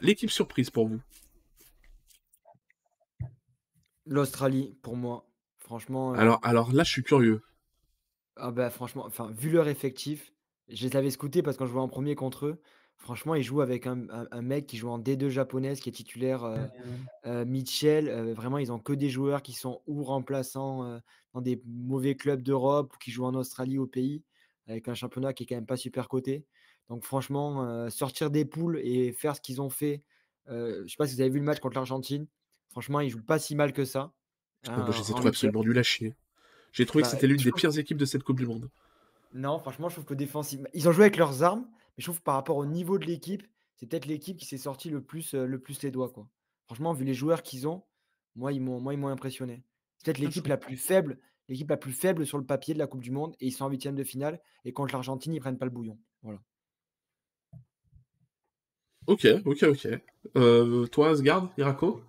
L'équipe 0.00 0.30
surprise 0.30 0.70
pour 0.70 0.86
vous 0.88 1.00
L'Australie, 4.10 4.76
pour 4.82 4.96
moi. 4.96 5.26
Franchement, 5.58 6.12
euh, 6.12 6.18
alors, 6.18 6.40
alors 6.42 6.72
là, 6.72 6.82
je 6.82 6.90
suis 6.90 7.02
curieux. 7.02 7.40
ah 8.36 8.50
bah, 8.50 8.70
franchement, 8.70 9.04
enfin, 9.06 9.30
vu 9.32 9.50
leur 9.50 9.68
effectif, 9.68 10.32
je 10.68 10.86
les 10.86 10.96
avais 10.96 11.10
scoutés 11.10 11.42
parce 11.42 11.56
que 11.56 11.60
quand 11.60 11.66
je 11.66 11.72
jouais 11.72 11.80
en 11.80 11.88
premier 11.88 12.14
contre 12.16 12.46
eux, 12.46 12.60
franchement, 12.96 13.34
ils 13.34 13.42
jouent 13.42 13.60
avec 13.60 13.86
un, 13.86 14.08
un- 14.10 14.26
un 14.30 14.42
mec 14.42 14.66
qui 14.66 14.76
joue 14.76 14.88
en 14.88 14.98
D2 14.98 15.28
japonaise, 15.28 15.80
qui 15.80 15.88
est 15.90 15.92
titulaire, 15.92 16.44
euh, 16.44 16.66
euh, 17.26 17.44
Mitchell. 17.44 18.08
euh, 18.08 18.34
vraiment, 18.34 18.58
ils 18.58 18.72
ont 18.72 18.78
que 18.80 18.92
des 18.92 19.10
joueurs 19.10 19.42
qui 19.42 19.52
sont 19.52 19.82
ou 19.86 20.04
remplaçants 20.04 21.00
dans 21.34 21.40
des 21.42 21.62
mauvais 21.66 22.16
clubs 22.16 22.42
d'Europe 22.42 22.94
ou 22.94 22.98
qui 22.98 23.10
jouent 23.12 23.26
en 23.26 23.34
Australie 23.34 23.78
au 23.78 23.86
pays, 23.86 24.24
avec 24.66 24.88
un 24.88 24.94
championnat 24.94 25.32
qui 25.34 25.44
est 25.44 25.46
quand 25.46 25.56
même 25.56 25.66
pas 25.66 25.76
super 25.76 26.08
coté. 26.08 26.46
Donc, 26.88 27.04
franchement, 27.04 27.88
sortir 27.90 28.30
des 28.30 28.44
poules 28.44 28.80
et 28.82 29.12
faire 29.12 29.36
ce 29.36 29.40
qu'ils 29.40 29.60
ont 29.60 29.70
fait. 29.70 30.02
je 30.48 30.84
sais 30.88 30.96
pas 30.98 31.06
si 31.06 31.14
vous 31.16 31.20
avez 31.20 31.30
vu 31.30 31.38
le 31.38 31.44
match 31.44 31.60
contre 31.60 31.76
l'Argentine. 31.76 32.26
Franchement, 32.70 33.00
ils 33.00 33.10
jouent 33.10 33.22
pas 33.22 33.38
si 33.38 33.54
mal 33.54 33.72
que 33.72 33.84
ça. 33.84 34.12
Moi, 34.66 34.90
je 34.90 34.98
les 34.98 35.10
ai 35.10 35.14
en 35.14 35.14
trouvés 35.14 35.30
huitième. 35.30 35.54
absolument 35.54 35.62
nuls 35.64 35.78
à 35.78 35.82
chier. 35.82 36.14
J'ai 36.72 36.86
trouvé 36.86 37.02
que 37.02 37.08
Bah, 37.08 37.10
c'était 37.10 37.26
l'une 37.26 37.36
des 37.42 37.52
pires 37.52 37.76
équipes 37.78 37.96
de 37.98 38.04
cette 38.04 38.22
Coupe 38.22 38.38
du 38.38 38.46
Monde. 38.46 38.70
Non, 39.32 39.58
franchement, 39.58 39.88
je 39.88 39.94
trouve 39.94 40.04
que 40.04 40.14
défensivement, 40.14 40.68
ils 40.74 40.88
ont 40.88 40.92
joué 40.92 41.04
avec 41.04 41.16
leurs 41.16 41.42
armes, 41.42 41.66
mais 41.70 41.94
je 41.98 42.04
trouve 42.04 42.18
que 42.18 42.24
par 42.24 42.34
rapport 42.34 42.56
au 42.56 42.66
niveau 42.66 42.98
de 42.98 43.06
l'équipe, 43.06 43.46
c'est 43.76 43.86
peut-être 43.86 44.06
l'équipe 44.06 44.36
qui 44.36 44.44
s'est 44.44 44.58
sortie 44.58 44.90
le 44.90 45.02
plus, 45.02 45.34
euh, 45.34 45.46
le 45.46 45.58
plus 45.58 45.82
les 45.82 45.90
doigts, 45.90 46.10
quoi. 46.10 46.28
Franchement, 46.66 46.92
vu 46.92 47.04
les 47.04 47.14
joueurs 47.14 47.42
qu'ils 47.42 47.66
ont, 47.66 47.82
moi, 48.36 48.52
ils 48.52 48.60
m'ont, 48.60 48.80
moi, 48.80 48.92
ils 48.94 48.98
m'ont 48.98 49.08
impressionné. 49.08 49.64
C'est 49.98 50.06
peut-être 50.06 50.18
Ah, 50.18 50.24
l'équipe 50.26 50.46
la 50.46 50.56
plus 50.56 50.76
faible, 50.76 51.18
l'équipe 51.48 51.68
la 51.70 51.76
plus 51.76 51.92
faible 51.92 52.26
sur 52.26 52.38
le 52.38 52.44
papier 52.44 52.74
de 52.74 52.78
la 52.78 52.86
Coupe 52.86 53.02
du 53.02 53.10
Monde, 53.10 53.34
et 53.40 53.46
ils 53.46 53.52
sont 53.52 53.64
en 53.64 53.68
huitième 53.70 53.94
de 53.96 54.04
finale. 54.04 54.40
Et 54.64 54.72
contre 54.72 54.92
l'Argentine, 54.92 55.32
ils 55.32 55.40
prennent 55.40 55.58
pas 55.58 55.64
le 55.64 55.70
bouillon. 55.72 55.98
Voilà. 56.22 56.40
Ok, 59.06 59.26
ok, 59.44 59.62
ok. 59.64 59.88
Euh, 60.36 60.86
toi, 60.86 61.08
Asgard, 61.10 61.50
Irako 61.56 62.02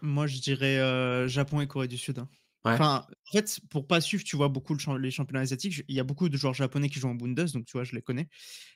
Moi, 0.00 0.26
je 0.26 0.38
dirais 0.40 0.78
euh, 0.78 1.28
Japon 1.28 1.60
et 1.60 1.66
Corée 1.66 1.88
du 1.88 1.98
Sud. 1.98 2.18
hein. 2.18 2.28
Ouais. 2.64 2.80
Enfin, 2.80 3.06
en 3.28 3.32
fait, 3.32 3.60
pour 3.70 3.86
pas 3.86 4.00
suivre, 4.00 4.24
tu 4.24 4.36
vois, 4.36 4.48
beaucoup 4.48 4.74
le 4.74 4.78
champ- 4.80 4.96
les 4.96 5.10
championnats 5.10 5.40
asiatiques, 5.40 5.72
je- 5.72 5.82
il 5.88 5.94
y 5.94 6.00
a 6.00 6.04
beaucoup 6.04 6.28
de 6.28 6.36
joueurs 6.36 6.52
japonais 6.54 6.88
qui 6.88 6.98
jouent 6.98 7.08
en 7.08 7.14
Bundes, 7.14 7.34
donc 7.52 7.64
tu 7.66 7.72
vois, 7.72 7.84
je 7.84 7.94
les 7.94 8.02
connais. 8.02 8.28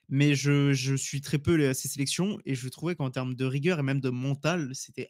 Mais 0.08 0.34
je, 0.34 0.72
je 0.74 0.94
suis 0.96 1.20
très 1.22 1.38
peu 1.38 1.54
les- 1.56 1.74
ces 1.74 1.88
sélections 1.88 2.38
et 2.46 2.54
je 2.56 2.68
trouvais 2.68 2.96
qu'en 2.96 3.10
termes 3.10 3.34
de 3.34 3.44
rigueur 3.46 3.78
et 3.80 3.82
même 3.84 4.00
de 4.00 4.10
mental, 4.10 4.70
c'était 4.74 5.08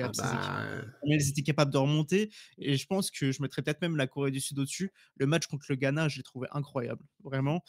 Ah 0.00 0.08
incroyable. 0.08 0.14
ces 0.14 0.34
équipes. 0.34 0.56
bah, 0.62 1.10
elles 1.10 1.28
étaient 1.28 1.42
capables 1.42 1.72
de 1.72 1.78
remonter. 1.78 2.30
Et 2.58 2.76
je 2.76 2.86
pense 2.86 3.10
que 3.10 3.32
je 3.32 3.42
mettrais 3.42 3.62
peut-être 3.62 3.82
même 3.82 3.96
la 3.96 4.06
Corée 4.06 4.30
du 4.30 4.40
Sud 4.40 4.58
au-dessus. 4.58 4.92
Le 5.16 5.26
match 5.26 5.46
contre 5.46 5.66
le 5.70 5.76
Ghana, 5.76 6.08
je 6.08 6.18
l'ai 6.18 6.22
trouvé 6.22 6.48
incroyable, 6.52 7.04
vraiment. 7.24 7.62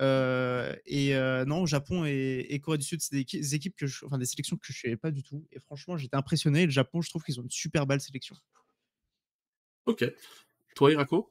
Euh, 0.00 0.74
et 0.86 1.16
euh, 1.16 1.44
non, 1.46 1.64
Japon 1.66 2.04
et, 2.04 2.46
et 2.50 2.60
Corée 2.60 2.78
du 2.78 2.84
Sud, 2.84 3.00
c'est 3.00 3.12
des, 3.14 3.22
équi- 3.24 3.38
des 3.40 3.54
équipes 3.54 3.76
que 3.76 3.86
je, 3.86 4.04
enfin 4.04 4.18
des 4.18 4.26
sélections 4.26 4.56
que 4.56 4.66
je 4.66 4.72
ne 4.72 4.76
savais 4.90 4.96
pas 4.96 5.10
du 5.10 5.22
tout. 5.22 5.46
Et 5.52 5.60
franchement, 5.60 5.96
j'étais 5.96 6.16
impressionné. 6.16 6.62
Et 6.62 6.66
le 6.66 6.72
Japon, 6.72 7.00
je 7.00 7.08
trouve 7.10 7.22
qu'ils 7.24 7.40
ont 7.40 7.42
une 7.44 7.50
super 7.50 7.86
belle 7.86 8.00
sélection. 8.00 8.36
ok. 9.86 10.04
Toi, 10.74 10.92
Irako 10.92 11.30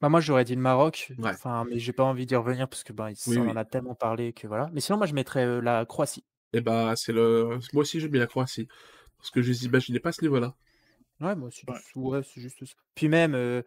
Bah, 0.00 0.08
moi, 0.08 0.20
j'aurais 0.20 0.44
dit 0.44 0.54
le 0.54 0.60
Maroc. 0.60 1.12
Ouais. 1.18 1.30
Enfin, 1.30 1.64
mais 1.68 1.78
j'ai 1.78 1.92
pas 1.92 2.04
envie 2.04 2.26
d'y 2.26 2.36
revenir 2.36 2.68
parce 2.68 2.84
que 2.84 2.92
ben, 2.92 3.10
il 3.10 3.16
Oui, 3.26 3.34
s'en 3.36 3.42
oui. 3.42 3.48
en 3.48 3.56
a 3.56 3.64
tellement 3.64 3.94
parlé 3.94 4.32
que 4.32 4.46
voilà. 4.46 4.70
Mais 4.72 4.80
sinon, 4.80 4.98
moi, 4.98 5.06
je 5.06 5.14
mettrais 5.14 5.44
euh, 5.44 5.60
la 5.60 5.84
Croatie. 5.86 6.24
Eh 6.52 6.60
bah, 6.60 6.94
c'est 6.96 7.12
le. 7.12 7.58
Moi 7.72 7.82
aussi, 7.82 8.00
j'ai 8.00 8.08
mis 8.08 8.18
la 8.18 8.26
Croatie. 8.26 8.68
Parce 9.18 9.30
que 9.30 9.42
je 9.42 9.48
les 9.50 9.64
imaginais 9.64 10.00
pas 10.00 10.10
à 10.10 10.12
ce 10.12 10.22
niveau-là. 10.22 10.54
Ouais, 11.20 11.34
moi 11.34 11.48
aussi. 11.48 11.64
Ouais. 11.68 11.78
Ouais, 11.94 12.22
c'est 12.22 12.40
juste 12.40 12.64
ça. 12.64 12.74
Puis 12.94 13.08
même, 13.08 13.34
euh, 13.34 13.62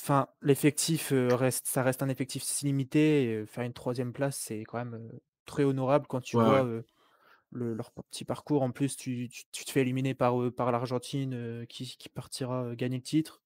enfin, 0.00 0.28
l'effectif 0.42 1.12
euh, 1.12 1.34
reste, 1.36 1.66
ça 1.66 1.82
reste 1.82 2.02
un 2.02 2.08
effectif 2.08 2.42
si 2.42 2.66
limité. 2.66 3.24
et, 3.24 3.34
euh, 3.36 3.46
faire 3.46 3.64
une 3.64 3.72
troisième 3.72 4.12
place, 4.12 4.36
c'est 4.38 4.62
quand 4.64 4.78
même 4.78 4.94
euh, 4.94 5.20
très 5.46 5.64
honorable 5.64 6.06
quand 6.08 6.20
tu 6.20 6.36
Ouais, 6.36 6.44
vois 6.44 6.62
ouais. 6.62 6.64
le- 6.64 6.84
leur 7.74 7.92
petit 7.92 8.24
parcours. 8.24 8.62
En 8.62 8.72
plus, 8.72 8.96
tu, 8.96 9.28
tu- 9.30 9.44
tu 9.52 9.64
te 9.64 9.70
fais 9.72 9.82
éliminer 9.82 10.14
par, 10.14 10.34
par 10.56 10.72
l'Argentine 10.72 11.66
qui, 11.68 11.96
qui 11.98 12.08
partira 12.10 12.74
gagner 12.76 12.98
le 12.98 13.02
titre. 13.02 13.42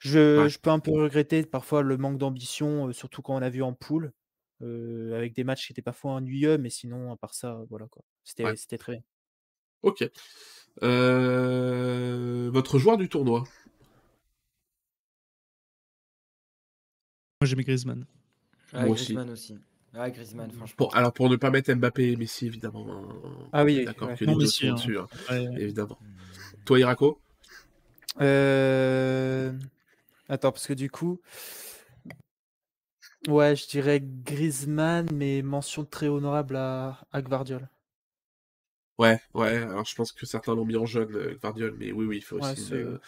Je, 0.00 0.46
Ouais. 0.46 0.48
je 0.48 0.58
peux 0.58 0.70
un 0.70 0.78
peu 0.80 0.92
regretter 0.92 1.44
parfois 1.44 1.82
le 1.82 1.96
manque 1.96 2.18
d'ambition, 2.18 2.92
surtout 2.92 3.22
quand 3.22 3.34
on 3.34 3.42
a 3.42 3.50
vu 3.50 3.62
en 3.62 3.72
poule, 3.74 4.12
avec 4.60 5.34
des 5.34 5.44
matchs 5.44 5.66
qui 5.66 5.72
étaient 5.72 5.82
parfois 5.82 6.12
ennuyeux, 6.12 6.58
mais 6.58 6.70
sinon, 6.70 7.12
à 7.12 7.16
part 7.16 7.34
ça, 7.34 7.60
voilà 7.70 7.86
quoi. 7.88 8.02
C'était 8.24 8.78
très 8.78 8.92
bien. 8.92 9.02
Ok. 9.82 10.02
Votre 12.52 12.78
joueur 12.78 12.96
du 12.96 13.08
tournoi? 13.08 13.44
Moi, 17.42 17.46
j'ai 17.48 17.56
mis 17.56 17.64
Griezmann. 17.64 18.04
Ouais, 18.74 18.80
Moi 18.80 18.90
aussi. 18.90 19.04
Griezmann 19.14 19.30
aussi. 19.30 19.58
Ouais, 19.94 20.10
Griezmann, 20.12 20.50
franchement. 20.50 20.74
Pour- 20.76 20.94
Alors, 20.94 21.10
pour 21.14 21.30
ne 21.30 21.36
pas 21.36 21.50
mettre 21.50 21.72
Mbappé 21.72 22.12
et 22.12 22.16
Messi, 22.16 22.44
évidemment. 22.46 22.86
hein, 22.90 23.48
Ah 23.54 23.64
oui, 23.64 23.82
D'accord 23.82 24.08
ouais. 24.08 24.16
que 24.16 24.26
Non, 24.26 24.32
les 24.32 24.38
deux 24.40 24.44
Messi, 24.44 24.66
sont 24.68 24.74
hein. 25.00 25.06
hein, 25.30 25.34
Ouais. 25.54 25.62
évidemment. 25.62 25.98
Toi, 26.66 26.80
Irako 26.80 27.18
Euh, 28.20 29.52
Attends, 30.28 30.52
parce 30.52 30.66
que 30.66 30.74
du 30.74 30.90
coup, 30.90 31.18
ouais, 33.26 33.56
je 33.56 33.66
dirais 33.68 34.02
Griezmann, 34.04 35.08
mais 35.14 35.40
mention 35.40 35.86
très 35.86 36.08
honorable 36.08 36.56
à, 36.56 37.00
à 37.10 37.22
Gvardiol. 37.22 37.66
Ouais, 39.00 39.18
ouais. 39.34 39.56
Alors, 39.56 39.86
je 39.86 39.94
pense 39.94 40.12
que 40.12 40.26
certains 40.26 40.54
l'ont 40.54 40.66
mis 40.66 40.76
en 40.76 40.84
jeune, 40.84 41.14
euh, 41.16 41.34
Gvardiol, 41.40 41.74
mais 41.78 41.90
oui, 41.90 42.04
oui, 42.04 42.16
il 42.18 42.22
faut 42.22 42.36
Ouais, 42.36 42.52
aussi. 42.52 42.74
euh, 42.74 42.98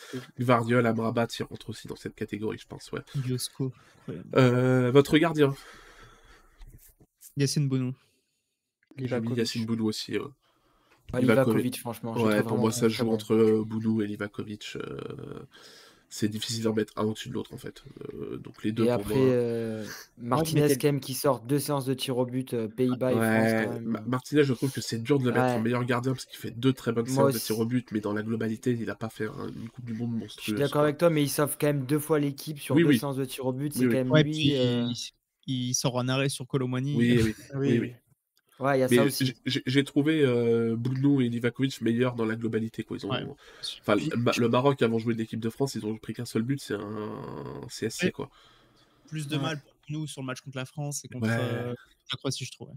Gvardiol, 0.41 0.87
Amrabat, 0.87 1.27
il 1.39 1.43
rentre 1.43 1.69
aussi 1.69 1.87
dans 1.87 1.97
cette 1.97 2.15
catégorie, 2.15 2.57
je 2.59 2.67
pense, 2.67 2.91
ouais. 2.93 3.01
Biosco. 3.15 3.73
incroyable. 4.09 4.29
Euh, 4.37 4.91
votre 4.91 5.19
gardien 5.19 5.55
Yacine 7.37 7.69
Bono. 7.69 7.93
J'ai 8.97 9.21
mis. 9.21 9.35
Yacine 9.35 9.67
Boudou 9.67 9.87
aussi. 9.89 10.19
ouais. 10.19 10.25
Ouais, 11.13 11.21
Livakovic. 11.21 11.47
Livakovic, 11.47 11.79
franchement. 11.81 12.13
Ouais, 12.15 12.43
pour 12.43 12.57
moi, 12.59 12.73
ça 12.73 12.89
joue 12.89 13.11
entre 13.11 13.35
euh, 13.35 13.63
Boudou 13.65 14.01
et 14.03 14.07
Livakovic. 14.07 14.79
C'est 16.15 16.29
difficile 16.29 16.65
d'en 16.65 16.75
mettre 16.75 16.93
un 16.97 17.05
au-dessus 17.05 17.31
de 17.31 17.35
l'autre, 17.35 17.55
en 17.55 17.57
fait. 17.57 17.83
Euh, 18.13 18.37
donc, 18.37 18.63
les 18.63 18.73
deux, 18.73 18.85
Et 18.85 18.89
pour 18.89 19.01
après, 19.01 19.15
moi. 19.15 19.29
euh, 19.29 19.85
Martinez, 20.19 20.69
quand 20.69 20.85
même, 20.85 21.01
qui 21.01 21.15
sort 21.15 21.41
deux 21.41 21.59
séances 21.59 21.87
de 21.87 21.95
tir 21.95 22.19
au 22.19 22.27
but, 22.27 22.53
euh, 22.53 22.69
Pays-Bas 22.69 23.13
et 23.15 23.17
France, 23.17 23.55
même. 23.55 24.03
Martinez, 24.07 24.45
je 24.45 24.53
trouve 24.53 24.71
que 24.71 24.83
c'est 24.83 25.03
dur 25.03 25.19
de 25.19 25.25
le 25.25 25.33
mettre 25.33 25.57
en 25.57 25.61
meilleur 25.61 25.85
gardien 25.87 26.13
parce 26.13 26.27
qu'il 26.27 26.37
fait 26.39 26.51
deux 26.51 26.75
très 26.75 26.93
bonnes 26.93 27.07
Moi 27.07 27.31
séances 27.31 27.35
de 27.35 27.39
tir 27.39 27.59
au 27.59 27.65
but, 27.65 27.91
mais 27.93 28.01
dans 28.01 28.13
la 28.13 28.23
globalité, 28.23 28.73
il 28.73 28.85
n'a 28.85 28.95
pas 28.95 29.09
fait 29.09 29.27
un- 29.27 29.49
une 29.49 29.71
Coupe 29.71 29.87
du 29.87 29.95
Monde 29.95 30.11
Je 30.11 30.17
suis 30.17 30.21
monstrueuse. 30.21 30.61
d'accord 30.61 30.83
avec 30.83 30.99
toi, 30.99 31.09
mais 31.09 31.23
il 31.23 31.31
sauve 31.31 31.57
quand 31.59 31.69
même 31.69 31.87
deux 31.87 31.99
fois 31.99 32.19
l'équipe 32.19 32.59
sur 32.61 32.75
Oui, 32.77 32.83
deux 32.83 32.91
oui. 32.91 32.99
séances 32.99 33.17
de 33.17 33.25
tir 33.25 33.47
au 33.47 33.53
but. 33.55 33.73
C'est 33.73 33.81
Oui, 33.81 33.87
oui. 33.87 33.93
quand 33.95 34.05
même 34.05 34.13
Ouais, 34.13 34.23
lui. 34.23 34.33
puis 34.33 34.57
euh, 34.59 34.87
il, 35.47 35.75
sort 35.75 35.99
un 35.99 36.11
arrêt 36.11 36.29
sur 36.29 36.47
Colomani. 36.47 36.95
Oui, 36.95 37.23
oui, 37.23 37.35
Oui, 37.57 37.69
oui, 37.69 37.79
oui. 37.79 37.93
Ouais, 38.63 38.79
il 38.79 38.81
y 38.81 38.85
a 38.85 38.89
Mais 38.89 38.97
ça 38.97 39.03
aussi. 39.05 39.35
j'ai- 39.45 39.85
trouvé 39.85 40.23
euh, 40.25 40.77
Boudou 40.77 41.21
et 41.21 41.29
Livakovic 41.29 41.81
meilleurs 41.81 42.15
dans 42.15 42.25
la 42.25 42.37
globalité. 42.37 42.85
Quoi. 42.85 42.97
Ils 42.97 43.07
ont... 43.07 43.11
Ouais. 43.11 43.25
enfin, 43.81 43.97
Puis- 43.97 44.09
le, 44.11 44.17
Ma- 44.19 44.33
le 44.39 44.49
Maroc, 44.49 44.81
avant 44.83 44.97
de 44.97 45.01
jouer 45.03 45.15
de 45.15 45.19
l'équipe 45.19 45.41
de 45.41 45.51
France, 45.51 45.75
ils 45.75 45.85
ont 45.85 45.97
pris 45.99 46.15
qu'un 46.15 46.25
seul 46.25 46.43
but, 46.43 46.61
c'est 46.61 46.75
un 46.75 47.61
CSC. 47.69 48.05
Ouais. 48.07 48.13
Quoi. 48.13 48.31
Plus 49.09 49.27
de 49.27 49.37
Ouais. 49.37 49.43
mal 49.43 49.61
pour 49.61 49.73
nous 49.89 50.07
sur 50.07 50.21
le 50.23 50.27
match 50.27 50.41
contre 50.43 50.57
la 50.59 50.65
France 50.65 51.05
et 51.05 51.09
contre 51.09 51.27
Ouais. 51.27 51.37
euh, 51.37 51.75
la 52.13 52.17
Croatie, 52.19 52.45
je 52.45 52.53
trouve. 52.53 52.69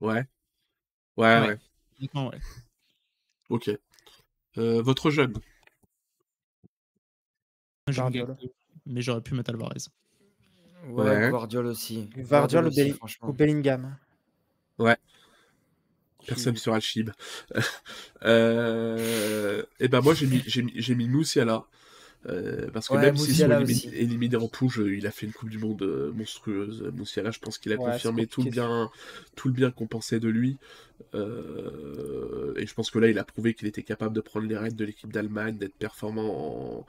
Ouais. 0.00 0.12
Ouais, 1.16 1.40
Ouais. 1.40 1.46
ouais. 1.48 1.58
Honnêtement, 1.98 2.28
ouais. 2.28 2.38
Ok. 3.48 3.70
Euh, 4.58 4.80
votre 4.82 5.10
jeune 5.10 5.34
Guardiola. 7.88 8.34
Gakpo, 8.34 8.52
mais 8.86 9.02
j'aurais 9.02 9.20
pu 9.22 9.34
mettre 9.34 9.50
Alvarez. 9.50 9.78
Ouais, 10.88 11.04
Ouais. 11.04 11.30
Guardiol 11.30 11.66
aussi. 11.66 12.08
Franchement. 12.96 13.28
ou 13.28 13.32
Bellingham. 13.32 13.96
Ouais. 14.78 14.96
Personne 16.26 16.56
sur 16.56 16.74
Alchib. 16.74 17.10
euh, 18.24 19.62
et 19.78 19.88
ben 19.88 20.00
moi 20.00 20.14
j'ai 20.14 20.26
mis 20.26 20.42
j'ai 20.46 20.62
mis 20.62 20.72
j'ai 20.74 20.94
mis 20.94 21.08
Moussiala 21.08 21.64
Euh, 22.26 22.70
parce 22.72 22.88
que 22.90 22.96
Ouais, 22.96 23.00
même 23.02 23.16
s'ils 23.16 23.36
sont 23.36 23.48
Musiala 23.48 23.60
élimi- 23.60 23.88
aussi. 23.88 23.88
éliminés 23.94 24.36
en 24.36 24.48
pouge, 24.48 24.82
il 24.86 25.06
a 25.06 25.12
fait 25.12 25.26
une 25.26 25.32
Coupe 25.32 25.50
du 25.50 25.58
Monde 25.58 25.82
euh, 25.82 26.12
monstrueuse. 26.12 26.82
Musiala, 26.94 27.30
je 27.32 27.40
pense 27.40 27.58
qu'il 27.58 27.72
a 27.72 27.78
Ouais, 27.78 27.82
confirmé 27.92 28.26
tout 28.28 28.42
le 28.42 28.50
bien, 28.50 28.90
tout 29.36 29.48
le 29.48 29.54
bien 29.54 29.70
qu'on 29.72 29.86
pensait 29.88 30.20
de 30.20 30.28
lui. 30.28 30.58
Euh, 31.14 32.54
et 32.56 32.66
je 32.66 32.74
pense 32.74 32.90
que 32.90 32.98
là, 33.00 33.08
il 33.08 33.18
a 33.18 33.24
prouvé 33.24 33.54
qu'il 33.54 33.68
était 33.68 33.82
capable 33.84 34.14
de 34.14 34.20
prendre 34.22 34.46
les 34.48 34.56
rênes 34.58 34.74
de 34.76 34.84
l'équipe 34.84 35.12
d'Allemagne, 35.12 35.58
d'être 35.58 35.76
performant 35.76 36.80
en- 36.80 36.86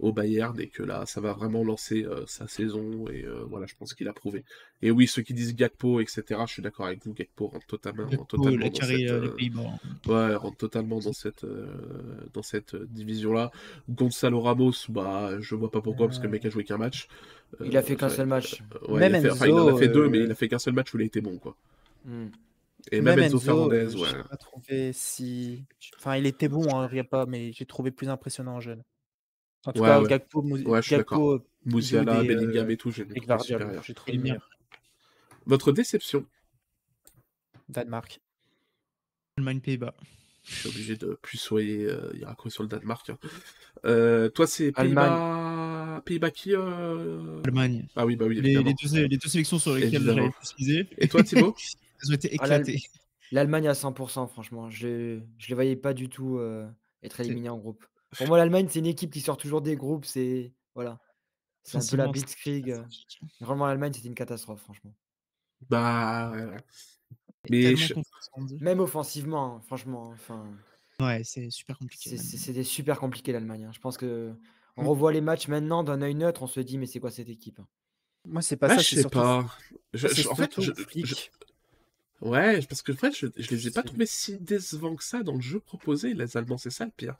au 0.00 0.12
Bayern, 0.12 0.58
et 0.60 0.68
que 0.68 0.82
là, 0.82 1.04
ça 1.06 1.20
va 1.20 1.32
vraiment 1.32 1.62
lancer 1.62 2.04
euh, 2.04 2.24
sa 2.26 2.48
saison. 2.48 3.06
Et 3.12 3.24
euh, 3.24 3.44
voilà, 3.48 3.66
je 3.66 3.74
pense 3.78 3.94
qu'il 3.94 4.08
a 4.08 4.12
prouvé. 4.12 4.44
Et 4.82 4.90
oui, 4.90 5.06
ceux 5.06 5.22
qui 5.22 5.34
disent 5.34 5.54
Gakpo, 5.54 6.00
etc., 6.00 6.22
je 6.46 6.52
suis 6.54 6.62
d'accord 6.62 6.86
avec 6.86 7.04
vous. 7.04 7.12
Gakpo 7.12 7.48
rentre 7.48 7.66
totalement, 7.66 8.06
Gakpo, 8.06 8.24
totalement 8.24 8.58
la 8.58 8.68
dans 8.68 8.78
carré 8.78 8.96
cette, 8.98 9.10
euh, 9.10 9.36
euh. 9.38 10.28
Ouais, 10.28 10.34
rentre 10.34 10.56
totalement 10.56 10.98
dans 11.00 11.12
cette, 11.12 11.44
euh, 11.44 11.66
dans 12.32 12.42
cette 12.42 12.74
euh, 12.74 12.86
division-là. 12.90 13.50
Gonzalo 13.88 14.40
Ramos, 14.40 14.72
bah, 14.88 15.38
je 15.40 15.54
vois 15.54 15.70
pas 15.70 15.80
pourquoi, 15.80 16.06
parce 16.06 16.18
que 16.18 16.24
le 16.24 16.30
mec 16.30 16.44
a 16.44 16.50
joué 16.50 16.64
qu'un 16.64 16.78
match. 16.78 17.08
Il 17.64 17.76
a 17.76 17.82
fait 17.82 17.96
qu'un 17.96 18.08
seul 18.08 18.26
match. 18.26 18.62
euh, 18.74 18.92
ouais, 18.92 19.00
Même 19.00 19.12
il, 19.12 19.16
a 19.16 19.20
fait, 19.22 19.30
enfin, 19.30 19.46
il 19.46 19.52
en 19.54 19.66
a 19.66 19.70
Enzo, 19.70 19.76
fait 19.78 19.88
deux, 19.88 20.04
euh, 20.04 20.08
mais 20.08 20.18
il 20.20 20.30
a 20.30 20.34
fait 20.34 20.48
qu'un 20.48 20.58
seul 20.58 20.72
match 20.74 20.94
où 20.94 20.98
il 20.98 21.02
a 21.02 21.06
été 21.06 21.20
bon, 21.20 21.36
quoi. 21.38 21.56
Hmm. 22.04 22.28
Et 22.92 23.00
même, 23.00 23.18
Enzo, 23.18 23.36
euh, 23.36 23.40
Fernandez, 23.40 23.88
je 23.90 23.98
ouais. 23.98 24.12
n'ai 24.16 24.22
pas 24.24 24.36
trouvé 24.36 24.92
si. 24.92 25.64
Enfin, 25.98 26.16
il 26.16 26.26
était 26.26 26.48
bon, 26.48 26.74
hein, 26.74 26.88
y 26.92 26.98
a 27.00 27.04
pas, 27.04 27.26
mais 27.26 27.52
j'ai 27.52 27.66
trouvé 27.66 27.90
plus 27.90 28.08
impressionnant 28.08 28.54
en 28.56 28.60
jeune. 28.60 28.82
En 29.66 29.72
tout 29.72 29.80
Ouais, 29.82 29.88
cas, 29.88 30.00
ouais. 30.00 30.08
Gakpo, 30.08 30.42
Ouais. 30.42 30.80
Gakpo 30.88 31.36
et, 31.36 31.42
Bellingham 31.70 32.66
euh, 32.66 32.70
et 32.70 32.76
tout, 32.76 32.90
j'ai 32.90 33.06
trouvé 33.06 34.12
j'ai 34.12 34.18
bien. 34.18 34.38
Votre 35.46 35.72
déception, 35.72 36.24
Danemark. 37.68 38.20
Allemagne, 39.36 39.60
Pays-Bas. 39.60 39.94
je 40.44 40.54
suis 40.54 40.68
obligé 40.68 40.96
de 40.96 41.18
plus 41.22 41.38
soyer 41.38 41.84
euh, 41.86 42.10
Irakho 42.14 42.50
sur 42.50 42.62
le 42.62 42.68
Danemark. 42.68 43.10
hein. 43.10 43.18
Euh, 43.84 44.28
toi, 44.28 44.46
c'est 44.46 44.72
Allemagne. 44.78 45.10
Pays-Bas. 45.10 46.02
Pays-Bas 46.04 46.30
qui 46.30 46.54
euh... 46.54 47.40
Allemagne. 47.44 47.86
Ah 47.96 48.06
oui, 48.06 48.16
bah 48.16 48.26
oui, 48.26 48.40
Les, 48.40 48.54
deux, 48.54 48.62
les 48.62 49.16
deux 49.18 49.28
sélections 49.28 49.58
sur 49.58 49.74
lesquelles 49.74 50.02
j'avais 50.02 50.30
plus 50.30 50.54
misé, 50.58 50.88
Et 50.98 51.08
toi, 51.08 51.22
Thibaut? 51.22 51.54
Elles 52.02 52.10
ont 52.10 52.14
été 52.14 52.28
Ah, 52.38 52.44
éclatées. 52.46 52.80
L'Allemagne 53.32 53.68
à 53.68 53.74
100%, 53.74 54.26
franchement. 54.26 54.70
Je 54.70 55.20
je 55.38 55.48
les 55.48 55.54
voyais 55.54 55.76
pas 55.76 55.92
du 55.94 56.08
tout 56.08 56.38
euh, 56.38 56.66
être 57.02 57.20
éliminés 57.20 57.48
en 57.50 57.58
groupe. 57.58 57.84
Pour 58.16 58.26
moi, 58.28 58.38
l'Allemagne, 58.38 58.66
c'est 58.68 58.78
une 58.80 58.86
équipe 58.86 59.12
qui 59.12 59.20
sort 59.20 59.36
toujours 59.36 59.62
des 59.62 59.76
groupes. 59.76 60.04
C'est 60.04 60.52
voilà, 60.74 60.98
c'est 61.62 61.78
un 61.78 61.86
peu 61.86 61.96
la 61.96 62.08
blitzkrieg. 62.08 62.70
euh. 62.70 62.84
Vraiment, 63.40 63.66
l'Allemagne, 63.66 63.92
c'était 63.92 64.08
une 64.08 64.14
catastrophe, 64.14 64.60
franchement. 64.62 64.94
Bah, 65.68 66.30
ouais, 66.32 66.56
Mais 67.48 67.76
je-. 67.76 67.94
Même 68.60 68.80
offensivement, 68.80 69.56
hein, 69.56 69.60
franchement. 69.66 70.10
Enfin, 70.12 70.44
Ouais, 71.00 71.22
c'est 71.24 71.50
super 71.50 71.78
compliqué. 71.78 72.10
c'était 72.16 72.64
super 72.64 72.98
compliqué 72.98 73.32
l'Allemagne. 73.32 73.64
hein. 73.64 73.72
Je 73.72 73.80
pense 73.80 73.96
que 73.96 74.32
on 74.76 74.82
Mm. 74.82 74.86
revoit 74.88 75.12
les 75.12 75.20
matchs 75.20 75.48
maintenant 75.48 75.82
d'un 75.82 76.02
œil 76.02 76.14
neutre, 76.14 76.42
on 76.42 76.46
se 76.46 76.60
dit 76.60 76.78
mais 76.78 76.86
c'est 76.86 77.00
quoi 77.00 77.10
cette 77.10 77.28
équipe 77.28 77.58
hein? 77.58 77.66
Moi, 78.26 78.42
c'est 78.42 78.56
pas 78.56 78.68
Bah, 78.68 78.74
ça, 78.74 78.82
je 78.82 78.88
c'est 78.88 78.96
sais 78.96 79.00
surtout. 79.02 79.18
pas. 79.18 79.46
Je- 79.94 80.08
je- 80.08 80.28
en 80.28 80.34
fait, 80.34 80.60
je, 80.60 80.72
Ouais, 82.20 82.60
parce 82.68 82.82
que 82.82 82.92
en 82.92 82.96
fait, 82.96 83.16
je, 83.16 83.26
je 83.36 83.50
les 83.50 83.68
ai 83.68 83.70
pas 83.70 83.82
trouvés 83.82 84.06
si 84.06 84.38
décevants 84.38 84.94
que 84.94 85.04
ça 85.04 85.22
dans 85.22 85.34
le 85.34 85.40
jeu 85.40 85.58
proposé, 85.60 86.12
les 86.14 86.36
Allemands, 86.36 86.58
c'est 86.58 86.70
ça 86.70 86.84
le 86.84 86.90
pire. 86.90 87.16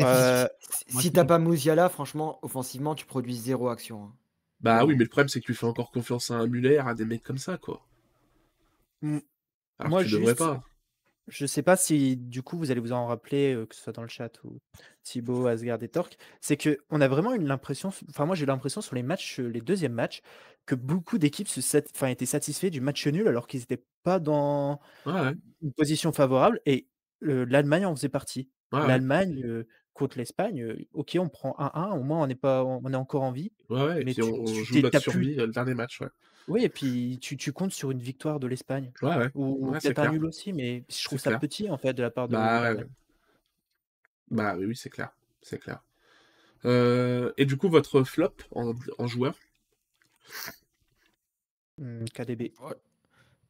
Euh, 0.00 0.46
Si- 0.88 1.00
je 1.00 1.08
t'as 1.08 1.24
pas 1.24 1.38
Musiala, 1.38 1.88
franchement, 1.88 2.38
offensivement, 2.42 2.94
tu 2.94 3.06
produis 3.06 3.36
zéro 3.36 3.68
action. 3.68 4.04
hein. 4.04 4.12
Bah 4.60 4.84
oui, 4.84 4.94
mais 4.94 5.04
le 5.04 5.08
problème, 5.08 5.28
c'est 5.28 5.40
que 5.40 5.46
tu 5.46 5.54
fais 5.54 5.66
encore 5.66 5.90
confiance 5.90 6.30
à 6.30 6.34
un 6.34 6.46
Muller, 6.46 6.78
à 6.78 6.94
des 6.94 7.04
mecs 7.04 7.22
comme 7.22 7.38
ça, 7.38 7.56
quoi. 7.58 7.80
Alors 9.02 9.90
Moi, 9.90 10.04
tu 10.04 10.10
devrais 10.10 10.34
pas. 10.34 10.62
Je 11.28 11.46
sais 11.46 11.62
pas 11.62 11.76
si 11.76 12.16
du 12.16 12.42
coup 12.42 12.58
vous 12.58 12.72
allez 12.72 12.80
vous 12.80 12.92
en 12.92 13.06
rappeler, 13.06 13.54
euh, 13.54 13.64
que 13.64 13.74
ce 13.76 13.82
soit 13.82 13.92
dans 13.92 14.02
le 14.02 14.08
chat 14.08 14.42
ou 14.42 14.58
Thibaut, 15.04 15.46
Asgard 15.46 15.80
et 15.82 15.88
Torque, 15.88 16.16
c'est 16.40 16.56
que 16.56 16.78
on 16.90 17.00
a 17.00 17.06
vraiment 17.06 17.34
eu 17.34 17.38
l'impression, 17.38 17.90
enfin 18.08 18.26
moi 18.26 18.34
j'ai 18.34 18.42
eu 18.42 18.46
l'impression 18.46 18.80
sur 18.80 18.96
les 18.96 19.04
matchs, 19.04 19.38
euh, 19.38 19.46
les 19.46 19.60
deuxièmes 19.60 19.92
matchs, 19.92 20.22
que 20.66 20.74
beaucoup 20.74 21.18
d'équipes 21.18 21.46
se 21.46 21.60
sat- 21.60 21.88
enfin, 21.94 22.08
étaient 22.08 22.26
satisfaits 22.26 22.70
du 22.70 22.80
match 22.80 23.06
nul 23.06 23.28
alors 23.28 23.46
qu'ils 23.46 23.60
n'étaient 23.60 23.84
pas 24.02 24.18
dans 24.18 24.80
Ouais, 25.06 25.12
ouais. 25.12 25.34
une 25.62 25.72
position 25.72 26.10
favorable 26.12 26.60
et 26.66 26.88
euh, 27.22 27.46
l'Allemagne 27.48 27.86
en 27.86 27.94
faisait 27.94 28.08
partie. 28.08 28.50
Ouais. 28.72 28.86
L'Allemagne 28.86 29.42
euh, 29.44 29.66
contre 29.94 30.16
l'Espagne, 30.18 30.86
ok 30.92 31.16
on 31.20 31.28
prend 31.28 31.54
1-1, 31.58 31.92
au 31.98 32.02
moins 32.02 32.22
on 32.22 32.28
est 32.28 32.34
pas, 32.34 32.64
on 32.64 32.92
est 32.92 32.96
encore 32.96 33.22
en 33.22 33.32
vie. 33.32 33.50
Ouais, 33.68 33.82
ouais, 33.82 34.02
et 34.02 34.04
Mais 34.04 34.12
puis 34.12 34.14
tu- 34.14 34.22
on, 34.22 34.44
tu- 34.44 34.64
joue 34.64 34.74
notre 34.80 34.90
plus- 34.90 35.00
survie 35.00 35.34
le 35.34 35.48
dernier 35.48 35.74
match, 35.74 36.00
ouais. 36.00 36.08
Oui 36.48 36.64
et 36.64 36.68
puis 36.68 37.18
tu, 37.20 37.36
tu 37.36 37.52
comptes 37.52 37.72
sur 37.72 37.90
une 37.90 38.00
victoire 38.00 38.40
de 38.40 38.46
l'Espagne 38.46 38.92
Ouais, 39.02 39.16
ouais. 39.16 39.30
ou 39.34 39.72
peut-être 39.72 39.98
un 39.98 40.12
nul 40.12 40.24
aussi, 40.24 40.52
mais 40.52 40.84
je 40.88 41.04
trouve 41.04 41.18
ça 41.18 41.30
clair. 41.30 41.40
petit 41.40 41.68
en 41.70 41.76
fait 41.76 41.92
de 41.92 42.02
la 42.02 42.10
part 42.10 42.28
de 42.28 42.32
Bah. 42.34 42.74
Bah 44.30 44.54
oui, 44.56 44.66
oui, 44.66 44.76
c'est 44.76 44.90
clair. 44.90 45.10
C'est 45.42 45.58
clair. 45.58 45.82
Euh, 46.64 47.32
et 47.36 47.44
du 47.46 47.56
coup, 47.56 47.68
votre 47.68 48.02
flop 48.04 48.34
en, 48.52 48.72
en 48.98 49.06
joueur? 49.06 49.34
Hmm, 51.78 52.04
KDB. 52.14 52.52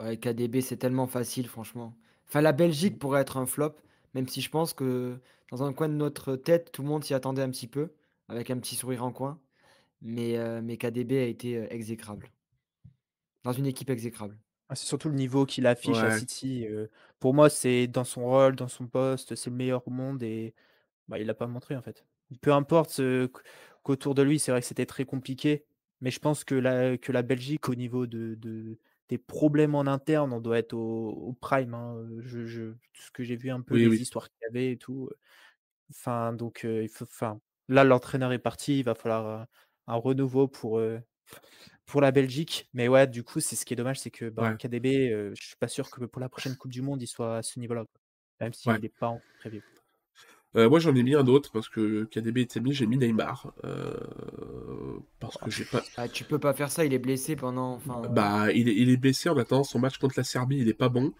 Ouais, 0.00 0.16
KDB, 0.16 0.60
c'est 0.62 0.76
tellement 0.76 1.06
facile, 1.06 1.48
franchement. 1.48 1.94
Enfin, 2.28 2.40
la 2.40 2.52
Belgique 2.52 2.98
pourrait 2.98 3.20
être 3.22 3.36
un 3.36 3.46
flop, 3.46 3.74
même 4.14 4.28
si 4.28 4.40
je 4.40 4.50
pense 4.50 4.72
que 4.74 5.18
dans 5.50 5.62
un 5.62 5.72
coin 5.72 5.88
de 5.88 5.94
notre 5.94 6.36
tête, 6.36 6.72
tout 6.72 6.82
le 6.82 6.88
monde 6.88 7.04
s'y 7.04 7.14
attendait 7.14 7.42
un 7.42 7.50
petit 7.50 7.66
peu, 7.68 7.92
avec 8.28 8.50
un 8.50 8.58
petit 8.58 8.76
sourire 8.76 9.04
en 9.04 9.12
coin. 9.12 9.40
Mais, 10.02 10.38
euh, 10.38 10.60
mais 10.62 10.76
KDB 10.78 11.18
a 11.18 11.26
été 11.26 11.56
euh, 11.58 11.66
exécrable. 11.70 12.30
Dans 13.44 13.52
une 13.52 13.66
équipe 13.66 13.90
exécrable. 13.90 14.36
Ah, 14.68 14.74
c'est 14.74 14.86
surtout 14.86 15.08
le 15.08 15.14
niveau 15.14 15.46
qu'il 15.46 15.66
affiche 15.66 16.04
à. 16.04 16.10
City. 16.10 16.66
euh, 16.66 16.86
pour 17.18 17.34
moi, 17.34 17.50
c'est 17.50 17.86
dans 17.86 18.04
son 18.04 18.24
rôle, 18.24 18.54
dans 18.54 18.68
son 18.68 18.86
poste, 18.86 19.34
c'est 19.34 19.50
le 19.50 19.56
meilleur 19.56 19.86
au 19.86 19.90
monde 19.90 20.22
et 20.22 20.54
bah, 21.08 21.18
il 21.18 21.26
l'a 21.26 21.34
pas 21.34 21.46
montré 21.46 21.76
en 21.76 21.82
fait. 21.82 22.04
Peu 22.40 22.52
importe 22.52 23.00
euh, 23.00 23.28
qu- 23.28 23.42
qu'autour 23.82 24.14
de 24.14 24.22
lui, 24.22 24.38
c'est 24.38 24.52
vrai 24.52 24.60
que 24.60 24.66
c'était 24.66 24.86
très 24.86 25.04
compliqué, 25.04 25.64
mais 26.00 26.10
je 26.10 26.20
pense 26.20 26.44
que 26.44 26.54
la, 26.54 26.98
que 26.98 27.12
la 27.12 27.22
Belgique, 27.22 27.68
au 27.68 27.74
niveau 27.74 28.06
de, 28.06 28.36
de- 28.36 28.78
des 29.10 29.18
problèmes 29.18 29.76
en 29.76 29.82
interne, 29.88 30.32
on 30.34 30.40
doit 30.40 30.58
être 30.58 30.74
au, 30.74 31.10
au 31.10 31.34
prime. 31.34 31.74
hein, 31.74 32.06
Je, 32.20 32.46
je- 32.46 32.72
tout 32.94 33.02
ce 33.02 33.12
que 33.12 33.24
j'ai 33.24 33.36
vu 33.36 33.50
un 33.52 33.62
peu, 33.62 33.74
Oui, 33.74 33.86
les 33.86 33.88
oui. 33.88 34.02
histoires 34.02 34.30
qu'il 34.30 34.38
y 34.44 34.46
avait 34.46 34.72
et 34.74 34.78
tout. 34.78 35.10
Enfin, 35.90 36.32
donc, 36.34 36.64
euh, 36.64 36.82
il 36.84 36.88
faut, 36.88 37.04
enfin, 37.06 37.40
là, 37.68 37.84
l'entraîneur 37.84 38.32
est 38.32 38.38
parti, 38.40 38.80
il 38.80 38.84
va 38.84 38.94
falloir 38.96 39.46
un 39.88 39.94
renouveau 39.96 40.48
pour, 40.48 40.78
euh, 40.78 41.00
pour 41.86 42.00
la 42.00 42.12
Belgique. 42.12 42.68
Mais 42.74 42.88
ouais, 42.88 43.06
du 43.06 43.24
coup, 43.24 43.40
c'est 43.40 43.56
ce 43.56 43.64
qui 43.66 43.74
est 43.74 43.76
dommage, 43.76 44.00
c'est 44.00 44.10
que 44.10 44.28
bah, 44.30 44.52
Ouais. 44.52 44.58
KDB, 44.58 45.10
euh, 45.12 45.32
je 45.38 45.46
suis 45.48 45.56
pas 45.56 45.68
sûr 45.68 45.90
que 45.90 46.04
pour 46.06 46.20
la 46.20 46.28
prochaine 46.28 46.56
Coupe 46.56 46.72
du 46.72 46.82
Monde, 46.82 47.02
il 47.02 47.06
soit 47.08 47.38
à 47.38 47.42
ce 47.42 47.58
niveau-là. 47.60 47.84
Même 48.40 48.52
s'il 48.54 48.74
Ouais. 48.74 48.80
n'est 48.80 48.88
pas 48.90 49.08
encore 49.08 49.24
prévu. 49.38 49.64
Euh, 50.56 50.68
moi, 50.68 50.80
j'en 50.80 50.94
ai 50.96 51.02
mis 51.04 51.14
un 51.14 51.26
autre 51.28 51.50
parce 51.52 51.68
que 51.68 52.04
KDB 52.04 52.38
était 52.40 52.60
mis, 52.60 52.72
j'ai 52.72 52.86
mis 52.86 52.96
Neymar. 52.98 53.52
euh, 53.64 53.94
parce 55.20 55.36
que 55.38 55.50
j'ai 55.50 55.64
pas. 55.64 55.82
Ah, 55.96 56.08
tu 56.08 56.24
peux 56.24 56.38
pas 56.38 56.52
faire 56.54 56.70
ça, 56.70 56.84
il 56.84 56.92
est 56.92 56.98
blessé 56.98 57.36
pendant. 57.36 57.74
Enfin, 57.74 58.02
Bah, 58.10 58.52
il 58.52 58.68
est, 58.68 58.74
il 58.74 58.90
est 58.90 58.96
blessé 58.96 59.28
en 59.28 59.36
attendant 59.38 59.64
son 59.64 59.78
match 59.78 59.98
contre 59.98 60.14
la 60.16 60.24
Serbie, 60.24 60.58
il 60.58 60.68
est 60.68 60.74
pas 60.74 60.88
bon. 60.88 61.12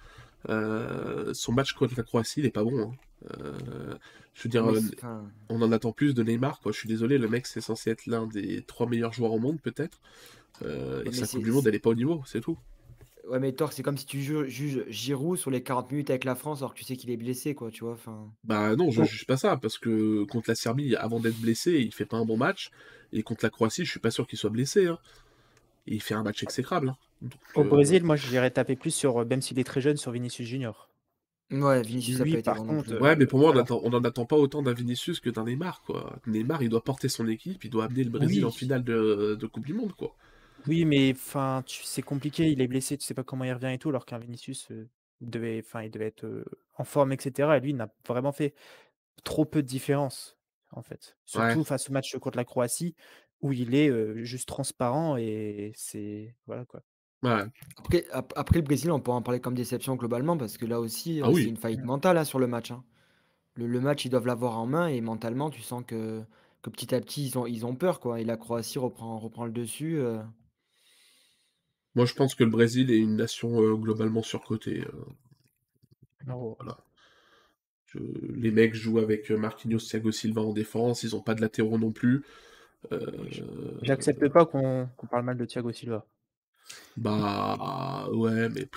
Euh, 0.48 1.32
son 1.34 1.52
match 1.52 1.74
contre 1.74 1.94
la 1.96 2.02
Croatie, 2.02 2.40
il 2.40 2.46
est 2.46 2.50
pas 2.50 2.64
bon. 2.64 2.90
hein. 2.90 2.92
Euh, 3.40 3.94
je 4.34 4.44
veux 4.44 4.48
dire, 4.48 4.64
euh, 4.66 4.80
enfin, 4.96 5.26
on 5.50 5.60
en 5.62 5.70
attend 5.72 5.92
plus 5.92 6.14
de 6.14 6.22
Neymar, 6.22 6.60
quoi. 6.60 6.72
Je 6.72 6.78
suis 6.78 6.88
désolé, 6.88 7.18
le 7.18 7.28
mec, 7.28 7.46
c'est 7.46 7.60
censé 7.60 7.90
être 7.90 8.06
l'un 8.06 8.26
des 8.26 8.62
trois 8.62 8.88
meilleurs 8.88 9.12
joueurs 9.12 9.32
au 9.32 9.38
monde, 9.38 9.60
peut-être. 9.60 10.00
Euh, 10.62 11.02
et 11.04 11.12
sa 11.12 11.26
Coupe 11.26 11.44
du 11.44 11.50
Monde, 11.52 11.66
elle 11.68 11.74
est 11.74 11.78
pas 11.80 11.90
au 11.90 11.94
niveau, 11.94 12.22
c'est 12.26 12.40
tout. 12.40 12.58
Ouais, 13.28 13.38
mais 13.38 13.52
Thor, 13.52 13.72
c'est 13.72 13.82
comme 13.82 13.96
si 13.98 14.06
tu 14.06 14.20
ju- 14.20 14.48
juges 14.48 14.84
Giroud 14.88 15.38
sur 15.38 15.50
les 15.50 15.62
40 15.62 15.90
minutes 15.92 16.10
avec 16.10 16.24
la 16.24 16.34
France 16.34 16.60
alors 16.62 16.72
que 16.74 16.78
tu 16.78 16.84
sais 16.84 16.96
qu'il 16.96 17.10
est 17.10 17.16
blessé, 17.16 17.54
quoi, 17.54 17.70
tu 17.70 17.84
vois. 17.84 17.92
Enfin, 17.92 18.28
Bah 18.44 18.74
non, 18.76 18.90
je 18.90 19.02
Oh. 19.02 19.04
juge 19.04 19.26
pas 19.26 19.36
ça, 19.36 19.56
parce 19.56 19.78
que 19.78 20.24
contre 20.24 20.48
la 20.50 20.54
Serbie, 20.54 20.96
avant 20.96 21.20
d'être 21.20 21.38
blessé, 21.40 21.72
il 21.80 21.92
fait 21.92 22.06
pas 22.06 22.16
un 22.16 22.24
bon 22.24 22.36
match. 22.36 22.70
Et 23.12 23.22
contre 23.22 23.44
la 23.44 23.50
Croatie, 23.50 23.84
je 23.84 23.90
suis 23.90 24.00
pas 24.00 24.10
sûr 24.10 24.26
qu'il 24.26 24.38
soit 24.38 24.50
blessé. 24.50 24.86
hein. 24.86 24.98
Et 25.86 25.94
il 25.94 26.00
fait 26.02 26.14
un 26.14 26.22
match 26.22 26.42
exécrable. 26.42 26.90
hein. 26.90 26.96
Donc, 27.22 27.32
Au 27.54 27.60
euh, 27.60 27.64
Brésil, 27.64 28.02
moi, 28.04 28.16
j'irais 28.16 28.50
taper 28.50 28.76
plus 28.76 28.92
sur, 28.94 29.18
euh, 29.20 29.24
même 29.24 29.42
s'il 29.42 29.58
est 29.58 29.64
très 29.64 29.80
jeune, 29.80 29.96
sur 29.98 30.10
Vinicius 30.12 30.48
Junior. 30.48 30.88
ouais, 31.50 31.82
Vinicius 31.82 32.20
Lui, 32.20 32.40
par 32.42 32.56
contre, 32.58 32.92
euh, 32.94 33.00
Ouais, 33.00 33.16
mais 33.16 33.26
pour 33.26 33.40
moi, 33.40 33.48
on 33.48 33.52
alors- 33.52 33.62
attend- 33.64 33.80
on 33.82 33.92
en 33.92 34.04
attend 34.04 34.24
pas 34.24 34.36
autant 34.36 34.62
d'un 34.62 34.72
Vinicius 34.72 35.20
que 35.20 35.28
d'un 35.30 35.44
Neymar, 35.44 35.82
quoi. 35.82 36.18
Neymar, 36.26 36.62
il 36.62 36.68
doit 36.70 36.82
porter 36.84 37.08
son 37.08 37.26
équipe, 37.28 37.64
il 37.64 37.70
doit 37.70 37.84
amener 37.86 38.04
le 38.04 38.10
Brésil 38.10 38.38
Oui. 38.38 38.44
en 38.44 38.50
finale 38.52 38.84
de, 38.84 39.36
de 39.38 39.46
Coupe 39.46 39.66
du 39.66 39.74
Monde, 39.74 39.92
quoi. 39.94 40.14
Oui, 40.66 40.84
mais 40.84 41.12
enfin, 41.12 41.62
tu- 41.66 41.84
c'est 41.84 42.02
compliqué. 42.02 42.50
Il 42.50 42.60
est 42.60 42.68
blessé, 42.68 42.96
tu 42.98 43.04
sais 43.04 43.14
pas 43.14 43.24
comment 43.24 43.44
il 43.44 43.52
revient 43.52 43.72
et 43.72 43.78
tout, 43.78 43.88
alors 43.88 44.04
qu'un 44.06 44.18
Vinicius 44.18 44.70
euh, 44.70 44.88
devait, 45.20 45.62
enfin, 45.64 45.82
il 45.82 45.90
devait 45.90 46.06
être 46.06 46.24
euh, 46.24 46.44
en 46.76 46.84
forme, 46.84 47.12
etc. 47.12 47.56
Et 47.56 47.60
lui, 47.60 47.70
il 47.70 47.76
n'a 47.76 47.92
vraiment 48.06 48.32
fait 48.32 48.54
trop 49.24 49.44
peu 49.44 49.62
de 49.62 49.68
différence, 49.68 50.38
en 50.72 50.82
fait. 50.82 51.16
Ouais. 51.34 51.54
Surtout 51.54 51.64
face 51.64 51.88
au 51.90 51.92
match 51.92 52.16
contre 52.18 52.36
la 52.36 52.44
Croatie, 52.44 52.94
où 53.42 53.52
il 53.52 53.74
est 53.74 53.88
euh, 53.90 54.22
juste 54.24 54.48
transparent 54.48 55.16
et 55.16 55.72
c'est 55.74 56.34
voilà 56.46 56.64
quoi. 56.66 56.82
Ouais, 57.22 57.42
Après, 57.78 58.06
ap- 58.12 58.32
après 58.36 58.56
le 58.60 58.64
Brésil, 58.64 58.90
on 58.90 59.00
peut 59.00 59.10
en 59.10 59.22
parler 59.22 59.40
comme 59.40 59.54
déception 59.54 59.96
globalement 59.96 60.36
parce 60.38 60.56
que 60.58 60.66
là 60.66 60.80
aussi, 60.80 61.20
Ah 61.22 61.30
oui. 61.30 61.42
c'est 61.44 61.48
une 61.50 61.56
faillite 61.58 61.84
mentale 61.84 62.16
hein, 62.18 62.24
sur 62.24 62.38
le 62.38 62.46
match. 62.46 62.70
hein. 62.70 62.82
Le, 63.54 63.66
le 63.66 63.80
match, 63.80 64.04
ils 64.04 64.10
doivent 64.10 64.26
l'avoir 64.26 64.58
en 64.58 64.66
main 64.66 64.86
et 64.88 65.00
mentalement, 65.02 65.50
tu 65.50 65.60
sens 65.62 65.84
que, 65.86 66.22
que 66.62 66.70
petit 66.70 66.94
à 66.94 67.00
petit, 67.00 67.26
ils 67.26 67.38
ont, 67.38 67.46
ils 67.46 67.66
ont 67.66 67.74
peur, 67.76 68.00
quoi. 68.00 68.20
Et 68.20 68.24
la 68.24 68.36
Croatie 68.38 68.78
reprend, 68.78 69.18
reprend 69.18 69.44
le 69.46 69.52
dessus. 69.52 69.98
euh. 69.98 70.22
Moi 71.94 72.04
je 72.04 72.14
pense 72.14 72.34
que 72.34 72.44
le 72.44 72.50
Brésil 72.50 72.90
est 72.90 72.98
une 72.98 73.16
nation 73.16 73.60
euh, 73.62 73.74
globalement 73.74 74.22
surcotée. 74.22 74.84
euh. 74.86 75.04
Voilà. 76.26 76.78
les 77.94 78.50
mecs 78.50 78.74
jouent 78.74 78.98
avec 78.98 79.30
Marquinhos, 79.30 79.78
Thiago 79.78 80.12
Silva 80.12 80.42
en 80.42 80.52
défense, 80.52 81.02
ils 81.02 81.16
ont 81.16 81.22
pas 81.22 81.34
de 81.34 81.40
latéraux 81.40 81.78
non 81.78 81.92
plus. 81.92 82.22
J'accepte 83.82 84.28
pas 84.28 84.46
qu'on 84.46 84.88
parle 85.10 85.24
mal 85.24 85.36
de 85.36 85.44
Thiago 85.44 85.72
Silva. 85.72 86.06
Bah 86.96 88.08
ouais, 88.12 88.48
mais 88.50 88.68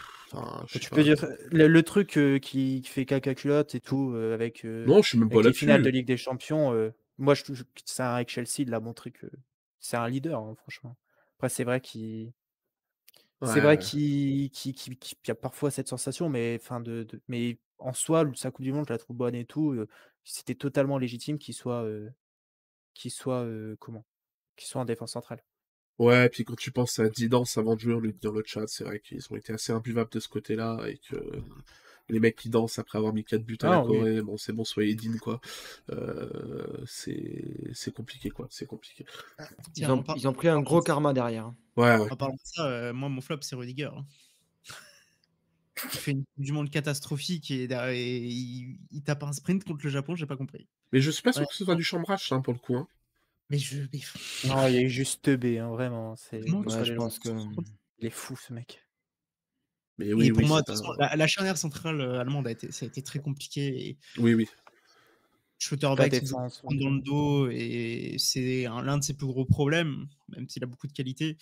tu 0.67 0.89
peux 0.89 1.03
dire 1.03 1.23
le, 1.51 1.81
truc 1.81 2.17
qui, 2.41 2.81
fait 2.85 3.05
caca 3.05 3.35
culotte 3.35 3.75
et 3.75 3.81
tout 3.81 4.15
avec, 4.15 4.63
non, 4.63 5.01
je 5.01 5.09
suis 5.09 5.19
même 5.19 5.29
pas 5.29 5.41
les 5.41 5.53
finales 5.53 5.83
de 5.83 5.89
Ligue 5.89 6.07
des 6.07 6.17
Champions. 6.17 6.91
moi, 7.17 7.35
je, 7.35 7.53
je 7.53 7.63
c'est 7.85 8.03
avec 8.03 8.29
Chelsea, 8.29 8.59
il 8.59 8.73
a 8.73 8.79
montré 8.79 9.11
que 9.11 9.27
c'est 9.83 9.97
un 9.97 10.07
leader, 10.07 10.39
hein, 10.39 10.55
franchement. 10.61 10.95
Après, 11.37 11.49
c'est 11.49 11.65
vrai 11.65 11.81
qu'il 11.81 12.31
c'est 13.45 13.59
vrai 13.59 13.77
qu'il 13.77 14.49
y 14.51 15.31
a 15.31 15.35
parfois 15.35 15.71
cette 15.71 15.87
sensation, 15.87 16.29
mais, 16.29 16.57
fin 16.59 16.79
de, 16.79 17.07
mais 17.27 17.57
en 17.77 17.93
soi, 17.93 18.25
sa 18.35 18.51
Coupe 18.51 18.63
du 18.63 18.73
Monde, 18.73 18.85
je 18.87 18.93
la 18.93 18.97
trouve 18.97 19.17
bonne 19.17 19.35
et 19.35 19.45
tout. 19.45 19.75
C'était 20.23 20.55
totalement 20.55 20.97
légitime 20.97 21.37
qu'il 21.37 21.53
soit, 21.53 21.85
qu'il 22.93 23.11
soit 23.11 23.45
comment? 23.79 24.05
Qu'il 24.55 24.67
soit 24.67 24.81
en 24.81 24.85
défense 24.85 25.13
centrale. 25.13 25.43
Ouais, 25.99 26.25
et 26.25 26.29
puis 26.29 26.43
quand 26.43 26.55
tu 26.55 26.71
penses 26.71 26.97
à 26.99 27.07
10 27.07 27.29
danses 27.29 27.57
avant 27.57 27.75
de 27.75 27.79
jouer, 27.79 27.93
on 27.93 27.99
lui 27.99 28.13
dit 28.13 28.19
dans 28.19 28.31
le 28.31 28.43
chat, 28.45 28.67
c'est 28.67 28.83
vrai 28.83 28.99
qu'ils 28.99 29.21
ont 29.31 29.35
été 29.35 29.53
assez 29.53 29.71
imbuvables 29.71 30.09
de 30.11 30.19
ce 30.19 30.27
côté-là 30.27 30.79
et 30.87 30.97
que 30.97 31.15
les 32.09 32.19
mecs 32.19 32.35
qui 32.35 32.49
dansent 32.49 32.79
après 32.79 32.97
avoir 32.97 33.13
mis 33.13 33.23
4 33.23 33.43
buts 33.43 33.57
à 33.61 33.67
la 33.67 33.79
ah 33.79 33.83
Corée, 33.83 34.21
bon, 34.21 34.37
c'est 34.37 34.53
bon, 34.53 34.63
soyez 34.63 34.95
dignes, 34.95 35.19
quoi. 35.19 35.39
Euh, 35.91 36.83
c'est 36.85 37.93
compliqué, 37.93 38.29
quoi. 38.29 38.47
C'est 38.49 38.65
compliqué. 38.65 39.05
Ah, 39.37 39.47
ils, 39.75 39.89
ont, 39.89 40.03
ils, 40.15 40.27
ont, 40.27 40.33
pris 40.33 40.49
un 40.49 40.61
gros 40.61 40.81
karma 40.81 41.13
derrière. 41.13 41.45
Hein. 41.47 41.55
Ouais, 41.77 41.95
ouais. 41.97 42.11
En 42.11 42.15
parlant 42.15 42.35
de 42.35 42.39
ça, 42.43 42.65
euh, 42.67 42.93
moi, 42.93 43.09
mon 43.09 43.21
flop, 43.21 43.37
c'est 43.41 43.55
Rudiger. 43.55 43.89
Hein. 43.95 44.05
Il 45.93 45.99
fait 45.99 46.11
une 46.11 46.23
du 46.37 46.51
monde 46.51 46.69
catastrophique 46.69 47.49
et, 47.49 47.67
il, 48.91 49.03
tape 49.03 49.23
un 49.23 49.33
sprint 49.33 49.63
contre 49.63 49.83
le 49.83 49.89
Japon, 49.89 50.15
j'ai 50.15 50.27
pas 50.27 50.37
compris. 50.37 50.67
Mais 50.91 51.01
je 51.01 51.09
suis 51.09 51.23
pas 51.23 51.33
sûr 51.33 51.47
que 51.47 51.55
ce 51.55 51.65
soit 51.65 51.75
du 51.75 51.83
chambrage, 51.83 52.31
hein, 52.31 52.41
pour 52.41 52.53
le 52.53 52.59
coup. 52.59 52.75
Hein. 52.75 52.87
Mais 53.49 53.57
je. 53.57 53.81
Non, 54.47 54.67
il 54.67 54.75
y 54.75 54.77
a 54.77 54.81
eu 54.81 54.89
juste 54.89 55.31
B, 55.31 55.57
hein, 55.59 55.69
vraiment. 55.69 56.15
C'est... 56.15 56.45
je 56.45 56.93
pense 56.93 57.17
que. 57.17 57.29
Il 57.97 58.05
est 58.05 58.11
fou, 58.11 58.35
ce 58.35 58.53
mec. 58.53 58.82
Mais 59.97 60.13
oui, 60.13 60.27
et 60.27 60.31
pour 60.31 60.41
oui, 60.41 60.47
moi, 60.47 60.61
la, 60.97 61.27
charnière 61.27 61.57
centrale 61.57 62.01
euh, 62.01 62.19
allemande 62.19 62.47
a 62.47 62.51
été, 62.51 62.71
ça 62.71 62.85
a 62.85 62.87
été 62.87 63.03
très 63.03 63.19
compliqué. 63.19 63.89
Et... 63.89 63.97
Oui, 64.17 64.33
oui. 64.33 64.47
Schutterbeck 65.59 66.23
dans 66.25 66.89
le 66.89 67.01
dos 67.01 67.49
et 67.49 68.15
c'est 68.17 68.63
l'un 68.63 68.97
de 68.97 69.03
ses 69.03 69.13
plus 69.13 69.27
gros 69.27 69.45
problèmes, 69.45 70.07
même 70.29 70.49
s'il 70.49 70.63
a 70.63 70.67
beaucoup 70.67 70.87
de 70.87 70.93
qualité. 70.93 71.37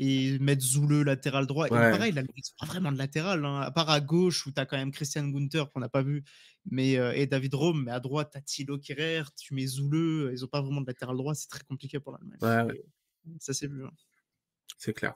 Et 0.00 0.38
mettre 0.38 0.62
Zoule 0.62 1.02
latéral 1.02 1.46
droit. 1.46 1.66
Et 1.66 1.70
pareil, 1.70 2.14
il 2.14 2.44
pas 2.60 2.66
vraiment 2.66 2.92
de 2.92 2.98
latéral, 2.98 3.44
hein, 3.44 3.62
à 3.62 3.72
part 3.72 3.90
à 3.90 4.00
gauche 4.00 4.46
où 4.46 4.52
tu 4.52 4.60
as 4.60 4.66
quand 4.66 4.76
même 4.76 4.92
Christian 4.92 5.26
Gunther 5.26 5.72
qu'on 5.72 5.80
n'a 5.80 5.88
pas 5.88 6.02
vu, 6.02 6.22
mais, 6.70 6.96
euh, 6.98 7.12
et 7.16 7.26
David 7.26 7.54
Rome, 7.54 7.82
mais 7.86 7.90
à 7.90 7.98
droite, 7.98 8.30
tu 8.30 8.38
as 8.38 8.40
Thilo 8.42 8.78
Kerrer, 8.78 9.24
tu 9.36 9.54
mets 9.54 9.66
Zoule, 9.66 10.32
ils 10.32 10.40
n'ont 10.40 10.46
pas 10.46 10.60
vraiment 10.60 10.82
de 10.82 10.86
latéral 10.86 11.16
droit, 11.16 11.34
c'est 11.34 11.48
très 11.48 11.64
compliqué 11.64 11.98
pour 11.98 12.12
l'Allemagne. 12.12 12.38
Ouais, 12.68 12.80
Ça 13.40 13.52
s'est 13.52 13.66
vu. 13.66 13.84
Hein. 13.84 13.90
C'est 14.76 14.92
clair. 14.92 15.14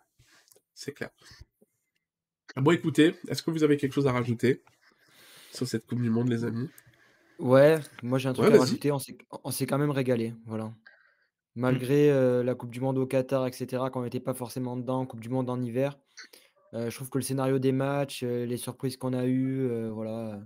C'est 0.74 0.92
clair. 0.92 1.10
Bon, 2.56 2.70
écoutez, 2.70 3.14
est-ce 3.28 3.42
que 3.42 3.50
vous 3.50 3.62
avez 3.62 3.76
quelque 3.76 3.92
chose 3.92 4.06
à 4.06 4.12
rajouter 4.12 4.62
sur 5.52 5.66
cette 5.66 5.86
Coupe 5.86 6.00
du 6.00 6.10
Monde, 6.10 6.28
les 6.28 6.44
amis? 6.44 6.68
Ouais, 7.38 7.78
moi 8.02 8.18
j'ai 8.18 8.28
un 8.28 8.32
truc 8.34 8.52
à 8.52 8.58
rajouter. 8.58 8.92
On 8.92 9.50
s'est 9.50 9.66
quand 9.66 9.78
même 9.78 9.90
régalé. 9.90 10.34
Voilà. 10.46 10.72
Malgré 11.54 12.10
euh, 12.10 12.42
la 12.42 12.54
Coupe 12.54 12.70
du 12.70 12.80
Monde 12.80 12.98
au 12.98 13.06
Qatar, 13.06 13.46
etc., 13.46 13.66
quand 13.92 14.00
on 14.00 14.04
n'était 14.04 14.20
pas 14.20 14.34
forcément 14.34 14.76
dedans, 14.76 15.04
Coupe 15.06 15.20
du 15.20 15.28
Monde 15.28 15.50
en 15.50 15.60
hiver, 15.60 15.98
euh, 16.74 16.88
je 16.88 16.94
trouve 16.94 17.10
que 17.10 17.18
le 17.18 17.24
scénario 17.24 17.58
des 17.58 17.72
matchs, 17.72 18.22
euh, 18.22 18.46
les 18.46 18.56
surprises 18.56 18.96
qu'on 18.96 19.12
a 19.12 19.26
eues, 19.26 19.68
voilà, 19.90 20.40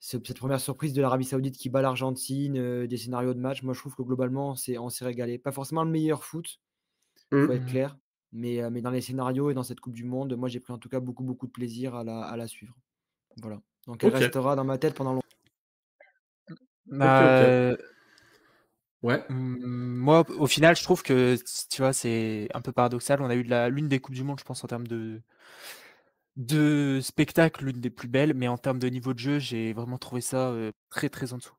cette 0.00 0.38
première 0.38 0.60
surprise 0.60 0.92
de 0.92 1.00
l'Arabie 1.00 1.24
Saoudite 1.24 1.56
qui 1.56 1.70
bat 1.70 1.80
l'Argentine, 1.80 2.86
des 2.86 2.96
scénarios 2.96 3.32
de 3.32 3.40
match, 3.40 3.62
moi 3.62 3.72
je 3.72 3.80
trouve 3.80 3.94
que 3.94 4.02
globalement 4.02 4.54
on 4.78 4.88
s'est 4.90 5.04
régalé. 5.04 5.38
Pas 5.38 5.52
forcément 5.52 5.84
le 5.84 5.90
meilleur 5.90 6.24
foot, 6.24 6.60
il 7.32 7.46
faut 7.46 7.52
être 7.52 7.66
clair, 7.66 7.96
mais, 8.34 8.68
mais 8.70 8.82
dans 8.82 8.90
les 8.90 9.00
scénarios 9.00 9.50
et 9.50 9.54
dans 9.54 9.62
cette 9.62 9.80
Coupe 9.80 9.94
du 9.94 10.04
Monde, 10.04 10.36
moi 10.36 10.48
j'ai 10.48 10.60
pris 10.60 10.72
en 10.72 10.78
tout 10.78 10.88
cas 10.88 11.00
beaucoup, 11.00 11.22
beaucoup 11.22 11.46
de 11.46 11.52
plaisir 11.52 11.94
à 11.94 12.04
la, 12.04 12.20
à 12.22 12.36
la 12.36 12.46
suivre. 12.48 12.76
Voilà. 13.40 13.60
Donc 13.86 14.02
elle 14.04 14.14
restera 14.14 14.56
dans 14.56 14.64
ma 14.64 14.76
tête 14.76 14.94
pendant 14.94 15.14
longtemps. 15.14 15.26
Bah, 16.86 17.74
ouais. 19.02 19.24
Mmh, 19.28 19.64
moi, 19.96 20.26
au 20.38 20.46
final, 20.46 20.76
je 20.76 20.82
trouve 20.82 21.02
que 21.02 21.36
tu 21.70 21.80
vois, 21.80 21.92
c'est 21.92 22.48
un 22.52 22.60
peu 22.60 22.72
paradoxal. 22.72 23.22
On 23.22 23.30
a 23.30 23.34
eu 23.34 23.44
l'une 23.70 23.88
des 23.88 24.00
coupes 24.00 24.14
du 24.14 24.24
monde, 24.24 24.38
je 24.38 24.44
pense, 24.44 24.62
en 24.64 24.68
termes 24.68 24.86
de 24.86 25.22
de 26.36 26.98
spectacle, 27.00 27.64
l'une 27.64 27.80
des 27.80 27.90
plus 27.90 28.08
belles, 28.08 28.34
mais 28.34 28.48
en 28.48 28.58
termes 28.58 28.80
de 28.80 28.88
niveau 28.88 29.14
de 29.14 29.20
jeu, 29.20 29.38
j'ai 29.38 29.72
vraiment 29.72 29.98
trouvé 29.98 30.20
ça 30.20 30.52
très 30.90 31.08
très 31.08 31.32
en 31.32 31.38
dessous. 31.38 31.54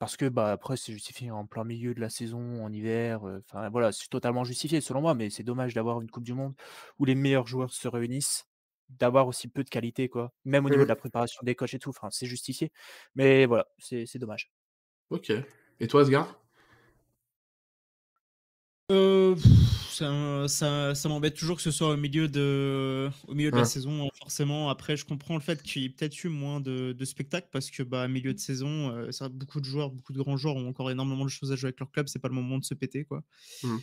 Parce 0.00 0.16
que 0.16 0.30
bah 0.30 0.50
après, 0.50 0.78
c'est 0.78 0.94
justifié 0.94 1.30
en 1.30 1.44
plein 1.44 1.62
milieu 1.62 1.92
de 1.94 2.00
la 2.00 2.08
saison, 2.08 2.64
en 2.64 2.72
hiver. 2.72 3.22
Enfin 3.22 3.68
voilà, 3.68 3.92
c'est 3.92 4.08
totalement 4.08 4.44
justifié 4.44 4.80
selon 4.80 5.02
moi, 5.02 5.14
mais 5.14 5.28
c'est 5.28 5.42
dommage 5.42 5.74
d'avoir 5.74 6.00
une 6.00 6.10
Coupe 6.10 6.24
du 6.24 6.32
Monde 6.32 6.54
où 6.98 7.04
les 7.04 7.14
meilleurs 7.14 7.46
joueurs 7.46 7.70
se 7.70 7.86
réunissent, 7.86 8.46
d'avoir 8.88 9.28
aussi 9.28 9.46
peu 9.46 9.62
de 9.62 9.68
qualité, 9.68 10.08
quoi. 10.08 10.32
Même 10.46 10.64
au 10.64 10.70
niveau 10.70 10.80
de 10.80 10.86
mmh. 10.86 10.88
la 10.88 10.96
préparation 10.96 11.40
des 11.44 11.54
coachs 11.54 11.74
et 11.74 11.78
tout. 11.78 11.90
Enfin, 11.90 12.08
c'est 12.10 12.24
justifié. 12.24 12.72
Mais 13.14 13.44
voilà, 13.44 13.68
c'est 13.78 14.16
dommage. 14.16 14.50
Ok. 15.10 15.30
Et 15.80 15.86
toi, 15.86 16.00
Asgard? 16.00 16.39
Euh, 18.90 19.36
ça, 20.48 20.94
ça, 20.94 21.08
m'embête 21.08 21.34
toujours 21.34 21.56
que 21.56 21.62
ce 21.62 21.70
soit 21.70 21.90
au 21.90 21.96
milieu 21.96 22.28
de, 22.28 23.08
au 23.28 23.34
milieu 23.34 23.50
de 23.50 23.56
la 23.56 23.64
saison, 23.64 24.06
hein, 24.06 24.08
forcément. 24.18 24.68
Après, 24.70 24.96
je 24.96 25.04
comprends 25.04 25.34
le 25.34 25.40
fait 25.40 25.62
qu'il 25.62 25.82
y 25.82 25.84
ait 25.84 25.90
peut-être 25.90 26.24
eu 26.24 26.28
moins 26.28 26.60
de, 26.60 26.92
de 26.92 27.04
spectacles 27.04 27.48
parce 27.52 27.70
que, 27.70 27.82
bah, 27.82 28.08
milieu 28.08 28.34
de 28.34 28.38
saison, 28.38 28.90
euh, 28.90 29.28
beaucoup 29.30 29.60
de 29.60 29.66
joueurs, 29.66 29.90
beaucoup 29.90 30.12
de 30.12 30.18
grands 30.18 30.36
joueurs 30.36 30.56
ont 30.56 30.68
encore 30.68 30.90
énormément 30.90 31.24
de 31.24 31.30
choses 31.30 31.52
à 31.52 31.56
jouer 31.56 31.68
avec 31.68 31.80
leur 31.80 31.90
club. 31.90 32.08
C'est 32.08 32.18
pas 32.18 32.28
le 32.28 32.34
moment 32.34 32.58
de 32.58 32.64
se 32.64 32.74
péter, 32.74 33.04
quoi. 33.04 33.22
Mmh. 33.62 33.76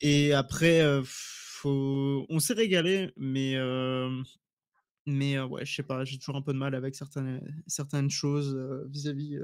Et 0.00 0.32
après, 0.32 0.80
euh, 0.80 1.02
faut... 1.04 2.26
on 2.28 2.38
s'est 2.38 2.54
régalé, 2.54 3.12
mais, 3.16 3.56
euh, 3.56 4.22
mais 5.06 5.38
ouais, 5.40 5.66
je 5.66 5.74
sais 5.74 5.82
pas, 5.82 6.04
j'ai 6.04 6.18
toujours 6.18 6.36
un 6.36 6.42
peu 6.42 6.52
de 6.52 6.58
mal 6.58 6.74
avec 6.74 6.94
certaines, 6.94 7.40
certaines 7.66 8.10
choses 8.10 8.56
vis-à-vis 8.88 9.38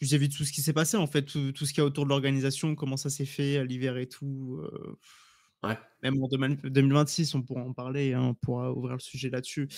vis-à-vis 0.00 0.28
de 0.28 0.34
tout 0.34 0.44
ce 0.44 0.52
qui 0.52 0.62
s'est 0.62 0.72
passé, 0.72 0.96
en 0.96 1.06
fait, 1.06 1.22
tout, 1.22 1.52
ce 1.54 1.72
qu'il 1.72 1.78
y 1.78 1.80
a 1.80 1.84
autour 1.84 2.04
de 2.04 2.08
l'organisation, 2.08 2.74
comment 2.74 2.96
ça 2.96 3.10
s'est 3.10 3.26
fait 3.26 3.58
à 3.58 3.64
l'hiver 3.64 3.98
et 3.98 4.06
tout. 4.06 4.60
Euh, 4.62 4.98
ouais. 5.68 5.78
Même 6.02 6.14
en 6.22 6.28
2026, 6.28 7.34
on 7.34 7.42
pourra 7.42 7.60
en 7.60 7.74
parler, 7.74 8.14
hein, 8.14 8.22
on 8.22 8.34
pourra 8.34 8.72
ouvrir 8.72 8.94
le 8.94 9.00
sujet 9.00 9.28
là-dessus. 9.28 9.68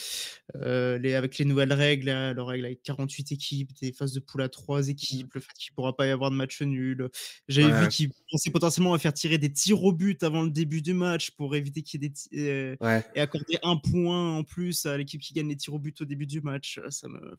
Euh, 0.54 0.96
les, 0.98 1.14
avec 1.14 1.38
les 1.38 1.44
nouvelles 1.44 1.72
règles, 1.72 2.06
la 2.06 2.44
règle 2.44 2.66
avec 2.66 2.82
48 2.84 3.32
équipes, 3.32 3.70
des 3.80 3.92
phases 3.92 4.12
de 4.12 4.20
poule 4.20 4.42
à 4.42 4.48
3 4.48 4.88
équipes, 4.90 5.26
mmh. 5.26 5.30
le 5.34 5.40
fait 5.40 5.52
qu'il 5.58 5.72
ne 5.72 5.74
pourra 5.74 5.96
pas 5.96 6.06
y 6.06 6.10
avoir 6.10 6.30
de 6.30 6.36
match 6.36 6.62
nul. 6.62 7.08
J'avais 7.48 7.82
vu 7.82 7.88
qu'il 7.88 8.10
pensait 8.30 8.50
potentiellement 8.50 8.94
à 8.94 9.00
faire 9.00 9.12
tirer 9.12 9.38
des 9.38 9.52
tirs 9.52 9.82
au 9.82 9.92
but 9.92 10.22
avant 10.22 10.42
le 10.42 10.50
début 10.50 10.82
du 10.82 10.94
match 10.94 11.32
pour 11.32 11.56
éviter 11.56 11.82
qu'il 11.82 12.00
y 12.00 12.06
ait 12.06 12.10
des 12.10 12.48
euh, 12.48 13.02
et 13.16 13.20
accorder 13.20 13.58
un 13.64 13.76
point 13.76 14.36
en 14.36 14.44
plus 14.44 14.86
à 14.86 14.96
l'équipe 14.96 15.20
qui 15.20 15.34
gagne 15.34 15.48
les 15.48 15.56
tirs 15.56 15.74
au 15.74 15.80
but 15.80 16.00
au 16.00 16.04
début 16.04 16.26
du 16.26 16.40
match. 16.40 16.80
Ça 16.90 17.08
me. 17.08 17.36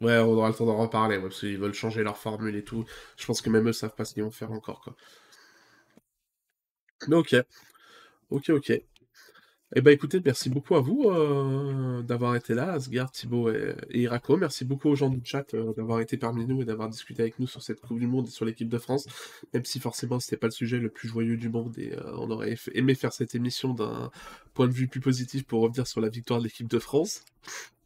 Ouais. 0.00 0.18
On 0.18 0.32
aura 0.34 0.48
le 0.48 0.54
temps 0.54 0.66
d'en 0.66 0.76
reparler, 0.76 1.18
parce 1.18 1.40
qu'ils 1.40 1.58
veulent 1.58 1.74
changer 1.74 2.02
leur 2.02 2.18
formule 2.18 2.56
et 2.56 2.64
tout. 2.64 2.84
Je 3.16 3.26
pense 3.26 3.40
que 3.42 3.50
même 3.50 3.68
eux 3.68 3.72
savent 3.72 3.94
pas 3.94 4.04
ce 4.04 4.14
qu'ils 4.14 4.24
vont 4.24 4.30
faire 4.30 4.52
encore, 4.52 4.80
quoi. 4.82 4.94
Mais 7.08 7.16
ok. 7.16 7.36
Ok, 8.30 8.50
ok. 8.50 8.72
Eh 9.74 9.80
ben 9.80 9.90
écoutez, 9.90 10.20
merci 10.24 10.48
beaucoup 10.48 10.76
à 10.76 10.80
vous 10.80 11.10
euh, 11.10 12.00
d'avoir 12.02 12.36
été 12.36 12.54
là, 12.54 12.72
Asgard, 12.72 13.10
Thibaut 13.10 13.50
et, 13.50 13.74
Irako. 13.90 14.36
Merci 14.36 14.64
beaucoup 14.64 14.88
aux 14.88 14.94
gens 14.94 15.10
du 15.10 15.20
chat 15.24 15.54
euh, 15.54 15.72
d'avoir 15.74 16.00
été 16.00 16.16
parmi 16.16 16.46
nous 16.46 16.62
et 16.62 16.64
d'avoir 16.64 16.88
discuté 16.88 17.22
avec 17.22 17.40
nous 17.40 17.48
sur 17.48 17.62
cette 17.62 17.80
Coupe 17.80 17.98
du 17.98 18.06
Monde 18.06 18.28
et 18.28 18.30
sur 18.30 18.44
l'équipe 18.44 18.68
de 18.68 18.78
France. 18.78 19.06
Même 19.52 19.64
si 19.64 19.80
forcément 19.80 20.20
c'était 20.20 20.36
pas 20.36 20.46
le 20.46 20.52
sujet 20.52 20.78
le 20.78 20.88
plus 20.88 21.08
joyeux 21.08 21.36
du 21.36 21.48
monde 21.48 21.76
et 21.78 21.92
euh, 21.94 22.12
on 22.16 22.30
aurait 22.30 22.56
aimé 22.74 22.94
faire 22.94 23.12
cette 23.12 23.34
émission 23.34 23.74
d'un 23.74 24.10
point 24.54 24.68
de 24.68 24.72
vue 24.72 24.86
plus 24.86 25.00
positif 25.00 25.44
pour 25.44 25.62
revenir 25.62 25.86
sur 25.88 26.00
la 26.00 26.10
victoire 26.10 26.38
de 26.38 26.44
l'équipe 26.44 26.68
de 26.68 26.78
France. 26.78 27.24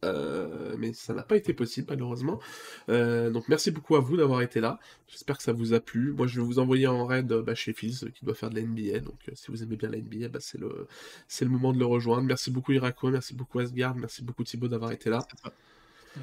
Euh, 0.04 0.76
mais 0.78 0.94
ça 0.94 1.12
n'a 1.12 1.22
pas 1.22 1.36
été 1.36 1.52
possible 1.52 1.86
malheureusement. 1.90 2.40
Euh, 2.88 3.30
donc 3.30 3.48
merci 3.48 3.70
beaucoup 3.70 3.96
à 3.96 4.00
vous 4.00 4.16
d'avoir 4.16 4.40
été 4.42 4.60
là. 4.60 4.78
J'espère 5.08 5.36
que 5.36 5.42
ça 5.42 5.52
vous 5.52 5.74
a 5.74 5.80
plu. 5.80 6.12
Moi 6.12 6.26
je 6.26 6.40
vais 6.40 6.46
vous 6.46 6.58
envoyer 6.58 6.86
en 6.86 7.04
raid 7.04 7.26
bah, 7.26 7.54
chez 7.54 7.72
Fizz 7.72 8.10
qui 8.14 8.24
doit 8.24 8.34
faire 8.34 8.50
de 8.50 8.56
la 8.56 8.62
NBA. 8.62 9.00
Donc 9.00 9.18
euh, 9.28 9.32
si 9.34 9.50
vous 9.50 9.62
aimez 9.62 9.76
bien 9.76 9.90
la 9.90 9.98
NBA, 9.98 10.28
bah, 10.28 10.38
c'est 10.40 10.58
le 10.58 10.86
c'est 11.28 11.44
le 11.44 11.50
moment 11.50 11.72
de 11.72 11.78
le 11.78 11.86
rejoindre. 11.86 12.22
Merci 12.22 12.50
beaucoup 12.50 12.72
Irako, 12.72 13.10
merci 13.10 13.34
beaucoup 13.34 13.58
Asgard, 13.58 13.94
merci 13.94 14.22
beaucoup 14.22 14.44
Thibaut 14.44 14.68
d'avoir 14.68 14.92
été 14.92 15.10
là. 15.10 15.26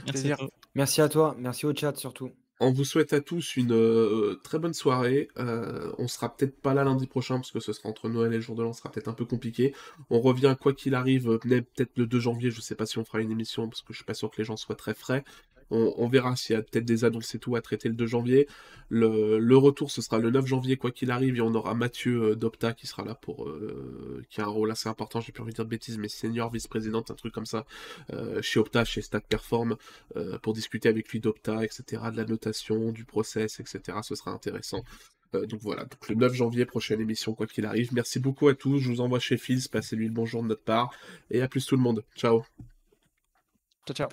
Merci 0.05 0.31
merci 0.75 1.01
à 1.01 1.09
toi, 1.09 1.35
merci 1.37 1.65
au 1.65 1.75
chat 1.75 1.95
surtout. 1.95 2.31
On 2.59 2.71
vous 2.71 2.85
souhaite 2.85 3.13
à 3.13 3.21
tous 3.21 3.55
une 3.55 3.71
euh, 3.71 4.39
très 4.43 4.57
bonne 4.57 4.73
soirée. 4.73 5.27
Euh, 5.37 5.91
on 5.99 6.07
sera 6.07 6.35
peut-être 6.35 6.59
pas 6.59 6.73
là 6.73 6.83
lundi 6.83 7.05
prochain 7.05 7.35
parce 7.35 7.51
que 7.51 7.59
ce 7.59 7.71
sera 7.71 7.89
entre 7.89 8.09
Noël 8.09 8.33
et 8.33 8.37
le 8.37 8.41
jour 8.41 8.55
de 8.55 8.63
l'an, 8.63 8.73
ce 8.73 8.79
sera 8.79 8.91
peut-être 8.91 9.09
un 9.09 9.13
peu 9.13 9.25
compliqué. 9.25 9.75
On 10.09 10.19
revient 10.19 10.55
quoi 10.59 10.73
qu'il 10.73 10.95
arrive, 10.95 11.37
peut-être 11.37 11.91
le 11.97 12.07
2 12.07 12.19
janvier. 12.19 12.49
Je 12.49 12.59
sais 12.61 12.73
pas 12.73 12.87
si 12.87 12.97
on 12.97 13.05
fera 13.05 13.21
une 13.21 13.31
émission 13.31 13.67
parce 13.69 13.83
que 13.83 13.93
je 13.93 13.97
suis 13.97 14.05
pas 14.05 14.15
sûr 14.15 14.31
que 14.31 14.37
les 14.37 14.43
gens 14.43 14.57
soient 14.57 14.75
très 14.75 14.95
frais. 14.95 15.23
On, 15.69 16.07
verra 16.07 16.35
s'il 16.35 16.55
y 16.55 16.59
a 16.59 16.61
peut-être 16.61 16.85
des 16.85 17.03
annonces 17.03 17.35
et 17.35 17.39
tout 17.39 17.55
à 17.55 17.61
traiter 17.61 17.89
le 17.89 17.95
2 17.95 18.05
janvier. 18.05 18.47
Le, 18.89 19.55
retour, 19.55 19.91
ce 19.91 20.01
sera 20.01 20.17
le 20.17 20.29
9 20.29 20.45
janvier, 20.45 20.77
quoi 20.77 20.91
qu'il 20.91 21.11
arrive, 21.11 21.35
et 21.37 21.41
on 21.41 21.53
aura 21.53 21.73
Mathieu 21.73 22.35
Dopta 22.35 22.73
qui 22.73 22.87
sera 22.87 23.03
là 23.03 23.15
pour. 23.15 23.49
qui 24.29 24.41
a 24.41 24.45
un 24.45 24.47
rôle 24.47 24.71
assez 24.71 24.87
important, 24.89 25.19
j'ai 25.19 25.31
plus 25.31 25.43
envie 25.43 25.51
de 25.51 25.55
dire 25.55 25.65
de 25.65 25.69
bêtises, 25.69 25.97
mais 25.97 26.07
senior 26.07 26.51
vice-présidente, 26.51 27.11
un 27.11 27.15
truc 27.15 27.33
comme 27.33 27.45
ça, 27.45 27.65
chez 28.41 28.59
Opta, 28.59 28.85
chez 28.85 29.01
Stack 29.01 29.27
Perform, 29.27 29.75
pour 30.41 30.53
discuter 30.53 30.89
avec 30.89 31.09
lui 31.09 31.19
d'Opta, 31.19 31.63
etc., 31.63 32.03
de 32.11 32.17
la 32.17 32.25
notation, 32.25 32.91
du 32.91 33.05
process, 33.05 33.59
etc. 33.59 33.99
Ce 34.03 34.15
sera 34.15 34.31
intéressant. 34.31 34.83
Euh, 35.35 35.45
donc 35.45 35.59
voilà, 35.61 35.83
donc 35.85 36.07
le 36.09 36.15
9 36.15 36.33
janvier, 36.33 36.65
prochaine 36.65 37.01
émission, 37.01 37.33
quoi 37.33 37.47
qu'il 37.47 37.65
arrive. 37.65 37.93
Merci 37.93 38.19
beaucoup 38.19 38.47
à 38.47 38.55
tous. 38.55 38.79
Je 38.79 38.89
vous 38.89 39.01
envoie 39.01 39.19
chez 39.19 39.37
Fils. 39.37 39.67
Passez-lui 39.67 40.07
le 40.07 40.13
bonjour 40.13 40.43
de 40.43 40.47
notre 40.47 40.63
part. 40.63 40.91
Et 41.31 41.41
à 41.41 41.47
plus 41.47 41.65
tout 41.65 41.75
le 41.75 41.81
monde. 41.81 42.03
Ciao. 42.15 42.43
Ciao, 43.85 43.95
ciao. 43.95 44.09